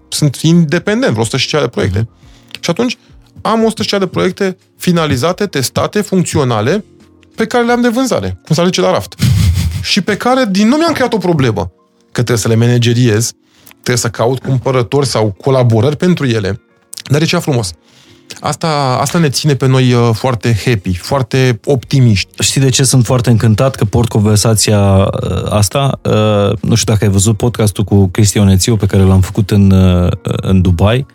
sunt 0.10 0.36
independent, 0.36 1.12
vreo 1.12 1.22
100 1.22 1.38
și 1.38 1.48
cea 1.48 1.62
de 1.62 1.68
proiecte. 1.68 2.02
Uh-huh. 2.02 2.60
Și 2.60 2.70
atunci 2.70 2.98
am 3.42 3.64
100 3.64 3.82
și 3.82 3.88
cea 3.88 3.98
de 3.98 4.08
proiecte 4.08 4.58
finalizate, 4.78 5.46
testate, 5.46 6.02
funcționale, 6.02 6.84
pe 7.38 7.46
care 7.46 7.64
le 7.66 7.72
am 7.72 7.82
de 7.82 7.88
vânzare, 7.88 8.40
cum 8.46 8.56
s-ar 8.56 8.66
zice 8.66 8.82
la 8.82 8.92
raft. 8.92 9.16
și 9.92 10.02
pe 10.02 10.18
care 10.18 10.46
din 10.50 10.68
nou 10.68 10.78
mi-am 10.78 10.94
creat 10.94 11.14
o 11.14 11.18
problemă, 11.18 11.72
că 12.06 12.12
trebuie 12.24 12.38
să 12.38 12.48
le 12.48 12.56
manageriez, 12.56 13.32
trebuie 13.70 13.98
să 13.98 14.08
caut 14.10 14.40
cumpărători 14.40 15.06
sau 15.06 15.36
colaborări 15.42 15.96
pentru 15.96 16.26
ele. 16.26 16.62
Dar 17.12 17.22
e 17.22 17.26
ceva 17.26 17.42
frumos. 17.42 17.72
Asta, 18.40 18.98
asta 19.02 19.18
ne 19.18 19.30
ține 19.30 19.56
pe 19.56 19.66
noi 19.68 19.94
uh, 19.94 20.10
foarte 20.14 20.58
happy, 20.66 20.94
foarte 20.98 21.60
optimiști. 21.66 22.30
Știi 22.44 22.62
de 22.62 22.70
ce 22.70 22.84
sunt 22.84 23.06
foarte 23.06 23.30
încântat 23.30 23.76
că 23.76 23.86
port 23.86 24.10
conversația 24.10 24.98
uh, 24.98 25.52
asta? 25.52 26.00
Uh, 26.04 26.52
Nu 26.62 26.76
știu 26.76 26.94
dacă 26.94 27.06
ai 27.06 27.12
văzut 27.12 27.38
podcastul 27.38 27.84
cu 27.84 28.08
Cristian 28.08 28.48
Ețiu 28.48 28.76
pe 28.76 28.86
care 28.86 29.04
l-am 29.04 29.22
făcut 29.22 29.52
în, 29.52 29.72
uh, 29.72 30.12
în 30.24 30.62
Dubai, 30.62 31.06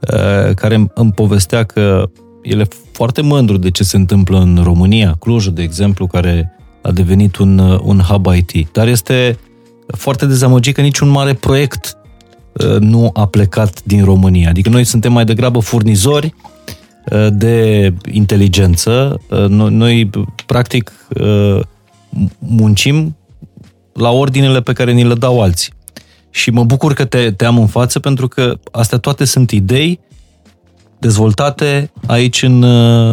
uh, 0.00 0.54
care 0.54 0.74
îmi- 0.74 0.90
îmi 0.94 1.12
povestea 1.12 1.64
că 1.64 2.10
el 2.42 2.60
e 2.60 2.68
foarte 2.92 3.20
mândru 3.20 3.56
de 3.56 3.70
ce 3.70 3.84
se 3.84 3.96
întâmplă 3.96 4.38
în 4.38 4.60
România, 4.62 5.16
Clujul, 5.18 5.52
de 5.52 5.62
exemplu, 5.62 6.06
care 6.06 6.52
a 6.82 6.90
devenit 6.90 7.36
un, 7.36 7.58
uh, 7.58 7.80
un 7.82 7.98
hub 7.98 8.26
IT. 8.26 8.72
Dar 8.72 8.88
este 8.88 9.38
foarte 9.86 10.26
dezamăgit 10.26 10.74
că 10.74 10.80
niciun 10.80 11.08
mare 11.08 11.34
proiect 11.34 11.96
uh, 12.52 12.76
nu 12.78 13.10
a 13.12 13.26
plecat 13.26 13.82
din 13.84 14.04
România. 14.04 14.48
Adică 14.48 14.68
noi 14.68 14.84
suntem 14.84 15.12
mai 15.12 15.24
degrabă 15.24 15.58
furnizori 15.58 16.34
uh, 17.10 17.26
de 17.32 17.92
inteligență. 18.10 19.20
Uh, 19.30 19.46
Noi, 19.48 19.70
noi 19.70 20.10
practic, 20.46 20.92
uh, 21.20 21.60
muncim 22.38 23.16
la 23.92 24.10
ordinele 24.10 24.60
pe 24.60 24.72
care 24.72 24.92
ni 24.92 25.04
le 25.04 25.14
dau 25.14 25.40
alții. 25.40 25.72
Și 26.30 26.50
mă 26.50 26.64
bucur 26.64 26.92
că 26.92 27.04
te, 27.04 27.30
te 27.30 27.44
am 27.44 27.58
în 27.58 27.66
față 27.66 27.98
pentru 27.98 28.28
că 28.28 28.58
astea 28.70 28.98
toate 28.98 29.24
sunt 29.24 29.50
idei 29.50 30.00
dezvoltate 31.00 31.90
aici 32.06 32.42
în, 32.42 32.62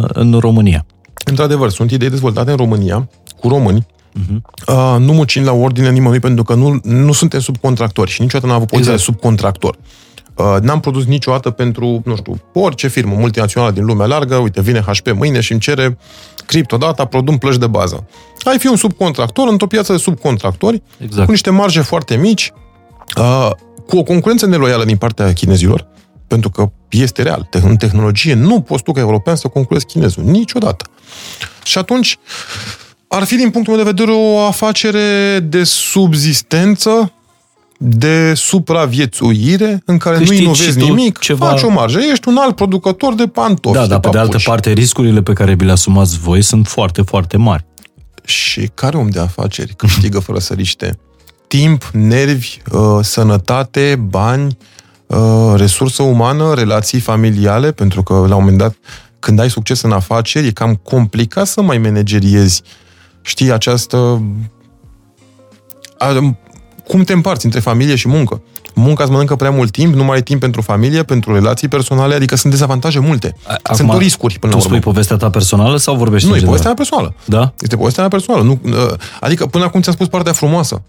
în 0.08 0.38
România. 0.40 0.86
Într-adevăr, 1.24 1.70
sunt 1.70 1.90
idei 1.90 2.10
dezvoltate 2.10 2.50
în 2.50 2.56
România 2.56 3.08
cu 3.40 3.48
români. 3.48 3.86
Uh-huh. 4.18 4.40
Uh, 4.66 4.96
nu 4.98 5.12
mă 5.12 5.24
cin 5.24 5.44
la 5.44 5.52
ordine 5.52 5.90
nimănui 5.90 6.20
pentru 6.20 6.44
că 6.44 6.54
nu, 6.54 6.80
nu 6.82 7.12
suntem 7.12 7.40
subcontractori 7.40 8.10
și 8.10 8.20
niciodată 8.20 8.46
n-am 8.46 8.56
avut 8.56 8.68
poziția 8.68 8.92
exact. 8.92 9.08
de 9.08 9.18
subcontractor. 9.18 9.76
Uh, 10.34 10.56
n-am 10.60 10.80
produs 10.80 11.04
niciodată 11.04 11.50
pentru, 11.50 12.02
nu 12.04 12.16
știu, 12.16 12.40
orice 12.52 12.88
firmă 12.88 13.14
multinațională 13.18 13.72
din 13.72 13.84
lumea 13.84 14.06
largă, 14.06 14.36
uite, 14.36 14.60
vine 14.60 14.80
HP 14.80 15.12
mâine 15.12 15.40
și 15.40 15.52
îmi 15.52 15.60
cere 15.60 15.98
criptodata, 16.46 17.04
produm 17.04 17.38
plăci 17.38 17.56
de 17.56 17.66
bază. 17.66 18.06
Ai 18.44 18.58
fi 18.58 18.66
un 18.66 18.76
subcontractor 18.76 19.48
într-o 19.48 19.66
piață 19.66 19.92
de 19.92 19.98
subcontractori, 19.98 20.82
exact. 20.98 21.24
cu 21.24 21.30
niște 21.30 21.50
marje 21.50 21.80
foarte 21.80 22.16
mici, 22.16 22.52
uh, 23.16 23.50
cu 23.86 23.98
o 23.98 24.02
concurență 24.02 24.46
neloială 24.46 24.84
din 24.84 24.96
partea 24.96 25.32
chinezilor, 25.32 25.86
pentru 26.28 26.50
că 26.50 26.70
este 26.88 27.22
real. 27.22 27.48
În 27.50 27.76
tehnologie 27.76 28.34
nu 28.34 28.60
poți 28.60 28.82
tu 28.82 28.92
ca 28.92 29.00
european 29.00 29.36
să 29.36 29.48
concurezi 29.48 29.86
chinezul. 29.86 30.24
Niciodată. 30.24 30.84
Și 31.64 31.78
atunci 31.78 32.18
ar 33.08 33.24
fi, 33.24 33.36
din 33.36 33.50
punctul 33.50 33.74
meu 33.74 33.84
de 33.84 33.90
vedere, 33.90 34.10
o 34.10 34.38
afacere 34.38 35.38
de 35.40 35.64
subzistență, 35.64 37.12
de 37.78 38.34
supraviețuire, 38.34 39.82
în 39.84 39.98
care 39.98 40.18
nu 40.18 40.32
inovezi 40.32 40.78
nimic, 40.78 41.18
ceva... 41.18 41.46
faci 41.46 41.62
o 41.62 41.68
marjă. 41.68 41.98
Ești 42.12 42.28
un 42.28 42.36
alt 42.36 42.56
producător 42.56 43.14
de 43.14 43.26
pantofi. 43.26 43.76
Da, 43.76 43.86
dar 43.86 44.00
pe 44.00 44.08
de 44.08 44.18
altă 44.18 44.38
parte, 44.44 44.72
riscurile 44.72 45.22
pe 45.22 45.32
care 45.32 45.54
vi 45.54 45.64
le 45.64 45.72
asumați 45.72 46.18
voi 46.18 46.42
sunt 46.42 46.66
foarte, 46.66 47.02
foarte 47.02 47.36
mari. 47.36 47.66
Și 48.24 48.70
care 48.74 48.96
om 48.96 49.08
de 49.08 49.20
afaceri 49.20 49.74
câștigă 49.76 50.18
fără 50.18 50.38
să 50.38 50.54
riște? 50.54 50.98
Timp, 51.46 51.90
nervi, 51.92 52.60
uh, 52.72 52.80
sănătate, 53.00 53.96
bani, 54.08 54.56
uh, 55.08 55.54
resursă 55.56 56.02
umană, 56.02 56.54
relații 56.54 57.00
familiale, 57.00 57.72
pentru 57.72 58.02
că 58.02 58.12
la 58.12 58.20
un 58.20 58.28
moment 58.28 58.58
dat, 58.58 58.74
când 59.18 59.38
ai 59.38 59.50
succes 59.50 59.82
în 59.82 59.92
afaceri, 59.92 60.46
e 60.46 60.50
cam 60.50 60.74
complicat 60.74 61.46
să 61.46 61.62
mai 61.62 61.78
manageriezi, 61.78 62.62
știi, 63.22 63.52
această 63.52 64.22
cum 66.86 67.02
te 67.02 67.12
împarți 67.12 67.44
între 67.44 67.60
familie 67.60 67.94
și 67.94 68.08
muncă? 68.08 68.42
Munca 68.74 69.02
îți 69.02 69.12
mănâncă 69.12 69.36
prea 69.36 69.50
mult 69.50 69.70
timp, 69.70 69.94
nu 69.94 70.04
mai 70.04 70.14
ai 70.14 70.22
timp 70.22 70.40
pentru 70.40 70.60
familie, 70.60 71.02
pentru 71.02 71.32
relații 71.32 71.68
personale, 71.68 72.14
adică 72.14 72.36
sunt 72.36 72.52
dezavantaje 72.52 72.98
multe. 72.98 73.36
Acum, 73.46 73.74
sunt 73.74 74.00
riscuri 74.00 74.38
până 74.38 74.52
tu 74.52 74.58
la 74.58 74.64
urmă. 74.64 74.76
spui 74.76 74.92
povestea 74.92 75.16
ta 75.16 75.30
personală 75.30 75.76
sau 75.76 75.96
vorbești 75.96 76.28
Nu, 76.28 76.36
e 76.36 76.40
povestea 76.40 76.66
mea 76.66 76.74
personală. 76.74 77.14
Da? 77.24 77.52
Este 77.60 77.76
povestea 77.76 78.02
mea 78.02 78.10
personală. 78.10 78.42
Nu, 78.42 78.60
uh, 78.64 78.94
adică 79.20 79.46
până 79.46 79.64
acum 79.64 79.80
ți-am 79.80 79.94
spus 79.94 80.08
partea 80.08 80.32
frumoasă. 80.32 80.82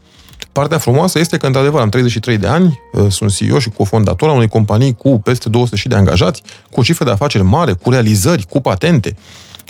Partea 0.52 0.78
frumoasă 0.78 1.20
este 1.20 1.38
că, 1.38 1.46
într-adevăr, 1.46 1.82
am 1.82 1.90
33 1.90 2.38
de 2.38 2.48
ani, 2.48 2.80
uh, 2.94 3.06
sunt 3.10 3.36
CEO 3.36 3.60
și 3.60 3.70
cofondator 3.70 4.30
al 4.30 4.36
unei 4.36 4.48
companii 4.48 4.96
cu 4.96 5.20
peste 5.20 5.50
200 5.50 5.76
și 5.76 5.88
de 5.88 5.96
angajați, 5.96 6.42
cu 6.72 6.80
o 6.80 6.84
cifră 6.84 7.06
de 7.06 7.12
afaceri 7.12 7.44
mare, 7.44 7.74
cu 7.74 7.90
realizări, 7.90 8.46
cu 8.50 8.62
patente. 8.62 9.16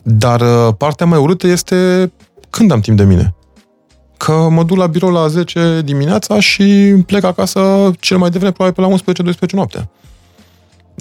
Dar 0.03 0.41
uh, 0.41 0.73
partea 0.77 1.05
mai 1.05 1.19
urâtă 1.19 1.47
este 1.47 2.11
când 2.49 2.71
am 2.71 2.79
timp 2.79 2.97
de 2.97 3.03
mine 3.03 3.33
că 4.19 4.47
mă 4.49 4.63
duc 4.63 4.77
la 4.77 4.87
birou 4.87 5.11
la 5.11 5.27
10 5.27 5.81
dimineața 5.83 6.39
și 6.39 6.95
plec 7.05 7.23
acasă 7.23 7.91
cel 7.99 8.17
mai 8.17 8.29
devreme, 8.29 8.51
probabil 8.51 8.83
pe 8.83 9.11
la 9.11 9.13
11-12 9.47 9.49
noaptea. 9.51 9.89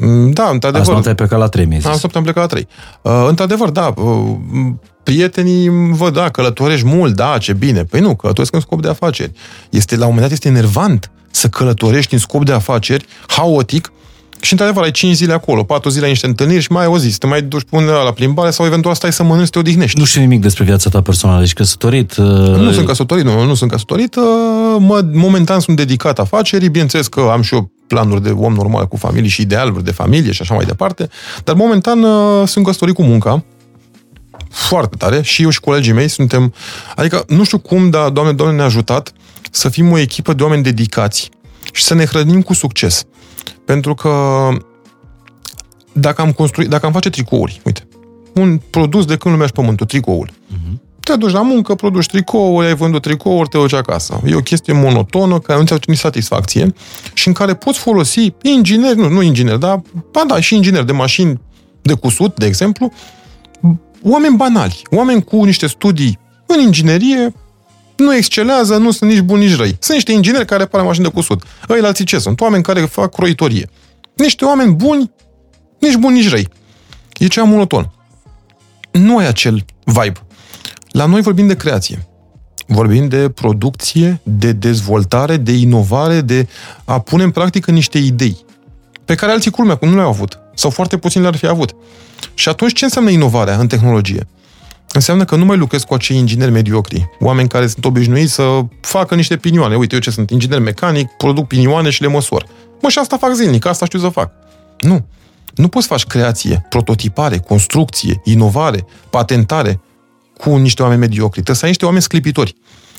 Mm, 0.00 0.30
da, 0.30 0.48
într-adevăr. 0.48 0.80
Azi 0.80 0.90
noapte 0.90 1.08
ai 1.08 1.14
plecat 1.14 1.38
la 1.38 1.48
3, 1.48 1.64
mi 1.64 1.74
Azi 1.74 1.84
noapte 1.84 2.16
am 2.16 2.22
plecat 2.22 2.42
la 2.42 2.46
3. 2.46 2.66
Uh, 3.02 3.26
într-adevăr, 3.28 3.70
da, 3.70 3.94
uh, 3.96 4.36
prietenii 5.02 5.68
văd, 5.92 6.12
da, 6.12 6.28
călătorești 6.28 6.86
mult, 6.86 7.14
da, 7.14 7.38
ce 7.38 7.52
bine. 7.52 7.84
Păi 7.84 8.00
nu, 8.00 8.16
călătoresc 8.16 8.54
în 8.54 8.60
scop 8.60 8.82
de 8.82 8.88
afaceri. 8.88 9.32
Este, 9.70 9.96
la 9.96 10.06
un 10.06 10.06
moment 10.06 10.22
dat 10.22 10.32
este 10.32 10.48
enervant 10.48 11.10
să 11.30 11.48
călătorești 11.48 12.14
în 12.14 12.20
scop 12.20 12.44
de 12.44 12.52
afaceri, 12.52 13.06
haotic, 13.26 13.92
și 14.40 14.52
într-adevăr 14.52 14.82
ai 14.82 14.90
5 14.90 15.14
zile 15.14 15.32
acolo, 15.32 15.64
4 15.64 15.90
zile 15.90 16.04
ai 16.04 16.10
niște 16.10 16.26
întâlniri 16.26 16.62
și 16.62 16.72
mai 16.72 16.82
ai 16.82 16.88
o 16.88 16.98
zi, 16.98 17.10
să 17.10 17.18
te 17.18 17.26
mai 17.26 17.42
duci 17.42 17.62
până 17.70 17.92
la 18.04 18.12
plimbare 18.12 18.50
sau 18.50 18.66
eventual 18.66 18.94
stai 18.94 19.12
să 19.12 19.22
mănânci, 19.22 19.44
să 19.44 19.50
te 19.50 19.58
odihnești. 19.58 19.98
Nu 19.98 20.04
știu 20.04 20.20
nimic 20.20 20.40
despre 20.40 20.64
viața 20.64 20.90
ta 20.90 21.00
personală, 21.00 21.42
ești 21.42 21.54
căsătorit? 21.54 22.16
Uh... 22.16 22.26
Nu 22.56 22.72
sunt 22.72 22.86
căsătorit, 22.86 23.24
nu, 23.24 23.44
nu 23.44 23.54
sunt 23.54 23.70
căsătorit. 23.70 24.16
Uh, 24.16 24.22
mă, 24.78 25.04
momentan 25.12 25.60
sunt 25.60 25.76
dedicat 25.76 26.18
afacerii, 26.18 26.68
bineînțeles 26.68 27.06
că 27.06 27.20
am 27.32 27.42
și 27.42 27.54
eu 27.54 27.70
planuri 27.88 28.22
de 28.22 28.30
om 28.30 28.52
normal 28.52 28.86
cu 28.86 28.96
familie 28.96 29.28
și 29.28 29.40
idealuri 29.40 29.84
de 29.84 29.90
familie 29.90 30.32
și 30.32 30.42
așa 30.42 30.54
mai 30.54 30.64
departe, 30.64 31.08
dar 31.44 31.54
momentan 31.54 32.02
uh, 32.02 32.48
sunt 32.48 32.64
căsătorit 32.64 32.94
cu 32.94 33.02
munca, 33.02 33.44
foarte 34.48 34.96
tare, 34.96 35.22
și 35.22 35.42
eu 35.42 35.50
și 35.50 35.60
colegii 35.60 35.92
mei 35.92 36.08
suntem, 36.08 36.54
adică 36.96 37.24
nu 37.28 37.44
știu 37.44 37.58
cum, 37.58 37.90
dar 37.90 38.10
Doamne, 38.10 38.32
Doamne 38.32 38.56
ne-a 38.56 38.64
ajutat 38.64 39.12
să 39.50 39.68
fim 39.68 39.90
o 39.90 39.98
echipă 39.98 40.32
de 40.32 40.42
oameni 40.42 40.62
dedicați 40.62 41.30
și 41.72 41.82
să 41.82 41.94
ne 41.94 42.04
hrănim 42.04 42.42
cu 42.42 42.54
succes. 42.54 43.04
Pentru 43.64 43.94
că 43.94 44.48
dacă 45.92 46.20
am 46.20 46.32
construit, 46.32 46.68
dacă 46.68 46.86
am 46.86 46.92
face 46.92 47.10
tricouri, 47.10 47.60
uite, 47.64 47.88
un 48.34 48.60
produs 48.70 49.04
de 49.04 49.16
când 49.16 49.32
lumea 49.32 49.46
și 49.46 49.52
pământul, 49.52 49.86
tricoul. 49.86 50.30
Uh-huh. 50.30 50.87
Te 51.08 51.16
duci 51.16 51.32
la 51.32 51.42
muncă, 51.42 51.74
produci 51.74 52.06
tricouri, 52.06 52.66
ai 52.66 52.74
vândut 52.74 53.02
tricouri, 53.02 53.48
te 53.48 53.58
duci 53.58 53.72
acasă. 53.72 54.20
E 54.26 54.34
o 54.34 54.40
chestie 54.40 54.72
monotonă 54.72 55.38
care 55.38 55.58
nu 55.58 55.64
ți-aduce 55.64 55.90
nici 55.90 55.98
satisfacție 55.98 56.74
și 57.14 57.28
în 57.28 57.34
care 57.34 57.54
poți 57.54 57.78
folosi 57.78 58.34
ingineri, 58.42 58.98
nu, 58.98 59.08
nu 59.08 59.22
ingineri, 59.22 59.60
dar, 59.60 59.82
ba 60.12 60.24
da, 60.26 60.40
și 60.40 60.54
ingineri 60.54 60.86
de 60.86 60.92
mașini 60.92 61.40
de 61.82 61.94
cusut, 61.94 62.38
de 62.38 62.46
exemplu, 62.46 62.92
oameni 64.02 64.36
banali, 64.36 64.82
oameni 64.90 65.24
cu 65.24 65.44
niște 65.44 65.66
studii 65.66 66.18
în 66.46 66.60
inginerie, 66.60 67.34
nu 67.96 68.14
excelează, 68.14 68.76
nu 68.76 68.90
sunt 68.90 69.10
nici 69.10 69.20
buni, 69.20 69.44
nici 69.44 69.56
răi. 69.56 69.76
Sunt 69.80 69.96
niște 69.96 70.12
ingineri 70.12 70.46
care 70.46 70.62
repară 70.62 70.84
mașini 70.84 71.04
de 71.04 71.10
cusut. 71.10 71.42
Ei 71.68 71.80
alții 71.80 72.04
ce 72.04 72.18
sunt? 72.18 72.40
Oameni 72.40 72.62
care 72.62 72.80
fac 72.80 73.14
croitorie. 73.14 73.70
Niște 74.14 74.44
oameni 74.44 74.74
buni, 74.74 75.10
nici 75.78 75.96
buni, 75.96 76.14
nici 76.14 76.30
răi. 76.30 76.48
E 77.18 77.26
cea 77.26 77.42
monoton. 77.42 77.90
Nu 78.90 79.16
ai 79.16 79.26
acel 79.26 79.64
vibe. 79.84 80.22
La 80.98 81.06
noi 81.06 81.20
vorbim 81.20 81.46
de 81.46 81.56
creație. 81.56 82.06
Vorbim 82.66 83.08
de 83.08 83.28
producție, 83.28 84.20
de 84.22 84.52
dezvoltare, 84.52 85.36
de 85.36 85.52
inovare, 85.52 86.20
de 86.20 86.48
a 86.84 86.98
pune 86.98 87.22
în 87.22 87.30
practică 87.30 87.70
niște 87.70 87.98
idei 87.98 88.44
pe 89.04 89.14
care 89.14 89.32
alții 89.32 89.50
culmea 89.50 89.78
nu 89.80 89.94
le-au 89.94 90.08
avut. 90.08 90.38
Sau 90.54 90.70
foarte 90.70 90.96
puțin 90.96 91.20
le-ar 91.20 91.36
fi 91.36 91.46
avut. 91.46 91.74
Și 92.34 92.48
atunci 92.48 92.72
ce 92.72 92.84
înseamnă 92.84 93.10
inovarea 93.10 93.56
în 93.56 93.66
tehnologie? 93.66 94.28
înseamnă 94.92 95.24
că 95.24 95.36
nu 95.36 95.44
mai 95.44 95.56
lucrez 95.56 95.82
cu 95.82 95.94
acei 95.94 96.16
ingineri 96.16 96.50
mediocri, 96.50 97.10
oameni 97.20 97.48
care 97.48 97.66
sunt 97.66 97.84
obișnuiți 97.84 98.32
să 98.32 98.60
facă 98.80 99.14
niște 99.14 99.36
pinioane. 99.36 99.76
Uite, 99.76 99.94
eu 99.94 100.00
ce 100.00 100.10
sunt 100.10 100.30
inginer 100.30 100.58
mecanic, 100.58 101.08
produc 101.08 101.46
pinioane 101.46 101.90
și 101.90 102.02
le 102.02 102.08
măsor. 102.08 102.46
Mă, 102.80 102.88
și 102.88 102.98
asta 102.98 103.16
fac 103.16 103.34
zilnic, 103.34 103.66
asta 103.66 103.84
știu 103.84 103.98
să 103.98 104.08
fac. 104.08 104.30
Nu. 104.80 105.06
Nu 105.54 105.68
poți 105.68 105.86
face 105.86 106.04
creație, 106.08 106.66
prototipare, 106.68 107.38
construcție, 107.38 108.20
inovare, 108.24 108.84
patentare 109.10 109.80
cu 110.38 110.56
niște 110.56 110.82
oameni 110.82 111.00
mediocri. 111.00 111.32
Trebuie 111.32 111.56
să 111.56 111.62
ai 111.64 111.70
niște 111.70 111.84
oameni 111.84 112.02
sclipitori. 112.02 112.54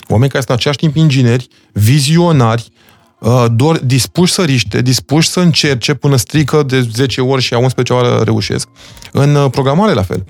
Oameni 0.07 0.31
care 0.31 0.43
sunt 0.43 0.49
în 0.49 0.55
același 0.55 0.77
timp 0.77 0.95
ingineri, 0.95 1.47
vizionari, 1.71 2.71
uh, 3.19 3.45
doar 3.51 3.77
dispuși 3.77 4.33
să 4.33 4.43
riște, 4.43 4.81
dispuși 4.81 5.29
să 5.29 5.39
încerce 5.39 5.93
până 5.93 6.15
strică 6.15 6.63
de 6.63 6.81
10 6.93 7.21
ori 7.21 7.41
și 7.41 7.53
a 7.53 7.57
11 7.57 7.93
ori 7.93 8.23
reușesc. 8.23 8.67
În 9.11 9.35
uh, 9.35 9.51
programare 9.51 9.93
la 9.93 10.03
fel. 10.03 10.25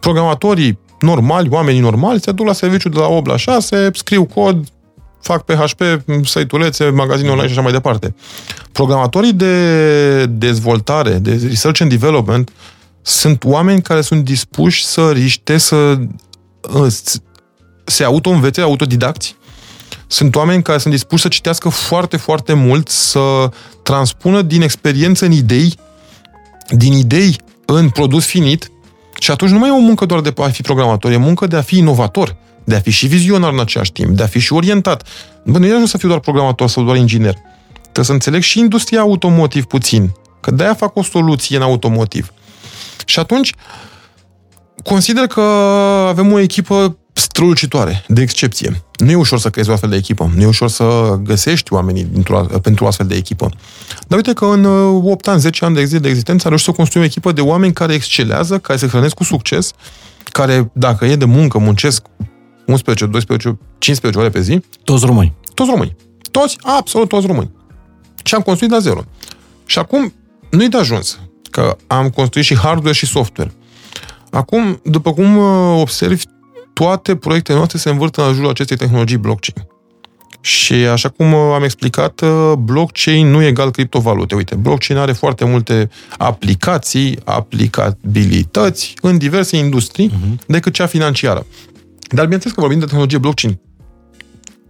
Programatorii 0.00 0.78
normali, 1.00 1.48
oamenii 1.50 1.80
normali, 1.80 2.20
se 2.20 2.32
duc 2.32 2.46
la 2.46 2.52
serviciu 2.52 2.88
de 2.88 2.98
la 2.98 3.06
8 3.06 3.26
la 3.26 3.36
6, 3.36 3.90
scriu 3.92 4.24
cod, 4.24 4.66
fac 5.20 5.44
PHP, 5.44 5.82
site-ulețe, 6.24 6.88
magazine 6.88 7.28
online 7.28 7.46
și 7.46 7.52
așa 7.52 7.62
mai 7.62 7.72
departe. 7.72 8.14
Programatorii 8.72 9.32
de 9.32 10.26
dezvoltare, 10.26 11.10
de 11.10 11.40
research 11.48 11.80
and 11.80 11.90
development, 11.90 12.50
sunt 13.02 13.44
oameni 13.44 13.82
care 13.82 14.00
sunt 14.00 14.24
dispuși 14.24 14.84
să 14.84 15.10
riște, 15.10 15.56
să 15.56 15.98
se 17.84 18.04
auto-învețe, 18.04 18.60
autodidacți. 18.60 19.36
Sunt 20.06 20.34
oameni 20.34 20.62
care 20.62 20.78
sunt 20.78 20.92
dispuși 20.92 21.22
să 21.22 21.28
citească 21.28 21.68
foarte, 21.68 22.16
foarte 22.16 22.52
mult, 22.52 22.88
să 22.88 23.48
transpună 23.82 24.42
din 24.42 24.62
experiență 24.62 25.24
în 25.24 25.32
idei, 25.32 25.78
din 26.68 26.92
idei 26.92 27.36
în 27.64 27.90
produs 27.90 28.24
finit 28.24 28.70
și 29.18 29.30
atunci 29.30 29.50
nu 29.50 29.58
mai 29.58 29.68
e 29.68 29.72
o 29.72 29.78
muncă 29.78 30.06
doar 30.06 30.20
de 30.20 30.32
a 30.36 30.48
fi 30.48 30.62
programator, 30.62 31.10
e 31.10 31.16
muncă 31.16 31.46
de 31.46 31.56
a 31.56 31.62
fi 31.62 31.76
inovator, 31.76 32.36
de 32.64 32.74
a 32.74 32.80
fi 32.80 32.90
și 32.90 33.06
vizionar 33.06 33.52
în 33.52 33.60
același 33.60 33.92
timp, 33.92 34.16
de 34.16 34.22
a 34.22 34.26
fi 34.26 34.38
și 34.38 34.52
orientat. 34.52 35.08
Bă, 35.44 35.58
nu 35.58 35.66
e 35.66 35.86
să 35.86 35.98
fiu 35.98 36.08
doar 36.08 36.20
programator 36.20 36.68
sau 36.68 36.84
doar 36.84 36.96
inginer. 36.96 37.34
Trebuie 37.82 38.04
să 38.04 38.12
înțeleg 38.12 38.42
și 38.42 38.58
industria 38.58 39.00
automotiv 39.00 39.64
puțin, 39.64 40.12
că 40.40 40.50
de-aia 40.50 40.74
fac 40.74 40.96
o 40.96 41.02
soluție 41.02 41.56
în 41.56 41.62
automotiv. 41.62 42.32
Și 43.04 43.18
atunci, 43.18 43.52
consider 44.82 45.26
că 45.26 45.40
avem 46.08 46.32
o 46.32 46.38
echipă 46.38 46.96
strălucitoare, 47.12 48.04
de 48.08 48.20
excepție. 48.22 48.82
Nu 48.98 49.10
e 49.10 49.14
ușor 49.14 49.38
să 49.38 49.50
creezi 49.50 49.70
o 49.70 49.72
astfel 49.72 49.90
de 49.90 49.96
echipă, 49.96 50.30
nu 50.34 50.42
e 50.42 50.46
ușor 50.46 50.68
să 50.68 51.18
găsești 51.22 51.72
oamenii 51.72 52.04
pentru 52.62 52.84
o 52.84 52.86
astfel 52.86 53.06
de 53.06 53.14
echipă. 53.14 53.48
Dar 54.06 54.18
uite 54.18 54.32
că 54.32 54.44
în 54.44 54.64
8 54.64 55.26
uh, 55.26 55.32
ani, 55.32 55.40
10 55.40 55.64
ani 55.64 55.74
de, 55.74 55.98
de 55.98 56.08
existență, 56.08 56.48
reușit 56.48 56.66
să 56.66 56.72
construim 56.72 57.04
o 57.04 57.06
echipă 57.06 57.32
de 57.32 57.40
oameni 57.40 57.72
care 57.72 57.94
excelează, 57.94 58.58
care 58.58 58.78
se 58.78 58.86
hrănesc 58.86 59.14
cu 59.14 59.24
succes, 59.24 59.72
care, 60.22 60.70
dacă 60.72 61.04
e 61.04 61.16
de 61.16 61.24
muncă, 61.24 61.58
muncesc 61.58 62.02
11, 62.66 63.06
12, 63.06 63.58
15 63.78 64.20
ore 64.20 64.30
pe 64.30 64.40
zi, 64.40 64.60
Toți 64.84 65.06
români. 65.06 65.32
toți 65.54 65.70
români. 65.70 65.96
Toți, 66.30 66.56
absolut 66.62 67.08
toți 67.08 67.26
români. 67.26 67.50
Și 68.24 68.34
am 68.34 68.40
construit 68.40 68.70
la 68.70 68.78
zero. 68.78 69.04
Și 69.66 69.78
acum 69.78 70.14
nu-i 70.50 70.68
de 70.68 70.76
ajuns, 70.76 71.18
că 71.50 71.76
am 71.86 72.10
construit 72.10 72.44
și 72.44 72.56
hardware 72.56 72.94
și 72.94 73.06
software. 73.06 73.52
Acum, 74.34 74.80
după 74.82 75.12
cum 75.12 75.36
uh, 75.36 75.80
observi, 75.80 76.22
toate 76.72 77.16
proiectele 77.16 77.56
noastre 77.56 77.78
se 77.78 77.90
învârt 77.90 78.16
în 78.16 78.32
jurul 78.34 78.50
acestei 78.50 78.76
tehnologii 78.76 79.16
blockchain. 79.16 79.66
Și 80.40 80.72
așa 80.72 81.08
cum 81.08 81.32
uh, 81.32 81.52
am 81.54 81.62
explicat, 81.62 82.20
uh, 82.20 82.52
blockchain 82.58 83.30
nu 83.30 83.42
e 83.42 83.46
egal 83.46 83.70
criptovalute. 83.70 84.34
Uite, 84.34 84.54
blockchain 84.54 84.98
are 84.98 85.12
foarte 85.12 85.44
multe 85.44 85.90
aplicații, 86.18 87.18
aplicabilități 87.24 88.94
în 89.02 89.18
diverse 89.18 89.56
industrii 89.56 90.10
uh-huh. 90.10 90.46
decât 90.46 90.72
cea 90.72 90.86
financiară. 90.86 91.46
Dar 92.08 92.24
bineînțeles 92.24 92.54
că 92.54 92.60
vorbim 92.60 92.78
de 92.78 92.84
tehnologie 92.84 93.18
blockchain. 93.18 93.58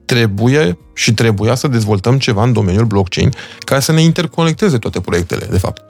Trebuie 0.04 0.78
și 0.94 1.14
trebuia 1.14 1.54
să 1.54 1.68
dezvoltăm 1.68 2.18
ceva 2.18 2.42
în 2.42 2.52
domeniul 2.52 2.84
blockchain 2.84 3.32
care 3.58 3.80
să 3.80 3.92
ne 3.92 4.02
interconecteze 4.02 4.78
toate 4.78 5.00
proiectele, 5.00 5.46
de 5.50 5.58
fapt. 5.58 5.82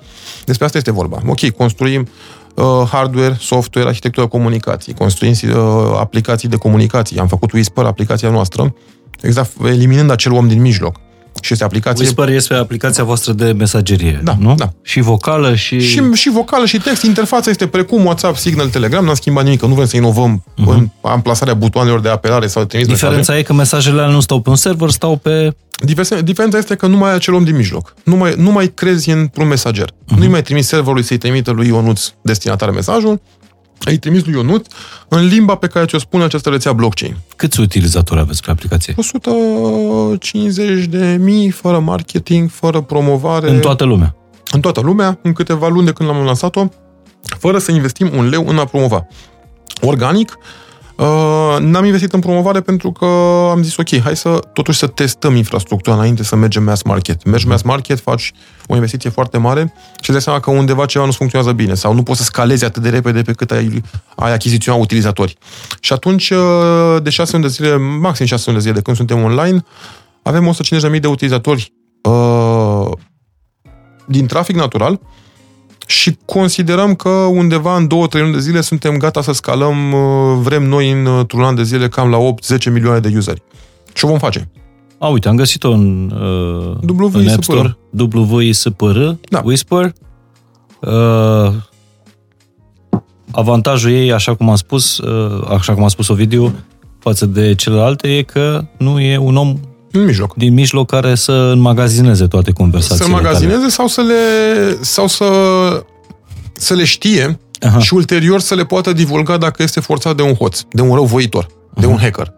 Despre 0.44 0.64
asta 0.64 0.78
este 0.78 0.90
vorba. 0.90 1.22
Ok, 1.26 1.50
construim 1.50 2.00
uh, 2.00 2.43
hardware, 2.90 3.36
software, 3.40 3.88
arhitectură 3.88 4.26
comunicații, 4.26 4.94
construim 4.94 5.32
uh, 5.42 5.96
aplicații 5.98 6.48
de 6.48 6.56
comunicații. 6.56 7.18
Am 7.18 7.26
făcut 7.26 7.52
Whisper, 7.52 7.84
aplicația 7.84 8.30
noastră, 8.30 8.74
exact 9.20 9.50
eliminând 9.64 10.10
acel 10.10 10.32
om 10.32 10.48
din 10.48 10.60
mijloc. 10.60 11.00
Și 11.44 11.52
este 11.52 11.64
aplicație... 11.64 12.04
Whisper 12.04 12.28
este 12.28 12.54
aplicația 12.54 13.04
voastră 13.04 13.32
de 13.32 13.52
mesagerie, 13.52 14.20
Da, 14.24 14.36
nu? 14.38 14.54
da. 14.54 14.72
Și 14.82 15.00
vocală 15.00 15.54
și... 15.54 15.80
Și, 15.80 16.02
și 16.12 16.30
vocală 16.30 16.66
și 16.66 16.78
text. 16.78 17.02
Interfața 17.02 17.50
este 17.50 17.66
precum 17.66 18.04
WhatsApp, 18.04 18.36
Signal, 18.36 18.68
Telegram. 18.68 19.04
N-am 19.04 19.14
schimbat 19.14 19.44
nimic, 19.44 19.60
că 19.60 19.66
nu 19.66 19.74
vrem 19.74 19.86
să 19.86 19.96
inovăm 19.96 20.44
uh-huh. 20.44 20.66
în 20.66 20.88
amplasarea 21.00 21.54
butoanelor 21.54 22.00
de 22.00 22.08
apelare 22.08 22.46
sau 22.46 22.62
de 22.62 22.68
trimis 22.68 22.86
mesaje. 22.86 23.06
Diferența 23.06 23.38
e 23.38 23.42
că 23.42 23.52
mesajele 23.52 24.00
alea 24.00 24.12
nu 24.12 24.20
stau 24.20 24.40
pe 24.40 24.50
un 24.50 24.56
server, 24.56 24.90
stau 24.90 25.16
pe... 25.16 25.56
Diferența, 25.84 26.20
diferența 26.20 26.58
este 26.58 26.74
că 26.74 26.86
nu 26.86 26.96
mai 26.96 27.08
ai 27.08 27.14
acel 27.14 27.34
om 27.34 27.44
din 27.44 27.56
mijloc. 27.56 27.94
Nu 28.04 28.16
mai, 28.16 28.34
nu 28.36 28.50
mai 28.50 28.72
crezi 28.74 29.10
într-un 29.10 29.48
mesager. 29.48 29.88
Uh-huh. 29.90 30.16
Nu-i 30.16 30.28
mai 30.28 30.42
trimis 30.42 30.66
serverului 30.66 31.02
să-i 31.02 31.18
trimită 31.18 31.50
lui 31.50 31.66
Ionuț 31.66 32.08
destinatar 32.22 32.70
mesajul, 32.70 33.20
îi 33.84 33.98
trimis 33.98 34.24
lui 34.24 34.34
Ionuț 34.34 34.66
în 35.08 35.26
limba 35.26 35.54
pe 35.54 35.66
care 35.66 35.86
ți-o 35.86 35.98
spune 35.98 36.24
această 36.24 36.50
rețea 36.50 36.72
blockchain. 36.72 37.16
Câți 37.36 37.60
utilizatori 37.60 38.20
aveți 38.20 38.42
pe 38.42 38.50
aplicație? 38.50 38.94
150 38.96 40.84
de 40.84 41.16
mii, 41.20 41.50
fără 41.50 41.78
marketing, 41.78 42.50
fără 42.50 42.80
promovare. 42.80 43.50
În 43.50 43.60
toată 43.60 43.84
lumea. 43.84 44.14
în 44.50 44.60
toată 44.60 44.80
lumea, 44.80 45.18
în 45.22 45.32
câteva 45.32 45.68
luni 45.68 45.86
de 45.86 45.92
când 45.92 46.08
l-am 46.08 46.24
lansat-o, 46.24 46.68
fără 47.22 47.58
să 47.58 47.72
investim 47.72 48.10
un 48.16 48.28
leu 48.28 48.48
în 48.48 48.58
a 48.58 48.64
promova. 48.64 49.06
Organic, 49.80 50.30
uh, 50.30 50.63
n-am 51.60 51.84
investit 51.84 52.12
în 52.12 52.20
promovare 52.20 52.60
pentru 52.60 52.92
că 52.92 53.04
am 53.50 53.62
zis, 53.62 53.76
ok, 53.76 54.00
hai 54.00 54.16
să 54.16 54.38
totuși 54.52 54.78
să 54.78 54.86
testăm 54.86 55.36
infrastructura 55.36 55.96
înainte 55.96 56.22
să 56.22 56.36
mergem 56.36 56.62
mass 56.62 56.82
market. 56.82 57.24
Mergi 57.24 57.46
mass 57.46 57.62
market, 57.62 58.00
faci 58.00 58.32
o 58.66 58.74
investiție 58.74 59.10
foarte 59.10 59.38
mare 59.38 59.72
și 59.90 59.96
îți 60.00 60.10
dai 60.10 60.20
seama 60.20 60.40
că 60.40 60.50
undeva 60.50 60.86
ceva 60.86 61.04
nu 61.04 61.12
funcționează 61.12 61.52
bine 61.52 61.74
sau 61.74 61.94
nu 61.94 62.02
poți 62.02 62.18
să 62.18 62.24
scalezi 62.24 62.64
atât 62.64 62.82
de 62.82 62.88
repede 62.88 63.22
pe 63.22 63.32
cât 63.32 63.50
ai, 63.50 63.82
ai 64.16 64.32
achiziționa 64.32 64.78
utilizatori. 64.78 65.36
Și 65.80 65.92
atunci, 65.92 66.30
uh, 66.30 67.02
de 67.02 67.10
6 67.10 67.30
luni 67.32 67.44
de 67.44 67.50
zile, 67.50 67.76
maxim 67.76 68.26
6 68.26 68.42
luni 68.46 68.56
de 68.56 68.62
zile 68.62 68.74
de 68.74 68.82
când 68.82 68.96
suntem 68.96 69.22
online, 69.22 69.64
avem 70.22 70.54
150.000 70.94 71.00
de 71.00 71.06
utilizatori 71.06 71.72
uh, 72.02 72.90
din 74.06 74.26
trafic 74.26 74.56
natural 74.56 75.00
și 75.86 76.18
considerăm 76.24 76.94
că 76.94 77.08
undeva 77.08 77.76
în 77.76 77.86
2-3 77.86 77.88
luni 78.20 78.32
de 78.32 78.40
zile 78.40 78.60
suntem 78.60 78.96
gata 78.96 79.22
să 79.22 79.32
scalăm, 79.32 79.92
uh, 79.92 80.38
vrem 80.42 80.62
noi 80.62 80.90
în, 80.90 81.06
într-un 81.18 81.42
an 81.42 81.54
de 81.54 81.62
zile 81.62 81.88
cam 81.88 82.10
la 82.10 82.18
8-10 82.18 82.70
milioane 82.72 83.00
de 83.00 83.12
useri. 83.16 83.42
Și 83.92 84.04
o 84.04 84.08
vom 84.08 84.18
face. 84.18 84.50
A, 84.98 85.06
uite, 85.08 85.28
am 85.28 85.36
găsit-o 85.36 85.70
în, 85.70 86.10
uh, 86.10 86.98
WISPR. 86.98 87.18
în 87.18 87.28
App 87.28 87.42
Store. 87.42 87.76
WISPR, 88.30 88.98
Da. 89.28 89.40
Whisper. 89.44 89.92
Uh, 90.80 91.52
avantajul 93.30 93.90
ei, 93.90 94.12
așa 94.12 94.34
cum 94.34 94.48
am 94.50 94.56
spus, 94.56 94.98
uh, 94.98 95.46
așa 95.48 95.74
cum 95.74 95.84
a 95.84 95.88
spus 95.88 96.08
Ovidiu, 96.08 96.54
față 96.98 97.26
de 97.26 97.54
celelalte, 97.54 98.16
e 98.16 98.22
că 98.22 98.64
nu 98.78 99.00
e 99.00 99.16
un 99.16 99.36
om 99.36 99.56
În 99.96 100.04
mijloc. 100.04 100.34
din 100.34 100.52
mijloc 100.52 100.90
care 100.90 101.14
să 101.14 101.32
înmagazineze 101.32 102.26
toate 102.26 102.52
conversațiile 102.52 103.04
Să 103.04 103.10
tale. 103.10 103.22
magazineze 103.22 103.68
sau 103.68 103.86
să 103.86 104.00
le, 104.00 104.14
sau 104.80 105.06
să, 105.06 105.26
să 106.56 106.74
le 106.74 106.84
știe 106.84 107.38
Aha. 107.60 107.78
și 107.78 107.94
ulterior 107.94 108.40
să 108.40 108.54
le 108.54 108.64
poată 108.64 108.92
divulga 108.92 109.36
dacă 109.36 109.62
este 109.62 109.80
forțat 109.80 110.16
de 110.16 110.22
un 110.22 110.34
hoț, 110.34 110.60
de 110.70 110.80
un 110.80 110.94
răuvoitor, 110.94 111.46
de 111.74 111.86
un 111.86 111.98
hacker. 111.98 112.32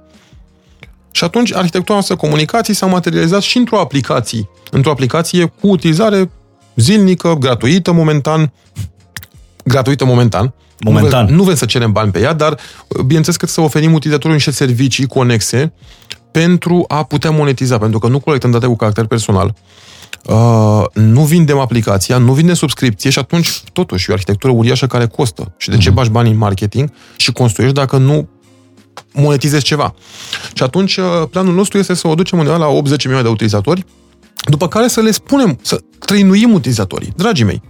Și 1.10 1.24
atunci 1.24 1.54
arhitectura 1.54 1.92
noastră 1.92 2.16
comunicații 2.16 2.74
s-a 2.74 2.86
materializat 2.86 3.42
și 3.42 3.56
într-o 3.58 3.80
aplicație, 3.80 4.48
într-o 4.70 4.90
aplicație 4.90 5.44
cu 5.60 5.68
utilizare 5.68 6.30
zilnică, 6.74 7.34
gratuită 7.40 7.92
momentan, 7.92 8.52
gratuită 9.64 10.04
momentan. 10.04 10.54
Momentan. 10.80 11.20
Nu 11.20 11.24
vrem, 11.24 11.36
nu 11.36 11.42
vrem 11.42 11.56
să 11.56 11.64
cerem 11.64 11.92
bani 11.92 12.10
pe 12.10 12.20
ea, 12.20 12.32
dar 12.32 12.58
bineînțeles 13.06 13.36
că 13.36 13.46
să 13.46 13.60
oferim 13.60 13.92
utilizatorilor 13.92 14.34
niște 14.34 14.50
servicii 14.64 15.06
conexe 15.06 15.72
pentru 16.36 16.84
a 16.88 17.02
putea 17.02 17.30
monetiza, 17.30 17.78
pentru 17.78 17.98
că 17.98 18.08
nu 18.08 18.20
colectăm 18.20 18.50
date 18.50 18.66
cu 18.66 18.76
caracter 18.76 19.04
personal. 19.04 19.54
Uh, 20.24 20.84
nu 20.92 21.22
vindem 21.22 21.58
aplicația, 21.58 22.18
nu 22.18 22.32
vindem 22.32 22.54
subscripție 22.54 23.10
și 23.10 23.18
atunci, 23.18 23.62
totuși, 23.72 24.04
e 24.04 24.12
o 24.12 24.14
arhitectură 24.14 24.52
uriașă 24.52 24.86
care 24.86 25.06
costă. 25.06 25.54
Și 25.56 25.70
de 25.70 25.76
ce 25.76 25.90
bagi 25.90 26.10
bani 26.10 26.30
în 26.30 26.36
marketing 26.36 26.92
și 27.16 27.32
construiești 27.32 27.76
dacă 27.76 27.96
nu 27.96 28.28
monetizezi 29.12 29.64
ceva? 29.64 29.94
Și 30.54 30.62
atunci, 30.62 30.96
uh, 30.96 31.04
planul 31.30 31.54
nostru 31.54 31.78
este 31.78 31.94
să 31.94 32.08
o 32.08 32.14
ducem 32.14 32.38
undeva 32.38 32.56
la 32.56 32.66
80 32.66 33.02
milioane 33.02 33.26
de 33.26 33.32
utilizatori, 33.32 33.84
după 34.48 34.68
care 34.68 34.88
să 34.88 35.00
le 35.00 35.10
spunem, 35.10 35.58
să 35.62 35.80
trăinuim 35.98 36.52
utilizatorii. 36.52 37.12
Dragii 37.16 37.44
mei, 37.44 37.62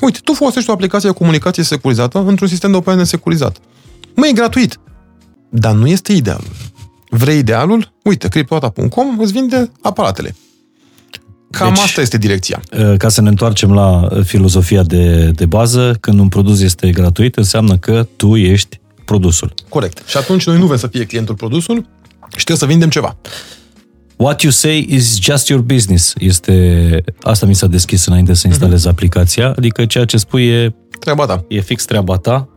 uite, 0.00 0.18
tu 0.24 0.32
folosești 0.32 0.70
o 0.70 0.72
aplicație 0.72 1.08
de 1.08 1.14
comunicație 1.14 1.62
securizată 1.62 2.24
într-un 2.26 2.48
sistem 2.48 2.70
de 2.70 2.76
operare 2.76 3.00
nesecurizat. 3.00 3.56
Mă, 4.14 4.26
e 4.26 4.32
gratuit. 4.32 4.78
Dar 5.50 5.72
nu 5.72 5.86
este 5.86 6.12
idealul. 6.12 6.50
Vrei 7.10 7.38
idealul? 7.38 7.92
Uite, 8.02 8.28
cryptoata.com 8.28 9.18
îți 9.18 9.32
vinde 9.32 9.70
aparatele. 9.82 10.34
Cam 11.50 11.68
Deci- 11.68 11.76
deci, 11.78 11.84
asta 11.88 12.00
este 12.00 12.18
direcția. 12.18 12.60
Uh, 12.78 12.96
Ca 12.96 13.08
să 13.08 13.20
ne 13.20 13.28
întoarcem 13.28 13.72
la 13.72 14.08
uh, 14.10 14.24
filozofia 14.24 14.82
de, 14.82 15.30
de 15.30 15.46
bază, 15.46 15.96
când 16.00 16.18
un 16.18 16.28
produs 16.28 16.60
este 16.60 16.90
gratuit, 16.90 17.36
înseamnă 17.36 17.76
că 17.76 18.06
tu 18.16 18.36
ești 18.36 18.80
produsul. 19.04 19.52
Corect. 19.68 20.02
Și 20.08 20.16
atunci 20.16 20.46
noi 20.46 20.58
nu 20.58 20.66
vrem 20.66 20.78
să 20.78 20.86
fie 20.86 21.04
clientul 21.04 21.34
produsul 21.34 21.76
și 22.28 22.34
trebuie 22.44 22.56
să 22.56 22.66
vindem 22.66 22.88
ceva. 22.88 23.16
What 24.16 24.42
you 24.42 24.52
say 24.52 24.86
is 24.90 25.18
just 25.20 25.48
your 25.48 25.62
business. 25.62 26.12
Este, 26.18 27.04
asta 27.22 27.46
mi 27.46 27.54
s-a 27.54 27.66
deschis 27.66 28.06
înainte 28.06 28.34
să 28.34 28.46
instalez 28.46 28.84
aplicația, 28.84 29.48
adică 29.56 29.84
ceea 29.86 30.04
ce 30.04 30.16
spui 30.16 30.46
e, 30.48 30.74
Treaba 31.00 31.26
ta. 31.26 31.44
e 31.48 31.60
fix 31.60 31.84
treaba 31.84 32.16
ta. 32.16 32.48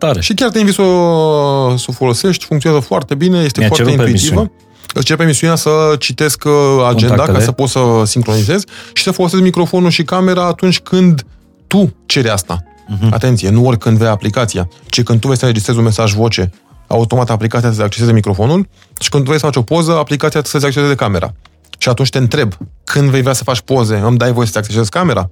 Tare. 0.00 0.20
Și 0.20 0.34
chiar 0.34 0.50
te 0.50 0.58
invit 0.58 0.74
să 0.74 0.82
o, 0.82 1.76
să 1.76 1.84
o 1.88 1.92
folosești, 1.92 2.44
funcționează 2.44 2.84
foarte 2.86 3.14
bine, 3.14 3.38
este 3.38 3.58
Mi-a 3.60 3.68
foarte 3.68 3.84
cerut 3.84 3.98
intuitivă. 4.00 4.34
permisiuni. 4.34 4.68
Îți 4.94 5.04
cer 5.04 5.16
permisiunea 5.16 5.56
să 5.56 5.70
citesc 5.98 6.44
uh, 6.44 6.52
agenda 6.88 7.06
Contactele. 7.06 7.38
ca 7.38 7.44
să 7.44 7.52
poți 7.52 7.72
să 7.72 7.80
sincronizezi 8.04 8.66
și 8.92 9.02
să 9.02 9.10
folosesc 9.10 9.42
microfonul 9.42 9.90
și 9.90 10.02
camera 10.02 10.44
atunci 10.46 10.80
când 10.80 11.26
tu 11.66 11.94
ceri 12.06 12.28
asta. 12.28 12.64
Mhm. 12.88 13.06
Uh-huh. 13.08 13.12
Atenție, 13.12 13.50
nu 13.50 13.66
oricând 13.66 13.96
vei 13.98 14.08
aplicația, 14.08 14.68
ci 14.88 15.02
când 15.02 15.20
tu 15.20 15.26
vrei 15.26 15.38
să 15.38 15.44
înregistrezi 15.44 15.78
un 15.78 15.84
mesaj 15.84 16.12
voce, 16.14 16.50
automat 16.86 17.30
aplicația 17.30 17.72
să 17.72 17.82
acceseze 17.82 18.12
microfonul 18.12 18.68
și 19.00 19.08
când 19.08 19.22
tu 19.22 19.28
vrei 19.28 19.40
să 19.40 19.46
faci 19.46 19.56
o 19.56 19.62
poză, 19.62 19.92
aplicația 19.98 20.40
să-ți 20.44 20.64
acceseze 20.64 20.94
camera. 20.94 21.34
Și 21.78 21.88
atunci 21.88 22.08
te 22.08 22.18
întreb, 22.18 22.52
când 22.84 23.10
vei 23.10 23.20
vrea 23.20 23.32
să 23.34 23.44
faci 23.44 23.60
poze, 23.60 23.96
îmi 23.96 24.16
dai 24.18 24.32
voie 24.32 24.46
să-ți 24.46 24.58
accesezi 24.58 24.90
camera? 24.90 25.30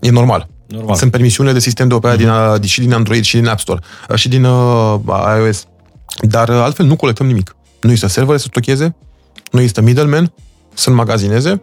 E 0.00 0.10
normal. 0.10 0.48
Normal. 0.66 0.96
Sunt 0.96 1.10
permisiunile 1.10 1.54
de 1.54 1.60
sistem 1.60 1.88
de 1.88 1.94
operare 1.94 2.18
mm-hmm. 2.18 2.58
din, 2.58 2.68
și 2.68 2.80
din 2.80 2.92
Android 2.92 3.24
și 3.24 3.36
din 3.36 3.46
App 3.46 3.60
Store 3.60 3.80
uh, 4.08 4.16
și 4.16 4.28
din 4.28 4.44
uh, 4.44 5.00
iOS. 5.38 5.66
Dar 6.20 6.48
uh, 6.48 6.54
altfel 6.54 6.86
nu 6.86 6.96
colectăm 6.96 7.26
nimic. 7.26 7.56
Nu 7.80 7.90
există 7.90 8.08
servere 8.08 8.38
să 8.38 8.46
stocheze, 8.48 8.96
nu 9.50 9.58
există 9.60 9.80
middleman 9.80 10.32
să 10.74 10.88
înmagazineze 10.88 11.62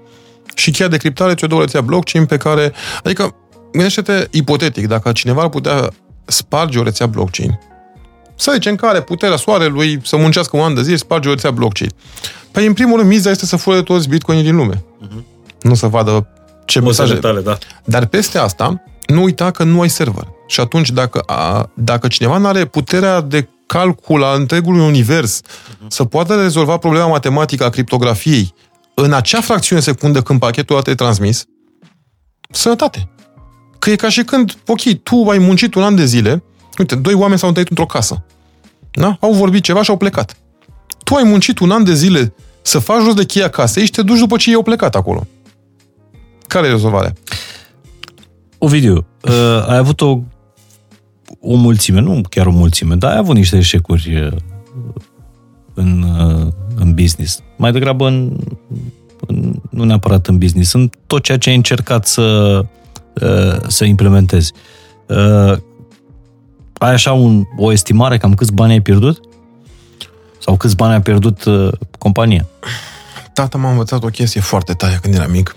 și 0.56 0.72
cheia 0.72 0.88
de 0.88 0.98
criptare 0.98 1.36
ți-o 1.36 1.48
dă 1.48 1.56
o 1.56 1.60
rețea 1.60 1.82
blockchain 1.82 2.26
pe 2.26 2.38
care... 2.38 2.74
Adică, 3.04 3.36
gândește-te 3.72 4.28
ipotetic, 4.32 4.88
dacă 4.88 5.12
cineva 5.12 5.42
ar 5.42 5.50
putea 5.50 5.90
sparge 6.26 6.80
o 6.80 6.84
rețea 6.84 7.06
blockchain, 7.06 7.60
să 8.36 8.52
zicem 8.54 8.76
că 8.76 8.86
are 8.86 9.02
puterea 9.02 9.36
soarelui 9.36 10.00
să 10.04 10.18
muncească 10.18 10.58
un 10.58 10.64
an 10.64 10.74
de 10.74 10.82
zi, 10.82 10.96
sparge 10.96 11.30
o 11.30 11.32
rețea 11.32 11.52
blockchain. 11.52 11.92
Păi, 12.52 12.66
în 12.66 12.74
primul 12.74 12.98
rând, 12.98 13.10
miza 13.10 13.30
este 13.30 13.46
să 13.46 13.56
fure 13.56 13.82
toți 13.82 14.08
bitcoinii 14.08 14.44
din 14.44 14.56
lume. 14.56 14.84
Nu 15.62 15.76
să 15.76 15.88
vadă 15.88 16.28
ce 16.66 16.80
mesaje... 16.80 17.14
tale, 17.14 17.42
da. 17.42 17.58
Dar 17.84 18.06
peste 18.06 18.38
asta, 18.38 18.84
nu 19.12 19.22
uita 19.22 19.52
că 19.52 19.64
nu 19.64 19.82
ai 19.82 19.90
server. 19.90 20.28
Și 20.48 20.60
atunci, 20.60 20.90
dacă, 20.90 21.20
a, 21.20 21.70
dacă 21.74 22.08
cineva 22.08 22.38
nu 22.38 22.48
are 22.48 22.66
puterea 22.66 23.22
de 23.22 23.48
calcul 23.66 24.24
a 24.24 24.34
întregului 24.34 24.86
univers 24.86 25.42
să 25.88 26.04
poată 26.04 26.42
rezolva 26.42 26.78
problema 26.78 27.08
matematică 27.08 27.64
a 27.64 27.70
criptografiei 27.70 28.54
în 28.94 29.14
acea 29.14 29.42
fracțiune 29.42 29.82
de 29.82 29.92
secundă 29.92 30.22
când 30.22 30.40
pachetul 30.40 30.76
ăla 30.76 30.84
te 30.84 30.96
transmis, 30.96 31.46
sănătate. 32.50 33.10
Că 33.80 33.90
e 33.90 33.96
ca 33.96 34.10
și 34.10 34.24
când, 34.24 34.58
ok, 34.68 34.82
tu 35.04 35.30
ai 35.30 35.38
muncit 35.38 35.76
un 35.76 35.84
an 35.84 35.96
de 35.96 36.06
zile, 36.06 36.44
uite, 36.78 36.96
doi 36.96 37.14
oameni 37.14 37.40
s-au 37.40 37.48
întâlnit 37.48 37.72
într-o 37.72 37.94
casă. 37.94 38.26
Da? 38.92 39.18
Au 39.20 39.34
vorbit 39.34 39.64
ceva 39.64 39.84
și 39.84 39.90
au 39.90 39.98
plecat. 39.98 40.38
Tu 41.04 41.16
ai 41.16 41.24
muncit 41.24 41.60
un 41.60 41.72
an 41.72 41.84
de 41.84 41.94
zile 41.94 42.34
să 42.62 42.80
faci 42.80 43.02
jos 43.02 43.14
de 43.14 43.26
cheia 43.26 43.50
casei 43.50 43.86
și 43.86 43.92
te 43.92 44.02
duci 44.02 44.20
după 44.20 44.38
ce 44.38 44.50
ei 44.50 44.56
au 44.56 44.64
plecat 44.64 44.96
acolo. 44.96 45.28
Care 46.48 46.68
e 46.68 46.70
rezolvarea? 46.70 47.14
Ovidiu, 48.64 49.06
uh, 49.22 49.66
ai 49.68 49.78
avut 49.78 50.02
o, 50.02 50.20
o 51.40 51.56
mulțime, 51.56 52.00
nu 52.00 52.22
chiar 52.30 52.46
o 52.46 52.52
mulțime, 52.52 52.96
dar 52.96 53.12
ai 53.12 53.18
avut 53.18 53.36
niște 53.36 53.58
eșecuri 53.58 54.24
uh, 54.24 54.38
în, 55.74 56.02
uh, 56.02 56.48
în 56.76 56.94
business. 56.94 57.42
Mai 57.58 57.72
degrabă 57.72 58.08
în, 58.08 58.38
în, 59.28 59.62
nu 59.70 59.84
neapărat 59.84 60.28
în 60.28 60.38
business, 60.38 60.74
în 60.74 60.90
tot 61.08 61.24
ceea 61.24 61.38
ce 61.38 61.50
ai 61.50 61.56
încercat 61.56 62.08
să, 62.08 62.60
uh, 63.22 63.62
să 63.68 63.86
implementezi. 63.86 64.54
Uh, 65.08 65.58
ai 66.78 66.92
așa 66.92 67.14
un, 67.14 67.44
o 67.58 67.72
estimare 67.72 68.18
cam 68.18 68.34
câți 68.34 68.54
bani 68.54 68.72
ai 68.72 68.82
pierdut? 68.82 69.20
Sau 70.40 70.58
câți 70.58 70.76
bani 70.76 70.94
a 70.94 71.02
pierdut 71.02 71.44
uh, 71.44 71.72
compania? 71.98 72.48
Tata 73.34 73.58
m-a 73.58 73.70
învățat 73.70 74.04
o 74.04 74.08
chestie 74.08 74.42
foarte 74.42 74.74
tare 74.74 75.00
când 75.02 75.14
era 75.14 75.28
mic. 75.28 75.56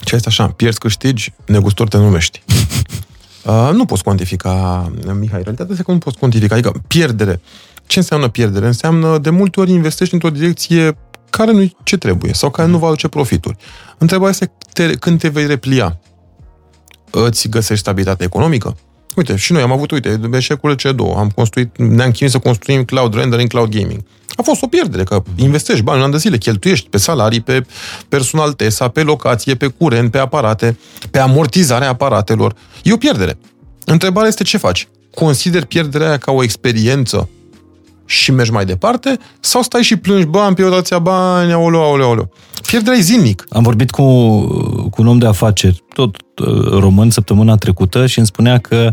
Ce 0.00 0.14
este 0.14 0.28
așa, 0.28 0.46
pierzi 0.48 0.78
câștigi, 0.78 1.32
negustor 1.46 1.88
te 1.88 1.96
numești. 1.96 2.42
uh, 3.44 3.70
nu 3.72 3.84
poți 3.84 4.02
cuantifica, 4.02 4.92
Mihai, 5.04 5.42
realitatea 5.42 5.66
este 5.70 5.82
că 5.82 5.92
nu 5.92 5.98
poți 5.98 6.18
cuantifica. 6.18 6.54
Adică 6.54 6.72
pierdere. 6.86 7.40
Ce 7.86 7.98
înseamnă 7.98 8.28
pierdere? 8.28 8.66
Înseamnă 8.66 9.18
de 9.18 9.30
multe 9.30 9.60
ori 9.60 9.70
investești 9.70 10.14
într-o 10.14 10.30
direcție 10.30 10.96
care 11.30 11.52
nu 11.52 11.72
ce 11.82 11.96
trebuie 11.96 12.32
sau 12.32 12.50
care 12.50 12.68
nu 12.68 12.78
va 12.78 12.86
aduce 12.86 13.08
profituri. 13.08 13.56
Întrebarea 13.98 14.30
este 14.30 14.52
te, 14.72 14.94
când 14.94 15.18
te 15.18 15.28
vei 15.28 15.46
replia. 15.46 16.00
Îți 17.10 17.48
găsești 17.48 17.82
stabilitate 17.82 18.24
economică? 18.24 18.76
Uite, 19.16 19.36
și 19.36 19.52
noi 19.52 19.62
am 19.62 19.72
avut, 19.72 19.90
uite, 19.90 20.20
eșecul 20.32 20.74
C2, 20.74 21.16
am 21.16 21.30
construit, 21.34 21.78
ne-am 21.78 22.10
chinuit 22.10 22.32
să 22.32 22.38
construim 22.38 22.84
cloud 22.84 23.14
rendering, 23.14 23.48
cloud 23.48 23.70
gaming. 23.70 24.00
A 24.36 24.42
fost 24.42 24.62
o 24.62 24.66
pierdere, 24.66 25.04
că 25.04 25.22
investești 25.36 25.82
bani 25.82 25.98
în 25.98 26.04
an 26.04 26.10
de 26.10 26.16
zile, 26.16 26.38
cheltuiești 26.38 26.88
pe 26.88 26.98
salarii, 26.98 27.40
pe 27.40 27.66
personal 28.08 28.52
TESA, 28.52 28.88
pe 28.88 29.02
locație, 29.02 29.54
pe 29.54 29.66
curent, 29.66 30.10
pe 30.10 30.18
aparate, 30.18 30.78
pe 31.10 31.18
amortizarea 31.18 31.88
aparatelor. 31.88 32.54
E 32.82 32.92
o 32.92 32.96
pierdere. 32.96 33.38
Întrebarea 33.84 34.28
este 34.28 34.42
ce 34.42 34.56
faci? 34.56 34.88
Consider 35.14 35.64
pierderea 35.64 36.06
aia 36.06 36.18
ca 36.18 36.32
o 36.32 36.42
experiență 36.42 37.28
și 38.10 38.32
mergi 38.32 38.52
mai 38.52 38.64
departe 38.64 39.18
sau 39.40 39.62
stai 39.62 39.82
și 39.82 39.96
plângi, 39.96 40.26
bă, 40.26 40.38
am 40.38 40.54
pierdut 40.54 40.98
bani, 40.98 41.52
aoleu, 41.52 41.82
aoleu, 41.82 42.06
aoleu. 42.06 42.30
Pierderea 42.66 42.98
e 42.98 43.02
zilnic. 43.02 43.46
Am 43.50 43.62
vorbit 43.62 43.90
cu, 43.90 44.02
cu 44.90 45.02
un 45.02 45.06
om 45.06 45.18
de 45.18 45.26
afaceri, 45.26 45.82
tot 45.94 46.16
uh, 46.16 46.78
român, 46.78 47.10
săptămâna 47.10 47.56
trecută 47.56 48.06
și 48.06 48.18
îmi 48.18 48.26
spunea 48.26 48.58
că 48.58 48.92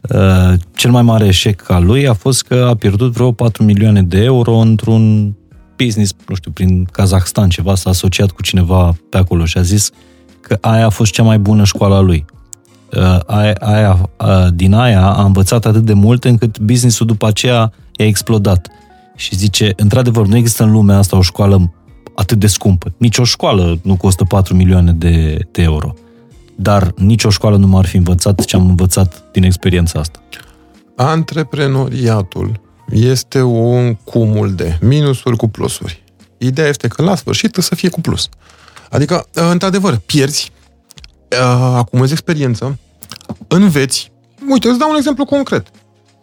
uh, 0.00 0.58
cel 0.74 0.90
mai 0.90 1.02
mare 1.02 1.26
eșec 1.26 1.70
al 1.70 1.84
lui 1.84 2.08
a 2.08 2.12
fost 2.12 2.42
că 2.42 2.66
a 2.70 2.74
pierdut 2.74 3.12
vreo 3.12 3.32
4 3.32 3.64
milioane 3.64 4.02
de 4.02 4.22
euro 4.22 4.54
într-un 4.54 5.34
business, 5.76 6.14
nu 6.28 6.34
știu, 6.34 6.50
prin 6.50 6.84
Kazahstan, 6.84 7.48
ceva, 7.48 7.74
s-a 7.74 7.90
asociat 7.90 8.30
cu 8.30 8.42
cineva 8.42 8.96
pe 9.10 9.16
acolo 9.16 9.44
și 9.44 9.58
a 9.58 9.62
zis 9.62 9.90
că 10.40 10.58
aia 10.60 10.86
a 10.86 10.90
fost 10.90 11.12
cea 11.12 11.22
mai 11.22 11.38
bună 11.38 11.64
școală 11.64 11.94
a 11.94 12.00
lui. 12.00 12.24
Uh, 12.92 13.18
aia, 13.26 13.54
aia, 13.60 14.10
uh, 14.18 14.46
din 14.54 14.74
aia 14.74 15.06
a 15.06 15.24
învățat 15.24 15.66
atât 15.66 15.82
de 15.84 15.92
mult 15.92 16.24
încât 16.24 16.58
businessul 16.58 17.06
după 17.06 17.26
aceea 17.26 17.72
i-a 17.96 18.06
explodat. 18.06 18.68
Și 19.16 19.36
zice, 19.36 19.72
într-adevăr, 19.76 20.26
nu 20.26 20.36
există 20.36 20.62
în 20.62 20.72
lumea 20.72 20.96
asta 20.96 21.16
o 21.16 21.22
școală 21.22 21.72
atât 22.14 22.38
de 22.38 22.46
scumpă. 22.46 22.94
Nici 22.96 23.18
o 23.18 23.24
școală 23.24 23.78
nu 23.82 23.96
costă 23.96 24.24
4 24.24 24.54
milioane 24.54 24.92
de, 24.92 25.38
de 25.50 25.62
euro. 25.62 25.94
Dar 26.56 26.92
nicio 26.96 27.30
școală 27.30 27.56
nu 27.56 27.66
m-ar 27.66 27.86
fi 27.86 27.96
învățat 27.96 28.44
ce 28.44 28.56
am 28.56 28.68
învățat 28.68 29.24
din 29.32 29.42
experiența 29.42 29.98
asta. 29.98 30.22
Antreprenoriatul 30.96 32.60
este 32.90 33.42
un 33.42 33.94
cumul 33.94 34.54
de 34.54 34.78
minusuri 34.80 35.36
cu 35.36 35.48
plusuri. 35.48 36.04
Ideea 36.38 36.68
este 36.68 36.88
că 36.88 37.02
la 37.02 37.14
sfârșit 37.14 37.56
să 37.60 37.74
fie 37.74 37.88
cu 37.88 38.00
plus. 38.00 38.28
Adică, 38.90 39.26
într-adevăr, 39.32 39.96
pierzi, 40.06 40.52
acumulezi 41.74 42.12
experiență, 42.12 42.78
înveți. 43.48 44.12
Uite, 44.48 44.68
îți 44.68 44.78
dau 44.78 44.90
un 44.90 44.96
exemplu 44.96 45.24
concret 45.24 45.70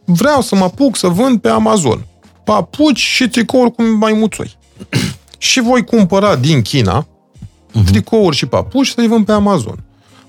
vreau 0.05 0.41
să 0.41 0.55
mă 0.55 0.63
apuc 0.63 0.97
să 0.97 1.07
vând 1.07 1.39
pe 1.39 1.49
Amazon 1.49 2.05
papuci 2.43 2.99
și 2.99 3.27
tricouri 3.27 3.71
cu 3.71 3.83
maimuțoi. 3.83 4.57
și 5.37 5.61
voi 5.61 5.83
cumpăra 5.83 6.35
din 6.35 6.61
China 6.61 7.07
uh-huh. 7.07 7.85
tricouri 7.85 8.35
și 8.35 8.45
papuci 8.45 8.87
să-i 8.87 9.07
vând 9.07 9.25
pe 9.25 9.31
Amazon. 9.31 9.83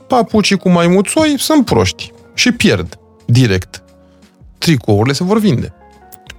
Papucii 0.07 0.57
cu 0.57 0.69
maimuțoi 0.69 1.35
sunt 1.39 1.65
proști 1.65 2.13
și 2.35 2.53
pierd 2.53 2.99
direct. 3.25 3.83
Tricourile 4.59 5.13
se 5.13 5.25
vor 5.25 5.39
vinde. 5.39 5.75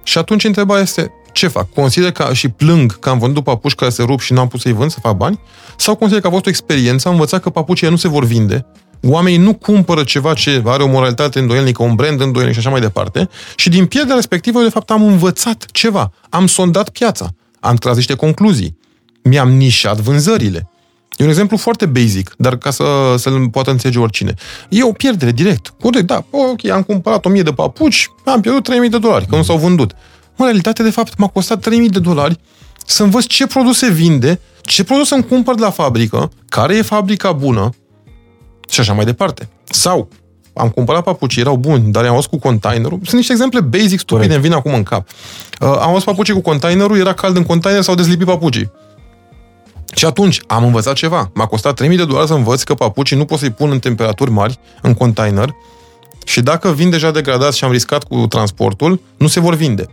Și 0.02 0.18
atunci 0.18 0.44
întrebarea 0.44 0.82
este, 0.82 1.10
ce 1.32 1.48
fac? 1.48 1.72
Consider 1.74 2.12
că 2.12 2.32
și 2.32 2.48
plâng 2.48 2.98
că 2.98 3.08
am 3.08 3.18
vândut 3.18 3.44
papuci 3.44 3.74
care 3.74 3.90
se 3.90 4.02
rup 4.02 4.20
și 4.20 4.32
n-am 4.32 4.48
pus 4.48 4.60
să-i 4.60 4.72
vând 4.72 4.90
să 4.90 5.00
fac 5.00 5.16
bani? 5.16 5.40
Sau 5.76 5.94
consider 5.94 6.22
că 6.22 6.26
a 6.26 6.30
fost 6.30 6.46
o 6.46 6.48
experiență, 6.48 7.08
am 7.08 7.14
învățat 7.14 7.42
că 7.42 7.50
papucii 7.50 7.88
nu 7.88 7.96
se 7.96 8.08
vor 8.08 8.24
vinde 8.24 8.66
Oamenii 9.08 9.38
nu 9.38 9.54
cumpără 9.54 10.02
ceva 10.02 10.34
ce 10.34 10.62
are 10.64 10.82
o 10.82 10.88
moralitate 10.88 11.38
îndoielnică, 11.38 11.82
un 11.82 11.94
brand 11.94 12.20
îndoielnic 12.20 12.54
și 12.54 12.60
așa 12.60 12.70
mai 12.70 12.80
departe. 12.80 13.28
Și 13.56 13.68
din 13.68 13.86
pierderea 13.86 14.16
respectivă, 14.16 14.62
de 14.62 14.68
fapt, 14.68 14.90
am 14.90 15.02
învățat 15.02 15.66
ceva. 15.72 16.12
Am 16.28 16.46
sondat 16.46 16.88
piața. 16.88 17.28
Am 17.60 17.76
tras 17.76 17.96
niște 17.96 18.14
concluzii. 18.14 18.78
Mi-am 19.22 19.52
nișat 19.52 20.00
vânzările. 20.00 20.70
E 21.16 21.24
un 21.24 21.30
exemplu 21.30 21.56
foarte 21.56 21.86
basic, 21.86 22.34
dar 22.38 22.56
ca 22.56 22.70
să, 22.70 23.14
să-l 23.18 23.48
poată 23.48 23.70
înțelege 23.70 23.98
oricine. 23.98 24.34
E 24.68 24.84
o 24.84 24.92
pierdere 24.92 25.32
direct. 25.32 25.74
Corect, 25.80 26.06
da, 26.06 26.24
ok, 26.30 26.68
am 26.68 26.82
cumpărat 26.82 27.24
1000 27.24 27.42
de 27.42 27.50
papuci, 27.50 28.10
am 28.24 28.40
pierdut 28.40 28.62
3000 28.62 28.88
de 28.88 28.98
dolari, 28.98 29.26
că 29.26 29.36
nu 29.36 29.42
s-au 29.42 29.56
vândut. 29.56 29.92
În 30.36 30.44
realitate, 30.44 30.82
de 30.82 30.90
fapt, 30.90 31.16
m-a 31.18 31.26
costat 31.26 31.60
3000 31.60 31.88
de 31.88 31.98
dolari 31.98 32.38
să 32.86 33.02
învăț 33.02 33.24
ce 33.24 33.46
produse 33.46 33.90
vinde, 33.90 34.40
ce 34.62 34.84
produs 34.84 35.10
îmi 35.10 35.26
cumpăr 35.26 35.54
de 35.54 35.60
la 35.60 35.70
fabrică, 35.70 36.30
care 36.48 36.76
e 36.76 36.82
fabrica 36.82 37.32
bună, 37.32 37.70
și 38.70 38.80
așa 38.80 38.92
mai 38.92 39.04
departe. 39.04 39.48
Sau 39.64 40.08
am 40.56 40.68
cumpărat 40.68 41.02
papuci, 41.02 41.36
erau 41.36 41.56
buni, 41.56 41.92
dar 41.92 42.04
i-am 42.04 42.14
auzit 42.14 42.30
cu 42.30 42.38
containerul. 42.38 42.98
Sunt 43.02 43.16
niște 43.16 43.32
exemple 43.32 43.60
basic, 43.60 43.98
stupide, 43.98 44.32
îmi 44.32 44.42
vin 44.42 44.52
acum 44.52 44.74
în 44.74 44.82
cap. 44.82 45.08
Uh, 45.60 45.68
am 45.68 45.88
auzit 45.88 46.04
papucii 46.04 46.34
cu 46.34 46.40
containerul, 46.40 46.98
era 46.98 47.12
cald 47.12 47.36
în 47.36 47.44
container, 47.44 47.82
s-au 47.82 47.94
dezlipit 47.94 48.26
papucii. 48.26 48.70
Și 49.94 50.04
atunci 50.04 50.40
am 50.46 50.64
învățat 50.64 50.94
ceva. 50.94 51.30
M-a 51.34 51.46
costat 51.46 51.74
3000 51.74 51.98
de 51.98 52.04
dolari 52.04 52.26
să 52.26 52.34
învăț 52.34 52.62
că 52.62 52.74
papucii 52.74 53.16
nu 53.16 53.24
pot 53.24 53.38
să-i 53.38 53.50
pun 53.50 53.70
în 53.70 53.78
temperaturi 53.78 54.30
mari, 54.30 54.58
în 54.82 54.94
container, 54.94 55.54
și 56.24 56.40
dacă 56.40 56.72
vin 56.72 56.90
deja 56.90 57.10
degradați 57.10 57.56
și 57.56 57.64
am 57.64 57.70
riscat 57.70 58.04
cu 58.04 58.26
transportul, 58.26 59.00
nu 59.16 59.26
se 59.26 59.40
vor 59.40 59.54
vinde. 59.54 59.86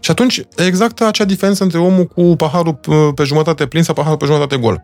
Și 0.00 0.10
atunci, 0.10 0.40
exact 0.56 1.00
acea 1.00 1.24
diferență 1.24 1.62
între 1.62 1.78
omul 1.78 2.04
cu 2.04 2.36
paharul 2.36 2.80
uh, 2.88 3.08
pe 3.14 3.22
jumătate 3.22 3.66
plin 3.66 3.82
sau 3.82 3.94
paharul 3.94 4.16
pe 4.16 4.26
jumătate 4.26 4.56
gol. 4.56 4.82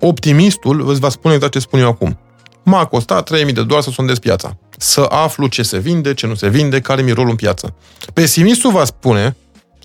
Optimistul 0.00 0.88
îți 0.90 1.00
va 1.00 1.08
spune 1.08 1.34
exact 1.34 1.52
ce 1.52 1.58
spun 1.58 1.80
eu 1.80 1.88
acum 1.88 2.18
m-a 2.64 2.84
costat 2.84 3.24
3000 3.24 3.52
de 3.54 3.62
dolari 3.62 3.84
să 3.84 3.90
sondez 3.90 4.18
piața. 4.18 4.56
Să 4.78 5.00
aflu 5.00 5.46
ce 5.46 5.62
se 5.62 5.78
vinde, 5.78 6.14
ce 6.14 6.26
nu 6.26 6.34
se 6.34 6.48
vinde, 6.48 6.80
care 6.80 7.02
mi 7.02 7.12
rolul 7.12 7.30
în 7.30 7.36
piață. 7.36 7.74
Pesimistul 8.12 8.70
va 8.70 8.84
spune, 8.84 9.36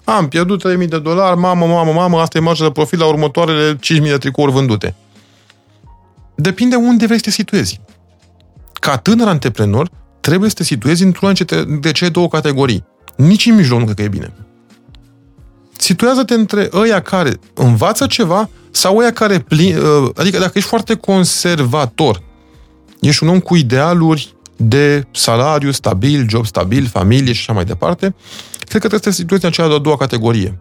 am 0.03 0.27
pierdut 0.27 0.59
3000 0.59 0.87
de 0.87 0.99
dolari, 0.99 1.37
mamă, 1.37 1.65
mamă, 1.65 1.91
mamă, 1.91 2.19
asta 2.19 2.37
e 2.37 2.41
marja 2.41 2.63
de 2.63 2.71
profit 2.71 2.99
la 2.99 3.05
următoarele 3.05 3.77
5000 3.79 4.11
de 4.11 4.17
tricouri 4.17 4.51
vândute. 4.51 4.95
Depinde 6.35 6.75
unde 6.75 7.05
vrei 7.05 7.17
să 7.17 7.23
te 7.23 7.31
situezi. 7.31 7.81
Ca 8.73 8.97
tânăr 8.97 9.27
antreprenor, 9.27 9.89
trebuie 10.19 10.49
să 10.49 10.55
te 10.55 10.63
situezi 10.63 11.03
într-una 11.03 11.31
de 11.79 11.91
cele 11.91 12.09
două 12.09 12.27
categorii. 12.27 12.85
Nici 13.15 13.45
în 13.45 13.55
mijloc 13.55 13.79
nu 13.79 13.85
cred 13.85 13.95
că 13.95 14.01
e 14.01 14.07
bine. 14.07 14.33
Situează-te 15.77 16.33
între 16.33 16.69
ăia 16.73 17.01
care 17.01 17.39
învață 17.53 18.05
ceva 18.07 18.49
sau 18.71 18.97
ăia 18.97 19.11
care 19.11 19.39
plin, 19.39 19.77
uh, 19.77 20.09
adică 20.15 20.37
dacă 20.39 20.51
ești 20.53 20.69
foarte 20.69 20.95
conservator, 20.95 22.21
ești 22.99 23.23
un 23.23 23.29
om 23.29 23.39
cu 23.39 23.55
idealuri 23.55 24.35
de 24.55 25.07
salariu 25.11 25.71
stabil, 25.71 26.25
job 26.29 26.45
stabil, 26.45 26.87
familie 26.87 27.33
și 27.33 27.39
așa 27.39 27.53
mai 27.53 27.65
departe, 27.65 28.15
cred 28.57 28.81
că 28.81 28.87
trebuie 28.87 28.99
să 28.99 29.09
te 29.09 29.15
situezi 29.15 29.45
în 29.45 29.51
cea 29.51 29.67
de-a 29.67 29.77
doua 29.77 29.97
categorie. 29.97 30.59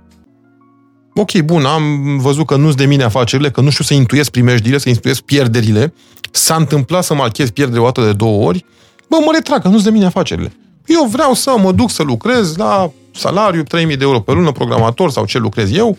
Ok, 1.14 1.40
bun, 1.40 1.64
am 1.64 2.18
văzut 2.18 2.46
că 2.46 2.56
nu-s 2.56 2.74
de 2.74 2.84
mine 2.84 3.02
afacerile, 3.02 3.50
că 3.50 3.60
nu 3.60 3.70
știu 3.70 3.84
să 3.84 3.94
intuiesc 3.94 4.30
primejdiile, 4.30 4.78
să 4.78 4.88
intuiesc 4.88 5.20
pierderile, 5.20 5.94
s-a 6.30 6.54
întâmplat 6.54 7.04
să 7.04 7.14
marchez 7.14 7.50
pierdere 7.50 7.80
o 7.80 7.84
dată 7.84 8.04
de 8.04 8.12
două 8.12 8.46
ori, 8.46 8.64
bă, 9.08 9.16
mă 9.24 9.30
retrag, 9.34 9.62
că 9.62 9.68
nu-s 9.68 9.82
de 9.82 9.90
mine 9.90 10.04
afacerile. 10.04 10.52
Eu 10.86 11.04
vreau 11.04 11.34
să 11.34 11.54
mă 11.58 11.72
duc 11.72 11.90
să 11.90 12.02
lucrez 12.02 12.56
la 12.56 12.92
salariu, 13.14 13.62
3000 13.62 13.96
de 13.96 14.04
euro 14.04 14.20
pe 14.20 14.32
lună, 14.32 14.52
programator 14.52 15.10
sau 15.10 15.24
ce 15.24 15.38
lucrez 15.38 15.72
eu, 15.72 15.98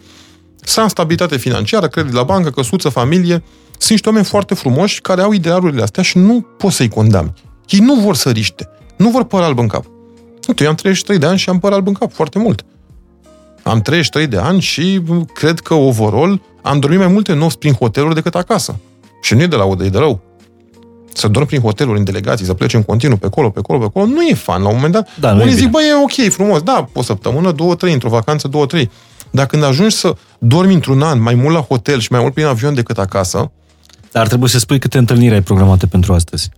să 0.55 0.81
am 0.81 0.87
stabilitate 0.87 1.37
financiară, 1.37 1.87
credit 1.87 2.13
la 2.13 2.23
bancă, 2.23 2.49
căsuță, 2.49 2.89
familie, 2.89 3.43
sunt 3.79 3.89
niște 3.91 4.07
oameni 4.09 4.25
foarte 4.25 4.53
frumoși 4.53 5.01
care 5.01 5.21
au 5.21 5.31
idealurile 5.31 5.81
astea 5.81 6.03
și 6.03 6.17
nu 6.17 6.45
poți 6.57 6.75
să-i 6.75 6.87
condamni. 6.89 7.33
Ei 7.69 7.79
nu 7.79 7.95
vor 7.95 8.15
să 8.15 8.29
riște. 8.29 8.69
Nu 8.95 9.09
vor 9.09 9.23
păr 9.23 9.41
alb 9.41 9.59
în 9.59 9.67
cap. 9.67 9.85
Uite, 10.47 10.63
eu 10.63 10.69
am 10.69 10.75
33 10.75 11.17
de 11.17 11.25
ani 11.25 11.37
și 11.37 11.49
am 11.49 11.59
păr 11.59 11.71
alb 11.73 11.87
în 11.87 11.93
cap 11.93 12.11
foarte 12.13 12.39
mult. 12.39 12.65
Am 13.63 13.81
33 13.81 14.27
de 14.27 14.37
ani 14.37 14.59
și 14.61 15.01
cred 15.33 15.59
că 15.59 15.73
overall 15.73 16.41
am 16.61 16.79
dormit 16.79 16.99
mai 16.99 17.07
multe 17.07 17.33
nopți 17.33 17.57
prin 17.57 17.73
hoteluri 17.73 18.13
decât 18.15 18.35
acasă. 18.35 18.75
Și 19.21 19.33
nu 19.33 19.41
e 19.41 19.47
de 19.47 19.55
la 19.55 19.63
udă, 19.63 19.83
e 19.83 19.89
de 19.89 19.97
rău. 19.97 20.19
să 21.13 21.27
dorm 21.27 21.45
prin 21.45 21.61
hoteluri 21.61 21.97
în 21.97 22.03
delegații, 22.03 22.45
să 22.45 22.53
plece 22.53 22.75
în 22.77 22.83
continuu 22.83 23.17
pe 23.17 23.25
acolo, 23.25 23.49
pe 23.49 23.59
acolo, 23.59 23.79
pe 23.79 23.85
acolo, 23.85 24.05
nu 24.05 24.21
e 24.21 24.33
fan. 24.33 24.61
La 24.61 24.67
un 24.69 24.75
moment 24.75 24.93
dat, 24.93 25.07
Da, 25.19 25.31
nu 25.33 25.39
e 25.39 25.41
unii 25.43 25.53
zic, 25.55 25.69
bine. 25.69 25.71
bă, 25.71 25.81
e 25.81 26.03
ok, 26.03 26.31
frumos, 26.33 26.61
da, 26.61 26.89
o 26.93 27.01
săptămână, 27.01 27.51
două, 27.51 27.75
trei, 27.75 27.93
într-o 27.93 28.09
vacanță, 28.09 28.47
două, 28.47 28.65
trei. 28.65 28.91
Dar 29.31 29.45
când 29.45 29.63
ajungi 29.63 29.95
să 29.95 30.15
dormi 30.39 30.73
într-un 30.73 31.01
an 31.01 31.21
mai 31.21 31.33
mult 31.35 31.53
la 31.55 31.61
hotel 31.61 31.99
și 31.99 32.11
mai 32.11 32.21
mult 32.21 32.33
prin 32.33 32.45
avion 32.45 32.73
decât 32.73 32.97
acasă, 32.97 33.51
Dar 34.11 34.27
trebuie 34.27 34.49
să 34.49 34.59
spui 34.59 34.79
câte 34.79 34.97
întâlniri 34.97 35.33
ai 35.33 35.41
programate 35.41 35.85
pentru 35.87 36.13
astăzi. 36.13 36.49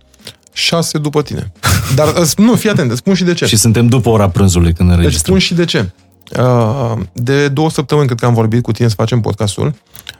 șase 0.52 0.98
după 0.98 1.22
tine. 1.22 1.52
Dar 1.94 2.12
îți- 2.22 2.40
nu, 2.40 2.54
fii 2.54 2.70
atent, 2.70 2.90
îți 2.90 2.98
spun 2.98 3.14
și 3.14 3.24
de 3.24 3.34
ce. 3.34 3.46
Și 3.46 3.56
suntem 3.56 3.86
după 3.86 4.08
ora 4.08 4.28
prânzului 4.28 4.72
când 4.72 4.88
Deci 4.88 4.98
înregistrăm. 4.98 5.34
spun 5.38 5.46
și 5.46 5.54
de 5.54 5.64
ce. 5.64 5.90
Uh, 6.38 6.92
De 7.12 7.48
două 7.48 7.70
săptămâni 7.70 8.08
cât 8.08 8.18
că 8.18 8.26
am 8.26 8.34
vorbit 8.34 8.62
cu 8.62 8.72
tine 8.72 8.88
să 8.88 8.94
facem 8.94 9.20
podcastul, 9.20 9.74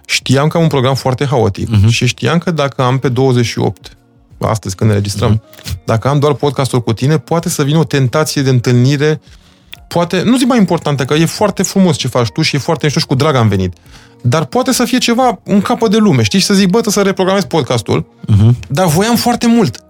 știam 0.07 0.49
că 0.49 0.57
am 0.57 0.63
un 0.63 0.69
program 0.69 0.95
foarte 0.95 1.27
haotic 1.27 1.69
Mhm. 1.69 1.85
uh-huh. 1.87 1.91
și 1.93 2.07
știam 2.07 2.39
că 2.39 2.51
dacă 2.51 2.83
am 2.83 2.99
pe 2.99 3.09
28, 3.09 3.97
astăzi 4.39 4.75
când 4.75 4.91
ne 4.91 4.97
registrăm, 4.97 5.31
Mhm. 5.31 5.41
uh-huh. 5.41 5.85
dacă 5.85 6.09
am 6.09 6.19
doar 6.19 6.33
podcastul 6.35 6.83
cu 6.83 6.93
tine, 6.93 7.19
poate 7.19 7.49
să 7.49 7.63
vină 7.65 7.79
o 7.79 7.85
tentație 7.85 8.43
de 8.43 8.51
întâlnire, 8.51 9.21
poate, 9.93 10.23
nu 10.25 10.37
zic 10.39 10.47
mai 10.47 10.59
importantă, 10.59 11.05
că 11.05 11.15
e 11.15 11.25
foarte 11.27 11.63
frumos 11.63 11.97
ce 11.97 12.09
faci 12.09 12.29
tu 12.29 12.43
și 12.43 12.57
e 12.57 12.59
foarte 12.59 12.85
mișto 12.85 13.01
și 13.01 13.07
cu 13.07 13.15
drag 13.15 13.35
am 13.35 13.49
venit, 13.49 13.73
dar 14.23 14.45
poate 14.45 14.73
să 14.73 14.85
fie 14.85 14.99
ceva 14.99 15.41
în 15.45 15.61
capă 15.61 15.89
de 15.89 15.97
lume, 15.97 16.23
știi, 16.23 16.39
și 16.39 16.45
să 16.45 16.55
zic, 16.55 16.65
bă, 16.65 16.71
trebuie 16.81 16.93
să 16.95 17.03
reprogramez 17.03 17.45
podcastul, 17.45 18.07
Mhm. 18.27 18.57
dar 18.69 18.87
voiam 18.87 19.17
foarte 19.17 19.47
mult. 19.47 19.85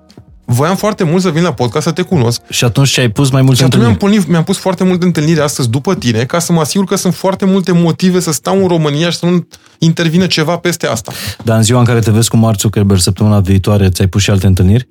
Voiam 0.44 0.76
foarte 0.76 1.04
mult 1.04 1.22
să 1.22 1.30
vin 1.30 1.42
la 1.42 1.52
podcast, 1.52 1.86
să 1.86 1.92
te 1.92 2.02
cunosc, 2.02 2.40
Și 2.50 2.64
atunci 2.64 2.88
ce 2.90 3.00
ai 3.00 3.08
pus 3.08 3.30
mai 3.30 3.42
multe 3.42 3.56
și 3.56 3.64
atunci 3.64 3.80
mi-am, 3.82 3.92
întâlniri? 3.92 4.18
punit, 4.20 4.32
mi-am 4.32 4.44
pus 4.44 4.58
foarte 4.58 4.84
multe 4.84 5.04
întâlniri 5.04 5.40
astăzi 5.40 5.68
după 5.70 5.94
tine, 5.94 6.24
ca 6.24 6.38
să 6.38 6.52
mă 6.52 6.60
asigur 6.60 6.86
că 6.86 6.96
sunt 6.96 7.14
foarte 7.14 7.44
multe 7.44 7.72
motive 7.72 8.20
să 8.20 8.32
stau 8.32 8.62
în 8.62 8.68
România 8.68 9.10
și 9.10 9.18
să 9.18 9.26
nu 9.26 9.46
intervine 9.78 10.26
ceva 10.26 10.56
peste 10.56 10.86
asta. 10.86 11.12
Dar 11.44 11.56
în 11.56 11.62
ziua 11.62 11.78
în 11.78 11.84
care 11.84 11.98
te 12.00 12.10
vezi 12.10 12.28
cu 12.28 12.36
Mark 12.36 12.58
Zuckerberg 12.58 13.00
săptămâna 13.00 13.40
viitoare, 13.40 13.88
ți-ai 13.88 14.08
pus 14.08 14.22
și 14.22 14.30
alte 14.30 14.46
întâlniri? 14.46 14.88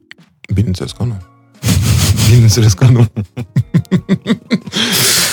Bineînțeles 0.53 0.91
că 0.91 1.03
nu. 1.03 1.15
Bineînțeles 2.31 2.73
că 2.73 2.85
nu. 2.85 3.05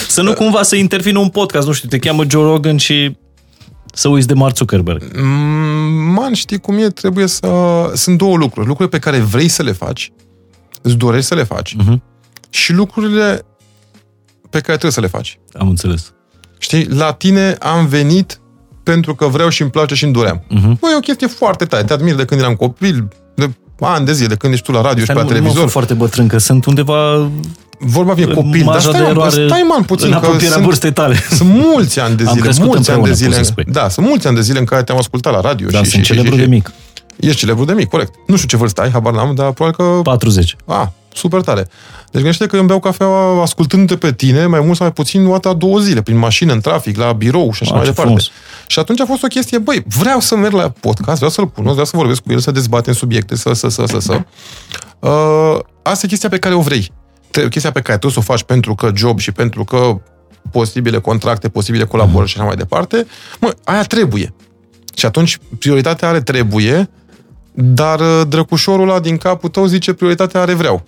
Să 0.08 0.22
nu 0.22 0.32
cumva 0.34 0.62
să 0.62 0.76
intervină 0.76 1.18
un 1.18 1.28
podcast, 1.28 1.66
nu 1.66 1.72
știu, 1.72 1.88
te 1.88 1.98
cheamă 1.98 2.24
Joe 2.30 2.42
Rogan 2.42 2.76
și 2.76 3.16
să 3.92 4.08
uiți 4.08 4.26
de 4.26 4.34
Mark 4.34 4.56
Zuckerberg. 4.56 5.16
Mm, 5.20 6.12
Man, 6.12 6.32
știi 6.34 6.58
cum 6.58 6.78
e? 6.78 6.88
Trebuie 6.88 7.26
să... 7.26 7.48
Sunt 7.94 8.18
două 8.18 8.36
lucruri. 8.36 8.66
Lucruri 8.66 8.90
pe 8.90 8.98
care 8.98 9.18
vrei 9.18 9.48
să 9.48 9.62
le 9.62 9.72
faci, 9.72 10.12
îți 10.82 10.94
dorești 10.96 11.26
să 11.26 11.34
le 11.34 11.42
faci, 11.44 11.74
Mhm. 11.74 12.02
și 12.50 12.72
lucrurile 12.72 13.42
pe 14.50 14.58
care 14.60 14.66
trebuie 14.78 14.92
să 14.92 15.00
le 15.00 15.06
faci. 15.06 15.38
Am 15.52 15.68
înțeles. 15.68 16.12
Știi, 16.58 16.84
la 16.88 17.12
tine 17.12 17.52
am 17.60 17.86
venit 17.86 18.40
pentru 18.82 19.14
că 19.14 19.26
vreau 19.26 19.48
și 19.48 19.62
îmi 19.62 19.70
place 19.70 19.94
și 19.94 20.04
îmi 20.04 20.12
doream. 20.12 20.44
Mhm. 20.48 20.78
Băi, 20.80 20.90
e 20.92 20.96
o 20.96 21.00
chestie 21.00 21.26
foarte 21.26 21.64
tare. 21.64 21.84
Te 21.84 21.92
admir 21.92 22.14
de 22.14 22.24
când 22.24 22.40
eram 22.40 22.54
copil, 22.54 23.08
de 23.34 23.50
ani 23.86 24.06
de 24.06 24.12
zile, 24.12 24.28
de 24.28 24.34
când 24.34 24.52
ești 24.52 24.64
tu 24.64 24.72
la 24.72 24.80
radio 24.80 24.98
și 24.98 25.10
Stai, 25.10 25.14
pe 25.16 25.22
la 25.22 25.26
nu, 25.28 25.30
nu 25.30 25.34
mă 25.34 25.40
televizor. 25.40 25.62
fac 25.62 25.70
foarte 25.70 25.94
bătrân, 25.94 26.26
că 26.28 26.38
sunt 26.38 26.64
undeva 26.64 27.30
Vorba 27.80 28.12
vine 28.12 28.26
în 28.26 28.34
copil, 28.34 28.64
dar 28.64 28.64
marja 28.64 28.88
stai, 28.88 28.92
de 28.92 28.98
man, 29.06 29.10
eroare 29.10 29.46
stai 29.46 29.64
man 29.68 29.82
puțin, 29.82 30.06
în 30.06 30.12
că 30.12 30.18
apropierea 30.18 30.52
sunt, 30.52 30.64
vârstei 30.64 30.92
tale. 30.92 31.16
sunt 31.30 31.48
mulți 31.48 32.00
ani 32.00 32.16
de 32.16 32.24
Am 32.26 32.32
zile, 32.32 32.42
crescut 32.42 32.66
mulți 32.66 32.90
ani 32.90 33.02
de 33.02 33.08
împreună, 33.08 33.14
zile. 33.14 33.28
poți 33.28 33.46
să 33.46 33.52
spui. 33.52 33.64
Da, 33.68 33.88
sunt 33.88 34.06
mulți 34.06 34.26
ani 34.26 34.36
de 34.36 34.42
zile 34.42 34.58
în 34.58 34.64
care 34.64 34.82
te-am 34.82 34.98
ascultat 34.98 35.32
la 35.32 35.40
radio. 35.40 35.68
Dar 35.68 35.84
și, 35.84 35.90
sunt 35.90 36.04
și, 36.04 36.10
și, 36.12 36.16
celebru 36.16 36.38
și, 36.38 36.44
de 36.44 36.48
mic. 36.54 36.72
Ești 37.16 37.38
celebru 37.38 37.64
de 37.64 37.72
mic, 37.72 37.88
corect. 37.88 38.12
Nu 38.26 38.36
știu 38.36 38.48
ce 38.48 38.56
vârstă 38.56 38.80
ai, 38.80 38.90
habar 38.90 39.12
n-am, 39.12 39.34
dar 39.34 39.52
probabil 39.52 39.76
că... 39.84 40.00
40. 40.02 40.56
A, 40.66 40.92
super 41.18 41.40
tare. 41.40 41.68
Deci 42.10 42.20
gândește 42.22 42.46
că 42.46 42.52
eu 42.54 42.58
îmi 42.58 42.68
beau 42.68 42.80
cafea 42.80 43.06
ascultându-te 43.42 43.96
pe 43.96 44.12
tine, 44.12 44.46
mai 44.46 44.60
mult 44.60 44.76
sau 44.76 44.86
mai 44.86 44.92
puțin, 44.94 45.26
o 45.26 45.30
dată 45.30 45.52
două 45.58 45.78
zile, 45.78 46.02
prin 46.02 46.16
mașină, 46.16 46.52
în 46.52 46.60
trafic, 46.60 46.96
la 46.96 47.12
birou 47.12 47.52
și 47.52 47.62
așa 47.62 47.72
A, 47.72 47.76
mai 47.76 47.84
ce 47.84 47.90
departe. 47.90 48.10
frumos. 48.10 48.30
Și 48.66 48.78
atunci 48.78 49.00
a 49.00 49.06
fost 49.06 49.22
o 49.22 49.26
chestie, 49.26 49.58
băi, 49.58 49.84
vreau 49.98 50.20
să 50.20 50.36
merg 50.36 50.52
la 50.52 50.68
podcast, 50.80 51.16
vreau 51.16 51.30
să-l 51.30 51.48
cunosc, 51.48 51.72
vreau 51.72 51.86
să 51.86 51.96
vorbesc 51.96 52.20
cu 52.20 52.32
el, 52.32 52.38
să 52.38 52.50
dezbatem 52.50 52.92
subiecte, 52.92 53.36
să, 53.36 53.52
să, 53.52 53.68
să, 53.68 53.84
să, 53.86 53.98
să. 53.98 54.20
Uh, 54.98 55.58
asta 55.82 56.06
e 56.06 56.08
chestia 56.08 56.28
pe 56.28 56.38
care 56.38 56.54
o 56.54 56.60
vrei. 56.60 56.90
Tre- 57.30 57.48
Chestia 57.48 57.70
pe 57.72 57.80
care 57.80 57.98
trebuie 57.98 58.12
să 58.12 58.18
o 58.18 58.32
faci 58.32 58.42
pentru 58.42 58.74
că 58.74 58.90
job 58.94 59.18
și 59.18 59.32
pentru 59.32 59.64
că 59.64 60.00
posibile 60.52 60.98
contracte, 60.98 61.48
posibile 61.48 61.84
colaborări 61.84 62.30
și 62.30 62.36
așa 62.36 62.46
mai 62.46 62.56
departe, 62.56 63.06
mă, 63.40 63.54
aia 63.64 63.82
trebuie. 63.82 64.34
Și 64.94 65.06
atunci 65.06 65.38
prioritatea 65.58 66.08
are 66.08 66.20
trebuie, 66.20 66.90
dar 67.60 68.00
uh, 68.00 68.22
drăcușorul 68.28 68.88
ăla 68.88 69.00
din 69.00 69.16
capul 69.16 69.48
tău 69.48 69.64
zice 69.64 69.92
prioritatea 69.92 70.40
are 70.40 70.54
vreau. 70.54 70.82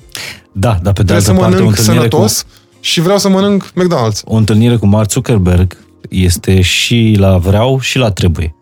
Da, 0.53 0.79
dar 0.83 0.93
pe 0.93 1.03
de 1.03 1.13
Trebuie 1.13 1.17
altă 1.17 1.33
să 1.33 1.33
parte 1.33 1.57
o 1.57 1.59
mănânc 1.59 1.79
întâlnire, 1.79 2.09
cu, 2.09 2.11
sănătos 2.11 2.45
și 2.81 3.01
vreau 3.01 3.19
să 3.19 3.29
mănânc 3.29 3.73
McDonald's. 3.73 4.25
o 4.25 4.35
întâlnire 4.35 4.77
cu 4.77 4.87
Mark 4.87 5.11
Zuckerberg 5.11 5.77
este 6.09 6.61
și 6.61 7.17
la 7.19 7.39
vreau 7.39 7.81
și 7.81 7.99
la 7.99 8.11
trebuie. 8.11 8.55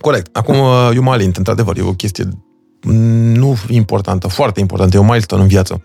Corect. 0.00 0.36
Acum, 0.36 0.58
uh, 0.58 0.90
eu 0.94 1.02
mă 1.02 1.10
alint, 1.10 1.36
într-adevăr, 1.36 1.78
e 1.78 1.82
o 1.82 1.92
chestie 1.92 2.28
mm, 2.82 2.94
nu 3.34 3.56
importantă, 3.68 4.28
foarte 4.28 4.60
importantă, 4.60 4.96
e 4.96 5.00
o 5.00 5.04
milestone 5.04 5.42
în 5.42 5.48
viață. 5.48 5.82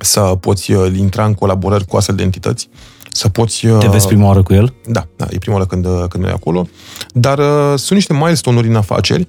Să 0.00 0.20
poți 0.20 0.72
uh, 0.72 0.92
intra 0.96 1.24
în 1.24 1.34
colaborări 1.34 1.84
cu 1.84 1.96
astfel 1.96 2.14
de 2.14 2.22
entități, 2.22 2.68
să 3.10 3.28
poți... 3.28 3.66
uh, 3.66 3.78
Te 3.78 3.88
vezi 3.88 4.06
prima 4.06 4.26
oară 4.26 4.42
cu 4.42 4.52
el? 4.52 4.74
Da, 4.86 5.06
da, 5.16 5.26
e 5.30 5.38
prima 5.38 5.54
oară 5.54 5.66
când, 5.66 5.86
uh, 5.86 6.04
când 6.08 6.22
merg 6.22 6.34
acolo. 6.34 6.68
Dar 7.12 7.38
uh, 7.38 7.44
sunt 7.74 7.90
niște 7.90 8.12
milestone-uri 8.12 8.68
în 8.68 8.76
afaceri 8.76 9.28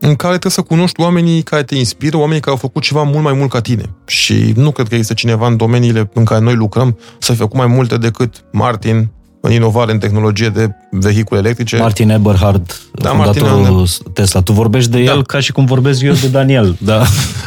în 0.00 0.14
care 0.16 0.30
trebuie 0.38 0.52
să 0.52 0.62
cunoști 0.62 1.00
oamenii 1.00 1.42
care 1.42 1.62
te 1.62 1.74
inspiră, 1.74 2.16
oamenii 2.16 2.40
care 2.40 2.50
au 2.52 2.56
făcut 2.56 2.82
ceva 2.82 3.02
mult 3.02 3.22
mai 3.22 3.32
mult 3.32 3.50
ca 3.50 3.60
tine. 3.60 3.84
Și 4.06 4.52
nu 4.56 4.70
cred 4.70 4.88
că 4.88 4.94
există 4.94 5.14
cineva 5.14 5.46
în 5.46 5.56
domeniile 5.56 6.10
în 6.14 6.24
care 6.24 6.40
noi 6.40 6.54
lucrăm 6.54 6.98
să 7.18 7.32
fi 7.32 7.38
făcut 7.38 7.56
mai 7.56 7.66
multe 7.66 7.96
decât 7.96 8.44
Martin 8.52 9.10
în 9.42 9.52
inovare 9.52 9.92
în 9.92 9.98
tehnologie 9.98 10.48
de 10.48 10.68
vehicule 10.90 11.40
electrice. 11.40 11.76
Martin 11.76 12.10
Eberhard, 12.10 12.80
Da, 12.92 13.08
fondatorul 13.08 13.58
Martin 13.58 14.12
Tesla. 14.12 14.42
Tu 14.42 14.52
vorbești 14.52 14.90
de 14.90 15.04
Da. 15.04 15.12
el 15.12 15.24
ca 15.26 15.40
și 15.40 15.52
cum 15.52 15.64
vorbesc 15.64 16.00
eu 16.00 16.12
de 16.12 16.28
Daniel. 16.28 16.76
Da. 16.78 17.02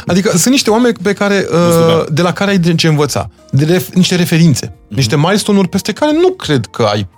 Adică 0.06 0.30
sunt 0.30 0.52
niște 0.52 0.70
oameni 0.70 0.94
pe 1.02 1.12
care, 1.12 1.46
uh, 1.52 2.04
de 2.12 2.22
la 2.22 2.32
care 2.32 2.50
ai 2.50 2.58
de 2.58 2.74
ce 2.74 2.88
învăța. 2.88 3.30
De 3.50 3.64
ref, 3.64 3.88
niște 3.94 4.14
referințe. 4.14 4.72
Mhm. 4.86 4.94
Niște 4.94 5.16
milestone-uri 5.16 5.68
peste 5.68 5.92
care 5.92 6.12
nu 6.12 6.28
cred 6.28 6.66
că 6.70 6.82
ai 6.82 7.08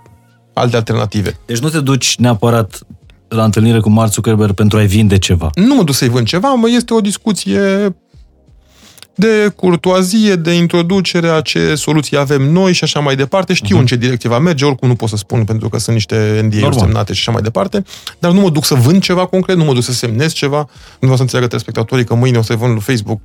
alte 0.53 0.75
alternative. 0.75 1.37
Deci 1.45 1.57
nu 1.59 1.69
te 1.69 1.79
duci 1.79 2.15
neapărat 2.17 2.79
la 3.27 3.43
întâlnire 3.43 3.79
cu 3.79 3.89
Mark 3.89 4.11
Zuckerberg 4.11 4.53
pentru 4.53 4.77
a-i 4.77 4.87
vinde 4.87 5.17
ceva. 5.17 5.49
Nu 5.53 5.75
mă 5.75 5.83
duc 5.83 5.95
să-i 5.95 6.09
vând 6.09 6.27
ceva, 6.27 6.53
mă, 6.53 6.69
este 6.69 6.93
o 6.93 7.01
discuție 7.01 7.95
de 9.19 9.53
curtoazie, 9.55 10.35
de 10.35 10.51
introducere 10.51 11.29
a 11.29 11.41
ce 11.41 11.75
soluții 11.75 12.17
avem 12.17 12.41
noi 12.41 12.73
și 12.73 12.83
așa 12.83 12.99
mai 12.99 13.15
departe. 13.15 13.53
Știu 13.53 13.75
uh-huh. 13.75 13.79
în 13.79 13.85
ce 13.85 13.95
direcție 13.95 14.29
va 14.29 14.39
merge, 14.39 14.65
oricum 14.65 14.87
nu 14.87 14.95
pot 14.95 15.09
să 15.09 15.15
spun 15.15 15.43
pentru 15.43 15.69
că 15.69 15.79
sunt 15.79 15.95
niște 15.95 16.15
NDA-uri 16.15 16.61
Normal. 16.61 16.79
semnate 16.79 17.13
și 17.13 17.19
așa 17.19 17.31
mai 17.31 17.41
departe, 17.41 17.83
dar 18.19 18.31
nu 18.31 18.41
mă 18.41 18.49
duc 18.49 18.65
să 18.65 18.73
vând 18.75 19.01
ceva 19.01 19.25
concret, 19.25 19.57
nu 19.57 19.63
mă 19.63 19.73
duc 19.73 19.83
să 19.83 19.91
semnez 19.93 20.33
ceva, 20.33 20.57
nu 20.57 20.97
vreau 20.99 21.15
să 21.15 21.21
înțeleagă 21.21 21.47
telespectatorii 21.47 22.05
că 22.05 22.15
mâine 22.15 22.37
o 22.37 22.41
să 22.41 22.55
vând 22.55 22.71
lui 22.71 22.81
Facebook 22.81 23.19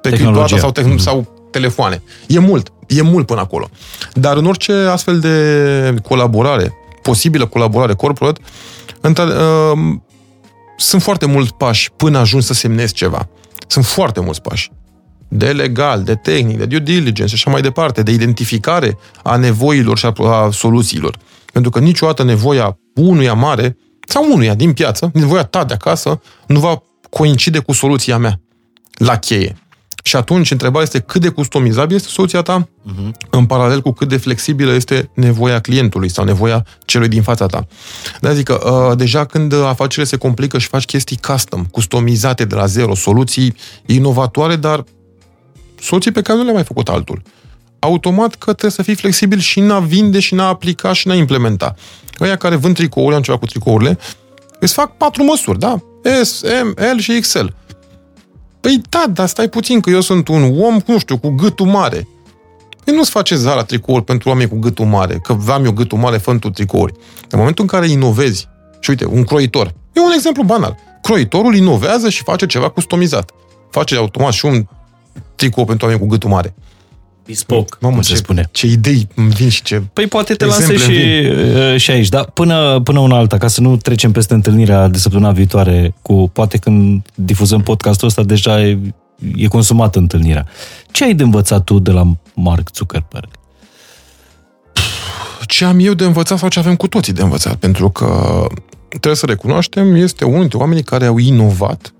pe 0.00 0.08
Tehnologia. 0.08 0.44
criptoata 0.44 0.82
sau, 0.82 0.96
te- 0.96 1.02
sau 1.02 1.48
telefoane. 1.50 2.02
E 2.26 2.38
mult, 2.38 2.72
e 2.86 3.02
mult 3.02 3.26
până 3.26 3.40
acolo. 3.40 3.70
Dar 4.14 4.36
în 4.36 4.46
orice 4.46 4.72
astfel 4.72 5.18
de 5.18 5.94
colaborare, 6.02 6.72
posibilă 7.02 7.46
colaborare 7.46 7.94
corporate, 7.94 8.40
între, 8.40 8.52
uh, 8.52 8.87
sunt 10.76 11.02
foarte 11.02 11.26
mulți 11.26 11.54
pași 11.54 11.90
până 11.96 12.18
ajungi 12.18 12.46
să 12.46 12.52
semnezi 12.52 12.92
ceva. 12.92 13.28
Sunt 13.66 13.84
foarte 13.84 14.20
mulți 14.20 14.42
pași. 14.42 14.70
De 15.28 15.52
legal, 15.52 16.02
de 16.02 16.14
tehnic, 16.14 16.58
de 16.58 16.66
due 16.66 16.78
diligence 16.78 17.26
și 17.26 17.34
așa 17.34 17.50
mai 17.50 17.60
departe, 17.60 18.02
de 18.02 18.10
identificare 18.10 18.98
a 19.22 19.36
nevoilor 19.36 19.98
și 19.98 20.06
a, 20.06 20.12
a 20.22 20.50
soluțiilor. 20.50 21.18
Pentru 21.52 21.70
că 21.70 21.78
niciodată 21.78 22.22
nevoia 22.22 22.78
unuia 22.94 23.34
mare 23.34 23.76
sau 24.08 24.32
unuia 24.32 24.54
din 24.54 24.72
piață, 24.72 25.10
nevoia 25.12 25.42
ta 25.42 25.64
de 25.64 25.74
acasă, 25.74 26.20
nu 26.46 26.60
va 26.60 26.82
coincide 27.10 27.58
cu 27.58 27.72
soluția 27.72 28.18
mea 28.18 28.40
la 28.94 29.16
cheie. 29.16 29.56
Și 30.02 30.16
atunci, 30.16 30.50
întrebarea 30.50 30.82
este 30.82 30.98
cât 30.98 31.20
de 31.20 31.28
customizabil 31.28 31.96
este 31.96 32.08
soluția 32.08 32.42
ta, 32.42 32.68
uh-huh. 32.68 33.28
în 33.30 33.46
paralel 33.46 33.80
cu 33.80 33.92
cât 33.92 34.08
de 34.08 34.16
flexibilă 34.16 34.72
este 34.74 35.10
nevoia 35.14 35.60
clientului 35.60 36.08
sau 36.08 36.24
nevoia 36.24 36.66
celui 36.84 37.08
din 37.08 37.22
fața 37.22 37.46
ta. 37.46 37.66
De 38.20 38.34
zic 38.34 38.44
că 38.44 38.86
uh, 38.90 38.96
deja 38.96 39.24
când 39.24 39.54
afacerile 39.54 40.04
se 40.04 40.16
complică 40.16 40.58
și 40.58 40.66
faci 40.66 40.84
chestii 40.84 41.18
custom, 41.22 41.64
customizate 41.64 42.44
de 42.44 42.54
la 42.54 42.66
zero, 42.66 42.94
soluții 42.94 43.54
inovatoare, 43.86 44.56
dar 44.56 44.84
soluții 45.80 46.12
pe 46.12 46.22
care 46.22 46.38
nu 46.38 46.42
le-ai 46.42 46.54
mai 46.54 46.64
făcut 46.64 46.88
altul. 46.88 47.22
Automat 47.78 48.34
că 48.34 48.44
trebuie 48.44 48.70
să 48.70 48.82
fii 48.82 48.94
flexibil 48.94 49.38
și 49.38 49.58
în 49.58 49.70
a 49.70 49.78
vinde 49.78 50.20
și 50.20 50.32
în 50.32 50.38
a 50.38 50.46
aplica 50.46 50.92
și 50.92 51.06
în 51.06 51.12
a 51.12 51.16
implementa. 51.16 51.74
Ăia 52.20 52.36
care 52.36 52.56
vând 52.56 52.74
tricouri, 52.74 53.14
am 53.14 53.22
ceva 53.22 53.38
cu 53.38 53.46
tricourile, 53.46 53.98
îți 54.60 54.72
fac 54.72 54.96
patru 54.96 55.24
măsuri, 55.24 55.58
da? 55.58 55.78
S, 56.22 56.42
M, 56.42 56.74
L 56.96 56.98
și 56.98 57.20
XL. 57.20 57.46
Păi 58.68 58.82
da, 58.88 59.04
dar 59.12 59.26
stai 59.26 59.48
puțin, 59.48 59.80
că 59.80 59.90
eu 59.90 60.00
sunt 60.00 60.28
un 60.28 60.42
om, 60.60 60.80
nu 60.86 60.98
știu, 60.98 61.18
cu 61.18 61.28
gâtul 61.28 61.66
mare. 61.66 62.08
Păi 62.84 62.94
nu-ți 62.94 63.10
face 63.10 63.34
Zara 63.34 63.62
tricouri 63.62 64.04
pentru 64.04 64.28
oameni 64.28 64.48
cu 64.48 64.58
gâtul 64.58 64.84
mare, 64.84 65.18
că 65.22 65.36
am 65.48 65.64
eu 65.64 65.72
gâtul 65.72 65.98
mare, 65.98 66.16
fă 66.16 66.36
tu 66.36 66.50
tricouri. 66.50 66.92
În 67.30 67.38
momentul 67.38 67.64
în 67.64 67.70
care 67.70 67.88
inovezi, 67.88 68.48
și 68.80 68.90
uite, 68.90 69.04
un 69.06 69.24
croitor, 69.24 69.74
e 69.92 70.00
un 70.00 70.12
exemplu 70.14 70.42
banal. 70.42 70.76
Croitorul 71.02 71.54
inovează 71.54 72.08
și 72.08 72.22
face 72.22 72.46
ceva 72.46 72.68
customizat. 72.68 73.30
Face 73.70 73.96
automat 73.96 74.32
și 74.32 74.44
un 74.44 74.66
tricou 75.34 75.64
pentru 75.64 75.86
oameni 75.86 76.02
cu 76.02 76.08
gâtul 76.08 76.30
mare. 76.30 76.54
Bespoke, 77.28 77.76
Mamă, 77.80 77.94
cum 77.94 78.02
se 78.02 78.10
ce, 78.10 78.16
spune. 78.16 78.48
Ce 78.50 78.66
idei 78.66 79.08
îmi 79.14 79.30
vin 79.30 79.48
și 79.48 79.62
ce 79.62 79.82
Păi 79.92 80.06
poate 80.06 80.34
te 80.34 80.44
lansezi 80.44 80.82
și, 80.84 80.90
uh, 80.90 81.76
și 81.76 81.90
aici, 81.90 82.08
dar 82.08 82.24
până, 82.24 82.80
până 82.80 82.98
una 82.98 83.16
alta, 83.16 83.38
ca 83.38 83.48
să 83.48 83.60
nu 83.60 83.76
trecem 83.76 84.12
peste 84.12 84.34
întâlnirea 84.34 84.88
de 84.88 84.98
săptămâna 84.98 85.30
viitoare, 85.32 85.94
cu 86.02 86.30
poate 86.32 86.58
când 86.58 87.08
difuzăm 87.14 87.62
podcastul 87.62 88.08
ăsta, 88.08 88.22
deja 88.22 88.62
e, 88.62 88.78
e 89.36 89.46
consumată 89.46 89.98
întâlnirea. 89.98 90.46
Ce 90.90 91.04
ai 91.04 91.14
de 91.14 91.22
învățat 91.22 91.64
tu 91.64 91.78
de 91.78 91.90
la 91.90 92.16
Mark 92.34 92.70
Zuckerberg? 92.74 93.28
Ce 95.46 95.64
am 95.64 95.78
eu 95.78 95.92
de 95.92 96.04
învățat 96.04 96.38
sau 96.38 96.48
ce 96.48 96.58
avem 96.58 96.76
cu 96.76 96.88
toții 96.88 97.12
de 97.12 97.22
învățat, 97.22 97.54
pentru 97.54 97.90
că 97.90 98.46
trebuie 98.88 99.14
să 99.14 99.26
recunoaștem, 99.26 99.94
este 99.94 100.24
unul 100.24 100.38
dintre 100.38 100.58
oamenii 100.58 100.82
care 100.82 101.06
au 101.06 101.18
inovat, 101.18 101.94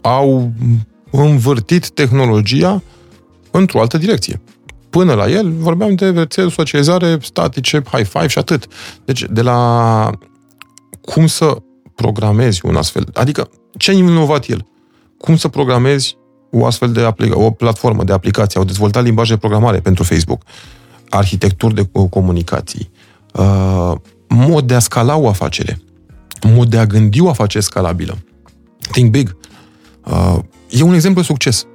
au 0.00 0.52
învârtit 1.10 1.90
tehnologia 1.90 2.82
într-o 3.50 3.80
altă 3.80 3.98
direcție. 3.98 4.40
Până 4.90 5.14
la 5.14 5.28
el 5.28 5.52
vorbeam 5.52 5.94
de 5.94 6.10
rețele 6.10 6.46
de 6.46 6.52
socializare 6.52 7.18
statice, 7.22 7.82
high 7.92 8.06
five 8.06 8.26
și 8.26 8.38
atât. 8.38 8.66
Deci 9.04 9.24
de 9.30 9.42
la 9.42 10.10
cum 11.00 11.26
să 11.26 11.56
programezi 11.94 12.60
un 12.64 12.76
astfel, 12.76 13.06
adică 13.14 13.48
ce 13.76 13.90
a 13.90 13.94
inovat 13.94 14.46
el? 14.46 14.66
Cum 15.18 15.36
să 15.36 15.48
programezi 15.48 16.16
o 16.50 16.66
astfel 16.66 16.92
de 16.92 17.00
aplica- 17.00 17.36
o 17.36 17.50
platformă 17.50 18.04
de 18.04 18.12
aplicație, 18.12 18.60
au 18.60 18.66
dezvoltat 18.66 19.04
limbaje 19.04 19.32
de 19.32 19.38
programare 19.38 19.80
pentru 19.80 20.04
Facebook, 20.04 20.42
arhitecturi 21.08 21.74
de 21.74 21.88
comunicații, 22.10 22.90
uh, 23.34 23.92
mod 24.28 24.66
de 24.66 24.74
a 24.74 24.78
scala 24.78 25.16
o 25.16 25.28
afacere, 25.28 25.80
mod 26.42 26.68
de 26.68 26.78
a 26.78 26.86
gândi 26.86 27.20
o 27.20 27.28
afacere 27.28 27.64
scalabilă. 27.64 28.18
Think 28.90 29.10
big. 29.10 29.36
Uh, 30.04 30.38
e 30.70 30.82
un 30.82 30.94
exemplu 30.94 31.20
de 31.20 31.26
succes. 31.26 31.66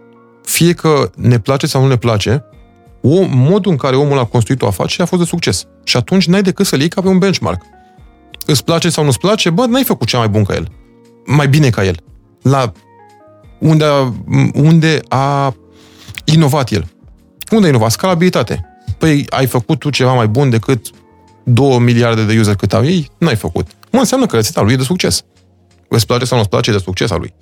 Fie 0.45 0.73
că 0.73 1.09
ne 1.15 1.39
place 1.39 1.67
sau 1.67 1.81
nu 1.81 1.87
ne 1.87 1.97
place, 1.97 2.43
o, 3.01 3.25
modul 3.27 3.71
în 3.71 3.77
care 3.77 3.95
omul 3.95 4.17
a 4.17 4.25
construit 4.25 4.61
o 4.61 4.67
afacere 4.67 5.03
a 5.03 5.05
fost 5.05 5.21
de 5.21 5.27
succes. 5.27 5.67
Și 5.83 5.97
atunci 5.97 6.27
n-ai 6.27 6.41
decât 6.41 6.65
să-l 6.65 6.79
iei 6.79 6.89
ca 6.89 7.01
pe 7.01 7.07
un 7.07 7.17
benchmark. 7.17 7.61
Îți 8.45 8.63
place 8.63 8.89
sau 8.89 9.03
nu-ți 9.03 9.19
place? 9.19 9.49
Bă, 9.49 9.65
n-ai 9.65 9.83
făcut 9.83 10.07
cea 10.07 10.17
mai 10.17 10.27
bun 10.27 10.43
ca 10.43 10.53
el. 10.53 10.71
Mai 11.25 11.47
bine 11.47 11.69
ca 11.69 11.85
el. 11.85 11.99
La 12.41 12.71
unde 13.59 13.83
a, 13.83 14.13
unde 14.53 14.99
a 15.07 15.55
inovat 16.23 16.71
el. 16.71 16.87
Unde 17.51 17.65
a 17.65 17.69
inovat? 17.69 17.91
Scalabilitate. 17.91 18.65
Păi 18.97 19.25
ai 19.29 19.45
făcut 19.45 19.79
tu 19.79 19.89
ceva 19.89 20.13
mai 20.13 20.27
bun 20.27 20.49
decât 20.49 20.89
2 21.43 21.79
miliarde 21.79 22.25
de 22.25 22.39
user 22.39 22.55
cât 22.55 22.73
au 22.73 22.85
ei? 22.85 23.11
N-ai 23.17 23.35
făcut. 23.35 23.67
Mă, 23.91 23.99
înseamnă 23.99 24.25
că 24.25 24.35
rețeta 24.35 24.61
lui 24.61 24.73
e 24.73 24.75
de 24.75 24.83
succes. 24.83 25.23
Îți 25.87 26.05
place 26.05 26.25
sau 26.25 26.37
nu-ți 26.37 26.49
place 26.49 26.71
de 26.71 26.77
succes 26.77 27.11
a 27.11 27.15
lui. 27.15 27.33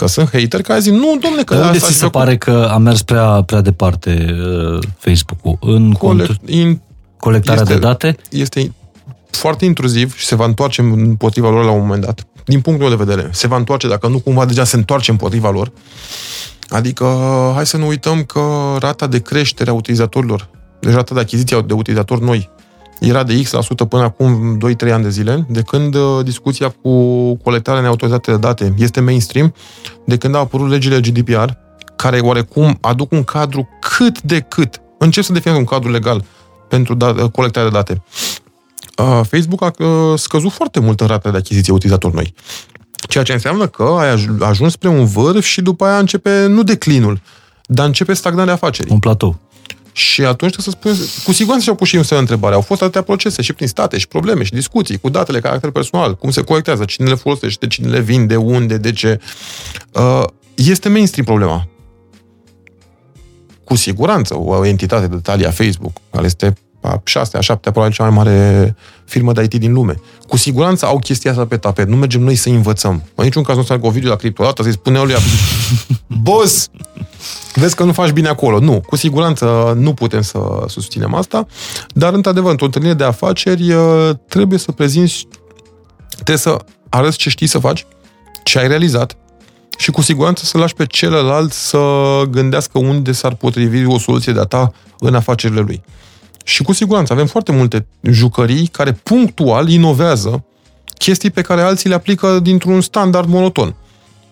Că 0.00 0.06
sunt 0.06 0.28
hater 0.32 0.62
care 0.62 0.80
zic, 0.80 0.92
nu, 0.92 1.18
domnule, 1.20 1.42
că 1.44 1.54
Unde 1.54 1.78
ți 1.78 1.84
se 1.84 1.92
făcut... 1.92 2.12
pare 2.12 2.36
că 2.36 2.68
a 2.72 2.76
mers 2.78 3.02
prea, 3.02 3.42
prea 3.42 3.60
departe 3.60 4.36
uh, 4.72 4.78
Facebook-ul? 4.98 5.58
În 5.60 5.92
Colect, 5.92 6.26
cont... 6.26 6.50
in, 6.50 6.80
colectarea 7.18 7.62
este, 7.62 7.74
de 7.74 7.80
date? 7.80 8.16
Este 8.30 8.72
foarte 9.30 9.64
intruziv 9.64 10.16
și 10.16 10.26
se 10.26 10.34
va 10.34 10.44
întoarce 10.44 10.80
împotriva 10.80 11.50
lor 11.50 11.64
la 11.64 11.70
un 11.70 11.80
moment 11.80 12.04
dat. 12.04 12.26
Din 12.44 12.60
punctul 12.60 12.88
meu 12.88 12.96
de 12.96 13.04
vedere. 13.04 13.28
Se 13.32 13.46
va 13.46 13.56
întoarce, 13.56 13.88
dacă 13.88 14.08
nu 14.08 14.18
cumva 14.18 14.44
deja 14.44 14.64
se 14.64 14.76
întoarce 14.76 15.10
împotriva 15.10 15.50
lor. 15.50 15.72
Adică, 16.68 17.06
hai 17.54 17.66
să 17.66 17.76
nu 17.76 17.86
uităm 17.86 18.22
că 18.22 18.76
rata 18.78 19.06
de 19.06 19.18
creștere 19.18 19.70
a 19.70 19.72
utilizatorilor, 19.72 20.48
deci 20.80 20.92
rata 20.92 21.14
de 21.14 21.20
achiziție 21.20 21.64
de 21.66 21.72
utilizatori 21.72 22.22
noi, 22.22 22.50
era 23.00 23.22
de 23.22 23.42
X% 23.42 23.88
până 23.88 24.02
acum 24.02 24.58
2-3 24.88 24.92
ani 24.92 25.02
de 25.02 25.10
zile, 25.10 25.46
de 25.48 25.62
când 25.62 25.94
uh, 25.94 26.24
discuția 26.24 26.68
cu 26.68 27.34
colectarea 27.34 27.80
neautorizată 27.80 28.30
de 28.30 28.36
date 28.36 28.74
este 28.78 29.00
mainstream, 29.00 29.54
de 30.04 30.16
când 30.16 30.34
au 30.34 30.40
apărut 30.40 30.68
legile 30.68 31.00
GDPR, 31.00 31.48
care 31.96 32.18
oarecum 32.18 32.78
aduc 32.80 33.12
un 33.12 33.24
cadru 33.24 33.68
cât 33.80 34.22
de 34.22 34.40
cât, 34.40 34.80
încep 34.98 35.22
să 35.22 35.32
definez 35.32 35.56
un 35.56 35.64
cadru 35.64 35.90
legal 35.90 36.24
pentru 36.68 36.94
da, 36.94 37.06
uh, 37.06 37.30
colectarea 37.30 37.70
de 37.70 37.76
date. 37.76 38.02
Uh, 38.96 39.20
Facebook 39.30 39.62
a 39.62 39.72
scăzut 40.16 40.52
foarte 40.52 40.80
mult 40.80 41.00
în 41.00 41.06
rata 41.06 41.30
de 41.30 41.36
achiziție 41.36 41.72
utilizatori 41.72 42.14
noi. 42.14 42.34
Ceea 43.08 43.24
ce 43.24 43.32
înseamnă 43.32 43.66
că 43.66 43.96
ai 43.98 44.28
ajuns 44.40 44.72
spre 44.72 44.88
un 44.88 45.04
vârf 45.04 45.44
și 45.44 45.60
după 45.60 45.84
aia 45.84 45.98
începe, 45.98 46.46
nu 46.46 46.62
declinul, 46.62 47.20
dar 47.66 47.86
începe 47.86 48.12
stagnarea 48.12 48.52
afacerii. 48.52 48.92
Un 48.92 48.98
platou. 48.98 49.38
Și 49.92 50.24
atunci 50.24 50.52
trebuie 50.52 50.74
să 50.74 50.98
spun, 51.00 51.24
cu 51.24 51.32
siguranță 51.32 51.62
și-au 51.64 51.74
pus 51.74 51.88
și 51.88 51.96
un 51.96 52.04
întrebare. 52.08 52.54
Au 52.54 52.60
fost 52.60 52.82
atâtea 52.82 53.02
procese 53.02 53.42
și 53.42 53.52
prin 53.52 53.66
state 53.66 53.98
și 53.98 54.08
probleme 54.08 54.44
și 54.44 54.52
discuții 54.52 54.98
cu 54.98 55.08
datele 55.08 55.40
caracter 55.40 55.70
personal, 55.70 56.16
cum 56.16 56.30
se 56.30 56.42
colectează, 56.42 56.84
cine 56.84 57.08
le 57.08 57.14
folosește, 57.14 57.66
cine 57.66 57.88
le 57.88 58.00
vinde, 58.00 58.36
unde, 58.36 58.76
de 58.76 58.92
ce. 58.92 59.20
Uh, 59.92 60.24
este 60.54 60.88
mainstream 60.88 61.26
problema. 61.26 61.68
Cu 63.64 63.76
siguranță, 63.76 64.38
o 64.38 64.64
entitate 64.64 65.06
de 65.06 65.16
talia 65.16 65.50
Facebook, 65.50 65.92
care 66.10 66.26
este 66.26 66.54
a 66.80 67.00
șasea, 67.04 67.38
a 67.38 67.42
șaptea, 67.42 67.70
probabil 67.70 67.96
cea 67.96 68.02
mai 68.02 68.12
mare 68.12 68.76
firmă 69.04 69.32
de 69.32 69.42
IT 69.42 69.54
din 69.54 69.72
lume. 69.72 70.00
Cu 70.28 70.36
siguranță 70.36 70.86
au 70.86 70.98
chestia 70.98 71.30
asta 71.30 71.46
pe 71.46 71.56
tapet. 71.56 71.88
Nu 71.88 71.96
mergem 71.96 72.22
noi 72.22 72.34
să 72.34 72.48
învățăm. 72.48 73.02
În 73.14 73.24
niciun 73.24 73.42
caz 73.42 73.56
nu 73.56 73.62
să 73.62 73.78
o 73.80 73.90
video 73.90 74.10
la 74.10 74.16
cripto. 74.16 74.44
Dată 74.44 74.62
să-i 74.62 74.72
spune 74.72 75.02
lui, 75.02 75.14
boss, 76.22 76.68
vezi 77.54 77.74
că 77.74 77.84
nu 77.84 77.92
faci 77.92 78.10
bine 78.10 78.28
acolo. 78.28 78.58
Nu, 78.58 78.80
cu 78.86 78.96
siguranță 78.96 79.76
nu 79.78 79.94
putem 79.94 80.22
să 80.22 80.64
susținem 80.66 81.14
asta, 81.14 81.46
dar, 81.94 82.12
într-adevăr, 82.12 82.50
într-o 82.50 82.66
întâlnire 82.66 82.94
de 82.94 83.04
afaceri 83.04 83.72
uh, 83.72 84.10
trebuie 84.28 84.58
să 84.58 84.72
prezinți, 84.72 85.26
trebuie 86.14 86.36
să 86.36 86.56
arăți 86.88 87.16
ce 87.16 87.28
știi 87.28 87.46
să 87.46 87.58
faci, 87.58 87.86
ce 88.44 88.58
ai 88.58 88.68
realizat 88.68 89.16
și 89.80 89.90
cu 89.90 90.02
siguranță 90.02 90.44
să 90.44 90.58
lași 90.58 90.74
pe 90.74 90.86
celălalt 90.86 91.52
să 91.52 91.78
gândească 92.30 92.78
unde 92.78 93.12
s-ar 93.12 93.34
potrivi 93.34 93.84
o 93.84 93.98
soluție 93.98 94.32
de-a 94.32 94.44
ta 94.44 94.72
în 94.98 95.14
afacerile 95.14 95.60
lui. 95.60 95.82
Și 96.50 96.62
cu 96.62 96.72
siguranță 96.72 97.12
avem 97.12 97.26
foarte 97.26 97.52
multe 97.52 97.86
jucării 98.02 98.66
care 98.66 98.92
punctual 98.92 99.68
inovează 99.68 100.44
chestii 100.98 101.30
pe 101.30 101.40
care 101.40 101.60
alții 101.60 101.88
le 101.88 101.94
aplică 101.94 102.38
dintr-un 102.42 102.80
standard 102.80 103.28
monoton. 103.28 103.74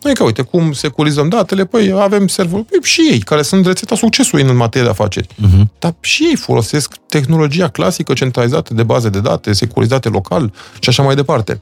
Noi 0.03 0.15
că, 0.15 0.23
uite, 0.23 0.43
cum 0.43 0.73
securizăm 0.73 1.29
datele, 1.29 1.65
păi 1.65 1.93
avem 1.93 2.27
serverul, 2.27 2.65
păi, 2.65 2.79
și 2.83 3.01
ei, 3.11 3.19
care 3.19 3.43
sunt 3.43 3.67
rețeta 3.67 3.95
succesului 3.95 4.45
în 4.45 4.57
materie 4.57 4.87
de 4.87 4.91
afaceri. 4.91 5.27
Uh-huh. 5.27 5.79
Dar 5.79 5.95
și 6.01 6.25
ei 6.25 6.37
folosesc 6.37 6.95
tehnologia 7.09 7.69
clasică 7.69 8.13
centralizată 8.13 8.75
de 8.75 8.83
baze 8.83 9.09
de 9.09 9.21
date, 9.21 9.53
securizate 9.53 10.09
local 10.09 10.53
și 10.81 10.89
așa 10.89 11.03
mai 11.03 11.15
departe. 11.15 11.61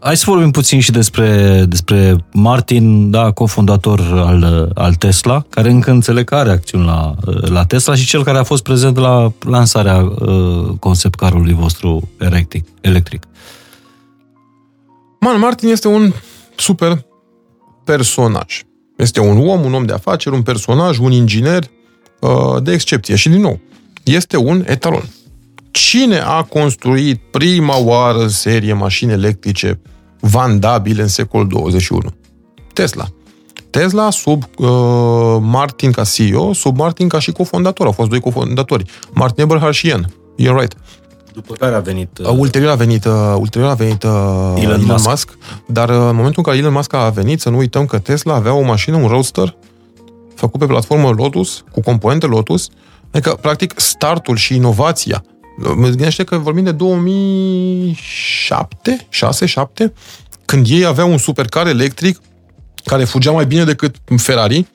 Hai 0.00 0.16
să 0.16 0.24
vorbim 0.26 0.50
puțin 0.50 0.80
și 0.80 0.90
despre, 0.90 1.64
despre 1.68 2.24
Martin, 2.32 3.10
da, 3.10 3.30
cofondator 3.30 4.00
al, 4.00 4.70
al 4.74 4.94
Tesla, 4.94 5.44
care 5.48 5.70
încă 5.70 5.90
înțeleg 5.90 6.24
că 6.24 6.34
are 6.34 6.50
acțiuni 6.50 6.84
la, 6.84 7.14
la 7.40 7.64
Tesla 7.64 7.94
și 7.94 8.06
cel 8.06 8.24
care 8.24 8.38
a 8.38 8.42
fost 8.42 8.62
prezent 8.62 8.96
la 8.96 9.32
lansarea 9.38 9.96
uh, 9.96 10.68
concept 10.80 11.14
carului 11.14 11.52
vostru 11.52 12.08
electric. 12.18 12.64
electric. 12.80 13.22
Man, 15.20 15.38
Martin 15.38 15.68
este 15.68 15.88
un 15.88 16.12
super 16.56 17.04
personaj. 17.84 18.62
Este 18.96 19.20
un 19.20 19.48
om, 19.48 19.64
un 19.64 19.74
om 19.74 19.84
de 19.84 19.92
afaceri, 19.92 20.34
un 20.34 20.42
personaj, 20.42 20.98
un 20.98 21.12
inginer 21.12 21.64
uh, 22.20 22.62
de 22.62 22.72
excepție. 22.72 23.16
Și 23.16 23.28
din 23.28 23.40
nou, 23.40 23.60
este 24.04 24.36
un 24.36 24.64
etalon. 24.66 25.04
Cine 25.70 26.18
a 26.18 26.42
construit 26.42 27.20
prima 27.30 27.78
oară 27.78 28.26
serie 28.26 28.72
mașini 28.72 29.12
electrice 29.12 29.80
vandabile 30.20 31.02
în 31.02 31.08
secolul 31.08 31.48
21? 31.48 32.00
Tesla. 32.72 33.04
Tesla 33.70 34.10
sub 34.10 34.42
uh, 34.56 34.68
Martin 35.40 35.90
ca 35.90 36.04
CEO, 36.04 36.52
sub 36.52 36.76
Martin 36.76 37.08
ca 37.08 37.18
și 37.18 37.32
cofondator. 37.32 37.86
Au 37.86 37.92
fost 37.92 38.08
doi 38.08 38.20
cofondatori. 38.20 38.84
Martin 39.12 39.42
Eberhard 39.42 39.74
și 39.74 39.86
Ian. 39.86 40.12
Ian 40.36 40.54
Wright. 40.54 40.76
După 41.32 41.54
care 41.54 41.74
a 41.74 41.80
venit... 41.80 42.18
Uh, 42.18 42.34
ulterior 42.36 42.70
a 42.70 42.74
venit, 42.74 43.04
uh, 43.04 43.34
ulterior 43.36 43.70
a 43.70 43.74
venit 43.74 44.02
uh, 44.02 44.10
Elon, 44.10 44.56
Elon 44.56 44.84
Musk. 44.84 45.08
Musk. 45.08 45.38
Dar 45.66 45.88
uh, 45.88 45.94
în 45.94 46.16
momentul 46.16 46.34
în 46.36 46.42
care 46.42 46.56
Elon 46.56 46.72
Musk 46.72 46.92
a 46.92 47.08
venit, 47.08 47.40
să 47.40 47.50
nu 47.50 47.56
uităm 47.56 47.86
că 47.86 47.98
Tesla 47.98 48.34
avea 48.34 48.52
o 48.54 48.62
mașină, 48.62 48.96
un 48.96 49.06
Roadster, 49.06 49.56
făcut 50.34 50.60
pe 50.60 50.66
platformă 50.66 51.10
Lotus, 51.10 51.64
cu 51.72 51.80
componente 51.80 52.26
Lotus, 52.26 52.68
adică, 53.10 53.38
practic, 53.40 53.74
startul 53.76 54.36
și 54.36 54.54
inovația 54.54 55.24
Mă 55.60 55.88
gândește 55.88 56.24
că 56.24 56.38
vorbim 56.38 56.64
de 56.64 56.72
2007, 56.72 59.06
6, 59.08 59.46
7, 59.46 59.92
când 60.44 60.66
ei 60.70 60.84
aveau 60.84 61.10
un 61.10 61.18
supercar 61.18 61.66
electric 61.66 62.20
care 62.84 63.04
fugea 63.04 63.30
mai 63.30 63.46
bine 63.46 63.64
decât 63.64 63.94
Ferrari, 64.16 64.66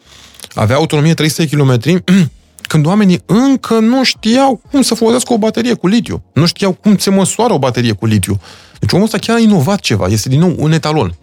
avea 0.54 0.76
autonomie 0.76 1.14
300 1.14 1.48
km, 1.48 2.04
când 2.72 2.86
oamenii 2.86 3.22
încă 3.26 3.80
nu 3.80 4.04
știau 4.04 4.62
cum 4.72 4.82
să 4.82 4.94
folosească 4.94 5.34
o 5.34 5.38
baterie 5.38 5.74
cu 5.74 5.88
litiu. 5.88 6.24
Nu 6.34 6.46
știau 6.46 6.72
cum 6.72 6.98
se 6.98 7.10
măsoară 7.10 7.54
o 7.54 7.60
baterie 7.60 7.92
cu 7.92 8.06
litiu. 8.06 8.40
Deci 8.80 8.92
omul 8.92 9.06
ăsta 9.06 9.18
chiar 9.18 9.36
a 9.36 9.40
inovat 9.40 9.80
ceva. 9.80 10.08
Este 10.08 10.30
din 10.30 10.40
nou 10.40 10.56
un 10.58 10.72
etalon. 10.72 11.16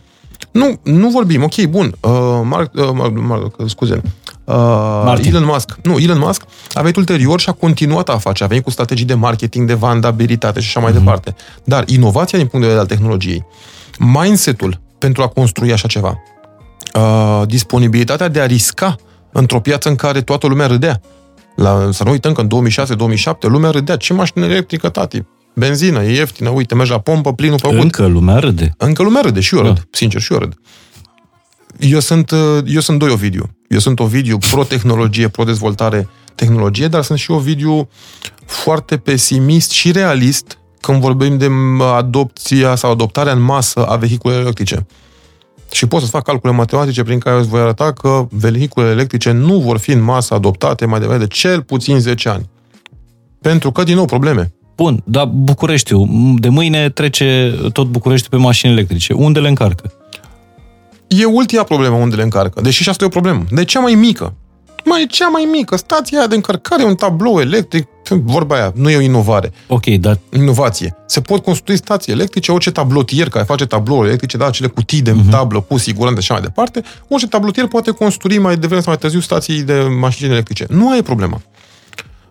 Nu, 0.52 0.80
nu 0.82 1.08
vorbim, 1.08 1.42
ok, 1.42 1.64
bun, 1.64 1.94
uh, 2.00 2.40
Mark, 2.44 2.74
uh, 2.74 2.90
Mark, 2.92 3.12
Mark, 3.18 3.54
scuze, 3.66 4.00
uh, 4.44 5.18
Elon 5.24 5.44
Musk. 5.44 5.78
Nu, 5.82 5.98
Elon 5.98 6.18
Musk 6.18 6.44
a 6.72 6.80
venit 6.80 6.96
ulterior 6.96 7.40
și 7.40 7.48
a 7.48 7.52
continuat 7.52 8.08
a 8.08 8.18
face. 8.18 8.44
A 8.44 8.46
venit 8.46 8.64
cu 8.64 8.70
strategii 8.70 9.06
de 9.06 9.14
marketing, 9.14 9.66
de 9.66 9.74
vandabilitate 9.74 10.60
și 10.60 10.66
așa 10.66 10.80
mai 10.80 10.90
mm-hmm. 10.90 11.04
departe. 11.04 11.34
Dar 11.64 11.84
inovația 11.86 12.38
din 12.38 12.46
punct 12.46 12.66
de 12.66 12.72
vedere 12.72 12.90
al 12.90 12.96
tehnologiei, 12.96 13.46
mindset-ul 13.98 14.80
pentru 14.98 15.22
a 15.22 15.26
construi 15.28 15.72
așa 15.72 15.88
ceva, 15.88 16.22
uh, 16.94 17.46
disponibilitatea 17.46 18.28
de 18.28 18.40
a 18.40 18.46
risca 18.46 18.96
într-o 19.32 19.60
piață 19.60 19.88
în 19.88 19.94
care 19.94 20.20
toată 20.20 20.46
lumea 20.46 20.66
râdea, 20.66 21.00
La, 21.56 21.88
să 21.92 22.04
nu 22.04 22.10
uităm 22.10 22.32
că 22.32 22.40
în 22.40 22.48
2006-2007 22.48 23.32
lumea 23.40 23.70
râdea. 23.70 23.96
Ce 23.96 24.12
mașină 24.12 24.44
electrică, 24.44 24.88
tati? 24.88 25.24
Benzină, 25.60 26.02
e 26.04 26.14
ieftină, 26.14 26.48
uite, 26.48 26.74
mergi 26.74 26.90
la 26.90 26.98
pompă, 26.98 27.32
plinul 27.32 27.58
făcut. 27.58 27.78
Încă 27.78 28.06
lumea 28.06 28.38
râde. 28.38 28.74
Încă 28.76 29.02
lumea 29.02 29.20
râde 29.20 29.40
și 29.40 29.54
eu 29.54 29.62
râd, 29.62 29.74
da. 29.74 29.80
sincer, 29.90 30.20
și 30.20 30.32
eu 30.32 30.38
râd. 30.38 30.54
Eu 31.78 32.00
sunt, 32.00 32.32
eu 32.66 32.80
sunt 32.80 32.98
doi 32.98 33.10
Ovidiu. 33.10 33.50
Eu 33.68 33.78
sunt 33.78 34.00
Ovidiu 34.00 34.38
pro-tehnologie, 34.38 35.28
pro-dezvoltare 35.28 36.08
tehnologie, 36.34 36.88
dar 36.88 37.02
sunt 37.02 37.18
și 37.18 37.30
Ovidiu 37.30 37.88
foarte 38.46 38.96
pesimist 38.96 39.70
și 39.70 39.92
realist 39.92 40.58
când 40.80 41.00
vorbim 41.00 41.38
de 41.38 41.48
adopția 41.94 42.74
sau 42.74 42.90
adoptarea 42.90 43.32
în 43.32 43.40
masă 43.40 43.86
a 43.86 43.96
vehiculelor 43.96 44.42
electrice. 44.42 44.86
Și 45.70 45.86
pot 45.86 46.00
să 46.02 46.06
fac 46.06 46.24
calcule 46.24 46.52
matematice 46.52 47.02
prin 47.02 47.18
care 47.18 47.38
îți 47.38 47.48
voi 47.48 47.60
arăta 47.60 47.92
că 47.92 48.26
vehiculele 48.30 48.92
electrice 48.92 49.30
nu 49.30 49.58
vor 49.58 49.78
fi 49.78 49.90
în 49.90 50.00
masă 50.00 50.34
adoptate 50.34 50.86
mai 50.86 51.00
devreme 51.00 51.24
de 51.24 51.26
cel 51.26 51.62
puțin 51.62 51.98
10 51.98 52.28
ani. 52.28 52.48
Pentru 53.40 53.72
că, 53.72 53.82
din 53.82 53.94
nou, 53.94 54.04
probleme. 54.04 54.52
Bun, 54.82 55.02
dar 55.04 55.26
Bucureștiu, 55.26 56.08
de 56.38 56.48
mâine 56.48 56.90
trece 56.90 57.54
tot 57.72 57.86
București 57.86 58.28
pe 58.28 58.36
mașini 58.36 58.72
electrice. 58.72 59.12
Unde 59.12 59.40
le 59.40 59.48
încarcă? 59.48 59.92
E 61.06 61.24
ultima 61.24 61.62
problemă 61.62 61.96
unde 61.96 62.16
le 62.16 62.22
încarcă. 62.22 62.60
Deși 62.60 62.82
și 62.82 62.88
asta 62.88 63.04
e 63.04 63.06
o 63.06 63.10
problemă. 63.10 63.44
De 63.50 63.64
cea 63.64 63.80
mai 63.80 63.94
mică. 63.94 64.34
Mai 64.84 65.06
cea 65.10 65.28
mai 65.28 65.48
mică. 65.52 65.76
Stația 65.76 66.18
aia 66.18 66.26
de 66.26 66.34
încărcare, 66.34 66.84
un 66.84 66.94
tablou 66.94 67.40
electric, 67.40 67.86
vorba 68.08 68.54
aia, 68.54 68.72
nu 68.74 68.90
e 68.90 68.96
o 68.96 69.00
inovare. 69.00 69.52
Ok, 69.66 69.86
dar... 69.86 70.18
Inovație. 70.36 70.96
Se 71.06 71.20
pot 71.20 71.42
construi 71.42 71.76
stații 71.76 72.12
electrice, 72.12 72.52
orice 72.52 72.70
tablotier 72.70 73.28
care 73.28 73.44
face 73.44 73.66
tablouri 73.66 74.06
electrice, 74.08 74.36
da, 74.36 74.46
acele 74.46 74.68
cutii 74.68 75.02
de 75.02 75.12
uh-huh. 75.12 75.30
tablă 75.30 75.60
cu 75.60 75.78
siguranță 75.78 76.20
și 76.20 76.32
așa 76.32 76.40
mai 76.40 76.48
departe, 76.48 76.82
orice 77.08 77.28
tablotier 77.28 77.66
poate 77.66 77.90
construi 77.90 78.38
mai 78.38 78.56
devreme 78.56 78.80
sau 78.80 78.90
mai 78.90 79.00
târziu 79.00 79.20
stații 79.20 79.62
de 79.62 79.74
mașini 79.98 80.30
electrice. 80.30 80.66
Nu 80.68 80.90
ai 80.90 81.02
problema. 81.02 81.40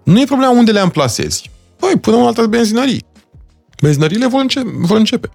Nu 0.04 0.20
e 0.20 0.26
problema 0.26 0.52
unde 0.52 0.72
le 0.72 0.80
amplasezi. 0.80 1.50
Păi, 1.80 1.98
până 2.02 2.18
în 2.18 2.24
altă 2.24 2.46
benzinării. 2.46 3.06
Benzinăriile 3.82 4.28
vor, 4.28 4.42
începe, 4.42 4.72
vor 4.76 4.98
începe. 4.98 5.30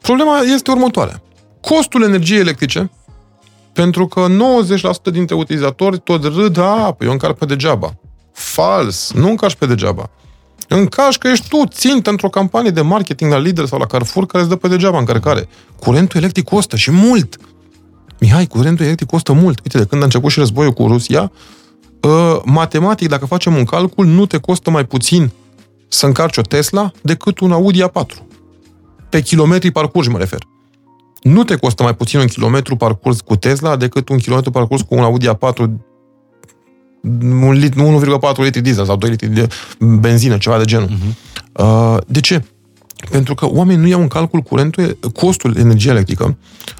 Problema 0.00 0.38
este 0.38 0.70
următoarea. 0.70 1.22
Costul 1.60 2.02
energiei 2.02 2.38
electrice, 2.38 2.90
pentru 3.72 4.06
că 4.06 4.26
90% 5.08 5.12
dintre 5.12 5.34
utilizatori 5.34 5.98
tot 5.98 6.24
râd, 6.24 6.58
a, 6.58 6.92
păi 6.92 7.06
eu 7.06 7.12
încarc 7.12 7.38
pe 7.38 7.44
degeaba. 7.44 7.94
Fals, 8.32 9.12
nu 9.12 9.28
încarci 9.28 9.54
pe 9.54 9.66
degeaba. 9.66 10.10
Încarci 10.68 11.18
că 11.18 11.28
ești 11.28 11.48
tu 11.48 11.66
țintă 11.66 12.10
într-o 12.10 12.28
campanie 12.28 12.70
de 12.70 12.80
marketing 12.80 13.30
la 13.30 13.38
Lidl 13.38 13.64
sau 13.64 13.78
la 13.78 13.86
Carrefour 13.86 14.26
care 14.26 14.42
îți 14.42 14.52
dă 14.52 14.56
pe 14.56 14.68
degeaba 14.68 14.98
încărcare. 14.98 15.48
Curentul 15.80 16.20
electric 16.20 16.44
costă 16.44 16.76
și 16.76 16.90
mult. 16.90 17.36
Mihai, 18.18 18.46
curentul 18.46 18.84
electric 18.84 19.08
costă 19.08 19.32
mult. 19.32 19.60
Uite, 19.62 19.78
de 19.78 19.84
când 19.84 20.02
a 20.02 20.04
început 20.04 20.30
și 20.30 20.38
războiul 20.38 20.72
cu 20.72 20.86
Rusia, 20.86 21.32
uh, 22.00 22.40
matematic, 22.44 23.08
dacă 23.08 23.26
facem 23.26 23.56
un 23.56 23.64
calcul, 23.64 24.06
nu 24.06 24.26
te 24.26 24.38
costă 24.38 24.70
mai 24.70 24.84
puțin 24.84 25.32
să 25.88 26.06
încarci 26.06 26.36
o 26.36 26.42
Tesla 26.42 26.90
decât 27.02 27.38
un 27.38 27.52
Audi 27.52 27.82
A4. 27.82 28.22
Pe 29.08 29.20
kilometri 29.20 29.70
parcurși 29.70 30.10
mă 30.10 30.18
refer. 30.18 30.38
Nu 31.22 31.44
te 31.44 31.56
costă 31.56 31.82
mai 31.82 31.94
puțin 31.94 32.20
un 32.20 32.26
kilometru 32.26 32.76
parcurs 32.76 33.20
cu 33.20 33.36
Tesla 33.36 33.76
decât 33.76 34.08
un 34.08 34.18
kilometru 34.18 34.50
parcurs 34.50 34.82
cu 34.82 34.94
un 34.94 35.02
Audi 35.02 35.28
A4 35.28 35.68
un 37.20 37.52
lit, 37.52 37.74
1,4 37.74 38.36
litri 38.36 38.60
diesel 38.60 38.84
sau 38.84 38.96
2 38.96 39.10
litri 39.10 39.28
de 39.28 39.46
benzină, 39.78 40.36
ceva 40.36 40.58
de 40.58 40.64
genul. 40.64 40.88
Uh-huh. 40.88 42.04
De 42.06 42.20
ce? 42.20 42.44
Pentru 43.10 43.34
că 43.34 43.46
oamenii 43.46 43.82
nu 43.82 43.88
iau 43.88 44.00
în 44.00 44.08
calcul 44.08 44.40
curentul, 44.40 44.98
costul 45.14 45.56
energiei 45.56 45.92
electrică, 45.92 46.36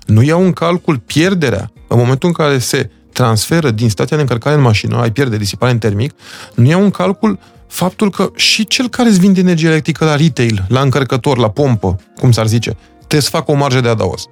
nu 0.06 0.22
iau 0.22 0.44
în 0.44 0.52
calcul 0.52 0.98
pierderea 0.98 1.70
în 1.89 1.98
momentul 1.98 2.28
în 2.28 2.35
care 2.35 2.59
se 2.59 2.90
transferă 3.12 3.70
din 3.70 3.90
stația 3.90 4.16
de 4.16 4.22
încărcare 4.22 4.56
în 4.56 4.62
mașină, 4.62 4.97
ai 4.97 5.12
pierde 5.12 5.36
disipare 5.36 5.72
în 5.72 5.78
termic, 5.78 6.12
nu 6.55 6.66
iau 6.66 6.82
în 6.82 6.90
calcul 6.90 7.39
faptul 7.68 8.10
că 8.10 8.30
și 8.34 8.66
cel 8.66 8.88
care 8.88 9.08
îți 9.08 9.18
vinde 9.18 9.40
energie 9.40 9.68
electrică 9.68 10.04
la 10.04 10.16
retail, 10.16 10.64
la 10.68 10.80
încărcător, 10.80 11.38
la 11.38 11.50
pompă, 11.50 11.96
cum 12.16 12.32
s-ar 12.32 12.46
zice, 12.46 12.76
trebuie 12.98 13.20
să 13.20 13.30
facă 13.30 13.50
o 13.50 13.54
marjă 13.54 13.80
de 13.80 13.88
adaos. 13.88 14.24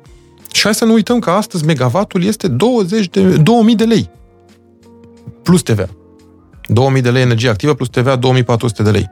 Și 0.52 0.62
hai 0.62 0.74
să 0.74 0.84
nu 0.84 0.92
uităm 0.92 1.18
că 1.18 1.30
astăzi 1.30 1.64
megavatul 1.64 2.24
este 2.24 2.48
20 2.48 3.08
de, 3.08 3.20
2000 3.20 3.74
de 3.74 3.84
lei. 3.84 4.10
Plus 5.42 5.62
TVA. 5.62 5.88
2000 6.66 7.02
de 7.02 7.10
lei 7.10 7.22
energie 7.22 7.48
activă 7.48 7.74
plus 7.74 7.88
TVA 7.88 8.16
2400 8.16 8.82
de 8.82 8.90
lei. 8.90 9.10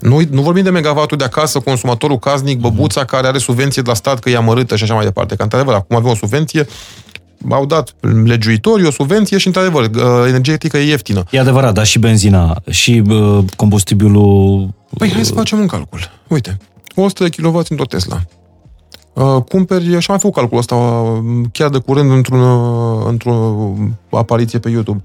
Nu, 0.00 0.20
nu 0.30 0.42
vorbim 0.42 0.62
de 0.62 0.70
megavatul 0.70 1.16
de 1.16 1.24
acasă, 1.24 1.60
consumatorul 1.60 2.18
casnic, 2.18 2.58
băbuța 2.58 3.04
care 3.04 3.26
are 3.26 3.38
subvenție 3.38 3.82
de 3.82 3.88
la 3.88 3.94
stat 3.94 4.18
că 4.18 4.30
e 4.30 4.36
amărâtă 4.36 4.76
și 4.76 4.82
așa 4.82 4.94
mai 4.94 5.04
departe. 5.04 5.36
Că, 5.36 5.42
într-adevăr, 5.42 5.74
acum 5.74 5.96
avem 5.96 6.10
o 6.10 6.14
subvenție 6.14 6.66
au 7.48 7.66
dat 7.66 7.94
legiuitorii 8.24 8.86
o 8.86 8.90
subvenție 8.90 9.38
și, 9.38 9.46
într-adevăr, 9.46 9.84
uh, 9.84 10.02
energetică 10.28 10.76
e 10.76 10.88
ieftină. 10.88 11.22
E 11.30 11.40
adevărat, 11.40 11.74
dar 11.74 11.86
și 11.86 11.98
benzina, 11.98 12.62
și 12.70 13.02
uh, 13.08 13.38
combustibilul... 13.56 14.68
Păi 14.98 15.12
hai 15.12 15.24
să 15.24 15.32
facem 15.32 15.58
un 15.58 15.66
calcul. 15.66 16.00
Uite, 16.28 16.58
100 16.94 17.24
de 17.24 17.42
kW 17.42 17.56
într-o 17.68 17.84
Tesla. 17.84 18.20
Uh, 19.12 19.42
cumperi, 19.48 20.00
și 20.00 20.10
am 20.10 20.18
făcut 20.18 20.34
calculul 20.34 20.60
ăsta 20.60 20.74
uh, 20.74 21.44
chiar 21.52 21.68
de 21.68 21.78
curând 21.78 22.10
într-un, 22.10 22.40
uh, 22.40 23.04
într-o 23.06 23.74
apariție 24.10 24.58
pe 24.58 24.70
YouTube. 24.70 25.02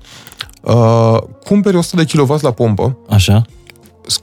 Uh, 0.61 1.17
cumperi 1.45 1.75
100 1.75 2.03
de 2.03 2.17
kW 2.17 2.37
la 2.41 2.51
pompă. 2.51 2.97
Așa. 3.09 3.45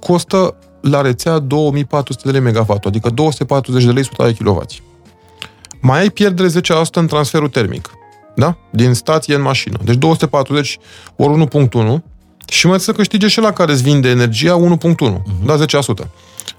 Costă 0.00 0.54
la 0.80 1.00
rețea 1.00 1.38
2400 1.38 2.22
de 2.24 2.30
lei 2.30 2.40
megawatt, 2.40 2.84
adică 2.84 3.10
240 3.10 3.84
de 3.84 3.90
lei 3.90 4.00
100 4.00 4.24
de 4.24 4.44
kW. 4.44 4.62
Mai 5.80 6.00
ai 6.00 6.10
pierdere 6.10 6.48
10% 6.48 6.52
în 6.92 7.06
transferul 7.06 7.48
termic. 7.48 7.90
Da? 8.34 8.56
Din 8.70 8.94
stație 8.94 9.34
în 9.34 9.42
mașină. 9.42 9.78
Deci 9.84 9.94
240 9.96 10.78
ori 11.16 11.48
1.1 11.70 12.02
și 12.48 12.66
mai 12.66 12.80
să 12.80 12.92
câștige 12.92 13.28
și 13.28 13.40
la 13.40 13.52
care 13.52 13.72
îți 13.72 13.82
vinde 13.82 14.08
energia 14.08 14.56
1.1, 14.56 14.94
uh-huh. 14.94 15.22
Mhm. 15.24 15.46
da, 15.46 15.56
10%. 16.04 16.08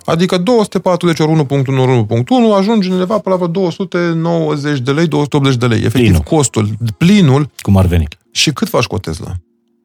Adică 0.06 0.38
240 0.38 1.20
ori 1.20 1.46
1.1 1.48 1.78
ori 1.78 2.06
1.1 2.08 2.58
ajunge 2.58 2.92
undeva 2.92 3.18
pe 3.18 3.30
la 3.30 3.48
290 3.48 4.80
de 4.80 4.92
lei, 4.92 5.08
280 5.08 5.60
de 5.60 5.66
lei. 5.66 5.78
Efectiv, 5.78 6.02
plinul. 6.02 6.22
costul, 6.22 6.70
plinul. 6.98 7.50
Cum 7.62 7.78
ar 7.78 7.86
veni? 7.86 8.08
Și 8.32 8.52
cât 8.52 8.68
faci 8.70 8.86
cu 8.86 8.96
o 8.96 8.98
Tesla? 8.98 9.34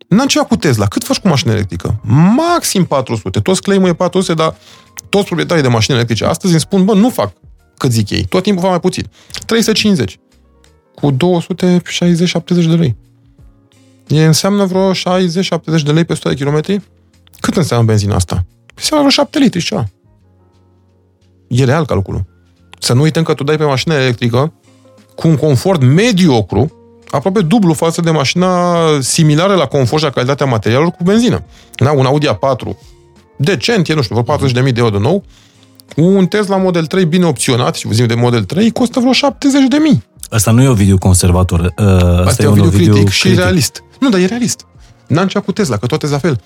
N-am 0.09 0.27
ceva 0.27 0.45
cu 0.45 0.57
Tesla. 0.57 0.87
Cât 0.87 1.05
faci 1.05 1.19
cu 1.19 1.29
mașină 1.29 1.53
electrică? 1.53 2.01
Maxim 2.37 2.85
400. 2.85 3.41
Toți 3.41 3.63
claimul 3.63 3.89
e 3.89 3.95
400, 3.95 4.35
dar 4.35 4.55
toți 5.09 5.25
proprietarii 5.25 5.63
de 5.63 5.69
mașini 5.69 5.97
electrice 5.97 6.25
astăzi 6.25 6.53
îmi 6.53 6.61
spun, 6.61 6.85
bă, 6.85 6.95
nu 6.95 7.11
fac 7.11 7.33
cât 7.77 7.93
zic 7.93 8.11
ei. 8.11 8.25
Tot 8.25 8.43
timpul 8.43 8.63
fac 8.63 8.71
mai 8.71 8.81
puțin. 8.81 9.11
350. 9.47 10.19
Cu 10.95 11.13
260-70 11.13 11.17
de 12.47 12.75
lei. 12.75 12.97
E 14.07 14.25
înseamnă 14.25 14.65
vreo 14.65 14.93
60-70 14.93 14.95
de 15.85 15.93
lei 15.93 16.05
pe 16.05 16.13
100 16.13 16.29
de 16.29 16.35
kilometri? 16.35 16.83
Cât 17.41 17.57
înseamnă 17.57 17.87
benzina 17.87 18.15
asta? 18.15 18.45
Înseamnă 18.75 19.09
vreo 19.09 19.25
7 19.25 19.39
litri 19.39 19.61
și 19.61 19.67
ceva. 19.67 19.89
E 21.49 21.65
real 21.65 21.87
calculul. 21.87 22.25
Să 22.79 22.93
nu 22.93 23.01
uităm 23.01 23.23
că 23.23 23.35
tu 23.35 23.45
dai 23.45 23.57
pe 23.57 23.65
mașină 23.65 23.95
electrică 23.95 24.53
cu 25.15 25.29
un 25.29 25.37
confort 25.37 25.83
mediocru, 25.83 26.73
aproape 27.11 27.41
dublu 27.41 27.73
față 27.73 28.01
de 28.01 28.11
mașina 28.11 28.77
similară 29.01 29.55
la 29.55 29.67
confort 29.67 29.99
și 29.99 30.09
la 30.09 30.13
calitatea 30.13 30.47
materialelor 30.47 30.93
cu 30.93 31.03
benzină. 31.05 31.45
Da? 31.75 31.93
Un 31.93 32.07
Audi 32.07 32.27
A4 32.29 32.77
decent, 33.37 33.89
e, 33.89 33.95
nu 33.95 34.03
știu, 34.03 34.21
vreo 34.21 34.37
40.000 34.39 34.53
de 34.53 34.73
euro 34.75 34.91
de 34.91 34.99
nou, 34.99 35.25
un 35.97 36.27
Tesla 36.27 36.57
Model 36.57 36.87
3 36.87 37.05
bine 37.05 37.25
opționat, 37.25 37.75
și 37.75 37.87
vorbim 37.87 38.07
de 38.07 38.15
Model 38.15 38.45
3, 38.45 38.71
costă 38.71 39.01
vreo 39.01 39.13
70 39.13 39.69
de 39.69 39.77
mii. 39.77 40.03
Asta 40.31 40.51
nu 40.51 40.63
e 40.63 40.69
o 40.69 40.75
video 40.75 40.99
conservator. 40.99 41.61
Uh, 41.61 41.87
asta, 41.87 42.23
asta 42.25 42.43
e 42.43 42.47
un 42.47 42.55
video 42.55 42.71
critic, 42.71 42.93
critic 42.93 43.09
și 43.09 43.35
realist. 43.35 43.83
Nu, 44.01 44.09
dar 44.09 44.21
e 44.21 44.25
realist. 44.25 44.67
N-am 45.07 45.27
cea 45.27 45.41
cu 45.41 45.53
Tesla, 45.53 45.77
că 45.77 45.87
toate 45.87 46.07
la 46.07 46.19
fel. 46.19 46.41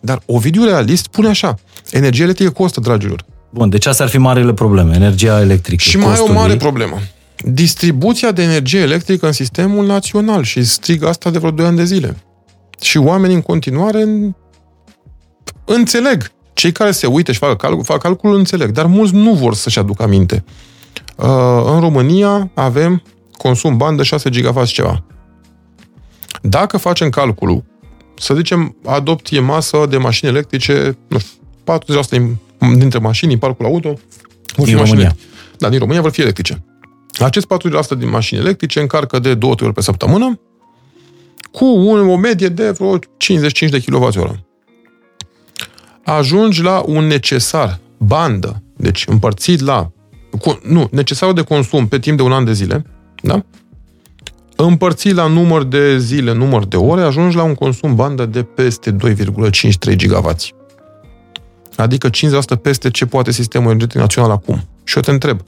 Dar 0.00 0.22
o 0.26 0.38
video 0.38 0.64
realist 0.64 1.02
spune 1.02 1.28
așa. 1.28 1.58
Energia 1.90 2.22
electrică 2.22 2.50
costă, 2.50 2.80
dragilor. 2.80 3.24
Bun, 3.50 3.68
deci 3.68 3.86
asta 3.86 4.02
ar 4.02 4.08
fi 4.08 4.18
marele 4.18 4.52
probleme, 4.52 4.94
energia 4.94 5.40
electrică. 5.40 5.82
Și 5.82 5.96
mai 5.96 6.16
e 6.16 6.18
o 6.18 6.32
mare 6.32 6.52
ei. 6.52 6.58
problemă. 6.58 6.98
Distribuția 7.44 8.32
de 8.32 8.42
energie 8.42 8.80
electrică 8.80 9.26
în 9.26 9.32
sistemul 9.32 9.86
național 9.86 10.42
și 10.42 10.64
strig 10.64 11.04
asta 11.04 11.30
de 11.30 11.38
vreo 11.38 11.50
2 11.50 11.66
ani 11.66 11.76
de 11.76 11.84
zile. 11.84 12.16
Și 12.80 12.98
oamenii 12.98 13.34
în 13.34 13.42
continuare 13.42 14.34
înțeleg 15.64 16.30
cei 16.52 16.72
care 16.72 16.90
se 16.90 17.06
uită 17.06 17.32
și 17.32 17.38
fac 17.38 17.56
calcul, 17.56 17.84
fac 17.84 18.02
calculul, 18.02 18.36
înțeleg, 18.36 18.70
dar 18.70 18.86
mulți 18.86 19.14
nu 19.14 19.34
vor 19.34 19.54
să-și 19.54 19.78
aducă 19.78 20.02
aminte. 20.02 20.44
Uh, 21.16 21.26
în 21.64 21.80
România 21.80 22.50
avem 22.54 23.02
consum 23.32 23.76
bandă 23.76 24.02
6 24.02 24.30
GW 24.30 24.64
ceva. 24.64 25.04
Dacă 26.42 26.76
facem 26.76 27.08
calculul, 27.08 27.64
să 28.18 28.34
zicem, 28.34 28.76
adopție 28.84 29.40
masă 29.40 29.86
de 29.88 29.96
mașini 29.96 30.30
electrice, 30.30 30.98
nu 31.08 31.18
știu, 31.18 31.40
40% 32.64 32.76
dintre 32.76 32.98
mașini 32.98 33.32
în 33.32 33.38
parcul 33.38 33.64
auto 33.64 33.88
vor 34.56 34.66
fi 34.66 34.72
din 34.74 34.76
România. 34.76 35.16
Da, 35.58 35.68
din 35.68 35.78
România 35.78 36.00
vor 36.00 36.10
fi 36.10 36.20
electrice. 36.20 36.64
Acest 37.18 37.46
40% 37.94 37.98
din 37.98 38.08
mașini 38.08 38.40
electrice 38.40 38.80
încarcă 38.80 39.18
de 39.18 39.34
2 39.34 39.54
ori 39.60 39.72
pe 39.72 39.80
săptămână 39.80 40.40
cu 41.50 41.64
o 41.64 42.16
medie 42.16 42.48
de 42.48 42.70
vreo 42.70 42.98
55 43.16 43.70
de 43.70 43.80
kWh 43.80 44.30
ajungi 46.04 46.62
la 46.62 46.82
un 46.86 47.06
necesar, 47.06 47.78
bandă, 47.98 48.62
deci 48.76 49.04
împărțit 49.08 49.60
la, 49.60 49.90
nu, 50.62 50.88
necesarul 50.90 51.34
de 51.34 51.42
consum 51.42 51.88
pe 51.88 51.98
timp 51.98 52.16
de 52.16 52.22
un 52.22 52.32
an 52.32 52.44
de 52.44 52.52
zile, 52.52 52.84
da? 53.22 53.44
împărțit 54.56 55.14
la 55.14 55.26
număr 55.26 55.64
de 55.64 55.98
zile, 55.98 56.32
număr 56.32 56.64
de 56.64 56.76
ore, 56.76 57.02
ajungi 57.02 57.36
la 57.36 57.42
un 57.42 57.54
consum 57.54 57.94
bandă 57.94 58.26
de 58.26 58.42
peste 58.42 58.96
2,53 58.96 59.96
gigavați. 59.96 60.54
Adică 61.76 62.10
50% 62.10 62.12
peste 62.62 62.90
ce 62.90 63.06
poate 63.06 63.30
sistemul 63.30 63.70
energetic 63.70 64.00
național 64.00 64.30
acum. 64.30 64.68
Și 64.84 64.96
eu 64.96 65.02
te 65.02 65.10
întreb, 65.10 65.40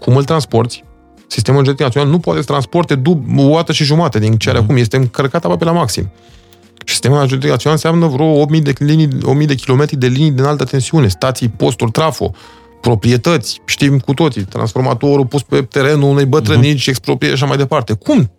cum 0.00 0.16
îl 0.16 0.24
transporti? 0.24 0.84
Sistemul 1.26 1.60
energetic 1.60 1.86
național 1.86 2.10
nu 2.10 2.18
poate 2.18 2.40
să 2.40 2.46
transporte 2.46 2.94
dub, 2.94 3.38
o 3.38 3.54
dată 3.54 3.72
și 3.72 3.84
jumate 3.84 4.18
din 4.18 4.36
ce 4.36 4.48
are 4.48 4.58
mm. 4.58 4.64
acum. 4.64 4.76
Este 4.76 4.96
încărcat 4.96 5.42
aproape 5.42 5.64
la 5.64 5.72
maxim. 5.72 6.10
Și 6.84 6.92
sistemul 6.92 7.16
energetic 7.16 7.48
național 7.50 7.76
înseamnă 7.82 8.06
vreo 8.06 8.40
8000 8.40 8.60
de, 8.60 8.72
linii, 8.78 9.08
8000 9.22 9.46
de 9.46 9.54
kilometri 9.54 9.96
de 9.96 10.06
linii 10.06 10.30
de 10.30 10.42
înaltă 10.42 10.64
tensiune, 10.64 11.08
stații, 11.08 11.48
posturi, 11.48 11.90
trafo, 11.90 12.30
proprietăți, 12.80 13.60
știm 13.64 13.98
cu 13.98 14.14
toții, 14.14 14.42
transformatorul 14.42 15.26
pus 15.26 15.42
pe 15.42 15.62
terenul 15.62 16.10
unei 16.10 16.24
bătrânici, 16.24 16.82
uh-huh. 16.82 16.88
expropriere 16.88 17.36
și 17.36 17.42
așa 17.42 17.50
mai 17.52 17.60
departe. 17.60 17.92
Cum 17.92 18.30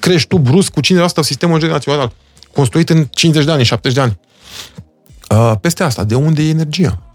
crești 0.00 0.28
tu 0.28 0.38
brusc 0.38 0.72
cu 0.72 0.80
50% 0.80 0.84
sistemul 1.20 1.56
energetic 1.56 1.86
național 1.86 2.12
construit 2.52 2.88
în 2.90 3.06
50 3.10 3.44
de 3.44 3.50
ani, 3.50 3.64
70 3.64 3.96
de 3.96 4.02
ani? 4.02 4.18
Uh, 5.30 5.52
peste 5.60 5.82
asta, 5.82 6.04
de 6.04 6.14
unde 6.14 6.42
e 6.42 6.48
energia? 6.48 7.09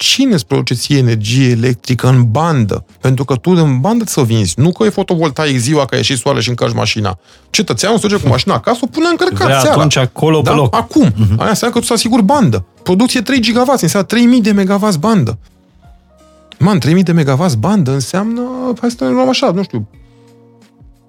Cine 0.00 0.34
îți 0.34 0.46
produce 0.46 0.74
ție 0.74 0.98
energie 0.98 1.50
electrică 1.50 2.08
în 2.08 2.30
bandă? 2.30 2.84
Pentru 3.00 3.24
că 3.24 3.36
tu 3.36 3.50
în 3.50 3.80
bandă 3.80 4.04
să 4.06 4.22
vinzi, 4.22 4.54
nu 4.56 4.72
că 4.72 4.84
e 4.84 4.88
fotovoltaic 4.88 5.58
ziua 5.58 5.84
că 5.84 5.96
ieși 5.96 6.16
soare 6.16 6.40
și 6.40 6.48
încarci 6.48 6.74
mașina. 6.74 7.18
Cetățeanul 7.50 7.98
se 7.98 8.06
duce 8.06 8.22
cu 8.22 8.28
mașina 8.28 8.54
acasă, 8.54 8.78
o 8.82 8.86
pune 8.86 9.06
încărcat 9.10 9.46
Vrea 9.46 9.60
seara. 9.60 9.76
atunci 9.76 9.96
acolo 9.96 10.40
da? 10.40 10.50
pe 10.50 10.56
loc. 10.56 10.76
Acum. 10.76 11.10
Uh-huh. 11.10 11.36
Aia 11.36 11.48
înseamnă 11.48 11.76
că 11.76 11.80
tu 11.80 11.84
să 11.86 11.92
asiguri 11.92 12.22
bandă. 12.22 12.66
Producție 12.82 13.20
3 13.20 13.40
GW, 13.40 13.64
înseamnă 13.80 14.08
3000 14.08 14.40
de 14.40 14.52
MW 14.52 14.88
bandă. 14.98 15.38
Man, 16.58 16.78
3000 16.78 17.02
de 17.02 17.12
MW 17.12 17.46
bandă 17.58 17.92
înseamnă, 17.92 18.42
hai 18.80 18.90
să 18.90 19.04
ne 19.04 19.10
luăm 19.10 19.28
așa, 19.28 19.50
nu 19.50 19.62
știu, 19.62 19.88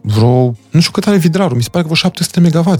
vreo, 0.01 0.55
nu 0.69 0.79
știu 0.79 0.91
cât 0.91 1.07
are 1.07 1.17
vidrarul, 1.17 1.55
mi 1.55 1.63
se 1.63 1.69
pare 1.71 1.83
că 1.83 1.93
vreo 1.93 2.09
700 2.09 2.39
MW. 2.39 2.75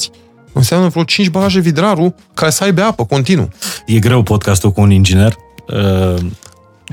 Înseamnă 0.54 0.88
vreo 0.88 1.04
5 1.04 1.30
baraje 1.30 1.60
vidrarul 1.60 2.16
care 2.34 2.52
să 2.52 2.64
aibă 2.64 2.82
apă 2.82 3.06
continuu. 3.06 3.50
E 3.86 4.00
greu 4.00 4.24
podcastul 4.24 4.72
cu 4.72 4.82
un 4.82 4.92
inginer. 4.92 5.36
Uh... 5.72 6.26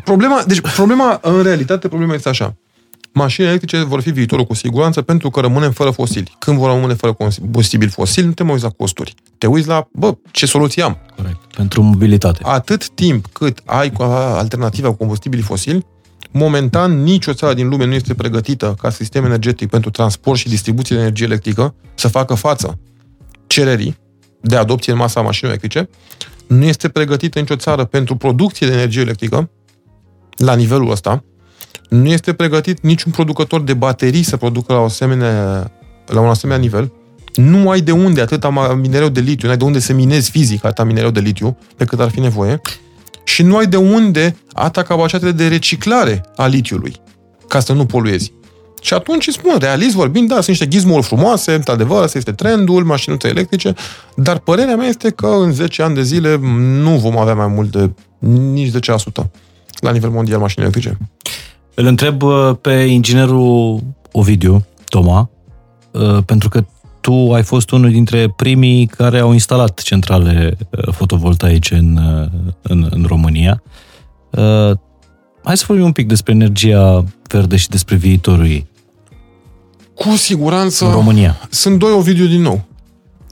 Problema, 0.04 0.42
deci 0.46 0.60
problema, 0.60 1.18
în 1.22 1.42
realitate, 1.42 1.88
problema 1.88 2.14
este 2.14 2.28
așa. 2.28 2.56
Mașinile 3.12 3.52
electrice 3.52 3.84
vor 3.84 4.00
fi 4.00 4.10
viitorul 4.10 4.44
cu 4.44 4.54
siguranță 4.54 5.02
pentru 5.02 5.30
că 5.30 5.40
rămânem 5.40 5.70
fără 5.70 5.90
fosili. 5.90 6.36
Când 6.38 6.58
vor 6.58 6.70
rămâne 6.70 6.94
fără 6.94 7.12
combustibil 7.12 7.88
fosil, 7.88 8.24
nu 8.24 8.32
te 8.32 8.42
mai 8.42 8.52
uiți 8.52 8.64
la 8.64 8.70
costuri. 8.70 9.14
Te 9.38 9.46
uiți 9.46 9.68
la, 9.68 9.88
bă, 9.92 10.16
ce 10.30 10.46
soluție 10.46 10.82
am. 10.82 10.98
Corect. 11.16 11.38
Pentru 11.56 11.82
mobilitate. 11.82 12.40
Atât 12.42 12.88
timp 12.88 13.26
cât 13.26 13.62
ai 13.64 13.92
alternativa 13.98 14.88
cu 14.88 14.94
combustibili 14.94 15.42
fosili, 15.42 15.86
momentan 16.30 17.02
nicio 17.02 17.32
țară 17.32 17.54
din 17.54 17.68
lume 17.68 17.84
nu 17.84 17.94
este 17.94 18.14
pregătită 18.14 18.74
ca 18.82 18.90
sistem 18.90 19.24
energetic 19.24 19.68
pentru 19.70 19.90
transport 19.90 20.38
și 20.38 20.48
distribuție 20.48 20.96
de 20.96 21.02
energie 21.02 21.26
electrică 21.26 21.74
să 21.94 22.08
facă 22.08 22.34
față 22.34 22.78
cererii 23.46 23.96
de 24.40 24.56
adopție 24.56 24.92
în 24.92 24.98
masa 24.98 25.20
mașinilor 25.20 25.58
electrice. 25.58 25.88
Nu 26.48 26.64
este 26.64 26.88
pregătită 26.88 27.38
nicio 27.38 27.56
țară 27.56 27.84
pentru 27.84 28.16
producție 28.16 28.66
de 28.66 28.72
energie 28.72 29.00
electrică 29.00 29.50
la 30.36 30.54
nivelul 30.54 30.90
ăsta 30.90 31.24
nu 31.88 32.08
este 32.08 32.32
pregătit 32.32 32.80
niciun 32.82 33.12
producător 33.12 33.60
de 33.60 33.74
baterii 33.74 34.22
să 34.22 34.36
producă 34.36 34.72
la, 34.72 34.78
o 34.78 34.84
asemenea, 34.84 35.70
la 36.06 36.20
un 36.20 36.28
asemenea 36.28 36.62
nivel. 36.62 36.92
Nu 37.34 37.70
ai 37.70 37.80
de 37.80 37.92
unde 37.92 38.20
atâta 38.20 38.74
minereu 38.74 39.08
de 39.08 39.20
litiu, 39.20 39.46
nu 39.46 39.52
ai 39.52 39.58
de 39.58 39.64
unde 39.64 39.78
să 39.78 39.92
minezi 39.92 40.30
fizic 40.30 40.64
atâta 40.64 40.84
minereu 40.84 41.10
de 41.10 41.20
litiu 41.20 41.58
pe 41.76 41.84
cât 41.84 42.00
ar 42.00 42.10
fi 42.10 42.20
nevoie 42.20 42.60
și 43.24 43.42
nu 43.42 43.56
ai 43.56 43.66
de 43.66 43.76
unde 43.76 44.36
atâta 44.52 44.82
capacitate 44.82 45.32
de 45.32 45.48
reciclare 45.48 46.24
a 46.36 46.46
litiului 46.46 46.96
ca 47.48 47.60
să 47.60 47.72
nu 47.72 47.86
poluezi. 47.86 48.32
Și 48.80 48.94
atunci 48.94 49.26
îi 49.26 49.32
spun, 49.32 49.56
realist 49.58 49.94
vorbind, 49.94 50.28
da, 50.28 50.34
sunt 50.34 50.46
niște 50.46 50.68
gizmuri 50.68 51.02
frumoase, 51.02 51.54
într-adevăr, 51.54 52.02
asta 52.02 52.18
este 52.18 52.32
trendul, 52.32 52.84
mașinuțe 52.84 53.28
electrice, 53.28 53.74
dar 54.14 54.38
părerea 54.38 54.76
mea 54.76 54.88
este 54.88 55.10
că 55.10 55.26
în 55.26 55.52
10 55.52 55.82
ani 55.82 55.94
de 55.94 56.02
zile 56.02 56.38
nu 56.82 56.90
vom 56.90 57.18
avea 57.18 57.34
mai 57.34 57.46
mult 57.46 57.70
de 57.70 57.90
nici 58.28 58.70
10% 58.70 58.74
la 59.80 59.90
nivel 59.90 60.10
mondial 60.10 60.40
mașini 60.40 60.64
electrice. 60.64 60.98
Îl 61.74 61.86
întreb 61.86 62.22
uh, 62.22 62.50
pe 62.60 62.72
inginerul 62.72 63.80
Ovidiu, 64.12 64.66
Toma, 64.84 65.30
uh, 65.90 66.18
pentru 66.26 66.48
că 66.48 66.64
tu 67.00 67.32
ai 67.32 67.42
fost 67.42 67.70
unul 67.70 67.90
dintre 67.90 68.32
primii 68.36 68.86
care 68.86 69.18
au 69.18 69.32
instalat 69.32 69.80
centrale 69.80 70.56
uh, 70.70 70.94
fotovoltaice 70.94 71.74
în, 71.74 71.98
în, 72.62 72.86
în 72.90 73.04
România. 73.06 73.62
Hai 75.48 75.56
să 75.56 75.64
vorbim 75.66 75.84
un 75.84 75.92
pic 75.92 76.06
despre 76.06 76.32
energia 76.32 77.04
verde 77.28 77.56
și 77.56 77.68
despre 77.68 77.96
viitorul 77.96 78.46
ei. 78.46 78.66
Cu 79.94 80.08
siguranță 80.08 80.84
în 80.84 80.90
România. 80.90 81.48
sunt 81.50 81.78
doi 81.78 81.92
Ovidiu 81.92 82.26
din 82.26 82.40
nou. 82.40 82.64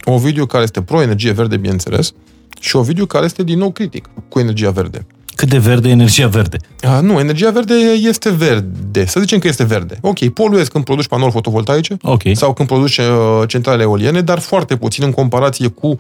Ovidiu 0.05 0.47
care 0.47 0.63
este 0.63 0.83
pro-energie 0.83 1.33
verde, 1.33 1.57
bineînțeles, 1.57 2.13
și 2.61 2.77
Ovidiu 2.77 3.07
care 3.07 3.25
este 3.25 3.43
din 3.43 3.59
nou 3.59 3.71
critic 3.71 4.09
cu 4.29 4.39
energia 4.39 4.71
verde. 4.71 5.07
Cât 5.35 5.49
de 5.49 5.59
verde 5.59 5.89
e 5.89 5.91
energia 5.91 6.29
verde? 6.29 6.57
A, 6.83 7.01
nu, 7.01 7.19
energia 7.19 7.51
verde 7.51 7.75
este 8.09 8.31
verde. 8.31 9.07
Să 9.07 9.21
zicem 9.21 9.39
că 9.39 9.49
este 9.49 9.65
verde. 9.65 9.99
Ok, 10.01 10.29
poluezi 10.29 10.71
când 10.71 10.85
produci 10.85 11.07
panouri 11.07 11.33
fotovoltaice 11.33 11.97
okay. 12.03 12.35
sau 12.35 12.53
când 12.53 12.69
produci 12.69 12.99
uh, 12.99 13.05
centrale 13.47 13.83
eoliene, 13.83 14.21
dar 14.21 14.39
foarte 14.39 14.77
puțin 14.77 15.05
în 15.05 15.13
comparație 15.13 15.69
cu 15.69 15.87
uh, 15.87 15.99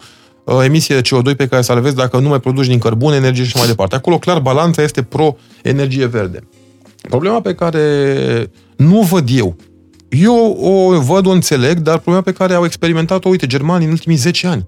emisiile 0.64 1.00
de 1.00 1.08
CO2 1.08 1.36
pe 1.36 1.46
care 1.46 1.62
să 1.62 1.74
le 1.74 1.80
vezi 1.80 1.94
dacă 1.94 2.18
nu 2.18 2.28
mai 2.28 2.40
produci 2.40 2.66
din 2.66 2.78
cărbune, 2.78 3.16
energie 3.16 3.44
și 3.44 3.56
mai 3.56 3.66
departe. 3.66 3.94
Acolo, 3.94 4.18
clar, 4.18 4.38
balanța 4.38 4.82
este 4.82 5.02
pro-energie 5.02 6.06
verde. 6.06 6.48
Problema 7.08 7.40
pe 7.40 7.54
care 7.54 8.50
nu 8.76 8.98
o 8.98 9.02
văd 9.02 9.28
eu, 9.32 9.56
eu 10.08 10.56
o 10.60 11.00
văd, 11.00 11.26
o 11.26 11.30
înțeleg, 11.30 11.78
dar 11.78 11.94
problema 11.94 12.20
pe 12.20 12.32
care 12.32 12.54
au 12.54 12.64
experimentat-o, 12.64 13.28
uite, 13.28 13.46
germanii 13.46 13.86
în 13.86 13.92
ultimii 13.92 14.16
10 14.16 14.46
ani. 14.46 14.66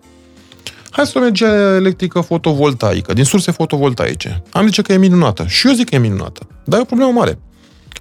Hai 0.90 1.06
să 1.06 1.12
o 1.14 1.20
energie 1.20 1.46
electrică 1.76 2.20
fotovoltaică, 2.20 3.12
din 3.12 3.24
surse 3.24 3.50
fotovoltaice. 3.50 4.42
Am 4.50 4.66
zice 4.66 4.82
că 4.82 4.92
e 4.92 4.96
minunată. 4.96 5.44
Și 5.46 5.66
eu 5.66 5.72
zic 5.72 5.88
că 5.88 5.94
e 5.94 5.98
minunată. 5.98 6.46
Dar 6.64 6.78
e 6.78 6.82
o 6.82 6.84
problemă 6.84 7.10
mare. 7.10 7.38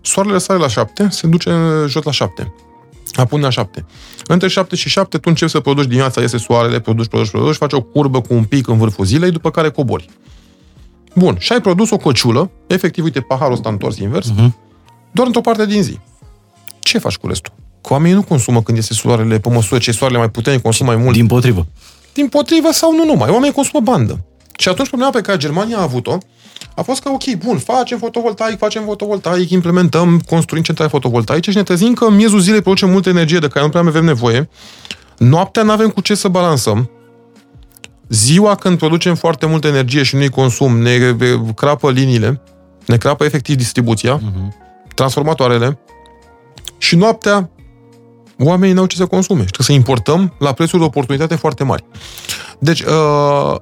Soarele 0.01 0.37
sare 0.37 0.59
la 0.59 0.67
7, 0.67 1.07
se 1.09 1.27
duce 1.27 1.51
jos 1.87 2.03
la 2.03 2.11
7. 2.11 2.53
Apune 3.15 3.41
la 3.43 3.49
7. 3.49 3.85
Între 4.27 4.47
7 4.47 4.75
și 4.75 4.89
7 4.89 5.17
tu 5.17 5.29
începi 5.29 5.51
să 5.51 5.59
produci 5.59 5.85
dimineața, 5.85 6.21
iese 6.21 6.37
soarele, 6.37 6.79
produci, 6.79 7.07
produci, 7.07 7.29
produci, 7.29 7.55
faci 7.55 7.73
o 7.73 7.81
curbă 7.81 8.21
cu 8.21 8.33
un 8.33 8.43
pic 8.43 8.67
în 8.67 8.77
vârful 8.77 9.05
zilei, 9.05 9.31
după 9.31 9.51
care 9.51 9.69
cobori. 9.69 10.09
Bun, 11.15 11.35
și 11.39 11.53
ai 11.53 11.61
produs 11.61 11.89
o 11.89 11.97
căciulă, 11.97 12.51
efectiv, 12.67 13.03
uite, 13.03 13.21
paharul 13.21 13.53
ăsta 13.53 13.69
întors 13.69 13.97
invers, 13.97 14.31
uh-huh. 14.31 14.51
doar 15.11 15.27
într-o 15.27 15.41
parte 15.41 15.65
din 15.65 15.81
zi. 15.83 15.99
Ce 16.79 16.97
faci 16.97 17.17
cu 17.17 17.27
restul? 17.27 17.53
Că 17.81 17.93
oamenii 17.93 18.15
nu 18.15 18.23
consumă 18.23 18.61
când 18.61 18.77
este 18.77 18.93
soarele, 18.93 19.39
pe 19.39 19.49
măsură 19.49 19.79
ce 19.79 19.91
soarele 19.91 20.19
mai 20.19 20.29
puternic, 20.29 20.61
consumă 20.61 20.91
mai 20.91 21.03
mult. 21.03 21.15
Din 21.15 21.27
potrivă. 21.27 21.67
Din 22.13 22.27
potrivă 22.27 22.71
sau 22.71 22.95
nu 22.95 23.05
numai. 23.05 23.29
Oamenii 23.29 23.53
consumă 23.53 23.83
bandă. 23.83 24.25
Și 24.57 24.69
atunci 24.69 24.87
problema 24.87 25.11
pe 25.11 25.21
care 25.21 25.37
Germania 25.37 25.77
a 25.77 25.81
avut-o 25.81 26.17
a 26.75 26.81
fost 26.81 27.01
că, 27.01 27.09
ok, 27.09 27.35
bun, 27.43 27.57
facem 27.57 27.97
fotovoltaic, 27.97 28.57
facem 28.57 28.83
fotovoltaic, 28.83 29.49
implementăm, 29.49 30.19
construim 30.19 30.63
centrale 30.63 30.89
fotovoltaice 30.89 31.51
și 31.51 31.57
ne 31.57 31.63
trezim 31.63 31.93
că 31.93 32.05
în 32.05 32.15
miezul 32.15 32.39
zilei 32.39 32.61
producem 32.61 32.89
multă 32.89 33.09
energie 33.09 33.39
de 33.39 33.47
care 33.47 33.65
nu 33.65 33.71
prea 33.71 33.83
avem 33.87 34.05
nevoie. 34.05 34.49
Noaptea 35.17 35.63
nu 35.63 35.71
avem 35.71 35.89
cu 35.89 36.01
ce 36.01 36.15
să 36.15 36.27
balansăm. 36.27 36.89
Ziua 38.09 38.55
când 38.55 38.77
producem 38.77 39.15
foarte 39.15 39.45
multă 39.45 39.67
energie 39.67 40.03
și 40.03 40.15
nu-i 40.15 40.29
consum, 40.29 40.77
ne 40.77 41.15
crapă 41.55 41.91
liniile, 41.91 42.41
ne 42.85 42.97
crapă 42.97 43.23
efectiv 43.23 43.55
distribuția, 43.55 44.19
uh-huh. 44.19 44.47
transformatoarele 44.95 45.79
și 46.77 46.95
noaptea 46.95 47.49
oamenii 48.39 48.75
n-au 48.75 48.85
ce 48.85 48.95
să 48.95 49.05
consume 49.05 49.45
și 49.45 49.63
să 49.63 49.71
importăm 49.71 50.33
la 50.39 50.53
prețuri 50.53 50.81
de 50.81 50.87
oportunitate 50.87 51.35
foarte 51.35 51.63
mari. 51.63 51.85
Deci, 52.59 52.81
uh, 52.81 53.55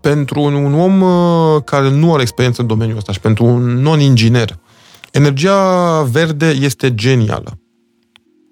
pentru 0.00 0.40
un 0.40 0.74
om 0.74 1.00
uh, 1.00 1.62
care 1.64 1.90
nu 1.90 2.12
are 2.12 2.22
experiență 2.22 2.60
în 2.60 2.66
domeniul 2.66 2.96
ăsta 2.96 3.12
și 3.12 3.20
pentru 3.20 3.44
un 3.44 3.82
non-inginer, 3.82 4.58
energia 5.10 6.02
verde 6.02 6.48
este 6.48 6.94
genială. 6.94 7.58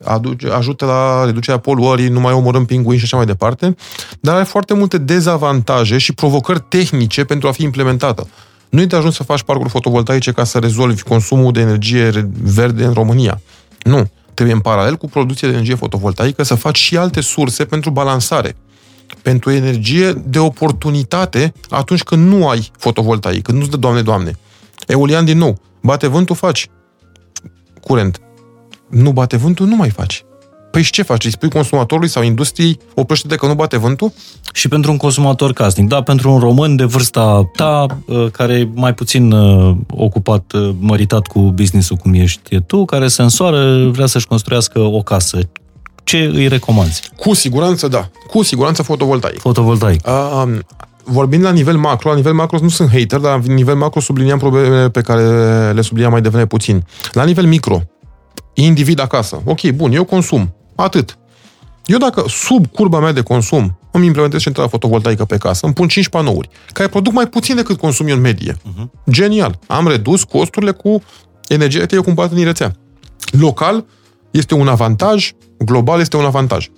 Aduce, 0.05 0.49
ajută 0.49 0.85
la 0.85 1.25
reducerea 1.25 1.61
poluării, 1.61 2.09
nu 2.09 2.20
mai 2.20 2.33
omorâm 2.33 2.65
pinguini 2.65 2.99
și 2.99 3.05
așa 3.05 3.16
mai 3.16 3.27
departe, 3.27 3.75
dar 4.20 4.35
are 4.35 4.45
foarte 4.45 4.75
multe 4.75 4.99
dezavantaje 4.99 5.99
și 5.99 6.12
provocări 6.12 6.65
tehnice 6.69 7.25
pentru 7.25 7.49
a 7.49 7.53
fi 7.53 7.62
implementată. 7.62 8.29
Nu 8.69 8.81
e 8.81 8.85
de 8.85 8.97
ajuns 8.97 9.15
să 9.15 9.23
faci 9.23 9.43
parcuri 9.43 9.69
fotovoltaice 9.69 10.33
ca 10.33 10.45
să 10.45 10.59
rezolvi 10.59 11.03
consumul 11.03 11.53
de 11.53 11.61
energie 11.61 12.31
verde 12.43 12.85
în 12.85 12.93
România. 12.93 13.41
Nu 13.83 14.11
trebuie 14.35 14.55
în 14.55 14.62
paralel 14.62 14.97
cu 14.97 15.09
producția 15.09 15.49
de 15.49 15.55
energie 15.55 15.75
fotovoltaică 15.75 16.43
să 16.43 16.55
faci 16.55 16.79
și 16.79 16.97
alte 16.97 17.20
surse 17.20 17.65
pentru 17.65 17.91
balansare. 17.91 18.57
Pentru 19.22 19.51
energie 19.51 20.12
de 20.12 20.39
oportunitate 20.39 21.52
atunci 21.68 22.02
când 22.02 22.28
nu 22.28 22.48
ai 22.48 22.70
fotovoltaic, 22.78 23.43
când 23.43 23.59
nu-ți 23.59 23.70
dă 23.70 23.76
Doamne, 23.76 24.02
Doamne. 24.02 24.39
Eolian 24.86 25.24
din 25.24 25.39
nou, 25.39 25.60
bate 25.82 26.06
vântul, 26.06 26.36
faci 26.36 26.68
curent. 27.80 28.20
Nu 28.89 29.12
bate 29.12 29.36
vântul, 29.36 29.66
nu 29.66 29.76
mai 29.76 29.90
faci. 29.90 30.24
Păi 30.70 30.82
și 30.82 30.93
ce 30.93 31.02
faci? 31.02 31.24
Îi 31.24 31.30
spui 31.30 31.48
consumatorului 31.48 32.09
sau 32.09 32.22
industriei, 32.22 32.78
oprește-te 32.94 33.35
că 33.35 33.47
nu 33.47 33.55
bate 33.55 33.76
vântul? 33.76 34.12
Și 34.52 34.68
pentru 34.68 34.90
un 34.90 34.97
consumator 34.97 35.52
casnic, 35.52 35.89
da, 35.89 36.02
pentru 36.02 36.32
un 36.32 36.39
român 36.39 36.76
de 36.76 36.85
vârsta 36.85 37.51
ta, 37.56 37.86
uh, 38.06 38.30
care 38.30 38.55
e 38.55 38.68
mai 38.74 38.94
puțin 38.94 39.32
uh, 39.32 39.76
ocupat, 39.90 40.52
uh, 40.52 40.70
măritat 40.78 41.26
cu 41.26 41.40
business-ul 41.40 41.97
cum 41.97 42.14
ești 42.14 42.60
tu, 42.60 42.85
care 42.85 43.09
se 43.09 43.22
însoară, 43.22 43.89
vrea 43.89 44.06
să-și 44.06 44.26
construiască 44.26 44.80
o 44.80 45.02
casă. 45.02 45.39
Ce 46.09 46.30
îi 46.32 46.48
recomanzi? 46.48 47.10
Cu 47.16 47.35
siguranță, 47.35 47.89
da. 47.89 48.10
Cu 48.26 48.43
siguranță 48.43 48.82
fotovoltaic. 48.82 49.40
Fotovoltaic. 49.40 50.06
Uh, 50.06 50.59
vorbind 51.05 51.43
la 51.43 51.51
nivel 51.51 51.76
macro, 51.76 52.09
la 52.10 52.14
nivel 52.14 52.32
macro 52.32 52.59
nu 52.60 52.68
sunt 52.68 52.90
hater, 52.90 53.18
dar 53.18 53.40
la 53.47 53.52
nivel 53.52 53.74
macro 53.74 54.01
subliniam 54.01 54.39
problemele 54.39 54.90
pe 54.90 55.01
care 55.01 55.22
le 55.72 55.80
subliniam 55.80 56.12
mai 56.12 56.20
devreme 56.20 56.47
puțin. 56.47 56.86
La 57.12 57.24
nivel 57.24 57.47
micro, 57.47 57.82
individ 58.55 59.01
acasă. 59.01 59.43
Ok, 59.44 59.70
bun, 59.70 59.93
eu 59.93 60.05
consum. 60.05 60.55
Atât. 60.74 61.18
Eu 61.85 61.98
dacă 61.98 62.24
sub 62.28 62.66
curba 62.66 63.01
mea 63.01 63.12
de 63.12 63.22
consum 63.22 63.78
îmi 63.90 64.06
implementez 64.06 64.40
centrala 64.40 64.68
fotovoltaică 64.68 65.24
pe 65.24 65.36
casă, 65.36 65.66
îmi 65.66 65.74
pun 65.74 65.89
5 65.89 66.09
panouri, 66.09 66.48
care 66.72 66.89
produc 66.89 67.12
mai 67.12 67.26
puțin 67.26 67.56
decât 67.56 67.78
consum 67.78 68.06
eu 68.06 68.14
în 68.14 68.20
medie. 68.20 68.52
Uh-huh. 68.52 69.10
Genial. 69.10 69.59
Am 69.66 69.89
redus 69.89 70.24
costurile 70.24 70.70
cu 70.70 71.02
energie 71.48 71.76
electrică 71.76 72.02
cumpărată 72.02 72.35
din 72.35 72.44
rețea. 72.44 72.72
Local 73.30 73.85
este 74.30 74.55
un 74.55 74.68
avantaj, 74.68 75.32
global 75.59 76.01
este 76.01 76.16
un 76.16 76.24
avantaj. 76.24 76.68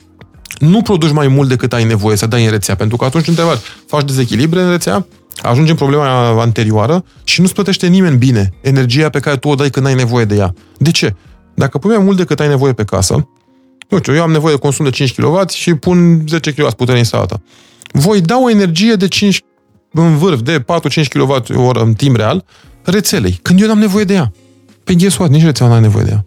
Nu 0.58 0.82
produci 0.82 1.12
mai 1.12 1.28
mult 1.28 1.48
decât 1.48 1.72
ai 1.72 1.84
nevoie 1.84 2.16
să 2.16 2.26
dai 2.26 2.44
în 2.44 2.50
rețea, 2.50 2.74
pentru 2.74 2.96
că 2.96 3.04
atunci, 3.04 3.26
întrebare, 3.26 3.58
faci 3.86 4.04
dezechilibre 4.04 4.62
în 4.62 4.70
rețea, 4.70 5.06
ajunge 5.42 5.70
în 5.70 5.76
problema 5.76 6.40
anterioară 6.40 7.04
și 7.24 7.40
nu-ți 7.40 7.54
plătește 7.54 7.86
nimeni 7.86 8.16
bine 8.16 8.52
energia 8.60 9.08
pe 9.08 9.20
care 9.20 9.36
tu 9.36 9.48
o 9.48 9.54
dai 9.54 9.70
când 9.70 9.86
ai 9.86 9.94
nevoie 9.94 10.24
de 10.24 10.34
ea. 10.36 10.54
De 10.78 10.90
ce? 10.90 11.14
Dacă 11.54 11.78
pui 11.78 11.90
mai 11.90 12.04
mult 12.04 12.16
decât 12.16 12.40
ai 12.40 12.48
nevoie 12.48 12.72
pe 12.72 12.84
casă, 12.84 13.28
nu 13.88 13.98
știu, 13.98 14.14
eu 14.14 14.22
am 14.22 14.30
nevoie 14.30 14.54
de 14.54 14.60
consum 14.60 14.84
de 14.84 14.90
5 14.90 15.20
kW 15.20 15.40
și 15.48 15.74
pun 15.74 16.24
10 16.28 16.52
kW 16.52 16.66
putere 16.76 16.98
instalată. 16.98 17.42
Voi 17.92 18.20
da 18.20 18.38
o 18.38 18.50
energie 18.50 18.94
de 18.94 19.08
5 19.08 19.42
în 19.92 20.16
vârf 20.16 20.40
de 20.40 20.60
4-5 20.60 20.64
kWh 21.08 21.70
în 21.72 21.92
timp 21.92 22.16
real 22.16 22.44
rețelei, 22.82 23.38
când 23.42 23.60
eu 23.60 23.66
n-am 23.66 23.78
nevoie 23.78 24.04
de 24.04 24.14
ea. 24.14 24.32
Pe 24.84 24.94
guess 24.94 25.16
what? 25.16 25.30
Nici 25.30 25.42
rețeaua 25.42 25.72
n-are 25.72 25.84
nevoie 25.84 26.04
de 26.04 26.10
ea. 26.10 26.24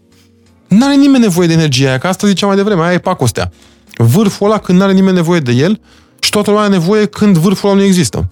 N-are 0.77 0.95
nimeni 0.95 1.23
nevoie 1.23 1.47
de 1.47 1.53
energia 1.53 1.87
aia, 1.87 1.97
că 1.97 2.07
asta 2.07 2.27
ziceam 2.27 2.49
mai 2.49 2.57
devreme, 2.57 2.83
aia 2.83 2.93
e 2.93 2.97
pacostea. 2.97 3.51
Vârful 3.97 4.47
ăla 4.47 4.59
când 4.59 4.79
n-are 4.79 4.93
nimeni 4.93 5.15
nevoie 5.15 5.39
de 5.39 5.51
el 5.51 5.79
și 6.19 6.29
toată 6.29 6.49
lumea 6.49 6.65
are 6.65 6.73
nevoie 6.73 7.05
când 7.05 7.37
vârful 7.37 7.69
ăla 7.69 7.77
nu 7.77 7.85
există. 7.85 8.29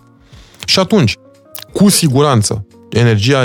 Și 0.66 0.80
atunci, 0.80 1.18
cu 1.74 1.90
siguranță, 1.90 2.66
energia 2.90 3.40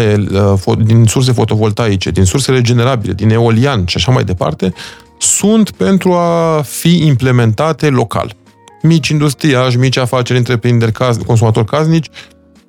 uh, 0.65 0.77
din 0.85 1.05
surse 1.05 1.33
fotovoltaice, 1.33 2.11
din 2.11 2.25
surse 2.25 2.51
regenerabile, 2.51 3.13
din 3.13 3.31
eolian 3.31 3.87
și 3.87 3.97
așa 3.97 4.13
mai 4.13 4.25
departe, 4.25 4.73
sunt 5.19 5.71
pentru 5.71 6.13
a 6.13 6.63
fi 6.63 7.07
implementate 7.07 7.89
local. 7.89 8.35
Mici 8.83 9.09
industriași, 9.09 9.77
mici 9.77 9.97
afaceri, 9.97 10.39
întreprinderi, 10.39 10.93
caz, 10.93 11.17
consumatori 11.17 11.67
casnici, 11.67 12.09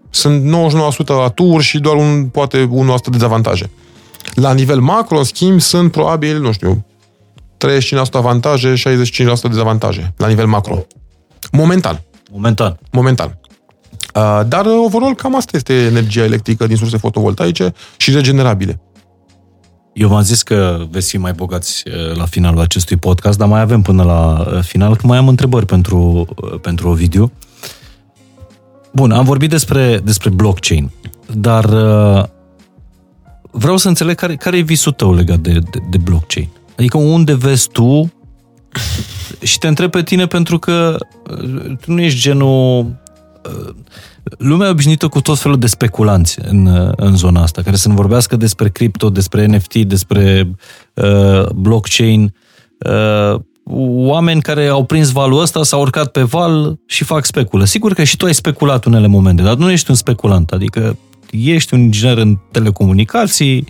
sunt 0.09 0.71
99% 0.71 1.23
aturi 1.25 1.63
și 1.63 1.79
doar 1.79 1.95
un, 1.95 2.25
poate 2.31 2.69
1% 3.07 3.09
dezavantaje. 3.11 3.69
La 4.41 4.53
nivel 4.53 4.79
macro, 4.79 5.17
în 5.17 5.23
schimb, 5.23 5.59
sunt 5.59 5.91
probabil, 5.91 6.39
nu 6.41 6.51
știu, 6.51 6.85
35% 7.57 8.11
avantaje, 8.11 8.73
65% 8.73 8.77
dezavantaje, 9.41 10.13
la 10.17 10.27
nivel 10.27 10.47
macro. 10.47 10.85
Momentan. 11.51 12.01
Momentan. 12.31 12.79
Momentan. 12.91 13.39
Uh, 14.15 14.41
dar, 14.47 14.65
overall, 14.85 15.15
cam 15.15 15.35
asta 15.35 15.57
este 15.57 15.73
energia 15.73 16.23
electrică 16.23 16.67
din 16.67 16.75
surse 16.75 16.97
fotovoltaice 16.97 17.73
și 17.97 18.11
regenerabile. 18.11 18.81
Eu 19.93 20.07
v-am 20.07 20.21
zis 20.21 20.41
că 20.41 20.85
veți 20.89 21.09
fi 21.09 21.17
mai 21.17 21.33
bogați 21.33 21.83
uh, 21.87 22.15
la 22.15 22.25
finalul 22.25 22.59
acestui 22.59 22.97
podcast, 22.97 23.37
dar 23.37 23.47
mai 23.47 23.61
avem 23.61 23.81
până 23.81 24.03
la 24.03 24.39
uh, 24.39 24.63
final, 24.63 24.95
că 24.95 25.07
mai 25.07 25.17
am 25.17 25.27
întrebări 25.27 25.65
pentru, 25.65 26.27
pentru 26.61 26.89
Ovidiu. 26.89 27.31
Bun, 28.93 29.11
am 29.11 29.25
vorbit 29.25 29.49
despre, 29.49 29.99
despre 30.03 30.29
blockchain, 30.29 30.91
dar 31.33 31.65
vreau 33.57 33.77
să 33.77 33.87
înțeleg 33.87 34.15
care, 34.15 34.35
care 34.35 34.57
e 34.57 34.61
visul 34.61 34.91
tău 34.91 35.13
legat 35.13 35.39
de, 35.39 35.51
de, 35.51 35.79
de 35.89 35.97
blockchain. 35.97 36.49
Adică 36.77 36.97
unde 36.97 37.33
vezi 37.33 37.69
tu 37.69 38.11
și 39.41 39.57
te 39.57 39.67
întreb 39.67 39.91
pe 39.91 40.03
tine 40.03 40.27
pentru 40.27 40.59
că 40.59 40.97
tu 41.81 41.91
nu 41.91 42.01
ești 42.01 42.19
genul 42.19 42.85
lumea 44.37 44.67
e 44.67 44.71
obișnuită 44.71 45.07
cu 45.07 45.21
tot 45.21 45.39
felul 45.39 45.59
de 45.59 45.67
speculanți 45.67 46.37
în, 46.41 46.91
în 46.95 47.15
zona 47.15 47.41
asta, 47.41 47.61
care 47.61 47.75
să 47.75 47.87
ne 47.87 47.93
vorbească 47.93 48.35
despre 48.35 48.69
cripto, 48.69 49.09
despre 49.09 49.45
NFT, 49.45 49.75
despre 49.75 50.51
uh, 50.93 51.49
blockchain. 51.49 52.33
Uh, 52.79 53.39
oameni 54.05 54.41
care 54.41 54.67
au 54.67 54.83
prins 54.83 55.11
valul 55.11 55.41
ăsta, 55.41 55.63
s-au 55.63 55.81
urcat 55.81 56.11
pe 56.11 56.21
val 56.21 56.79
și 56.85 57.03
fac 57.03 57.25
speculă. 57.25 57.65
Sigur 57.65 57.93
că 57.93 58.03
și 58.03 58.17
tu 58.17 58.25
ai 58.25 58.33
speculat 58.33 58.85
unele 58.85 59.07
momente, 59.07 59.41
dar 59.41 59.55
nu 59.55 59.71
ești 59.71 59.89
un 59.89 59.95
speculant, 59.95 60.51
adică 60.51 60.97
ești 61.31 61.73
un 61.73 61.79
inginer 61.79 62.17
în 62.17 62.37
telecomunicații, 62.51 63.67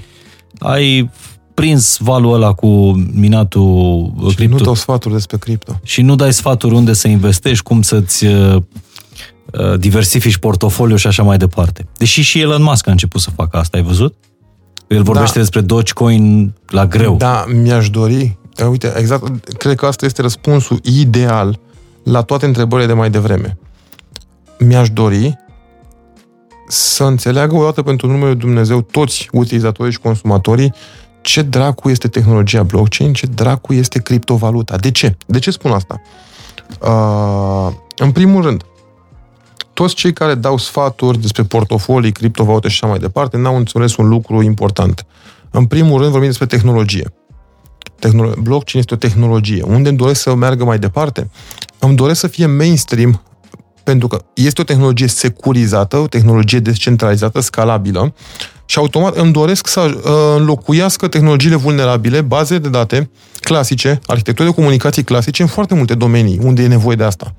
ai 0.60 1.10
prins 1.54 1.98
valul 2.00 2.34
ăla 2.34 2.54
cu 2.54 2.68
minatul 3.14 4.14
și 4.30 4.36
cripto. 4.36 4.58
nu 4.58 4.64
dau 4.64 4.74
sfaturi 4.74 5.14
despre 5.14 5.38
cripto. 5.38 5.80
Și 5.84 6.02
nu 6.02 6.16
dai 6.16 6.34
sfaturi 6.34 6.74
unde 6.74 6.94
să 6.94 7.08
investești, 7.08 7.64
cum 7.64 7.82
să-ți 7.82 8.26
uh, 8.26 8.62
Uh, 9.54 9.80
diversifici 9.80 10.38
portofoliu 10.38 10.96
și 10.96 11.08
așa 11.08 11.24
mai 11.24 11.38
departe. 11.38 11.88
Deși 11.98 12.22
și 12.22 12.42
Elon 12.42 12.62
Musk 12.62 12.88
a 12.88 12.92
început 12.92 13.22
să 13.22 13.30
facă 13.36 13.58
asta, 13.58 13.78
ai 13.78 13.84
văzut? 13.84 14.16
El 14.88 15.04
vorbește 15.04 15.34
da. 15.34 15.40
despre 15.40 15.62
Dogecoin 15.62 16.54
la 16.68 16.86
greu. 16.86 17.16
Da, 17.16 17.46
mi-aș 17.62 17.90
dori. 17.90 18.38
Uite, 18.70 18.94
exact, 18.98 19.50
cred 19.58 19.76
că 19.76 19.86
asta 19.86 20.06
este 20.06 20.22
răspunsul 20.22 20.80
ideal 20.84 21.60
la 22.04 22.22
toate 22.22 22.46
întrebările 22.46 22.88
de 22.88 22.94
mai 22.94 23.10
devreme. 23.10 23.58
Mi-aș 24.60 24.90
dori 24.90 25.38
să 26.68 27.04
înțeleagă 27.04 27.56
o 27.56 27.64
dată 27.64 27.82
pentru 27.82 28.08
numele 28.08 28.34
Dumnezeu 28.34 28.82
toți 28.82 29.28
utilizatorii 29.32 29.92
și 29.92 30.00
consumatorii 30.00 30.74
ce 31.22 31.42
dracu 31.42 31.90
este 31.90 32.08
tehnologia 32.08 32.64
blockchain, 32.64 33.14
ce 33.14 33.26
dracu 33.26 33.74
este 33.74 34.00
criptovaluta. 34.00 34.76
De 34.76 34.92
ce? 34.92 35.18
De 35.26 35.40
ce 35.40 35.52
spun 35.52 35.72
asta? 35.72 36.02
Uh, 36.82 37.76
în 37.98 38.12
primul 38.12 38.42
rând, 38.42 38.64
toți 39.74 39.96
cei 39.96 40.14
care 40.14 40.36
dau 40.36 40.58
sfaturi 40.58 41.22
despre 41.22 41.44
portofolii, 41.44 42.12
criptovalute 42.12 42.68
și 42.68 42.80
așa 42.82 42.92
mai 42.92 43.00
departe, 43.00 43.38
n-au 43.38 43.56
înțeles 43.56 43.96
un 43.96 44.08
lucru 44.08 44.42
important. 44.42 45.06
În 45.52 45.66
primul 45.66 45.98
rând 45.98 46.12
vorbim 46.12 46.30
despre 46.30 46.46
tehnologie. 46.46 47.14
Tehnolo- 48.00 48.38
blockchain 48.42 48.80
este 48.80 48.94
o 48.94 48.98
tehnologie. 48.98 49.64
Unde 49.64 49.90
îmi 49.90 49.98
doresc 49.98 50.22
să 50.22 50.36
meargă 50.36 50.64
mai 50.64 50.80
departe? 50.80 51.30
Îmi 51.80 51.96
doresc 51.96 52.20
să 52.20 52.28
fie 52.28 52.46
mainstream 52.46 53.22
pentru 53.88 54.08
că 54.08 54.22
este 54.34 54.62
o 54.62 54.64
tehnologie 54.64 55.08
securizată, 55.08 55.98
o 55.98 56.08
tehnologie 56.08 56.60
descentralizată, 56.60 57.40
scalabilă 57.40 58.14
și 58.66 58.78
automat 58.78 59.16
îmi 59.16 59.32
doresc 59.32 59.68
să 59.68 59.80
uh, 59.80 60.12
înlocuiască 60.38 61.08
tehnologiile 61.08 61.56
vulnerabile, 61.56 62.22
baze 62.22 62.58
de 62.58 62.70
date 62.70 63.10
clasice, 63.42 64.00
arhitecturi 64.06 64.48
de 64.48 64.54
comunicații 64.54 65.04
clasice 65.04 65.42
în 65.42 65.48
foarte 65.48 65.74
multe 65.74 65.94
domenii 65.94 66.40
unde 66.44 66.64
e 66.64 66.68
nevoie 66.68 66.96
de 66.96 67.04
asta. 67.04 67.36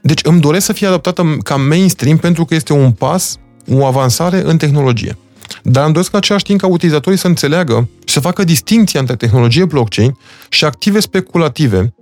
Deci 0.00 0.20
îmi 0.22 0.40
doresc 0.40 0.66
să 0.66 0.72
fie 0.72 0.86
adaptată 0.86 1.36
ca 1.42 1.56
mainstream 1.56 2.16
pentru 2.16 2.44
că 2.44 2.54
este 2.54 2.72
un 2.72 2.92
pas, 2.92 3.36
o 3.70 3.84
avansare 3.84 4.42
în 4.44 4.56
tehnologie. 4.56 5.18
Dar 5.62 5.84
îmi 5.84 5.92
doresc 5.92 6.12
în 6.12 6.18
același 6.18 6.44
timp 6.44 6.60
ca 6.60 6.66
utilizatorii 6.66 7.18
să 7.18 7.26
înțeleagă 7.26 7.88
și 8.04 8.14
să 8.14 8.20
facă 8.20 8.44
distinția 8.44 9.00
între 9.00 9.16
tehnologie 9.16 9.64
blockchain 9.64 10.16
și 10.48 10.64
active 10.64 11.00
speculative, 11.00 11.94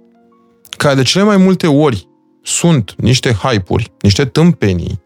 care 0.77 0.95
de 0.95 1.03
cele 1.03 1.25
mai 1.25 1.37
multe 1.37 1.67
ori 1.67 2.11
sunt 2.43 2.95
niște 2.97 3.33
hype-uri, 3.33 3.93
niște 4.01 4.25
tâmpenii, 4.25 5.01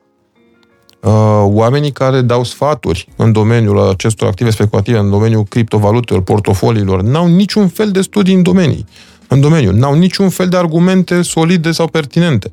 uh, 1.03 1.45
oamenii 1.45 1.93
care 1.93 2.21
dau 2.21 2.45
sfaturi 2.45 3.09
în 3.17 3.33
domeniul 3.33 3.89
acestor 3.89 4.29
active 4.29 4.51
speculative, 4.51 4.99
în 4.99 5.11
domeniul 5.11 5.45
criptovalutelor, 5.45 6.23
portofoliilor, 6.23 7.03
n-au 7.03 7.27
niciun 7.27 7.69
fel 7.69 7.91
de 7.91 8.01
studii 8.01 8.35
în 8.35 8.43
domenii, 8.43 8.85
în 9.29 9.41
domeniu, 9.41 9.73
n-au 9.73 9.95
niciun 9.95 10.29
fel 10.29 10.49
de 10.49 10.57
argumente 10.57 11.23
solide 11.23 11.71
sau 11.71 11.89
pertinente. 11.89 12.53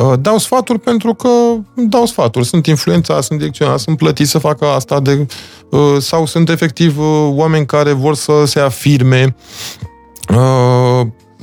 Uh, 0.00 0.12
dau 0.20 0.38
sfaturi 0.38 0.78
pentru 0.78 1.14
că 1.14 1.28
dau 1.74 2.06
sfaturi. 2.06 2.46
Sunt 2.46 2.66
influența, 2.66 3.20
sunt 3.20 3.38
direcționați, 3.38 3.82
sunt 3.82 3.96
plătiți 3.96 4.30
să 4.30 4.38
facă 4.38 4.66
asta 4.66 5.00
de, 5.00 5.26
uh, 5.70 5.96
sau 5.98 6.26
sunt 6.26 6.48
efectiv 6.48 6.98
uh, 6.98 7.28
oameni 7.30 7.66
care 7.66 7.92
vor 7.92 8.14
să 8.14 8.44
se 8.44 8.60
afirme. 8.60 9.36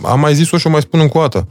Am 0.04 0.20
mai 0.20 0.34
zis-o 0.34 0.58
și 0.58 0.68
o 0.68 0.70
mai 0.70 0.82
spun 0.82 1.00
încă 1.00 1.18
o 1.18 1.22
dată. 1.22 1.48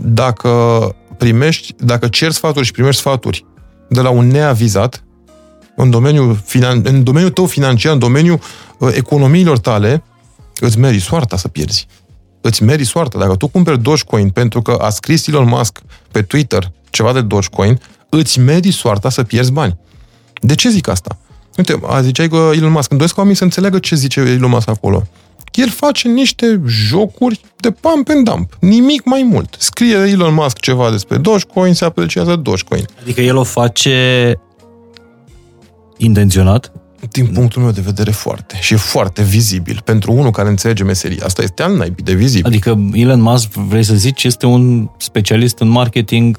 Dacă 0.00 0.94
primești, 1.16 1.74
dacă 1.78 2.08
ceri 2.08 2.34
sfaturi 2.34 2.64
și 2.64 2.72
primești 2.72 3.00
sfaturi 3.00 3.46
de 3.88 4.00
la 4.00 4.10
un 4.10 4.26
neavizat, 4.26 5.02
în 5.76 5.90
domeniul, 5.90 6.36
finan- 6.36 6.82
în 6.82 7.04
domeniul 7.04 7.30
tău 7.30 7.46
financiar, 7.46 7.92
în 7.92 7.98
domeniul 7.98 8.40
economiilor 8.94 9.58
tale, 9.58 10.02
îți 10.60 10.78
meri 10.78 11.00
soarta 11.00 11.36
să 11.36 11.48
pierzi 11.48 11.86
îți 12.40 12.62
meri 12.62 12.84
soarta. 12.84 13.18
Dacă 13.18 13.36
tu 13.36 13.48
cumperi 13.48 13.82
Dogecoin 13.82 14.30
pentru 14.30 14.62
că 14.62 14.72
a 14.72 14.88
scris 14.88 15.26
Elon 15.26 15.48
Musk 15.48 15.78
pe 16.10 16.22
Twitter 16.22 16.72
ceva 16.90 17.12
de 17.12 17.20
Dogecoin, 17.20 17.80
îți 18.08 18.38
meri 18.38 18.70
soarta 18.70 19.10
să 19.10 19.22
pierzi 19.22 19.52
bani. 19.52 19.78
De 20.40 20.54
ce 20.54 20.68
zic 20.68 20.88
asta? 20.88 21.18
Uite, 21.56 21.80
a 21.86 22.02
ziceai 22.02 22.28
că 22.28 22.50
Elon 22.54 22.70
Musk, 22.70 22.90
îmi 22.90 22.98
doresc 22.98 23.14
ca 23.14 23.20
oamenii 23.20 23.38
să 23.38 23.44
înțeleagă 23.44 23.78
ce 23.78 23.94
zice 23.94 24.20
Elon 24.20 24.50
Musk 24.50 24.68
acolo. 24.68 25.06
El 25.52 25.68
face 25.68 26.08
niște 26.08 26.60
jocuri 26.66 27.40
de 27.56 27.70
pump 27.70 28.08
and 28.08 28.24
dump. 28.24 28.56
Nimic 28.60 29.04
mai 29.04 29.22
mult. 29.22 29.56
Scrie 29.58 29.96
Elon 29.96 30.34
Musk 30.34 30.60
ceva 30.60 30.90
despre 30.90 31.16
Dogecoin, 31.16 31.74
se 31.74 31.84
apreciază 31.84 32.36
Dogecoin. 32.36 32.84
Adică 33.02 33.20
el 33.20 33.36
o 33.36 33.42
face 33.42 34.34
intenționat? 35.96 36.72
Din 37.10 37.26
punctul 37.26 37.62
meu 37.62 37.70
de 37.70 37.80
vedere, 37.80 38.10
foarte. 38.10 38.56
Și 38.60 38.72
e 38.72 38.76
foarte 38.76 39.22
vizibil. 39.22 39.80
Pentru 39.84 40.12
unul 40.12 40.30
care 40.30 40.48
înțelege 40.48 40.84
meseria 40.84 41.24
asta, 41.24 41.42
este 41.42 41.62
al 41.62 41.76
naibii 41.76 42.04
de 42.04 42.14
vizibil. 42.14 42.46
Adică 42.46 42.88
Elon 42.92 43.20
Musk, 43.20 43.52
vrei 43.52 43.82
să 43.82 43.94
zici, 43.94 44.24
este 44.24 44.46
un 44.46 44.88
specialist 44.96 45.58
în 45.58 45.68
marketing 45.68 46.38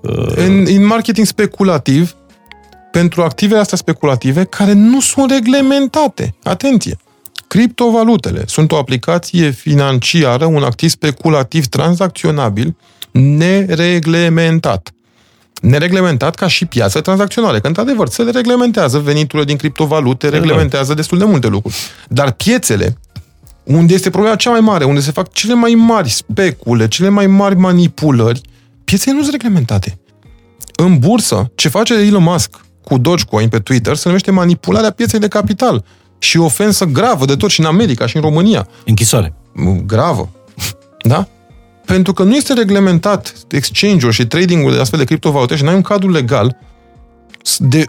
uh, 0.00 0.32
În, 0.36 0.66
în 0.68 0.84
marketing 0.84 1.26
speculativ, 1.26 2.16
pentru 2.92 3.22
activele 3.22 3.60
astea 3.60 3.76
speculative 3.76 4.44
care 4.44 4.72
nu 4.72 5.00
sunt 5.00 5.30
reglementate. 5.30 6.34
Atenție! 6.42 6.98
Criptovalutele 7.52 8.42
sunt 8.46 8.72
o 8.72 8.76
aplicație 8.76 9.50
financiară, 9.50 10.44
un 10.44 10.62
activ 10.62 10.88
speculativ 10.90 11.66
tranzacționabil 11.66 12.76
nereglementat. 13.10 14.92
Nereglementat 15.60 16.34
ca 16.34 16.48
și 16.48 16.66
piață 16.66 17.00
tranzacționale, 17.00 17.60
că 17.60 17.66
într-adevăr 17.66 18.08
se 18.08 18.22
le 18.22 18.30
reglementează 18.30 18.98
veniturile 18.98 19.44
din 19.44 19.56
criptovalute, 19.56 20.28
reglementează 20.28 20.94
destul 20.94 21.18
de 21.18 21.24
multe 21.24 21.46
lucruri. 21.46 21.74
Dar 22.08 22.30
piețele, 22.30 22.98
unde 23.62 23.94
este 23.94 24.10
problema 24.10 24.36
cea 24.36 24.50
mai 24.50 24.60
mare, 24.60 24.84
unde 24.84 25.00
se 25.00 25.10
fac 25.10 25.32
cele 25.32 25.54
mai 25.54 25.72
mari 25.72 26.08
specule, 26.08 26.88
cele 26.88 27.08
mai 27.08 27.26
mari 27.26 27.56
manipulări, 27.56 28.40
piețele 28.84 29.14
nu 29.14 29.20
sunt 29.20 29.32
reglementate. 29.32 29.98
În 30.76 30.98
bursă, 30.98 31.50
ce 31.54 31.68
face 31.68 31.94
Elon 31.94 32.22
Musk 32.22 32.60
cu 32.84 32.98
Dogecoin 32.98 33.48
pe 33.48 33.58
Twitter 33.58 33.96
se 33.96 34.02
numește 34.06 34.30
manipularea 34.30 34.90
pieței 34.90 35.18
de 35.18 35.28
capital 35.28 35.84
și 36.22 36.38
o 36.38 36.44
ofensă 36.44 36.84
gravă 36.84 37.24
de 37.24 37.36
tot 37.36 37.50
și 37.50 37.60
în 37.60 37.66
America 37.66 38.06
și 38.06 38.16
în 38.16 38.22
România. 38.22 38.68
închisoare. 38.84 39.34
Gravă. 39.86 40.28
Da? 40.98 41.28
Pentru 41.84 42.12
că 42.12 42.22
nu 42.22 42.34
este 42.34 42.52
reglementat 42.52 43.34
exchange-ul 43.50 44.12
și 44.12 44.26
trading-ul 44.26 44.72
de 44.72 44.80
astfel 44.80 44.98
de 44.98 45.04
criptovalute 45.04 45.56
și 45.56 45.62
n-ai 45.62 45.74
un 45.74 45.82
cadru 45.82 46.10
legal 46.10 46.58
de, 47.58 47.84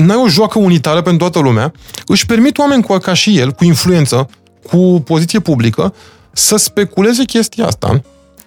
n-ai 0.00 0.16
o 0.24 0.28
joacă 0.28 0.58
unitară 0.58 1.02
pentru 1.02 1.28
toată 1.28 1.38
lumea, 1.48 1.72
își 2.06 2.26
permit 2.26 2.58
oameni 2.58 2.82
cu, 2.82 2.96
ca 2.96 3.14
și 3.14 3.38
el, 3.38 3.52
cu 3.52 3.64
influență, 3.64 4.28
cu 4.66 5.02
poziție 5.04 5.38
publică, 5.38 5.94
să 6.32 6.56
speculeze 6.56 7.24
chestia 7.24 7.66
asta, 7.66 8.00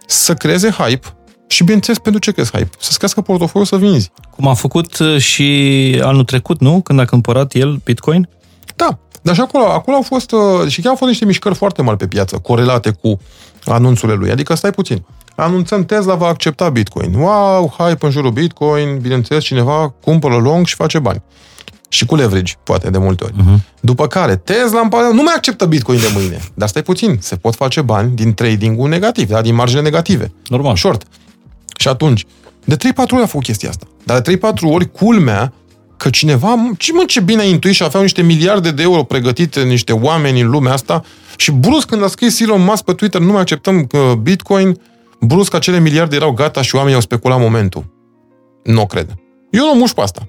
să 0.08 0.34
creeze 0.34 0.70
hype 0.70 1.08
și, 1.48 1.64
bineînțeles, 1.64 1.98
pentru 1.98 2.22
ce 2.22 2.32
crezi 2.32 2.52
hype? 2.52 2.70
Să-ți 2.80 2.98
crească 2.98 3.22
portofoliul 3.22 3.66
să 3.66 3.78
vinzi. 3.78 4.12
Cum 4.32 4.48
a 4.48 4.54
făcut 4.54 4.98
uh, 4.98 5.18
și 5.18 6.00
anul 6.04 6.24
trecut, 6.24 6.60
nu? 6.60 6.82
Când 6.82 7.00
a 7.00 7.06
cumpărat 7.06 7.54
el 7.54 7.82
Bitcoin? 7.84 8.30
Da, 8.76 9.00
dar 9.22 9.36
și 9.36 9.42
acolo, 9.42 9.66
acolo 9.66 9.96
au 9.96 10.02
fost, 10.02 10.32
uh, 10.32 10.68
și 10.68 10.82
chiar 10.82 10.90
au 10.90 10.96
fost 10.98 11.10
niște 11.10 11.26
mișcări 11.26 11.56
foarte 11.56 11.82
mari 11.82 11.98
pe 11.98 12.08
piață, 12.08 12.38
corelate 12.38 12.92
cu 12.92 13.20
anunțurile 13.66 14.18
lui. 14.18 14.32
Adică 14.32 14.56
stai 14.56 14.72
puțin. 14.72 15.06
Anunțăm 15.36 15.86
Tesla 15.86 16.16
va 16.16 16.28
accepta 16.28 16.70
Bitcoin. 16.70 17.14
Wow, 17.14 17.74
hype 17.78 18.06
în 18.06 18.12
jurul 18.12 18.32
Bitcoin, 18.32 19.00
bineînțeles, 19.02 19.44
cineva 19.44 19.94
cumpără 20.02 20.36
long 20.36 20.66
și 20.66 20.76
face 20.76 21.00
bani. 21.00 21.22
Și 21.90 22.06
cu 22.06 22.16
leverage, 22.16 22.54
poate, 22.64 22.90
de 22.90 22.98
multe 22.98 23.24
ori. 23.24 23.34
Uh-huh. 23.34 23.60
După 23.80 24.08
care, 24.08 24.36
Tesla 24.36 24.80
îmi 24.80 24.90
pare, 24.90 25.14
nu 25.14 25.22
mai 25.22 25.34
acceptă 25.36 25.66
Bitcoin 25.66 26.00
de 26.00 26.12
mâine. 26.14 26.40
Dar 26.54 26.68
stai 26.68 26.82
puțin, 26.82 27.18
se 27.22 27.36
pot 27.36 27.56
face 27.56 27.82
bani 27.82 28.16
din 28.16 28.34
trading-ul 28.34 28.90
negativ, 28.90 29.30
da? 29.30 29.42
din 29.42 29.56
marjine 29.56 29.82
negative. 29.82 30.32
Normal. 30.48 30.76
Short. 30.76 31.04
Și 31.76 31.88
atunci, 31.88 32.26
de 32.66 32.76
3-4 32.76 32.78
ori 33.12 33.24
a 33.24 33.26
făcut 33.26 33.44
chestia 33.44 33.70
asta. 33.70 33.88
Dar 34.04 34.20
de 34.20 34.38
3-4 34.38 34.40
ori, 34.62 34.92
culmea, 34.92 35.54
că 36.00 36.10
cineva, 36.10 36.72
ce 36.78 36.94
mă, 36.94 37.04
ce 37.08 37.20
bine 37.20 37.42
a 37.42 37.46
intuit 37.46 37.74
și 37.74 37.84
aveau 37.84 38.04
niște 38.04 38.22
miliarde 38.22 38.72
de 38.72 38.82
euro 38.82 39.04
pregătite, 39.04 39.64
niște 39.64 39.92
oameni 39.92 40.42
în 40.42 40.50
lumea 40.50 40.74
asta 40.74 41.04
și 41.38 41.52
brusc 41.52 41.88
când 41.88 42.04
a 42.04 42.08
scris 42.08 42.40
Elon 42.40 42.64
Musk 42.64 42.84
pe 42.84 42.94
Twitter, 42.94 43.22
nu 43.22 43.32
mai 43.32 43.42
acceptăm 43.42 43.88
uh, 43.92 44.14
Bitcoin, 44.14 44.80
brusc 45.20 45.54
acele 45.54 45.80
miliarde 45.80 46.16
erau 46.16 46.32
gata 46.32 46.62
și 46.62 46.76
oamenii 46.76 46.96
au 46.96 47.02
speculat 47.02 47.40
momentul. 47.40 47.86
Nu 48.64 48.82
o 48.82 48.86
cred. 48.86 49.14
Eu 49.50 49.66
nu 49.66 49.80
mușc 49.80 49.94
pe 49.94 50.02
asta. 50.02 50.28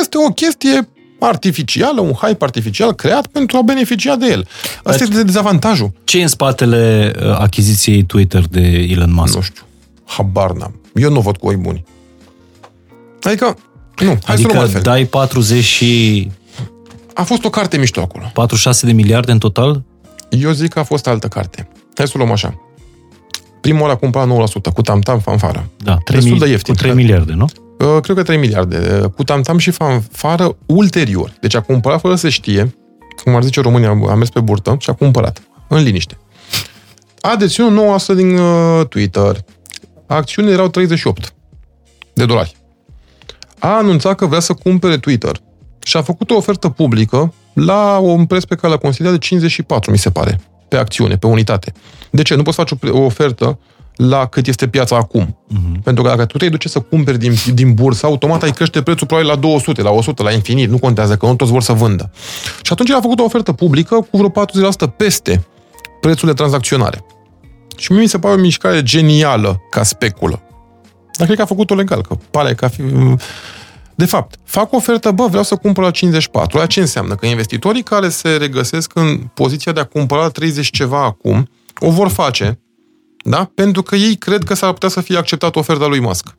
Este 0.00 0.16
o 0.26 0.32
chestie 0.32 0.88
artificială, 1.18 2.00
un 2.00 2.12
hype 2.12 2.44
artificial 2.44 2.92
creat 2.92 3.26
pentru 3.26 3.56
a 3.56 3.62
beneficia 3.62 4.16
de 4.16 4.26
el. 4.26 4.46
Asta 4.84 5.02
este 5.02 5.22
dezavantajul. 5.22 5.92
Ce 6.04 6.18
e 6.18 6.22
în 6.22 6.28
spatele 6.28 7.12
uh, 7.16 7.38
achiziției 7.38 8.02
Twitter 8.02 8.46
de 8.46 8.86
Elon 8.90 9.12
Musk? 9.12 9.34
Nu 9.34 9.40
știu. 9.40 9.62
Habar 10.04 10.50
n-am. 10.50 10.80
Eu 10.94 11.10
nu 11.10 11.20
văd 11.20 11.36
cu 11.36 11.46
oi 11.46 11.56
buni. 11.56 11.84
Adică, 13.22 13.56
nu, 14.00 14.18
hai 14.24 14.36
să 14.36 14.42
luăm 14.42 14.56
Adică 14.56 14.58
altfel. 14.58 14.80
dai 14.80 15.04
40 15.04 15.64
și 15.64 16.30
A 17.14 17.22
fost 17.22 17.44
o 17.44 17.50
carte 17.50 17.76
mișto 17.78 18.00
acolo. 18.00 18.30
46 18.34 18.86
de 18.86 18.92
miliarde 18.92 19.32
în 19.32 19.38
total? 19.38 19.82
Eu 20.30 20.50
zic 20.50 20.72
că 20.72 20.78
a 20.78 20.82
fost 20.82 21.06
altă 21.06 21.28
carte. 21.28 21.68
Hai 21.94 22.06
să 22.06 22.12
o 22.14 22.18
luăm 22.18 22.32
așa. 22.32 22.60
Prima 23.60 23.80
oară 23.80 23.92
a 23.92 23.96
cumpărat 23.96 24.28
9% 24.28 24.72
cu 24.74 24.82
tamtam 24.82 25.18
fanfară. 25.18 25.68
Da, 25.76 25.96
3, 26.04 26.16
Destul 26.18 26.30
mil- 26.36 26.44
de 26.44 26.50
ieftin. 26.50 26.74
cu 26.74 26.80
3 26.80 26.94
miliarde, 26.94 27.32
nu? 27.32 27.44
Uh, 27.78 28.00
Cred 28.02 28.16
că 28.16 28.22
3 28.22 28.38
miliarde. 28.38 29.00
Uh, 29.02 29.10
Cu 29.10 29.24
tamtam 29.24 29.58
și 29.58 29.70
fanfară 29.70 30.56
ulterior. 30.66 31.32
Deci 31.40 31.54
a 31.54 31.60
cumpărat 31.60 32.00
fără 32.00 32.14
să 32.14 32.28
știe, 32.28 32.74
cum 33.24 33.34
ar 33.34 33.42
zice 33.42 33.60
România, 33.60 33.88
a 34.08 34.14
mers 34.14 34.30
pe 34.30 34.40
burtă 34.40 34.76
și 34.80 34.90
a 34.90 34.92
cumpărat. 34.92 35.42
În 35.68 35.82
liniște. 35.82 36.18
A 37.20 37.36
deținut 37.36 38.00
9% 38.00 38.14
din 38.14 38.38
uh, 38.38 38.86
Twitter. 38.86 39.44
Acțiunile 40.06 40.54
erau 40.54 40.68
38 40.68 41.32
de 42.12 42.24
dolari. 42.24 42.56
A 43.58 43.76
anunțat 43.76 44.14
că 44.14 44.26
vrea 44.26 44.40
să 44.40 44.52
cumpere 44.52 44.96
Twitter 44.96 45.40
și 45.82 45.96
a 45.96 46.02
făcut 46.02 46.30
o 46.30 46.36
ofertă 46.36 46.68
publică 46.68 47.34
la 47.52 47.98
un 47.98 48.26
preț 48.26 48.44
pe 48.44 48.54
care 48.54 48.72
l-a 48.72 48.78
considerat 48.78 49.12
de 49.12 49.18
54, 49.18 49.90
mi 49.90 49.98
se 49.98 50.10
pare, 50.10 50.40
pe 50.68 50.76
acțiune, 50.76 51.16
pe 51.16 51.26
unitate. 51.26 51.72
De 52.10 52.22
ce? 52.22 52.34
Nu 52.34 52.42
poți 52.42 52.56
face 52.56 52.74
o, 52.74 52.76
pre- 52.76 52.90
o 52.90 53.04
ofertă 53.04 53.58
la 53.96 54.26
cât 54.26 54.46
este 54.46 54.68
piața 54.68 54.96
acum. 54.96 55.38
Uh-huh. 55.52 55.82
Pentru 55.82 56.02
că 56.02 56.08
dacă 56.08 56.24
tu 56.24 56.36
te 56.36 56.48
duce 56.48 56.68
să 56.68 56.80
cumperi 56.80 57.18
din, 57.18 57.32
din 57.54 57.74
bursă, 57.74 58.06
automat 58.06 58.42
ai 58.42 58.50
crește 58.50 58.82
prețul 58.82 59.06
probabil 59.06 59.30
la 59.30 59.36
200, 59.36 59.82
la 59.82 59.90
100, 59.90 60.22
la 60.22 60.32
infinit, 60.32 60.70
nu 60.70 60.78
contează, 60.78 61.16
că 61.16 61.26
nu 61.26 61.34
toți 61.34 61.52
vor 61.52 61.62
să 61.62 61.72
vândă. 61.72 62.10
Și 62.62 62.72
atunci 62.72 62.88
el 62.88 62.96
a 62.96 63.00
făcut 63.00 63.20
o 63.20 63.24
ofertă 63.24 63.52
publică 63.52 64.06
cu 64.10 64.16
vreo 64.16 64.30
40% 64.90 64.96
peste 64.96 65.46
prețul 66.00 66.28
de 66.28 66.34
tranzacționare. 66.34 67.04
Și 67.76 67.92
mie 67.92 68.00
mi 68.00 68.08
se 68.08 68.18
pare 68.18 68.34
o 68.34 68.38
mișcare 68.38 68.82
genială 68.82 69.60
ca 69.70 69.82
speculă. 69.82 70.42
Dar 71.18 71.26
cred 71.26 71.36
că 71.38 71.42
a 71.42 71.46
făcut-o 71.46 71.74
legal, 71.74 72.02
că 72.02 72.16
pare 72.30 72.54
că 72.54 72.64
a 72.64 72.68
fi... 72.68 72.82
De 73.94 74.04
fapt, 74.04 74.34
fac 74.44 74.72
o 74.72 74.76
ofertă, 74.76 75.10
bă, 75.10 75.26
vreau 75.26 75.42
să 75.42 75.56
cumpăr 75.56 75.84
la 75.84 75.90
54. 75.90 76.58
La 76.58 76.66
ce 76.66 76.80
înseamnă? 76.80 77.14
Că 77.14 77.26
investitorii 77.26 77.82
care 77.82 78.08
se 78.08 78.36
regăsesc 78.36 78.90
în 78.94 79.18
poziția 79.34 79.72
de 79.72 79.80
a 79.80 79.84
cumpăra 79.84 80.20
la 80.20 80.28
30 80.28 80.70
ceva 80.70 81.04
acum, 81.04 81.48
o 81.78 81.90
vor 81.90 82.08
face, 82.08 82.60
da? 83.24 83.50
Pentru 83.54 83.82
că 83.82 83.96
ei 83.96 84.16
cred 84.16 84.44
că 84.44 84.54
s-ar 84.54 84.72
putea 84.72 84.88
să 84.88 85.00
fie 85.00 85.16
acceptată 85.16 85.58
oferta 85.58 85.86
lui 85.86 86.00
Musk. 86.00 86.36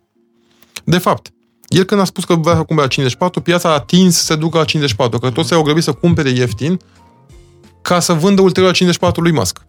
De 0.83 0.97
fapt, 0.97 1.29
el 1.67 1.83
când 1.83 2.01
a 2.01 2.03
spus 2.03 2.23
că 2.23 2.33
vrea 2.33 2.55
să 2.55 2.63
cumpere 2.63 2.81
la 2.81 2.87
54, 2.87 3.41
piața 3.41 3.69
a 3.69 3.73
atins 3.73 4.17
să 4.17 4.23
se 4.23 4.35
ducă 4.35 4.57
la 4.57 4.65
54, 4.65 5.19
că 5.19 5.29
toți 5.29 5.53
au 5.53 5.61
grăbit 5.61 5.83
să 5.83 5.91
cumpere 5.91 6.29
ieftin 6.29 6.79
ca 7.81 7.99
să 7.99 8.13
vândă 8.13 8.41
ulterior 8.41 8.71
la 8.71 8.75
54 8.75 9.21
lui 9.21 9.31
Musk 9.31 9.61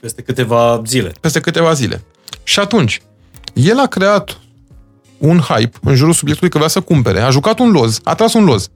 Peste 0.00 0.22
câteva 0.22 0.82
zile. 0.86 1.12
peste 1.20 1.40
câteva 1.40 1.72
zile. 1.72 2.04
Și 2.42 2.58
atunci, 2.58 3.00
el 3.56 3.78
a 3.78 3.86
creat 3.86 4.38
un 5.18 5.38
hype 5.38 5.78
în 5.82 5.94
jurul 5.94 6.12
subiectului 6.12 6.50
că 6.50 6.56
vrea 6.58 6.70
să 6.70 6.80
cumpere, 6.80 7.20
a 7.20 7.30
jucat 7.30 7.58
un 7.58 7.70
loz, 7.70 8.00
a 8.04 8.14
tras 8.14 8.34
un 8.34 8.44
loz. 8.44 8.68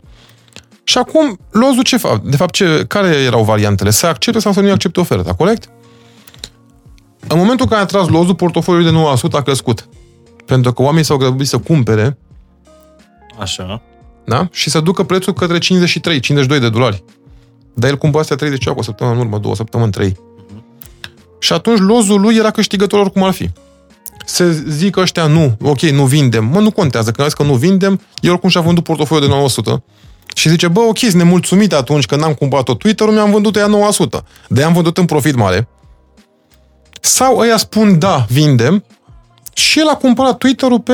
Și 0.85 0.99
acum, 0.99 1.39
lozul 1.51 1.83
ce 1.83 1.97
fac? 1.97 2.23
De 2.23 2.37
fapt, 2.37 2.55
ce, 2.55 2.85
care 2.89 3.09
erau 3.09 3.45
variantele? 3.45 3.91
Să 3.91 4.07
accepte 4.07 4.39
sau 4.39 4.53
să 4.53 4.61
nu 4.61 4.71
accepte 4.71 5.01
oferta, 5.01 5.35
corect? 5.35 5.69
În 7.29 7.39
momentul 7.39 7.65
în 7.65 7.71
care 7.71 7.83
a 7.83 7.85
tras 7.85 8.09
lozul, 8.09 8.35
portofoliul 8.35 8.85
de 8.85 9.27
9% 9.31 9.33
a 9.33 9.43
crescut. 9.43 9.89
Pentru 10.47 10.73
că 10.73 10.83
oamenii 10.83 11.05
s-au 11.05 11.17
grăbit 11.17 11.47
să 11.47 11.59
cumpere 11.59 12.19
Așa. 13.39 13.83
da? 14.25 14.49
și 14.51 14.71
să 14.71 14.81
ducă 14.81 15.03
prețul 15.03 15.33
către 15.33 15.59
53, 15.59 16.21
52 16.21 16.61
de 16.61 16.69
dolari. 16.69 17.05
Dar 17.75 17.91
el 17.91 17.97
cumpăra 17.97 18.23
astea 18.23 18.37
30 18.37 18.69
cu 18.69 18.79
o 18.79 18.83
săptămână 18.83 19.17
în 19.17 19.23
urmă, 19.23 19.39
două 19.39 19.55
săptămâni, 19.55 19.91
trei. 19.91 20.17
Și 21.39 21.53
atunci 21.53 21.79
lozul 21.79 22.21
lui 22.21 22.37
era 22.37 22.51
câștigător 22.51 23.01
oricum 23.01 23.23
ar 23.23 23.33
fi. 23.33 23.51
Se 24.25 24.65
zic 24.69 24.97
ăștia 24.97 25.27
nu, 25.27 25.57
ok, 25.63 25.81
nu 25.81 26.05
vindem. 26.05 26.45
Mă, 26.45 26.61
nu 26.61 26.71
contează, 26.71 27.11
că 27.11 27.27
că 27.37 27.43
nu 27.43 27.55
vindem, 27.55 28.01
el 28.21 28.31
oricum 28.31 28.49
și-a 28.49 28.61
vândut 28.61 28.85
portofoliul 28.85 29.29
de 29.29 29.35
900 29.35 29.83
și 30.35 30.49
zice, 30.49 30.69
bă, 30.69 30.81
ok, 30.81 30.99
sunt 30.99 31.13
nemulțumit 31.13 31.73
atunci 31.73 32.07
că 32.07 32.17
n-am 32.17 32.35
cumpărat 32.35 32.65
tot 32.65 32.79
Twitter-ul, 32.79 33.13
mi-am 33.13 33.31
vândut 33.31 33.57
ea 33.57 33.67
900. 33.67 34.23
De 34.49 34.63
am 34.63 34.73
vândut 34.73 34.99
în 34.99 35.05
profit 35.05 35.35
mare. 35.35 35.69
Sau 37.01 37.39
ăia 37.39 37.57
spun, 37.57 37.99
da, 37.99 38.27
vindem, 38.29 38.85
și 39.53 39.79
el 39.79 39.89
a 39.89 39.95
cumpărat 39.95 40.39
Twitter-ul 40.39 40.81
pe 40.81 40.93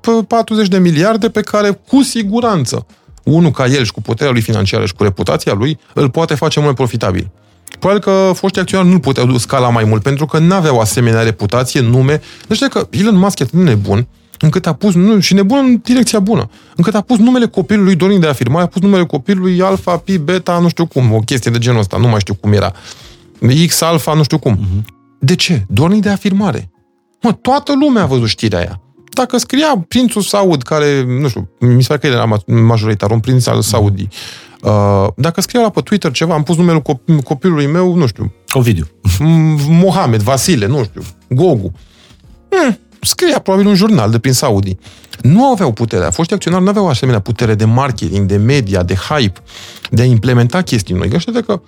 pe 0.00 0.10
40 0.28 0.68
de 0.68 0.78
miliarde 0.78 1.28
pe 1.30 1.40
care, 1.40 1.80
cu 1.88 2.02
siguranță, 2.02 2.86
unul 3.24 3.50
ca 3.50 3.66
el 3.66 3.84
și 3.84 3.92
cu 3.92 4.02
puterea 4.02 4.32
lui 4.32 4.40
financiară 4.40 4.86
și 4.86 4.94
cu 4.94 5.02
reputația 5.02 5.52
lui, 5.52 5.78
îl 5.94 6.10
poate 6.10 6.34
face 6.34 6.60
mult 6.60 6.76
mai 6.76 6.86
profitabil. 6.86 7.30
Probabil 7.78 8.02
că 8.02 8.32
foștii 8.34 8.60
acționari 8.60 8.88
nu 8.88 8.98
puteau 8.98 9.36
scala 9.36 9.70
mai 9.70 9.84
mult, 9.84 10.02
pentru 10.02 10.26
că 10.26 10.38
nu 10.38 10.54
aveau 10.54 10.78
asemenea 10.78 11.22
reputație, 11.22 11.80
nume. 11.80 12.20
Deci 12.48 12.56
știi 12.56 12.68
că 12.68 12.86
Elon 12.90 13.16
Musk 13.16 13.38
e 13.38 13.42
atât 13.42 13.58
de 13.58 13.64
nebun, 13.64 14.06
încât 14.40 14.66
a 14.66 14.72
pus, 14.72 14.94
nu, 14.94 15.20
și 15.20 15.34
nebun 15.34 15.58
în 15.58 15.80
direcția 15.82 16.20
bună, 16.20 16.50
încât 16.76 16.94
a 16.94 17.00
pus 17.00 17.18
numele 17.18 17.46
copilului 17.46 17.94
Dorin 17.94 18.20
de 18.20 18.26
afirmare, 18.26 18.64
a 18.64 18.66
pus 18.66 18.82
numele 18.82 19.04
copilului 19.04 19.62
Alpha, 19.62 19.96
Pi, 19.96 20.18
Beta, 20.18 20.58
nu 20.58 20.68
știu 20.68 20.86
cum, 20.86 21.12
o 21.12 21.18
chestie 21.18 21.50
de 21.50 21.58
genul 21.58 21.80
ăsta, 21.80 21.96
nu 21.96 22.08
mai 22.08 22.20
știu 22.20 22.34
cum 22.34 22.52
era. 22.52 22.72
X 23.66 23.80
alfa, 23.80 24.14
nu 24.14 24.22
știu 24.22 24.38
cum. 24.38 24.58
Uh-huh. 24.58 24.84
De 25.20 25.34
ce? 25.34 25.64
Doar 25.68 25.92
de 25.92 26.08
afirmare. 26.08 26.70
Mă, 27.22 27.32
toată 27.32 27.72
lumea 27.80 28.02
a 28.02 28.06
văzut 28.06 28.28
știrea 28.28 28.58
aia. 28.58 28.83
Dacă 29.14 29.38
scria 29.38 29.84
prințul 29.88 30.22
Saud, 30.22 30.62
care, 30.62 31.04
nu 31.20 31.28
știu, 31.28 31.48
mi 31.58 31.82
se 31.82 31.88
pare 31.88 32.00
că 32.00 32.06
el 32.06 32.12
era 32.12 32.42
majoritar, 32.46 33.10
un 33.10 33.20
prinț 33.20 33.46
al 33.46 33.62
Saudii, 33.62 34.08
uh, 34.62 35.06
dacă 35.16 35.40
scria 35.40 35.60
la 35.60 35.70
pe 35.70 35.80
Twitter 35.80 36.12
ceva, 36.12 36.34
am 36.34 36.42
pus 36.42 36.56
numele 36.56 36.82
copilului 37.24 37.66
meu, 37.66 37.94
nu 37.94 38.06
știu. 38.06 38.32
Ovidiu. 38.52 38.86
Mohamed, 39.68 40.20
Vasile, 40.20 40.66
nu 40.66 40.84
știu, 40.84 41.02
Gogu. 41.28 41.72
Hmm, 42.48 42.78
scria 43.00 43.38
probabil 43.38 43.66
un 43.66 43.74
jurnal 43.74 44.10
de 44.10 44.18
prin 44.18 44.32
Saudi. 44.32 44.78
Nu 45.22 45.50
aveau 45.50 45.72
putere. 45.72 46.04
Foștii 46.04 46.34
acționari 46.34 46.62
nu 46.62 46.68
aveau 46.68 46.88
asemenea 46.88 47.20
putere 47.20 47.54
de 47.54 47.64
marketing, 47.64 48.26
de 48.26 48.36
media, 48.36 48.82
de 48.82 48.94
hype, 48.94 49.40
de 49.90 50.02
a 50.02 50.04
implementa 50.04 50.62
chestii 50.62 50.94
noi. 50.94 51.08
Gândește 51.08 51.40
că 51.40 51.60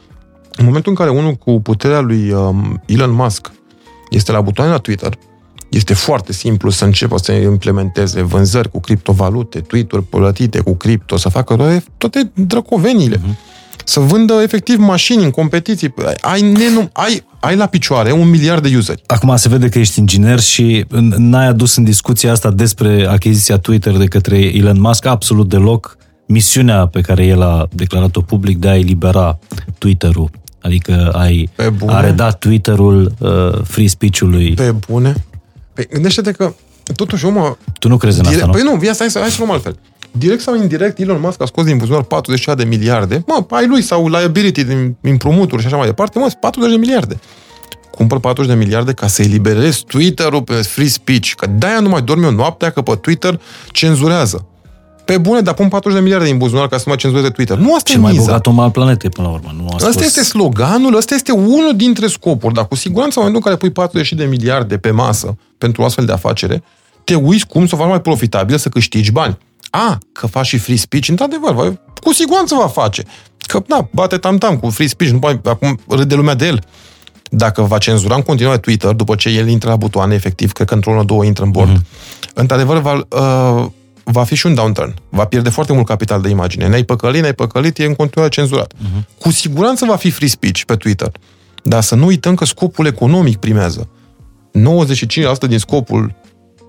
în 0.56 0.64
momentul 0.64 0.90
în 0.90 0.96
care 0.96 1.10
unul 1.10 1.32
cu 1.32 1.60
puterea 1.60 2.00
lui 2.00 2.30
um, 2.30 2.82
Elon 2.86 3.10
Musk 3.10 3.52
este 4.10 4.32
la 4.32 4.40
butoane 4.40 4.70
la 4.70 4.78
Twitter, 4.78 5.18
este 5.68 5.94
foarte 5.94 6.32
simplu 6.32 6.70
să 6.70 6.84
înceapă 6.84 7.18
să 7.18 7.32
implementeze 7.32 8.22
vânzări 8.22 8.70
cu 8.70 8.80
criptovalute, 8.80 9.60
tweet-uri 9.60 10.02
plătite 10.02 10.60
cu 10.60 10.74
cripto, 10.74 11.16
să 11.16 11.28
facă 11.28 11.56
toate, 11.56 11.84
toate 11.96 12.30
drăcovenile. 12.34 13.16
Uh-huh. 13.16 13.54
Să 13.84 14.00
vândă 14.00 14.34
efectiv 14.42 14.78
mașini 14.78 15.24
în 15.24 15.30
competiții. 15.30 15.94
Ai, 16.20 16.40
nenum, 16.40 16.90
ai, 16.92 17.24
ai 17.40 17.56
la 17.56 17.66
picioare 17.66 18.12
un 18.12 18.28
miliard 18.28 18.68
de 18.68 18.76
useri. 18.76 19.02
Acum 19.06 19.36
se 19.36 19.48
vede 19.48 19.68
că 19.68 19.78
ești 19.78 19.98
inginer 19.98 20.40
și 20.40 20.84
n-ai 21.16 21.46
adus 21.46 21.76
în 21.76 21.84
discuția 21.84 22.32
asta 22.32 22.50
despre 22.50 23.06
achiziția 23.06 23.58
Twitter 23.58 23.96
de 23.96 24.06
către 24.06 24.38
Elon 24.38 24.80
Musk 24.80 25.06
absolut 25.06 25.48
deloc 25.48 25.96
misiunea 26.26 26.86
pe 26.86 27.00
care 27.00 27.26
el 27.26 27.42
a 27.42 27.68
declarat-o 27.72 28.20
public 28.20 28.58
de 28.58 28.68
a 28.68 28.76
elibera 28.76 29.38
Twitter-ul. 29.78 30.30
Adică 30.60 31.10
ai 31.14 31.48
a 31.86 32.00
redat 32.00 32.38
Twitter-ul 32.38 33.14
uh, 33.18 33.62
free 33.64 33.86
speech-ului. 33.86 34.54
Pe 34.54 34.74
bune? 34.88 35.14
Păi 35.76 35.86
gândește-te 35.90 36.32
că 36.32 36.52
totuși 36.94 37.24
omul... 37.24 37.58
Tu 37.78 37.88
nu 37.88 37.96
crezi 37.96 38.16
în 38.16 38.22
direct, 38.22 38.42
asta, 38.42 38.58
nu? 38.58 38.64
Păi 38.64 38.88
nu, 38.88 38.94
hai 38.98 39.10
să, 39.10 39.18
hai 39.18 39.30
să 39.30 39.36
luăm 39.38 39.50
altfel. 39.50 39.78
Direct 40.10 40.40
sau 40.40 40.56
indirect, 40.56 40.98
Elon 40.98 41.20
Musk 41.20 41.42
a 41.42 41.44
scos 41.44 41.64
din 41.64 41.76
buzunar 41.76 42.02
40 42.02 42.44
de 42.56 42.64
miliarde. 42.64 43.24
Mă, 43.26 43.46
ai 43.50 43.66
lui 43.66 43.82
sau 43.82 44.08
liability 44.08 44.64
din 44.64 44.96
împrumuturi 45.00 45.60
și 45.60 45.66
așa 45.66 45.76
mai 45.76 45.86
departe. 45.86 46.18
Mă, 46.18 46.30
40 46.40 46.70
de 46.70 46.78
miliarde. 46.78 47.20
Cumpăr 47.90 48.18
40 48.18 48.52
de 48.52 48.58
miliarde 48.58 48.92
ca 48.92 49.06
să 49.06 49.22
eliberez 49.22 49.76
Twitter-ul 49.76 50.42
pe 50.42 50.54
free 50.54 50.88
speech. 50.88 51.32
Că 51.36 51.46
de-aia 51.58 51.80
nu 51.80 51.88
mai 51.88 52.02
dorm 52.02 52.22
eu 52.22 52.30
noaptea, 52.30 52.70
că 52.70 52.82
pe 52.82 52.94
Twitter 52.94 53.40
cenzurează. 53.66 54.46
Pe 55.06 55.18
bune, 55.18 55.40
dar 55.40 55.54
pun 55.54 55.68
40 55.68 55.98
de 55.98 56.02
miliarde 56.02 56.26
din 56.26 56.38
buzunar 56.38 56.68
ca 56.68 56.78
să 56.78 56.84
mă 56.86 56.94
cenzureze 56.94 57.30
Twitter. 57.30 57.56
Nu 57.56 57.74
asta 57.74 57.90
Cel 57.90 57.98
e 57.98 58.02
mai 58.02 58.12
miza. 58.12 58.24
bogat 58.24 58.46
om 58.46 58.60
al 58.60 58.70
planetei, 58.70 59.10
până 59.10 59.26
la 59.26 59.32
urmă. 59.32 59.54
Nu 59.56 59.66
asta 59.66 59.90
scos... 59.90 60.04
este 60.04 60.22
sloganul, 60.22 60.96
ăsta 60.96 61.14
este 61.14 61.32
unul 61.32 61.72
dintre 61.76 62.06
scopuri, 62.06 62.54
dar 62.54 62.68
cu 62.68 62.74
siguranță 62.74 63.18
în 63.20 63.24
momentul 63.24 63.50
în 63.50 63.56
care 63.56 63.56
pui 63.56 63.82
40 63.82 64.12
de 64.12 64.24
miliarde 64.24 64.76
pe 64.78 64.90
masă 64.90 65.36
pentru 65.58 65.82
o 65.82 65.84
astfel 65.84 66.04
de 66.04 66.12
afacere, 66.12 66.62
te 67.04 67.14
uiți 67.14 67.46
cum 67.46 67.66
să 67.66 67.74
o 67.74 67.78
faci 67.78 67.88
mai 67.88 68.00
profitabil, 68.00 68.56
să 68.56 68.68
câștigi 68.68 69.12
bani. 69.12 69.38
A, 69.70 69.98
că 70.12 70.26
faci 70.26 70.46
și 70.46 70.58
free 70.58 70.76
speech, 70.76 71.08
într-adevăr, 71.08 71.52
va, 71.52 71.72
cu 72.02 72.12
siguranță 72.12 72.54
va 72.54 72.66
face. 72.66 73.02
Că, 73.38 73.62
da, 73.66 73.88
bate 73.92 74.16
tam-tam 74.16 74.56
cu 74.56 74.70
free 74.70 74.86
speech, 74.86 75.12
nu 75.12 75.18
poate, 75.18 75.48
acum 75.48 75.78
râde 75.88 76.14
lumea 76.14 76.34
de 76.34 76.46
el. 76.46 76.64
Dacă 77.30 77.62
va 77.62 77.78
cenzura 77.78 78.14
în 78.14 78.22
continuare 78.22 78.58
Twitter, 78.58 78.92
după 78.92 79.14
ce 79.14 79.28
el 79.28 79.48
intră 79.48 79.68
la 79.68 79.76
butoane, 79.76 80.14
efectiv, 80.14 80.52
cred 80.52 80.66
că 80.66 80.74
într-unul, 80.74 81.04
două 81.04 81.24
intră 81.24 81.44
în 81.44 81.50
bord, 81.50 81.78
mm-hmm. 81.78 82.32
într-adevăr, 82.34 82.78
va, 82.78 82.92
uh, 82.92 83.66
va 84.10 84.24
fi 84.24 84.34
și 84.34 84.46
un 84.46 84.54
downturn. 84.54 84.94
Va 85.08 85.24
pierde 85.24 85.50
foarte 85.50 85.72
mult 85.72 85.86
capital 85.86 86.20
de 86.20 86.28
imagine. 86.28 86.68
Ne-ai 86.68 86.84
păcălit, 86.84 87.20
ne-ai 87.20 87.34
păcălit, 87.34 87.78
e 87.78 87.84
în 87.84 87.94
continuare 87.94 88.32
cenzurat. 88.32 88.72
Uh-huh. 88.74 89.18
Cu 89.18 89.30
siguranță 89.30 89.84
va 89.84 89.96
fi 89.96 90.10
free 90.10 90.28
speech 90.28 90.62
pe 90.66 90.76
Twitter. 90.76 91.12
Dar 91.62 91.82
să 91.82 91.94
nu 91.94 92.06
uităm 92.06 92.34
că 92.34 92.44
scopul 92.44 92.86
economic 92.86 93.36
primează. 93.36 93.88
95% 95.44 95.48
din 95.48 95.58
scopul 95.58 96.14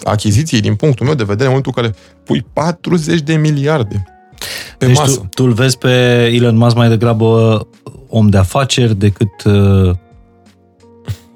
achiziției, 0.04 0.62
din 0.62 0.76
punctul 0.76 1.06
meu 1.06 1.16
de 1.16 1.24
vedere, 1.24 1.44
în 1.44 1.50
momentul 1.50 1.74
în 1.76 1.84
care 1.84 1.96
pui 2.24 2.46
40 2.54 3.22
de 3.22 3.36
miliarde 3.36 4.06
pe 4.78 4.86
deci 4.86 4.96
masă. 4.96 5.20
Tu, 5.20 5.28
tu 5.34 5.44
îl 5.44 5.52
vezi 5.52 5.78
pe 5.78 5.90
Elon 6.34 6.56
Musk 6.56 6.76
mai 6.76 6.90
degrabă 6.90 7.62
om 8.08 8.30
de 8.30 8.38
afaceri 8.38 8.96
decât, 8.96 9.44
uh, 9.44 9.96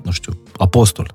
nu 0.02 0.12
știu, 0.12 0.42
apostol. 0.58 1.12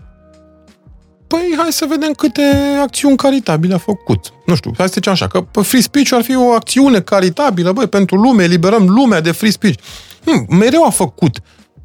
Păi 1.27 1.55
hai 1.57 1.73
să 1.73 1.87
vedem 1.89 2.13
câte 2.13 2.43
acțiuni 2.83 3.17
caritabile 3.17 3.75
a 3.75 3.79
făcut. 3.79 4.33
Nu 4.47 4.55
știu, 4.55 4.73
hai 4.77 4.87
să 4.87 4.93
zicem 4.95 5.13
așa, 5.13 5.27
că 5.27 5.45
free 5.61 5.81
speech 5.81 6.13
ar 6.13 6.23
fi 6.23 6.37
o 6.37 6.53
acțiune 6.53 7.01
caritabilă, 7.01 7.73
băi, 7.73 7.87
pentru 7.87 8.17
lume, 8.17 8.43
eliberăm 8.43 8.89
lumea 8.89 9.21
de 9.21 9.33
free 9.33 9.51
speech. 9.51 9.79
Hm, 10.25 10.57
mereu 10.57 10.85
a 10.85 10.91
făcut 10.91 11.39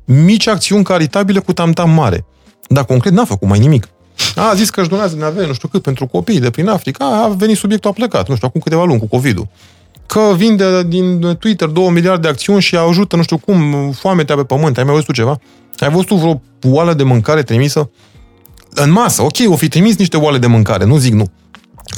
mici 0.05 0.47
acțiuni 0.47 0.83
caritabile 0.83 1.39
cu 1.39 1.53
tamtam 1.53 1.89
mare. 1.89 2.25
Dar 2.67 2.85
concret 2.85 3.13
n-a 3.13 3.25
făcut 3.25 3.47
mai 3.47 3.59
nimic. 3.59 3.89
A 4.35 4.53
zis 4.55 4.69
că 4.69 4.79
își 4.79 4.89
donează 4.89 5.15
din 5.15 5.23
avere, 5.23 5.47
nu 5.47 5.53
știu 5.53 5.67
cât, 5.67 5.81
pentru 5.81 6.07
copii 6.07 6.39
de 6.39 6.49
prin 6.49 6.67
Africa, 6.67 7.05
a 7.05 7.27
venit 7.27 7.57
subiectul, 7.57 7.89
a 7.89 7.93
plecat, 7.93 8.27
nu 8.27 8.35
știu, 8.35 8.47
acum 8.47 8.61
câteva 8.61 8.83
luni 8.83 8.99
cu 8.99 9.07
COVID-ul. 9.07 9.47
Că 10.05 10.33
vinde 10.35 10.83
din 10.83 11.35
Twitter 11.39 11.67
2 11.67 11.89
miliarde 11.89 12.21
de 12.21 12.27
acțiuni 12.27 12.61
și 12.61 12.75
ajută, 12.75 13.15
nu 13.15 13.23
știu 13.23 13.37
cum, 13.37 13.91
foametea 13.91 14.35
pe 14.35 14.43
pământ. 14.43 14.77
Ai 14.77 14.83
mai 14.83 14.93
văzut 14.93 15.15
ceva? 15.15 15.39
Ai 15.77 15.89
văzut 15.89 16.09
vreo 16.09 16.41
oală 16.63 16.93
de 16.93 17.03
mâncare 17.03 17.43
trimisă? 17.43 17.89
În 18.73 18.91
masă, 18.91 19.21
ok, 19.21 19.37
o 19.45 19.55
fi 19.55 19.67
trimis 19.67 19.97
niște 19.97 20.17
oale 20.17 20.37
de 20.37 20.47
mâncare, 20.47 20.85
nu 20.85 20.97
zic 20.97 21.13
nu. 21.13 21.25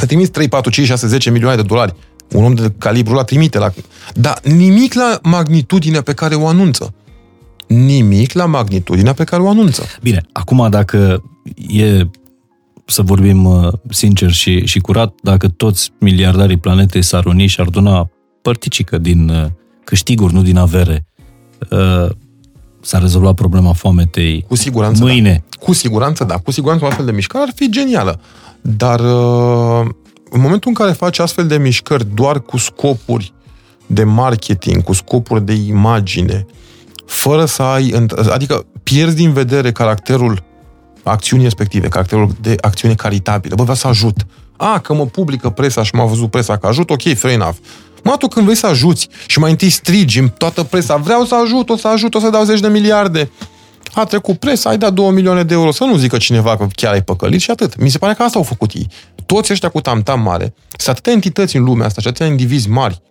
A 0.01 0.05
trimis 0.05 0.29
3, 0.29 0.47
4, 0.47 0.71
5, 0.71 0.87
6, 0.87 1.07
10 1.07 1.29
milioane 1.31 1.55
de 1.55 1.61
dolari. 1.61 1.93
Un 2.31 2.43
om 2.43 2.53
de 2.53 2.73
calibru 2.77 3.13
la 3.13 3.23
trimite 3.23 3.57
la... 3.57 3.73
Dar 4.13 4.39
nimic 4.43 4.93
la 4.93 5.19
magnitudinea 5.23 6.01
pe 6.01 6.13
care 6.13 6.35
o 6.35 6.47
anunță. 6.47 6.93
Nimic 7.67 8.33
la 8.33 8.45
magnitudinea 8.45 9.13
pe 9.13 9.23
care 9.23 9.41
o 9.41 9.49
anunță. 9.49 9.83
Bine, 10.01 10.21
acum 10.31 10.67
dacă 10.69 11.23
e 11.67 12.07
să 12.85 13.01
vorbim 13.01 13.45
uh, 13.45 13.73
sincer 13.89 14.31
și, 14.31 14.65
și 14.65 14.79
curat, 14.79 15.13
dacă 15.21 15.47
toți 15.47 15.91
miliardarii 15.99 16.57
planetei 16.57 17.01
s-ar 17.01 17.25
uni 17.25 17.47
și 17.47 17.59
ar 17.59 17.67
dona 17.67 18.09
părticică 18.41 18.97
din 18.97 19.29
uh, 19.29 19.45
câștiguri, 19.83 20.33
nu 20.33 20.41
din 20.41 20.57
avere, 20.57 21.05
uh, 21.69 22.09
s-a 22.83 22.97
rezolvat 22.97 23.33
problema 23.33 23.73
foametei 23.73 24.45
cu 24.47 24.55
siguranță, 24.55 25.03
mâine. 25.03 25.43
Da. 25.49 25.65
Cu 25.65 25.73
siguranță, 25.73 26.23
da. 26.23 26.37
Cu 26.37 26.51
siguranță 26.51 26.83
o 26.83 26.87
astfel 26.87 27.05
de 27.05 27.11
mișcare 27.11 27.43
ar 27.43 27.51
fi 27.55 27.69
genială. 27.69 28.19
Dar 28.61 28.99
uh, 28.99 29.89
în 30.29 30.41
momentul 30.41 30.69
în 30.69 30.73
care 30.73 30.91
faci 30.91 31.19
astfel 31.19 31.47
de 31.47 31.57
mișcări 31.57 32.05
doar 32.13 32.39
cu 32.41 32.57
scopuri 32.57 33.33
de 33.85 34.03
marketing, 34.03 34.83
cu 34.83 34.93
scopuri 34.93 35.45
de 35.45 35.53
imagine, 35.53 36.45
fără 37.05 37.45
să 37.45 37.61
ai... 37.61 38.07
Adică 38.29 38.65
pierzi 38.83 39.15
din 39.15 39.33
vedere 39.33 39.71
caracterul 39.71 40.43
acțiunii 41.03 41.45
respective, 41.45 41.87
caracterul 41.87 42.29
de 42.41 42.55
acțiune 42.61 42.93
caritabilă. 42.93 43.55
Bă, 43.55 43.61
vreau 43.61 43.77
să 43.77 43.87
ajut. 43.87 44.25
A, 44.57 44.79
că 44.79 44.93
mă 44.93 45.05
publică 45.05 45.49
presa 45.49 45.83
și 45.83 45.95
m-a 45.95 46.05
văzut 46.05 46.29
presa 46.29 46.57
că 46.57 46.67
ajut, 46.67 46.89
ok, 46.89 47.01
fair 47.15 47.33
enough. 47.33 47.55
Mă, 48.03 48.15
tu 48.17 48.27
când 48.27 48.45
vrei 48.45 48.57
să 48.57 48.67
ajuți 48.67 49.07
și 49.25 49.39
mai 49.39 49.51
întâi 49.51 49.69
strigi 49.69 50.19
în 50.19 50.27
toată 50.27 50.63
presa, 50.63 50.95
vreau 50.95 51.25
să 51.25 51.35
ajut, 51.35 51.69
o 51.69 51.77
să 51.77 51.87
ajut, 51.87 52.15
o 52.15 52.19
să 52.19 52.29
dau 52.29 52.43
10 52.43 52.61
de 52.61 52.67
miliarde. 52.67 53.31
A 53.93 54.03
trecut 54.03 54.39
presa, 54.39 54.69
ai 54.69 54.77
dat 54.77 54.93
2 54.93 55.11
milioane 55.11 55.43
de 55.43 55.53
euro, 55.53 55.71
să 55.71 55.83
nu 55.83 55.97
zică 55.97 56.17
cineva 56.17 56.57
că 56.57 56.67
chiar 56.75 56.93
ai 56.93 57.01
păcălit 57.01 57.41
și 57.41 57.51
atât. 57.51 57.77
Mi 57.77 57.89
se 57.89 57.97
pare 57.97 58.13
că 58.13 58.23
asta 58.23 58.37
au 58.37 58.43
făcut 58.43 58.73
ei. 58.73 58.87
Toți 59.25 59.51
ăștia 59.51 59.69
cu 59.69 59.81
tamtam 59.81 60.21
mare, 60.21 60.53
sunt 60.77 60.95
atâtea 60.95 61.13
entități 61.13 61.55
în 61.55 61.63
lumea 61.63 61.85
asta 61.85 62.01
și 62.01 62.07
atâtea 62.07 62.27
indivizi 62.27 62.69
mari, 62.69 63.01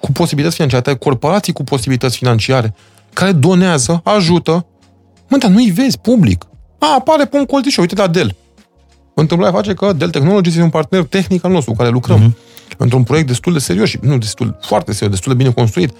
cu 0.00 0.12
posibilități 0.12 0.56
financiare, 0.56 0.82
atâtea 0.88 1.08
corporații 1.08 1.52
cu 1.52 1.64
posibilități 1.64 2.16
financiare, 2.16 2.74
care 3.12 3.32
donează, 3.32 4.00
ajută. 4.04 4.66
Mă, 5.28 5.36
dar 5.36 5.50
nu-i 5.50 5.70
vezi 5.70 5.98
public. 5.98 6.44
A, 6.78 6.94
apare 6.98 7.24
pe 7.24 7.36
un 7.36 7.44
colțișor, 7.44 7.80
uite 7.80 8.00
la 8.00 8.06
Dell. 8.06 8.36
Întâmplarea 9.14 9.54
face 9.54 9.74
că 9.74 9.92
Dell 9.92 10.10
Technologies 10.10 10.52
este 10.52 10.64
un 10.64 10.70
partener 10.70 11.04
tehnic 11.04 11.44
al 11.44 11.50
nostru 11.50 11.70
cu 11.70 11.76
care 11.76 11.90
lucrăm. 11.90 12.20
Mm-hmm 12.20 12.47
într-un 12.76 13.02
proiect 13.02 13.26
destul 13.26 13.52
de 13.52 13.58
serios 13.58 13.88
și 13.88 13.98
nu 14.00 14.18
destul, 14.18 14.56
foarte 14.60 14.92
serios, 14.92 15.10
destul 15.10 15.32
de 15.32 15.42
bine 15.42 15.54
construit. 15.54 15.92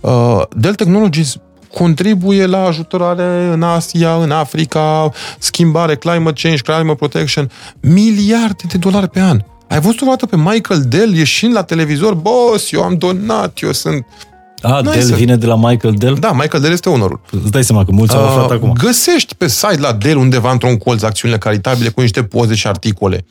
Uh, 0.00 0.42
Dell 0.56 0.74
Technologies 0.74 1.36
contribuie 1.74 2.46
la 2.46 2.64
ajutorare 2.64 3.50
în 3.52 3.62
Asia, 3.62 4.14
în 4.14 4.30
Africa, 4.30 5.10
schimbare, 5.38 5.96
climate 5.96 6.40
change, 6.42 6.62
climate 6.62 6.94
protection, 6.94 7.50
miliarde 7.80 8.64
de 8.68 8.78
dolari 8.78 9.08
pe 9.08 9.20
an. 9.20 9.40
Ai 9.68 9.80
văzut 9.80 10.00
o 10.00 10.06
dată 10.06 10.26
pe 10.26 10.36
Michael 10.36 10.84
Dell 10.88 11.14
ieșind 11.14 11.52
la 11.52 11.62
televizor, 11.62 12.14
boss, 12.14 12.72
eu 12.72 12.82
am 12.82 12.94
donat, 12.94 13.58
eu 13.62 13.72
sunt... 13.72 14.06
A, 14.62 14.82
Dell 14.82 15.02
să... 15.02 15.14
vine 15.14 15.36
de 15.36 15.46
la 15.46 15.56
Michael 15.56 15.94
Dell? 15.98 16.14
Da, 16.14 16.32
Michael 16.32 16.62
Dell 16.62 16.72
este 16.72 16.88
onorul. 16.88 17.20
Îți 17.30 17.50
dai 17.50 17.64
seama 17.64 17.84
că 17.84 17.92
mulți 17.92 18.14
uh, 18.14 18.20
au 18.20 18.28
aflat 18.28 18.50
acum. 18.50 18.72
Găsești 18.72 19.34
pe 19.34 19.48
site 19.48 19.80
la 19.80 19.92
Dell 19.92 20.16
undeva 20.16 20.52
într-un 20.52 20.76
colț 20.76 21.02
acțiunile 21.02 21.38
caritabile 21.38 21.88
cu 21.88 22.00
niște 22.00 22.22
poze 22.22 22.54
și 22.54 22.66
articole. 22.66 23.24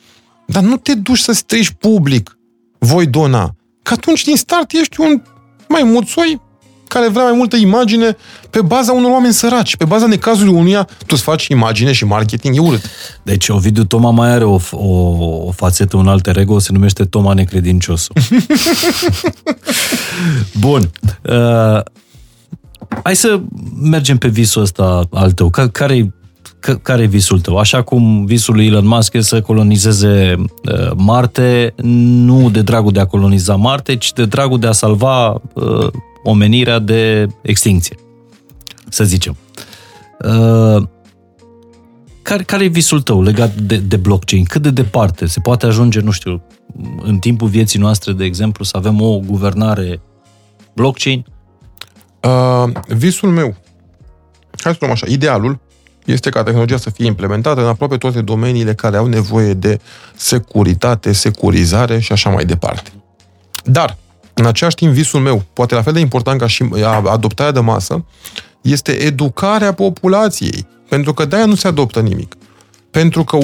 Dar 0.46 0.62
nu 0.62 0.76
te 0.76 0.94
duci 0.94 1.18
să 1.18 1.32
strici 1.32 1.70
public 1.70 2.37
voi 2.78 3.06
dona. 3.06 3.54
Că 3.82 3.92
atunci, 3.92 4.24
din 4.24 4.36
start, 4.36 4.72
ești 4.72 5.00
un 5.00 5.22
mai 5.68 5.82
muțoi 5.82 6.40
care 6.88 7.08
vrea 7.08 7.24
mai 7.24 7.32
multă 7.36 7.56
imagine 7.56 8.16
pe 8.50 8.62
baza 8.62 8.92
unor 8.92 9.10
oameni 9.10 9.32
săraci, 9.32 9.76
pe 9.76 9.84
baza 9.84 10.06
necazului 10.06 10.52
unuia, 10.52 10.84
tu 10.98 11.06
îți 11.08 11.22
faci 11.22 11.46
imagine 11.46 11.92
și 11.92 12.04
marketing, 12.04 12.56
e 12.56 12.60
urât. 12.60 12.90
Deci 13.22 13.48
Ovidiu 13.48 13.84
Toma 13.84 14.10
mai 14.10 14.30
are 14.30 14.44
o, 14.44 14.58
o, 14.70 14.86
o 15.46 15.50
fațetă, 15.50 15.96
un 15.96 16.08
alter 16.08 16.36
ego, 16.36 16.58
se 16.58 16.72
numește 16.72 17.04
Toma 17.04 17.32
Necredinciosul. 17.32 18.14
Bun. 20.60 20.90
Uh, 21.22 21.80
Hai 23.02 23.16
să 23.16 23.40
mergem 23.80 24.18
pe 24.18 24.28
visul 24.28 24.62
ăsta 24.62 25.02
al 25.10 25.32
tău. 25.32 25.50
Care 25.72 26.14
care 26.82 27.02
e 27.02 27.06
visul 27.06 27.40
tău? 27.40 27.56
Așa 27.56 27.82
cum 27.82 28.24
visul 28.24 28.54
lui 28.54 28.66
Elon 28.66 28.86
Musk 28.86 29.12
e 29.12 29.20
să 29.20 29.40
colonizeze 29.40 30.34
uh, 30.38 30.90
Marte, 30.96 31.74
nu 31.82 32.50
de 32.50 32.62
dragul 32.62 32.92
de 32.92 33.00
a 33.00 33.06
coloniza 33.06 33.56
Marte, 33.56 33.96
ci 33.96 34.12
de 34.12 34.24
dragul 34.24 34.58
de 34.58 34.66
a 34.66 34.72
salva 34.72 35.30
uh, 35.30 35.86
omenirea 36.22 36.78
de 36.78 37.26
extinție, 37.42 37.96
să 38.88 39.04
zicem. 39.04 39.36
Uh, 40.24 40.82
care, 42.22 42.42
care 42.42 42.64
e 42.64 42.68
visul 42.68 43.02
tău 43.02 43.22
legat 43.22 43.54
de, 43.54 43.76
de 43.76 43.96
blockchain? 43.96 44.44
Cât 44.44 44.62
de 44.62 44.70
departe 44.70 45.26
se 45.26 45.40
poate 45.40 45.66
ajunge, 45.66 46.00
nu 46.00 46.10
știu, 46.10 46.42
în 47.02 47.18
timpul 47.18 47.48
vieții 47.48 47.78
noastre, 47.78 48.12
de 48.12 48.24
exemplu, 48.24 48.64
să 48.64 48.76
avem 48.76 49.00
o 49.00 49.18
guvernare 49.18 50.00
blockchain? 50.74 51.24
Uh, 52.22 52.72
visul 52.86 53.30
meu, 53.30 53.56
hai 54.60 54.72
să 54.72 54.78
luăm 54.80 54.92
așa, 54.92 55.06
idealul 55.08 55.60
este 56.12 56.30
ca 56.30 56.42
tehnologia 56.42 56.76
să 56.76 56.90
fie 56.90 57.06
implementată 57.06 57.60
în 57.60 57.66
aproape 57.66 57.96
toate 57.96 58.20
domeniile 58.20 58.74
care 58.74 58.96
au 58.96 59.06
nevoie 59.06 59.52
de 59.52 59.80
securitate, 60.14 61.12
securizare 61.12 61.98
și 61.98 62.12
așa 62.12 62.30
mai 62.30 62.44
departe. 62.44 62.92
Dar, 63.64 63.96
în 64.34 64.46
același 64.46 64.76
timp, 64.76 64.92
visul 64.92 65.20
meu, 65.20 65.44
poate 65.52 65.74
la 65.74 65.82
fel 65.82 65.92
de 65.92 66.00
important 66.00 66.40
ca 66.40 66.46
și 66.46 66.64
adoptarea 67.04 67.52
de 67.52 67.60
masă, 67.60 68.04
este 68.60 68.92
educarea 68.92 69.72
populației. 69.72 70.66
Pentru 70.88 71.14
că 71.14 71.24
de-aia 71.24 71.44
nu 71.44 71.54
se 71.54 71.68
adoptă 71.68 72.00
nimic. 72.00 72.34
Pentru 72.90 73.24
că 73.24 73.38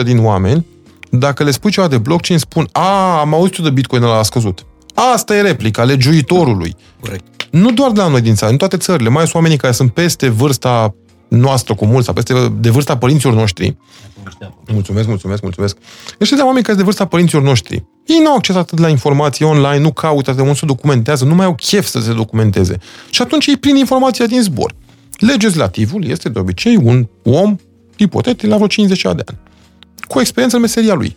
80% 0.00 0.04
din 0.04 0.24
oameni, 0.24 0.66
dacă 1.10 1.44
le 1.44 1.50
spui 1.50 1.70
ceva 1.70 1.88
de 1.88 1.98
blockchain, 1.98 2.38
spun 2.38 2.68
a, 2.72 3.20
am 3.20 3.34
auzit 3.34 3.58
de 3.58 3.70
Bitcoin 3.70 4.02
ăla 4.02 4.18
a 4.18 4.22
scăzut. 4.22 4.66
Asta 5.14 5.36
e 5.36 5.40
replica 5.40 5.84
legiuitorului. 5.84 6.76
Corect. 7.00 7.24
Nu 7.50 7.70
doar 7.70 7.90
de 7.90 8.00
la 8.00 8.08
noi 8.08 8.20
din 8.20 8.34
țară, 8.34 8.52
în 8.52 8.58
toate 8.58 8.76
țările, 8.76 9.08
mai 9.08 9.22
sunt 9.22 9.34
oamenii 9.34 9.56
care 9.56 9.72
sunt 9.72 9.92
peste 9.92 10.28
vârsta 10.28 10.94
noastră 11.30 11.74
cu 11.74 11.86
mult, 11.86 12.04
sau 12.04 12.14
peste 12.14 12.52
de 12.60 12.70
vârsta 12.70 12.96
părinților 12.96 13.34
noștri. 13.34 13.76
Mulțumesc, 14.72 15.08
mulțumesc, 15.08 15.42
mulțumesc. 15.42 15.76
Ăștia 16.20 16.36
de 16.36 16.42
oameni 16.42 16.64
care 16.64 16.76
sunt 16.76 16.76
de 16.76 16.82
vârsta 16.82 17.04
părinților 17.04 17.42
noștri. 17.42 17.84
Ei 18.06 18.18
nu 18.22 18.28
au 18.28 18.36
acces 18.36 18.56
atât 18.56 18.78
la 18.78 18.88
informații 18.88 19.44
online, 19.44 19.78
nu 19.78 19.92
caută 19.92 20.30
atât 20.30 20.36
de 20.36 20.42
mult 20.42 20.56
să 20.56 20.66
documentează, 20.66 21.24
nu 21.24 21.34
mai 21.34 21.46
au 21.46 21.54
chef 21.54 21.86
să 21.86 22.00
se 22.00 22.12
documenteze. 22.12 22.78
Și 23.10 23.22
atunci 23.22 23.46
ei 23.46 23.56
prind 23.56 23.78
informația 23.78 24.26
din 24.26 24.42
zbor. 24.42 24.74
Legislativul 25.18 26.04
este 26.04 26.28
de 26.28 26.38
obicei 26.38 26.76
un 26.76 27.06
om 27.22 27.56
ipotetic 27.96 28.48
la 28.48 28.54
vreo 28.54 28.66
50 28.66 29.02
de 29.02 29.08
ani. 29.08 29.38
Cu 30.08 30.20
experiență 30.20 30.56
în 30.56 30.62
meseria 30.62 30.94
lui. 30.94 31.16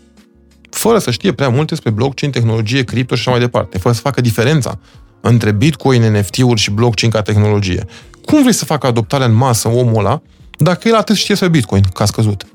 Fără 0.69 0.99
să 0.99 1.11
știe 1.11 1.33
prea 1.33 1.49
multe 1.49 1.65
despre 1.65 1.89
blockchain, 1.89 2.31
tehnologie, 2.31 2.83
cripto 2.83 3.15
și 3.15 3.21
așa 3.21 3.31
mai 3.31 3.39
departe. 3.39 3.77
Fără 3.77 3.95
să 3.95 4.01
facă 4.01 4.21
diferența 4.21 4.79
între 5.21 5.51
Bitcoin, 5.51 6.01
NFT-uri 6.01 6.59
și 6.59 6.71
blockchain 6.71 7.11
ca 7.11 7.21
tehnologie. 7.21 7.85
Cum 8.25 8.41
vrei 8.41 8.53
să 8.53 8.65
facă 8.65 8.87
adoptarea 8.87 9.25
în 9.25 9.33
masă 9.33 9.67
omul 9.67 9.97
ăla 9.97 10.21
dacă 10.57 10.87
el 10.87 10.95
atât 10.95 11.15
știe 11.15 11.35
să 11.35 11.47
Bitcoin, 11.47 11.83
că 11.93 12.03
a 12.03 12.05
scăzut? 12.05 12.45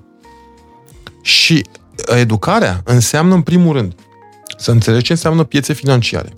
Și 1.23 1.65
educarea 2.07 2.81
înseamnă, 2.85 3.35
în 3.35 3.43
primul 3.43 3.77
rând, 3.77 3.95
să 4.57 4.71
înțelegi 4.71 5.05
ce 5.05 5.13
înseamnă 5.13 5.45
piețe 5.45 5.73
financiare, 5.73 6.33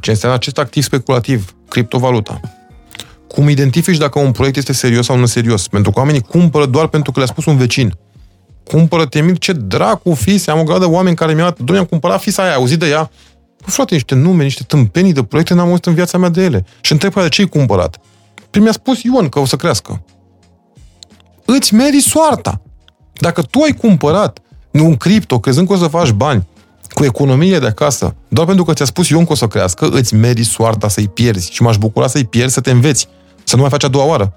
ce 0.00 0.10
înseamnă 0.10 0.36
acest 0.38 0.58
activ 0.58 0.82
speculativ, 0.82 1.54
criptovaluta, 1.68 2.40
cum 3.28 3.48
identifici 3.48 3.96
dacă 3.96 4.18
un 4.18 4.32
proiect 4.32 4.56
este 4.56 4.72
serios 4.72 5.04
sau 5.04 5.16
nu 5.16 5.26
serios, 5.26 5.68
pentru 5.68 5.90
că 5.90 5.98
oamenii 5.98 6.20
cumpără 6.20 6.66
doar 6.66 6.86
pentru 6.86 7.12
că 7.12 7.18
le-a 7.18 7.28
spus 7.28 7.44
un 7.44 7.56
vecin. 7.56 7.94
Cumpără 8.64 9.06
temir, 9.06 9.38
ce 9.38 9.52
dracu 9.52 10.14
fise, 10.14 10.50
am 10.50 10.58
o 10.58 10.62
gradă 10.62 10.88
oameni 10.88 11.16
care 11.16 11.34
mi-au 11.34 11.54
dat, 11.58 11.76
am 11.76 11.84
cumpărat 11.84 12.20
fisa 12.20 12.42
aia, 12.42 12.54
auzit 12.54 12.78
de 12.78 12.88
ea, 12.88 13.10
Bă, 13.66 13.72
frate, 13.72 13.94
niște 13.94 14.14
nume, 14.14 14.42
niște 14.42 14.62
tâmpenii 14.62 15.12
de 15.12 15.22
proiecte 15.22 15.54
n-am 15.54 15.68
auzit 15.68 15.86
în 15.86 15.94
viața 15.94 16.18
mea 16.18 16.28
de 16.28 16.44
ele. 16.44 16.64
Și 16.80 16.92
întreb 16.92 17.14
de 17.14 17.28
ce 17.28 17.40
ai 17.40 17.48
cumpărat. 17.48 18.00
Păi 18.50 18.60
mi-a 18.60 18.72
spus 18.72 19.02
Ion 19.02 19.28
că 19.28 19.38
o 19.38 19.44
să 19.44 19.56
crească. 19.56 20.04
Îți 21.44 21.74
meri 21.74 22.00
soarta. 22.00 22.60
Dacă 23.12 23.42
tu 23.42 23.60
ai 23.60 23.72
cumpărat 23.72 24.38
un 24.72 24.96
cripto 24.96 25.40
crezând 25.40 25.66
că 25.66 25.72
o 25.72 25.76
să 25.76 25.86
faci 25.86 26.10
bani 26.10 26.46
cu 26.88 27.04
economie 27.04 27.58
de 27.58 27.66
acasă, 27.66 28.14
doar 28.28 28.46
pentru 28.46 28.64
că 28.64 28.72
ți-a 28.72 28.84
spus 28.84 29.08
Ion 29.08 29.24
că 29.24 29.32
o 29.32 29.34
să 29.34 29.46
crească, 29.46 29.88
îți 29.88 30.14
meri 30.14 30.44
soarta 30.44 30.88
să-i 30.88 31.08
pierzi. 31.08 31.52
Și 31.52 31.62
m-aș 31.62 31.76
bucura 31.76 32.06
să-i 32.06 32.24
pierzi, 32.24 32.54
să 32.54 32.60
te 32.60 32.70
înveți. 32.70 33.08
Să 33.44 33.54
nu 33.56 33.60
mai 33.60 33.70
faci 33.70 33.84
a 33.84 33.88
doua 33.88 34.04
oară 34.04 34.36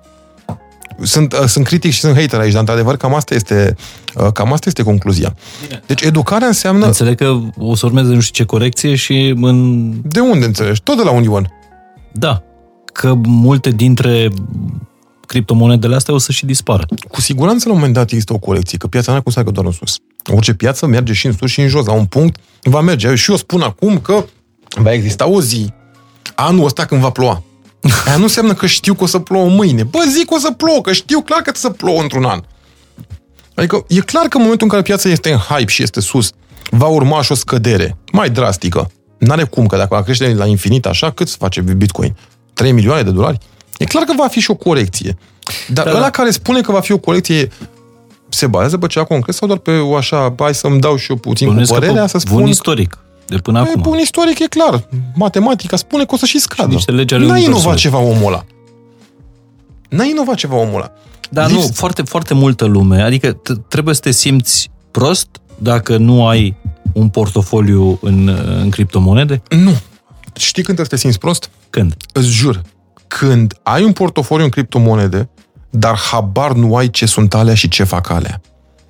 sunt, 1.02 1.34
uh, 1.34 1.46
sunt 1.46 1.66
critic 1.66 1.92
și 1.92 2.00
sunt 2.00 2.16
hater 2.16 2.40
aici, 2.40 2.52
dar 2.52 2.60
într-adevăr 2.60 2.98
cam 2.98 3.14
asta 3.14 3.34
este, 3.34 3.76
uh, 4.16 4.32
cam 4.32 4.54
asta 4.54 4.66
este 4.68 4.84
concluzia. 4.84 5.36
Bine. 5.68 5.82
Deci 5.86 6.02
educarea 6.02 6.48
înseamnă... 6.48 6.86
Înțeleg 6.86 7.16
că 7.16 7.40
o 7.58 7.76
să 7.76 7.86
urmeze 7.86 8.14
nu 8.14 8.20
știu 8.20 8.44
ce 8.44 8.50
corecție 8.50 8.96
și 8.96 9.36
în... 9.42 9.92
De 10.04 10.20
unde 10.20 10.46
înțelegi? 10.46 10.82
Tot 10.82 10.98
de 10.98 11.04
la 11.04 11.12
Union. 11.12 11.54
Da. 12.12 12.44
Că 12.94 13.14
multe 13.14 13.70
dintre 13.70 14.30
criptomonedele 15.28 15.96
astea 15.96 16.14
o 16.14 16.18
să 16.18 16.32
și 16.32 16.46
dispară. 16.46 16.86
Cu 17.08 17.22
siguranță 17.22 17.64
la 17.68 17.74
un 17.74 17.78
moment 17.78 17.96
dat 17.96 18.12
există 18.12 18.34
o 18.34 18.38
corecție, 18.38 18.78
că 18.78 18.88
piața 18.88 19.14
nu 19.14 19.22
cum 19.22 19.32
să 19.32 19.44
doar 19.44 19.66
în 19.66 19.72
sus. 19.72 19.98
Orice 20.32 20.54
piață 20.54 20.86
merge 20.86 21.14
și 21.14 21.26
în 21.26 21.34
sus 21.34 21.50
și 21.50 21.62
în 21.62 21.68
jos. 21.68 21.86
La 21.86 21.94
un 21.94 22.06
punct 22.06 22.40
va 22.62 22.82
merge. 22.82 23.16
Și 23.16 23.32
eu 23.32 23.38
spun 23.38 23.62
acum 23.62 24.00
că 24.00 24.26
va 24.70 24.94
exista 24.94 25.28
o 25.28 25.42
zi, 25.42 25.74
anul 26.36 26.66
ăsta 26.66 26.86
când 26.86 27.02
va 27.02 27.10
ploua. 27.10 27.44
Aia 28.06 28.18
nu 28.18 28.24
înseamnă 28.24 28.54
că 28.54 28.66
știu 28.66 28.94
că 28.94 29.04
o 29.04 29.08
să 29.08 29.20
plouă 29.20 29.50
mâine. 29.50 29.84
Bă, 29.84 30.00
zic 30.08 30.28
că 30.28 30.34
o 30.34 30.38
să 30.38 30.52
plouă, 30.52 30.82
că 30.82 30.94
știu 30.94 31.22
clar 31.22 31.42
că 31.42 31.52
să 31.56 31.70
plouă 31.70 32.02
într-un 32.02 32.24
an. 32.24 32.42
Adică 33.54 33.86
e 33.88 34.00
clar 34.00 34.26
că 34.28 34.38
în 34.38 34.42
momentul 34.44 34.68
în 34.68 34.72
care 34.72 34.82
piața 34.82 35.10
este 35.10 35.32
în 35.32 35.38
hype 35.38 35.72
și 35.72 35.84
este 35.84 36.00
sus, 36.00 36.32
va 36.70 36.88
urma 36.88 37.22
și 37.22 37.32
o 37.32 37.36
scădere 37.36 37.98
mai 38.12 38.30
drastică. 38.30 38.92
N-are 39.18 39.44
cum, 39.44 39.68
că 39.68 39.78
dacă 39.78 39.96
va 39.96 40.04
crește 40.04 40.34
la 40.34 40.46
infinit 40.46 40.86
așa, 40.86 41.12
cât 41.12 41.28
să 41.28 41.36
face 41.40 41.62
Bitcoin? 41.62 42.16
3 42.60 42.72
milioane 42.72 43.02
de 43.02 43.12
dolari? 43.12 43.38
E 43.78 43.86
clar 43.86 44.04
că 44.04 44.14
va 44.18 44.28
fi 44.28 44.40
și 44.40 44.52
o 44.52 44.56
corecție. 44.56 45.18
Dar 45.68 45.86
da, 45.86 45.92
ăla 45.92 46.02
da. 46.02 46.10
care 46.10 46.30
spune 46.30 46.62
că 46.62 46.72
va 46.72 46.80
fi 46.80 46.92
o 46.92 46.98
corecție 46.98 47.50
se 48.30 48.48
bazează 48.48 48.78
pe 48.78 48.88
ceva 48.88 49.06
concret 49.06 49.36
sau 49.36 49.48
doar 49.48 49.60
pe 49.60 49.78
o 49.78 49.96
așa, 49.96 50.36
hai 50.38 50.56
să-mi 50.56 50.80
dau 50.80 50.96
și 50.96 51.12
eu 51.12 51.18
puțin 51.18 51.48
Bănuiesc 51.48 51.74
cu 51.74 51.80
părerea, 51.80 52.08
să 52.08 52.18
spun... 52.18 52.48
istoric 52.48 52.98
de 53.28 53.38
până 53.38 53.64
păi, 53.64 53.74
acum. 53.78 53.92
Un 53.92 53.98
istoric 53.98 54.40
e 54.40 54.46
clar. 54.46 54.88
Matematica 55.16 55.76
spune 55.76 56.06
că 56.06 56.14
o 56.14 56.18
să 56.18 56.26
și 56.26 56.40
scadă. 56.40 56.70
Și 56.70 56.76
niște 56.76 56.92
legi 56.92 57.14
ale 57.14 57.26
N-a 57.26 57.38
inovat 57.38 57.76
ceva 57.76 57.98
omul 57.98 58.28
ăla. 58.28 58.46
N-a 59.90 60.04
inovat 60.04 60.36
ceva 60.36 60.56
omul 60.56 60.76
ăla. 60.76 60.92
Dar 61.30 61.50
Lips... 61.50 61.66
nu, 61.66 61.72
foarte, 61.74 62.02
foarte 62.02 62.34
multă 62.34 62.66
lume. 62.66 63.02
Adică 63.02 63.42
trebuie 63.68 63.96
să 63.96 64.02
te 64.02 64.12
simți 64.12 64.70
prost 64.92 65.28
dacă 65.58 65.98
nu 65.98 66.28
ai 66.28 66.56
un 66.94 67.10
portofoliu 67.10 68.00
în, 68.02 68.28
în 68.62 68.70
criptomonede? 68.70 69.42
Nu. 69.50 69.78
Știi 70.40 70.64
când 70.64 70.78
trebuie 70.78 70.86
să 70.86 70.96
te 70.96 70.98
simți 71.02 71.20
prost? 71.20 71.50
Când? 71.70 71.96
Îți 72.14 72.28
jur. 72.28 72.62
Când 73.08 73.60
ai 73.64 73.84
un 73.84 73.94
portofoliu 73.94 74.44
în 74.44 74.50
criptomonede, 74.50 75.30
dar 75.70 75.98
habar 75.98 76.54
nu 76.54 76.76
ai 76.76 76.90
ce 76.90 77.06
sunt 77.06 77.34
alea 77.34 77.54
și 77.54 77.68
ce 77.68 77.84
fac 77.84 78.10
alea. 78.10 78.42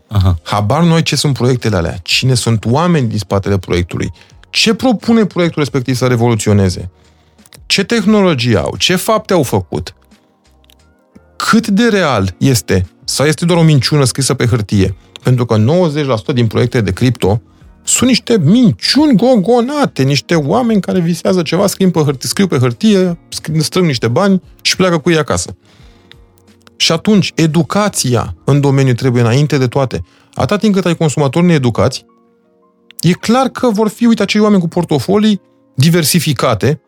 Aha. 0.07 0.39
Habar 0.43 0.83
noi 0.83 1.01
ce 1.01 1.15
sunt 1.15 1.33
proiectele 1.33 1.75
alea, 1.75 1.97
cine 2.01 2.33
sunt 2.33 2.65
oameni 2.65 3.07
din 3.07 3.17
spatele 3.17 3.57
proiectului, 3.57 4.11
ce 4.49 4.73
propune 4.73 5.25
proiectul 5.25 5.61
respectiv 5.61 5.95
să 5.95 6.07
revoluționeze, 6.07 6.91
ce 7.65 7.83
tehnologie 7.83 8.57
au, 8.57 8.75
ce 8.77 8.95
fapte 8.95 9.33
au 9.33 9.43
făcut, 9.43 9.93
cât 11.35 11.67
de 11.67 11.87
real 11.87 12.35
este 12.37 12.89
sau 13.03 13.25
este 13.25 13.45
doar 13.45 13.59
o 13.59 13.63
minciună 13.63 14.03
scrisă 14.03 14.33
pe 14.33 14.45
hârtie. 14.45 14.95
Pentru 15.23 15.45
că 15.45 15.57
90% 16.31 16.33
din 16.33 16.47
proiecte 16.47 16.81
de 16.81 16.91
cripto 16.91 17.41
sunt 17.89 18.09
niște 18.09 18.37
minciuni 18.43 19.15
gogonate, 19.15 20.03
niște 20.03 20.35
oameni 20.35 20.81
care 20.81 20.99
visează 20.99 21.41
ceva, 21.41 21.67
scriu 21.67 21.89
pe 21.89 21.99
hârtie, 21.99 22.29
scriu 22.29 22.47
pe 22.47 22.57
hârtie 22.57 23.17
strâng 23.57 23.85
niște 23.85 24.07
bani 24.07 24.41
și 24.61 24.75
pleacă 24.75 24.97
cu 24.97 25.09
ei 25.09 25.17
acasă. 25.17 25.55
Și 26.75 26.91
atunci, 26.91 27.31
educația 27.35 28.35
în 28.45 28.61
domeniu 28.61 28.93
trebuie 28.93 29.21
înainte 29.21 29.57
de 29.57 29.67
toate. 29.67 30.03
Atât 30.33 30.59
timp 30.59 30.73
cât 30.73 30.85
ai 30.85 30.95
consumatori 30.95 31.45
needucați, 31.45 32.05
e 32.99 33.11
clar 33.11 33.47
că 33.47 33.69
vor 33.69 33.87
fi, 33.87 34.05
uite, 34.05 34.21
acei 34.21 34.41
oameni 34.41 34.61
cu 34.61 34.67
portofolii 34.67 35.41
diversificate, 35.75 36.81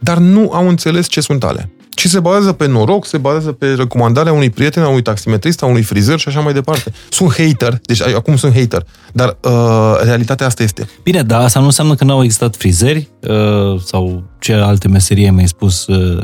dar 0.00 0.18
nu 0.18 0.50
au 0.52 0.68
înțeles 0.68 1.06
ce 1.06 1.20
sunt 1.20 1.44
alea 1.44 1.70
ci 1.96 2.08
se 2.08 2.20
bazează 2.20 2.52
pe 2.52 2.66
noroc, 2.66 3.06
se 3.06 3.18
bazează 3.18 3.52
pe 3.52 3.66
recomandarea 3.66 4.32
unui 4.32 4.50
prieten, 4.50 4.82
a 4.82 4.88
unui 4.88 5.02
taximetrist, 5.02 5.62
a 5.62 5.66
unui 5.66 5.82
frizer 5.82 6.18
și 6.18 6.28
așa 6.28 6.40
mai 6.40 6.52
departe. 6.52 6.92
Sunt 7.08 7.32
hater, 7.32 7.80
deci 7.82 8.02
acum 8.02 8.36
sunt 8.36 8.54
hater, 8.54 8.86
dar 9.12 9.36
uh, 9.42 9.98
realitatea 10.02 10.46
asta 10.46 10.62
este. 10.62 10.88
Bine, 11.02 11.22
dar 11.22 11.40
asta 11.40 11.58
nu 11.58 11.64
înseamnă 11.64 11.94
că 11.94 12.04
n-au 12.04 12.22
existat 12.22 12.56
frizeri 12.56 13.08
uh, 13.20 13.80
sau 13.84 14.22
ce 14.38 14.52
alte 14.52 14.88
meserie 14.88 15.30
mi-ai 15.30 15.48
spus 15.48 15.86
uh, 15.86 16.22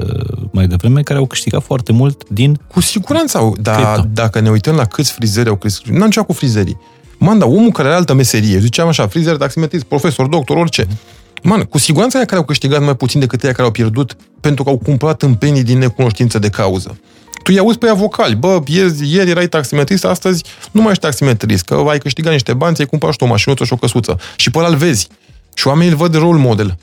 mai 0.50 0.66
devreme, 0.66 1.02
care 1.02 1.18
au 1.18 1.26
câștigat 1.26 1.62
foarte 1.62 1.92
mult 1.92 2.28
din... 2.28 2.60
Cu 2.68 2.80
siguranță 2.80 3.38
au, 3.38 3.56
dar 3.60 4.06
dacă 4.12 4.40
ne 4.40 4.50
uităm 4.50 4.74
la 4.74 4.84
câți 4.84 5.12
frizeri 5.12 5.48
au 5.48 5.56
crescut, 5.56 5.92
n-am 5.92 6.10
ceva 6.10 6.24
cu 6.24 6.32
frizerii. 6.32 6.80
Manda, 7.18 7.46
omul 7.46 7.70
care 7.70 7.88
are 7.88 7.96
altă 7.96 8.14
meserie, 8.14 8.58
ziceam 8.58 8.88
așa, 8.88 9.06
frizer, 9.06 9.36
taximetrist, 9.36 9.84
profesor, 9.84 10.26
doctor, 10.26 10.56
orice, 10.56 10.86
mm 10.88 11.20
Man, 11.42 11.62
cu 11.62 11.78
siguranță 11.78 12.16
aia 12.16 12.26
care 12.26 12.38
au 12.38 12.44
câștigat 12.44 12.82
mai 12.82 12.96
puțin 12.96 13.20
decât 13.20 13.42
aia 13.42 13.52
care 13.52 13.64
au 13.64 13.70
pierdut 13.70 14.16
pentru 14.40 14.64
că 14.64 14.70
au 14.70 14.78
cumpărat 14.78 15.22
în 15.22 15.34
penii 15.34 15.62
din 15.62 15.78
necunoștință 15.78 16.38
de 16.38 16.48
cauză. 16.48 16.98
Tu 17.42 17.52
i-auzi 17.52 17.78
pe 17.78 17.86
ea 17.86 17.94
vocali, 17.94 18.34
bă, 18.34 18.62
ieri, 18.66 19.12
ieri 19.12 19.30
erai 19.30 19.46
taximetrist, 19.46 20.04
astăzi 20.04 20.44
nu 20.70 20.80
mai 20.80 20.90
ești 20.90 21.02
taximetrist, 21.02 21.64
că 21.64 21.84
ai 21.88 21.98
câștigat 21.98 22.32
niște 22.32 22.54
bani, 22.54 22.74
ți-ai 22.74 22.86
cumpărat 22.86 23.14
și 23.14 23.22
o 23.22 23.26
mașinuță 23.26 23.64
și 23.64 23.72
o 23.72 23.76
căsuță. 23.76 24.18
Și 24.36 24.50
pe 24.50 24.58
ăla 24.58 24.68
îl 24.68 24.76
vezi. 24.76 25.08
Și 25.54 25.66
oamenii 25.66 25.90
îl 25.90 25.96
văd 25.96 26.14
role 26.14 26.38
model. 26.38 26.78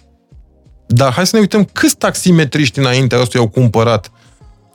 Dar 0.87 1.13
hai 1.13 1.25
să 1.25 1.35
ne 1.35 1.41
uităm 1.41 1.69
câți 1.71 1.97
taximetriști 1.97 2.79
înaintea 2.79 3.19
ăstuia 3.19 3.43
au 3.43 3.49
cumpărat 3.49 4.11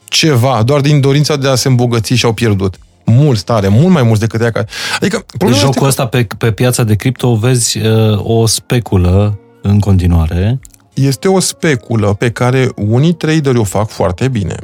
ceva 0.05 0.63
doar 0.63 0.81
din 0.81 1.01
dorința 1.01 1.35
de 1.35 1.47
a 1.47 1.55
se 1.55 1.67
îmbogăți 1.67 2.13
și 2.13 2.25
au 2.25 2.33
pierdut. 2.33 2.75
Mult 3.05 3.41
tare, 3.41 3.67
mult 3.67 3.93
mai 3.93 4.03
mulți 4.03 4.19
decât 4.19 4.41
ea. 4.41 4.65
Adică, 4.99 5.25
deci 5.37 5.55
jocul 5.55 5.81
că... 5.81 5.87
ăsta 5.87 6.07
pe, 6.07 6.27
pe 6.37 6.51
piața 6.51 6.83
de 6.83 6.95
cripto 6.95 7.35
vezi 7.35 7.77
uh, 7.77 8.19
o 8.23 8.45
speculă 8.45 9.39
în 9.67 9.79
continuare. 9.79 10.59
Este 10.93 11.27
o 11.27 11.39
speculă 11.39 12.13
pe 12.13 12.31
care 12.31 12.69
unii 12.75 13.13
traderi 13.13 13.57
o 13.57 13.63
fac 13.63 13.89
foarte 13.89 14.27
bine, 14.27 14.55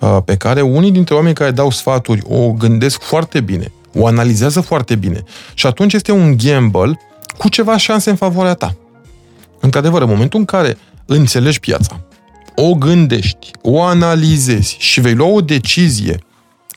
uh, 0.00 0.18
pe 0.24 0.36
care 0.36 0.60
unii 0.60 0.90
dintre 0.90 1.14
oameni 1.14 1.34
care 1.34 1.50
dau 1.50 1.70
sfaturi 1.70 2.22
o 2.28 2.52
gândesc 2.52 3.00
foarte 3.00 3.40
bine, 3.40 3.72
o 3.94 4.06
analizează 4.06 4.60
foarte 4.60 4.94
bine 4.94 5.22
și 5.54 5.66
atunci 5.66 5.92
este 5.92 6.12
un 6.12 6.36
gamble 6.36 6.98
cu 7.38 7.48
ceva 7.48 7.76
șanse 7.76 8.10
în 8.10 8.16
favoarea 8.16 8.54
ta. 8.54 8.76
Într-adevăr, 9.60 10.02
în 10.02 10.08
momentul 10.08 10.38
în 10.38 10.44
care 10.44 10.76
înțelegi 11.06 11.60
piața, 11.60 12.00
o 12.54 12.74
gândești, 12.74 13.50
o 13.62 13.82
analizezi 13.82 14.76
și 14.78 15.00
vei 15.00 15.14
lua 15.14 15.28
o 15.28 15.40
decizie 15.40 16.18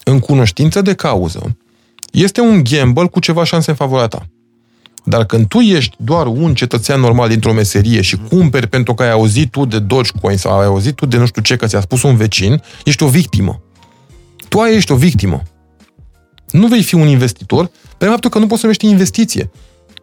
în 0.04 0.20
cunoștință 0.20 0.82
de 0.82 0.94
cauză, 0.94 1.56
este 2.12 2.42
un 2.42 2.64
gamble 2.64 3.06
cu 3.06 3.20
ceva 3.20 3.44
șanse 3.44 3.70
în 3.70 3.76
favoarea 3.76 4.08
ta. 4.08 4.26
Dar 5.10 5.26
când 5.26 5.48
tu 5.48 5.60
ești 5.60 5.96
doar 6.00 6.26
un 6.26 6.54
cetățean 6.54 7.00
normal 7.00 7.30
dintr-o 7.30 7.54
meserie 7.54 8.02
și 8.02 8.18
cumperi 8.30 8.68
pentru 8.68 8.94
că 8.94 9.04
ai 9.04 9.12
auzit 9.12 9.52
tu 9.52 9.66
de 9.66 9.80
Dogecoin 9.80 10.38
sau 10.38 10.60
ai 10.60 10.66
auzit 10.66 10.96
tu 10.96 11.06
de 11.06 11.18
nu 11.18 11.26
știu 11.26 11.42
ce 11.42 11.56
că 11.56 11.66
ți-a 11.66 11.82
spus 11.82 12.04
un 12.04 12.16
vecin, 12.16 12.62
ești 12.84 13.04
o 13.04 13.08
victimă. 13.08 13.62
Tu 14.50 14.60
ai 14.60 14.76
ești 14.76 14.92
o 14.92 14.96
victimă. 14.96 15.44
Nu 16.52 16.68
vei 16.68 16.84
fi 16.84 16.96
un 16.96 17.08
investitor 17.08 17.72
pe 17.98 18.06
faptul 18.06 18.30
că 18.30 18.40
nu 18.40 18.48
poți 18.48 18.60
să 18.60 18.66
numești 18.66 18.86
investiție. 18.86 19.52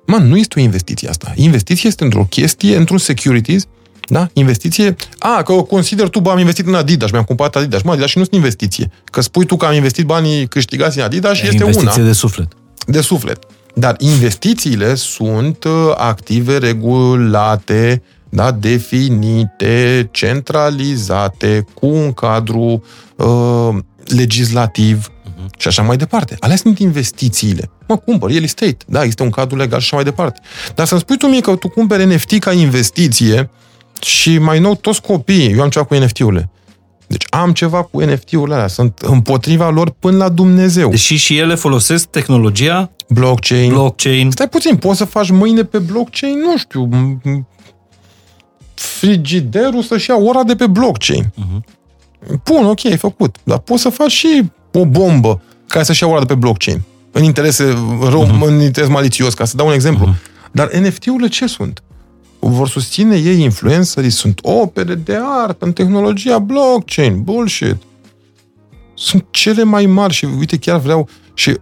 Man, 0.06 0.28
nu 0.28 0.36
este 0.36 0.58
o 0.58 0.62
investiție 0.62 1.08
asta. 1.08 1.32
Investiție 1.36 1.88
este 1.88 2.04
într-o 2.04 2.24
chestie, 2.24 2.76
într-un 2.76 2.98
securities, 2.98 3.66
da? 4.08 4.28
Investiție. 4.32 4.96
A, 5.18 5.42
că 5.42 5.52
o 5.52 5.62
consider 5.62 6.08
tu, 6.08 6.20
bă, 6.20 6.30
am 6.30 6.38
investit 6.38 6.66
în 6.66 6.74
Adidas, 6.74 7.10
mi-am 7.10 7.24
cumpărat 7.24 7.56
Adidas. 7.56 7.82
Mă, 7.82 7.90
Adidas 7.90 8.08
și 8.08 8.18
nu 8.18 8.24
sunt 8.24 8.34
investiție. 8.34 8.90
Că 9.04 9.20
spui 9.20 9.44
tu 9.46 9.56
că 9.56 9.66
am 9.66 9.74
investit 9.74 10.06
banii 10.06 10.46
câștigați 10.46 10.98
în 10.98 11.04
Adidas 11.04 11.36
și 11.36 11.44
e 11.44 11.48
este 11.48 11.64
investiție 11.64 12.00
una. 12.02 12.10
de 12.10 12.12
suflet. 12.12 12.48
De 12.86 13.00
suflet. 13.00 13.38
Dar 13.74 13.94
investițiile 13.98 14.94
sunt 14.94 15.64
uh, 15.64 15.92
active 15.96 16.58
regulate, 16.58 18.02
da, 18.28 18.50
definite, 18.50 20.08
centralizate, 20.10 21.64
cu 21.74 21.86
un 21.86 22.12
cadru 22.12 22.82
uh, 23.16 23.68
legislativ 24.04 25.08
uh-huh. 25.08 25.58
și 25.58 25.68
așa 25.68 25.82
mai 25.82 25.96
departe. 25.96 26.36
Alea 26.40 26.56
sunt 26.56 26.78
investițiile. 26.78 27.70
Mă, 27.88 27.96
cumpăr 27.96 28.30
real 28.30 28.42
estate, 28.42 28.76
da, 28.86 29.02
este 29.02 29.22
un 29.22 29.30
cadru 29.30 29.56
legal 29.56 29.78
și 29.80 29.84
așa 29.84 29.96
mai 29.96 30.04
departe. 30.04 30.40
Dar 30.74 30.86
să-mi 30.86 31.00
spui 31.00 31.16
tu 31.16 31.26
mie 31.26 31.40
că 31.40 31.54
tu 31.56 31.68
cumperi 31.68 32.14
NFT 32.14 32.38
ca 32.38 32.52
investiție 32.52 33.50
și 34.00 34.38
mai 34.38 34.58
nou 34.58 34.74
toți 34.74 35.02
copiii, 35.02 35.52
eu 35.52 35.62
am 35.62 35.68
ceva 35.68 35.84
cu 35.84 35.94
NFT-urile, 35.94 36.50
deci 37.06 37.24
am 37.30 37.52
ceva 37.52 37.82
cu 37.82 38.00
NFT-urile 38.00 38.54
alea, 38.54 38.66
sunt 38.66 38.98
împotriva 38.98 39.70
lor 39.70 39.90
până 39.90 40.16
la 40.16 40.28
Dumnezeu. 40.28 40.90
Deși 40.90 41.16
și 41.16 41.38
ele 41.38 41.54
folosesc 41.54 42.06
tehnologia 42.06 42.90
blockchain. 43.08 43.72
blockchain. 43.72 44.30
Stai 44.30 44.48
puțin, 44.48 44.76
poți 44.76 44.98
să 44.98 45.04
faci 45.04 45.30
mâine 45.30 45.62
pe 45.62 45.78
blockchain, 45.78 46.38
nu 46.38 46.56
știu, 46.56 46.88
frigiderul 48.74 49.82
să-și 49.82 50.10
ia 50.10 50.16
ora 50.16 50.42
de 50.42 50.54
pe 50.54 50.66
blockchain. 50.66 51.24
Uh-huh. 51.24 51.72
Bun, 52.44 52.64
ok, 52.64 52.84
ai 52.84 52.96
făcut. 52.96 53.36
Dar 53.42 53.58
poți 53.58 53.82
să 53.82 53.88
faci 53.88 54.10
și 54.10 54.42
o 54.72 54.86
bombă 54.86 55.42
care 55.66 55.84
să-și 55.84 56.02
ia 56.02 56.08
ora 56.08 56.18
de 56.18 56.26
pe 56.26 56.34
blockchain. 56.34 56.82
În 57.12 57.22
interes 57.22 57.58
rău, 58.00 58.26
uh-huh. 58.26 58.46
în 58.46 58.60
interes 58.60 58.88
malițios, 58.88 59.34
ca 59.34 59.44
să 59.44 59.56
dau 59.56 59.66
un 59.66 59.72
exemplu. 59.72 60.06
Uh-huh. 60.06 60.50
Dar 60.52 60.70
NFT-urile 60.72 61.28
ce 61.28 61.46
sunt? 61.46 61.82
vor 62.48 62.68
susține 62.68 63.16
ei 63.16 63.40
influencerii, 63.40 64.10
sunt 64.10 64.38
opere 64.42 64.94
de 64.94 65.18
artă 65.20 65.64
în 65.64 65.72
tehnologia 65.72 66.38
blockchain, 66.38 67.22
bullshit. 67.22 67.76
Sunt 68.94 69.26
cele 69.30 69.62
mai 69.62 69.86
mari 69.86 70.12
și 70.12 70.24
uite, 70.38 70.58
chiar 70.58 70.78
vreau 70.78 71.08
și 71.34 71.58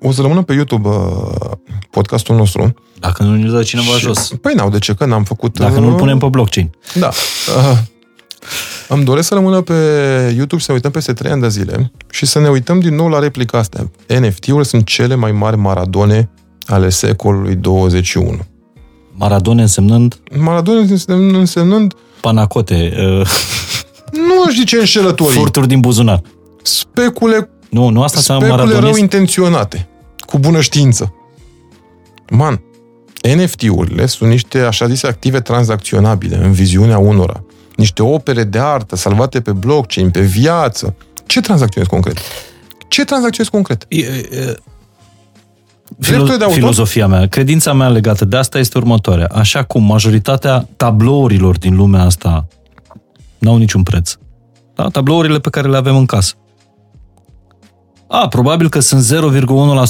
o 0.00 0.12
să 0.12 0.22
rămână 0.22 0.42
pe 0.42 0.52
YouTube 0.52 0.88
uh, 0.88 1.50
podcastul 1.90 2.36
nostru. 2.36 2.74
Dacă 3.00 3.22
nu 3.22 3.34
ne 3.34 3.50
dă 3.50 3.62
cineva 3.62 3.90
și, 3.90 3.98
jos. 3.98 4.30
Păi 4.40 4.54
n-au 4.54 4.70
de 4.70 4.78
ce, 4.78 4.94
că 4.94 5.04
n-am 5.04 5.24
făcut... 5.24 5.58
Dacă 5.58 5.74
uh, 5.74 5.80
nu-l 5.80 5.94
punem 5.94 6.18
pe 6.18 6.26
blockchain. 6.26 6.70
Da. 6.94 7.08
Uh, 7.08 7.78
îmi 8.88 9.04
doresc 9.04 9.28
să 9.28 9.34
rămână 9.34 9.60
pe 9.60 9.74
YouTube 10.36 10.62
să 10.62 10.66
ne 10.68 10.74
uităm 10.74 10.90
peste 10.90 11.12
3 11.12 11.30
ani 11.30 11.40
de 11.40 11.48
zile 11.48 11.92
și 12.10 12.26
să 12.26 12.38
ne 12.38 12.48
uităm 12.48 12.80
din 12.80 12.94
nou 12.94 13.08
la 13.08 13.18
replica 13.18 13.58
astea. 13.58 13.90
NFT-urile 14.20 14.62
sunt 14.62 14.86
cele 14.86 15.14
mai 15.14 15.32
mari 15.32 15.56
maradone 15.56 16.30
ale 16.66 16.88
secolului 16.88 17.54
21. 17.54 18.38
Maradone 19.14 19.62
însemnând? 19.62 20.18
Maradone 20.38 20.80
însemnând, 20.80 21.34
însemnând 21.34 21.94
Panacote. 22.20 22.92
Uh... 22.96 23.28
Nu 24.12 24.50
știu 24.50 24.64
ce 24.64 24.76
înșelătorii. 24.76 25.38
Furturi 25.38 25.68
din 25.68 25.80
buzunar. 25.80 26.22
Specule 26.62 27.50
nu, 27.70 27.88
nu 27.88 28.02
asta 28.02 28.20
specule 28.20 28.48
Maradonist. 28.48 28.82
rău 28.82 28.96
intenționate. 28.96 29.88
Cu 30.26 30.38
bună 30.38 30.60
știință. 30.60 31.14
Man, 32.30 32.60
NFT-urile 33.36 34.06
sunt 34.06 34.30
niște 34.30 34.60
așa 34.60 34.86
zise 34.86 35.06
active 35.06 35.40
tranzacționabile 35.40 36.36
în 36.36 36.52
viziunea 36.52 36.98
unora. 36.98 37.42
Niște 37.76 38.02
opere 38.02 38.44
de 38.44 38.58
artă 38.58 38.96
salvate 38.96 39.40
pe 39.40 39.52
blockchain, 39.52 40.10
pe 40.10 40.20
viață. 40.20 40.94
Ce 41.26 41.40
tranzacționezi 41.40 41.90
concret? 41.90 42.18
Ce 42.88 43.04
tranzacționezi 43.04 43.50
concret? 43.50 43.84
E, 43.88 43.98
e, 44.00 44.56
Filo- 46.00 46.50
filozofia 46.50 47.06
mea, 47.06 47.26
credința 47.28 47.72
mea 47.72 47.88
legată 47.88 48.24
de 48.24 48.36
asta 48.36 48.58
este 48.58 48.78
următoarea. 48.78 49.26
Așa 49.26 49.64
cum 49.64 49.82
majoritatea 49.82 50.68
tablourilor 50.76 51.58
din 51.58 51.76
lumea 51.76 52.02
asta 52.02 52.46
n-au 53.38 53.56
niciun 53.56 53.82
preț. 53.82 54.14
Da? 54.74 54.88
Tablourile 54.88 55.38
pe 55.38 55.50
care 55.50 55.68
le 55.68 55.76
avem 55.76 55.96
în 55.96 56.06
casă. 56.06 56.34
A, 58.08 58.28
probabil 58.28 58.68
că 58.68 58.80
sunt 58.80 59.04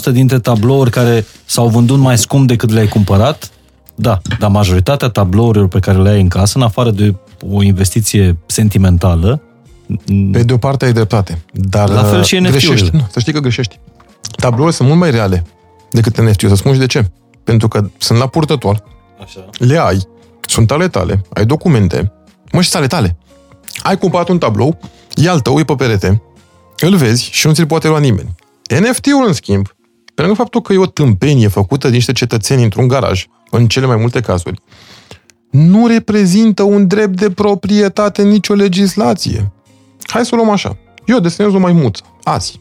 0,1% 0.09 0.13
dintre 0.13 0.39
tablouri 0.39 0.91
care 0.91 1.27
s-au 1.45 1.69
vândut 1.69 1.99
mai 1.99 2.19
scump 2.19 2.47
decât 2.47 2.71
le-ai 2.71 2.89
cumpărat. 2.89 3.51
Da, 3.95 4.19
dar 4.39 4.51
majoritatea 4.51 5.09
tablourilor 5.09 5.69
pe 5.69 5.79
care 5.79 5.99
le 5.99 6.09
ai 6.09 6.21
în 6.21 6.29
casă, 6.29 6.59
în 6.59 6.65
afară 6.65 6.91
de 6.91 7.15
o 7.51 7.63
investiție 7.63 8.37
sentimentală... 8.47 9.43
Pe 10.33 10.43
de 10.43 10.53
o 10.53 10.57
parte 10.57 10.85
ai 10.85 10.93
dreptate, 10.93 11.45
dar 11.53 11.89
la 11.89 12.03
fel 12.03 12.23
și 12.23 12.41
greșești. 12.41 12.91
Nu, 12.93 13.09
să 13.11 13.21
știi 13.21 13.33
că 13.33 13.41
greșești. 13.41 13.79
Tablourile 14.37 14.75
sunt 14.75 14.89
mult 14.89 15.01
mai 15.01 15.11
reale 15.11 15.45
decât 15.91 16.21
NFT. 16.21 16.43
O 16.43 16.49
să 16.49 16.55
spun 16.55 16.73
și 16.73 16.79
de 16.79 16.87
ce. 16.87 17.11
Pentru 17.45 17.69
că 17.69 17.89
sunt 17.99 18.19
la 18.19 18.27
purtător, 18.27 18.83
Așa. 19.23 19.45
le 19.59 19.79
ai, 19.79 20.09
sunt 20.41 20.71
ale 20.71 20.89
tale, 20.89 21.23
ai 21.35 21.47
documente, 21.47 22.13
mă, 22.53 22.61
și 22.61 22.77
ale 22.77 22.87
tale. 22.87 23.17
Ai 23.83 23.99
cumpărat 23.99 24.29
un 24.29 24.39
tablou, 24.39 24.79
e 25.15 25.29
al 25.29 25.41
tău, 25.41 25.59
e 25.59 25.65
pe 25.65 25.75
perete, 25.75 26.23
îl 26.81 26.97
vezi 26.97 27.29
și 27.31 27.47
nu 27.47 27.53
ți-l 27.53 27.67
poate 27.67 27.89
lua 27.89 27.99
nimeni. 27.99 28.35
NFT-ul, 28.81 29.27
în 29.27 29.33
schimb, 29.33 29.67
pe 30.15 30.23
lângă 30.23 30.37
faptul 30.37 30.61
că 30.61 30.73
e 30.73 30.79
o 30.79 30.87
tâmpenie 30.87 31.49
făcută 31.49 31.89
de 31.89 31.95
niște 31.95 32.13
cetățeni 32.13 32.63
într-un 32.63 32.89
garaj, 32.89 33.27
în 33.51 33.67
cele 33.67 33.87
mai 33.87 33.97
multe 33.97 34.21
cazuri, 34.21 34.61
nu 35.51 35.87
reprezintă 35.87 36.63
un 36.63 36.87
drept 36.87 37.17
de 37.17 37.31
proprietate 37.31 38.23
în 38.23 38.29
nicio 38.29 38.55
legislație. 38.55 39.53
Hai 40.03 40.25
să 40.25 40.31
o 40.33 40.37
luăm 40.37 40.51
așa. 40.51 40.79
Eu 41.07 41.21
desenez 41.21 41.53
o 41.53 41.59
maimuță, 41.59 42.03
azi. 42.23 42.61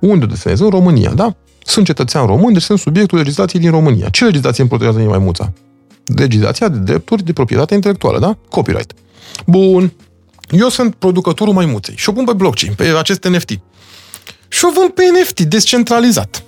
Unde 0.00 0.24
o 0.24 0.28
desenez? 0.28 0.60
În 0.60 0.70
România, 0.70 1.10
da? 1.10 1.36
Sunt 1.64 1.86
cetățean 1.86 2.26
român, 2.26 2.52
deci 2.52 2.62
sunt 2.62 2.78
subiectul 2.78 3.18
legislației 3.18 3.60
din 3.62 3.70
România. 3.70 4.08
Ce 4.08 4.24
legislație 4.24 4.60
îmi 4.60 4.68
protejează 4.68 5.08
maimuța? 5.08 5.52
Legislația 6.16 6.68
de 6.68 6.78
drepturi 6.78 7.24
de 7.24 7.32
proprietate 7.32 7.74
intelectuală, 7.74 8.18
da? 8.18 8.36
Copyright. 8.48 8.92
Bun. 9.46 9.92
Eu 10.50 10.68
sunt 10.68 10.94
producătorul 10.94 11.54
maimuței 11.54 11.94
și 11.96 12.08
o 12.08 12.12
pun 12.12 12.24
pe 12.24 12.32
blockchain, 12.32 12.72
pe 12.74 12.84
acest 12.98 13.24
NFT. 13.24 13.50
Și 14.48 14.64
o 14.64 14.70
vând 14.74 14.90
pe 14.90 15.02
NFT, 15.20 15.40
descentralizat. 15.40 16.42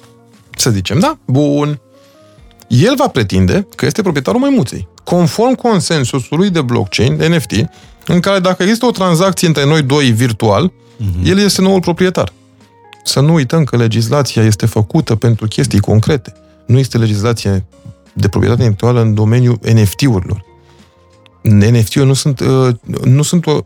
Să 0.57 0.71
zicem, 0.71 0.99
da? 0.99 1.19
Bun. 1.25 1.81
El 2.69 2.95
va 2.97 3.09
pretinde 3.09 3.67
că 3.77 3.87
este 3.87 4.03
proprietarul 4.03 4.41
maimuței. 4.41 4.89
Conform 5.05 5.55
consensusului 5.55 6.51
de 6.51 6.63
blockchain, 6.63 7.17
de 7.17 7.27
NFT, 7.27 7.53
în 8.07 8.21
care 8.21 8.39
dacă 8.39 8.63
există 8.63 8.87
o 8.87 8.91
tranzacție 8.91 9.47
între 9.47 9.65
noi 9.65 9.83
doi 9.83 10.11
virtual, 10.11 10.73
uh-huh. 10.73 11.25
el 11.25 11.39
este 11.39 11.61
noul 11.63 11.81
proprietar. 11.81 12.33
Să 13.05 13.21
nu 13.21 13.33
uităm 13.33 13.65
că 13.65 13.77
legislația 13.77 14.45
este 14.45 14.67
făcută 14.67 15.15
pentru 15.15 15.47
chestii 15.47 15.81
concrete. 15.81 16.33
Nu 16.67 16.79
este 16.79 16.99
legislație 16.99 17.65
de 18.13 18.29
proprietate 18.29 18.63
intelectuală 18.63 19.01
în 19.01 19.15
domeniul 19.15 19.59
NFT-urilor. 19.75 20.45
NFT-uri 21.43 22.07
nu 22.07 22.15
sunt, 22.15 22.41
uh, 22.41 22.75
nu 23.05 23.23
sunt, 23.23 23.47
o, 23.47 23.59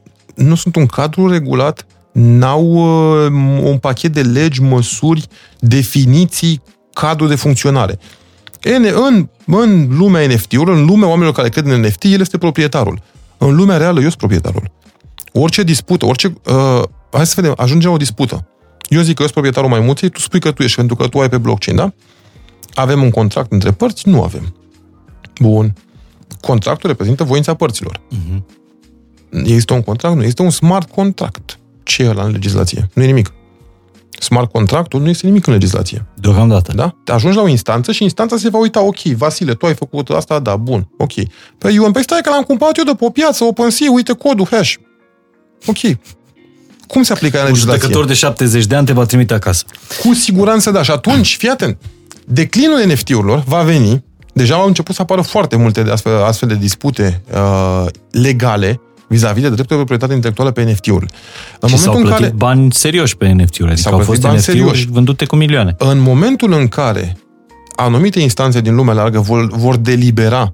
nu 0.42 0.54
sunt 0.54 0.76
un 0.76 0.86
cadru 0.86 1.30
regulat, 1.30 1.86
n-au 2.12 2.64
uh, 2.64 3.30
un 3.62 3.78
pachet 3.78 4.12
de 4.12 4.22
legi, 4.22 4.62
măsuri, 4.62 5.26
definiții, 5.58 6.62
cadru 6.92 7.26
de 7.26 7.34
funcționare. 7.34 7.98
În, 8.62 8.86
în, 9.08 9.28
în 9.46 9.96
lumea 9.98 10.26
NFT-urilor, 10.26 10.76
în 10.76 10.84
lumea 10.84 11.08
oamenilor 11.08 11.34
care 11.34 11.48
cred 11.48 11.66
în 11.66 11.80
NFT, 11.80 12.02
el 12.02 12.20
este 12.20 12.38
proprietarul. 12.38 13.02
În 13.38 13.54
lumea 13.54 13.76
reală, 13.76 13.98
eu 13.98 14.06
sunt 14.06 14.16
proprietarul. 14.16 14.70
Orice 15.32 15.62
dispută, 15.62 16.06
orice... 16.06 16.34
Uh, 16.46 16.82
hai 17.10 17.26
să 17.26 17.32
vedem, 17.36 17.54
ajunge 17.56 17.86
la 17.86 17.92
o 17.92 17.96
dispută. 17.96 18.46
Eu 18.88 19.00
zic 19.00 19.14
că 19.14 19.22
eu 19.22 19.28
sunt 19.28 19.32
proprietarul 19.32 19.70
maimuței, 19.70 20.08
tu 20.08 20.20
spui 20.20 20.40
că 20.40 20.50
tu 20.50 20.62
ești, 20.62 20.76
pentru 20.76 20.96
că 20.96 21.06
tu 21.06 21.18
ai 21.18 21.28
pe 21.28 21.38
blockchain, 21.38 21.76
da? 21.76 21.92
Avem 22.74 23.02
un 23.02 23.10
contract 23.10 23.52
între 23.52 23.70
părți? 23.70 24.08
Nu 24.08 24.22
avem. 24.22 24.54
Bun. 25.40 25.74
Contractul 26.40 26.88
reprezintă 26.88 27.24
voința 27.24 27.54
părților. 27.54 28.00
Uh-huh. 28.00 28.59
Există 29.30 29.74
un 29.74 29.82
contract? 29.82 30.16
Nu. 30.16 30.22
Este 30.22 30.42
un 30.42 30.50
smart 30.50 30.90
contract. 30.90 31.58
Ce 31.82 32.02
e 32.02 32.12
la 32.12 32.22
în 32.22 32.30
legislație? 32.30 32.88
Nu 32.92 33.02
e 33.02 33.06
nimic. 33.06 33.32
Smart 34.20 34.52
contractul 34.52 35.00
nu 35.00 35.08
este 35.08 35.26
nimic 35.26 35.46
în 35.46 35.52
legislație. 35.52 36.06
Deocamdată. 36.14 36.72
Da? 36.74 36.94
Te 37.04 37.12
ajungi 37.12 37.36
la 37.36 37.42
o 37.42 37.48
instanță 37.48 37.92
și 37.92 38.02
instanța 38.02 38.36
se 38.36 38.48
va 38.48 38.58
uita, 38.58 38.82
ok, 38.82 38.98
Vasile, 39.00 39.54
tu 39.54 39.66
ai 39.66 39.74
făcut 39.74 40.08
asta, 40.08 40.38
da, 40.38 40.56
bun, 40.56 40.88
ok. 40.98 41.12
Păi 41.58 41.74
eu, 41.74 41.90
păi 41.90 42.02
stai 42.02 42.20
că 42.22 42.30
l-am 42.30 42.42
cumpărat 42.42 42.76
eu 42.76 42.84
de 42.84 42.92
pe 42.98 43.04
o 43.04 43.10
piață, 43.10 43.44
OpenSea, 43.44 43.90
uite 43.90 44.12
codul, 44.12 44.46
hash. 44.50 44.74
Ok. 45.66 45.78
Cum 46.86 47.02
se 47.02 47.12
aplică 47.12 47.38
în 47.38 47.46
legislație? 47.46 47.72
Un 47.72 47.78
judecător 47.80 48.06
de 48.06 48.14
70 48.14 48.66
de 48.66 48.74
ani 48.74 48.86
te 48.86 48.92
va 48.92 49.04
trimite 49.04 49.34
acasă. 49.34 49.64
Cu 50.02 50.14
siguranță 50.14 50.70
da. 50.70 50.82
Și 50.82 50.90
atunci, 50.90 51.36
fii 51.36 51.48
atent, 51.48 51.78
declinul 52.24 52.84
NFT-urilor 52.86 53.42
va 53.46 53.62
veni, 53.62 54.04
deja 54.32 54.54
au 54.54 54.66
început 54.66 54.94
să 54.94 55.02
apară 55.02 55.20
foarte 55.20 55.56
multe 55.56 55.82
de 55.82 55.90
astfel, 55.90 56.22
astfel 56.22 56.48
de 56.48 56.54
dispute 56.54 57.22
uh, 57.32 57.86
legale, 58.10 58.80
vis-a-vis 59.10 59.42
de 59.42 59.48
dreptul 59.48 59.66
de 59.66 59.74
proprietate 59.74 60.14
intelectuală 60.14 60.50
pe 60.50 60.62
NFT-uri. 60.62 61.06
În 61.60 61.68
și 61.68 61.76
s-au 61.76 61.92
plătit 61.92 62.10
care... 62.10 62.32
bani 62.36 62.72
serioși 62.72 63.16
pe 63.16 63.28
NFT-uri, 63.28 63.70
adică 63.70 63.88
au 63.88 63.98
fost 63.98 64.22
NFT-uri 64.22 64.40
serioși. 64.40 64.86
vândute 64.86 65.24
cu 65.24 65.36
milioane. 65.36 65.74
În 65.78 65.98
momentul 65.98 66.52
în 66.52 66.68
care 66.68 67.16
anumite 67.76 68.20
instanțe 68.20 68.60
din 68.60 68.74
lumea 68.74 68.94
largă 68.94 69.20
vor, 69.20 69.46
vor 69.46 69.76
delibera 69.76 70.52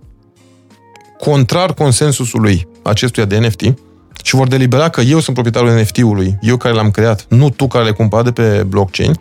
contrar 1.18 1.74
consensusului 1.74 2.68
acestuia 2.82 3.26
de 3.26 3.38
NFT 3.38 3.74
și 4.22 4.34
vor 4.34 4.46
delibera 4.46 4.88
că 4.88 5.00
eu 5.00 5.20
sunt 5.20 5.36
proprietarul 5.36 5.80
NFT-ului, 5.80 6.38
eu 6.40 6.56
care 6.56 6.74
l-am 6.74 6.90
creat, 6.90 7.26
nu 7.28 7.50
tu 7.50 7.66
care 7.66 7.84
le 7.84 7.90
cumpărat 7.90 8.24
de 8.24 8.32
pe 8.32 8.62
blockchain, 8.62 9.20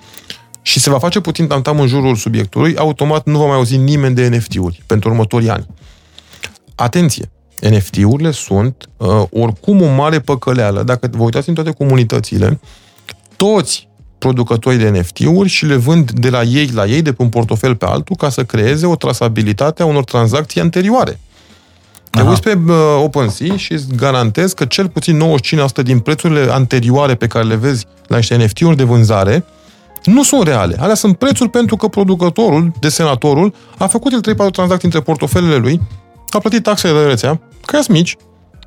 și 0.62 0.80
se 0.80 0.90
va 0.90 1.00
face 1.00 1.20
puțin 1.20 1.48
tamtam 1.48 1.80
în 1.80 1.88
jurul 1.88 2.16
subiectului, 2.16 2.76
automat 2.76 3.26
nu 3.26 3.38
va 3.38 3.46
mai 3.46 3.56
auzi 3.56 3.78
nimeni 3.78 4.16
de 4.16 4.28
NFT-uri 4.28 4.84
pentru 4.86 5.10
următorii 5.10 5.50
ani. 5.50 5.66
Atenție! 6.76 7.30
NFT-urile 7.62 8.32
sunt 8.32 8.90
uh, 8.98 9.24
oricum 9.32 9.82
o 9.82 9.94
mare 9.94 10.20
păcăleală. 10.20 10.84
Dacă 10.84 11.10
vă 11.12 11.24
uitați 11.24 11.50
în 11.50 11.56
toate 11.56 11.72
comunitățile, 11.72 12.60
toți 13.36 13.88
producătorii 14.18 14.80
de 14.80 14.90
NFT-uri 14.90 15.50
și 15.50 15.66
le 15.66 15.76
vând 15.76 16.12
de 16.12 16.30
la 16.30 16.44
ei 16.44 16.70
la 16.74 16.86
ei, 16.86 17.02
de 17.02 17.14
pe 17.14 17.22
un 17.22 17.30
portofel 17.30 17.76
pe 17.76 17.86
altul, 17.86 18.16
ca 18.16 18.30
să 18.30 18.44
creeze 18.44 18.86
o 18.86 18.96
trasabilitate 18.96 19.82
a 19.82 19.86
unor 19.86 20.04
tranzacții 20.04 20.62
anterioare. 20.62 21.20
Te 22.10 22.22
uiți 22.22 22.42
pe 22.42 22.60
uh, 22.68 22.76
OpenSea 23.04 23.58
și 23.58 23.72
îți 23.72 23.88
garantez 23.96 24.54
că 24.54 24.66
cel 24.66 24.90
puțin 24.90 25.22
95% 25.82 25.84
din 25.84 26.00
prețurile 26.00 26.52
anterioare 26.52 27.16
pe 27.16 27.28
care 27.28 27.46
le 27.46 27.56
vezi 27.56 27.86
la 28.08 28.16
niște 28.16 28.36
NFT-uri 28.36 28.76
de 28.76 28.84
vânzare 28.84 29.46
nu 30.06 30.24
sunt 30.24 30.44
reale. 30.44 30.76
Alea 30.80 30.96
sunt 30.96 31.18
prețuri 31.18 31.50
pentru 31.50 31.76
că 31.76 31.88
producătorul, 31.88 32.72
desenatorul, 32.80 33.54
a 33.78 33.88
făcut 33.88 34.12
el 34.12 34.36
3-4 34.48 34.52
tranzacții 34.52 34.88
între 34.88 35.00
portofelele 35.00 35.56
lui, 35.56 35.82
a 36.36 36.40
plătit 36.40 36.64
taxele 36.64 37.00
de 37.00 37.06
rețea, 37.06 37.42
că 37.66 37.80
mici. 37.90 38.16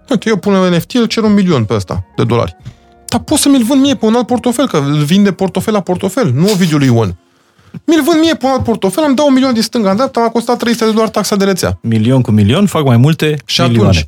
Uite, 0.08 0.28
eu 0.28 0.36
pun 0.36 0.54
în 0.54 0.74
NFT, 0.74 0.92
îl 0.92 1.06
cer 1.06 1.22
un 1.22 1.34
milion 1.34 1.64
pe 1.64 1.74
ăsta 1.74 2.04
de 2.16 2.24
dolari. 2.24 2.56
Dar 3.06 3.20
pot 3.20 3.38
să 3.38 3.48
mi-l 3.48 3.62
vând 3.62 3.80
mie 3.80 3.94
pe 3.94 4.06
un 4.06 4.14
alt 4.14 4.26
portofel, 4.26 4.68
că 4.68 4.76
îl 4.76 5.02
vinde 5.02 5.32
portofel 5.32 5.72
la 5.72 5.80
portofel, 5.80 6.32
nu 6.34 6.50
Ovidiu 6.50 6.78
lui 6.78 6.86
Ion. 6.86 7.18
Mi-l 7.84 8.02
vând 8.02 8.20
mie 8.20 8.34
pe 8.34 8.46
un 8.46 8.52
alt 8.52 8.64
portofel, 8.64 9.04
îmi 9.06 9.16
dau 9.16 9.26
un 9.26 9.32
milion 9.32 9.52
din 9.52 9.62
stânga 9.62 9.90
în 9.90 9.96
dreapta, 9.96 10.20
m-a 10.20 10.28
costat 10.28 10.58
300 10.58 10.84
de 10.84 10.90
dolari 10.90 11.10
taxa 11.10 11.36
de 11.36 11.44
rețea. 11.44 11.78
Milion 11.82 12.20
cu 12.20 12.30
milion 12.30 12.66
fac 12.66 12.84
mai 12.84 12.96
multe 12.96 13.36
și 13.44 13.60
milioane. 13.60 13.88
atunci, 13.88 14.06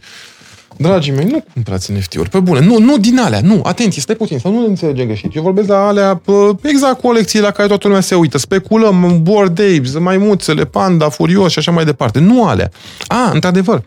Dragii 0.77 1.13
mei, 1.13 1.25
nu 1.25 1.45
cumpărați 1.53 1.93
NFT-uri. 1.93 2.29
Pe 2.29 2.41
bune, 2.41 2.61
nu, 2.61 2.79
nu 2.79 2.99
din 2.99 3.19
alea, 3.19 3.41
nu, 3.41 3.61
atenție, 3.65 4.01
stai 4.01 4.15
puțin, 4.15 4.39
să 4.39 4.49
nu 4.49 4.67
înțelegem 4.67 5.07
greșit. 5.07 5.35
Eu 5.35 5.43
vorbesc 5.43 5.69
la 5.69 5.87
alea, 5.87 6.23
exact 6.63 7.01
colecții 7.01 7.41
la 7.41 7.51
care 7.51 7.69
toată 7.69 7.87
lumea 7.87 8.03
se 8.03 8.15
uită. 8.15 8.39
Speculăm, 8.39 9.21
board 9.23 9.61
apes, 9.61 9.99
maimuțele, 9.99 10.65
panda, 10.65 11.09
furios 11.09 11.53
și 11.53 11.59
așa 11.59 11.71
mai 11.71 11.85
departe. 11.85 12.19
Nu 12.19 12.47
alea. 12.47 12.71
A, 13.07 13.31
într-adevăr, 13.33 13.83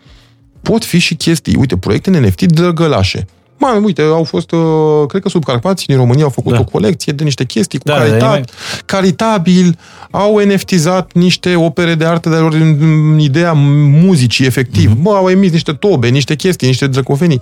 pot 0.62 0.84
fi 0.84 0.98
și 0.98 1.16
chestii, 1.16 1.56
uite, 1.56 1.78
proiecte 1.78 2.10
în 2.10 2.24
NFT 2.24 2.44
drăgălașe. 2.44 3.26
Mai, 3.64 3.80
uite, 3.84 4.02
au 4.02 4.24
fost, 4.24 4.52
uh, 4.52 4.62
cred 5.08 5.22
că 5.22 5.30
sub 5.30 5.44
Carpații 5.44 5.88
din 5.88 5.96
România 5.96 6.24
au 6.24 6.30
făcut 6.30 6.54
da. 6.54 6.60
o 6.60 6.64
colecție 6.64 7.14
de 7.14 7.24
niște 7.24 7.46
chestii 7.46 7.80
cu 7.80 7.88
da, 7.88 7.94
caritat, 7.94 8.20
da, 8.20 8.42
caritabil, 8.86 9.80
au 10.12 10.40
NFTizat 10.40 11.14
niște 11.14 11.56
opere 11.56 11.96
de 11.96 12.06
artă, 12.06 12.30
dar 12.30 12.42
în 12.42 13.20
ideea 13.20 13.54
muzicii, 13.54 14.46
efectiv. 14.46 14.92
Mm-hmm. 14.92 15.02
Bă, 15.02 15.10
au 15.10 15.30
emis 15.30 15.52
niște 15.52 15.72
tobe, 15.74 16.08
niște 16.08 16.36
chestii, 16.36 16.68
niște 16.68 16.88
drăcofenii 16.88 17.42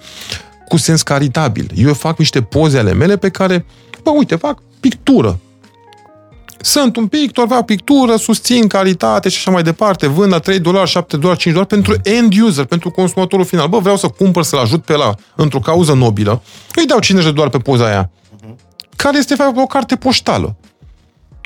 cu 0.68 0.78
sens 0.78 1.02
caritabil. 1.02 1.72
Eu 1.76 1.94
fac 1.94 2.18
niște 2.18 2.42
poze 2.42 2.78
ale 2.78 2.94
mele 2.94 3.18
pe 3.18 3.30
care, 3.30 3.66
bă, 4.04 4.10
uite, 4.10 4.36
fac 4.36 4.62
pictură. 4.80 5.40
Sunt 6.62 6.96
un 6.96 7.08
pictor, 7.08 7.48
fac 7.48 7.66
pictură, 7.66 8.16
susțin 8.16 8.68
calitate 8.68 9.30
și 9.30 9.38
așa 9.38 9.52
mai 9.52 9.64
departe, 9.64 10.08
vând 10.08 10.32
la 10.32 10.40
3 10.40 10.60
dolari, 10.60 10.90
7 10.90 11.18
dolari, 11.18 11.40
5 11.40 11.54
dolari 11.54 11.74
pentru 11.74 11.96
end 12.04 12.34
user, 12.42 12.66
pentru 12.66 12.92
consumatorul 12.92 13.46
final. 13.46 13.68
Bă, 13.68 13.80
vreau 13.80 13.98
să 13.98 14.08
cumpăr, 14.08 14.44
să-l 14.44 14.60
ajut 14.60 14.84
pe 14.84 14.96
la 14.96 15.16
într-o 15.36 15.60
cauză 15.60 15.94
nobilă, 15.94 16.42
îi 16.76 16.86
dau 16.86 17.00
50 17.00 17.30
de 17.30 17.36
dolari 17.36 17.58
pe 17.58 17.58
poza 17.58 17.86
aia. 17.86 18.12
Care 18.96 19.18
este 19.18 19.36
fapt 19.36 19.58
o 19.58 19.66
carte 19.66 19.96
poștală. 19.96 20.56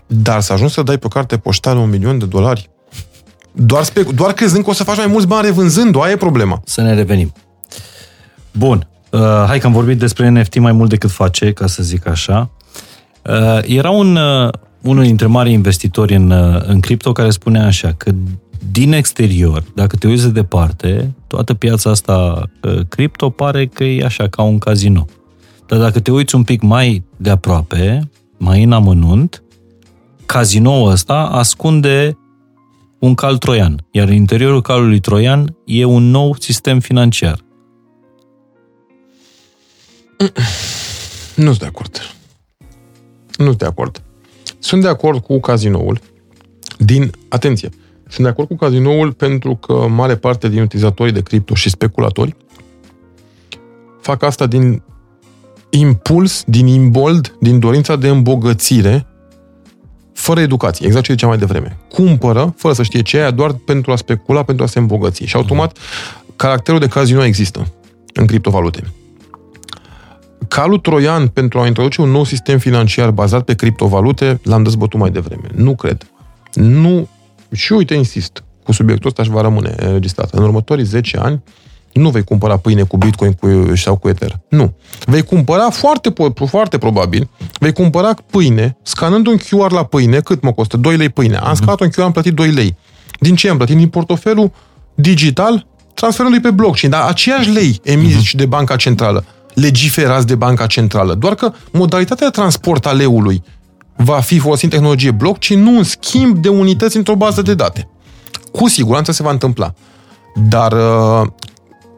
Dar 0.08 0.42
să 0.42 0.54
ajungi 0.54 0.74
să 0.74 0.82
dai 0.82 0.98
pe 0.98 1.06
o 1.06 1.10
carte 1.10 1.38
poștală 1.38 1.80
un 1.80 1.90
milion 1.90 2.18
de 2.18 2.26
dolari, 2.26 2.70
doar, 3.52 3.84
spec- 3.84 4.16
doar 4.16 4.34
crezând 4.34 4.64
că 4.64 4.70
o 4.70 4.74
să 4.74 4.84
faci 4.84 4.98
mai 4.98 5.08
mulți 5.08 5.28
bani 5.28 5.46
revânzând-o, 5.46 6.02
aia 6.02 6.12
e 6.12 6.18
problema. 6.18 6.62
Să 6.66 6.82
ne 6.82 6.94
revenim. 6.94 7.34
Bun. 8.52 8.88
Uh, 9.12 9.20
hai 9.48 9.60
că 9.60 9.68
am 9.68 9.74
vorbit 9.74 10.00
despre 10.00 10.30
NFT 10.30 10.60
mai 10.60 10.72
mult 10.72 10.90
decât 10.90 11.12
face, 11.12 11.52
ca 11.52 11.68
să 11.68 11.84
zic 11.84 12.08
așa. 12.08 12.50
Uh, 13.22 13.60
era 13.64 13.90
un, 13.90 14.16
uh, 14.16 14.54
unul 14.86 15.04
dintre 15.04 15.26
mari 15.26 15.52
investitori 15.52 16.16
în, 16.16 16.32
uh, 16.32 16.62
în 16.66 16.80
cripto 16.80 17.12
care 17.12 17.30
spunea 17.30 17.66
așa 17.66 17.94
că 17.98 18.12
din 18.72 18.94
exterior, 18.94 19.64
dacă 19.76 19.96
te 19.96 20.08
uiți 20.08 20.24
de 20.24 20.30
departe, 20.30 21.14
toată 21.28 21.54
piața 21.54 21.90
asta 21.90 22.50
uh, 22.62 22.80
cripto 22.90 23.30
pare 23.30 23.66
că 23.66 23.84
e 23.84 24.04
așa 24.04 24.28
ca 24.28 24.42
un 24.42 24.58
casino. 24.58 25.06
Dar 25.68 25.80
dacă 25.80 26.00
te 26.00 26.12
uiți 26.12 26.36
un 26.36 26.44
pic 26.44 26.62
mai 26.62 27.04
de 27.18 27.30
aproape, 27.30 28.10
mai 28.38 28.64
în 28.64 28.72
amănunt, 28.72 29.44
cazinoul 30.26 30.92
ăsta 30.92 31.16
ascunde 31.16 32.18
un 33.00 33.16
cal 33.16 33.38
troian, 33.38 33.86
iar 33.92 34.08
în 34.08 34.14
interiorul 34.14 34.62
calului 34.62 35.00
troian 35.00 35.56
e 35.66 35.86
un 35.86 36.10
nou 36.10 36.36
sistem 36.40 36.80
financiar. 36.80 37.40
Nu 41.36 41.46
sunt 41.46 41.60
de 41.60 41.66
acord. 41.66 42.16
Nu 43.38 43.46
sunt 43.46 43.58
de 43.58 43.66
acord. 43.66 44.05
Sunt 44.66 44.82
de 44.82 44.88
acord 44.88 45.24
cu 45.24 45.40
cazinoul 45.40 46.00
din, 46.78 47.12
atenție, 47.30 47.70
sunt 48.08 48.24
de 48.24 48.32
acord 48.32 48.48
cu 48.48 48.56
cazinoul 48.56 49.12
pentru 49.12 49.56
că 49.56 49.74
mare 49.74 50.16
parte 50.16 50.50
din 50.50 50.62
utilizatorii 50.62 51.14
de 51.14 51.22
cripto 51.22 51.54
și 51.54 51.70
speculatori 51.70 52.36
fac 54.02 54.24
asta 54.24 54.46
din 54.46 54.82
impuls, 55.70 56.44
din 56.48 56.68
imbold, 56.68 57.36
din 57.40 57.60
dorința 57.60 57.96
de 57.96 58.08
îmbogățire, 58.08 59.08
fără 60.14 60.40
educație, 60.40 60.86
exact 60.86 61.06
ce 61.06 61.12
ziceam 61.12 61.30
mai 61.30 61.40
devreme. 61.40 61.78
Cumpără, 61.90 62.54
fără 62.58 62.74
să 62.74 62.84
știe 62.84 63.02
ce 63.02 63.18
e, 63.18 63.32
doar 63.32 63.54
pentru 63.54 63.92
a 63.92 63.96
specula, 63.96 64.44
pentru 64.44 64.64
a 64.64 64.68
se 64.68 64.80
îmbogăți. 64.80 65.24
Și 65.24 65.36
automat, 65.36 65.78
caracterul 66.36 66.80
de 66.80 66.88
casino 66.88 67.24
există 67.24 67.68
în 68.14 68.26
criptovalute 68.26 68.84
calul 70.48 70.78
troian 70.78 71.28
pentru 71.28 71.60
a 71.60 71.68
introduce 71.68 72.02
un 72.02 72.10
nou 72.10 72.24
sistem 72.24 72.58
financiar 72.58 73.12
bazat 73.12 73.44
pe 73.44 73.56
criptovalute 73.56 74.40
l-am 74.44 74.64
dezbătut 74.64 75.00
mai 75.00 75.10
devreme. 75.10 75.48
Nu 75.56 75.76
cred. 75.76 76.08
Nu. 76.54 77.08
Și 77.52 77.74
uite, 77.74 77.94
insist, 77.94 78.44
cu 78.64 78.72
subiectul 78.72 79.10
ăsta 79.10 79.24
și 79.24 79.30
va 79.30 79.42
rămâne 79.42 79.74
înregistrat. 79.78 80.32
În 80.32 80.44
următorii 80.44 80.84
10 80.84 81.18
ani 81.18 81.44
nu 81.94 82.10
vei 82.10 82.24
cumpăra 82.24 82.58
pâine 82.58 82.84
cu 82.84 82.98
Bitcoin 82.98 83.32
cu, 83.32 83.76
sau 83.76 83.96
cu 83.96 84.08
Ether. 84.08 84.40
Nu. 84.50 84.76
Vei 85.06 85.24
cumpăra 85.24 85.70
foarte, 85.70 86.14
foarte 86.46 86.78
probabil, 86.78 87.30
vei 87.60 87.74
cumpăra 87.74 88.14
pâine, 88.30 88.78
scanând 88.82 89.28
un 89.28 89.38
QR 89.38 89.72
la 89.72 89.84
pâine, 89.84 90.20
cât 90.20 90.42
mă 90.42 90.52
costă? 90.52 90.78
2 90.78 90.98
lei 90.98 91.10
pâine. 91.10 91.36
Am 91.36 91.48
mhm. 91.48 91.56
scanat 91.56 91.80
un 91.80 91.90
QR, 91.90 92.02
am 92.02 92.12
plătit 92.12 92.34
2 92.34 92.52
lei. 92.52 92.76
Din 93.20 93.36
ce 93.36 93.50
am 93.50 93.58
plătit? 93.58 93.78
Din 93.78 93.88
portofelul 93.88 94.52
digital, 94.96 95.68
transferându-i 95.94 96.40
pe 96.40 96.52
blockchain, 96.52 96.92
dar 96.92 97.02
aceiași 97.08 97.50
lei 97.50 97.80
emisi 97.84 98.18
uh-huh. 98.18 98.38
de 98.38 98.46
banca 98.46 98.76
centrală 98.76 99.26
legiferați 99.56 100.28
de 100.28 100.36
Banca 100.36 100.66
Centrală. 100.66 101.14
Doar 101.14 101.36
că 101.36 101.54
modalitatea 101.72 102.28
de 102.28 102.32
transport 102.32 102.86
a 102.86 102.92
leului 102.92 103.44
va 103.96 104.20
fi 104.20 104.40
folosind 104.40 104.72
tehnologie 104.72 105.12
blockchain, 105.12 105.64
nu 105.64 105.78
în 105.78 105.84
schimb 105.84 106.38
de 106.38 106.50
unități 106.50 106.98
într-o 106.98 107.16
bază 107.16 107.42
de 107.42 107.54
date. 107.54 107.90
Cu 108.52 108.68
siguranță 108.68 109.12
se 109.12 109.24
va 109.24 109.32
întâmpla. 109.32 109.74
Dar 110.50 110.72
uh, 110.72 111.28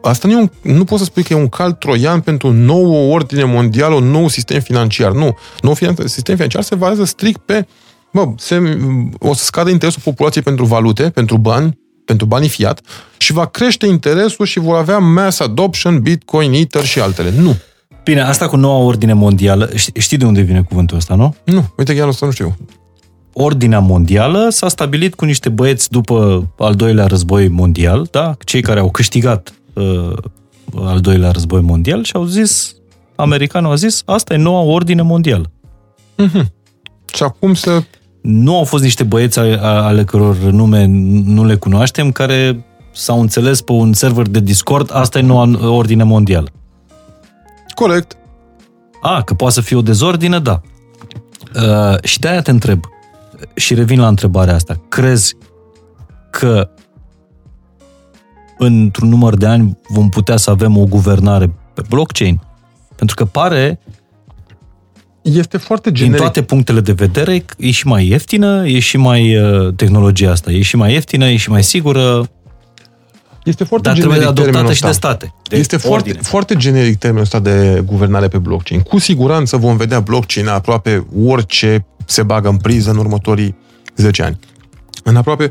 asta 0.02 0.28
nu, 0.28 0.34
e 0.34 0.36
un, 0.36 0.50
nu 0.62 0.84
poți 0.84 1.00
să 1.00 1.04
spui 1.04 1.22
că 1.22 1.32
e 1.32 1.36
un 1.36 1.48
cal 1.48 1.72
troian 1.72 2.20
pentru 2.20 2.48
o 2.48 2.52
nouă 2.52 3.14
ordine 3.14 3.44
mondială, 3.44 3.94
un 3.94 4.10
nou 4.10 4.28
sistem 4.28 4.60
financiar. 4.60 5.12
Nu. 5.12 5.36
Nou 5.60 5.74
sistem 6.04 6.34
financiar 6.34 6.62
se 6.62 6.74
bazează 6.74 7.04
strict 7.04 7.40
pe 7.40 7.66
bă, 8.12 8.28
se, 8.36 8.78
o 9.18 9.34
să 9.34 9.44
scadă 9.44 9.70
interesul 9.70 10.02
populației 10.04 10.44
pentru 10.44 10.64
valute, 10.64 11.10
pentru 11.10 11.36
bani, 11.36 11.78
pentru 12.08 12.26
banii 12.26 12.48
fiat 12.48 12.80
și 13.16 13.32
va 13.32 13.46
crește 13.46 13.86
interesul 13.86 14.46
și 14.46 14.58
vor 14.58 14.76
avea 14.76 14.98
mass 14.98 15.40
adoption, 15.40 16.00
Bitcoin, 16.00 16.52
Ether 16.52 16.84
și 16.84 17.00
altele. 17.00 17.32
Nu. 17.38 17.56
Bine, 18.04 18.20
asta 18.20 18.48
cu 18.48 18.56
noua 18.56 18.84
ordine 18.84 19.12
mondială, 19.12 19.70
știi 19.98 20.16
de 20.16 20.24
unde 20.24 20.40
vine 20.40 20.62
cuvântul 20.62 20.96
ăsta, 20.96 21.14
nu? 21.14 21.34
Nu, 21.44 21.72
uite 21.76 21.96
chiar 21.96 22.08
asta 22.08 22.26
nu 22.26 22.32
știu. 22.32 22.56
ordinea 23.32 23.78
mondială 23.78 24.46
s-a 24.50 24.68
stabilit 24.68 25.14
cu 25.14 25.24
niște 25.24 25.48
băieți 25.48 25.90
după 25.90 26.46
al 26.58 26.74
doilea 26.74 27.06
război 27.06 27.48
mondial, 27.48 28.08
da? 28.10 28.36
cei 28.44 28.60
care 28.60 28.80
au 28.80 28.90
câștigat 28.90 29.52
uh, 29.72 30.12
al 30.74 31.00
doilea 31.00 31.30
război 31.30 31.60
mondial 31.60 32.04
și 32.04 32.12
au 32.14 32.24
zis, 32.24 32.74
americanul 33.16 33.70
a 33.70 33.74
zis, 33.74 34.02
asta 34.06 34.34
e 34.34 34.36
noua 34.36 34.60
ordine 34.60 35.02
mondială. 35.02 35.50
Mm-hmm. 36.22 36.46
Și 37.14 37.22
acum 37.22 37.54
să... 37.54 37.82
Nu 38.30 38.56
au 38.56 38.64
fost 38.64 38.82
niște 38.82 39.04
băieți 39.04 39.38
ale, 39.38 39.58
ale 39.62 40.04
căror 40.04 40.36
nume 40.36 40.84
nu 41.24 41.44
le 41.44 41.56
cunoaștem, 41.56 42.12
care 42.12 42.64
s-au 42.92 43.20
înțeles 43.20 43.60
pe 43.60 43.72
un 43.72 43.92
server 43.92 44.26
de 44.26 44.40
Discord, 44.40 44.90
asta 44.92 45.18
e 45.18 45.22
noua 45.22 45.68
ordine 45.68 46.02
mondială. 46.02 46.48
Corect. 47.74 48.16
A, 49.02 49.22
că 49.22 49.34
poate 49.34 49.54
să 49.54 49.60
fie 49.60 49.76
o 49.76 49.82
dezordine, 49.82 50.38
da. 50.38 50.60
Uh, 51.54 52.02
și 52.02 52.18
de-aia 52.18 52.42
te 52.42 52.50
întreb, 52.50 52.84
și 53.54 53.74
revin 53.74 54.00
la 54.00 54.08
întrebarea 54.08 54.54
asta, 54.54 54.80
crezi 54.88 55.36
că 56.30 56.70
într-un 58.58 59.08
număr 59.08 59.36
de 59.36 59.46
ani 59.46 59.78
vom 59.88 60.08
putea 60.08 60.36
să 60.36 60.50
avem 60.50 60.76
o 60.76 60.84
guvernare 60.84 61.54
pe 61.74 61.82
blockchain? 61.88 62.40
Pentru 62.96 63.16
că 63.16 63.24
pare 63.24 63.80
este 65.32 65.56
foarte 65.56 65.92
generic. 65.92 66.16
Din 66.16 66.24
toate 66.24 66.42
punctele 66.42 66.80
de 66.80 66.92
vedere, 66.92 67.44
e 67.58 67.70
și 67.70 67.86
mai 67.86 68.06
ieftină, 68.06 68.66
e 68.66 68.78
și 68.78 68.96
mai 68.96 69.36
uh, 69.36 69.74
tehnologia 69.74 70.30
asta, 70.30 70.50
e 70.50 70.62
și 70.62 70.76
mai 70.76 70.92
ieftină, 70.92 71.28
e 71.28 71.36
și 71.36 71.50
mai 71.50 71.62
sigură. 71.62 72.28
Este 73.44 73.64
foarte 73.64 73.88
Dar 73.88 73.96
generic 73.96 74.22
trebuie 74.22 74.44
adoptată 74.44 74.72
și 74.72 74.82
de 74.82 74.90
state. 74.90 75.34
De 75.48 75.56
este 75.56 75.76
foarte, 75.76 76.12
foarte 76.12 76.56
generic 76.56 76.98
termenul 76.98 77.24
ăsta 77.24 77.38
de 77.38 77.82
guvernare 77.86 78.28
pe 78.28 78.38
blockchain. 78.38 78.80
Cu 78.80 78.98
siguranță 78.98 79.56
vom 79.56 79.76
vedea 79.76 80.00
blockchain 80.00 80.48
aproape 80.48 81.06
orice 81.24 81.86
se 82.04 82.22
bagă 82.22 82.48
în 82.48 82.56
priză 82.56 82.90
în 82.90 82.96
următorii 82.96 83.56
10 83.96 84.22
ani. 84.22 84.38
În 85.04 85.16
aproape 85.16 85.50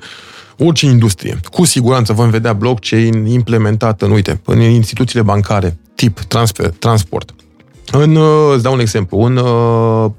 orice 0.57 0.85
industrie. 0.85 1.39
Cu 1.51 1.65
siguranță 1.65 2.13
vom 2.13 2.29
vedea 2.29 2.53
blockchain 2.53 3.25
implementat 3.25 4.01
în, 4.01 4.11
uite, 4.11 4.41
în 4.45 4.59
instituțiile 4.61 5.23
bancare, 5.23 5.77
tip 5.95 6.19
transfer, 6.19 6.69
transport. 6.69 7.35
În, 7.91 8.15
uh, 8.15 8.51
îți 8.53 8.63
dau 8.63 8.73
un 8.73 8.79
exemplu, 8.79 9.19
în 9.19 9.37
uh, 9.37 10.11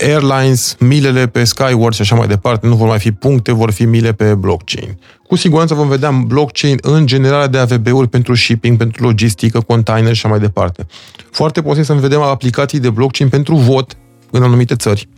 airlines, 0.00 0.76
milele 0.78 1.26
pe 1.26 1.44
Skyward 1.44 1.94
și 1.94 2.00
așa 2.00 2.14
mai 2.14 2.26
departe, 2.26 2.66
nu 2.66 2.74
vor 2.74 2.88
mai 2.88 2.98
fi 2.98 3.12
puncte, 3.12 3.52
vor 3.52 3.70
fi 3.70 3.84
mile 3.84 4.12
pe 4.12 4.34
blockchain. 4.34 4.98
Cu 5.26 5.36
siguranță 5.36 5.74
vom 5.74 5.88
vedea 5.88 6.10
blockchain 6.10 6.78
în 6.82 7.06
generare 7.06 7.46
de 7.46 7.58
AVB-uri 7.58 8.08
pentru 8.08 8.34
shipping, 8.34 8.76
pentru 8.76 9.02
logistică, 9.02 9.60
container 9.60 10.14
și 10.14 10.20
așa 10.24 10.28
mai 10.28 10.38
departe. 10.38 10.86
Foarte 11.30 11.62
posibil 11.62 11.84
să 11.84 11.92
vedem 11.92 12.20
aplicații 12.20 12.80
de 12.80 12.90
blockchain 12.90 13.28
pentru 13.28 13.54
vot 13.54 13.96
în 14.30 14.42
anumite 14.42 14.74
țări. 14.74 15.08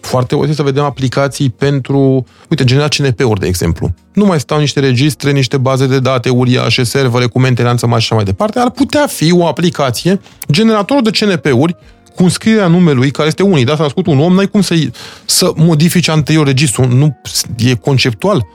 Foarte 0.00 0.34
posibil 0.34 0.56
să 0.56 0.62
vedem 0.62 0.84
aplicații 0.84 1.50
pentru, 1.50 2.24
uite, 2.48 2.64
genera 2.64 2.88
CNP-uri, 2.88 3.40
de 3.40 3.46
exemplu. 3.46 3.94
Nu 4.12 4.24
mai 4.24 4.40
stau 4.40 4.58
niște 4.58 4.80
registre, 4.80 5.30
niște 5.30 5.56
baze 5.56 5.86
de 5.86 5.98
date 5.98 6.28
uriașe, 6.28 6.82
servere 6.82 7.26
cu 7.26 7.40
mentenanță 7.40 7.86
mai 7.86 8.00
și 8.00 8.04
așa 8.04 8.14
mai 8.14 8.24
departe. 8.24 8.58
Ar 8.58 8.70
putea 8.70 9.06
fi 9.06 9.32
o 9.32 9.46
aplicație, 9.46 10.20
generator 10.50 11.02
de 11.02 11.10
CNP-uri, 11.10 11.76
cu 12.14 12.22
înscrierea 12.22 12.66
numelui, 12.66 13.10
care 13.10 13.28
este 13.28 13.42
unic, 13.42 13.66
da, 13.66 13.76
s-a 13.76 13.82
născut 13.82 14.06
un 14.06 14.20
om, 14.20 14.34
n-ai 14.34 14.46
cum 14.46 14.60
să, 14.60 14.74
să 15.24 15.52
modifici 15.56 16.08
anterior 16.08 16.46
registru, 16.46 16.86
nu 16.86 17.16
e 17.58 17.74
conceptual. 17.74 18.46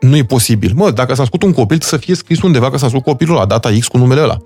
Nu 0.00 0.16
e 0.16 0.24
posibil. 0.24 0.72
Mă, 0.74 0.90
dacă 0.90 1.14
s-a 1.14 1.20
născut 1.20 1.42
un 1.42 1.52
copil, 1.52 1.80
să 1.80 1.96
fie 1.96 2.14
scris 2.14 2.42
undeva 2.42 2.70
că 2.70 2.76
s-a 2.76 2.86
născut 2.86 3.04
copilul 3.04 3.36
la 3.36 3.44
data 3.44 3.70
X 3.78 3.86
cu 3.86 3.96
numele 3.96 4.20
ăla. 4.20 4.36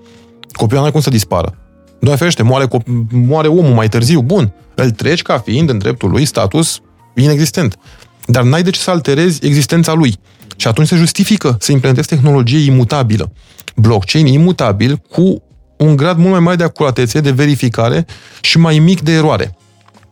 Copilul 0.52 0.82
n-ai 0.82 0.92
cum 0.92 1.00
să 1.00 1.10
dispară. 1.10 1.61
Doamne 2.02 2.20
ferește, 2.20 2.42
moare, 2.42 2.68
moare 3.10 3.48
omul 3.48 3.74
mai 3.74 3.88
târziu, 3.88 4.20
bun. 4.20 4.52
Îl 4.74 4.90
treci 4.90 5.22
ca 5.22 5.38
fiind 5.38 5.68
în 5.68 5.78
dreptul 5.78 6.10
lui 6.10 6.24
status 6.24 6.80
inexistent. 7.14 7.78
Dar 8.26 8.42
n-ai 8.42 8.62
de 8.62 8.70
ce 8.70 8.80
să 8.80 8.90
alterezi 8.90 9.46
existența 9.46 9.92
lui. 9.92 10.16
Și 10.56 10.66
atunci 10.66 10.86
se 10.86 10.96
justifică 10.96 11.56
să 11.60 11.72
implementezi 11.72 12.08
tehnologie 12.08 12.64
imutabilă. 12.64 13.32
Blockchain 13.74 14.26
imutabil 14.26 14.96
cu 14.96 15.42
un 15.76 15.96
grad 15.96 16.18
mult 16.18 16.30
mai 16.30 16.40
mare 16.40 16.56
de 16.56 16.64
acuratețe, 16.64 17.20
de 17.20 17.30
verificare 17.30 18.06
și 18.40 18.58
mai 18.58 18.78
mic 18.78 19.00
de 19.00 19.12
eroare. 19.12 19.56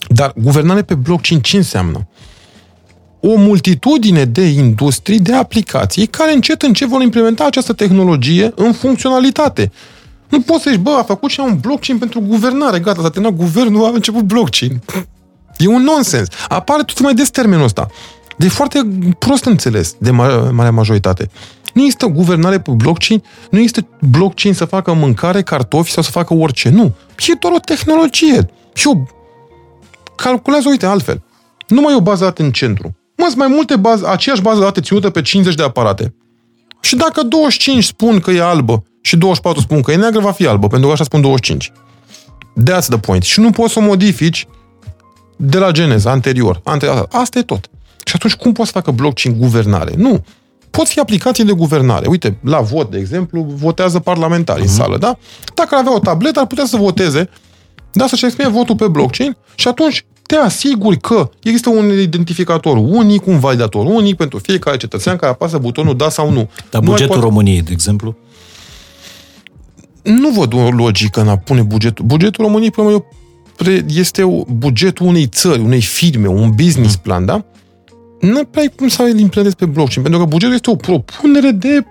Dar 0.08 0.32
guvernare 0.36 0.82
pe 0.82 0.94
blockchain 0.94 1.40
ce 1.40 1.56
înseamnă? 1.56 2.08
O 3.20 3.34
multitudine 3.36 4.24
de 4.24 4.42
industrii, 4.42 5.20
de 5.20 5.34
aplicații 5.34 6.06
care 6.06 6.32
încet 6.32 6.62
încet 6.62 6.88
vor 6.88 7.02
implementa 7.02 7.44
această 7.44 7.72
tehnologie 7.72 8.52
în 8.54 8.72
funcționalitate. 8.72 9.72
Nu 10.30 10.40
poți 10.40 10.62
să 10.62 10.70
zici, 10.70 10.80
bă, 10.80 10.90
a 10.90 11.02
făcut 11.02 11.30
și 11.30 11.40
un 11.40 11.58
blockchain 11.60 11.98
pentru 11.98 12.20
guvernare, 12.20 12.78
gata, 12.78 13.02
s-a 13.02 13.10
terminat 13.10 13.36
guvernul, 13.36 13.84
a 13.84 13.88
început 13.88 14.22
blockchain. 14.22 14.82
E 15.58 15.66
un 15.66 15.82
nonsens. 15.82 16.28
Apare 16.48 16.82
tot 16.82 17.00
mai 17.00 17.14
des 17.14 17.30
termenul 17.30 17.64
ăsta. 17.64 17.86
De 18.36 18.48
foarte 18.48 18.80
prost 19.18 19.44
înțeles 19.44 19.94
de 19.98 20.10
mare, 20.10 20.50
mare 20.50 20.70
majoritate. 20.70 21.30
Nu 21.74 21.82
există 21.82 22.06
guvernare 22.06 22.60
pe 22.60 22.70
blockchain, 22.70 23.22
nu 23.50 23.58
există 23.58 23.86
blockchain 24.00 24.54
să 24.54 24.64
facă 24.64 24.92
mâncare, 24.92 25.42
cartofi 25.42 25.90
sau 25.90 26.02
să 26.02 26.10
facă 26.10 26.34
orice. 26.34 26.68
Nu. 26.68 26.92
E 27.28 27.34
doar 27.40 27.52
o 27.52 27.58
tehnologie. 27.58 28.50
Și 28.74 28.86
o 28.86 28.92
calculează, 30.16 30.68
uite, 30.68 30.86
altfel. 30.86 31.22
Nu 31.68 31.80
mai 31.80 31.92
e 31.92 31.96
o 31.96 32.00
bază 32.00 32.24
dată 32.24 32.42
în 32.42 32.50
centru. 32.50 32.96
Mă, 33.16 33.32
mai 33.36 33.48
multe 33.48 33.76
baze, 33.76 34.06
aceeași 34.06 34.42
bază 34.42 34.60
dată 34.60 34.80
ținută 34.80 35.10
pe 35.10 35.22
50 35.22 35.54
de 35.54 35.62
aparate. 35.62 36.14
Și 36.80 36.96
dacă 36.96 37.22
25 37.22 37.84
spun 37.84 38.20
că 38.20 38.30
e 38.30 38.42
albă 38.42 38.84
și 39.00 39.16
24 39.16 39.60
spun 39.60 39.82
că 39.82 39.92
e 39.92 39.96
neagră, 39.96 40.20
va 40.20 40.30
fi 40.30 40.46
albă, 40.46 40.66
pentru 40.66 40.86
că 40.86 40.92
așa 40.92 41.04
spun 41.04 41.20
25. 41.20 41.72
That's 42.62 42.86
the 42.86 42.98
point. 42.98 43.22
Și 43.22 43.40
nu 43.40 43.50
poți 43.50 43.72
să 43.72 43.78
o 43.78 43.82
modifici 43.82 44.46
de 45.36 45.58
la 45.58 45.70
geneza, 45.70 46.10
anterior. 46.10 46.60
anterior. 46.64 47.08
Asta 47.10 47.38
e 47.38 47.42
tot. 47.42 47.70
Și 48.04 48.12
atunci 48.14 48.34
cum 48.34 48.52
poți 48.52 48.70
să 48.70 48.74
facă 48.74 48.90
blockchain 48.90 49.38
guvernare? 49.38 49.92
Nu. 49.96 50.24
Pot 50.70 50.88
fi 50.88 51.00
aplicații 51.00 51.44
de 51.44 51.52
guvernare. 51.52 52.06
Uite, 52.06 52.38
la 52.44 52.60
vot, 52.60 52.90
de 52.90 52.98
exemplu, 52.98 53.46
votează 53.54 53.98
parlamentarii 53.98 54.64
uh-huh. 54.64 54.66
în 54.66 54.72
mhm. 54.72 54.82
sală, 54.82 54.98
da? 54.98 55.18
Dacă 55.54 55.74
ar 55.74 55.80
avea 55.80 55.94
o 55.94 55.98
tabletă, 55.98 56.40
ar 56.40 56.46
putea 56.46 56.64
să 56.64 56.76
voteze, 56.76 57.28
da, 57.92 58.06
să-și 58.06 58.24
exprime 58.24 58.50
votul 58.50 58.76
pe 58.76 58.88
blockchain 58.88 59.36
și 59.54 59.68
atunci 59.68 60.04
te 60.22 60.36
asiguri 60.36 60.98
că 61.00 61.30
există 61.42 61.68
un 61.68 61.90
identificator 62.00 62.76
unic, 62.76 63.26
un 63.26 63.38
validator 63.38 63.86
unic 63.86 64.16
pentru 64.16 64.38
fiecare 64.38 64.76
cetățean 64.76 65.16
care 65.16 65.32
apasă 65.32 65.58
butonul 65.58 65.96
da 65.96 66.08
sau 66.08 66.30
nu. 66.30 66.50
Dar 66.70 66.82
bugetul 66.82 67.06
poate... 67.06 67.22
României, 67.22 67.62
de 67.62 67.72
exemplu? 67.72 68.16
Nu 70.02 70.30
văd 70.30 70.52
o 70.52 70.70
logică 70.70 71.20
în 71.20 71.28
a 71.28 71.36
pune 71.36 71.62
bugetul. 71.62 72.04
Bugetul 72.04 72.44
României, 72.44 72.70
până 72.70 73.04
este 73.86 74.44
bugetul 74.48 75.06
unei 75.06 75.26
țări, 75.26 75.60
unei 75.60 75.80
firme, 75.80 76.28
un 76.28 76.50
business 76.50 76.94
mm. 76.94 77.00
plan, 77.02 77.24
da? 77.24 77.44
Nu 78.20 78.44
prea 78.44 78.62
ai 78.62 78.72
cum 78.76 78.88
să 78.88 79.02
îl 79.02 79.18
implementezi 79.18 79.56
pe 79.56 79.66
blockchain, 79.66 80.02
pentru 80.02 80.20
că 80.20 80.26
bugetul 80.26 80.54
este 80.54 80.70
o 80.70 80.74
propunere 80.74 81.50
de, 81.50 81.84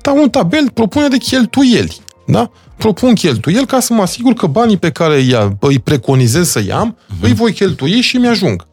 da, 0.00 0.12
un 0.12 0.30
tabel, 0.30 0.70
propunere 0.70 1.10
de 1.10 1.16
cheltuieli, 1.16 1.96
da? 2.26 2.50
Propun 2.76 3.14
cheltuieli 3.14 3.66
ca 3.66 3.80
să 3.80 3.92
mă 3.92 4.02
asigur 4.02 4.32
că 4.32 4.46
banii 4.46 4.76
pe 4.76 4.90
care 4.90 5.16
îi, 5.20 5.56
îi 5.60 5.78
preconizez 5.78 6.48
să 6.48 6.62
iau, 6.66 6.86
mm-hmm. 6.86 7.20
îi 7.20 7.34
voi 7.34 7.52
cheltui 7.52 8.00
și 8.00 8.16
mi-ajung. 8.16 8.66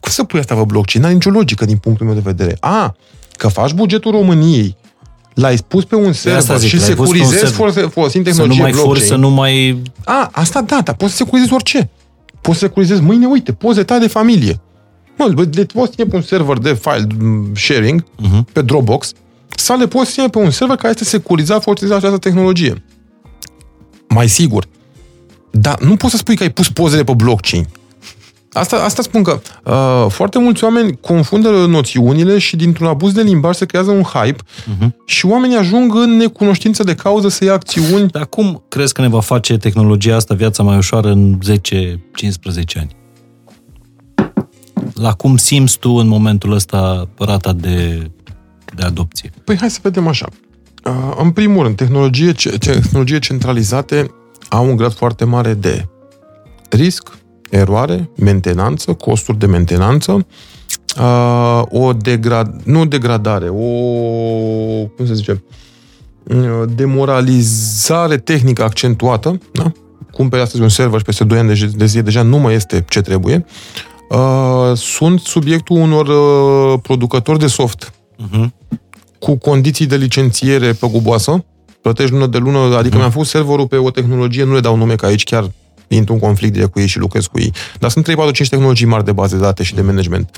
Cum 0.00 0.10
să 0.10 0.24
pui 0.24 0.38
asta 0.38 0.54
pe 0.54 0.64
blockchain? 0.66 1.02
N-are 1.02 1.14
nicio 1.14 1.30
logică 1.30 1.64
din 1.64 1.76
punctul 1.76 2.06
meu 2.06 2.14
de 2.14 2.20
vedere. 2.24 2.56
A, 2.60 2.96
că 3.32 3.48
faci 3.48 3.72
bugetul 3.72 4.10
României 4.10 4.76
l-ai 5.34 5.58
pus 5.68 5.84
pe 5.84 5.96
un 5.96 6.12
server 6.12 6.58
zic, 6.58 6.68
și 6.68 6.80
securizezi 6.80 7.52
folosind 7.90 8.24
tehnologie 8.24 8.32
să 8.32 8.42
nu 8.46 8.54
mai 8.54 8.70
blockchain. 8.70 8.96
For, 8.96 8.98
să 8.98 9.16
nu 9.16 9.30
mai... 9.30 9.82
A, 10.04 10.28
asta 10.32 10.60
da, 10.60 10.80
dar 10.84 10.94
poți 10.94 11.10
să 11.10 11.16
securizezi 11.16 11.52
orice. 11.52 11.90
Poți 12.40 12.58
să 12.58 12.64
securizezi 12.64 13.00
mâine, 13.00 13.26
uite, 13.26 13.52
poze 13.52 13.82
tale 13.82 14.00
de 14.00 14.06
familie. 14.06 14.60
Mă, 15.16 15.34
le 15.52 15.64
poți 15.64 15.92
ține 15.92 16.06
pe 16.06 16.16
un 16.16 16.22
server 16.22 16.58
de 16.58 16.74
file 16.74 17.06
sharing, 17.54 18.04
uh-huh. 18.04 18.52
pe 18.52 18.62
Dropbox, 18.62 19.12
sau 19.56 19.78
le 19.78 19.86
poți 19.86 20.10
ține 20.12 20.28
pe 20.28 20.38
un 20.38 20.50
server 20.50 20.76
care 20.76 20.88
este 20.88 21.04
securizat 21.04 21.62
folosind 21.62 21.92
această 21.92 22.18
tehnologie. 22.18 22.84
Mai 24.08 24.28
sigur. 24.28 24.66
Dar 25.50 25.80
nu 25.80 25.96
poți 25.96 26.12
să 26.12 26.16
spui 26.18 26.36
că 26.36 26.42
ai 26.42 26.50
pus 26.50 26.68
pozele 26.68 27.04
pe 27.04 27.14
blockchain. 27.14 27.68
Asta, 28.52 28.76
asta 28.76 29.02
spun 29.02 29.22
că 29.22 29.40
uh, 29.64 30.10
foarte 30.10 30.38
mulți 30.38 30.64
oameni 30.64 30.98
confundă 31.00 31.48
noțiunile 31.48 32.38
și 32.38 32.56
dintr-un 32.56 32.86
abuz 32.86 33.12
de 33.12 33.22
limbaj 33.22 33.56
se 33.56 33.66
creează 33.66 33.90
un 33.90 34.02
hype 34.02 34.42
uh-huh. 34.42 34.88
și 35.04 35.26
oamenii 35.26 35.56
ajung 35.56 35.94
în 35.94 36.16
necunoștință 36.16 36.82
de 36.82 36.94
cauză 36.94 37.28
să 37.28 37.44
ia 37.44 37.52
acțiuni. 37.52 38.08
Dar 38.08 38.26
cum 38.26 38.62
crezi 38.68 38.92
că 38.92 39.00
ne 39.00 39.08
va 39.08 39.20
face 39.20 39.56
tehnologia 39.56 40.14
asta 40.14 40.34
viața 40.34 40.62
mai 40.62 40.76
ușoară 40.76 41.10
în 41.10 41.38
10-15 41.44 41.52
ani? 42.74 42.96
La 44.94 45.12
cum 45.12 45.36
simți 45.36 45.78
tu 45.78 45.90
în 45.90 46.08
momentul 46.08 46.52
ăsta 46.52 47.08
rata 47.18 47.52
de, 47.52 48.10
de 48.74 48.82
adopție? 48.82 49.32
Păi 49.44 49.56
hai 49.56 49.70
să 49.70 49.78
vedem 49.82 50.06
așa. 50.06 50.26
Uh, 50.84 50.92
în 51.22 51.30
primul 51.30 51.62
rând, 51.62 51.76
tehnologie, 51.76 52.32
tehnologie 52.58 53.18
centralizate 53.18 54.10
au 54.48 54.68
un 54.68 54.76
grad 54.76 54.92
foarte 54.92 55.24
mare 55.24 55.54
de 55.54 55.88
risc, 56.68 57.18
eroare, 57.50 58.10
mentenanță, 58.16 58.92
costuri 58.92 59.38
de 59.38 59.46
mentenanță, 59.46 60.26
uh, 61.00 61.62
o 61.68 61.92
degrad, 61.92 62.60
nu 62.64 62.84
degradare, 62.84 63.48
o, 63.48 63.64
cum 64.96 65.06
se 65.06 65.14
zice, 65.14 65.42
uh, 66.24 66.68
demoralizare 66.74 68.16
tehnică 68.16 68.62
accentuată, 68.62 69.40
da? 69.52 69.72
cumperi 70.12 70.42
astăzi 70.42 70.62
un 70.62 70.68
server 70.68 70.98
și 70.98 71.04
peste 71.04 71.24
2 71.24 71.38
ani 71.38 71.54
de, 71.54 71.70
de 71.76 71.86
zi 71.86 72.02
deja 72.02 72.22
nu 72.22 72.38
mai 72.38 72.54
este 72.54 72.84
ce 72.88 73.00
trebuie, 73.00 73.44
uh, 74.10 74.76
sunt 74.76 75.20
subiectul 75.20 75.76
unor 75.76 76.06
uh, 76.06 76.78
producători 76.82 77.38
de 77.38 77.46
soft 77.46 77.92
uh-huh. 77.92 78.46
cu 79.18 79.36
condiții 79.36 79.86
de 79.86 79.96
licențiere 79.96 80.72
pe 80.72 80.88
guboasă, 80.90 81.44
plătești 81.80 82.12
lună 82.12 82.26
de 82.26 82.38
lună, 82.38 82.58
adică 82.58 82.94
uh-huh. 82.94 82.98
mi-am 82.98 83.10
făcut 83.10 83.26
serverul 83.26 83.66
pe 83.66 83.76
o 83.76 83.90
tehnologie, 83.90 84.44
nu 84.44 84.54
le 84.54 84.60
dau 84.60 84.76
nume, 84.76 84.94
că 84.94 85.06
aici 85.06 85.24
chiar 85.24 85.50
intru 85.94 86.12
în 86.12 86.18
conflict 86.18 86.52
direct 86.52 86.72
cu 86.72 86.80
ei 86.80 86.86
și 86.86 86.98
lucrez 86.98 87.26
cu 87.26 87.38
ei. 87.38 87.52
Dar 87.78 87.90
sunt 87.90 88.04
3, 88.04 88.16
4, 88.16 88.32
5 88.32 88.48
tehnologii 88.48 88.86
mari 88.86 89.04
de 89.04 89.12
baze 89.12 89.36
de 89.36 89.42
date 89.42 89.62
și 89.62 89.74
de 89.74 89.80
management. 89.80 90.36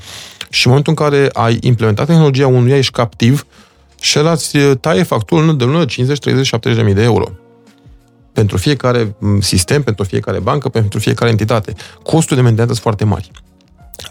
Și 0.50 0.66
în 0.66 0.72
momentul 0.72 0.94
în 0.98 1.06
care 1.06 1.28
ai 1.32 1.58
implementat 1.60 2.06
tehnologia 2.06 2.46
unuia, 2.46 2.76
ești 2.76 2.92
captiv 2.92 3.46
și 4.00 4.18
el 4.18 4.26
îți 4.26 4.58
taie 4.58 5.02
factură 5.02 5.52
de 5.52 5.64
lună 5.64 5.84
50, 5.84 6.18
30, 6.18 6.46
70 6.46 6.78
de 6.78 6.84
mii 6.84 6.94
de 6.94 7.02
euro. 7.02 7.24
Pentru 8.32 8.56
fiecare 8.56 9.16
sistem, 9.40 9.82
pentru 9.82 10.04
fiecare 10.04 10.38
bancă, 10.38 10.68
pentru 10.68 10.98
fiecare 10.98 11.30
entitate. 11.30 11.74
Costul 12.02 12.36
de 12.36 12.42
mentenanță 12.42 12.72
sunt 12.72 12.84
foarte 12.84 13.04
mari. 13.04 13.30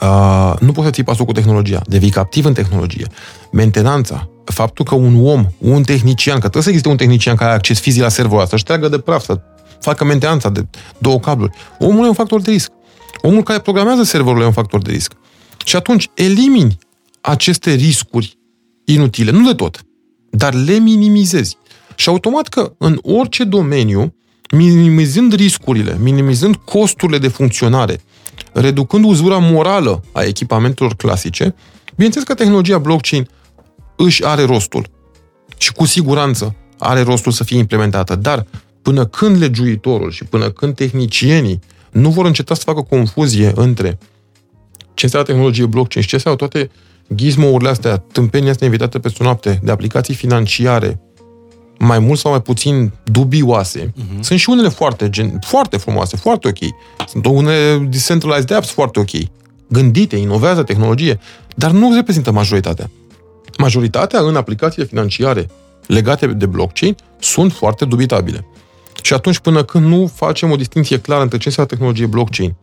Uh, 0.02 0.54
nu 0.60 0.72
poți 0.72 0.86
să 0.86 0.92
ții 0.94 1.04
pasul 1.04 1.26
cu 1.26 1.32
tehnologia. 1.32 1.82
Devii 1.86 2.10
captiv 2.10 2.46
în 2.46 2.54
tehnologie. 2.54 3.08
Mentenanța, 3.52 4.30
faptul 4.44 4.86
că 4.86 4.96
un 4.96 5.26
om, 5.26 5.46
un 5.58 5.84
tehnician, 5.84 6.34
că 6.34 6.40
trebuie 6.40 6.64
să 6.64 6.70
existe 6.70 6.90
un 6.90 6.98
tehnician 6.98 7.36
care 7.36 7.50
are 7.50 7.58
acces 7.58 7.80
fizic 7.80 8.02
la 8.02 8.10
serverul 8.10 8.38
ăsta, 8.38 8.50
să-și 8.50 8.64
treagă 8.64 8.88
de 8.88 8.98
praf, 8.98 9.24
să 9.24 9.40
facă 9.82 10.04
mentenanța 10.04 10.50
de 10.50 10.66
două 10.98 11.20
cabluri. 11.20 11.52
Omul 11.80 12.06
e 12.06 12.08
un 12.08 12.14
factor 12.14 12.42
de 12.42 12.52
risc. 12.52 12.72
Omul 13.22 13.44
care 13.44 13.60
programează 13.60 14.04
serverul 14.04 14.42
e 14.42 14.46
un 14.46 14.52
factor 14.52 14.82
de 14.82 14.92
risc. 14.92 15.14
Și 15.66 15.76
atunci 15.76 16.10
elimini 16.14 16.78
aceste 17.22 17.74
riscuri 17.74 18.38
inutile, 18.86 19.32
nu 19.32 19.46
de 19.46 19.54
tot, 19.54 19.82
dar 20.30 20.54
le 20.54 20.78
minimizezi. 20.78 21.58
Și 21.96 22.10
automat 22.10 22.48
că 22.48 22.74
în 22.78 23.00
orice 23.02 23.44
domeniu, 23.44 24.16
minimizând 24.52 25.34
riscurile, 25.34 25.98
minimizând 26.00 26.56
costurile 26.56 27.18
de 27.18 27.28
funcționare, 27.28 28.02
reducând 28.54 29.06
uzura 29.06 29.38
morală 29.38 30.04
a 30.12 30.22
echipamentelor 30.22 30.96
clasice, 30.96 31.56
bineînțeles 31.96 32.28
că 32.28 32.34
tehnologia 32.34 32.78
blockchain 32.78 33.30
își 33.96 34.26
are 34.26 34.44
rostul. 34.44 34.90
Și 35.58 35.74
cu 35.74 35.86
siguranță 35.86 36.56
are 36.80 37.02
rostul 37.02 37.32
să 37.32 37.44
fie 37.44 37.58
implementată. 37.58 38.16
Dar 38.16 38.46
până 38.82 39.06
când 39.06 39.38
legiuitorul 39.38 40.12
și 40.12 40.24
până 40.24 40.50
când 40.50 40.76
tehnicienii 40.76 41.60
nu 41.92 42.10
vor 42.10 42.26
înceta 42.26 42.54
să 42.54 42.62
facă 42.66 42.82
confuzie 42.82 43.52
între 43.56 43.98
ce 44.94 45.06
înseamnă 45.06 45.30
tehnologie 45.30 45.66
blockchain 45.66 46.04
și 46.04 46.10
ce 46.10 46.16
înseamnă 46.16 46.40
toate 46.40 46.72
gizmo-urile 47.16 47.70
astea, 47.70 47.98
tâmpenii 47.98 48.50
astea 48.50 48.66
invitate 48.66 49.00
peste 49.00 49.24
noapte, 49.24 49.60
de 49.64 49.72
aplicații 49.72 50.14
financiare, 50.14 51.02
mai 51.80 52.00
mult 52.00 52.20
sau 52.20 52.32
mai 52.32 52.42
puțin 52.42 52.92
dubioase. 53.04 53.86
Uh-huh. 53.86 54.20
Sunt 54.20 54.40
și 54.40 54.50
unele 54.50 54.70
foarte, 54.70 55.10
gen, 55.10 55.40
foarte 55.46 55.78
frumoase, 55.78 56.18
foarte 56.18 56.48
ok. 56.48 56.58
Sunt 57.08 57.26
unele 57.26 57.88
decentralized 57.90 58.52
apps 58.52 58.70
foarte 58.70 59.00
ok. 59.00 59.10
Gândite, 59.68 60.16
inovează 60.16 60.64
tehnologie, 60.64 61.20
dar 61.56 61.72
nu 61.72 61.94
reprezintă 61.96 62.32
majoritatea. 62.32 62.90
Majoritatea 63.58 64.20
în 64.20 64.36
aplicațiile 64.36 64.86
financiare 64.88 65.50
legate 65.88 66.28
de 66.28 66.46
blockchain 66.46 66.96
sunt 67.20 67.52
foarte 67.52 67.86
dubitabile. 67.86 68.46
Și 69.02 69.14
atunci, 69.14 69.40
până 69.40 69.64
când 69.64 69.86
nu 69.86 70.12
facem 70.16 70.52
o 70.52 70.56
distinție 70.56 71.00
clară 71.00 71.22
între 71.22 71.38
ce 71.38 71.48
înseamnă 71.48 71.74
tehnologie 71.74 72.06
blockchain, 72.06 72.56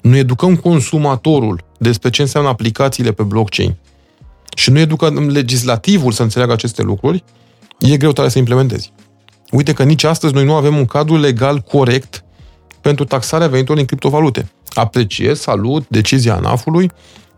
nu 0.00 0.16
educăm 0.16 0.56
consumatorul 0.56 1.64
despre 1.78 2.10
ce 2.10 2.22
înseamnă 2.22 2.48
aplicațiile 2.50 3.12
pe 3.12 3.22
blockchain 3.22 3.76
și 4.56 4.70
nu 4.70 4.78
educăm 4.78 5.28
legislativul 5.28 6.12
să 6.12 6.22
înțeleagă 6.22 6.52
aceste 6.52 6.82
lucruri, 6.82 7.24
e 7.78 7.96
greu 7.96 8.12
tare 8.12 8.28
să 8.28 8.38
implementezi. 8.38 8.92
Uite 9.50 9.72
că 9.72 9.82
nici 9.82 10.04
astăzi 10.04 10.34
noi 10.34 10.44
nu 10.44 10.54
avem 10.54 10.76
un 10.76 10.84
cadru 10.84 11.16
legal 11.16 11.58
corect 11.58 12.24
pentru 12.80 13.04
taxarea 13.04 13.46
veniturilor 13.46 13.78
în 13.80 13.86
criptovalute. 13.86 14.50
Apreciez, 14.74 15.40
salut 15.40 15.88
decizia 15.88 16.34
ANAF-ului 16.34 16.90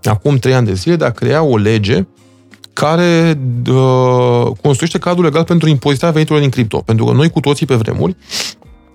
acum 0.09 0.37
trei 0.37 0.55
ani 0.55 0.67
de 0.67 0.75
zile 0.75 0.97
de 0.97 1.05
a 1.05 1.11
crea 1.11 1.43
o 1.43 1.57
lege 1.57 2.07
care 2.73 3.39
uh, 3.71 4.45
construiește 4.63 4.99
cadrul 4.99 5.25
legal 5.25 5.45
pentru 5.45 5.69
impozitarea 5.69 6.13
veniturilor 6.13 6.49
din 6.49 6.51
cripto. 6.51 6.79
Pentru 6.79 7.05
că 7.05 7.13
noi 7.13 7.31
cu 7.31 7.41
toții 7.41 7.67
pe 7.67 7.75
vremuri 7.75 8.17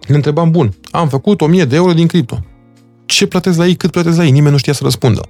ne 0.08 0.16
întrebam, 0.16 0.52
bun, 0.52 0.74
am 0.92 1.08
făcut 1.08 1.42
1000 1.42 1.66
de 1.66 1.76
euro 1.76 1.94
din 1.94 2.08
cripto. 2.08 2.44
Ce 3.06 3.26
plătesc 3.28 3.58
la 3.58 3.68
ei, 3.68 3.76
cât 3.76 3.92
plătesc 3.92 4.18
la 4.18 4.26
ei? 4.26 4.32
Nimeni 4.32 4.52
nu 4.52 4.58
știa 4.58 4.74
să 4.74 4.84
răspundă. 4.84 5.22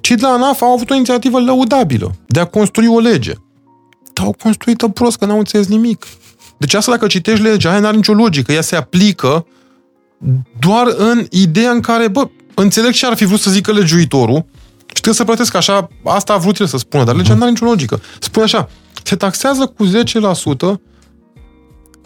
Cei 0.00 0.16
de 0.16 0.22
la 0.22 0.28
ANAF 0.28 0.62
au 0.62 0.72
avut 0.72 0.90
o 0.90 0.94
inițiativă 0.94 1.40
lăudabilă 1.40 2.14
de 2.26 2.40
a 2.40 2.44
construi 2.44 2.86
o 2.86 2.98
lege. 2.98 3.32
Dar 4.12 4.24
au 4.24 4.36
construit-o 4.42 4.88
prost, 4.88 5.18
că 5.18 5.24
n-au 5.24 5.38
înțeles 5.38 5.66
nimic. 5.66 6.06
Deci 6.58 6.74
asta 6.74 6.90
dacă 6.90 7.06
citești 7.06 7.42
legea, 7.42 7.70
aia 7.70 7.80
n-are 7.80 7.96
nicio 7.96 8.12
logică. 8.12 8.52
Ea 8.52 8.60
se 8.60 8.76
aplică 8.76 9.46
doar 10.58 10.86
în 10.96 11.26
ideea 11.30 11.70
în 11.70 11.80
care, 11.80 12.08
bă, 12.08 12.28
înțeleg 12.54 12.92
ce 12.92 13.06
ar 13.06 13.16
fi 13.16 13.24
vrut 13.24 13.40
să 13.40 13.50
zică 13.50 13.72
legiuitorul, 13.72 14.44
și 14.94 15.00
trebuie 15.00 15.14
să 15.14 15.24
plătesc 15.24 15.54
așa, 15.54 15.88
asta 16.04 16.32
a 16.32 16.36
vrut 16.36 16.58
el 16.58 16.66
să 16.66 16.76
spună, 16.76 17.04
dar 17.04 17.14
legea 17.14 17.32
uh-huh. 17.32 17.36
nu 17.36 17.42
are 17.42 17.50
nicio 17.50 17.64
logică. 17.64 18.00
Spune 18.18 18.44
așa, 18.44 18.68
se 19.02 19.16
taxează 19.16 19.66
cu 19.66 19.86
10% 19.86 20.80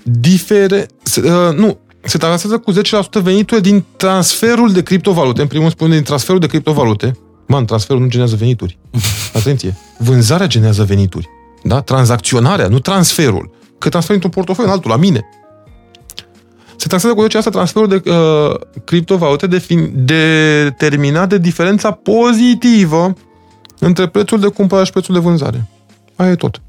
difere, 0.02 0.86
uh, 1.16 1.56
nu, 1.56 1.78
se 2.00 2.18
taxează 2.18 2.58
cu 2.58 2.72
10% 2.72 2.76
veniturile 3.22 3.60
din 3.70 3.84
transferul 3.96 4.72
de 4.72 4.82
criptovalute. 4.82 5.40
În 5.40 5.46
primul 5.46 5.70
spune 5.70 5.94
din 5.94 6.02
transferul 6.02 6.40
de 6.40 6.46
criptovalute. 6.46 7.16
Man, 7.46 7.64
transferul 7.64 8.02
nu 8.02 8.08
generează 8.08 8.36
venituri. 8.36 8.78
Atenție. 9.38 9.76
Vânzarea 9.98 10.46
generează 10.46 10.84
venituri. 10.84 11.28
Da? 11.62 11.80
Tranzacționarea, 11.80 12.68
nu 12.68 12.78
transferul. 12.78 13.50
Că 13.78 13.88
transfer 13.88 14.14
într-un 14.14 14.32
portofel 14.32 14.64
în 14.64 14.70
altul, 14.70 14.90
la 14.90 14.96
mine 14.96 15.28
se 16.82 16.88
taxează 16.88 17.14
cu 17.14 17.26
asta 17.36 17.50
transferul 17.50 17.88
de 17.88 18.02
uh, 18.10 18.54
criptovalute 18.84 19.46
determinat 19.94 21.28
de 21.28 21.38
diferența 21.38 21.90
pozitivă 21.90 23.14
între 23.78 24.06
prețul 24.06 24.40
de 24.40 24.46
cumpărare 24.46 24.86
și 24.86 24.92
prețul 24.92 25.14
de 25.14 25.20
vânzare. 25.20 25.68
Aia 26.16 26.30
e 26.30 26.34
tot. 26.34 26.62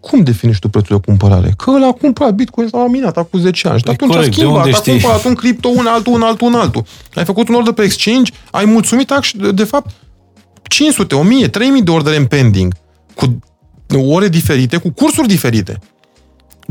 Cum 0.00 0.22
definiști 0.22 0.60
tu 0.60 0.68
prețul 0.68 0.96
de 0.96 1.02
cumpărare? 1.06 1.52
Că 1.56 1.70
ăla 1.70 1.86
a 1.86 1.92
cumpărat 1.92 2.34
Bitcoin 2.34 2.68
sau 2.68 2.80
a 2.80 2.88
minat 2.88 3.16
acum 3.16 3.40
10 3.40 3.68
ani. 3.68 3.78
Și 3.78 3.84
păi 3.84 3.94
atunci 3.94 4.12
corect, 4.12 4.28
a 4.28 4.32
schimbat, 4.32 4.66
a 4.66 4.82
cumpărat 4.90 5.24
un 5.24 5.34
cripto, 5.34 5.68
un 5.68 5.86
altul, 5.86 6.12
un 6.12 6.22
altul, 6.22 6.46
un 6.46 6.54
altul. 6.54 6.84
Ai 7.14 7.24
făcut 7.24 7.48
un 7.48 7.54
order 7.54 7.72
pe 7.72 7.82
exchange, 7.82 8.32
ai 8.50 8.64
mulțumit, 8.64 9.12
de 9.54 9.64
fapt, 9.64 9.90
500, 10.62 11.14
1000, 11.14 11.48
3000 11.48 11.82
de 11.82 11.90
ordere 11.90 12.16
în 12.16 12.26
pending, 12.26 12.74
cu 13.14 13.98
ore 13.98 14.28
diferite, 14.28 14.76
cu 14.76 14.90
cursuri 14.90 15.28
diferite. 15.28 15.78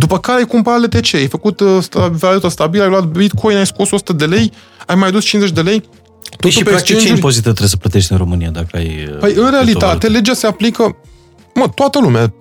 După 0.02 0.20
care 0.20 0.38
ai 0.38 0.46
cumpărat 0.46 0.82
LTC, 0.82 1.14
ai 1.14 1.28
făcut 1.28 1.60
uh, 1.60 1.78
valută 2.12 2.48
stabilă, 2.48 2.84
ai 2.84 2.90
luat 2.90 3.04
Bitcoin, 3.04 3.58
ai 3.58 3.66
scos 3.66 3.92
100 3.92 4.14
de 4.14 4.26
lei, 4.26 4.52
ai 4.86 4.96
mai 4.96 5.12
dus 5.12 5.26
50 5.26 5.54
de 5.54 5.62
lei. 5.62 5.84
Păi 6.40 6.50
și 6.50 6.64
practic 6.64 7.00
ce 7.00 7.08
impozite 7.08 7.42
trebuie 7.42 7.68
să 7.68 7.78
plătești 7.78 8.12
în 8.12 8.18
România 8.18 8.50
dacă 8.50 8.78
ai... 8.78 9.08
Uh, 9.12 9.18
păi 9.20 9.34
în 9.36 9.50
realitate 9.50 10.08
legea 10.08 10.34
se 10.34 10.48
aplică, 10.48 10.98
mă, 11.54 11.68
toată 11.76 12.00
lumea 12.00 12.34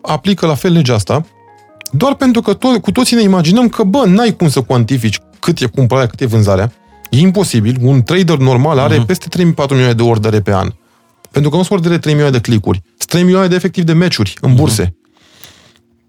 aplică 0.00 0.46
la 0.46 0.54
fel 0.54 0.72
legea 0.72 0.94
asta, 0.94 1.26
doar 1.92 2.14
pentru 2.14 2.40
că 2.40 2.54
to- 2.54 2.80
cu 2.80 2.92
toții 2.92 3.16
ne 3.16 3.22
imaginăm 3.22 3.68
că, 3.68 3.82
bă, 3.82 4.04
n-ai 4.06 4.36
cum 4.36 4.48
să 4.48 4.60
cuantifici 4.60 5.20
cât 5.38 5.60
e 5.60 5.66
cumpărarea, 5.66 6.08
cât 6.08 6.20
e 6.20 6.26
vânzarea. 6.26 6.72
E 7.10 7.18
imposibil. 7.18 7.76
Un 7.80 8.02
trader 8.02 8.36
normal 8.36 8.78
are 8.78 9.02
uh-huh. 9.02 9.06
peste 9.06 9.28
3-4 9.28 9.68
milioane 9.70 9.92
de 9.92 10.02
ordere 10.02 10.40
pe 10.40 10.52
an. 10.52 10.72
Pentru 11.30 11.50
că 11.50 11.56
nu 11.56 11.62
sunt 11.62 11.78
ordere 11.78 11.98
3 11.98 12.12
milioane 12.12 12.36
de 12.36 12.42
clicuri. 12.42 12.82
Sunt 12.96 13.10
3 13.10 13.22
milioane 13.22 13.48
de 13.48 13.54
efectiv 13.54 13.84
de 13.84 13.92
meciuri 13.92 14.34
în 14.40 14.54
burse. 14.54 14.84
Uh-huh 14.84 15.03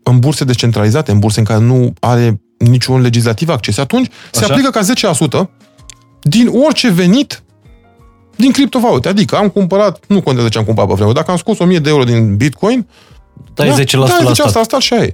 în 0.07 0.19
burse 0.19 0.43
descentralizate, 0.43 1.11
în 1.11 1.19
burse 1.19 1.39
în 1.39 1.45
care 1.45 1.59
nu 1.59 1.93
are 1.99 2.41
niciun 2.57 3.01
legislativ 3.01 3.49
acces, 3.49 3.77
atunci 3.77 4.09
Așa? 4.33 4.45
se 4.45 4.51
aplică 4.51 4.69
ca 4.69 4.81
10% 5.43 5.49
din 6.21 6.49
orice 6.65 6.89
venit 6.89 7.43
din 8.35 8.51
criptovalute. 8.51 9.07
Adică 9.07 9.35
am 9.35 9.49
cumpărat, 9.49 10.03
nu 10.07 10.21
contează 10.21 10.49
ce 10.49 10.57
am 10.57 10.63
cumpărat 10.63 10.89
pe 10.89 10.95
vreme, 10.95 11.11
dacă 11.11 11.31
am 11.31 11.37
scos 11.37 11.59
1000 11.59 11.79
de 11.79 11.89
euro 11.89 12.03
din 12.03 12.35
Bitcoin, 12.35 12.87
dai 13.53 13.69
10% 13.69 13.91
da, 13.91 14.05
dai 14.05 14.19
10% 14.23 14.25
la 14.25 14.33
stat. 14.33 14.55
asta 14.55 14.79
și 14.79 14.93
aia 14.93 15.03
e. 15.03 15.13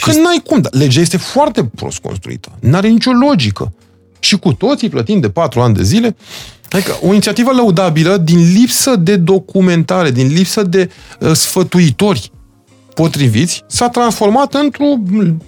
Că 0.00 0.12
n-ai 0.12 0.42
cum, 0.44 0.60
dar 0.60 0.72
legea 0.74 1.00
este 1.00 1.16
foarte 1.16 1.64
prost 1.64 1.98
construită. 1.98 2.48
N-are 2.60 2.88
nicio 2.88 3.10
logică. 3.10 3.72
Și 4.18 4.38
cu 4.38 4.52
toții 4.52 4.88
plătim 4.88 5.20
de 5.20 5.30
4 5.30 5.60
ani 5.60 5.74
de 5.74 5.82
zile. 5.82 6.16
Adică 6.70 6.98
o 7.02 7.06
inițiativă 7.06 7.52
lăudabilă 7.52 8.16
din 8.16 8.52
lipsă 8.52 8.96
de 8.96 9.16
documentare, 9.16 10.10
din 10.10 10.26
lipsă 10.26 10.62
de 10.62 10.90
uh, 11.20 11.32
sfătuitori 11.32 12.30
potriviți, 13.00 13.64
s-a 13.66 13.88
transformat 13.88 14.54
într-un 14.54 15.40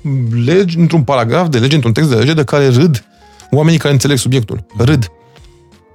lege, 0.44 0.78
într-un 0.78 1.02
paragraf 1.02 1.48
de 1.48 1.58
lege, 1.58 1.74
într-un 1.74 1.92
text 1.92 2.10
de 2.10 2.16
lege 2.16 2.34
de 2.34 2.44
care 2.44 2.68
râd 2.68 3.04
oamenii 3.50 3.78
care 3.78 3.92
înțeleg 3.92 4.18
subiectul. 4.18 4.64
Râd. 4.76 5.10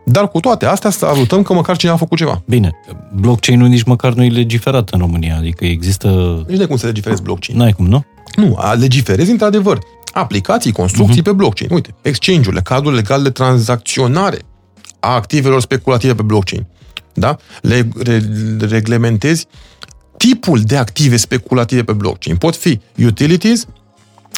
Dar 0.05 0.29
cu 0.29 0.39
toate 0.39 0.65
astea 0.65 0.89
să 0.89 1.05
arătăm 1.05 1.41
că 1.41 1.53
măcar 1.53 1.77
cineva 1.77 1.95
a 1.95 1.99
făcut 1.99 2.17
ceva. 2.17 2.41
Bine, 2.45 2.71
blockchain-ul 3.13 3.67
nici 3.67 3.83
măcar 3.83 4.13
nu 4.13 4.23
e 4.23 4.29
legiferat 4.29 4.89
în 4.89 4.99
România, 4.99 5.35
adică 5.37 5.65
există... 5.65 6.07
Nici 6.47 6.57
de 6.57 6.65
cum 6.65 6.77
să 6.77 6.85
legiferezi 6.85 7.21
blockchain. 7.21 7.57
N-ai 7.57 7.71
cum, 7.71 7.87
nu? 7.87 8.05
Nu, 8.35 8.55
a 8.57 8.73
legiferezi 8.73 9.31
într-adevăr. 9.31 9.79
Aplicații, 10.13 10.71
construcții 10.71 11.21
uh-huh. 11.21 11.23
pe 11.23 11.31
blockchain. 11.31 11.69
Uite, 11.73 11.95
exchange-urile, 12.01 12.61
cadrul 12.61 12.93
legal 12.93 13.23
de 13.23 13.29
tranzacționare 13.29 14.37
a 14.99 15.13
activelor 15.13 15.61
speculative 15.61 16.15
pe 16.15 16.21
blockchain. 16.21 16.65
Da? 17.13 17.37
Le, 17.61 17.87
re, 18.03 18.23
reglementezi 18.59 19.47
tipul 20.17 20.61
de 20.61 20.77
active 20.77 21.17
speculative 21.17 21.83
pe 21.83 21.93
blockchain. 21.93 22.35
Pot 22.37 22.55
fi 22.55 22.79
utilities, 23.05 23.65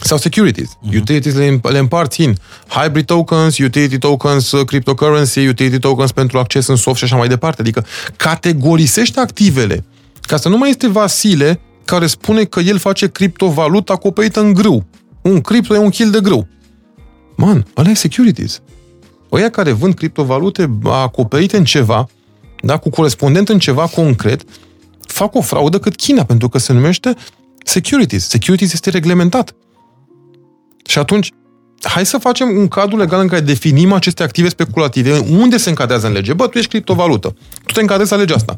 Sau 0.04 0.18
securities. 0.18 0.70
Uh-huh. 0.70 0.96
Utilities 0.96 1.34
le, 1.34 1.60
le 1.62 1.78
împarți 1.78 2.22
în 2.22 2.34
hybrid 2.68 3.06
tokens, 3.06 3.58
utility 3.58 3.98
tokens, 3.98 4.52
uh, 4.52 4.66
cryptocurrency, 4.66 5.40
utility 5.48 5.80
tokens 5.80 6.12
pentru 6.12 6.38
acces 6.38 6.68
în 6.68 6.76
soft 6.76 6.98
și 6.98 7.04
așa 7.04 7.16
mai 7.16 7.28
departe. 7.28 7.62
Adică 7.62 7.86
categorisește 8.16 9.20
activele. 9.20 9.86
Ca 10.22 10.38
să 10.38 10.50
nu 10.50 10.58
mai 10.58 10.70
este 10.70 10.88
Vasile 10.88 11.60
care 11.86 12.08
spune 12.08 12.44
că 12.44 12.60
el 12.60 12.78
face 12.78 13.08
criptovalută 13.08 13.92
acoperită 13.92 14.40
în 14.40 14.54
grâu. 14.54 14.86
Un 15.22 15.42
cripto 15.42 15.76
e 15.76 15.78
un 15.78 15.90
kill 15.90 16.12
de 16.12 16.20
grâu. 16.20 16.48
Man, 17.36 17.66
ăla 17.78 17.90
e 17.90 17.94
securities. 17.94 18.62
Oia 19.30 19.50
care 19.50 19.72
vând 19.72 19.94
criptovalute 19.94 20.78
acoperite 20.84 21.58
în 21.58 21.64
ceva, 21.64 22.08
da, 22.62 22.78
cu 22.78 22.90
corespondent 22.90 23.50
în 23.50 23.60
ceva 23.60 23.88
concret, 23.88 24.42
fac 25.18 25.36
o 25.36 25.42
fraudă 25.42 25.80
cât 25.80 25.96
China, 25.96 26.24
pentru 26.24 26.50
că 26.50 26.58
se 26.58 26.74
numește 26.74 27.16
securities. 27.64 28.28
Securities 28.28 28.74
este 28.74 28.90
reglementat. 28.90 29.56
Și 30.86 30.98
atunci, 30.98 31.32
hai 31.82 32.06
să 32.06 32.18
facem 32.18 32.58
un 32.58 32.68
cadru 32.68 32.98
legal 32.98 33.20
în 33.20 33.28
care 33.28 33.42
definim 33.42 33.94
aceste 33.94 34.24
active 34.24 34.50
speculative, 34.50 35.18
unde 35.18 35.58
se 35.58 35.70
încadrează 35.70 36.08
în 36.08 36.14
lege. 36.14 36.34
Bă, 36.34 36.48
tu 36.48 36.58
ești 36.58 36.70
criptovalută. 36.70 37.36
Tu 37.66 37.74
te 37.74 37.82
încadrezi 37.82 38.12
la 38.12 38.18
legea 38.18 38.36
asta. 38.36 38.56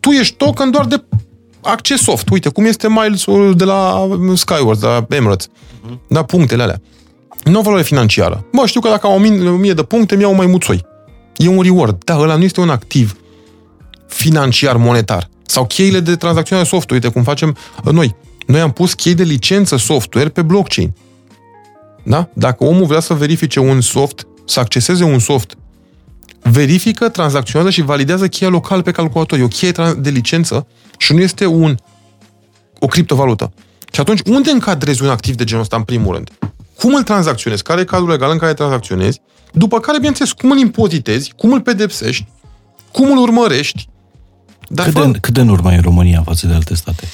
Tu 0.00 0.10
ești 0.10 0.36
token 0.36 0.70
doar 0.70 0.86
de 0.86 1.04
acces 1.62 2.00
soft. 2.00 2.28
Uite, 2.28 2.48
cum 2.48 2.64
este 2.64 2.88
Miles-ul 2.88 3.54
de 3.56 3.64
la 3.64 4.08
Skyward, 4.34 4.80
de 4.80 4.86
la 4.86 5.06
Emirates. 5.08 5.48
Uh-huh. 5.48 5.98
Da, 6.08 6.22
punctele 6.22 6.62
alea. 6.62 6.80
Nu 7.44 7.58
o 7.58 7.62
valoare 7.62 7.84
financiară. 7.84 8.46
Bă, 8.52 8.66
știu 8.66 8.80
că 8.80 8.88
dacă 8.88 9.06
am 9.06 9.12
o 9.12 9.56
mie 9.56 9.72
de 9.72 9.82
puncte, 9.82 10.16
mi-au 10.16 10.34
mai 10.34 10.46
muțoi. 10.46 10.86
E 11.36 11.48
un 11.48 11.62
reward. 11.62 12.04
Da, 12.04 12.18
ăla 12.18 12.36
nu 12.36 12.44
este 12.44 12.60
un 12.60 12.68
activ 12.68 13.16
financiar 14.06 14.76
monetar. 14.76 15.28
Sau 15.46 15.66
cheile 15.66 16.00
de 16.00 16.16
tranzacționare 16.16 16.66
software, 16.66 16.94
uite 17.02 17.08
cum 17.08 17.22
facem 17.22 17.56
noi. 17.92 18.16
Noi 18.46 18.60
am 18.60 18.72
pus 18.72 18.94
chei 18.94 19.14
de 19.14 19.22
licență 19.22 19.76
software 19.76 20.28
pe 20.28 20.42
blockchain. 20.42 20.94
Da? 22.02 22.28
Dacă 22.32 22.64
omul 22.64 22.86
vrea 22.86 23.00
să 23.00 23.14
verifice 23.14 23.60
un 23.60 23.80
soft, 23.80 24.26
să 24.44 24.60
acceseze 24.60 25.04
un 25.04 25.18
soft, 25.18 25.56
verifică, 26.42 27.08
tranzacționează 27.08 27.72
și 27.72 27.82
validează 27.82 28.28
cheia 28.28 28.50
local 28.50 28.82
pe 28.82 28.90
calculator. 28.90 29.38
E 29.38 29.42
o 29.42 29.48
cheie 29.48 29.72
de 29.98 30.10
licență 30.10 30.66
și 30.98 31.12
nu 31.12 31.20
este 31.20 31.46
un, 31.46 31.76
o 32.78 32.86
criptovalută. 32.86 33.52
Și 33.92 34.00
atunci, 34.00 34.20
unde 34.26 34.50
încadrezi 34.50 35.02
un 35.02 35.08
activ 35.08 35.34
de 35.34 35.44
genul 35.44 35.62
ăsta, 35.62 35.76
în 35.76 35.82
primul 35.82 36.14
rând? 36.14 36.30
Cum 36.78 36.94
îl 36.94 37.02
tranzacționezi? 37.02 37.62
Care 37.62 37.80
e 37.80 37.84
cadrul 37.84 38.08
legal 38.08 38.30
în 38.30 38.38
care 38.38 38.54
tranzacționezi? 38.54 39.20
După 39.52 39.80
care, 39.80 39.96
bineînțeles, 39.96 40.32
cum 40.32 40.50
îl 40.50 40.58
impozitezi? 40.58 41.32
Cum 41.36 41.52
îl 41.52 41.60
pedepsești? 41.60 42.26
Cum 42.92 43.10
îl 43.10 43.18
urmărești? 43.18 43.88
Dar 44.68 44.84
cât, 44.84 44.94
fă... 44.94 45.06
de, 45.06 45.18
cât 45.18 45.34
de 45.34 45.40
în 45.40 45.48
urmă 45.48 45.72
e 45.72 45.80
România 45.80 46.22
față 46.22 46.46
de 46.46 46.52
alte 46.54 46.74
state? 46.74 47.08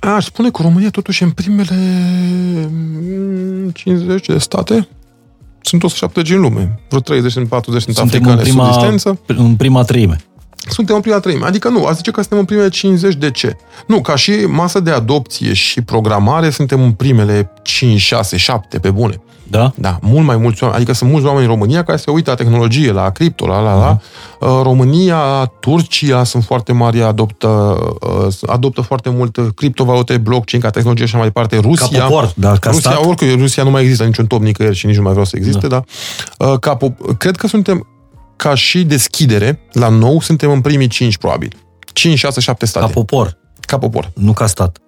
Aș 0.00 0.24
spune 0.24 0.50
că 0.50 0.62
România 0.62 0.90
totuși 0.90 1.22
în 1.22 1.30
primele 1.30 1.76
50 3.72 4.26
de 4.26 4.38
state 4.38 4.88
sunt 5.60 5.82
170 5.82 6.30
în 6.34 6.40
lume. 6.40 6.80
Vreo 6.88 7.00
30 7.00 7.36
în 7.36 7.46
40 7.46 7.82
sunt 7.82 7.96
Suntem 7.96 8.14
africane 8.14 8.40
în 8.40 8.48
prima, 8.48 8.64
subsistență. 8.64 9.20
în 9.26 9.56
prima 9.56 9.82
treime. 9.82 10.24
Suntem 10.72 10.94
în 10.94 11.00
prima 11.00 11.18
treime. 11.18 11.46
Adică 11.46 11.68
nu, 11.68 11.86
a 11.86 11.92
zice 11.92 12.10
că 12.10 12.20
suntem 12.20 12.38
în 12.38 12.44
primele 12.44 12.68
50 12.68 13.14
de 13.14 13.30
ce? 13.30 13.56
Nu, 13.86 14.00
ca 14.00 14.16
și 14.16 14.30
masă 14.30 14.80
de 14.80 14.90
adopție 14.90 15.52
și 15.52 15.82
programare 15.82 16.50
suntem 16.50 16.82
în 16.82 16.92
primele 16.92 17.52
5, 17.62 18.00
6, 18.00 18.36
7 18.36 18.78
pe 18.78 18.90
bune. 18.90 19.20
Da? 19.52 19.72
Da, 19.74 19.98
mult 20.02 20.26
mai 20.26 20.36
mulți 20.36 20.62
oameni. 20.62 20.80
Adică 20.82 20.96
sunt 20.96 21.10
mulți 21.10 21.26
oameni 21.26 21.44
în 21.44 21.50
România 21.50 21.84
care 21.84 21.98
se 21.98 22.10
uită 22.10 22.30
la 22.30 22.36
tehnologie, 22.36 22.92
la 22.92 23.10
cripto, 23.10 23.46
la 23.46 23.60
la 23.60 23.74
la. 23.74 23.96
Uh-huh. 23.96 24.62
România, 24.62 25.52
Turcia 25.60 26.24
sunt 26.24 26.44
foarte 26.44 26.72
mari, 26.72 27.02
adoptă, 27.02 27.48
uh, 28.00 28.34
adoptă 28.46 28.80
foarte 28.80 29.10
mult 29.10 29.38
criptovalute, 29.54 30.16
blockchain 30.16 30.62
ca 30.62 30.70
tehnologie 30.70 31.06
și 31.06 31.14
mai 31.14 31.24
departe. 31.24 31.58
Rusia, 31.58 31.98
ca 31.98 32.04
popor, 32.04 32.32
da, 32.36 32.56
ca 32.56 32.70
Rusia, 32.70 32.90
stat. 32.90 33.06
oricum, 33.06 33.28
Rusia 33.38 33.62
nu 33.62 33.70
mai 33.70 33.82
există 33.82 34.04
niciun 34.04 34.26
top 34.26 34.42
nicăieri 34.42 34.76
și 34.76 34.86
nici 34.86 34.96
nu 34.96 35.02
mai 35.02 35.10
vreau 35.10 35.26
să 35.26 35.36
existe, 35.36 35.66
da. 35.66 35.82
da. 36.38 36.56
Ca 36.56 36.76
pop- 36.76 37.16
cred 37.18 37.36
că 37.36 37.46
suntem 37.46 37.86
ca 38.42 38.54
și 38.54 38.84
deschidere 38.84 39.60
la 39.72 39.88
nou, 39.88 40.20
suntem 40.20 40.50
în 40.50 40.60
primii 40.60 40.86
5 40.86 41.16
probabil. 41.16 41.52
5, 41.92 42.18
6, 42.18 42.40
7 42.40 42.66
state. 42.66 42.86
Ca 42.86 42.92
popor. 42.92 43.38
Ca 43.60 43.78
popor. 43.78 44.10
Nu 44.14 44.32
ca 44.32 44.46
stat. 44.46 44.78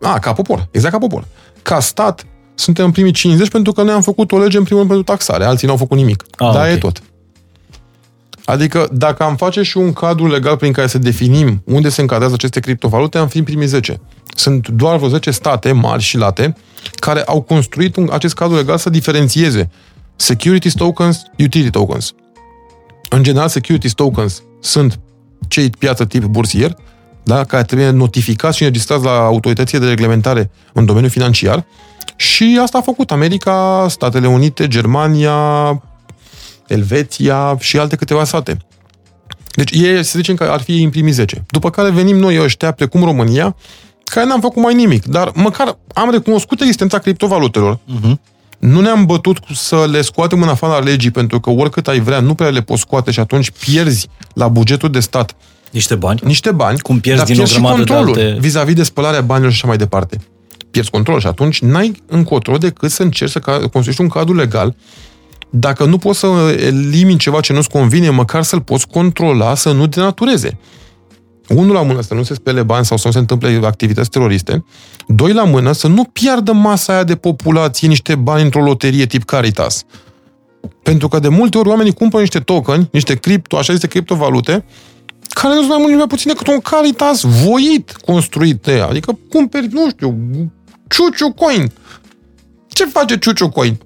A, 0.00 0.18
ca 0.18 0.32
popor. 0.32 0.68
Exact 0.70 0.92
ca 0.92 0.98
popor. 0.98 1.24
Ca 1.62 1.80
stat, 1.80 2.26
suntem 2.54 2.84
în 2.84 2.90
primii 2.90 3.12
50 3.12 3.48
pentru 3.48 3.72
că 3.72 3.82
noi 3.82 3.94
am 3.94 4.02
făcut 4.02 4.32
o 4.32 4.38
lege 4.38 4.56
în 4.56 4.64
primul 4.64 4.82
rând 4.82 4.94
pentru 4.94 5.14
taxare, 5.14 5.44
alții 5.44 5.66
n-au 5.66 5.76
făcut 5.76 5.96
nimic. 5.96 6.24
Ah, 6.30 6.36
Dar 6.38 6.54
okay. 6.54 6.72
e 6.72 6.76
tot. 6.76 7.02
Adică 8.44 8.88
dacă 8.92 9.22
am 9.22 9.36
face 9.36 9.62
și 9.62 9.76
un 9.76 9.92
cadru 9.92 10.26
legal 10.26 10.56
prin 10.56 10.72
care 10.72 10.86
să 10.86 10.98
definim 10.98 11.62
unde 11.64 11.88
se 11.88 12.00
încadrează 12.00 12.34
aceste 12.34 12.60
criptovalute, 12.60 13.18
am 13.18 13.28
fi 13.28 13.38
în 13.38 13.44
primii 13.44 13.66
10. 13.66 14.00
Sunt 14.34 14.68
doar 14.68 14.96
vreo 14.96 15.08
10 15.08 15.30
state 15.30 15.72
mari 15.72 16.02
și 16.02 16.16
late 16.16 16.56
care 16.94 17.22
au 17.22 17.40
construit 17.40 17.96
un, 17.96 18.08
acest 18.12 18.34
cadru 18.34 18.56
legal 18.56 18.78
să 18.78 18.90
diferențieze 18.90 19.70
securities 20.16 20.74
tokens, 20.74 21.22
utility 21.38 21.70
tokens. 21.70 22.14
În 23.08 23.22
general, 23.22 23.48
securities 23.48 23.92
tokens 23.92 24.42
sunt 24.60 25.00
cei 25.48 25.70
piață 25.70 26.04
tip 26.04 26.24
bursier, 26.24 26.76
da, 27.22 27.44
care 27.44 27.62
trebuie 27.62 27.90
notificați 27.90 28.56
și 28.56 28.62
înregistrați 28.62 29.04
la 29.04 29.10
autoritățile 29.10 29.78
de 29.78 29.88
reglementare 29.88 30.50
în 30.72 30.84
domeniul 30.86 31.10
financiar, 31.10 31.66
și 32.16 32.58
asta 32.62 32.78
a 32.78 32.80
făcut 32.80 33.10
America, 33.10 33.86
Statele 33.88 34.28
Unite, 34.28 34.68
Germania, 34.68 35.82
Elveția 36.66 37.56
și 37.58 37.78
alte 37.78 37.96
câteva 37.96 38.24
state. 38.24 38.56
Deci 39.54 39.70
ei, 39.70 40.04
să 40.04 40.18
zicem 40.18 40.34
că 40.34 40.44
ar 40.44 40.60
fi 40.60 40.82
în 40.82 40.90
primii 40.90 41.12
10. 41.12 41.44
După 41.50 41.70
care 41.70 41.90
venim 41.90 42.16
noi 42.16 42.40
ăștia, 42.42 42.70
precum 42.70 43.04
România, 43.04 43.56
care 44.04 44.26
n-am 44.26 44.40
făcut 44.40 44.62
mai 44.62 44.74
nimic, 44.74 45.04
dar 45.04 45.30
măcar 45.34 45.78
am 45.94 46.10
recunoscut 46.10 46.60
existența 46.60 46.98
criptovalutelor. 46.98 47.76
Uh-huh. 47.76 48.12
Nu 48.58 48.80
ne-am 48.80 49.06
bătut 49.06 49.38
să 49.54 49.86
le 49.90 50.00
scoatem 50.00 50.42
în 50.42 50.48
afara 50.48 50.78
legii, 50.78 51.10
pentru 51.10 51.40
că 51.40 51.50
oricât 51.50 51.88
ai 51.88 52.00
vrea, 52.00 52.20
nu 52.20 52.34
prea 52.34 52.48
le 52.48 52.60
poți 52.60 52.80
scoate 52.80 53.10
și 53.10 53.20
atunci 53.20 53.50
pierzi 53.50 54.08
la 54.34 54.48
bugetul 54.48 54.90
de 54.90 55.00
stat 55.00 55.36
niște 55.70 55.94
bani. 55.94 56.20
Niște 56.24 56.52
bani. 56.52 56.78
Cum 56.78 57.00
pierzi 57.00 57.24
din 57.24 57.34
pierzi 57.34 57.56
o 57.56 57.58
grămadă 57.58 57.80
și 57.80 57.86
controlul 57.86 58.14
de 58.14 58.22
alte... 58.22 58.40
vis-a-vis 58.40 58.74
de 58.74 58.82
spălarea 58.82 59.20
banilor 59.20 59.50
și 59.50 59.56
așa 59.56 59.66
mai 59.66 59.76
departe 59.76 60.18
pierzi 60.70 60.90
control 60.90 61.20
și 61.20 61.26
atunci 61.26 61.60
n-ai 61.60 62.02
încotro 62.06 62.56
decât 62.56 62.90
să 62.90 63.02
încerci 63.02 63.30
să 63.30 63.38
construiești 63.38 64.00
un 64.00 64.08
cadru 64.08 64.34
legal 64.34 64.74
dacă 65.50 65.84
nu 65.84 65.98
poți 65.98 66.18
să 66.18 66.26
elimini 66.60 67.18
ceva 67.18 67.40
ce 67.40 67.52
nu-ți 67.52 67.68
convine, 67.68 68.10
măcar 68.10 68.42
să-l 68.42 68.60
poți 68.60 68.86
controla, 68.86 69.54
să 69.54 69.72
nu 69.72 69.86
denatureze. 69.86 70.58
Unul 71.48 71.74
la 71.74 71.82
mână, 71.82 72.00
să 72.00 72.14
nu 72.14 72.22
se 72.22 72.34
spele 72.34 72.62
bani 72.62 72.84
sau 72.84 72.96
să 72.96 73.06
nu 73.06 73.12
se 73.12 73.18
întâmple 73.18 73.60
activități 73.64 74.10
teroriste. 74.10 74.64
Doi 75.06 75.32
la 75.32 75.44
mână, 75.44 75.72
să 75.72 75.86
nu 75.86 76.04
piardă 76.04 76.52
masa 76.52 76.92
aia 76.92 77.04
de 77.04 77.16
populație 77.16 77.88
niște 77.88 78.14
bani 78.14 78.42
într-o 78.42 78.62
loterie 78.62 79.06
tip 79.06 79.24
Caritas. 79.24 79.84
Pentru 80.82 81.08
că 81.08 81.18
de 81.18 81.28
multe 81.28 81.58
ori 81.58 81.68
oamenii 81.68 81.92
cumpără 81.92 82.22
niște 82.22 82.38
token, 82.40 82.88
niște 82.92 83.14
cripto, 83.14 83.56
așa 83.56 83.72
zise 83.72 83.86
criptovalute, 83.86 84.64
care 85.28 85.54
nu 85.54 85.60
sunt 85.60 85.72
mai 85.72 85.78
mult 85.80 85.96
mai 85.96 86.06
puțin 86.06 86.32
decât 86.32 86.48
un 86.48 86.60
Caritas 86.60 87.22
voit 87.22 87.92
construit 87.92 88.62
de 88.62 88.80
Adică 88.88 89.18
cumperi, 89.28 89.68
nu 89.70 89.88
știu, 89.88 90.18
Ciuciu 90.88 91.32
Coin. 91.32 91.72
Ce 92.68 92.84
face 92.84 93.18
Ciuciu 93.18 93.48
Coin? 93.48 93.78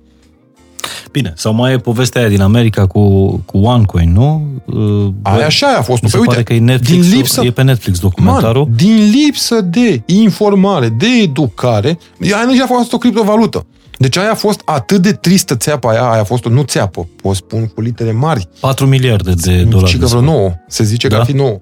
Bine, 1.10 1.32
sau 1.36 1.54
mai 1.54 1.72
e 1.72 1.78
povestea 1.78 2.20
aia 2.20 2.30
din 2.30 2.40
America 2.40 2.86
cu, 2.86 3.36
cu 3.46 3.58
OneCoin, 3.58 4.12
nu? 4.12 4.42
Uh, 4.64 5.12
aia 5.22 5.46
așa 5.46 5.76
a 5.78 5.82
fost. 5.82 6.02
Mi 6.02 6.08
se 6.08 6.16
păi, 6.16 6.26
pare 6.26 6.42
că 6.42 6.52
e, 6.52 6.58
Netflix, 6.58 7.08
din 7.08 7.16
lipsă, 7.16 7.44
e 7.44 7.50
pe 7.50 7.62
Netflix 7.62 7.98
documentarul. 7.98 8.64
Man, 8.64 8.76
din 8.76 9.10
lipsă 9.10 9.60
de 9.60 10.02
informare, 10.06 10.88
de 10.88 11.06
educare, 11.22 11.98
aia 12.22 12.44
nu 12.44 12.62
a 12.62 12.66
fost 12.66 12.92
o 12.92 12.98
criptovalută. 12.98 13.66
Deci 13.98 14.16
aia 14.16 14.30
a 14.30 14.34
fost 14.34 14.62
atât 14.64 15.02
de 15.02 15.12
tristă 15.12 15.56
țeapa 15.56 15.90
aia, 15.90 16.10
aia 16.10 16.20
a 16.20 16.24
fost 16.24 16.44
o, 16.44 16.48
nu 16.48 16.62
țeapă, 16.62 17.08
o 17.22 17.34
spun 17.34 17.66
cu 17.66 17.80
litere 17.80 18.12
mari. 18.12 18.48
4 18.60 18.86
miliarde 18.86 19.32
de 19.32 19.62
dolari. 19.62 19.90
Și 19.90 19.98
că 19.98 20.06
vreo 20.06 20.20
9, 20.20 20.52
se 20.68 20.84
zice 20.84 21.08
da? 21.08 21.14
că 21.14 21.20
ar 21.20 21.26
fi 21.26 21.36
9. 21.36 21.58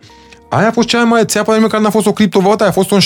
Aia 0.50 0.68
a 0.68 0.70
fost 0.70 0.89
cea 0.89 0.99
mai 0.99 1.07
mare 1.08 1.24
țeapă, 1.24 1.52
care 1.52 1.82
n-a 1.82 1.90
fost 1.90 2.07
o 2.07 2.12
criptovalută, 2.12 2.62
aia 2.62 2.70
a 2.70 2.74
fost 2.74 2.90
o 2.90 2.97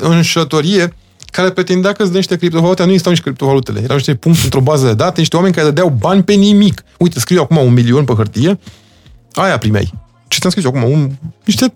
înșelătorie 0.00 0.94
care 1.30 1.50
pretindea 1.50 1.92
că 1.92 2.02
îți 2.02 2.10
dă 2.10 2.16
niște 2.16 2.36
criptovalute, 2.36 2.82
nu 2.82 2.88
existau 2.88 3.12
nici 3.12 3.22
criptovalutele. 3.22 3.80
Erau 3.82 3.96
niște 3.96 4.14
puncte 4.14 4.40
într-o 4.44 4.60
bază 4.60 4.86
de 4.86 4.94
date, 4.94 5.18
niște 5.18 5.36
oameni 5.36 5.54
care 5.54 5.66
dădeau 5.66 5.88
bani 5.98 6.22
pe 6.22 6.32
nimic. 6.32 6.84
Uite, 6.98 7.20
scriu 7.20 7.40
acum 7.40 7.56
un 7.56 7.72
milion 7.72 8.04
pe 8.04 8.12
hârtie, 8.12 8.58
aia 9.32 9.58
primeai. 9.58 9.92
Ce 10.28 10.38
ți-am 10.38 10.50
scris 10.50 10.64
acum? 10.64 10.82
Un, 10.82 11.10
niște 11.44 11.74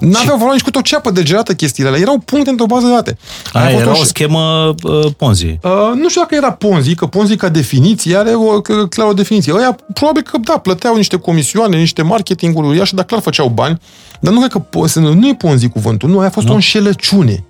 N-aveau 0.00 0.36
valoare 0.36 0.52
nici 0.52 0.62
cu 0.62 0.70
tot 0.70 0.82
ceapă 0.82 1.10
de 1.10 1.22
gelată 1.22 1.54
chestiile 1.54 1.88
alea. 1.88 2.00
Erau 2.00 2.18
puncte 2.18 2.50
într-o 2.50 2.66
bază 2.66 2.86
de 2.86 2.92
date. 2.92 3.18
Aia 3.52 3.78
era 3.78 3.90
o, 3.90 4.00
o 4.00 4.04
schemă 4.04 4.74
uh, 4.82 5.06
Ponzi. 5.16 5.46
Uh, 5.46 5.92
nu 5.94 6.08
știu 6.08 6.20
dacă 6.20 6.34
era 6.34 6.52
Ponzi, 6.52 6.94
că 6.94 7.06
Ponzi 7.06 7.36
ca 7.36 7.48
definiție 7.48 8.16
are 8.16 8.34
o, 8.34 8.60
că, 8.60 8.86
clar 8.86 9.08
o 9.08 9.12
definiție. 9.12 9.54
Ăia 9.54 9.76
probabil 9.94 10.22
că, 10.22 10.38
da, 10.44 10.58
plăteau 10.58 10.96
niște 10.96 11.16
comisioane, 11.16 11.76
niște 11.76 12.02
marketinguri 12.02 12.66
uriașe, 12.66 12.94
dar 12.94 13.04
clar 13.04 13.20
făceau 13.20 13.48
bani. 13.48 13.78
Dar 14.20 14.32
nu 14.32 14.38
cred 14.38 14.50
că 14.50 14.98
nu 14.98 15.28
e 15.28 15.34
Ponzi 15.34 15.68
cuvântul, 15.68 16.08
nu, 16.08 16.18
aia 16.18 16.28
a 16.28 16.30
fost 16.30 16.46
nu. 16.46 16.52
o 16.52 16.54
înșelăciune. 16.54 17.44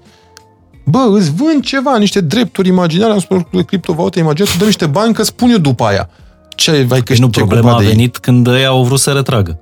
Bă, 0.84 1.08
îți 1.12 1.32
vând 1.34 1.64
ceva, 1.64 1.98
niște 1.98 2.20
drepturi 2.20 2.68
imaginare, 2.68 3.12
am 3.12 3.18
spus 3.18 3.40
de 3.52 3.64
criptovalute 3.64 4.18
imaginare, 4.18 4.56
dă 4.58 4.64
niște 4.64 4.86
bani 4.86 5.14
că 5.14 5.22
spun 5.22 5.50
eu 5.50 5.58
după 5.58 5.84
aia. 5.84 6.08
Ce 6.48 6.70
ai 6.70 6.84
păi 6.84 7.02
câștigat? 7.02 7.36
Nu, 7.36 7.46
problema 7.46 7.74
a 7.74 7.78
venit 7.78 8.16
când 8.16 8.46
ei 8.46 8.66
au 8.66 8.84
vrut 8.84 8.98
să 8.98 9.10
retragă. 9.10 9.60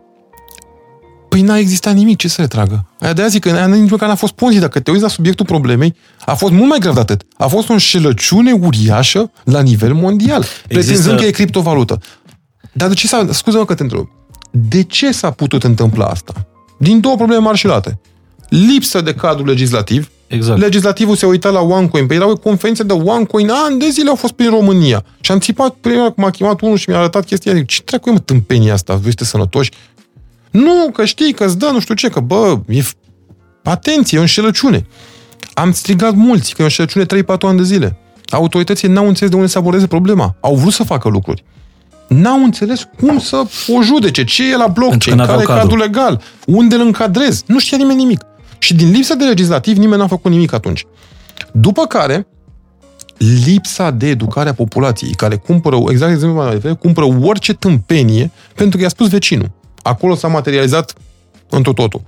Păi 1.28 1.42
n-a 1.42 1.58
existat 1.58 1.94
nimic, 1.94 2.18
ce 2.18 2.28
să 2.28 2.40
retragă? 2.40 2.86
Aia 3.00 3.12
de 3.12 3.20
aia 3.20 3.31
zic 3.31 3.42
că 3.42 3.50
aia 3.50 3.66
nici 3.66 3.90
măcar 3.90 4.08
n-a 4.08 4.15
fost 4.15 4.32
ponzi, 4.32 4.58
dacă 4.58 4.81
te 4.81 4.90
uiți 4.90 5.02
la 5.02 5.08
subiectul 5.08 5.47
problemei, 5.47 5.94
a 6.24 6.34
fost 6.34 6.52
mult 6.52 6.68
mai 6.68 6.78
grav 6.78 6.94
de 6.94 7.00
atât. 7.00 7.23
A 7.36 7.47
fost 7.47 7.68
o 7.68 7.73
înșelăciune 7.73 8.52
uriașă 8.52 9.31
la 9.44 9.60
nivel 9.60 9.94
mondial, 9.94 10.39
Există... 10.39 10.68
pretinzând 10.68 11.18
că 11.18 11.24
e 11.24 11.31
criptovalută. 11.31 11.99
Dar 12.73 12.89
de 12.89 12.94
ce 12.94 13.07
s-a, 13.07 13.26
scuză-mă 13.31 13.65
că 13.65 13.74
te 13.74 13.82
întreb, 13.82 14.08
de 14.50 14.82
ce 14.82 15.12
s-a 15.12 15.31
putut 15.31 15.65
întâmpla 15.65 16.07
asta? 16.07 16.32
Din 16.78 17.00
două 17.00 17.16
probleme 17.16 17.42
mari 17.42 17.58
și 17.58 17.66
late. 17.66 18.00
Lipsă 18.50 19.00
de 19.00 19.14
cadru 19.14 19.44
legislativ, 19.44 20.10
Exact. 20.30 20.60
Legislativul 20.60 21.16
se 21.16 21.26
uita 21.26 21.50
la 21.50 21.60
OneCoin. 21.60 22.06
Păi 22.06 22.16
erau 22.16 22.36
conferințe 22.36 22.82
de 22.82 22.92
OneCoin, 22.92 23.50
ani 23.50 23.78
de 23.78 23.88
zile 23.88 24.08
au 24.08 24.14
fost 24.14 24.32
prin 24.32 24.50
România. 24.50 25.04
Și 25.20 25.32
am 25.32 25.38
țipat 25.38 25.74
prima, 25.80 26.12
m-a 26.16 26.30
chemat 26.30 26.60
unul 26.60 26.76
și 26.76 26.88
mi-a 26.88 26.98
arătat 26.98 27.24
chestia. 27.24 27.54
Zic, 27.54 27.66
ce 27.66 27.82
treacă 27.82 28.08
e 28.08 28.12
mă 28.12 28.18
tâmpenia 28.18 28.72
asta? 28.72 28.92
Voi 28.92 29.02
sunteți 29.02 29.30
sănătoși? 29.30 29.70
Nu, 30.50 30.90
că 30.92 31.04
știi, 31.04 31.32
că 31.32 31.44
îți 31.44 31.58
dă 31.58 31.70
nu 31.72 31.80
știu 31.80 31.94
ce, 31.94 32.08
că 32.08 32.20
bă, 32.20 32.58
e... 32.68 32.82
Atenție, 33.62 34.16
e 34.16 34.20
o 34.20 34.22
înșelăciune. 34.22 34.86
Am 35.54 35.72
strigat 35.72 36.14
mulți 36.14 36.54
că 36.54 36.56
e 36.58 36.64
o 36.64 36.64
înșelăciune 36.64 37.22
3-4 37.22 37.38
ani 37.40 37.56
de 37.56 37.64
zile. 37.64 37.96
Autoritățile 38.30 38.92
n-au 38.92 39.06
înțeles 39.06 39.30
de 39.30 39.36
unde 39.36 39.48
să 39.48 39.58
abordeze 39.58 39.86
problema. 39.86 40.36
Au 40.40 40.54
vrut 40.54 40.72
să 40.72 40.82
facă 40.82 41.08
lucruri. 41.08 41.44
N-au 42.08 42.44
înțeles 42.44 42.88
cum 42.98 43.18
să 43.18 43.42
o 43.68 43.82
judece, 43.82 44.24
ce 44.24 44.50
e 44.50 44.56
la 44.56 44.66
blockchain, 44.66 45.16
care 45.16 45.42
e 45.42 45.44
cadrul 45.44 45.78
legal, 45.78 46.22
unde 46.46 46.74
îl 46.74 46.80
încadrez. 46.80 47.42
Nu 47.46 47.58
știa 47.58 47.76
nimeni 47.76 47.98
nimic. 47.98 48.20
Și 48.60 48.74
din 48.74 48.90
lipsa 48.90 49.14
de 49.14 49.24
legislativ 49.24 49.76
nimeni 49.76 50.00
n-a 50.00 50.06
făcut 50.06 50.30
nimic 50.30 50.52
atunci. 50.52 50.86
După 51.52 51.86
care, 51.86 52.26
lipsa 53.44 53.90
de 53.90 54.08
educare 54.08 54.48
a 54.48 54.55
populației, 54.55 55.14
care 55.14 55.36
cumpără, 55.36 55.76
exact 55.89 56.12
exemplu, 56.12 56.76
cumpără 56.76 57.06
orice 57.06 57.55
tâmpenie 57.55 58.30
pentru 58.55 58.76
că 58.76 58.82
i-a 58.82 58.89
spus 58.89 59.08
vecinul. 59.08 59.50
Acolo 59.82 60.14
s-a 60.14 60.28
materializat 60.28 60.94
într 61.48 61.70
totul. 61.70 62.02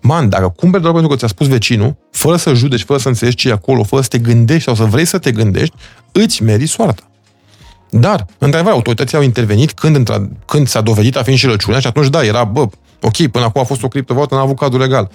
Man, 0.00 0.28
dacă 0.28 0.52
cumperi 0.56 0.82
doar 0.82 0.94
pentru 0.94 1.10
că 1.10 1.16
ți-a 1.16 1.28
spus 1.28 1.46
vecinul, 1.46 1.96
fără 2.10 2.36
să 2.36 2.54
judeci, 2.54 2.82
fără 2.82 2.98
să 2.98 3.08
înțelegi 3.08 3.36
ce 3.36 3.48
e 3.48 3.52
acolo, 3.52 3.82
fără 3.82 4.02
să 4.02 4.08
te 4.08 4.18
gândești 4.18 4.62
sau 4.64 4.74
să 4.74 4.84
vrei 4.84 5.04
să 5.04 5.18
te 5.18 5.32
gândești, 5.32 5.74
îți 6.12 6.42
meri 6.42 6.66
soarta. 6.66 7.02
Dar, 7.90 8.26
într-adevăr, 8.38 8.72
autoritățile 8.72 9.18
au 9.18 9.24
intervenit 9.24 9.72
când, 9.72 10.10
când 10.46 10.68
s-a 10.68 10.80
dovedit 10.80 11.16
a 11.16 11.22
fi 11.22 11.30
înșelăciunea 11.30 11.80
și 11.80 11.86
atunci, 11.86 12.08
da, 12.08 12.24
era, 12.24 12.44
bă, 12.44 12.66
ok, 13.00 13.26
până 13.26 13.44
acum 13.44 13.60
a 13.60 13.64
fost 13.64 13.82
o 13.82 13.88
criptovalută, 13.88 14.34
n-a 14.34 14.40
avut 14.40 14.56
cadru 14.56 14.78
legal. 14.78 15.10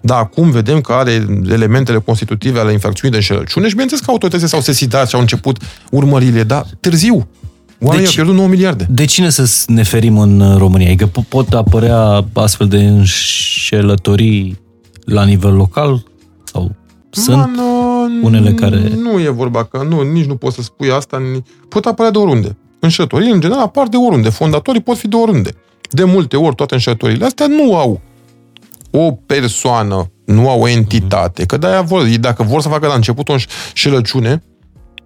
Dar 0.00 0.18
acum 0.18 0.50
vedem 0.50 0.80
că 0.80 0.92
are 0.92 1.26
elementele 1.48 1.98
constitutive 1.98 2.58
ale 2.58 2.72
infracțiunii 2.72 3.18
de 3.18 3.22
înșelăciune 3.22 3.66
și 3.66 3.72
bineînțeles 3.72 4.04
că 4.04 4.10
autoritățile 4.10 4.48
s-au 4.48 4.60
sesidat 4.60 5.08
și 5.08 5.14
au 5.14 5.20
început 5.20 5.56
urmările, 5.90 6.42
dar 6.42 6.66
târziu. 6.80 7.28
Oamenii 7.82 8.06
deci, 8.06 8.18
au 8.18 8.24
pierdut 8.24 8.34
9 8.34 8.48
miliarde. 8.48 8.86
De 8.90 9.04
cine 9.04 9.30
să 9.30 9.64
ne 9.66 9.82
ferim 9.82 10.18
în 10.18 10.56
România? 10.58 10.86
Adică 10.86 11.10
pot 11.28 11.52
apărea 11.52 12.24
astfel 12.32 12.68
de 12.68 12.76
înșelătorii 12.76 14.58
la 15.04 15.24
nivel 15.24 15.54
local? 15.54 16.04
Sau 16.44 16.74
sunt 17.10 17.36
Man, 17.36 18.20
unele 18.22 18.52
care... 18.52 18.92
Nu 19.02 19.20
e 19.20 19.28
vorba 19.28 19.64
că 19.64 19.86
nu, 19.88 20.02
nici 20.02 20.24
nu 20.24 20.34
poți 20.34 20.54
să 20.54 20.62
spui 20.62 20.90
asta. 20.90 21.22
Pot 21.68 21.84
apărea 21.84 22.10
de 22.10 22.18
oriunde. 22.18 22.56
Înșelătorii, 22.78 23.30
în 23.30 23.40
general, 23.40 23.62
apar 23.62 23.88
de 23.88 23.96
oriunde. 23.96 24.28
Fondatorii 24.28 24.80
pot 24.80 24.96
fi 24.96 25.08
de 25.08 25.16
oriunde. 25.16 25.50
De 25.90 26.04
multe 26.04 26.36
ori, 26.36 26.54
toate 26.54 26.74
înșelătorile 26.74 27.24
astea 27.24 27.46
nu 27.46 27.76
au 27.76 28.00
o 28.90 29.12
persoană, 29.12 30.10
nu 30.24 30.50
au 30.50 30.60
o 30.60 30.68
entitate. 30.68 31.44
Că 31.44 31.56
de-aia 31.56 31.82
vor, 31.82 32.06
dacă 32.20 32.42
vor 32.42 32.60
să 32.60 32.68
facă 32.68 32.86
la 32.86 32.94
început 32.94 33.28
o 33.28 33.32
înșelăciune, 33.32 34.42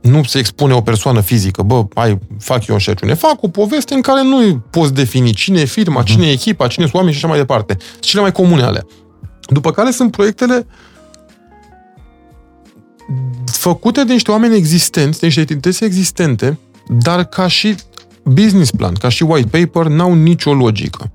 nu 0.01 0.23
se 0.23 0.39
expune 0.39 0.75
o 0.75 0.81
persoană 0.81 1.21
fizică, 1.21 1.63
bă, 1.63 1.85
hai, 1.95 2.19
fac 2.39 2.59
eu 2.59 2.67
o 2.69 2.73
înșelăciune. 2.73 3.15
Fac 3.15 3.43
o 3.43 3.49
poveste 3.49 3.95
în 3.95 4.01
care 4.01 4.23
nu 4.23 4.63
poți 4.71 4.95
defini 4.95 5.33
cine 5.33 5.61
e 5.61 5.65
firma, 5.65 6.01
mhm. 6.01 6.11
cine 6.11 6.27
e 6.27 6.31
echipa, 6.31 6.67
cine 6.67 6.85
sunt 6.85 6.97
oameni 6.97 7.15
și 7.15 7.19
așa 7.19 7.29
mai 7.29 7.39
departe. 7.39 7.77
Sunt 7.91 8.03
cele 8.03 8.23
mai 8.23 8.33
comune 8.33 8.63
alea. 8.63 8.87
După 9.47 9.71
care 9.71 9.91
sunt 9.91 10.11
proiectele 10.11 10.67
făcute 13.45 14.05
de 14.05 14.13
niște 14.13 14.31
oameni 14.31 14.57
existenți, 14.57 15.21
de 15.21 15.27
niște 15.27 15.41
entități 15.41 15.85
existente, 15.85 16.59
dar 16.89 17.25
ca 17.25 17.49
și 17.49 17.75
business 18.25 18.71
plan, 18.71 18.95
ca 18.95 19.09
și 19.09 19.23
white 19.23 19.59
paper, 19.59 19.93
n-au 19.93 20.15
nicio 20.15 20.55
logică. 20.55 21.11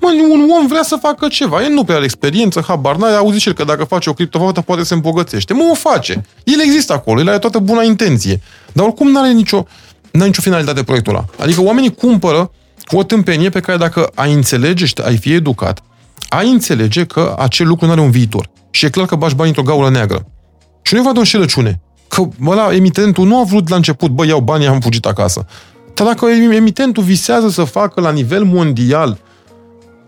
Mă, 0.00 0.10
un 0.30 0.50
om 0.60 0.66
vrea 0.66 0.82
să 0.82 0.98
facă 1.00 1.28
ceva, 1.28 1.62
el 1.62 1.70
nu 1.70 1.84
prea 1.84 1.96
are 1.96 2.04
experiență, 2.04 2.64
habar 2.66 2.96
n-ai 2.96 3.16
auzit 3.16 3.40
și 3.40 3.48
el 3.48 3.54
că 3.54 3.64
dacă 3.64 3.84
face 3.84 4.10
o 4.10 4.12
criptovalută 4.12 4.60
poate 4.60 4.82
se 4.82 4.94
îmbogățește. 4.94 5.52
Mă, 5.52 5.68
o 5.70 5.74
face. 5.74 6.24
El 6.44 6.60
există 6.60 6.92
acolo, 6.92 7.20
el 7.20 7.28
are 7.28 7.38
toată 7.38 7.58
buna 7.58 7.82
intenție. 7.82 8.40
Dar 8.72 8.86
oricum 8.86 9.10
n-are 9.10 9.32
nicio, 9.32 9.64
n-are 10.10 10.26
nicio 10.26 10.42
finalitate 10.42 10.82
proiectul 10.82 11.14
ăla. 11.14 11.24
Adică 11.38 11.62
oamenii 11.62 11.94
cumpără 11.94 12.50
o 12.90 13.02
tâmpenie 13.02 13.48
pe 13.48 13.60
care 13.60 13.78
dacă 13.78 14.10
ai 14.14 14.32
înțelege 14.32 14.86
și 14.86 14.94
ai 15.04 15.16
fi 15.16 15.32
educat, 15.32 15.82
ai 16.28 16.50
înțelege 16.50 17.04
că 17.04 17.34
acel 17.38 17.66
lucru 17.66 17.86
nu 17.86 17.92
are 17.92 18.00
un 18.00 18.10
viitor. 18.10 18.50
Și 18.70 18.84
e 18.84 18.88
clar 18.88 19.06
că 19.06 19.14
bași 19.14 19.34
bani 19.34 19.48
într-o 19.48 19.64
gaură 19.64 19.90
neagră. 19.90 20.26
Și 20.82 20.94
nu 20.94 20.98
e 20.98 21.02
vorba 21.02 21.12
de 21.12 21.18
o 21.18 21.20
înșelăciune. 21.20 21.80
Că, 22.08 22.28
la 22.54 22.74
emitentul 22.74 23.26
nu 23.26 23.38
a 23.40 23.44
vrut 23.44 23.68
la 23.68 23.76
început, 23.76 24.10
bă, 24.10 24.26
iau 24.26 24.40
banii, 24.40 24.66
am 24.66 24.80
fugit 24.80 25.06
acasă. 25.06 25.46
Dar 25.94 26.06
dacă 26.06 26.26
emitentul 26.26 27.02
visează 27.02 27.48
să 27.48 27.64
facă 27.64 28.00
la 28.00 28.10
nivel 28.10 28.44
mondial, 28.44 29.18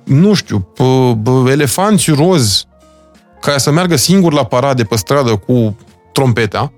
nu 0.05 0.35
știu, 0.35 0.69
p- 0.73 1.17
p- 1.23 1.51
elefanți 1.51 2.11
roz 2.11 2.67
care 3.41 3.59
să 3.59 3.71
meargă 3.71 3.97
singur 3.97 4.33
la 4.33 4.45
parade 4.45 4.85
pe 4.85 4.97
stradă 4.97 5.37
cu 5.37 5.77
trompeta, 6.13 6.73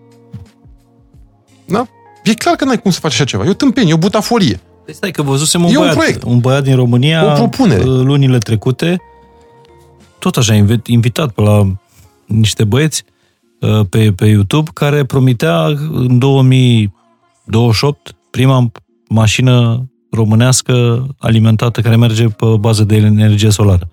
da? 1.64 1.86
E 2.24 2.34
clar 2.34 2.54
că 2.54 2.64
n-ai 2.64 2.80
cum 2.80 2.90
să 2.90 3.00
faci 3.00 3.12
așa 3.12 3.24
ceva. 3.24 3.44
E 3.44 3.48
o 3.48 3.52
tâmpenie, 3.52 3.90
e 3.90 3.94
o 3.94 3.98
butaforie. 3.98 4.60
Păi 4.84 4.94
stai 4.94 5.10
că 5.10 5.22
văzusem 5.22 5.64
un, 5.64 5.70
e 5.70 5.72
băiat, 5.76 5.90
un, 5.90 5.96
proiect. 5.96 6.22
un 6.22 6.38
băiat 6.38 6.62
din 6.62 6.76
România 6.76 7.32
o 7.32 7.34
propunere. 7.34 7.84
Uh, 7.84 8.00
lunile 8.02 8.38
trecute, 8.38 9.00
tot 10.18 10.36
așa, 10.36 10.64
invitat 10.84 11.30
pe 11.30 11.40
la 11.40 11.72
niște 12.26 12.64
băieți 12.64 13.04
uh, 13.60 13.80
pe, 13.90 14.12
pe 14.12 14.26
YouTube, 14.26 14.70
care 14.74 15.04
promitea 15.04 15.64
în 15.92 16.18
2028 16.18 18.14
prima 18.30 18.70
mașină 19.08 19.88
românească 20.10 21.06
alimentată 21.18 21.80
care 21.80 21.96
merge 21.96 22.24
pe 22.24 22.46
bază 22.60 22.84
de 22.84 22.96
energie 22.96 23.50
solară. 23.50 23.88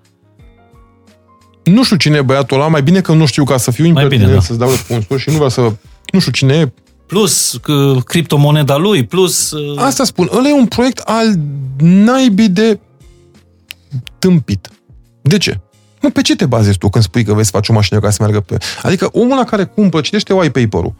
Nu 1.64 1.84
știu 1.84 1.96
cine 1.96 2.18
e 2.18 2.22
băiatul 2.22 2.58
ăla, 2.58 2.68
mai 2.68 2.84
bine 2.84 3.02
că 3.02 3.14
nu 3.14 3.26
știu 3.26 3.44
ca 3.44 3.58
să 3.58 3.72
fiu 3.72 3.86
impertinent 3.86 4.34
da. 4.34 4.40
să-ți 4.40 4.60
dau 4.60 4.70
răspunsuri 4.70 5.22
și 5.22 5.30
nu 5.30 5.36
vreau 5.36 5.50
să... 5.50 5.62
Nu 6.12 6.20
știu 6.20 6.32
cine 6.32 6.54
e. 6.54 6.72
Plus 7.08 7.60
că, 7.62 7.96
criptomoneda 8.06 8.78
lui, 8.78 9.06
plus... 9.06 9.52
Uh... 9.52 9.80
Asta 9.80 10.04
spun, 10.04 10.30
ăla 10.32 10.48
e 10.48 10.54
un 10.54 10.66
proiect 10.66 10.98
al 10.98 11.34
naibii 11.78 12.50
de 12.50 12.80
tâmpit. 14.20 14.70
De 15.22 15.38
ce? 15.38 15.60
Nu, 16.02 16.10
pe 16.10 16.22
ce 16.22 16.36
te 16.36 16.46
bazezi 16.46 16.78
tu 16.78 16.90
când 16.90 17.04
spui 17.04 17.24
că 17.24 17.34
vei 17.34 17.44
să 17.44 17.52
faci 17.52 17.70
o 17.70 17.74
mașină 17.74 18.00
ca 18.00 18.10
să 18.10 18.18
meargă 18.20 18.40
pe... 18.40 18.58
Adică 18.82 19.10
omul 19.12 19.38
la 19.38 19.44
care 19.44 19.64
cumpără, 19.64 20.04
citește 20.04 20.34
white 20.34 20.60
paper-ul, 20.60 20.94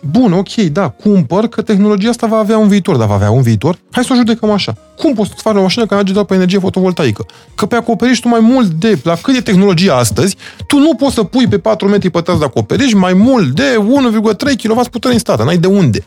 Bun, 0.00 0.32
ok, 0.32 0.54
da, 0.54 0.88
cumpăr 0.88 1.46
că 1.48 1.62
tehnologia 1.62 2.08
asta 2.08 2.26
va 2.26 2.36
avea 2.36 2.58
un 2.58 2.68
viitor, 2.68 2.96
dar 2.96 3.06
va 3.06 3.14
avea 3.14 3.30
un 3.30 3.42
viitor? 3.42 3.78
Hai 3.90 4.04
să 4.04 4.12
o 4.12 4.16
judecăm 4.16 4.50
așa. 4.50 4.76
Cum 4.96 5.14
poți 5.14 5.28
să 5.28 5.34
faci 5.38 5.56
o 5.56 5.60
mașină 5.60 5.84
care 5.84 5.96
merge 5.96 6.12
doar 6.12 6.24
pe 6.24 6.34
energie 6.34 6.58
fotovoltaică? 6.58 7.26
Că 7.54 7.66
pe 7.66 7.76
acoperiș 7.76 8.18
tu 8.18 8.28
mai 8.28 8.40
mult 8.40 8.66
de, 8.66 8.98
la 9.02 9.14
cât 9.22 9.36
e 9.36 9.40
tehnologia 9.40 9.94
astăzi, 9.94 10.36
tu 10.66 10.78
nu 10.78 10.94
poți 10.94 11.14
să 11.14 11.22
pui 11.22 11.46
pe 11.46 11.58
4 11.58 11.88
metri 11.88 12.10
pătrați 12.10 12.38
de 12.38 12.44
acoperiș 12.44 12.92
mai 12.92 13.12
mult 13.12 13.54
de 13.54 13.76
1,3 13.78 14.62
kW 14.62 14.80
putere 14.90 15.12
instată. 15.12 15.44
N-ai 15.44 15.58
de 15.58 15.66
unde. 15.66 16.04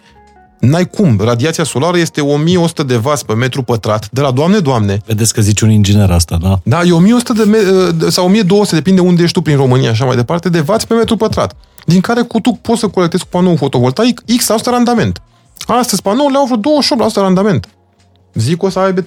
N-ai 0.60 0.86
cum. 0.86 1.20
Radiația 1.24 1.64
solară 1.64 1.98
este 1.98 2.22
1100 2.22 2.84
de 2.84 2.96
vas 2.96 3.24
pe 3.24 3.34
metru 3.34 3.64
pătrat, 3.64 4.10
de 4.12 4.22
la 4.22 4.32
Doamne, 4.32 4.58
Doamne. 4.58 5.02
Vedeți 5.06 5.34
că 5.34 5.42
zici 5.42 5.62
un 5.62 5.70
inginer 5.70 6.12
asta, 6.12 6.38
da? 6.42 6.60
Da, 6.64 6.82
e 6.86 6.92
1100 6.92 7.34
de 7.34 7.44
me- 7.44 8.10
sau 8.10 8.26
1200, 8.26 8.76
depinde 8.76 9.02
unde 9.02 9.22
ești 9.22 9.34
tu 9.34 9.42
prin 9.42 9.56
România, 9.56 9.90
așa 9.90 10.06
mai 10.06 10.16
departe, 10.16 10.50
de 10.50 10.60
vați 10.60 10.88
pe 10.88 10.94
metru 10.94 11.16
pătrat 11.16 11.56
din 11.86 12.02
care 12.02 12.22
cu 12.22 12.40
tu 12.40 12.60
poți 12.62 12.80
să 12.80 12.88
colectezi 12.88 13.24
cu 13.24 13.30
panou 13.30 13.56
fotovoltaic 13.56 14.22
X% 14.22 14.64
randament. 14.64 15.22
Astăzi 15.68 16.02
panourile 16.02 16.38
au 16.38 16.46
vreo 16.46 16.82
28% 17.10 17.14
randament. 17.14 17.68
Zic 18.34 18.64
o 18.64 18.70
să 18.70 18.80
aibă 18.80 19.02
37% 19.02 19.06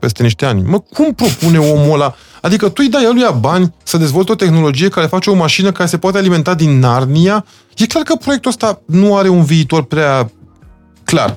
peste 0.00 0.22
niște 0.22 0.44
ani. 0.44 0.62
Mă, 0.62 0.78
cum 0.78 1.14
propune 1.14 1.58
omul 1.58 1.92
ăla? 1.92 2.14
Adică 2.40 2.68
tu 2.68 2.82
îi 2.84 2.88
dai 2.88 3.04
eluia 3.04 3.30
bani 3.30 3.74
să 3.82 3.96
dezvolte 3.96 4.32
o 4.32 4.34
tehnologie 4.34 4.88
care 4.88 5.06
face 5.06 5.30
o 5.30 5.34
mașină 5.34 5.72
care 5.72 5.88
se 5.88 5.98
poate 5.98 6.18
alimenta 6.18 6.54
din 6.54 6.78
Narnia? 6.78 7.44
E 7.76 7.86
clar 7.86 8.02
că 8.02 8.14
proiectul 8.14 8.50
ăsta 8.50 8.80
nu 8.86 9.16
are 9.16 9.28
un 9.28 9.44
viitor 9.44 9.82
prea 9.82 10.30
clar. 11.04 11.36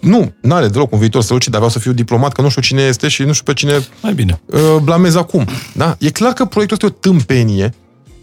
Nu, 0.00 0.34
nu 0.40 0.54
are 0.54 0.68
deloc 0.68 0.92
un 0.92 0.98
viitor 0.98 1.22
strălucit, 1.22 1.50
dar 1.50 1.60
vreau 1.60 1.74
să 1.74 1.78
fiu 1.78 1.92
diplomat, 1.92 2.32
că 2.32 2.42
nu 2.42 2.48
știu 2.48 2.62
cine 2.62 2.82
este 2.82 3.08
și 3.08 3.22
nu 3.22 3.32
știu 3.32 3.44
pe 3.44 3.52
cine 3.52 3.86
Mai 4.02 4.14
bine. 4.14 4.40
Uh, 4.46 4.60
blamez 4.82 5.14
acum. 5.14 5.46
Da? 5.74 5.96
E 5.98 6.10
clar 6.10 6.32
că 6.32 6.44
proiectul 6.44 6.76
ăsta 6.76 6.86
e 6.86 6.96
o 6.96 7.10
tâmpenie 7.10 7.74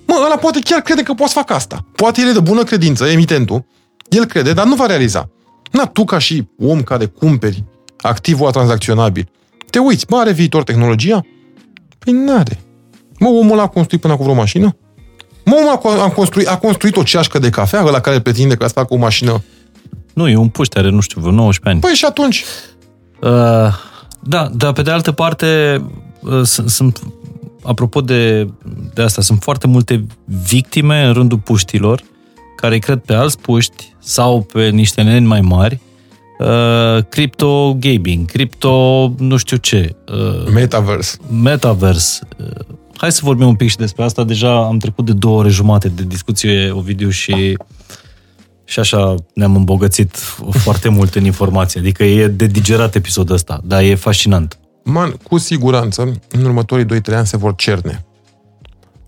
Mă, 0.06 0.22
ăla 0.26 0.38
poate 0.38 0.60
chiar 0.60 0.82
crede 0.82 1.04
că 1.04 1.14
poți 1.14 1.34
să 1.34 1.40
fac 1.40 1.52
asta. 1.52 1.86
Poate 1.96 2.22
el 2.22 2.28
e 2.28 2.32
de 2.32 2.40
bună 2.40 2.64
credință, 2.64 3.06
emitentul. 3.06 3.66
El 4.10 4.26
crede, 4.26 4.54
dar 4.54 4.66
nu 4.66 4.76
va 4.76 4.86
realiza. 4.86 5.30
Na, 5.72 5.86
tu 5.86 6.06
ca 6.06 6.18
și 6.18 6.48
om 6.60 6.82
care 6.82 7.06
cumperi 7.06 7.64
activul 8.02 8.52
tranzacționabil, 8.52 9.30
te 9.70 9.80
uiți, 9.80 10.06
mă, 10.10 10.18
are 10.18 10.32
viitor 10.32 10.64
tehnologia? 10.64 11.26
Păi 12.00 12.14
n-are. 12.14 12.60
Mă, 13.20 13.28
omul 13.28 13.60
a 13.60 13.68
construit 13.68 14.02
până 14.02 14.16
cu 14.16 14.24
vreo 14.24 14.36
mașină? 14.36 14.76
Mă, 15.46 15.56
omul 15.56 16.00
a 16.00 16.10
construit, 16.10 16.48
a 16.48 16.58
construit 16.58 16.98
o 16.98 17.04
ceașcă 17.04 17.40
de 17.40 17.50
cafea, 17.50 17.82
la 17.82 18.00
care 18.00 18.20
pretinde 18.20 18.56
că 18.56 18.68
să 18.68 18.74
facă 18.74 18.94
o 18.94 18.98
mașină. 18.98 19.44
Nu, 20.14 20.30
e 20.30 20.36
un 20.36 20.48
puște, 20.48 20.80
are, 20.80 20.90
nu 20.90 21.00
știu, 21.00 21.22
vreo 21.22 21.34
19 21.34 21.70
ani. 21.70 21.80
Păi 21.80 21.98
și 21.98 22.06
atunci? 22.06 22.44
Uh, 23.22 23.30
da, 24.20 24.50
dar 24.56 24.74
pe 24.74 24.82
de 24.82 24.92
altă 24.92 25.12
parte, 25.12 25.82
uh, 26.20 26.42
sunt, 26.44 26.70
sunt 26.70 27.02
apropo 27.64 28.02
de, 28.02 28.48
de 28.94 29.02
asta, 29.02 29.22
sunt 29.22 29.42
foarte 29.42 29.68
multe 29.68 30.06
victime 30.26 31.06
în 31.06 31.14
rândul 31.14 31.38
puștilor 31.38 32.02
care 32.56 32.78
cred 32.78 33.00
pe 33.00 33.14
alți 33.14 33.40
puști 33.40 33.94
sau 34.00 34.42
pe 34.42 34.70
niște 34.70 35.02
neni 35.02 35.26
mai 35.26 35.42
mari 35.42 35.80
uh, 36.40 37.04
crypto 37.10 37.78
gaming, 37.80 38.26
crypto 38.26 39.08
nu 39.18 39.38
știu 39.38 39.58
ce. 39.58 39.96
Uh, 40.12 40.52
metaverse. 40.54 41.18
Metaverse. 41.42 42.28
Uh, 42.38 42.76
hai 42.98 43.12
să 43.12 43.22
vorbim 43.24 43.48
un 43.48 43.56
pic 43.56 43.70
și 43.70 43.78
despre 43.78 44.04
asta. 44.04 44.24
Deja 44.24 44.66
am 44.66 44.78
trecut 44.78 45.06
de 45.06 45.14
două 45.14 45.40
ore 45.40 45.50
jumate 45.50 45.90
de 45.90 46.04
discuție, 46.04 46.72
Ovidiu, 46.72 47.10
și 47.10 47.58
și 48.66 48.80
așa 48.80 49.16
ne-am 49.34 49.56
îmbogățit 49.56 50.16
foarte 50.50 50.90
mult 50.90 51.16
în 51.16 51.26
informație. 51.26 51.80
Adică 51.80 52.04
e 52.04 52.28
de 52.28 52.46
digerat 52.46 52.96
episodul 52.96 53.36
ăsta, 53.36 53.62
dar 53.64 53.82
e 53.82 53.96
fascinant. 53.96 54.60
Man, 54.84 55.12
cu 55.12 55.38
siguranță, 55.38 56.12
în 56.30 56.46
următorii 56.46 56.86
2-3 56.86 57.16
ani 57.16 57.28
se 57.28 57.38
vor 57.38 57.56
cerne. 57.56 58.06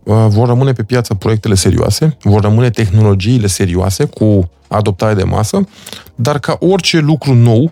Uh, 0.04 0.26
vor 0.28 0.48
rămâne 0.48 0.74
pe 0.74 0.84
piață 0.84 1.14
proiectele 1.14 1.56
serioase, 1.56 2.18
vor 2.22 2.42
rămâne 2.42 2.70
tehnologiile 2.70 3.48
serioase 3.48 4.06
cu 4.06 4.50
adoptare 4.68 5.14
de 5.14 5.24
masă, 5.24 5.68
dar 6.16 6.40
ca 6.40 6.58
orice 6.60 7.00
lucru 7.00 7.34
nou 7.34 7.72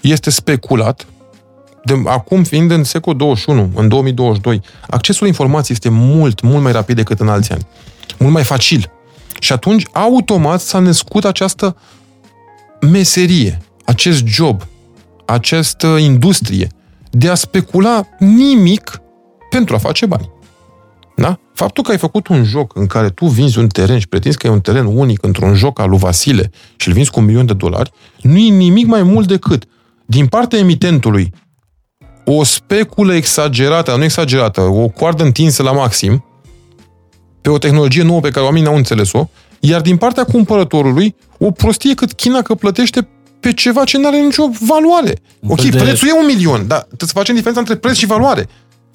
este 0.00 0.30
speculat, 0.30 1.06
de, 1.84 2.02
acum 2.04 2.42
fiind 2.42 2.70
în 2.70 2.84
secolul 2.84 3.18
21, 3.18 3.70
în 3.74 3.88
2022, 3.88 4.60
accesul 4.88 5.22
la 5.22 5.28
informații 5.28 5.74
este 5.74 5.88
mult, 5.88 6.40
mult 6.40 6.62
mai 6.62 6.72
rapid 6.72 6.96
decât 6.96 7.20
în 7.20 7.28
alți 7.28 7.52
ani. 7.52 7.66
Mult 8.18 8.32
mai 8.32 8.44
facil. 8.44 8.90
Și 9.40 9.52
atunci, 9.52 9.86
automat, 9.92 10.60
s-a 10.60 10.78
născut 10.78 11.24
această 11.24 11.76
meserie, 12.80 13.58
acest 13.84 14.24
job, 14.26 14.62
această 15.24 15.86
industrie 15.86 16.68
de 17.14 17.28
a 17.28 17.34
specula 17.34 18.06
nimic 18.18 19.00
pentru 19.50 19.74
a 19.74 19.78
face 19.78 20.06
bani. 20.06 20.30
Da? 21.16 21.38
Faptul 21.54 21.82
că 21.82 21.90
ai 21.90 21.98
făcut 21.98 22.26
un 22.26 22.44
joc 22.44 22.76
în 22.76 22.86
care 22.86 23.10
tu 23.10 23.26
vinzi 23.26 23.58
un 23.58 23.68
teren 23.68 23.98
și 23.98 24.08
pretinzi 24.08 24.38
că 24.38 24.46
e 24.46 24.50
un 24.50 24.60
teren 24.60 24.84
unic 24.84 25.24
într-un 25.24 25.54
joc 25.54 25.80
al 25.80 25.88
lui 25.88 25.98
Vasile 25.98 26.50
și 26.76 26.88
îl 26.88 26.94
vinzi 26.94 27.10
cu 27.10 27.20
un 27.20 27.24
milion 27.24 27.46
de 27.46 27.52
dolari, 27.52 27.90
nu 28.20 28.36
e 28.36 28.48
nimic 28.48 28.86
mai 28.86 29.02
mult 29.02 29.26
decât, 29.26 29.64
din 30.06 30.26
partea 30.26 30.58
emitentului, 30.58 31.32
o 32.24 32.44
speculă 32.44 33.14
exagerată, 33.14 33.96
nu 33.96 34.04
exagerată, 34.04 34.60
o 34.60 34.88
coardă 34.88 35.22
întinsă 35.22 35.62
la 35.62 35.72
maxim, 35.72 36.24
pe 37.40 37.50
o 37.50 37.58
tehnologie 37.58 38.02
nouă 38.02 38.20
pe 38.20 38.30
care 38.30 38.44
oamenii 38.44 38.66
n-au 38.66 38.76
înțeles-o, 38.76 39.28
iar 39.60 39.80
din 39.80 39.96
partea 39.96 40.24
cumpărătorului, 40.24 41.14
o 41.38 41.50
prostie 41.50 41.94
cât 41.94 42.12
China 42.12 42.42
că 42.42 42.54
plătește 42.54 43.08
pe 43.42 43.52
ceva 43.52 43.84
ce 43.84 43.98
nu 43.98 44.06
are 44.06 44.20
nicio 44.20 44.48
valoare. 44.66 45.14
Ok, 45.48 45.60
de... 45.60 45.76
prețul 45.76 46.08
e 46.08 46.12
un 46.12 46.26
milion, 46.26 46.66
dar 46.66 46.78
trebuie 46.78 47.08
să 47.08 47.14
facem 47.14 47.34
diferența 47.34 47.60
între 47.60 47.76
preț 47.76 47.96
și 47.96 48.06
valoare. 48.06 48.48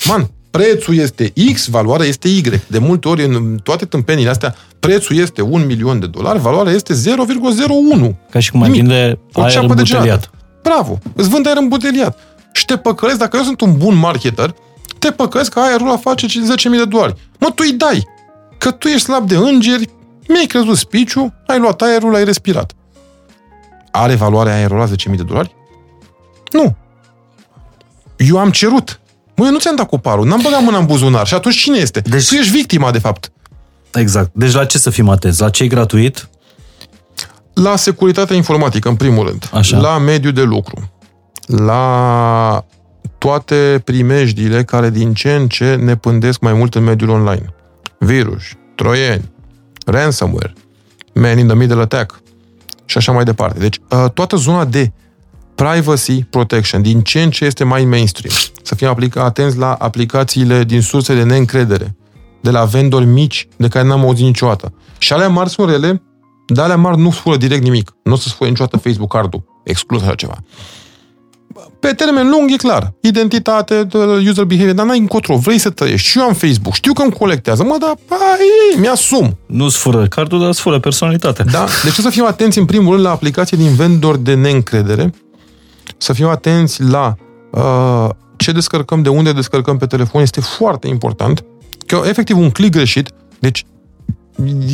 Man, 0.08 0.30
prețul 0.51 0.95
este 0.95 1.34
X, 1.53 1.67
valoarea 1.67 2.06
este 2.08 2.27
Y. 2.27 2.42
De 2.67 2.77
multe 2.77 3.08
ori, 3.08 3.24
în 3.24 3.59
toate 3.64 3.85
tâmpenile 3.85 4.30
astea, 4.30 4.56
prețul 4.80 5.16
este 5.16 5.42
un 5.42 5.66
milion 5.66 6.00
de 6.00 6.06
dolari, 6.06 6.40
valoarea 6.40 6.74
este 6.74 6.93
0,01. 6.93 8.11
Ca 8.30 8.40
și 8.40 8.51
cum 8.51 8.61
ai 8.61 8.69
vinde 8.69 9.19
aer 9.34 9.58
îmbuteliat. 9.61 10.30
Bravo, 10.64 11.00
îți 11.16 11.30
vând 11.30 11.48
aer 11.48 11.58
îmbuteliat. 11.58 12.19
Și 12.51 12.66
te 12.66 12.77
păcălesc, 12.77 13.17
dacă 13.17 13.38
eu 13.38 13.43
sunt 13.43 13.61
un 13.61 13.77
bun 13.77 13.95
marketer, 13.95 14.56
te 15.00 15.11
păcălesc 15.11 15.51
că 15.51 15.59
aerul 15.59 15.88
ăla 15.88 15.98
face 15.98 16.26
10.000 16.27 16.34
de 16.77 16.85
dolari. 16.85 17.16
Mă, 17.40 17.48
tu 17.48 17.64
îi 17.66 17.74
dai. 17.74 18.03
Că 18.58 18.72
tu 18.72 18.88
ești 18.88 19.01
slab 19.01 19.27
de 19.27 19.35
îngeri, 19.35 19.90
mi-ai 20.27 20.45
crezut 20.45 20.77
spiciu, 20.77 21.34
ai 21.48 21.59
luat 21.59 21.82
aerul, 21.82 22.16
ai 22.16 22.24
respirat. 22.24 22.72
Are 23.98 24.16
valoarea 24.16 24.53
aerul 24.53 24.77
la 24.77 24.85
10.000 24.85 25.16
de 25.16 25.24
dolari? 25.24 25.56
Nu. 26.51 26.76
Eu 28.17 28.38
am 28.38 28.51
cerut. 28.51 29.00
Mă, 29.35 29.45
eu 29.45 29.51
nu 29.51 29.59
ți-am 29.59 29.76
dat 29.76 29.88
coparul, 29.88 30.26
n-am 30.26 30.40
băgat 30.43 30.61
mâna 30.64 30.77
în 30.77 30.85
buzunar. 30.85 31.27
Și 31.27 31.34
atunci 31.34 31.58
cine 31.58 31.77
este? 31.77 32.00
Deci... 32.00 32.27
Tu 32.27 32.35
ești 32.35 32.51
victima, 32.51 32.92
de 32.92 33.00
fapt. 33.00 33.32
Exact. 33.93 34.30
Deci 34.34 34.53
la 34.53 34.66
ce 34.66 34.77
să 34.77 34.90
fim 34.90 35.09
atenți? 35.09 35.42
La 35.42 35.50
ce 35.50 35.64
e 35.64 35.67
gratuit? 35.67 36.30
La 37.53 37.76
securitatea 37.76 38.35
informatică, 38.35 38.90
în 38.90 38.95
primul 38.95 39.26
rând. 39.26 39.50
Așa. 39.53 39.77
La 39.77 39.98
mediul 39.98 40.34
de 40.34 40.42
lucru. 40.42 40.92
La 41.45 42.66
toate 43.17 43.82
primejdiile 43.84 44.64
care 44.64 44.90
din 44.90 45.14
ce 45.14 45.34
în 45.34 45.48
ce 45.48 45.76
ne 45.76 45.95
pândesc 45.95 46.40
mai 46.40 46.53
mult 46.53 46.76
în 46.76 46.84
mediul 46.84 47.09
online. 47.09 47.53
Virus, 48.00 48.43
troieni, 48.76 49.32
ransomware, 49.85 50.53
man 51.14 51.38
in 51.38 51.48
the 51.48 51.56
middle 51.56 51.82
attack 51.82 52.22
și 52.88 52.98
așa 52.98 53.11
mai 53.11 53.24
departe. 53.24 53.59
Deci, 53.59 53.80
uh, 53.90 54.11
toată 54.14 54.35
zona 54.35 54.66
de 54.66 54.91
privacy 55.56 56.24
protection, 56.24 56.82
din 56.82 57.01
ce 57.01 57.22
în 57.22 57.30
ce 57.30 57.45
este 57.45 57.64
mai 57.64 57.85
mainstream. 57.85 58.33
Să 58.64 58.75
fim 58.75 58.88
aplica- 58.88 59.24
atenți 59.24 59.57
la 59.57 59.74
aplicațiile 59.74 60.64
din 60.64 60.82
surse 60.82 61.16
de 61.16 61.24
neîncredere, 61.24 61.95
de 62.41 62.51
la 62.51 62.66
vendori 62.66 63.06
mici 63.06 63.48
de 63.57 63.67
care 63.67 63.88
n-am 63.88 64.01
auzit 64.01 64.25
niciodată. 64.25 64.74
Și 64.98 65.14
alea 65.14 65.30
mari 65.30 65.49
sunt 65.49 65.69
rele, 65.69 66.01
dar 66.48 66.64
alea 66.64 66.77
mari 66.77 66.98
nu 66.98 67.11
spune 67.11 67.38
direct 67.38 67.64
nimic. 67.64 67.95
Nu 68.03 68.14
o 68.14 68.16
să 68.16 68.27
spune 68.27 68.49
niciodată 68.49 68.77
Facebook 68.77 69.11
cardul, 69.11 69.43
exclus 69.64 70.01
așa 70.01 70.16
ceva. 70.16 70.38
Pe 71.80 71.93
termen 71.93 72.30
lung 72.30 72.51
e 72.51 72.56
clar. 72.56 72.93
Identitate, 73.01 73.88
user 74.30 74.43
behavior, 74.43 74.76
dar 74.76 74.85
n-ai 74.85 75.00
încotro, 75.00 75.35
vrei 75.35 75.58
să 75.58 75.69
trăiești. 75.69 76.08
Și 76.08 76.19
eu 76.19 76.24
am 76.24 76.34
Facebook, 76.34 76.74
știu 76.74 76.93
că 76.93 77.01
îmi 77.01 77.11
colectează, 77.11 77.64
mă, 77.64 77.76
dar 77.80 77.95
ai, 78.09 78.80
mi-asum. 78.80 79.38
Nu-ți 79.45 79.77
fură 79.77 80.08
cardul, 80.08 80.40
dar 80.40 80.48
îți 80.48 80.61
fură 80.61 80.80
personalitatea. 80.80 81.45
Da, 81.51 81.66
deci 81.84 81.93
să 81.93 82.09
fim 82.09 82.26
atenți 82.26 82.58
în 82.58 82.66
primul 82.66 82.92
rând 82.92 83.06
la 83.06 83.11
aplicații 83.11 83.58
din 83.58 83.76
vendori 83.76 84.24
de 84.24 84.34
neîncredere, 84.34 85.14
să 85.98 86.14
fim 86.14 86.27
atenți 86.27 86.84
la 86.84 87.16
uh, 87.51 88.09
ce 88.35 88.51
descărcăm, 88.51 89.01
de 89.01 89.09
unde 89.09 89.34
descărcăm 89.34 89.77
pe 89.77 89.85
telefon, 89.85 90.22
este 90.22 90.42
foarte 90.42 90.88
important. 90.88 91.43
Că 91.85 92.01
efectiv 92.06 92.38
un 92.38 92.50
click 92.50 92.72
greșit, 92.72 93.09
deci 93.40 93.66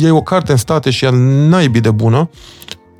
e 0.02 0.10
o 0.10 0.22
carte 0.22 0.52
în 0.52 0.58
state 0.58 0.90
și 0.90 1.04
ea 1.04 1.10
naibii 1.48 1.80
de 1.80 1.90
bună, 1.90 2.30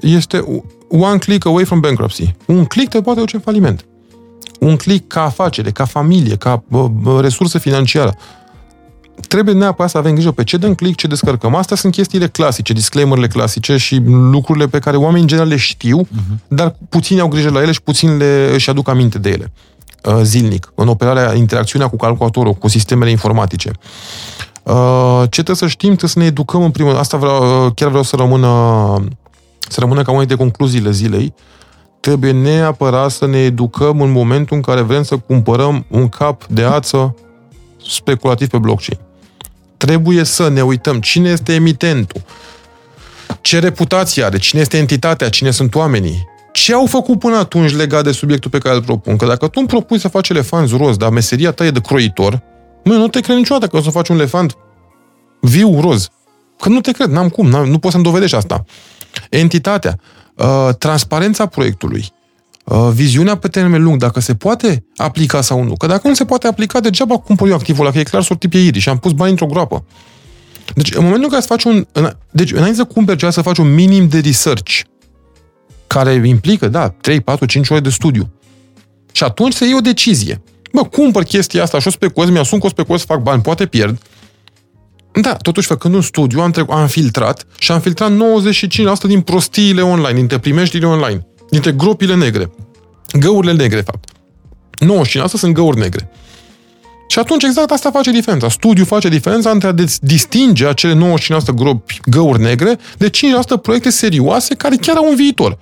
este 0.01 0.63
one 0.89 1.19
click 1.19 1.47
away 1.47 1.65
from 1.65 1.81
bankruptcy. 1.81 2.35
Un 2.47 2.65
click 2.65 2.91
te 2.91 3.01
poate 3.01 3.21
duce 3.21 3.37
în 3.37 3.43
faliment. 3.43 3.85
Un 4.61 4.77
click 4.77 5.09
ca 5.09 5.23
afacere, 5.23 5.71
ca 5.71 5.85
familie, 5.85 6.37
ca 6.37 6.63
bă, 6.69 6.89
bă, 6.89 7.21
resursă 7.21 7.59
financiară. 7.59 8.15
Trebuie 9.29 9.55
neapărat 9.55 9.91
să 9.91 9.99
avem 9.99 10.13
grijă 10.13 10.31
pe 10.31 10.45
ce 10.45 10.57
dăm 10.57 10.75
click, 10.75 10.97
ce 10.97 11.07
descărcăm. 11.07 11.55
Astea 11.55 11.77
sunt 11.77 11.93
chestiile 11.93 12.29
clasice, 12.29 12.73
disclaimerele 12.73 13.27
clasice 13.27 13.77
și 13.77 14.03
lucrurile 14.07 14.67
pe 14.67 14.79
care 14.79 14.97
oamenii 14.97 15.21
în 15.21 15.27
general 15.27 15.49
le 15.49 15.57
știu, 15.57 16.01
uh-huh. 16.01 16.49
dar 16.49 16.77
puțini 16.89 17.21
au 17.21 17.29
grijă 17.29 17.51
la 17.51 17.63
ele 17.63 17.73
și 17.73 17.83
puțini 17.83 18.19
le 18.19 18.51
își 18.53 18.71
aduc 18.71 18.89
aminte 18.89 19.19
de 19.19 19.31
ele 19.31 19.53
uh, 20.05 20.21
zilnic, 20.23 20.73
în 20.75 20.89
operarea, 20.89 21.35
interacțiunea 21.35 21.89
cu 21.89 21.97
calculatorul, 21.97 22.53
cu 22.53 22.69
sistemele 22.69 23.11
informatice. 23.11 23.71
Uh, 24.63 25.23
ce 25.23 25.43
trebuie 25.43 25.57
să 25.57 25.67
știm? 25.67 25.89
Trebuie 25.89 26.11
să 26.11 26.19
ne 26.19 26.25
educăm 26.25 26.63
în 26.63 26.71
primul 26.71 26.97
Asta 26.97 27.17
vreau, 27.17 27.65
uh, 27.67 27.73
chiar 27.75 27.89
vreau 27.89 28.03
să 28.03 28.17
rămână 28.17 28.49
să 29.69 29.81
rămână 29.81 30.03
ca 30.03 30.13
una 30.13 30.25
de 30.25 30.35
concluziile 30.35 30.91
zilei, 30.91 31.35
trebuie 32.01 32.33
neapărat 32.33 33.11
să 33.11 33.27
ne 33.27 33.39
educăm 33.39 34.01
în 34.01 34.11
momentul 34.11 34.57
în 34.57 34.63
care 34.63 34.81
vrem 34.81 35.03
să 35.03 35.17
cumpărăm 35.17 35.85
un 35.89 36.09
cap 36.09 36.47
de 36.47 36.63
ață 36.63 37.17
speculativ 37.89 38.49
pe 38.49 38.59
blockchain. 38.59 38.99
Trebuie 39.77 40.25
să 40.25 40.49
ne 40.49 40.63
uităm 40.63 41.01
cine 41.01 41.29
este 41.29 41.53
emitentul, 41.53 42.23
ce 43.41 43.59
reputație 43.59 44.25
are, 44.25 44.39
cine 44.39 44.61
este 44.61 44.77
entitatea, 44.77 45.29
cine 45.29 45.51
sunt 45.51 45.75
oamenii, 45.75 46.29
ce 46.53 46.75
au 46.75 46.87
făcut 46.87 47.19
până 47.19 47.37
atunci 47.37 47.75
legat 47.75 48.05
de 48.05 48.13
subiectul 48.13 48.51
pe 48.51 48.59
care 48.59 48.75
îl 48.75 48.83
propun. 48.83 49.17
Că 49.17 49.27
dacă 49.27 49.47
tu 49.47 49.59
îmi 49.59 49.69
propui 49.69 49.99
să 49.99 50.09
faci 50.09 50.29
elefanți 50.29 50.77
roz, 50.77 50.97
dar 50.97 51.11
meseria 51.11 51.51
ta 51.51 51.65
e 51.65 51.71
de 51.71 51.81
croitor, 51.81 52.43
mă, 52.85 52.93
nu 52.93 53.09
te 53.09 53.21
cred 53.21 53.37
niciodată 53.37 53.67
că 53.67 53.77
o 53.77 53.83
să 53.83 53.91
faci 53.91 54.09
un 54.09 54.17
elefant 54.17 54.57
viu 55.41 55.81
roz. 55.81 56.09
Că 56.59 56.69
nu 56.69 56.81
te 56.81 56.93
cred, 56.93 57.09
n-am 57.09 57.29
cum, 57.29 57.49
n-am, 57.49 57.69
nu 57.69 57.79
poți 57.79 57.93
să-mi 57.93 58.05
dovedești 58.05 58.37
asta 58.37 58.65
entitatea, 59.31 59.99
uh, 60.35 60.69
transparența 60.79 61.47
proiectului, 61.47 62.13
uh, 62.65 62.89
viziunea 62.93 63.37
pe 63.37 63.49
termen 63.49 63.83
lung, 63.83 63.99
dacă 63.99 64.21
se 64.21 64.35
poate 64.35 64.85
aplica 64.97 65.41
sau 65.41 65.63
nu. 65.63 65.75
Că 65.75 65.87
dacă 65.87 66.09
nu 66.09 66.15
se 66.15 66.25
poate 66.25 66.47
aplica, 66.47 66.81
degeaba 66.81 67.19
cumpăr 67.19 67.49
eu 67.49 67.55
activul 67.55 67.85
ăla, 67.85 67.93
că 67.93 67.99
e 67.99 68.03
clar 68.03 68.23
sortit 68.23 68.51
pe 68.51 68.59
irii 68.59 68.81
și 68.81 68.89
am 68.89 68.99
pus 68.99 69.13
bani 69.13 69.31
într-o 69.31 69.47
groapă. 69.47 69.85
Deci, 70.75 70.95
în 70.95 71.03
momentul 71.03 71.25
în 71.25 71.29
care 71.29 71.41
să 71.41 71.47
faci 71.47 71.65
un... 71.65 71.87
Deci, 72.31 72.53
înainte 72.53 72.77
să 72.77 72.85
cumperi 72.85 73.19
ceva, 73.19 73.31
să 73.31 73.43
faci 73.43 73.59
un 73.59 73.75
minim 73.75 74.09
de 74.09 74.19
research, 74.19 74.81
care 75.87 76.23
implică, 76.25 76.69
da, 76.69 76.89
3, 76.89 77.21
4, 77.21 77.47
5 77.47 77.69
ore 77.69 77.81
de 77.81 77.89
studiu. 77.89 78.33
Și 79.13 79.25
atunci 79.25 79.55
să 79.55 79.65
iei 79.65 79.75
o 79.75 79.81
decizie. 79.81 80.43
Bă, 80.73 80.85
cumpăr 80.85 81.23
chestia 81.23 81.63
asta 81.63 81.79
și 81.79 81.87
o 81.87 81.91
speculez, 81.91 82.31
mi-asum 82.31 82.59
că 82.59 82.67
o 82.67 82.69
speculez 82.69 83.01
să 83.01 83.07
fac 83.07 83.23
bani, 83.23 83.43
poate 83.43 83.67
pierd, 83.67 83.99
da, 85.21 85.35
totuși, 85.35 85.67
făcând 85.67 85.95
un 85.95 86.01
studiu, 86.01 86.41
am, 86.41 86.51
trecut, 86.51 86.75
am 86.75 86.87
filtrat 86.87 87.47
și 87.59 87.73
am 87.73 87.81
filtrat 87.81 88.11
95% 88.11 88.15
din 89.07 89.21
prostiile 89.21 89.83
online, 89.83 90.19
dintre 90.19 90.39
primeștile 90.39 90.87
online, 90.87 91.27
dintre 91.51 91.73
gropile 91.73 92.15
negre. 92.15 92.51
Găurile 93.19 93.53
negre, 93.53 93.81
fapt. 93.81 94.09
95% 95.23 95.27
sunt 95.27 95.55
găuri 95.55 95.79
negre. 95.79 96.11
Și 97.09 97.19
atunci 97.19 97.43
exact 97.43 97.71
asta 97.71 97.91
face 97.91 98.11
diferența. 98.11 98.49
Studiul 98.49 98.87
face 98.87 99.09
diferența 99.09 99.51
între 99.51 99.69
a 99.69 99.75
distinge 100.01 100.67
acele 100.67 101.15
95% 101.51 101.55
gropi 101.55 102.01
găuri 102.05 102.41
negre 102.41 102.79
de 102.97 103.11
5% 103.11 103.13
proiecte 103.63 103.91
serioase 103.91 104.55
care 104.55 104.77
chiar 104.77 104.97
au 104.97 105.09
un 105.09 105.17
viitor. 105.17 105.59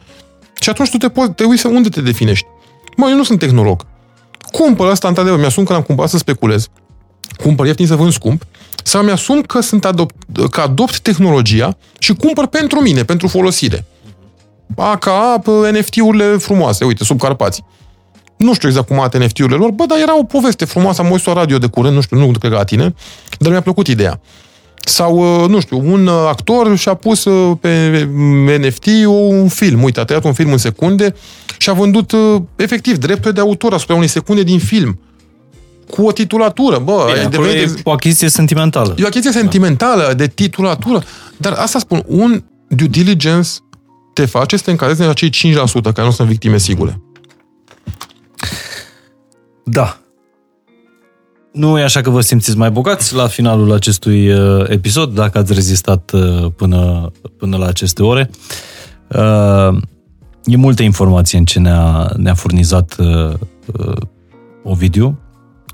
Și 0.61 0.69
atunci 0.69 0.91
tu 0.91 0.97
te 0.97 1.09
poți, 1.09 1.33
te 1.33 1.45
uiți 1.45 1.67
unde 1.67 1.89
te 1.89 2.01
definești. 2.01 2.47
Mă, 2.97 3.09
eu 3.09 3.17
nu 3.17 3.25
sunt 3.25 3.39
tehnolog. 3.39 3.87
cumpăr 4.51 4.89
asta, 4.89 5.09
într-adevăr, 5.09 5.39
mi-asum 5.39 5.65
că 5.65 5.73
l-am 5.73 5.83
cumpărat 5.83 6.11
să 6.11 6.19
speculez, 6.19 6.69
cumpăr 7.43 7.67
ieftin 7.67 7.87
să 7.87 7.97
vând 7.97 8.13
scump, 8.13 8.45
sau 8.83 9.03
mi-asum 9.03 9.41
că, 9.41 9.61
sunt 9.61 9.85
adopt, 9.85 10.15
că 10.51 10.61
adopt 10.61 10.99
tehnologia 10.99 11.77
și 11.99 12.13
cumpăr 12.15 12.47
pentru 12.47 12.81
mine, 12.81 13.05
pentru 13.05 13.29
folosire. 13.29 13.85
A, 14.77 14.97
ca 14.97 15.43
NFT-urile 15.73 16.25
frumoase, 16.25 16.85
uite, 16.85 17.05
sub 17.05 17.21
Carpați. 17.21 17.65
Nu 18.37 18.55
știu 18.55 18.69
exact 18.69 18.87
cum 18.87 18.99
arată 18.99 19.19
NFT-urile 19.19 19.57
lor, 19.57 19.71
bă, 19.71 19.85
dar 19.87 19.99
era 19.99 20.19
o 20.19 20.25
poveste 20.25 20.65
frumoasă, 20.65 21.01
am 21.01 21.07
auzit 21.07 21.27
o 21.27 21.33
radio 21.33 21.59
de 21.59 21.67
curând, 21.67 21.95
nu 21.95 22.01
știu, 22.01 22.17
nu 22.17 22.27
cred 22.27 22.51
că 22.51 22.57
la 22.57 22.65
tine, 22.65 22.95
dar 23.39 23.51
mi-a 23.51 23.61
plăcut 23.61 23.87
ideea. 23.87 24.21
Sau, 24.85 25.47
nu 25.49 25.61
știu, 25.61 25.93
un 25.93 26.09
actor 26.09 26.77
și-a 26.77 26.95
pus 26.95 27.27
pe 27.61 28.09
NFT 28.61 28.87
un 29.07 29.49
film, 29.49 29.83
uite, 29.83 30.01
a 30.01 30.05
tăiat 30.05 30.25
un 30.25 30.33
film 30.33 30.53
în 30.53 30.59
secunde 30.59 31.15
și 31.59 31.71
a 31.71 31.73
vândut 31.73 32.13
efectiv 32.57 32.97
dreptul 32.97 33.33
de 33.33 33.41
autor 33.41 33.73
asupra 33.73 33.95
unei 33.95 34.09
secunde 34.09 34.43
din 34.43 34.59
film 34.59 35.01
cu 35.95 36.07
o 36.07 36.13
titulatură, 36.13 36.79
bă. 36.79 37.11
Bine, 37.13 37.29
devenit... 37.29 37.79
e 37.79 37.81
o 37.85 37.91
achiziție 37.91 38.29
sentimentală. 38.29 38.95
E 38.99 39.03
o 39.03 39.07
achiziție 39.07 39.41
sentimentală, 39.41 40.13
de 40.17 40.27
titulatură. 40.27 41.03
Dar 41.37 41.53
asta 41.53 41.79
spun, 41.79 42.03
un 42.07 42.45
due 42.69 42.87
diligence 42.87 43.51
te 44.13 44.25
face 44.25 44.57
să 44.57 44.63
te 44.63 44.71
încadrezi 44.71 45.03
în 45.03 45.09
acei 45.09 45.31
5% 45.31 45.33
care 45.83 46.03
nu 46.03 46.11
sunt 46.11 46.29
victime 46.29 46.59
sigure. 46.59 47.01
Da. 49.65 49.99
Nu 51.53 51.79
e 51.79 51.83
așa 51.83 52.01
că 52.01 52.11
vă 52.11 52.21
simțiți 52.21 52.57
mai 52.57 52.71
bogați 52.71 53.15
la 53.15 53.27
finalul 53.27 53.73
acestui 53.73 54.33
uh, 54.33 54.65
episod, 54.69 55.15
dacă 55.15 55.39
ați 55.39 55.53
rezistat 55.53 56.11
uh, 56.13 56.47
până, 56.57 57.11
până 57.39 57.57
la 57.57 57.67
aceste 57.67 58.03
ore. 58.03 58.31
Uh, 59.09 59.79
e 60.45 60.57
multă 60.57 60.83
informație 60.83 61.39
în 61.39 61.45
ce 61.45 61.59
ne-a, 61.59 62.13
ne-a 62.17 62.35
furnizat 62.35 62.97
uh, 62.99 63.35
uh, 63.79 63.97
Ovidiu. 64.65 65.19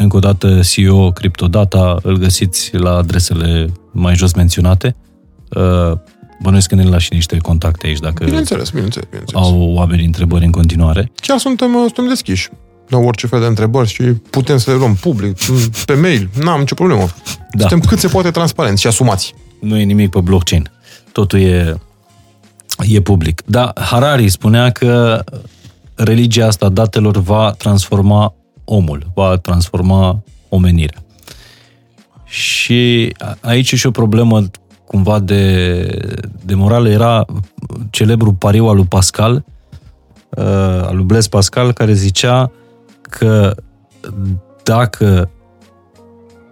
Încă 0.01 0.17
o 0.17 0.19
dată, 0.19 0.61
CEO 0.63 1.11
Cryptodata, 1.11 1.97
îl 2.03 2.17
găsiți 2.17 2.77
la 2.77 2.91
adresele 2.91 3.73
mai 3.93 4.15
jos 4.15 4.33
menționate. 4.33 4.97
Uh, 5.49 5.93
Bănuiesc 6.43 6.69
că 6.69 6.75
ne 6.75 6.85
lași 6.85 7.09
niște 7.13 7.37
contacte 7.37 7.87
aici 7.87 7.99
dacă 7.99 8.25
bineînțeles, 8.25 8.71
bineînțeles, 8.71 9.09
bineînțeles. 9.09 9.45
au 9.45 9.73
oameni 9.75 10.05
întrebări 10.05 10.45
în 10.45 10.51
continuare. 10.51 11.11
Chiar 11.15 11.39
suntem, 11.39 11.73
suntem 11.73 12.09
deschiși 12.09 12.49
la 12.89 12.99
orice 12.99 13.27
fel 13.27 13.41
de 13.41 13.47
întrebări 13.47 13.89
și 13.89 14.03
putem 14.03 14.59
să 14.59 14.71
le 14.71 14.77
luăm 14.77 14.95
public, 14.95 15.39
pe 15.87 15.95
mail, 15.95 16.31
n-am 16.43 16.59
nicio 16.59 16.75
problemă. 16.75 17.07
Da. 17.53 17.69
Suntem 17.69 17.89
cât 17.89 17.99
se 17.99 18.09
poate 18.09 18.31
transparenți 18.31 18.81
și 18.81 18.87
asumați. 18.87 19.35
Nu 19.61 19.79
e 19.79 19.83
nimic 19.83 20.11
pe 20.11 20.21
blockchain. 20.21 20.71
Totul 21.13 21.41
e, 21.41 21.81
e 22.79 23.01
public. 23.01 23.43
Dar 23.47 23.73
Harari 23.81 24.29
spunea 24.29 24.71
că 24.71 25.25
religia 25.95 26.47
asta 26.47 26.69
datelor 26.69 27.17
va 27.17 27.55
transforma 27.59 28.35
omul, 28.69 29.11
va 29.15 29.37
transforma 29.37 30.23
omenirea. 30.49 31.03
Și 32.25 33.13
aici 33.41 33.73
e 33.73 33.77
și 33.77 33.87
o 33.87 33.91
problemă 33.91 34.43
cumva 34.87 35.19
de, 35.19 35.85
de 36.45 36.55
morală. 36.55 36.89
Era 36.89 37.25
celebrul 37.91 38.33
pariu 38.33 38.67
al 38.67 38.77
lui 38.77 38.85
Pascal, 38.85 39.45
uh, 40.31 40.45
al 40.87 40.97
lui 40.97 41.05
Blaise 41.05 41.29
Pascal, 41.29 41.73
care 41.73 41.93
zicea 41.93 42.51
că 43.01 43.55
dacă 44.63 45.31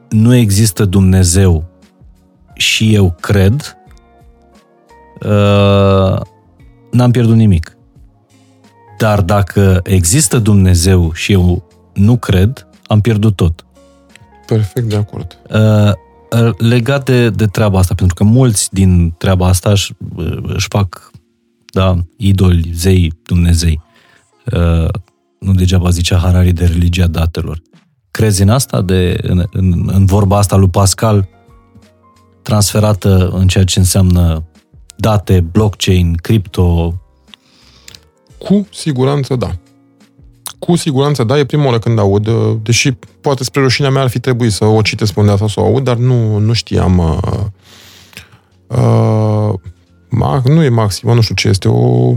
nu 0.09 0.35
există 0.35 0.85
Dumnezeu 0.85 1.65
și 2.55 2.95
eu 2.95 3.17
cred, 3.21 3.77
uh, 5.23 6.21
n-am 6.91 7.11
pierdut 7.11 7.37
nimic. 7.37 7.77
Dar 8.99 9.21
dacă 9.21 9.81
există 9.85 10.39
Dumnezeu 10.39 11.13
și 11.13 11.33
eu 11.33 11.66
nu 11.97 12.17
cred, 12.17 12.67
am 12.87 13.01
pierdut 13.01 13.37
tot. 13.37 13.67
Perfect 14.47 14.89
de 14.89 14.97
acord. 14.97 15.39
Uh, 15.51 15.93
legat 16.59 17.05
de, 17.05 17.31
de 17.31 17.47
treaba 17.47 17.79
asta, 17.79 17.95
pentru 17.95 18.15
că 18.15 18.25
mulți 18.25 18.73
din 18.73 19.15
treaba 19.19 19.47
asta 19.47 19.71
își, 19.71 19.93
își 20.43 20.67
fac 20.69 21.11
da, 21.73 21.97
idoli, 22.17 22.71
zei, 22.75 23.13
Dumnezei. 23.23 23.81
Uh, 24.53 24.89
nu 25.39 25.53
degeaba 25.53 25.91
zicea 25.91 26.17
Harari 26.17 26.53
de 26.53 26.65
religia 26.65 27.07
datelor. 27.07 27.63
Crezi 28.11 28.43
în 28.43 28.49
asta, 28.49 28.83
de, 28.83 29.19
în, 29.23 29.45
în, 29.53 29.89
în 29.93 30.05
vorba 30.05 30.39
asta 30.39 30.57
lui 30.57 30.69
Pascal, 30.69 31.29
transferată 32.43 33.29
în 33.29 33.47
ceea 33.47 33.65
ce 33.65 33.79
înseamnă 33.79 34.45
date, 34.97 35.41
blockchain, 35.41 36.15
cripto? 36.15 36.95
Cu 38.39 38.67
siguranță 38.73 39.37
da. 39.37 39.57
Cu 40.67 40.77
siguranță 40.77 41.25
da, 41.25 41.39
e 41.39 41.45
prima 41.45 41.65
oară 41.65 41.79
când 41.79 41.99
aud, 41.99 42.29
deși 42.63 42.93
poate 43.21 43.45
spre 43.45 43.61
rușinea 43.61 43.91
mea 43.91 44.03
ar 44.03 44.09
fi 44.09 44.21
trebuit 44.21 44.53
să 44.53 44.65
o 44.65 44.83
citesc 44.83 45.13
pe 45.13 45.21
undeva 45.21 45.39
sau 45.39 45.49
să 45.49 45.61
o 45.61 45.65
aud, 45.65 45.85
dar 45.85 45.97
nu, 45.97 46.39
nu 46.39 46.53
știam 46.53 46.99
uh, 46.99 47.19
uh, 50.09 50.43
nu 50.45 50.63
e 50.63 50.69
maximă, 50.69 51.15
nu 51.15 51.21
știu 51.21 51.35
ce 51.35 51.49
este, 51.49 51.69
o 51.69 52.15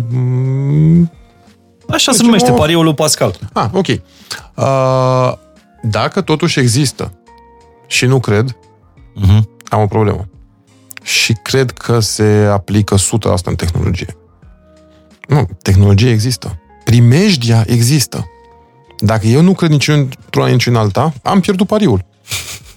Așa 1.90 2.12
se 2.12 2.24
numește, 2.24 2.52
o... 2.52 2.56
pariul 2.56 2.84
lui 2.84 2.94
Pascal. 2.94 3.40
Ah, 3.54 3.70
ok. 3.74 3.88
Uh, 3.88 5.34
dacă 5.82 6.22
totuși 6.22 6.60
există 6.60 7.14
și 7.88 8.06
nu 8.06 8.20
cred, 8.20 8.52
uh-huh. 8.52 9.42
am 9.70 9.82
o 9.82 9.86
problemă. 9.86 10.28
Și 11.04 11.34
cred 11.34 11.72
că 11.72 12.00
se 12.00 12.50
aplică 12.52 12.96
100% 12.96 13.00
în 13.44 13.56
tehnologie. 13.56 14.16
Nu, 15.28 15.48
tehnologie 15.62 16.10
există. 16.10 16.60
Primejdia 16.84 17.64
există. 17.68 18.26
Dacă 19.00 19.28
eu 19.28 19.42
nu 19.42 19.54
cred 19.54 19.70
niciun-într-una, 19.70 20.48
nici 20.48 20.68
în 20.68 20.76
alta, 20.76 21.14
am 21.24 21.40
pierdut 21.40 21.68
pariul. 21.68 22.06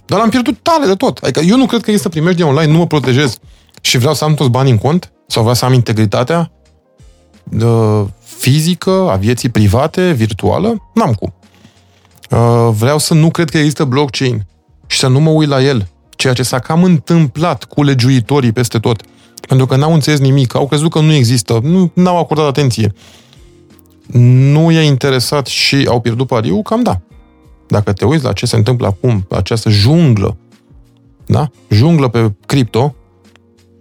Dar 0.06 0.20
am 0.20 0.28
pierdut 0.28 0.58
tale 0.62 0.86
de 0.86 0.94
tot. 0.94 1.18
Adică 1.18 1.40
eu 1.40 1.56
nu 1.56 1.66
cred 1.66 1.82
că 1.82 1.90
există 1.90 2.08
primejdia 2.08 2.46
online, 2.46 2.72
nu 2.72 2.78
mă 2.78 2.86
protejez 2.86 3.38
și 3.80 3.98
vreau 3.98 4.14
să 4.14 4.24
am 4.24 4.34
toți 4.34 4.50
banii 4.50 4.72
în 4.72 4.78
cont 4.78 5.12
sau 5.26 5.42
vreau 5.42 5.56
să 5.56 5.64
am 5.64 5.72
integritatea 5.72 6.52
de 7.44 7.66
fizică, 8.24 9.08
a 9.10 9.16
vieții 9.16 9.48
private, 9.48 10.12
virtuală, 10.12 10.90
n-am 10.94 11.12
cum. 11.12 11.34
Uh, 12.30 12.68
vreau 12.78 12.98
să 12.98 13.14
nu 13.14 13.30
cred 13.30 13.50
că 13.50 13.58
există 13.58 13.84
blockchain 13.84 14.46
și 14.86 14.98
să 14.98 15.06
nu 15.06 15.20
mă 15.20 15.30
uit 15.30 15.48
la 15.48 15.62
el, 15.62 15.88
ceea 16.16 16.32
ce 16.32 16.42
s-a 16.42 16.58
cam 16.58 16.84
întâmplat 16.84 17.64
cu 17.64 17.82
legiuitorii 17.82 18.52
peste 18.52 18.78
tot. 18.78 19.02
Pentru 19.48 19.66
că 19.66 19.76
n-au 19.76 19.92
înțeles 19.92 20.18
nimic, 20.18 20.54
au 20.54 20.66
crezut 20.66 20.90
că 20.90 21.00
nu 21.00 21.12
există, 21.12 21.60
nu 21.62 21.90
n-au 21.94 22.18
acordat 22.18 22.46
atenție. 22.46 22.92
Nu 24.10 24.70
i-a 24.70 24.82
interesat 24.82 25.46
și 25.46 25.86
au 25.88 26.00
pierdut 26.00 26.26
pariu, 26.26 26.62
cam 26.62 26.82
da. 26.82 27.00
Dacă 27.68 27.92
te 27.92 28.04
uiți 28.04 28.24
la 28.24 28.32
ce 28.32 28.46
se 28.46 28.56
întâmplă 28.56 28.86
acum, 28.86 29.26
la 29.28 29.36
această 29.36 29.68
junglă, 29.68 30.36
da? 31.26 31.50
Junglă 31.68 32.08
pe 32.08 32.32
cripto, 32.46 32.94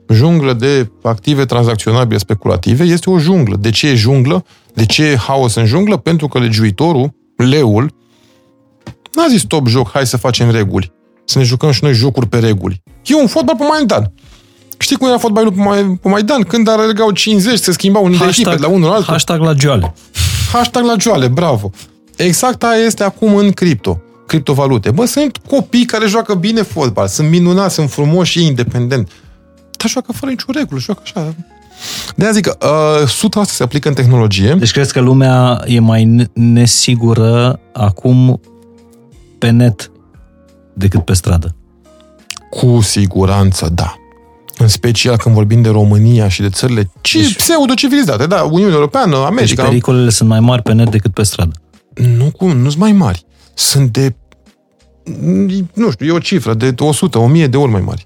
junglă 0.10 0.54
de 0.54 0.92
active 1.04 1.46
tranzacționabile 1.46 2.18
speculative 2.18 2.84
este 2.84 3.10
o 3.10 3.20
junglă. 3.20 3.56
De 3.56 3.70
ce 3.70 3.88
e 3.88 3.96
junglă? 3.96 4.46
De 4.74 4.86
ce 4.86 5.04
e 5.04 5.16
haos 5.16 5.56
în 5.56 5.66
junglă? 5.66 5.98
Pentru 5.98 6.28
că 6.28 6.40
legiuitorul, 6.40 7.14
leul, 7.36 7.94
n-a 9.16 9.28
zis 9.30 9.42
top 9.44 9.68
joc, 9.68 9.92
hai 9.92 10.08
să 10.08 10.18
facem 10.18 10.52
reguli. 10.52 10.92
Să 11.26 11.38
ne 11.38 11.44
jucăm 11.44 11.72
și 11.72 11.84
noi 11.84 11.94
jocuri 11.94 12.28
pe 12.28 12.40
reguli. 12.40 12.82
E 13.06 13.16
un 13.16 13.28
fotbal 13.28 13.56
pe 13.56 13.64
Maidan. 13.64 14.12
Știi 14.82 14.96
cum 14.96 15.08
era 15.08 15.18
fotbalul 15.18 15.52
pe 16.02 16.10
Maidan? 16.10 16.42
Când 16.42 16.70
alergau 16.70 17.12
50, 17.12 17.60
se 17.60 17.72
schimbau 17.72 18.04
unii 18.04 18.20
echipe 18.28 18.50
de 18.50 18.62
la 18.62 18.68
unul 18.68 18.90
la 18.90 18.96
altul. 18.96 19.14
Hashtag 19.14 19.42
la 19.42 19.54
joale. 19.58 19.94
Hashtag 20.52 20.84
la 20.84 20.96
joale, 21.00 21.28
bravo. 21.28 21.70
Exact 22.16 22.64
aia 22.64 22.86
este 22.86 23.04
acum 23.04 23.36
în 23.36 23.52
cripto 23.52 24.02
criptovalute. 24.28 24.92
Bă, 24.92 25.06
sunt 25.06 25.38
copii 25.50 25.86
care 25.86 26.08
joacă 26.08 26.34
bine 26.34 26.62
fotbal, 26.62 27.08
sunt 27.08 27.30
minunați, 27.30 27.74
sunt 27.74 27.92
frumoși 27.92 28.32
și 28.32 28.46
independenți 28.46 29.12
dar 29.82 29.90
joacă 29.90 30.12
fără 30.12 30.32
nicio 30.32 30.52
regulă, 30.52 30.80
joacă 30.80 31.02
așa. 31.04 31.36
De 32.16 32.24
aia 32.24 32.34
zic 32.34 32.46
că 32.46 32.58
uh, 33.04 33.44
100% 33.46 33.50
se 33.50 33.64
aplică 33.64 33.88
în 33.88 33.94
tehnologie. 33.94 34.54
Deci 34.54 34.72
crezi 34.72 34.94
că 34.94 35.00
lumea 35.00 35.64
e 35.66 35.80
mai 35.80 36.30
nesigură 36.34 37.60
acum 37.74 38.42
pe 39.38 39.50
net 39.50 39.92
decât 40.74 41.06
pe 41.06 41.14
stradă? 41.14 41.56
Cu 42.50 42.82
siguranță, 42.82 43.70
da. 43.74 43.96
În 44.62 44.68
special 44.68 45.18
când 45.18 45.36
vorbim 45.36 45.62
de 45.62 45.70
România 45.70 46.28
și 46.28 46.42
de 46.42 46.50
țările 46.50 46.92
deci, 47.02 47.36
pseudo-civilizate, 47.36 48.26
da, 48.26 48.42
Uniunea 48.42 48.76
Europeană, 48.76 49.16
America. 49.16 49.44
Deci 49.46 49.66
pericolele 49.66 50.10
sunt 50.10 50.30
mai 50.30 50.40
mari 50.40 50.62
pe 50.62 50.74
net 50.74 50.90
decât 50.90 51.14
pe 51.14 51.24
stradă. 51.24 51.62
Nu, 51.94 52.32
cum, 52.38 52.58
nu 52.58 52.70
sunt 52.70 52.82
mai 52.82 52.92
mari. 52.92 53.26
Sunt 53.54 53.92
de, 53.92 54.16
nu 55.74 55.92
știu, 55.92 56.06
e 56.06 56.12
o 56.12 56.20
cifră, 56.20 56.54
de 56.54 56.74
100, 56.78 57.20
1000 57.20 57.48
de 57.48 57.58
ori 57.58 57.72
mai 57.72 57.82
mari 57.82 58.06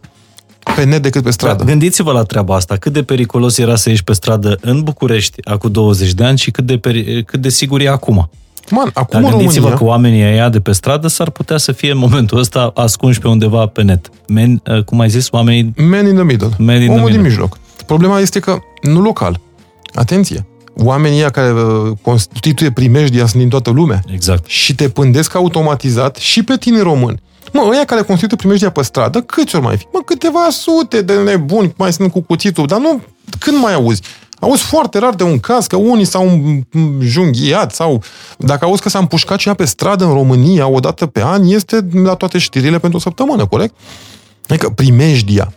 pe 0.76 0.84
net 0.84 1.02
decât 1.02 1.24
pe 1.24 1.32
stradă. 1.32 1.64
Da, 1.64 1.70
gândiți-vă 1.70 2.12
la 2.12 2.24
treaba 2.24 2.56
asta. 2.56 2.76
Cât 2.76 2.94
de 2.94 3.04
periculos 3.04 3.58
era 3.58 3.76
să 3.76 3.90
ieși 3.90 4.04
pe 4.04 4.14
stradă 4.14 4.58
în 4.62 4.82
București 4.82 5.46
acum 5.46 5.72
20 5.72 6.14
de 6.14 6.24
ani 6.24 6.38
și 6.38 6.52
cât 6.52 6.66
de, 6.66 6.78
peri- 6.78 7.26
cât 7.26 7.42
de 7.42 7.50
sigur 7.50 7.82
e 7.82 7.88
acum. 7.88 8.30
Man, 8.72 8.90
acum 8.94 9.22
Dar 9.22 9.30
gândiți-vă 9.30 9.56
România... 9.60 9.78
că 9.78 9.84
oamenii 9.84 10.24
ăia 10.24 10.50
de 10.50 10.60
pe 10.60 10.72
stradă 10.72 11.08
s-ar 11.08 11.30
putea 11.30 11.58
să 11.58 11.72
fie 11.72 11.92
în 11.92 11.98
momentul 11.98 12.38
ăsta 12.38 12.72
ascunși 12.76 13.20
pe 13.20 13.28
undeva 13.28 13.66
pe 13.66 13.82
net. 13.82 14.10
Men, 14.28 14.62
uh, 14.68 14.84
cum 14.84 15.00
ai 15.00 15.10
zis, 15.10 15.28
oamenii... 15.32 15.74
Man 15.90 16.08
in 16.08 16.14
the 16.16 16.24
middle. 16.24 16.50
Man 16.58 16.82
in 16.82 16.90
Omul 16.90 16.96
the 16.96 16.96
middle. 16.96 17.12
din 17.12 17.22
mijloc. 17.22 17.58
Problema 17.86 18.20
este 18.20 18.40
că 18.40 18.58
nu 18.82 19.02
local. 19.02 19.40
Atenție. 19.94 20.46
oamenii 20.84 21.18
ăia 21.18 21.30
care 21.30 21.52
uh, 21.52 21.92
constituie 22.02 22.72
primejdia 22.72 23.26
sunt 23.26 23.42
din 23.42 23.50
toată 23.50 23.70
lumea. 23.70 24.02
Exact. 24.14 24.46
Și 24.46 24.76
te 24.76 24.90
pândesc 24.90 25.36
automatizat 25.36 26.16
și 26.16 26.44
pe 26.44 26.56
tine 26.58 26.82
român. 26.82 27.20
Mă, 27.54 27.68
ăia 27.72 27.86
care 27.86 28.02
constituie 28.02 28.38
primejdia 28.38 28.70
pe 28.70 28.84
stradă, 28.84 29.22
câți 29.22 29.56
ori 29.56 29.66
mai 29.66 29.78
fi? 29.78 29.86
Mă, 29.94 30.00
câteva 30.06 30.48
sute 30.50 31.02
de 31.02 31.14
nebuni 31.14 31.74
mai 31.78 31.94
sunt 31.94 32.12
cu 32.12 32.22
cuțitul, 32.22 32.66
dar 32.66 32.80
nu, 32.80 33.02
când 33.40 33.58
mai 33.62 33.74
auzi? 33.74 34.02
Auzi 34.46 34.64
foarte 34.64 35.00
rar 35.00 35.14
de 35.14 35.24
un 35.24 35.40
caz 35.40 35.68
că 35.68 35.76
unii 35.76 36.06
s-au 36.06 36.40
junghiat 37.00 37.74
sau 37.74 38.04
dacă 38.38 38.66
auzi 38.66 38.82
că 38.82 38.90
s-a 38.90 39.00
împușcat 39.00 39.38
ceva 39.38 39.56
pe 39.56 39.66
stradă 39.66 40.06
în 40.06 40.14
România 40.14 40.68
o 40.68 40.80
dată 40.80 41.06
pe 41.06 41.24
an, 41.24 41.44
este 41.44 41.88
la 42.04 42.14
toate 42.14 42.38
știrile 42.38 42.80
pentru 42.80 42.98
o 42.98 43.02
săptămână, 43.02 43.46
corect? 43.46 43.76
Adică 44.48 44.70
primejdia. 44.70 45.54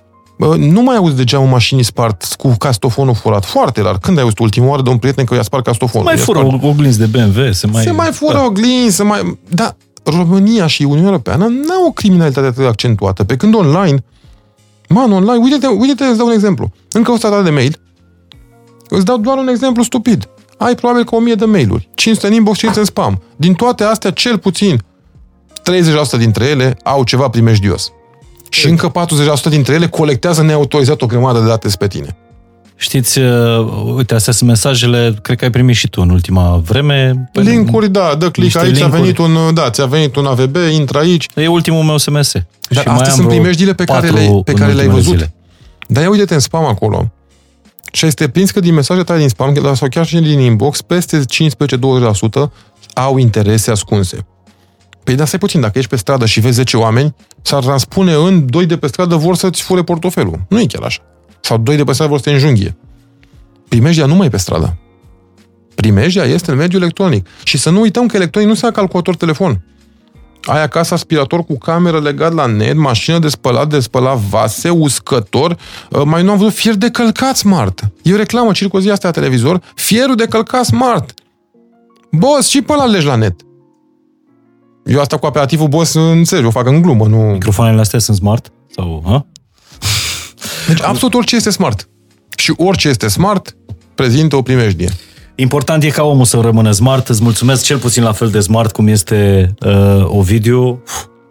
Nu 0.56 0.82
mai 0.82 0.96
auzi 0.96 1.16
degeaba 1.16 1.44
mașini 1.44 1.82
spart 1.82 2.24
cu 2.24 2.54
castofonul 2.58 3.14
furat. 3.14 3.44
Foarte 3.44 3.80
rar. 3.80 3.98
Când 3.98 4.16
ai 4.16 4.22
auzit 4.22 4.38
ultima 4.38 4.66
oară 4.66 4.82
de 4.82 4.90
un 4.90 4.98
prieten 4.98 5.24
că 5.24 5.34
i-a 5.34 5.42
spart 5.42 5.64
castofonul? 5.64 6.06
Se 6.06 6.14
mai 6.14 6.22
fură 6.24 6.38
spart... 6.38 6.62
oglinzi 6.62 6.98
de 6.98 7.06
BMW. 7.06 7.52
Se 7.52 7.66
mai, 7.66 7.82
se 7.82 7.90
mai 7.90 8.12
fură 8.12 8.36
da. 8.36 8.44
oglinzi, 8.44 8.96
se 8.96 9.02
mai... 9.02 9.38
Da, 9.48 9.76
România 10.04 10.66
și 10.66 10.82
Uniunea 10.82 11.10
Europeană 11.10 11.44
n-au 11.44 11.86
o 11.86 11.90
criminalitate 11.90 12.46
atât 12.46 12.60
de 12.60 12.66
accentuată. 12.66 13.24
Pe 13.24 13.36
când 13.36 13.54
online, 13.54 14.04
man, 14.88 15.12
online, 15.12 15.42
uite-te, 15.42 15.66
uite-te, 15.66 16.04
îți 16.04 16.16
dau 16.16 16.26
un 16.26 16.32
exemplu. 16.32 16.70
Încă 16.92 17.10
o 17.10 17.16
stată 17.16 17.42
de 17.42 17.50
mail, 17.50 17.78
Îți 18.88 19.04
dau 19.04 19.18
doar 19.18 19.36
un 19.38 19.48
exemplu 19.48 19.82
stupid. 19.82 20.28
Ai 20.58 20.74
probabil 20.74 21.04
că 21.04 21.14
1000 21.14 21.34
de 21.34 21.44
mail-uri, 21.44 21.88
500 21.94 22.26
în 22.26 22.32
inbox, 22.32 22.58
500 22.58 22.80
în 22.80 22.86
spam. 22.86 23.22
Din 23.36 23.54
toate 23.54 23.84
astea, 23.84 24.10
cel 24.10 24.38
puțin 24.38 24.82
30% 26.16 26.18
dintre 26.18 26.44
ele 26.44 26.76
au 26.82 27.04
ceva 27.04 27.28
primejdios. 27.28 27.92
Și 28.48 28.64
Ei. 28.66 28.70
încă 28.70 28.92
40% 29.46 29.48
dintre 29.48 29.74
ele 29.74 29.88
colectează 29.88 30.42
neautorizat 30.42 31.02
o 31.02 31.06
grămadă 31.06 31.40
de 31.40 31.46
date 31.46 31.68
pe 31.78 31.86
tine. 31.86 32.16
Știți, 32.80 33.18
uh, 33.18 33.92
uite, 33.96 34.14
astea 34.14 34.32
sunt 34.32 34.48
mesajele, 34.48 35.18
cred 35.22 35.38
că 35.38 35.44
ai 35.44 35.50
primit 35.50 35.76
și 35.76 35.88
tu 35.88 36.00
în 36.00 36.10
ultima 36.10 36.62
vreme. 36.64 37.30
Linkuri, 37.32 37.88
da, 37.88 38.14
dă 38.18 38.30
click 38.30 38.56
aici, 38.56 38.74
linkuri. 38.74 38.96
a 38.96 39.00
venit 39.00 39.18
un, 39.18 39.54
da, 39.54 39.70
ți-a 39.70 39.86
venit 39.86 40.16
un 40.16 40.26
AVB, 40.26 40.56
intră 40.70 40.98
aici. 40.98 41.28
E 41.34 41.48
ultimul 41.48 41.82
meu 41.82 41.96
SMS. 41.96 42.32
Dar 42.68 42.82
și 42.82 42.88
astea 42.88 43.10
sunt 43.10 43.28
primejdile 43.28 43.74
pe 43.74 43.84
care, 43.84 44.08
le, 44.08 44.40
pe 44.44 44.52
care 44.52 44.72
le-ai 44.72 44.88
văzut. 44.88 45.14
Zile. 45.14 45.32
Dar 45.86 46.02
ia 46.02 46.10
uite-te 46.10 46.34
în 46.34 46.40
spam 46.40 46.64
acolo. 46.64 47.10
Și 47.92 48.06
este 48.06 48.28
prins 48.28 48.50
că 48.50 48.60
din 48.60 48.74
mesajele 48.74 49.04
tale 49.04 49.18
din 49.18 49.28
spam 49.28 49.74
sau 49.74 49.88
chiar 49.88 50.06
și 50.06 50.18
din 50.18 50.38
inbox, 50.38 50.82
peste 50.82 51.20
15-20% 51.20 51.24
au 52.94 53.16
interese 53.16 53.70
ascunse. 53.70 54.26
Păi 55.04 55.14
da, 55.14 55.24
stai 55.24 55.38
puțin, 55.38 55.60
dacă 55.60 55.78
ești 55.78 55.90
pe 55.90 55.96
stradă 55.96 56.26
și 56.26 56.40
vezi 56.40 56.54
10 56.54 56.76
oameni, 56.76 57.14
s-ar 57.42 57.62
transpune 57.62 58.12
în 58.12 58.50
doi 58.50 58.66
de 58.66 58.76
pe 58.76 58.86
stradă 58.86 59.14
vor 59.14 59.36
să-ți 59.36 59.62
fure 59.62 59.82
portofelul. 59.82 60.40
Nu 60.48 60.60
e 60.60 60.66
chiar 60.66 60.82
așa. 60.82 61.02
Sau 61.40 61.58
doi 61.58 61.76
de 61.76 61.84
pe 61.84 61.92
stradă 61.92 62.10
vor 62.10 62.20
să 62.20 62.24
te 62.24 62.32
înjunghie. 62.32 62.76
Primejdia 63.68 64.06
nu 64.06 64.14
mai 64.14 64.26
e 64.26 64.30
pe 64.30 64.36
stradă. 64.36 64.78
Primejdia 65.74 66.24
este 66.24 66.50
în 66.50 66.56
mediul 66.56 66.82
electronic. 66.82 67.26
Și 67.44 67.58
să 67.58 67.70
nu 67.70 67.80
uităm 67.80 68.06
că 68.06 68.16
electronic 68.16 68.48
nu 68.48 68.54
se 68.54 68.70
calculator 68.72 69.16
telefon. 69.16 69.64
Ai 70.48 70.62
acasă 70.62 70.94
aspirator 70.94 71.44
cu 71.44 71.58
cameră 71.58 72.00
legat 72.00 72.32
la 72.32 72.46
net, 72.46 72.76
mașină 72.76 73.18
de 73.18 73.28
spălat, 73.28 73.68
de 73.68 73.80
spălat 73.80 74.16
vase, 74.16 74.70
uscător. 74.70 75.56
Uh, 75.90 76.02
mai 76.04 76.22
nu 76.22 76.30
am 76.30 76.38
văzut 76.38 76.52
fier 76.52 76.74
de 76.74 76.90
călcat 76.90 77.36
smart. 77.36 77.80
E 78.02 78.12
o 78.12 78.16
reclamă 78.16 78.52
circozia 78.52 78.92
asta 78.92 79.06
la 79.06 79.12
televizor. 79.12 79.60
Fierul 79.74 80.14
de 80.14 80.26
călcat 80.26 80.64
smart. 80.64 81.14
Boss, 82.10 82.48
și 82.48 82.62
pe 82.62 82.72
ăla 82.72 82.84
legi 82.84 83.06
la 83.06 83.14
net. 83.14 83.40
Eu 84.84 85.00
asta 85.00 85.16
cu 85.16 85.26
apelativul 85.26 85.68
boss 85.68 85.94
înțeleg, 85.94 86.46
o 86.46 86.50
fac 86.50 86.66
în 86.66 86.82
glumă, 86.82 87.06
nu... 87.06 87.16
Microfoanele 87.16 87.80
astea 87.80 87.98
sunt 87.98 88.16
smart? 88.16 88.52
Sau, 88.74 89.02
ha? 89.06 89.26
Deci 90.66 90.82
absolut 90.82 91.14
orice 91.14 91.36
este 91.36 91.50
smart. 91.50 91.88
Și 92.36 92.54
orice 92.56 92.88
este 92.88 93.08
smart 93.08 93.56
prezintă 93.94 94.36
o 94.36 94.42
primejdie. 94.42 94.90
Important 95.40 95.82
e 95.82 95.88
ca 95.88 96.02
omul 96.02 96.24
să 96.24 96.40
rămână 96.40 96.70
smart. 96.70 97.08
Îți 97.08 97.22
mulțumesc 97.22 97.64
cel 97.64 97.78
puțin 97.78 98.02
la 98.02 98.12
fel 98.12 98.28
de 98.28 98.40
smart 98.40 98.72
cum 98.72 98.86
este 98.86 99.48
uh, 99.60 100.04
Ovidiu. 100.04 100.82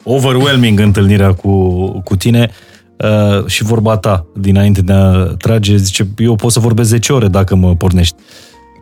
Overwhelming 0.03 0.80
întâlnirea 0.80 1.34
cu, 1.34 1.86
cu 2.02 2.16
tine. 2.16 2.52
Uh, 2.98 3.45
și 3.45 3.64
vorba 3.64 3.98
ta, 3.98 4.26
dinainte 4.36 4.82
de 4.82 4.94
a 4.94 5.11
trage, 5.24 5.76
zice, 5.76 6.08
eu 6.18 6.36
pot 6.36 6.52
să 6.52 6.60
vorbesc 6.60 6.90
10 6.90 7.14
ore 7.14 7.27
dacă 7.27 7.56
mă 7.56 7.76
pornești. 7.76 8.16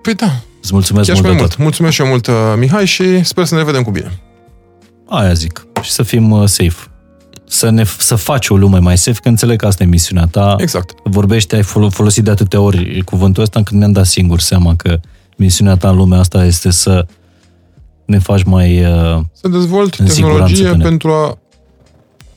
Păi 0.02 0.14
da. 0.14 0.42
Îți 0.62 0.74
mulțumesc 0.74 1.12
Chiar 1.12 1.22
mult, 1.22 1.38
mult. 1.38 1.58
Mulțumesc 1.58 1.94
și 1.94 2.02
eu 2.02 2.08
mult, 2.08 2.28
uh, 2.28 2.34
Mihai, 2.58 2.86
și 2.86 3.24
sper 3.24 3.46
să 3.46 3.56
ne 3.56 3.64
vedem 3.64 3.84
cu 3.84 3.92
bine. 3.92 4.20
Aia 5.10 5.34
zic. 5.34 5.68
Și 5.82 5.92
să 5.92 6.04
fim 6.04 6.32
uh, 6.32 6.48
safe. 6.48 6.88
Să, 7.48 7.70
ne, 7.70 7.84
să 7.98 8.16
faci 8.16 8.50
o 8.50 8.58
lume 8.58 8.80
mai 8.80 8.98
safe, 8.98 9.20
că 9.22 9.28
înțeleg 9.28 9.60
că 9.60 9.66
asta 9.66 9.84
e 9.84 9.86
misiunea 9.86 10.28
ta. 10.32 10.56
Exact. 10.58 10.94
Vorbește, 11.04 11.56
ai 11.56 11.64
folosit 11.90 12.24
de 12.24 12.32
atâtea 12.32 12.62
ori 12.62 13.02
cuvântul 13.04 13.44
ăsta 13.44 13.60
încât 13.60 13.78
mi-am 13.78 13.92
dat 13.92 14.06
singur 14.06 14.40
seama 14.40 14.76
că 14.76 15.00
misiunea 15.36 15.76
ta 15.76 15.90
în 15.90 15.96
lumea 15.96 16.20
asta 16.20 16.46
este 16.46 16.72
să 16.72 17.06
ne 18.06 18.20
faci 18.20 18.44
mai 18.44 18.86
uh, 18.86 19.22
Să 19.32 19.48
dezvolți 19.48 20.04
tehnologie 20.04 20.72
pentru, 20.72 21.10
a, 21.10 21.38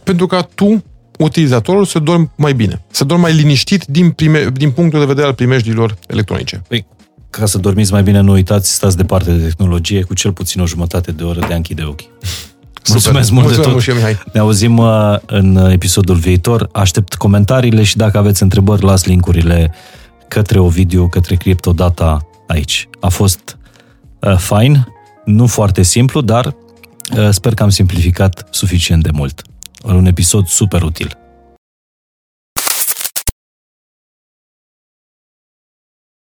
pentru 0.02 0.27
ca 0.27 0.49
tu, 0.55 0.85
utilizatorul, 1.18 1.85
să 1.85 1.99
dormi 1.99 2.31
mai 2.35 2.55
bine. 2.55 2.85
Să 2.91 3.05
dormi 3.05 3.23
mai 3.23 3.33
liniștit 3.33 3.85
din, 3.85 4.10
prime, 4.10 4.51
din 4.52 4.70
punctul 4.70 5.01
de 5.01 5.07
vedere 5.07 5.27
al 5.27 5.35
primejdilor 5.35 5.97
electronice. 6.07 6.62
Păi, 6.68 6.86
ca 7.31 7.47
să 7.47 7.59
dormiți 7.59 7.93
mai 7.93 8.02
bine, 8.02 8.20
nu 8.20 8.33
uitați, 8.33 8.75
stați 8.75 8.97
departe 8.97 9.33
de 9.33 9.44
tehnologie 9.44 10.02
cu 10.02 10.15
cel 10.15 10.33
puțin 10.33 10.60
o 10.60 10.67
jumătate 10.67 11.12
de 11.12 11.23
oră 11.23 11.41
de 11.47 11.52
a 11.52 11.57
închide 11.57 11.83
ochii. 11.83 12.10
Mulțumesc 12.89 13.31
mult 13.31 13.44
Mulțumesc 13.44 13.68
de 13.68 13.75
tot. 13.75 13.83
Și 13.83 13.91
eu, 13.91 13.97
Mihai. 13.97 14.18
Ne 14.33 14.41
auzim 14.41 14.78
uh, 14.78 15.17
în 15.27 15.57
episodul 15.57 16.15
viitor. 16.15 16.68
Aștept 16.73 17.15
comentariile 17.15 17.83
și 17.83 17.97
dacă 17.97 18.18
aveți 18.18 18.43
întrebări, 18.43 18.85
las 18.85 19.05
linkurile 19.05 19.73
către 20.28 20.59
Ovidiu, 20.59 21.09
către 21.09 21.35
Cryptodata 21.35 22.27
aici. 22.49 22.89
A 23.01 23.09
fost 23.09 23.57
uh, 24.20 24.36
fain, 24.36 24.86
nu 25.25 25.47
foarte 25.47 25.83
simplu, 25.83 26.20
dar 26.20 26.47
uh, 27.17 27.28
sper 27.31 27.55
că 27.55 27.62
am 27.62 27.70
simplificat 27.70 28.47
suficient 28.51 29.02
de 29.02 29.10
mult. 29.12 29.43
Un 29.85 30.07
episod 30.07 30.47
super 30.47 30.83
util. 30.83 31.18